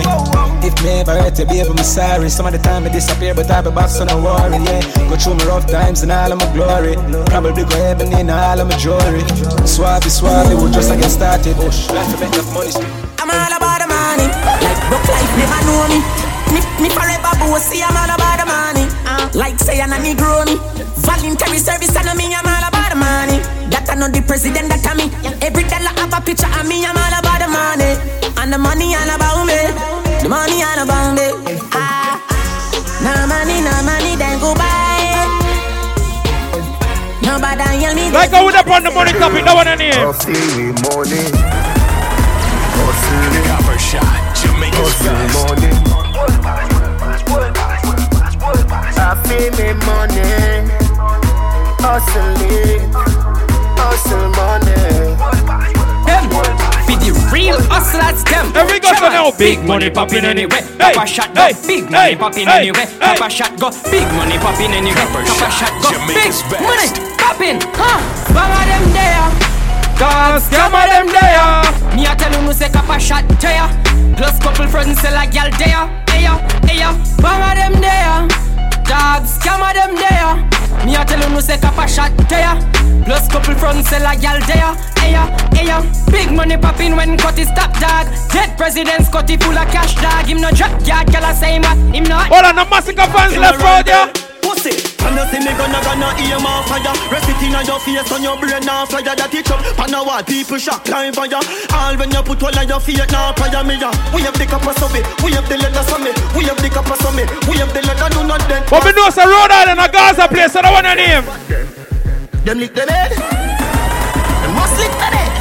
If 0.62 0.80
me 0.82 1.02
ever 1.02 1.18
hurt 1.20 1.38
you, 1.38 1.44
baby, 1.44 1.68
I'm 1.68 1.76
sorry. 1.78 2.28
Some 2.30 2.46
of 2.46 2.52
the 2.52 2.58
time 2.58 2.84
I 2.84 2.88
disappear, 2.90 3.34
but 3.34 3.50
I 3.50 3.60
be 3.60 3.70
back, 3.70 3.90
so 3.90 4.04
no 4.04 4.16
worry. 4.22 4.62
Yeah, 4.62 4.80
go 5.10 5.16
through 5.16 5.34
my 5.42 5.44
rough 5.44 5.66
times 5.66 6.02
and 6.02 6.12
all 6.12 6.32
of 6.32 6.38
my 6.38 6.48
glory. 6.54 6.94
Probably 7.26 7.64
go 7.64 7.76
heaven 7.76 8.12
in 8.14 8.30
all 8.30 8.60
of 8.60 8.68
my 8.68 8.76
jewelry. 8.78 9.26
Suave, 9.66 10.06
suave, 10.08 10.54
we 10.54 10.70
just 10.70 10.90
a 10.90 10.96
get 10.96 11.10
started. 11.10 11.58
Life 11.58 12.08
to 12.14 12.16
make 12.22 12.32
enough 12.32 12.54
money. 12.54 12.72
I'm 13.18 13.30
all 13.30 13.56
about 13.56 13.73
the 13.73 13.73
money. 14.14 14.30
Like 14.62 14.80
broke 14.88 15.08
life 15.10 15.32
never 15.34 15.60
know 15.66 15.82
me. 15.90 15.98
Me, 16.54 16.60
me 16.82 16.88
forever 16.90 17.34
bossy, 17.42 17.82
I'm 17.82 17.96
all 17.96 18.10
about 18.14 18.38
the 18.38 18.46
money. 18.46 18.86
Uh, 19.06 19.28
like 19.34 19.58
say 19.58 19.80
I'm 19.80 19.92
a 19.92 19.98
Negro 19.98 20.46
me. 20.46 20.56
Voluntary 21.02 21.58
service, 21.58 21.94
and 21.96 22.14
me, 22.16 22.30
I'm 22.34 22.46
all 22.46 22.64
about 22.68 22.90
the 22.90 22.96
money. 22.96 23.38
That 23.70 23.90
I 23.90 23.94
know 23.98 24.08
the 24.08 24.22
president, 24.22 24.70
that 24.70 24.86
I 24.86 24.94
me. 24.94 25.10
Every 25.42 25.64
dollar 25.66 25.92
have 25.98 26.14
a 26.14 26.20
picture 26.22 26.46
of 26.46 26.64
me, 26.68 26.86
I'm 26.86 26.94
all 26.96 27.14
about 27.18 27.42
the 27.42 27.48
money. 27.50 27.98
And 28.38 28.52
the 28.52 28.58
money 28.58 28.94
all 28.94 29.10
about 29.10 29.44
me. 29.44 29.58
The 30.22 30.28
money 30.30 30.62
all 30.62 30.80
about 30.84 31.18
me. 31.18 31.26
Ah, 31.74 32.22
no 33.02 33.12
money, 33.26 33.58
no 33.60 33.74
money, 33.82 34.14
then 34.16 34.38
go 34.38 34.54
buy. 34.54 35.26
Nobody 37.24 37.82
yell 37.82 37.94
me. 37.94 38.10
Like 38.12 38.32
I 38.32 38.44
would 38.44 38.54
up 38.54 38.68
on 38.68 38.84
the 38.84 38.90
money 38.90 39.12
topic, 39.12 39.44
that 39.44 39.54
one 39.54 39.68
in 39.68 39.80
here. 39.80 40.06
Hustle 40.06 40.32
money. 40.86 41.24
Hustle 42.78 43.53
Copper 43.74 43.82
Shot, 43.82 44.36
Jamaica's 44.38 45.02
best. 45.02 45.34
money. 45.34 45.74
I 48.96 49.18
feel 49.26 49.50
me 49.58 49.74
money. 49.82 50.70
Hustling. 51.82 52.86
Hustle 53.74 54.30
money. 54.38 54.78
Them 56.06 56.24
be 56.86 56.94
the 57.02 57.10
real 57.32 57.58
hustlers, 57.66 58.22
them. 58.24 58.52
Here 58.54 58.66
we 58.66 58.78
go, 58.78 58.92
now 58.92 59.32
Big 59.36 59.64
money 59.64 59.90
popping 59.90 60.24
anyway. 60.24 60.62
Hey, 60.78 60.94
Papa 60.94 61.06
shot 61.08 61.34
go. 61.34 61.42
hey, 61.42 61.52
Big 61.66 61.84
hey, 61.86 61.90
money 61.90 62.16
popping 62.16 62.46
hey, 62.46 62.58
anyway. 62.70 62.86
hey. 62.86 63.16
Papa 63.18 63.28
shot 63.28 63.58
go. 63.58 63.70
Big 63.90 64.06
money 64.14 64.38
popping 64.38 64.72
anyway. 64.72 64.94
Copper 64.94 65.26
Papa 65.26 65.50
shot, 65.50 65.82
shot 65.82 65.82
go. 65.82 65.90
Big 66.06 66.30
money 66.62 66.88
popping. 67.18 67.58
Huh? 67.74 67.98
Bang 68.32 68.68
them 68.68 68.92
there. 68.92 69.53
Cause 69.98 70.44
some 70.50 70.74
of 70.74 70.86
them 70.90 71.06
there. 71.06 71.62
Me 71.94 72.06
a 72.06 72.14
tell 72.16 72.32
you 72.32 72.42
no 72.42 72.52
say 72.52 72.68
Papa 72.68 72.98
shot 72.98 73.24
there. 73.40 73.68
Plus 74.16 74.38
couple 74.40 74.66
friends 74.68 75.00
say 75.00 75.12
like 75.12 75.34
y'all 75.34 75.50
there. 75.58 75.86
Hey 76.10 76.24
yo. 76.24 76.34
Bang 77.22 77.42
of 77.42 77.54
them 77.56 77.80
there. 77.80 78.28
Dogs, 78.84 79.38
scam 79.38 79.62
of 79.62 79.74
them 79.74 79.94
there. 79.94 80.34
Me 80.84 80.96
a 80.96 81.04
tell 81.04 81.20
you 81.20 81.28
no 81.30 81.40
say 81.40 81.58
Papa 81.58 81.88
shot 81.88 82.12
there. 82.28 82.58
Plus 83.04 83.28
couple 83.28 83.54
friends 83.54 83.88
say 83.88 84.02
like 84.02 84.22
y'all 84.22 84.40
there. 84.46 84.74
Hey 84.98 85.12
yo. 85.12 85.82
Big 86.10 86.30
money 86.32 86.56
popping 86.56 86.96
when 86.96 87.16
cut 87.16 87.38
is 87.38 87.48
top 87.48 87.72
dog. 87.78 88.06
Dead 88.30 88.56
president 88.56 89.06
Scotty 89.06 89.36
full 89.36 89.56
of 89.56 89.68
cash 89.70 89.94
dog. 89.96 90.26
Him 90.26 90.40
no 90.40 90.50
drop 90.50 90.74
yard, 90.86 91.12
girl 91.12 91.24
a 91.24 91.34
say 91.34 91.54
him? 91.54 91.64
Him 91.94 92.04
not. 92.04 92.28
Hold 92.28 92.44
on, 92.44 92.56
the 92.56 92.64
massacre 92.64 93.06
fans 93.12 93.36
left 93.36 93.62
road, 93.62 93.86
yeah. 93.86 94.33
Pussy, 94.64 94.96
can 94.96 95.12
you 95.12 95.24
see 95.28 95.40
me 95.44 95.52
gonna 95.60 95.76
gonna 95.84 96.08
aim 96.16 96.46
off 96.46 96.64
fire? 96.68 96.96
Rest 97.12 97.28
it 97.28 97.42
in 97.44 97.52
your 97.52 97.78
face 97.80 98.12
on 98.12 98.22
your 98.22 98.36
brain 98.40 98.64
now 98.64 98.86
fire 98.86 99.04
that 99.04 99.28
it 99.34 99.50
up. 99.50 99.60
Pan 99.76 99.92
a 99.92 100.00
wall, 100.00 100.22
people 100.24 100.56
shock 100.56 100.88
line 100.88 101.12
fire. 101.12 101.36
All 101.76 101.94
when 102.00 102.10
you 102.10 102.22
put 102.24 102.42
all 102.42 102.58
on 102.58 102.68
your 102.68 102.80
feet 102.80 103.04
now 103.12 103.32
fire 103.36 103.64
me 103.64 103.76
ya. 103.76 103.92
We 104.16 104.22
have 104.24 104.32
the 104.40 104.46
copper 104.48 104.72
of 104.72 104.94
it, 104.96 105.04
we 105.20 105.32
have 105.36 105.44
the 105.48 105.60
leather 105.60 105.84
some 105.84 106.06
it, 106.08 106.16
we 106.32 106.48
have 106.48 106.56
the 106.56 106.70
copper 106.72 106.96
some 106.96 107.18
it, 107.20 107.28
we 107.44 107.60
have 107.60 107.72
the 107.76 107.82
leather 107.84 108.08
do 108.08 108.24
not 108.24 108.40
dead. 108.48 108.64
But 108.70 108.84
me 108.84 108.92
know 108.96 109.08
it's 109.08 109.20
a 109.20 109.28
Rhode 109.28 109.52
Island, 109.52 109.80
a 109.80 109.88
Gaza 109.92 110.28
place, 110.28 110.52
so 110.56 110.62
that 110.64 110.72
one 110.72 110.88
in 110.88 110.96
name. 110.96 111.24
Them 112.48 112.58
lick 112.58 112.72
the 112.72 112.88
bed, 112.88 113.12
them 113.12 114.52
must 114.56 114.80
lick 114.80 114.92
the 114.96 115.08
bed. 115.12 115.32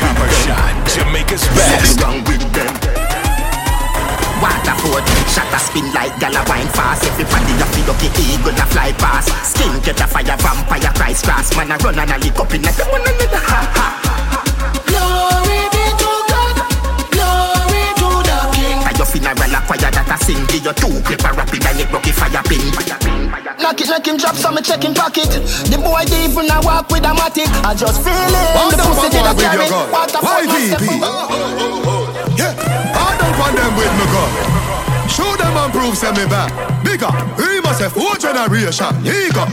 Copper 0.00 0.30
Shot, 0.40 0.72
Jamaica's 0.88 1.44
best. 1.52 2.83
Waterford, 4.44 5.08
shot 5.32 5.48
a 5.56 5.58
spin 5.58 5.88
like 5.96 6.12
gala 6.20 6.44
wine 6.44 6.68
fast. 6.76 7.04
Everybody 7.08 7.56
a 7.56 7.66
feel 7.72 7.88
okay, 7.96 8.12
eagle 8.28 8.52
a 8.52 8.66
fly 8.68 8.92
past. 9.00 9.32
Skin 9.56 9.72
get 9.80 10.00
a 10.00 10.06
fire, 10.06 10.36
vampire 10.36 10.92
price 10.92 11.22
grass. 11.24 11.56
Man 11.56 11.72
a 11.72 11.76
run 11.80 11.98
and 11.98 12.10
a 12.10 12.18
lick 12.18 12.38
up 12.38 12.52
in 12.52 12.60
a 12.60 12.70
them 12.76 12.88
one 12.92 13.00
another. 13.00 13.40
Ha 13.40 13.72
ha. 13.72 14.03
Funeral 19.14 19.54
a 19.54 19.60
choir 19.62 19.90
that 19.94 20.10
a 20.10 20.16
sing. 20.24 20.42
Give 20.50 20.66
you 20.66 20.74
two 20.74 20.90
clip 21.06 21.22
a 21.22 21.30
rapid 21.32 21.62
and 21.70 21.78
it 21.80 21.88
broke 21.90 22.10
fire 22.10 22.42
pin. 22.50 22.62
Knock 23.62 23.78
it, 23.80 23.88
knock 23.88 24.06
him 24.06 24.16
drop, 24.18 24.34
so 24.34 24.50
me 24.50 24.60
check 24.62 24.82
him 24.82 24.94
pocket. 24.94 25.30
The 25.70 25.78
boy 25.78 26.02
dey 26.10 26.26
even 26.26 26.50
a 26.50 26.58
walk 26.66 26.90
with 26.90 27.06
a 27.06 27.14
matic. 27.14 27.46
I 27.62 27.74
just 27.78 28.02
feel 28.02 28.10
it. 28.12 28.74
The 28.74 28.82
pussy 28.82 29.08
did 29.14 29.22
a 29.22 29.32
carry. 29.38 29.70
What 29.70 30.10
the 30.10 30.18
fuck? 30.18 30.42
YVP. 30.42 30.84
Yeah, 32.34 32.50
I 32.98 33.14
don't 33.14 33.36
want 33.38 33.54
them 33.54 33.72
with 33.78 33.94
me 33.94 34.06
gun. 34.10 34.30
Show 35.08 35.30
them 35.38 35.54
and 35.54 35.70
prove 35.72 35.94
send 35.96 36.16
me 36.18 36.26
back. 36.26 36.50
Bigger, 36.82 37.10
we 37.38 37.60
must 37.62 37.80
have 37.80 37.92
four 37.92 38.16
generation. 38.18 38.90
Nigga. 39.06 39.46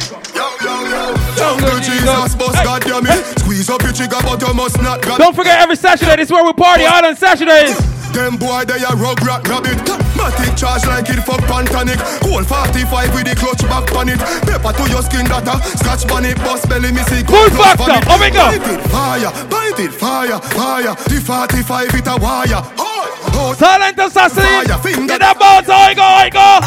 Jungle 1.38 1.80
Jesus, 1.80 2.36
boss, 2.36 2.56
goddamn 2.66 3.06
it. 3.06 3.40
Squeeze 3.40 3.70
up 3.70 3.82
your 3.84 3.94
trigger, 3.94 4.18
but 4.24 4.42
you 4.42 4.54
must 4.54 4.82
not. 4.82 5.02
God- 5.02 5.20
Don't 5.20 5.36
forget 5.36 5.60
every 5.62 5.76
Saturday, 5.76 6.16
this 6.18 6.28
is 6.28 6.32
where 6.32 6.44
we 6.44 6.54
party 6.54 6.84
hard 6.84 7.06
on 7.06 7.16
Saturdays. 7.16 7.78
Them 8.12 8.36
boy 8.36 8.66
they 8.68 8.84
a 8.84 8.92
rug 9.00 9.24
rat 9.24 9.48
rabbit. 9.48 9.80
Matic 10.20 10.54
charge 10.60 10.86
like 10.86 11.08
it 11.10 11.24
for 11.24 11.40
pantanic. 11.48 11.98
Cold 12.22 12.46
45 12.46 13.16
with 13.16 13.26
the 13.26 13.36
clutch 13.36 13.64
back 13.72 13.88
on 13.96 14.10
it. 14.10 14.20
Pepper 14.44 14.74
to 14.76 14.84
your 14.92 15.02
skin 15.02 15.26
data 15.26 15.56
Scratch 15.80 16.06
bunny 16.08 16.34
bust 16.44 16.68
belly 16.68 16.92
me 16.92 17.02
see 17.08 17.24
Full 17.24 17.50
factor, 17.56 18.04
oh 18.12 18.18
my 18.20 18.30
God. 18.30 18.60
Bite 18.60 18.68
it 18.68 18.84
fire, 18.92 19.32
bite 19.48 19.80
it 19.80 19.94
fire, 19.96 20.40
fire. 20.52 20.94
The 21.08 21.18
45 21.24 21.96
it 21.96 22.08
a 22.08 22.16
wire. 22.20 22.62
Oh, 22.78 23.56
Silent 23.58 23.98
assassin. 23.98 24.68
Get 25.08 25.24
that 25.24 25.40
bounce, 25.40 25.68
how 25.72 25.90
it 25.90 25.96
go, 25.96 26.04
how 26.04 26.28
it 26.28 26.34
go 26.36 26.60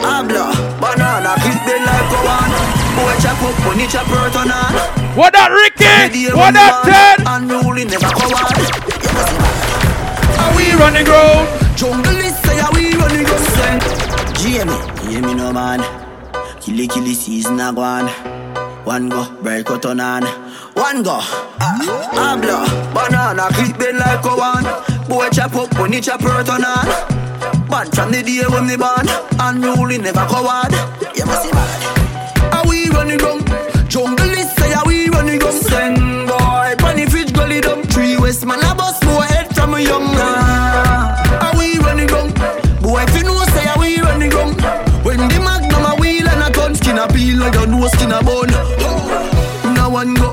Habla, 0.00 0.50
banana, 0.80 1.36
clip 1.38 1.60
them 1.68 1.82
like 1.84 2.08
a 2.08 2.20
one. 2.24 2.52
Boy 2.96 3.14
chop 3.20 3.36
up, 3.44 3.56
money 3.68 3.86
chop 3.86 4.08
hurt 4.08 4.34
on 4.34 4.50
on. 4.50 4.72
What 5.14 5.32
that 5.34 5.52
Ricky? 5.52 6.32
What 6.32 6.54
that 6.56 6.82
Ted? 6.88 7.20
Unruly 7.28 7.84
never 7.84 8.08
go 8.16 8.32
on. 8.32 9.55
We 10.56 10.72
the 10.72 11.02
ground? 11.04 11.76
Jungle 11.76 12.16
is 12.16 12.36
say 12.40 12.60
we 12.74 12.96
running 12.96 13.24
ground. 13.24 13.46
Say, 13.56 13.78
Jamie, 14.40 15.10
hear 15.12 15.22
me 15.22 15.34
no 15.34 15.52
man. 15.52 15.80
Killy 16.60 16.88
killy 16.88 17.14
season 17.14 17.60
a 17.60 17.72
gone. 17.72 18.08
One 18.84 19.08
go, 19.08 19.30
break 19.42 19.70
out 19.70 19.84
on 19.86 20.00
on. 20.00 20.24
One 20.74 21.02
go, 21.02 21.18
ah, 21.20 22.08
habla, 22.12 22.66
banana, 22.94 23.48
clip 23.52 23.76
them 23.78 23.96
like 23.98 24.24
a 24.24 24.34
one. 24.36 25.08
Boy 25.08 25.28
chop 25.30 25.54
up, 25.54 25.72
money 25.74 26.00
chop 26.00 26.20
hurt 26.22 26.48
on 26.48 26.64
on. 26.64 27.16
Bad 27.68 27.94
from 27.94 28.12
the 28.12 28.22
day 28.22 28.42
when 28.48 28.66
me 28.66 28.76
born 28.76 29.06
Unruly 29.38 29.98
never 29.98 30.24
coward 30.26 30.72
You 31.16 31.26
must 31.26 31.42
see 31.42 31.50
bad 31.50 31.82
How 32.52 32.68
we 32.68 32.88
running 32.88 33.18
down 33.18 33.44
Jungle 33.88 34.35
no 47.80 47.88
skin 47.88 48.12
a 48.12 48.22
bone. 48.22 48.50
Now 49.74 49.90
one 49.90 50.14
go. 50.14 50.32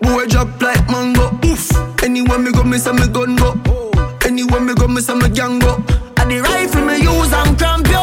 Boy 0.00 0.26
drop 0.26 0.60
like 0.60 0.86
mango. 0.90 1.30
Oof. 1.46 1.70
Anywhere 2.02 2.38
me 2.38 2.52
go 2.52 2.62
me 2.62 2.78
say 2.78 2.92
me 2.92 3.06
gun 3.08 3.36
go. 3.36 3.54
Anywhere 4.24 4.60
me 4.60 4.74
go 4.74 4.88
me 4.88 5.00
say 5.00 5.14
me 5.14 5.28
gang 5.28 5.58
go. 5.58 5.76
And 6.18 6.30
the 6.30 6.40
rifle 6.40 6.84
me 6.84 6.96
use 7.02 7.32
and 7.32 7.58
cramp 7.58 7.86
yo. 7.88 8.02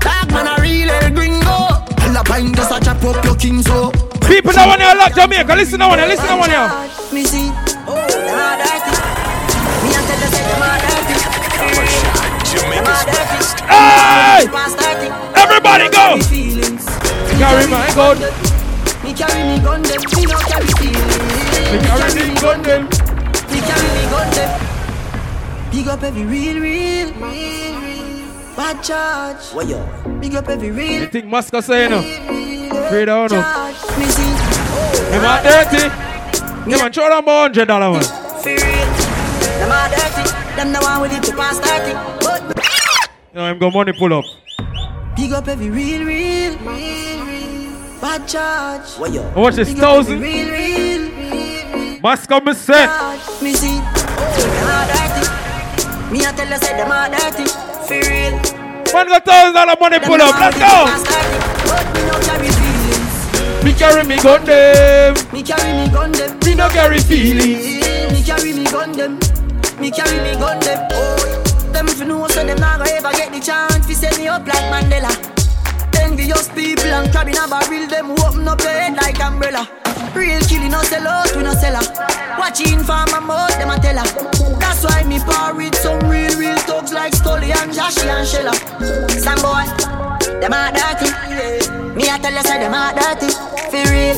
Dog 0.00 0.30
man 0.32 0.46
a 0.48 0.60
real 0.62 0.90
El 0.90 1.10
Gringo. 1.10 1.68
Hell 2.00 2.16
a 2.16 2.24
pint 2.24 2.56
just 2.56 2.72
a 2.72 2.80
chop 2.80 3.02
up 3.04 3.24
your 3.24 3.36
king 3.36 3.62
so 3.62 3.90
People 4.26 4.52
that 4.52 4.66
one 4.66 4.80
here 4.80 4.94
lock 4.96 5.14
Jamaica, 5.14 5.54
listen 5.54 5.78
to 5.80 5.88
one 5.88 5.98
here, 5.98 6.08
listen 6.08 6.26
to 6.26 6.36
one 6.36 6.50
here. 6.50 6.68
Me 7.12 7.24
see. 7.24 7.52
Oh, 7.86 8.00
them 8.08 8.56
dirty 8.56 8.92
Me 9.84 9.92
a 9.92 10.00
tell 10.00 10.16
you 10.16 10.28
say 10.32 10.42
them 10.48 10.64
a 10.64 10.80
dirty. 10.88 11.16
Them 12.64 12.88
a 12.88 12.96
Hey! 13.68 14.48
Everybody 15.36 15.88
go! 15.90 17.03
Feelings 17.34 17.66
Carry 17.66 17.66
my 17.70 17.94
gun. 17.94 18.18
Me 19.02 19.12
carry 19.12 19.42
me 19.42 19.58
gun 19.60 19.82
them 19.82 20.00
Me 20.16 20.24
no 20.26 20.38
carry 20.38 20.66
feelings 20.78 21.18
Me 21.72 21.78
carry 21.82 22.28
me 22.28 22.34
gun 22.40 22.62
them. 22.62 22.84
Me 23.50 23.58
carry 23.60 23.88
me 23.96 24.04
gun 24.10 24.30
them 24.34 24.50
Big 25.72 25.88
up 25.88 26.02
every 26.02 26.24
real, 26.24 26.60
real, 26.60 27.12
real, 27.12 27.80
real 27.80 28.28
Bad 28.56 28.82
charge 28.84 29.52
What 29.52 29.66
yo? 29.68 29.84
Big 30.20 30.34
up 30.36 30.48
every 30.48 30.70
real 30.70 31.00
You 31.02 31.06
think 31.08 31.26
Moscow 31.26 31.60
say 31.60 31.88
no? 31.88 32.02
Free 32.88 33.04
down 33.04 33.28
no. 33.30 33.42
charge 33.42 33.98
Me 33.98 34.04
see 34.06 34.34
Them 35.10 35.24
are 35.24 35.42
dirty. 35.42 35.88
Them 36.70 36.78
man 36.80 36.92
throw 36.92 37.08
down 37.08 37.22
about 37.24 37.42
hundred 37.42 37.66
dollar 37.66 37.90
man. 37.98 38.04
For 38.42 38.48
real 38.50 38.88
Them 39.58 39.72
are 39.72 39.88
dirty 39.90 40.30
Them 40.56 40.72
the 40.72 40.78
one 40.80 41.00
with 41.02 41.12
it 41.12 41.22
to 41.24 41.36
pass 41.36 41.58
30 41.58 41.94
But 42.24 42.62
You 43.32 43.40
know 43.40 43.50
him 43.50 43.58
go 43.58 43.70
money 43.72 43.92
pull 43.92 44.14
up. 44.14 44.24
Big 45.16 45.32
up 45.32 45.46
every 45.46 45.70
real, 45.70 46.04
real, 46.04 46.56
real, 46.58 46.58
real 46.60 47.23
Bad 48.04 48.28
charge. 48.28 49.00
What 49.00 49.14
yo? 49.14 49.22
And 49.22 49.36
watch 49.36 49.54
this. 49.54 49.72
Big 49.72 49.82
up 49.82 49.96
every 49.96 50.04
thousand. 50.04 50.20
real, 50.20 50.50
real, 50.50 51.08
real 51.08 52.00
Moscow 52.02 52.38
me 52.40 52.52
say. 52.52 52.84
charge. 52.84 53.40
Me 53.40 53.54
see. 53.54 53.80
Them 53.80 54.68
Me 56.12 56.20
a 56.20 56.30
tell 56.36 56.46
you 56.46 56.58
say 56.60 56.76
them 56.76 56.92
are 56.92 57.08
dirty 57.08 57.48
For 57.88 58.04
real. 58.04 58.36
Man 58.92 59.08
got 59.08 59.24
thousand 59.24 59.54
dollar 59.54 59.76
money 59.80 60.00
pull 60.00 60.20
up. 60.20 60.36
Let's 60.36 60.60
go. 60.60 60.84
Me 63.64 63.72
carry 63.72 64.04
Me 64.06 64.16
gun 64.20 64.44
them. 64.44 65.14
Me 65.32 65.42
carry 65.42 65.72
me 65.72 65.88
gun 65.88 66.12
them. 66.12 66.38
Me 66.44 66.54
no 66.54 66.68
carry 66.68 66.98
feelings. 66.98 68.12
Me 68.12 68.22
carry 68.22 68.52
me 68.52 68.64
gun 68.64 68.92
them. 68.92 69.18
Me 69.80 69.90
carry 69.90 70.20
me 70.20 70.34
gun 70.36 70.60
them. 70.60 70.88
Oh. 70.92 71.72
Them 71.72 71.88
if 71.88 71.98
you 71.98 72.04
know 72.04 72.28
so 72.28 72.44
them 72.44 72.58
not 72.58 72.80
gonna 72.80 72.90
ever 72.90 73.12
get 73.12 73.32
the 73.32 73.40
chance 73.40 73.86
To 73.86 73.94
set 73.94 74.18
me 74.18 74.28
up 74.28 74.46
like 74.46 74.62
Mandela 74.70 75.43
Envious 76.14 76.48
people 76.50 76.94
and 76.94 77.10
crab 77.10 77.26
in 77.26 77.34
a 77.34 77.48
barrel 77.48 77.88
Them 77.88 78.12
open 78.22 78.46
up 78.46 78.58
their 78.58 78.82
head 78.82 78.94
like 79.02 79.18
umbrella. 79.18 79.68
Real 80.14 80.38
killing 80.42 80.70
no 80.70 80.80
sell 80.82 81.08
out, 81.08 81.34
we 81.34 81.42
no 81.42 81.52
sell 81.54 81.74
her 81.74 82.38
Watching 82.38 82.78
for 82.78 83.02
my 83.10 83.18
mouth, 83.18 83.50
them 83.58 83.70
a 83.70 83.76
tell 83.82 83.98
her. 83.98 84.06
That's 84.62 84.84
why 84.84 85.02
me 85.02 85.18
par 85.18 85.56
with 85.56 85.74
some 85.74 85.98
real, 86.08 86.30
real 86.38 86.56
thugs 86.58 86.92
Like 86.92 87.16
Stolly 87.16 87.50
and 87.50 87.72
Joshy 87.72 88.06
and 88.06 88.22
Shella 88.30 88.54
Some 89.18 89.42
boy, 89.42 89.66
them 90.38 90.52
are 90.54 90.70
dirty. 90.70 91.10
Me 91.98 92.06
a 92.06 92.16
tell 92.22 92.32
you 92.32 92.42
say 92.46 92.62
them 92.62 92.74
are 92.74 92.94
dirty. 92.94 93.34
For 93.74 93.82
real, 93.90 94.14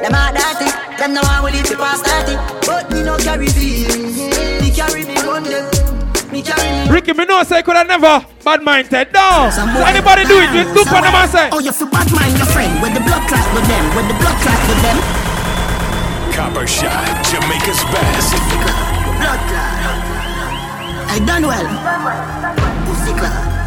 them 0.00 0.14
are 0.14 0.32
dirty. 0.32 0.72
Them 0.96 1.12
no 1.12 1.20
one 1.20 1.44
will 1.44 1.52
live 1.52 1.66
to 1.66 1.76
pass 1.76 2.00
30 2.00 2.36
But 2.66 2.90
me 2.90 3.02
no 3.02 3.18
carry 3.18 3.48
feelings 3.48 4.16
Me 4.16 4.70
carry 4.72 5.04
me 5.04 5.14
gun 5.14 5.44
them 5.44 5.77
Ricky, 6.90 7.12
me 7.12 7.24
know 7.24 7.42
say 7.42 7.62
could 7.62 7.76
have 7.76 7.86
never 7.86 8.24
bad 8.44 8.62
minded. 8.62 9.12
No. 9.12 9.50
Anybody 9.86 10.24
do 10.24 10.38
it, 10.38 10.50
just 10.52 10.74
look 10.74 10.92
on 10.92 11.02
them 11.02 11.14
and 11.14 11.30
say. 11.30 11.48
Oh, 11.52 11.58
you 11.58 11.72
feel 11.72 11.88
bad 11.90 12.10
mind 12.12 12.36
your 12.36 12.46
friend 12.46 12.82
With 12.82 12.94
the 12.94 13.00
blood 13.00 13.26
clot 13.28 13.46
with 13.54 13.66
them 13.66 13.84
With 13.96 14.06
the 14.08 14.16
blood 14.18 14.38
clot 14.42 14.60
with 14.68 14.80
them 14.82 14.98
Copper 16.32 16.66
shot, 16.66 17.24
Jamaica's 17.26 17.82
best. 17.90 18.34
Blood 19.18 19.40
clot 19.50 19.78
I 21.10 21.18
done 21.26 21.42
well 21.42 21.66
Pussy 22.86 23.12
clot 23.18 23.57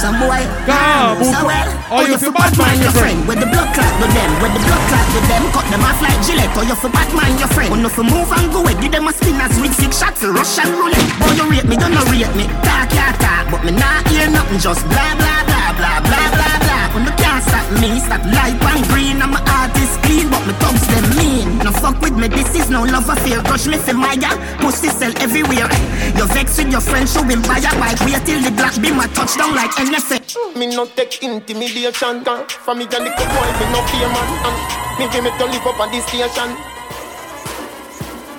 Some 0.00 0.16
boy 0.16 0.40
Come, 0.64 1.20
so 1.20 1.44
move. 1.44 1.44
well 1.44 1.68
Oh, 1.92 2.00
you 2.06 2.16
feel 2.16 2.32
bad 2.32 2.54
mind 2.56 2.80
your 2.80 2.94
friend. 2.94 3.18
With 3.26 3.40
the 3.42 3.48
blood 3.50 3.68
clot 3.74 3.92
with 4.00 4.12
them 4.14 4.30
With 4.40 4.52
the 4.56 4.62
blood 4.64 4.84
clot 4.88 5.06
with 5.12 5.26
them. 5.28 5.42
Cut 5.52 5.66
them 5.68 5.82
off 5.84 6.00
like 6.00 6.20
Gillette 6.24 6.54
Oh, 6.56 6.64
you 6.64 6.76
feel 6.78 6.92
bad 6.94 7.10
mind 7.12 7.36
your 7.42 7.50
friend. 7.52 7.68
When 7.70 7.80
you 7.84 7.90
feel 7.90 8.04
move 8.08 8.30
and 8.32 8.48
go 8.52 8.62
away 8.64 8.74
Give 8.80 8.92
them 8.92 9.08
a 9.08 9.12
spinners 9.12 9.52
with 9.60 9.74
six 9.76 9.98
shots 10.00 10.22
of 10.22 10.32
Russian 10.32 10.70
roulette. 10.78 11.04
Oh, 11.20 11.32
you 11.36 11.44
rate 11.50 11.66
me, 11.68 11.76
don't 11.76 11.92
no 11.92 12.02
rate 12.08 12.32
me. 12.38 12.46
Talk, 12.64 12.88
yeah, 12.96 13.12
talk 13.20 13.50
But 13.52 13.60
me 13.66 13.72
not 13.76 14.06
hear 14.08 14.30
nothing 14.30 14.58
Just 14.62 14.86
blah, 14.88 15.12
blah, 15.18 15.42
blah, 15.44 15.59
blah, 15.76 15.98
blah, 16.00 16.28
blah, 16.32 16.56
blah 16.64 16.84
When 16.94 17.04
you 17.04 17.14
can't 17.18 17.42
stop 17.42 17.66
me 17.80 18.00
Stop 18.00 18.22
light 18.30 18.56
and 18.56 18.84
green. 18.88 19.22
I'm 19.22 19.34
a 19.34 19.40
artist 19.46 20.00
clean 20.02 20.30
But 20.30 20.42
me 20.46 20.54
thugs 20.58 20.86
them 20.86 21.06
mean. 21.16 21.58
No 21.64 21.70
fuck 21.72 22.00
with 22.00 22.16
me 22.16 22.28
This 22.28 22.54
is 22.54 22.70
no 22.70 22.82
love 22.84 23.08
affair. 23.08 23.42
Crush 23.42 23.66
me 23.66 23.76
for 23.76 23.94
my 23.94 24.16
gal 24.16 24.36
Pussy 24.58 24.88
sell 24.88 25.12
everywhere. 25.20 25.68
You 26.16 26.26
vex 26.30 26.58
with 26.58 26.70
your 26.70 26.80
friends 26.82 27.12
Show 27.12 27.22
him 27.22 27.42
buy 27.42 27.58
a 27.58 27.70
bike 27.78 28.00
Wait 28.06 28.22
till 28.26 28.40
the 28.42 28.52
black 28.52 28.74
be 28.80 28.90
my 28.90 29.06
touchdown 29.12 29.54
like 29.54 29.72
NFL 29.78 30.56
Me 30.56 30.66
no 30.66 30.86
take 30.86 31.22
intimidation 31.22 32.24
can 32.24 32.48
From 32.48 32.78
me 32.78 32.84
and 32.84 33.04
little 33.04 33.26
boy 33.30 33.50
me 33.58 33.66
no 33.72 33.80
fear 33.88 34.08
man. 34.08 34.28
And 34.46 34.80
me 34.98 35.08
give 35.12 35.24
me 35.24 35.30
to 35.30 35.44
live 35.46 35.66
up 35.66 35.80
on 35.80 35.90
this 35.90 36.04
station. 36.06 36.56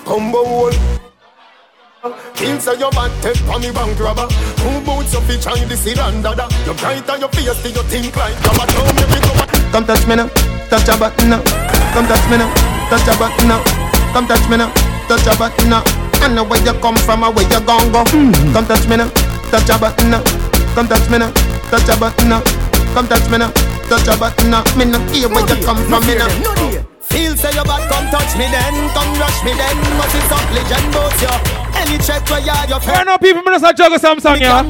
Combo 0.05 0.69
wall 2.03 2.13
Things 2.35 2.67
are 2.67 2.75
your 2.75 2.91
bad 2.91 3.11
take 3.21 3.41
on 3.47 3.61
me 3.61 3.71
bank 3.71 3.99
robber 3.99 4.27
Who 4.63 4.81
boots 4.81 5.13
your 5.13 5.21
feet 5.23 5.45
and 5.45 5.69
the 5.69 5.77
sedan 5.77 6.21
dada 6.21 6.47
You 6.65 6.73
bright 6.73 7.09
on 7.09 7.19
your 7.19 7.29
face 7.29 7.61
till 7.61 7.71
you 7.71 7.83
think 7.83 8.15
like 8.15 8.35
Come 8.43 8.67
show 8.69 8.85
me 8.85 9.05
me 9.07 9.19
go 9.21 9.61
Come 9.71 9.85
touch 9.85 10.05
me 10.05 10.15
now, 10.17 10.27
touch 10.67 10.89
a 10.89 10.97
button 10.99 11.29
now. 11.29 11.41
Come 11.93 12.05
touch 12.05 12.27
me 12.29 12.35
now, 12.35 12.51
touch 12.89 13.07
a 13.07 13.17
button 13.17 13.47
now. 13.47 13.63
Come 14.11 14.27
touch 14.27 14.43
me 14.49 14.57
now, 14.57 14.67
touch 15.07 15.25
a 15.27 15.37
button 15.39 15.69
now. 15.69 15.81
I 16.19 16.27
know 16.27 16.43
where 16.43 16.59
you 16.59 16.73
come 16.81 16.97
from 16.97 17.23
or 17.23 17.31
where 17.31 17.47
you 17.47 17.65
gon' 17.65 17.89
go. 17.93 18.03
Come 18.03 18.65
touch 18.67 18.85
me 18.89 18.97
now, 18.97 19.07
touch 19.47 19.69
a 19.69 19.79
button 19.79 20.11
now. 20.11 20.21
Come 20.75 20.89
touch 20.89 21.09
me 21.09 21.19
now, 21.19 21.31
touch 21.71 21.87
a 21.87 21.97
button 21.97 22.27
now. 22.27 22.43
Come 22.93 23.07
touch 23.07 23.29
me 23.31 23.37
now, 23.37 23.51
touch 23.87 24.07
a 24.09 24.19
button 24.19 24.51
now. 24.51 24.63
Me 24.75 24.83
no 24.83 24.99
care 25.07 25.29
where 25.29 25.47
you 25.47 25.65
come 25.65 25.77
from, 25.87 26.05
me 26.05 26.15
now. 26.15 26.90
Feel 27.11 27.35
say 27.35 27.51
you 27.51 27.63
bad, 27.63 27.83
come 27.91 28.07
touch 28.09 28.33
me 28.39 28.47
then, 28.47 28.75
come 28.95 29.11
rush 29.19 29.43
me 29.43 29.53
then. 29.53 29.77
Must 29.99 30.15
is 30.15 30.31
up 30.31 30.47
legend 30.55 30.87
both 30.95 31.21
you. 31.21 31.35
Any 31.75 31.97
check 31.99 32.23
where 32.29 32.39
you 32.39 32.51
are 32.51 32.67
your 32.67 32.79
Right 32.79 33.05
now, 33.05 33.17
people, 33.17 33.41
me 33.43 33.51
just 33.59 33.77
juggle 33.77 33.99
some 33.99 34.19
song, 34.19 34.39
yeah. 34.39 34.61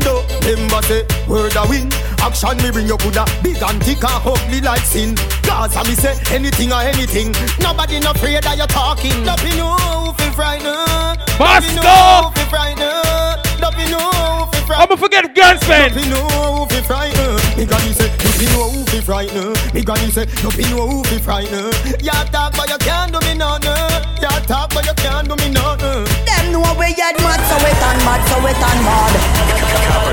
Remember 0.45 0.82
say, 0.84 1.06
word 1.28 1.56
a 1.56 1.64
win. 1.68 1.90
Action 2.22 2.58
me 2.61 2.70
bring 2.72 2.88
you 2.88 2.98
coulda 2.98 3.26
big 3.42 3.58
and 3.61 3.82
thick 3.84 4.03
and 4.03 4.22
ugly 4.26 4.61
like 4.61 4.86
sin. 4.86 5.16
Cause 5.42 5.76
I 5.76 5.84
me 5.84 5.95
say 5.95 6.14
anything 6.30 6.72
or 6.72 6.82
anything. 6.82 7.34
Nobody 7.60 8.00
no 8.00 8.11
afraid 8.11 8.44
that 8.44 8.58
you 8.58 8.68
talking. 8.68 9.26
Nothing 9.26 9.58
know 9.58 9.74
who 9.74 10.14
fi 10.14 10.30
frightened. 10.30 11.18
Nothing 11.42 11.76
Bosco! 11.76 11.82
know 11.82 12.30
who 12.30 12.36
fi 12.38 12.45
frightened. 12.45 13.60
Nothing 13.60 13.90
know 13.90 14.06
who 14.06 14.45
fi 14.53 14.60
frightened. 14.72 14.91
I'ma 14.91 14.95
forget 14.95 15.35
Gunsman. 15.35 15.90
Nothing 15.91 16.09
know 16.09 16.27
who 16.56 16.66
fi 16.67 16.82
frightened. 16.82 17.58
Me 17.58 17.66
granny 17.66 17.93
say, 17.93 18.08
nothing 18.08 18.50
know 18.51 18.69
who 18.69 18.83
fi 18.85 19.00
frightened. 19.01 19.74
Me 19.74 19.83
granny 19.83 20.11
say, 20.11 20.25
nothing 20.43 20.69
know 20.72 20.88
who 20.88 21.03
fi 21.03 21.17
frightened. 21.19 21.75
You 22.01 22.11
talk 22.32 22.56
but 22.56 22.69
you 22.69 22.77
can't 22.80 23.11
do 23.11 23.19
me 23.27 23.33
nothing. 23.35 23.75
You 24.22 24.32
talk 24.48 24.74
but 24.74 24.85
you 24.85 24.93
can't 24.95 25.27
do 25.27 25.35
me 25.35 25.50
nothing. 25.51 26.06
Them 26.25 26.45
know 26.51 26.64
we 26.80 26.93
get 26.95 27.16
mad, 27.22 27.41
so 27.48 27.58
it 27.59 27.82
and 27.82 28.01
bad, 28.06 28.22
so 28.30 28.38
it 28.48 28.56
and 28.56 28.82
bad. 28.88 29.14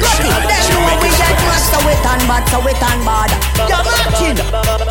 Rocky, 0.02 0.28
them 0.28 0.64
know 0.72 0.98
we 1.02 1.10
get 1.14 1.38
mad, 1.46 1.62
so 1.70 1.78
it 1.86 2.06
and 2.06 2.22
bad, 2.26 2.44
so 2.50 2.58
it 2.66 2.82
and 2.82 3.02
bad. 3.06 3.30
You're 3.70 3.84
marching. 3.86 4.38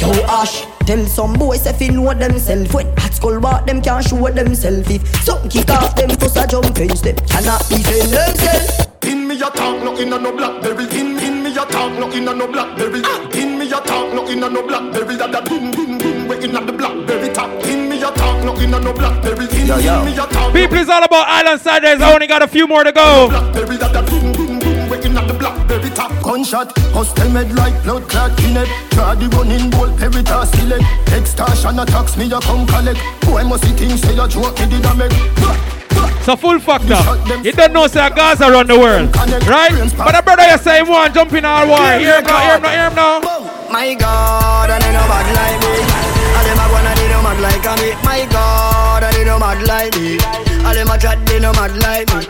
Yo, 0.02 0.12
Ash, 0.28 0.66
tell 0.86 1.06
some 1.06 1.34
boys 1.34 1.66
if 1.66 1.82
you 1.82 1.92
know 1.92 2.14
themself. 2.14 2.74
When 2.74 2.88
at 3.00 3.14
school 3.14 3.40
walk, 3.40 3.66
them 3.66 3.82
can't 3.82 4.06
show 4.06 4.30
themself. 4.30 4.90
If 4.90 5.24
something 5.24 5.50
kick 5.50 5.70
off 5.70 5.96
them, 5.96 6.10
fuss 6.12 6.36
a 6.38 6.48
jump 6.48 6.76
fence, 6.78 7.02
them 7.02 7.16
cannot 7.28 7.68
defend 7.70 8.12
themselves. 8.12 8.87
Pin 9.08 9.26
me 9.26 9.36
a 9.36 9.50
talk, 9.50 9.82
no 9.86 9.96
in 9.96 10.12
a 10.12 10.20
no 10.20 10.36
blackberry. 10.36 10.86
Pin, 10.86 11.18
pin 11.18 11.42
me 11.42 11.52
a 11.52 11.64
talk, 11.66 11.94
no 11.98 12.12
in 12.12 12.28
a 12.28 12.34
no 12.34 12.46
blackberry. 12.46 13.00
Ah! 13.06 13.26
Pin 13.32 13.58
me 13.58 13.66
a 13.66 13.80
talk, 13.80 14.14
no 14.14 14.28
in 14.28 14.44
a 14.44 14.50
no 14.50 14.68
blackberry. 14.68 15.16
That 15.16 15.32
that 15.32 15.46
pin, 15.48 15.72
pin, 15.72 15.98
pin, 15.98 16.28
we 16.28 16.36
in 16.44 16.54
a 16.54 16.60
the 16.60 16.74
blackberry 16.74 17.30
top. 17.32 17.50
Pin 17.64 17.88
me 17.88 18.04
a 18.04 18.12
talk, 18.12 18.44
no 18.44 18.54
in 18.60 18.74
a 18.74 18.80
no 18.82 18.92
blackberry. 18.92 19.48
Pin, 19.48 19.66
pin 19.66 20.06
me 20.06 20.12
a 20.12 20.28
talk. 20.28 20.52
People 20.52 20.78
is 20.80 20.90
all 20.90 21.02
about 21.02 21.26
Island 21.26 21.62
Saturdays. 21.62 22.02
I 22.02 22.14
only 22.14 22.28
got 22.28 22.42
a 22.42 22.50
few 22.50 22.68
more 22.68 22.84
to 22.84 22.92
go. 22.92 23.30
Blackberry, 23.30 23.78
that 23.78 23.94
that 23.94 24.10
pin, 24.10 24.34
pin, 24.34 24.60
pin, 24.60 24.90
we 24.90 24.98
in 25.00 25.18
a 25.18 25.26
the 25.26 25.34
blackberry 25.40 25.90
top. 25.92 26.12
Gunshot, 26.22 26.78
hostel 26.92 27.30
med 27.30 27.56
like 27.56 27.82
blood 27.84 28.10
clot 28.10 28.32
kinet 28.36 28.68
Try 28.92 29.16
the 29.16 29.30
gun 29.30 29.52
in 29.52 29.70
bold 29.70 29.98
peritas 29.98 30.52
select 30.52 30.84
Extortion 31.14 31.80
attacks 31.80 32.18
me 32.18 32.26
you 32.26 32.42
come 32.42 32.68
collect 32.68 33.00
Boy 33.22 33.46
must 33.46 33.64
see 33.64 33.72
things 33.72 34.02
say 34.02 34.14
you 34.14 34.28
joke 34.28 34.60
me 34.60 34.68
did 34.68 34.84
a 34.84 34.94
make 34.96 35.77
So 36.24 36.36
full 36.36 36.60
factor. 36.60 37.00
You 37.44 37.54
don't 37.54 37.72
know 37.72 37.88
say 37.88 38.10
Gaza 38.10 38.50
around 38.52 38.68
the 38.68 38.78
world, 38.78 39.16
right? 39.48 39.72
But 39.96 40.12
the 40.12 40.22
brother 40.22 40.44
you 40.44 40.58
say 40.58 40.82
want 40.84 41.14
jump 41.14 41.32
in 41.34 41.46
all 41.46 41.68
war. 41.68 41.80
Hear 42.00 42.20
him 42.20 42.26
now, 42.26 42.40
hear 42.40 42.56
him 42.56 42.62
now, 42.64 42.72
hear 42.72 42.90
him 42.90 42.96
now. 42.96 43.48
My 43.72 43.94
God, 43.96 44.70
they 44.70 44.92
no 44.92 45.04
bad 45.08 45.28
like 45.36 45.60
me. 45.64 45.88
All 46.36 46.44
them 46.44 46.60
a 46.60 46.66
wanna 46.72 46.96
they 46.96 47.08
no 47.08 47.22
mad 47.24 47.40
like 47.40 47.64
me. 47.80 47.96
My 48.04 48.28
God, 48.32 49.04
they 49.14 49.24
no 49.24 49.40
mad 49.40 49.64
like 49.68 49.96
me. 49.96 50.20
All 50.68 50.74
them 50.76 50.90
a 50.90 50.98
chat 50.98 51.26
they 51.28 51.40
no 51.40 51.52
mad 51.54 51.76
like 51.80 52.08
me. 52.12 52.24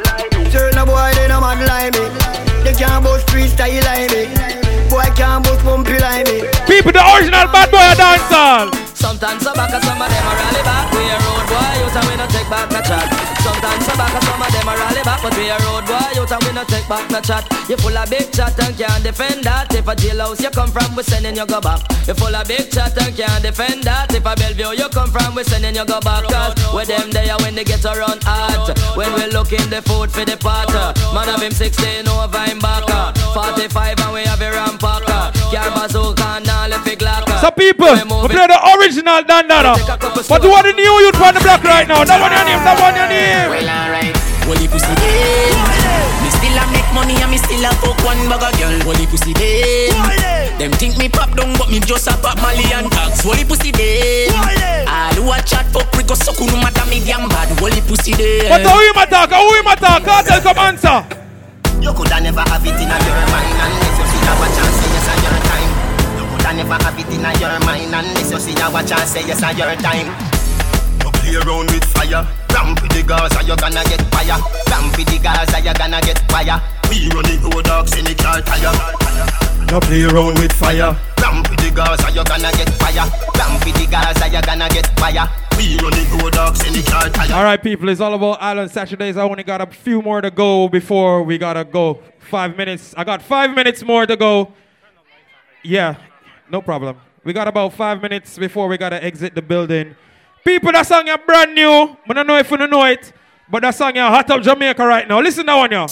Certain 0.51 0.85
boy 0.85 1.11
they 1.15 1.27
no 1.27 1.41
mad 1.41 1.61
like 1.65 1.93
me. 1.97 2.05
They 2.63 2.73
can't 2.73 3.03
boast 3.03 3.25
freestyle 3.27 3.81
like 3.85 4.11
me. 4.13 4.29
Boy 4.89 5.09
can't 5.15 5.43
boast 5.43 5.63
bumpy 5.65 5.97
like 5.97 6.25
me. 6.27 6.45
People, 6.67 6.91
the 6.91 7.01
original 7.17 7.49
bad 7.49 7.71
boy 7.71 7.81
a 7.81 7.95
dancehall. 7.97 8.86
Sometimes 8.97 9.43
so 9.43 9.53
back, 9.53 9.69
some 9.69 10.01
of 10.01 10.09
them 10.09 10.25
are 10.25 10.37
rally 10.41 10.63
back. 10.65 10.89
We 10.91 11.05
a 11.05 11.17
road 11.21 11.45
boy, 11.45 11.69
you 11.77 11.87
and 11.87 12.05
we 12.09 12.15
no 12.17 12.25
take 12.27 12.49
back 12.49 12.69
no 12.73 12.81
chat. 12.81 13.05
Sometimes 13.45 13.85
so 13.85 13.93
back, 13.93 14.13
some 14.25 14.41
of 14.41 14.49
them 14.49 14.67
are 14.67 14.77
rally 14.77 15.03
back, 15.05 15.21
but 15.21 15.37
we 15.37 15.49
a 15.49 15.57
road 15.61 15.85
boy, 15.85 16.01
you 16.17 16.25
and 16.25 16.43
we 16.43 16.51
no 16.51 16.63
take 16.65 16.87
back 16.89 17.05
no 17.11 17.21
chat. 17.21 17.45
You 17.69 17.77
full 17.77 17.95
of 17.95 18.09
big 18.09 18.33
chat 18.33 18.57
and 18.57 18.75
can't 18.75 19.03
defend 19.03 19.43
that. 19.45 19.73
If 19.73 19.87
a 19.87 19.93
jailhouse 19.93 20.41
you 20.41 20.49
come 20.49 20.71
from, 20.71 20.95
we 20.95 21.03
sending 21.03 21.35
you 21.35 21.45
go 21.45 21.61
back. 21.61 21.85
You 22.07 22.15
full 22.15 22.33
of 22.33 22.47
big 22.47 22.71
chat 22.71 22.97
and 22.97 23.15
can't 23.15 23.43
defend 23.43 23.83
that. 23.83 24.13
If 24.13 24.25
a 24.25 24.33
Bellevue 24.33 24.73
you 24.73 24.89
come 24.89 25.11
from, 25.11 25.35
we 25.35 25.43
sending 25.43 25.75
you 25.75 25.85
go 25.85 26.01
back. 26.01 26.25
Cause 26.25 26.57
with 26.73 26.89
them 26.89 27.11
there 27.11 27.37
when 27.45 27.53
they 27.53 27.63
get 27.63 27.85
around 27.85 28.23
hot. 28.25 28.73
When 28.97 29.13
we 29.13 29.29
looking 29.29 29.69
the 29.69 29.81
food 29.85 30.09
for 30.09 30.25
the 30.25 30.37
pot. 30.37 30.73
Man 31.13 31.29
of 31.29 31.41
him 31.41 31.53
16 31.53 32.07
over 32.09 32.43
him 32.49 32.59
back. 32.59 32.89
45 33.33 33.99
and 34.01 34.13
we 34.13 34.21
have 34.25 34.41
a 34.41 34.49
rampacker. 34.49 35.37
Car 35.53 35.69
bazooka 35.69 36.41
and 36.41 36.49
all 36.49 36.69
the 36.69 36.79
fig 36.81 36.96
locker. 36.96 36.96
So 36.96 36.96
people, 37.77 38.21
we 38.25 38.27
play 38.33 38.47
the 38.49 38.57
original 38.77 39.21
Dandana. 39.21 39.77
But 40.27 40.41
what 40.43 40.65
the 40.65 40.73
new 40.73 40.93
youth 41.05 41.21
on 41.21 41.33
the 41.37 41.41
block 41.45 41.63
right 41.63 41.87
now? 41.87 42.03
That 42.03 42.17
one 42.17 42.33
your 42.33 42.45
name, 42.45 42.61
that 42.65 42.77
one 42.81 42.97
your 42.97 43.07
name. 43.07 43.49
Well, 43.53 43.69
alright. 43.69 44.17
Well, 44.49 44.57
if 44.57 44.71
you 44.73 44.81
see 44.81 44.97
me 44.97 46.29
still 46.33 46.57
a 46.57 46.63
make 46.71 46.89
money 46.95 47.15
and 47.19 47.31
me 47.31 47.37
still 47.37 47.63
a 47.63 47.71
fuck 47.79 47.99
one 48.03 48.19
bag 48.27 48.43
of 48.43 48.51
girl. 48.57 48.75
Well, 48.83 48.99
if 48.99 49.11
you 49.11 49.19
see 49.21 49.35
them, 49.35 49.93
them 50.57 50.71
think 50.79 50.97
me 50.97 51.07
pop 51.07 51.31
down, 51.37 51.53
but 51.57 51.69
me 51.69 51.79
just 51.79 52.07
a 52.07 52.17
pop 52.17 52.39
Mali 52.41 52.65
and 52.73 52.89
tax. 52.91 53.23
Well, 53.23 53.37
if 53.37 53.49
you 53.49 53.57
see 53.61 53.71
them, 53.71 54.33
all 54.89 55.15
who 55.15 55.31
a 55.31 55.37
chat 55.45 55.67
fuck 55.69 55.91
we 55.93 56.03
go 56.03 56.15
suck 56.15 56.39
no 56.39 56.57
matter 56.57 56.85
me 56.89 57.03
damn 57.05 57.29
bad. 57.29 57.51
Well, 57.61 57.75
if 57.75 57.87
you 57.89 57.97
see 58.01 58.15
them, 58.15 58.49
But 58.49 58.65
who 58.65 58.75
him 58.75 58.97
attack? 58.97 59.29
Who 59.31 59.53
him 59.53 59.67
attack? 59.67 60.03
Cartel 60.03 60.41
come 60.41 60.59
answer. 60.59 60.99
You 61.83 61.93
coulda 61.93 62.19
never 62.19 62.41
have 62.41 62.65
it 62.65 62.73
in 62.73 62.89
your 62.89 63.27
mind 63.29 63.53
unless 63.53 63.99
you 63.99 64.05
see 64.09 64.23
a 64.25 64.33
watch 64.39 64.57
and 64.57 64.73
say 64.73 64.81
yes, 64.81 64.81
a 64.81 64.81
your 64.81 64.81
time. 64.81 64.86
Coulda 66.47 66.63
never 66.63 66.83
have 66.83 66.97
it 66.97 67.07
in 67.11 67.41
your 67.41 67.59
mind 67.65 67.93
unless 67.93 68.31
you 68.31 68.39
see 68.39 68.61
a 68.61 68.71
watch 68.71 68.91
and 68.91 69.03
say 69.07 69.27
yes, 69.27 69.43
a 69.43 69.51
your 69.51 69.75
time. 69.83 70.07
You 71.03 71.11
play 71.11 71.35
around 71.35 71.67
with 71.71 71.83
fire. 71.83 72.23
Ramp 72.55 72.81
with 72.81 72.91
the 72.93 73.03
Gaza, 73.03 73.43
you 73.43 73.55
gonna 73.57 73.83
get 73.83 74.01
fire. 74.07 74.39
Ramp 74.71 74.97
with 74.97 75.07
the 75.07 75.19
Gaza, 75.19 75.59
you 75.59 75.73
gonna 75.73 75.99
get 75.99 76.19
fire. 76.31 76.61
We 76.89 77.09
running 77.11 77.41
road 77.43 77.65
dogs 77.65 77.97
in 77.97 78.05
the 78.05 78.15
car 78.15 78.39
tire. 78.41 78.71
You 79.67 79.79
play 79.81 80.03
around 80.05 80.39
with 80.39 80.53
fire. 80.53 80.95
Ramp 81.19 81.49
with 81.49 81.59
the 81.59 81.71
Gaza, 81.75 82.07
you 82.15 82.23
gonna 82.23 82.51
get 82.55 82.69
fire. 82.79 83.03
Ramp 83.35 83.65
with 83.65 83.75
the 83.75 83.87
Gaza, 83.91 84.27
you 84.29 84.41
gonna 84.41 84.69
get 84.69 84.87
fire. 84.99 85.27
The. 85.57 87.33
All 87.33 87.43
right, 87.43 87.61
people, 87.61 87.89
it's 87.89 87.99
all 87.99 88.13
about 88.13 88.41
Island 88.41 88.71
Saturdays. 88.71 89.17
I 89.17 89.23
only 89.23 89.43
got 89.43 89.59
a 89.59 89.65
few 89.65 90.01
more 90.01 90.21
to 90.21 90.29
go 90.29 90.69
before 90.69 91.23
we 91.23 91.37
gotta 91.37 91.65
go. 91.65 91.99
Five 92.19 92.55
minutes. 92.55 92.93
I 92.95 93.03
got 93.03 93.21
five 93.21 93.53
minutes 93.55 93.83
more 93.83 94.05
to 94.05 94.15
go. 94.15 94.53
Yeah, 95.63 95.95
no 96.51 96.61
problem. 96.61 96.97
We 97.23 97.33
got 97.33 97.47
about 97.47 97.73
five 97.73 98.01
minutes 98.01 98.37
before 98.37 98.67
we 98.67 98.77
gotta 98.77 99.03
exit 99.03 99.35
the 99.35 99.41
building. 99.41 99.95
People, 100.45 100.71
that 100.71 100.87
song 100.87 101.07
is 101.07 101.17
brand 101.25 101.53
new. 101.55 101.97
I 102.09 102.13
don't 102.13 102.27
know 102.27 102.37
if 102.37 102.49
you 102.49 102.57
know 102.57 102.85
it, 102.85 103.11
but 103.49 103.61
that 103.63 103.75
song 103.75 103.95
is 103.95 104.01
hot 104.01 104.29
up 104.29 104.41
Jamaica 104.41 104.85
right 104.85 105.07
now. 105.07 105.19
Listen 105.19 105.43
to 105.43 105.47
that 105.47 105.55
one, 105.57 105.71
yo. 105.71 105.87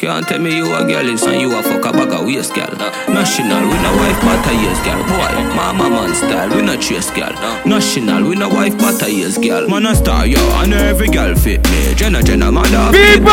Can't 0.00 0.26
tell 0.26 0.38
me 0.38 0.56
you 0.56 0.72
a 0.74 0.80
girl 0.86 1.06
is 1.10 1.22
and 1.24 1.40
you 1.42 1.52
a 1.54 1.62
fuck 1.62 1.84
a 1.84 1.92
bag 1.92 2.12
of 2.12 2.24
waist, 2.24 2.54
girl. 2.54 2.72
National, 3.12 3.60
we 3.68 3.76
no 3.84 3.92
wife 4.00 4.18
but 4.22 4.46
a 4.48 4.54
years, 4.62 4.80
girl. 4.80 5.02
Boy, 5.04 5.54
mama 5.54 5.90
man 5.90 6.14
style, 6.14 6.48
we 6.48 6.62
no 6.62 6.74
chase, 6.78 7.10
girl. 7.10 7.34
National, 7.66 8.24
we 8.26 8.34
no 8.34 8.48
wife 8.48 8.78
but 8.78 9.02
a 9.02 9.12
years, 9.12 9.36
girl. 9.36 9.68
Man 9.68 9.84
a 9.84 9.94
star, 9.94 10.26
yo, 10.26 10.40
and 10.62 10.72
every 10.72 11.08
girl 11.08 11.34
fit 11.34 11.62
me. 11.68 11.94
Jenna, 11.96 12.22
Jenna, 12.22 12.50
mother. 12.50 12.96
People, 12.96 13.26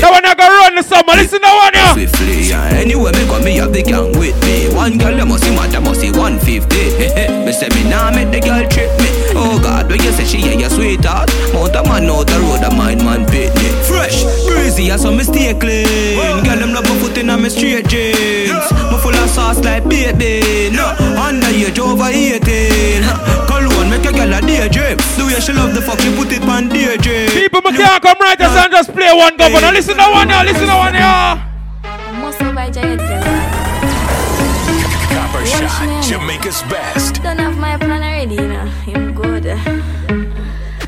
that 0.00 0.10
one 0.10 0.24
I 0.24 0.32
run 0.32 0.51
the 0.74 0.82
summer. 0.82 1.14
Listen 1.14 1.40
to 1.40 1.48
one, 1.48 1.74
yo. 1.74 1.92
Swiftly, 1.94 2.48
yeah. 2.48 2.72
Anyway, 2.72 3.12
me 3.12 3.24
got 3.26 3.42
me 3.44 3.56
have 3.56 3.72
the 3.72 3.82
gang 3.82 4.12
with 4.18 4.36
me. 4.44 4.72
One 4.74 4.98
girl, 4.98 5.16
they 5.16 5.24
must 5.24 5.44
see 5.44 5.54
mad, 5.54 5.70
they 5.70 5.80
must 5.80 6.00
see 6.00 6.10
150. 6.10 6.44
me 7.44 7.52
say 7.52 7.68
me 7.74 7.88
nah 7.88 8.10
make 8.10 8.30
the 8.30 8.40
girl 8.40 8.64
trip 8.68 8.90
me. 9.00 9.10
Oh 9.34 9.60
God, 9.62 9.88
when 9.88 10.02
you 10.02 10.12
say 10.12 10.24
she 10.24 10.38
yeah, 10.40 10.56
your 10.56 10.70
sweetheart. 10.70 11.30
Mount 11.52 11.74
a 11.76 11.82
man 11.84 12.08
out 12.08 12.26
the 12.26 12.38
road, 12.40 12.64
a 12.64 12.70
mind 12.74 13.04
man 13.04 13.26
pitney. 13.26 13.70
Fresh, 13.84 14.24
breezy, 14.46 14.90
I 14.90 14.96
saw 14.96 15.10
me 15.10 15.24
stay 15.24 15.52
clean. 15.54 16.16
Girl, 16.44 16.58
them 16.58 16.72
love 16.72 16.84
my 16.88 16.96
foot 17.00 17.16
in 17.18 17.26
my 17.26 17.48
straight 17.48 17.88
jeans. 17.88 18.66
Me 18.90 18.96
full 19.00 19.14
of 19.14 19.28
sauce 19.28 19.60
like 19.64 19.84
baby. 19.88 20.70
No, 20.74 20.92
underage 21.18 21.78
over 21.78 22.08
18. 22.08 22.40
Cologne 23.48 23.90
make 23.90 24.04
a 24.08 24.12
girl 24.12 24.32
a 24.32 24.40
daydream. 24.40 24.96
The 25.16 25.24
way 25.26 25.40
she 25.40 25.52
love 25.52 25.74
the 25.74 25.82
fuck, 25.82 26.00
you 26.04 26.12
put 26.16 26.32
it 26.32 26.42
on 26.48 26.68
daydream. 26.68 27.51
People, 27.62 27.78
can't 27.78 28.02
come 28.02 28.18
right 28.20 28.40
as 28.40 28.56
and 28.56 28.72
just 28.72 28.92
play 28.92 29.12
one 29.12 29.36
governor. 29.36 29.70
Listen 29.72 29.96
to 29.96 30.02
one, 30.02 30.28
yo. 30.28 30.42
Listen 30.42 30.66
to 30.66 30.74
one, 30.74 30.94
yo. 30.94 31.38
Muscle 32.20 32.52
by 32.52 32.70
Giant 32.70 33.00
Copper 35.10 35.46
Shot, 35.46 36.02
Jamaica's 36.04 36.62
best. 36.64 37.22
Don't 37.22 37.38
have 37.38 37.56
my 37.58 37.76
plan 37.76 38.02
already, 38.02 38.34
you 38.34 38.48
know. 38.48 38.68
I'm 38.88 39.14
good. 39.14 39.44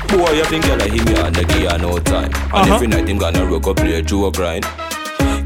Boy, 0.09 0.31
you 0.31 0.43
think 0.45 0.65
girl 0.65 0.79
him 0.81 1.07
here 1.07 1.25
and 1.25 1.35
the 1.35 1.45
give 1.45 1.71
her 1.71 1.77
no 1.77 1.97
time. 1.99 2.25
And 2.25 2.53
Uh-huh. 2.53 2.75
every 2.75 2.87
night 2.87 3.07
him 3.07 3.17
gonna 3.17 3.45
rock 3.45 3.67
up 3.67 3.77
play 3.77 4.01
Joe 4.01 4.31
grind. 4.31 4.65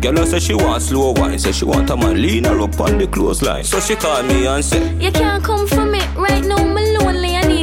Girl 0.02 0.26
say 0.26 0.40
she 0.40 0.54
want 0.54 0.82
slow 0.82 1.12
wine, 1.12 1.38
say 1.40 1.52
she 1.52 1.66
want 1.66 1.90
a 1.90 1.96
man 1.98 2.22
lean 2.22 2.46
her 2.46 2.60
up 2.62 2.80
on 2.80 2.98
the 2.98 3.08
clothesline. 3.08 3.64
So 3.64 3.80
she 3.80 3.96
call 3.96 4.24
me 4.24 4.48
and 4.48 4.64
say, 4.64 4.82
You 4.96 5.12
can't 5.12 5.44
come 5.44 5.68
for 5.68 5.86
me 5.86 6.00
right 6.16 6.44
now. 6.46 6.56
I'm 6.58 6.74
lonely. 6.76 7.19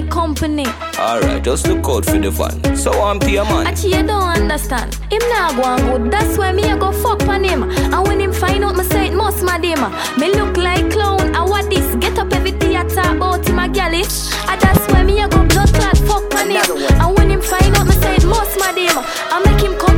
I 0.06 0.08
company. 0.08 0.66
Alright, 0.98 1.42
just 1.42 1.66
look 1.66 1.86
out 1.88 2.04
for 2.04 2.18
the 2.18 2.30
van. 2.30 2.76
So 2.76 2.92
I'm 2.92 3.18
pay 3.18 3.36
a 3.36 3.44
man. 3.44 3.66
Actually, 3.66 3.96
you 3.96 4.02
don't 4.06 4.22
understand. 4.22 4.94
Him 5.10 5.22
nah 5.30 5.52
go 5.52 5.62
on 5.62 5.80
good. 6.02 6.10
That's 6.12 6.38
why 6.38 6.52
me 6.52 6.62
a 6.70 6.76
go 6.76 6.92
fuck 6.92 7.22
on 7.26 7.44
him. 7.44 7.62
And 7.64 8.06
when 8.06 8.20
him 8.20 8.32
find 8.32 8.64
out, 8.64 8.76
me 8.76 8.84
say 8.84 9.08
it 9.08 9.14
must 9.14 9.42
mad 9.42 9.64
him. 9.64 9.80
Me 10.18 10.32
look 10.34 10.56
like 10.56 10.90
clown. 10.90 11.34
I 11.34 11.42
what 11.42 11.68
this? 11.70 11.94
Get 11.96 12.18
up 12.18 12.32
every 12.32 12.52
theater 12.52 13.00
about 13.00 13.46
him 13.48 13.58
a 13.58 13.68
galley. 13.68 14.02
Eh? 14.02 14.50
And 14.50 14.60
that's 14.60 14.86
why 14.92 15.02
me 15.02 15.20
a 15.20 15.28
go 15.28 15.44
blood 15.46 15.72
clot 15.74 15.98
fuck 15.98 16.34
on 16.34 16.50
him. 16.50 16.70
And 17.00 17.16
when 17.16 17.30
him 17.30 17.40
find 17.42 17.74
out, 17.76 17.86
me 17.86 17.92
say 17.94 18.16
it 18.16 18.24
must 18.26 18.58
mad 18.58 18.76
him. 18.76 18.98
I 18.98 19.42
make 19.44 19.62
him 19.62 19.76
come 19.78 19.95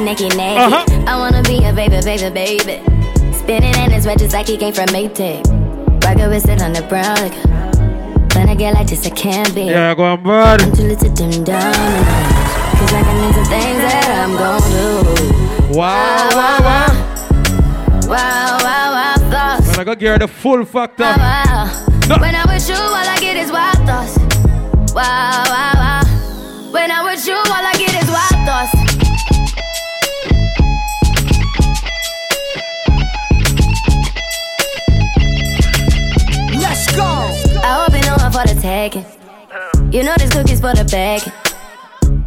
naked, 0.00 0.36
naked, 0.36 0.36
naked. 0.36 0.72
Uh-huh. 0.72 1.04
I 1.06 1.16
wanna 1.16 1.42
be 1.42 1.64
a 1.64 1.72
baby, 1.72 2.00
baby, 2.02 2.30
baby. 2.30 3.32
Spinning 3.32 3.74
in 3.74 3.90
his 3.90 4.06
red 4.06 4.18
just 4.18 4.34
like 4.34 4.48
he 4.48 4.56
came 4.56 4.72
from 4.72 4.86
Maytag. 4.86 5.44
Rocket 6.02 6.28
with 6.28 6.48
it 6.48 6.62
on 6.62 6.72
the 6.72 6.82
brown 6.82 7.16
like 7.16 7.34
When 8.34 8.48
I 8.48 8.54
get 8.54 8.74
like 8.74 8.88
this, 8.88 9.06
I 9.06 9.10
can't 9.10 9.54
be. 9.54 9.64
Yeah, 9.64 9.94
go 9.94 10.04
on, 10.04 10.22
bud. 10.22 10.62
I'm 10.62 10.72
too 10.72 10.82
little 10.82 11.08
to 11.08 11.14
dim 11.14 11.44
down. 11.44 11.72
Cause 11.72 12.92
I 12.92 13.02
can 13.02 13.16
into 13.28 13.44
things 13.48 13.78
that 13.86 14.10
I'm 14.18 14.34
gon' 14.36 14.60
do. 15.70 15.78
Wow, 15.78 16.28
wow, 16.32 16.58
wow. 16.60 16.90
Wow, 18.08 18.58
wow, 18.62 18.90
wow, 18.92 19.14
thoughts. 19.30 19.68
When 19.68 19.88
I 19.88 19.94
go 19.94 20.06
her 20.08 20.18
the 20.18 20.28
full 20.28 20.64
factor. 20.64 21.04
Wow, 21.04 21.16
wow. 21.16 22.18
When 22.18 22.34
I'm 22.34 22.48
with 22.48 22.68
you, 22.68 22.74
all 22.74 22.94
I 22.94 23.16
get 23.20 23.36
is 23.36 23.50
wild 23.52 23.78
thoughts. 23.86 24.18
Wow, 24.92 25.44
wow, 25.46 25.72
wow. 25.74 26.02
When 26.72 26.90
I'm 26.90 27.04
with 27.04 27.26
you, 27.26 27.34
all 27.34 27.46
I 27.46 27.73
for 38.46 38.54
the 38.54 38.60
taking. 38.60 39.04
You 39.92 40.02
know 40.02 40.14
this 40.18 40.30
cookie's 40.30 40.60
for 40.60 40.74
the 40.74 40.84
bag. 40.84 41.22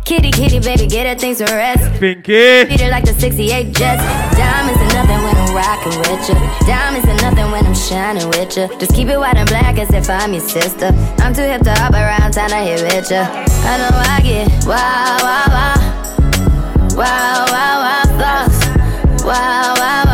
Kitty, 0.06 0.32
kitty, 0.32 0.60
baby, 0.60 0.88
get 0.88 1.06
her 1.06 1.16
things 1.16 1.40
to 1.40 1.46
rest. 1.46 2.00
Pinky. 2.00 2.64
Beat 2.66 2.80
her 2.80 2.90
like 2.90 3.04
the 3.04 3.14
68 3.14 3.76
Jets. 3.76 4.02
Diamonds 4.38 4.80
are 4.82 4.94
nothing 4.96 5.22
when 5.24 5.36
I'm 5.36 5.54
rocking 5.54 6.00
with 6.00 6.30
you. 6.30 6.36
Diamonds 6.66 7.08
are 7.10 7.22
nothing 7.22 7.52
when 7.52 7.66
I'm 7.66 7.76
shining 7.76 8.28
with 8.30 8.56
you. 8.56 8.68
Just 8.80 8.94
keep 8.96 9.10
it 9.10 9.18
white 9.18 9.36
and 9.36 9.50
black 9.50 9.78
as 9.78 9.94
if 9.94 10.10
I'm 10.10 10.34
your 10.34 10.42
sister. 10.42 10.88
I'm 11.20 11.34
too 11.34 11.42
hip 11.42 11.62
to 11.64 11.74
hop 11.76 11.94
around, 11.94 12.32
time 12.32 12.50
to 12.50 12.56
hit 12.56 12.82
with 12.82 13.12
you. 13.12 13.18
I 13.18 13.78
know 13.78 13.92
I 13.92 14.22
get 14.24 14.48
wow, 14.66 15.18
wow, 15.22 15.46
wow. 15.48 15.76
Wow, 16.96 17.46
wow, 17.52 17.76
wow, 17.84 18.04
thoughts. 18.18 18.66
Wow, 19.24 19.76
wow, 19.76 20.06
wow. 20.06 20.07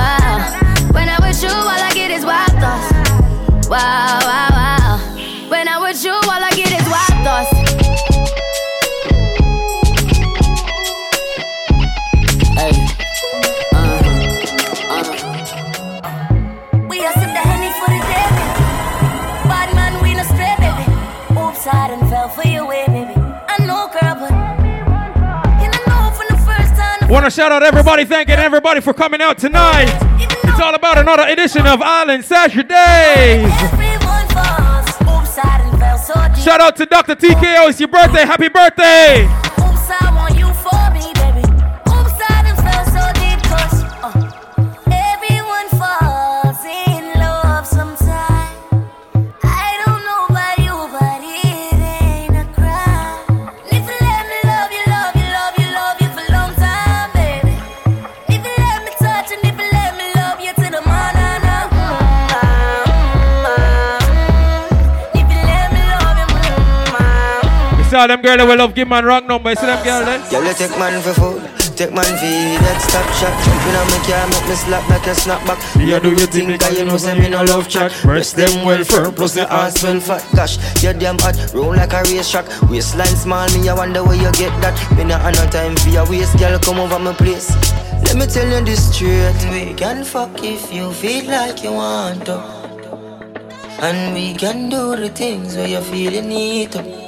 Want 27.14 27.26
to 27.26 27.30
shout 27.30 27.52
out 27.52 27.62
everybody, 27.62 28.06
thanking 28.06 28.40
everybody 28.40 28.82
for 28.82 28.92
coming 28.92 29.22
out 29.22 29.38
tonight. 29.38 29.86
It's 30.46 30.60
all 30.60 30.74
about 30.74 30.98
another 30.98 31.28
edition 31.28 31.68
of 31.68 31.80
Island 31.80 32.26
Saturdays. 32.26 32.74
Everyone 33.62 34.28
falls. 34.30 34.90
Oops, 35.00 35.38
I 35.38 35.60
done 35.60 35.80
fell 35.80 35.98
so 36.00 36.14
deep. 36.34 36.44
Shout 36.44 36.60
out 36.60 36.76
to 36.78 36.88
Dr. 36.88 37.16
TKO. 37.16 37.70
It's 37.70 37.80
your 37.80 37.90
birthday. 37.90 38.26
Happy 38.26 38.50
birthday. 38.50 39.53
You 67.94 68.00
saw 68.00 68.08
them 68.08 68.24
girl 68.24 68.38
that 68.38 68.48
will 68.48 68.58
love 68.58 68.74
give 68.74 68.88
man 68.88 69.06
wrong 69.06 69.28
number. 69.28 69.52
You 69.52 69.56
see 69.56 69.70
them 69.70 69.78
girl 69.86 70.02
there? 70.02 70.18
Eh? 70.18 70.30
Girl, 70.34 70.42
you 70.42 70.56
take 70.58 70.74
man 70.82 70.98
for 71.06 71.14
food, 71.14 71.46
take 71.78 71.94
man 71.94 72.10
for 72.10 72.26
that 72.66 72.82
stop 72.82 73.06
shot. 73.22 73.30
Jumping 73.46 73.78
on 73.78 73.86
my 73.86 74.02
car, 74.02 74.26
make 74.34 74.48
me 74.50 74.56
slap 74.58 74.82
like 74.90 75.06
a 75.06 75.14
snapback. 75.14 75.62
Yeah, 75.78 76.02
do 76.02 76.10
your 76.10 76.26
thing, 76.26 76.58
Cause 76.58 76.74
you 76.74 76.86
know, 76.90 76.98
say 76.98 77.14
me 77.14 77.30
no 77.30 77.44
love 77.46 77.70
chat. 77.70 77.94
Breast 78.02 78.36
them 78.36 78.66
well 78.66 78.84
firm, 78.84 79.14
plus 79.14 79.36
the 79.36 79.46
ass 79.46 79.84
well 79.84 80.00
fat. 80.00 80.26
Gosh, 80.34 80.58
you 80.82 80.90
damn 80.98 81.22
hot, 81.22 81.38
roll 81.54 81.70
like 81.70 81.94
a 81.94 82.02
race 82.10 82.32
track. 82.32 82.50
Waistline 82.66 83.14
small, 83.14 83.46
me 83.54 83.70
I 83.70 83.78
wonder 83.78 84.02
where 84.02 84.18
you 84.18 84.32
get 84.42 84.50
that. 84.66 84.74
Me 84.98 85.04
not 85.04 85.22
have 85.22 85.38
no 85.38 85.46
time 85.54 85.78
for 85.78 85.90
your 85.94 86.10
waist, 86.10 86.34
girl, 86.40 86.58
come 86.58 86.80
over 86.80 86.98
my 86.98 87.14
place. 87.14 87.54
Let 88.10 88.18
me 88.18 88.26
tell 88.26 88.50
you 88.50 88.66
this 88.66 88.90
straight. 88.90 89.38
We 89.54 89.78
can 89.78 90.04
fuck 90.04 90.42
if 90.42 90.74
you 90.74 90.92
feel 90.94 91.30
like 91.30 91.62
you 91.62 91.74
want 91.74 92.26
to. 92.26 92.42
And 93.86 94.16
we 94.16 94.34
can 94.34 94.70
do 94.70 94.96
the 94.96 95.10
things 95.10 95.56
where 95.56 95.68
you 95.68 95.82
feel 95.82 96.12
you 96.12 96.24
need 96.24 96.72
to. 96.72 97.03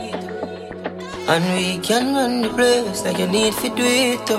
And 1.28 1.44
we 1.58 1.80
can 1.80 2.14
run 2.14 2.42
the 2.42 2.50
place 2.50 3.04
like 3.04 3.18
you 3.18 3.26
need 3.26 3.54
to 3.56 3.70
do 3.70 3.82
it 3.82 4.22
too. 4.28 4.38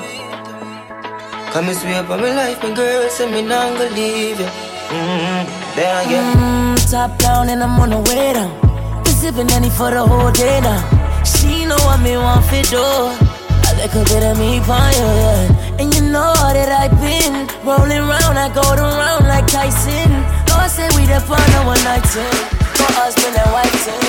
Come 1.51 1.67
and 1.67 1.77
swear 1.77 2.05
by 2.05 2.17
my 2.17 2.31
life, 2.31 2.63
my 2.63 2.73
girl, 2.75 3.09
say 3.09 3.27
me 3.27 3.43
not 3.43 3.77
gonna 3.77 3.91
leave 3.91 4.39
you. 4.39 4.47
Mm-hmm. 4.47 5.75
There 5.75 6.07
again. 6.07 6.37
Mm, 6.39 6.91
top 6.91 7.19
down 7.19 7.49
and 7.49 7.61
I'm 7.61 7.81
on 7.81 7.91
the 7.91 7.99
way 8.07 8.35
down. 8.35 8.55
We 9.03 9.11
sipping 9.11 9.51
any 9.51 9.69
for 9.69 9.91
the 9.91 10.07
whole 10.07 10.31
day 10.31 10.61
now. 10.61 10.79
She 11.25 11.67
know 11.67 11.75
what 11.91 11.99
me 12.07 12.17
want 12.17 12.45
for 12.47 12.63
do. 12.71 12.79
A 12.79 13.71
little 13.83 14.05
bit 14.07 14.23
of 14.23 14.39
me 14.39 14.61
pon 14.63 14.87
you, 14.95 15.11
yeah. 15.27 15.81
And 15.83 15.93
you 15.93 16.03
know 16.03 16.39
that 16.39 16.71
I've 16.71 16.95
been 17.03 17.51
rolling 17.67 18.07
round, 18.07 18.39
I 18.39 18.47
go 18.55 18.63
around 18.63 19.27
like 19.27 19.49
Tyson. 19.49 20.07
Lord 20.55 20.71
say 20.71 20.87
we 20.95 21.03
the 21.11 21.19
fun 21.19 21.43
of 21.59 21.67
one 21.67 21.83
night 21.83 22.07
stand. 22.07 22.31
For 22.79 22.87
husband 22.95 23.35
and 23.35 23.51
wife 23.51 23.75
team. 23.83 24.07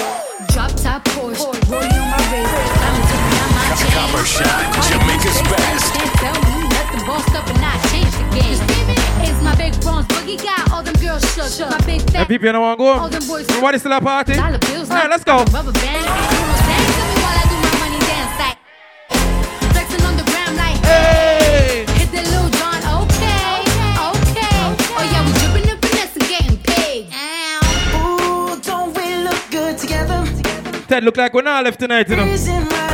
Drop 0.53 0.71
top 0.77 1.01
Porsche, 1.09 1.57
rolling 1.73 2.06
on 2.27 2.43
my 2.43 2.43
wrist. 2.43 2.75
I'm 2.83 2.95
taking 3.07 3.37
out. 3.39 3.47
Copper 3.93 4.25
shot, 4.25 4.63
Jamaica's 4.89 5.39
best. 5.47 5.93
Can't 5.93 6.13
tell 6.19 6.39
me 6.51 6.67
nothing, 6.69 7.05
bossed 7.07 7.33
up 7.35 7.47
and 7.47 7.63
I 7.63 7.73
changed 7.91 8.17
the 8.19 8.27
game. 8.35 8.59
It's 9.23 9.41
my 9.43 9.55
big 9.55 9.79
bronze 9.81 10.05
boogie 10.07 10.41
got 10.41 10.71
all 10.71 10.83
them 10.83 10.95
girls 10.95 11.23
shook. 11.33 11.69
My 11.69 11.79
big 11.85 12.01
Hey, 12.01 12.23
fat 12.23 12.27
people, 12.27 12.51
don't 12.51 12.61
want 12.61 12.79
to 12.79 12.85
all 12.85 13.09
go? 13.09 13.09
them 13.09 13.27
boys 13.27 13.47
Everybody 13.49 13.79
still 13.79 13.93
at 13.93 14.03
party? 14.03 14.33
All 14.33 14.39
dollar 14.39 14.59
bills. 14.59 14.89
right, 14.89 15.09
let's 15.09 15.23
go. 15.23 15.37
Rubber 15.51 15.71
band, 15.71 16.05
you 16.05 16.47
10 30.87 31.03
look 31.03 31.17
like 31.17 31.33
we're 31.33 31.41
not 31.41 31.63
left 31.65 31.79
tonight, 31.79 32.07
you 32.09 32.15
know. 32.15 32.86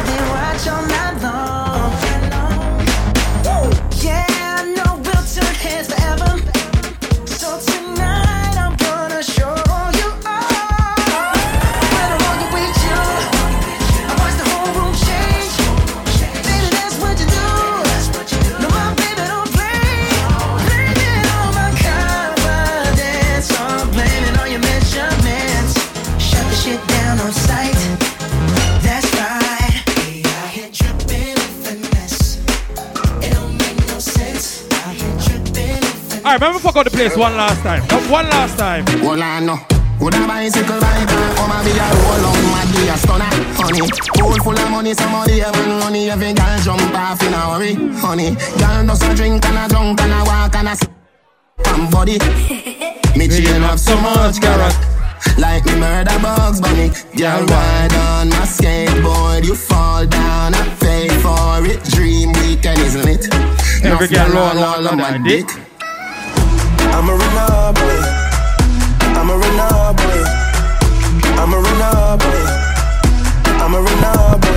Out 36.84 36.92
the 36.92 36.98
place 36.98 37.18
one 37.18 37.36
last 37.36 37.62
time. 37.64 37.82
One 38.12 38.30
last 38.30 38.58
time. 38.58 38.86
Hold 39.00 39.20
on, 39.20 39.46
no. 39.46 39.56
Would 40.02 40.16
a 40.16 40.28
bicycle 40.28 40.80
rider 40.80 41.24
come 41.38 41.52
and 41.52 41.64
be 41.66 41.72
a 41.72 41.88
roll 41.96 42.26
on 42.28 42.44
my 42.52 42.64
be 42.72 42.84
stunner, 43.00 43.32
honey. 43.56 43.88
Pool 44.18 44.36
full 44.44 44.58
of 44.58 44.70
money, 44.70 44.94
somebody 44.94 45.40
having 45.40 45.80
money, 45.80 46.10
every 46.10 46.34
girl 46.34 46.60
jump 46.60 46.96
off 46.96 47.22
in 47.24 47.34
a 47.34 47.38
hurry, 47.38 47.76
honey. 48.00 48.36
Girl 48.60 48.86
does 48.86 49.02
a 49.04 49.16
drink 49.16 49.46
and 49.46 49.58
a 49.58 49.68
drunk 49.70 50.02
and 50.02 50.12
a 50.12 50.24
walk 50.26 50.56
and 50.56 50.68
a 50.68 50.72
s- 50.72 50.88
and 51.68 51.92
body. 51.92 52.18
Me 53.18 53.28
chain 53.28 53.62
have 53.62 53.80
so 53.80 53.96
much 54.02 54.42
carrot. 54.42 54.76
Like 55.38 55.66
me 55.66 55.76
murder 55.80 56.20
bugs 56.22 56.60
bunny 56.60 56.90
Girl 57.18 57.46
ride 57.46 57.94
on 57.94 58.30
my 58.30 58.46
skateboard 58.46 59.46
You 59.46 59.56
fall 59.56 60.06
down, 60.06 60.54
I 60.54 60.76
pay 60.82 61.08
for 61.24 61.66
it 61.66 61.82
Dream 61.96 62.34
weekend, 62.34 62.80
isn't 62.80 63.08
it? 63.08 63.34
Every 63.86 64.10
girl 64.10 64.30
roll 64.30 64.60
all 64.60 64.88
on 64.88 64.98
my 64.98 65.18
dick 65.18 65.46
I'm 65.48 65.56
a 65.56 65.56
runner 65.56 65.64
boy. 65.64 65.73
I'm 66.96 67.10
a 67.10 67.16
boy. 67.74 68.00
I'm 69.18 69.30
a 69.30 69.36
boy. 69.98 70.24
I'm 71.42 71.54
a 71.54 71.58
boy. 72.18 72.44
I'm 73.62 73.74
a 73.74 73.82
runner 73.82 74.53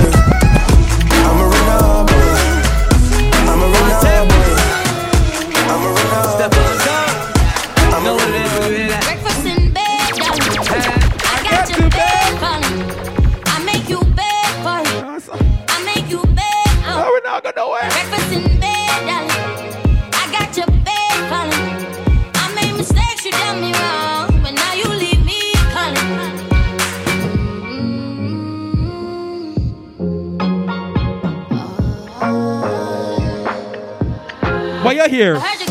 you 34.96 35.08
here? 35.08 35.36
I, 35.36 35.52
you 35.60 35.66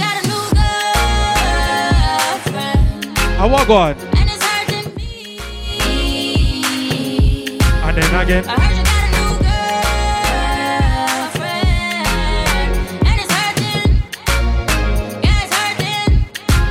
I 3.37 3.47
walk 3.47 3.69
on. 3.69 3.91
And 3.91 4.29
it's 4.29 4.43
hurting 4.43 4.95
me. 4.95 5.39
And 7.59 7.97
then 7.97 8.21
again. 8.21 8.45
I 8.47 8.51
heard 8.59 8.77
you 8.77 8.83
got 8.83 8.95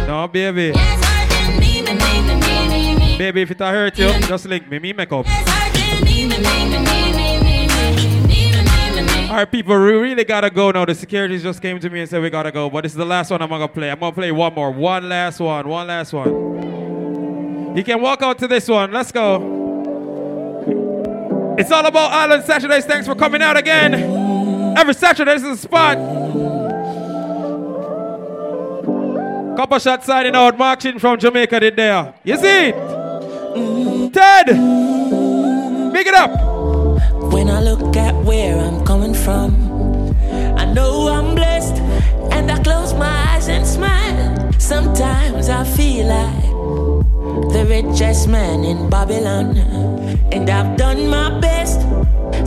No, 0.07 0.29
baby. 0.29 0.73
Yeah, 0.75 0.95
it's 0.95 1.59
me, 1.59 1.83
me, 1.83 1.93
me, 1.93 2.23
me, 2.23 2.35
me, 2.69 2.95
me. 2.95 3.19
Baby, 3.19 3.43
if 3.43 3.51
it 3.51 3.59
hurt 3.59 3.99
you, 3.99 4.09
just 4.29 4.47
link 4.47 4.69
me, 4.71 4.79
me, 4.79 4.93
make 4.93 5.13
up. 5.13 5.27
It's 5.29 6.05
me, 6.05 6.29
me, 6.29 6.39
me, 6.39 6.79
me. 6.79 7.04
All 9.35 9.41
right, 9.41 9.51
people, 9.51 9.77
we 9.77 9.91
really 9.95 10.23
gotta 10.23 10.49
go 10.49 10.71
now. 10.71 10.85
The 10.85 10.95
securities 10.95 11.43
just 11.43 11.61
came 11.61 11.81
to 11.81 11.91
me 11.91 11.99
and 11.99 12.09
said 12.09 12.23
we 12.23 12.31
gotta 12.31 12.53
go. 12.53 12.71
But 12.71 12.83
this 12.83 12.93
is 12.93 12.97
the 12.97 13.05
last 13.05 13.33
one 13.33 13.43
I'm 13.43 13.49
gonna 13.49 13.67
play. 13.67 13.91
I'm 13.91 13.99
gonna 13.99 14.13
play 14.13 14.31
one 14.31 14.55
more. 14.55 14.71
One 14.71 15.09
last 15.09 15.41
one. 15.41 15.67
One 15.67 15.89
last 15.89 16.13
one. 16.13 17.77
You 17.77 17.83
can 17.83 18.01
walk 18.01 18.23
out 18.23 18.39
to 18.39 18.47
this 18.47 18.69
one. 18.69 18.93
Let's 18.93 19.11
go. 19.11 19.39
It's 21.59 21.69
all 21.73 21.85
about 21.85 22.13
Island 22.13 22.45
Saturdays. 22.45 22.85
Thanks 22.85 23.09
for 23.09 23.17
coming 23.17 23.43
out 23.43 23.57
again. 23.57 23.95
Every 24.79 24.95
Saturday, 24.95 25.35
this 25.35 25.43
is 25.43 25.63
the 25.63 25.67
spot. 25.67 25.99
Copper 29.57 29.81
shot 29.81 30.05
signing 30.05 30.37
out. 30.37 30.57
Marching 30.57 31.01
from 31.01 31.19
Jamaica 31.19 31.59
did 31.59 31.75
there. 31.75 32.15
You 32.23 32.37
see 32.37 32.69
it? 32.69 34.13
Ted! 34.13 34.47
Big 35.93 36.07
it 36.07 36.15
up! 36.15 36.31
When 37.33 37.51
I 37.51 37.54
where 38.25 38.59
I'm 38.59 38.85
coming 38.85 39.15
from, 39.15 39.55
I 40.57 40.65
know 40.65 41.09
I'm 41.09 41.35
blessed, 41.35 41.77
and 42.33 42.51
I 42.51 42.63
close 42.63 42.95
my 42.95 43.35
eyes 43.35 43.49
and 43.49 43.67
smile. 43.67 44.53
Sometimes 44.59 45.49
I 45.49 45.65
feel 45.65 46.07
like 46.07 46.45
the 47.53 47.67
richest 47.69 48.29
man 48.29 48.65
in 48.65 48.89
Babylon, 48.89 49.57
and 50.33 50.49
I've 50.49 50.77
done 50.77 51.09
my 51.09 51.39
best, 51.41 51.81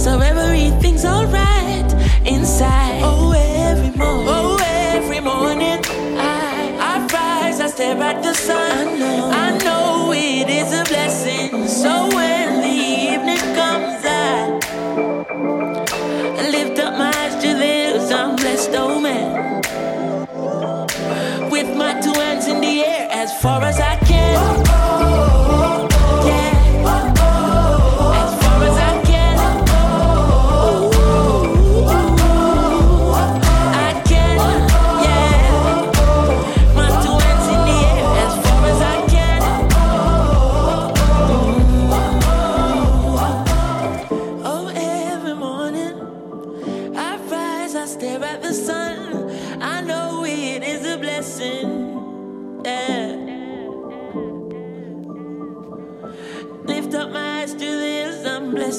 so 0.01 0.19
everything's 0.19 1.06
alright 1.06 1.93
inside. 2.25 3.01
Oh, 3.03 3.33
every 3.33 3.91
morning, 3.97 4.27
oh, 4.27 4.57
every 4.64 5.19
morning, 5.19 5.80
I, 6.17 6.75
I 6.80 7.07
rise, 7.14 7.61
I 7.61 7.67
stare 7.67 8.01
at 8.01 8.23
the 8.23 8.33
sun. 8.33 8.88
I 8.88 8.97
know, 8.97 9.30
I 9.31 9.57
know 9.64 10.11
it 10.14 10.49
is 10.49 10.73
a 10.73 10.83
blessing. 10.85 11.67
So 11.67 12.17
I'm 18.68 18.74
blessed, 18.74 18.76
oh 18.76 19.00
man. 19.00 19.62
With 21.50 21.76
my 21.76 22.00
two 22.02 22.14
hands 22.14 22.48
in 22.48 22.60
the 22.62 22.84
air 22.84 23.08
as 23.12 23.40
far 23.42 23.62
as 23.64 23.80
I 23.80 23.96
can. 23.98 24.76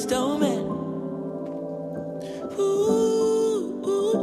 Oh. 0.06 0.78
Ooh, 2.58 3.82
ooh, 3.86 4.16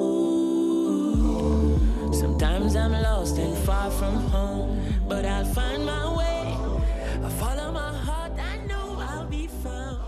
ooh. 2.08 2.14
Sometimes 2.14 2.76
I'm 2.76 2.92
lost 2.92 3.38
and 3.38 3.58
far 3.66 3.92
from 3.92 4.16
home, 4.16 4.82
but 5.08 5.26
I'll 5.26 5.46
find 5.46 5.86
my 5.86 6.18
way. 6.18 6.58
I 7.24 7.30
follow 7.30 7.72
my 7.72 7.94
heart, 7.98 8.34
I 8.40 8.58
know 8.66 8.98
I'll 9.00 9.28
be 9.28 9.48
found. 9.48 10.02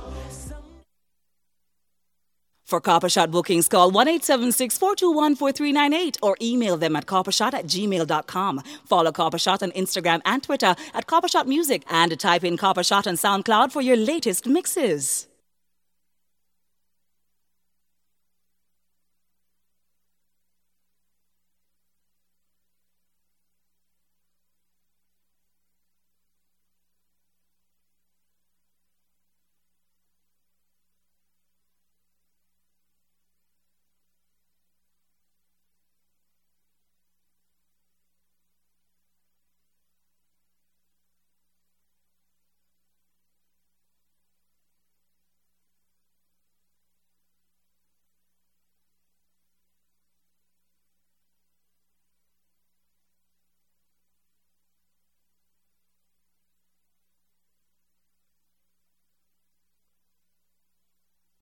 For 2.65 2.81
Coppershot 2.81 3.31
bookings, 3.31 3.67
call 3.69 3.91
1 3.91 4.07
421 4.77 5.35
4398 5.35 6.17
or 6.21 6.35
email 6.41 6.75
them 6.77 6.95
at 6.97 7.05
coppershot 7.05 7.53
at 7.53 7.65
gmail.com. 7.65 8.61
Follow 8.85 9.11
on 9.63 9.71
Instagram 9.71 10.21
and 10.25 10.43
Twitter 10.43 10.75
at 10.93 11.07
Coppershot 11.07 11.45
Music 11.45 11.83
and 11.89 12.19
type 12.19 12.43
in 12.43 12.57
Coppershot 12.57 13.07
on 13.07 13.15
SoundCloud 13.15 13.71
for 13.71 13.81
your 13.81 13.95
latest 13.97 14.47
mixes. 14.47 15.27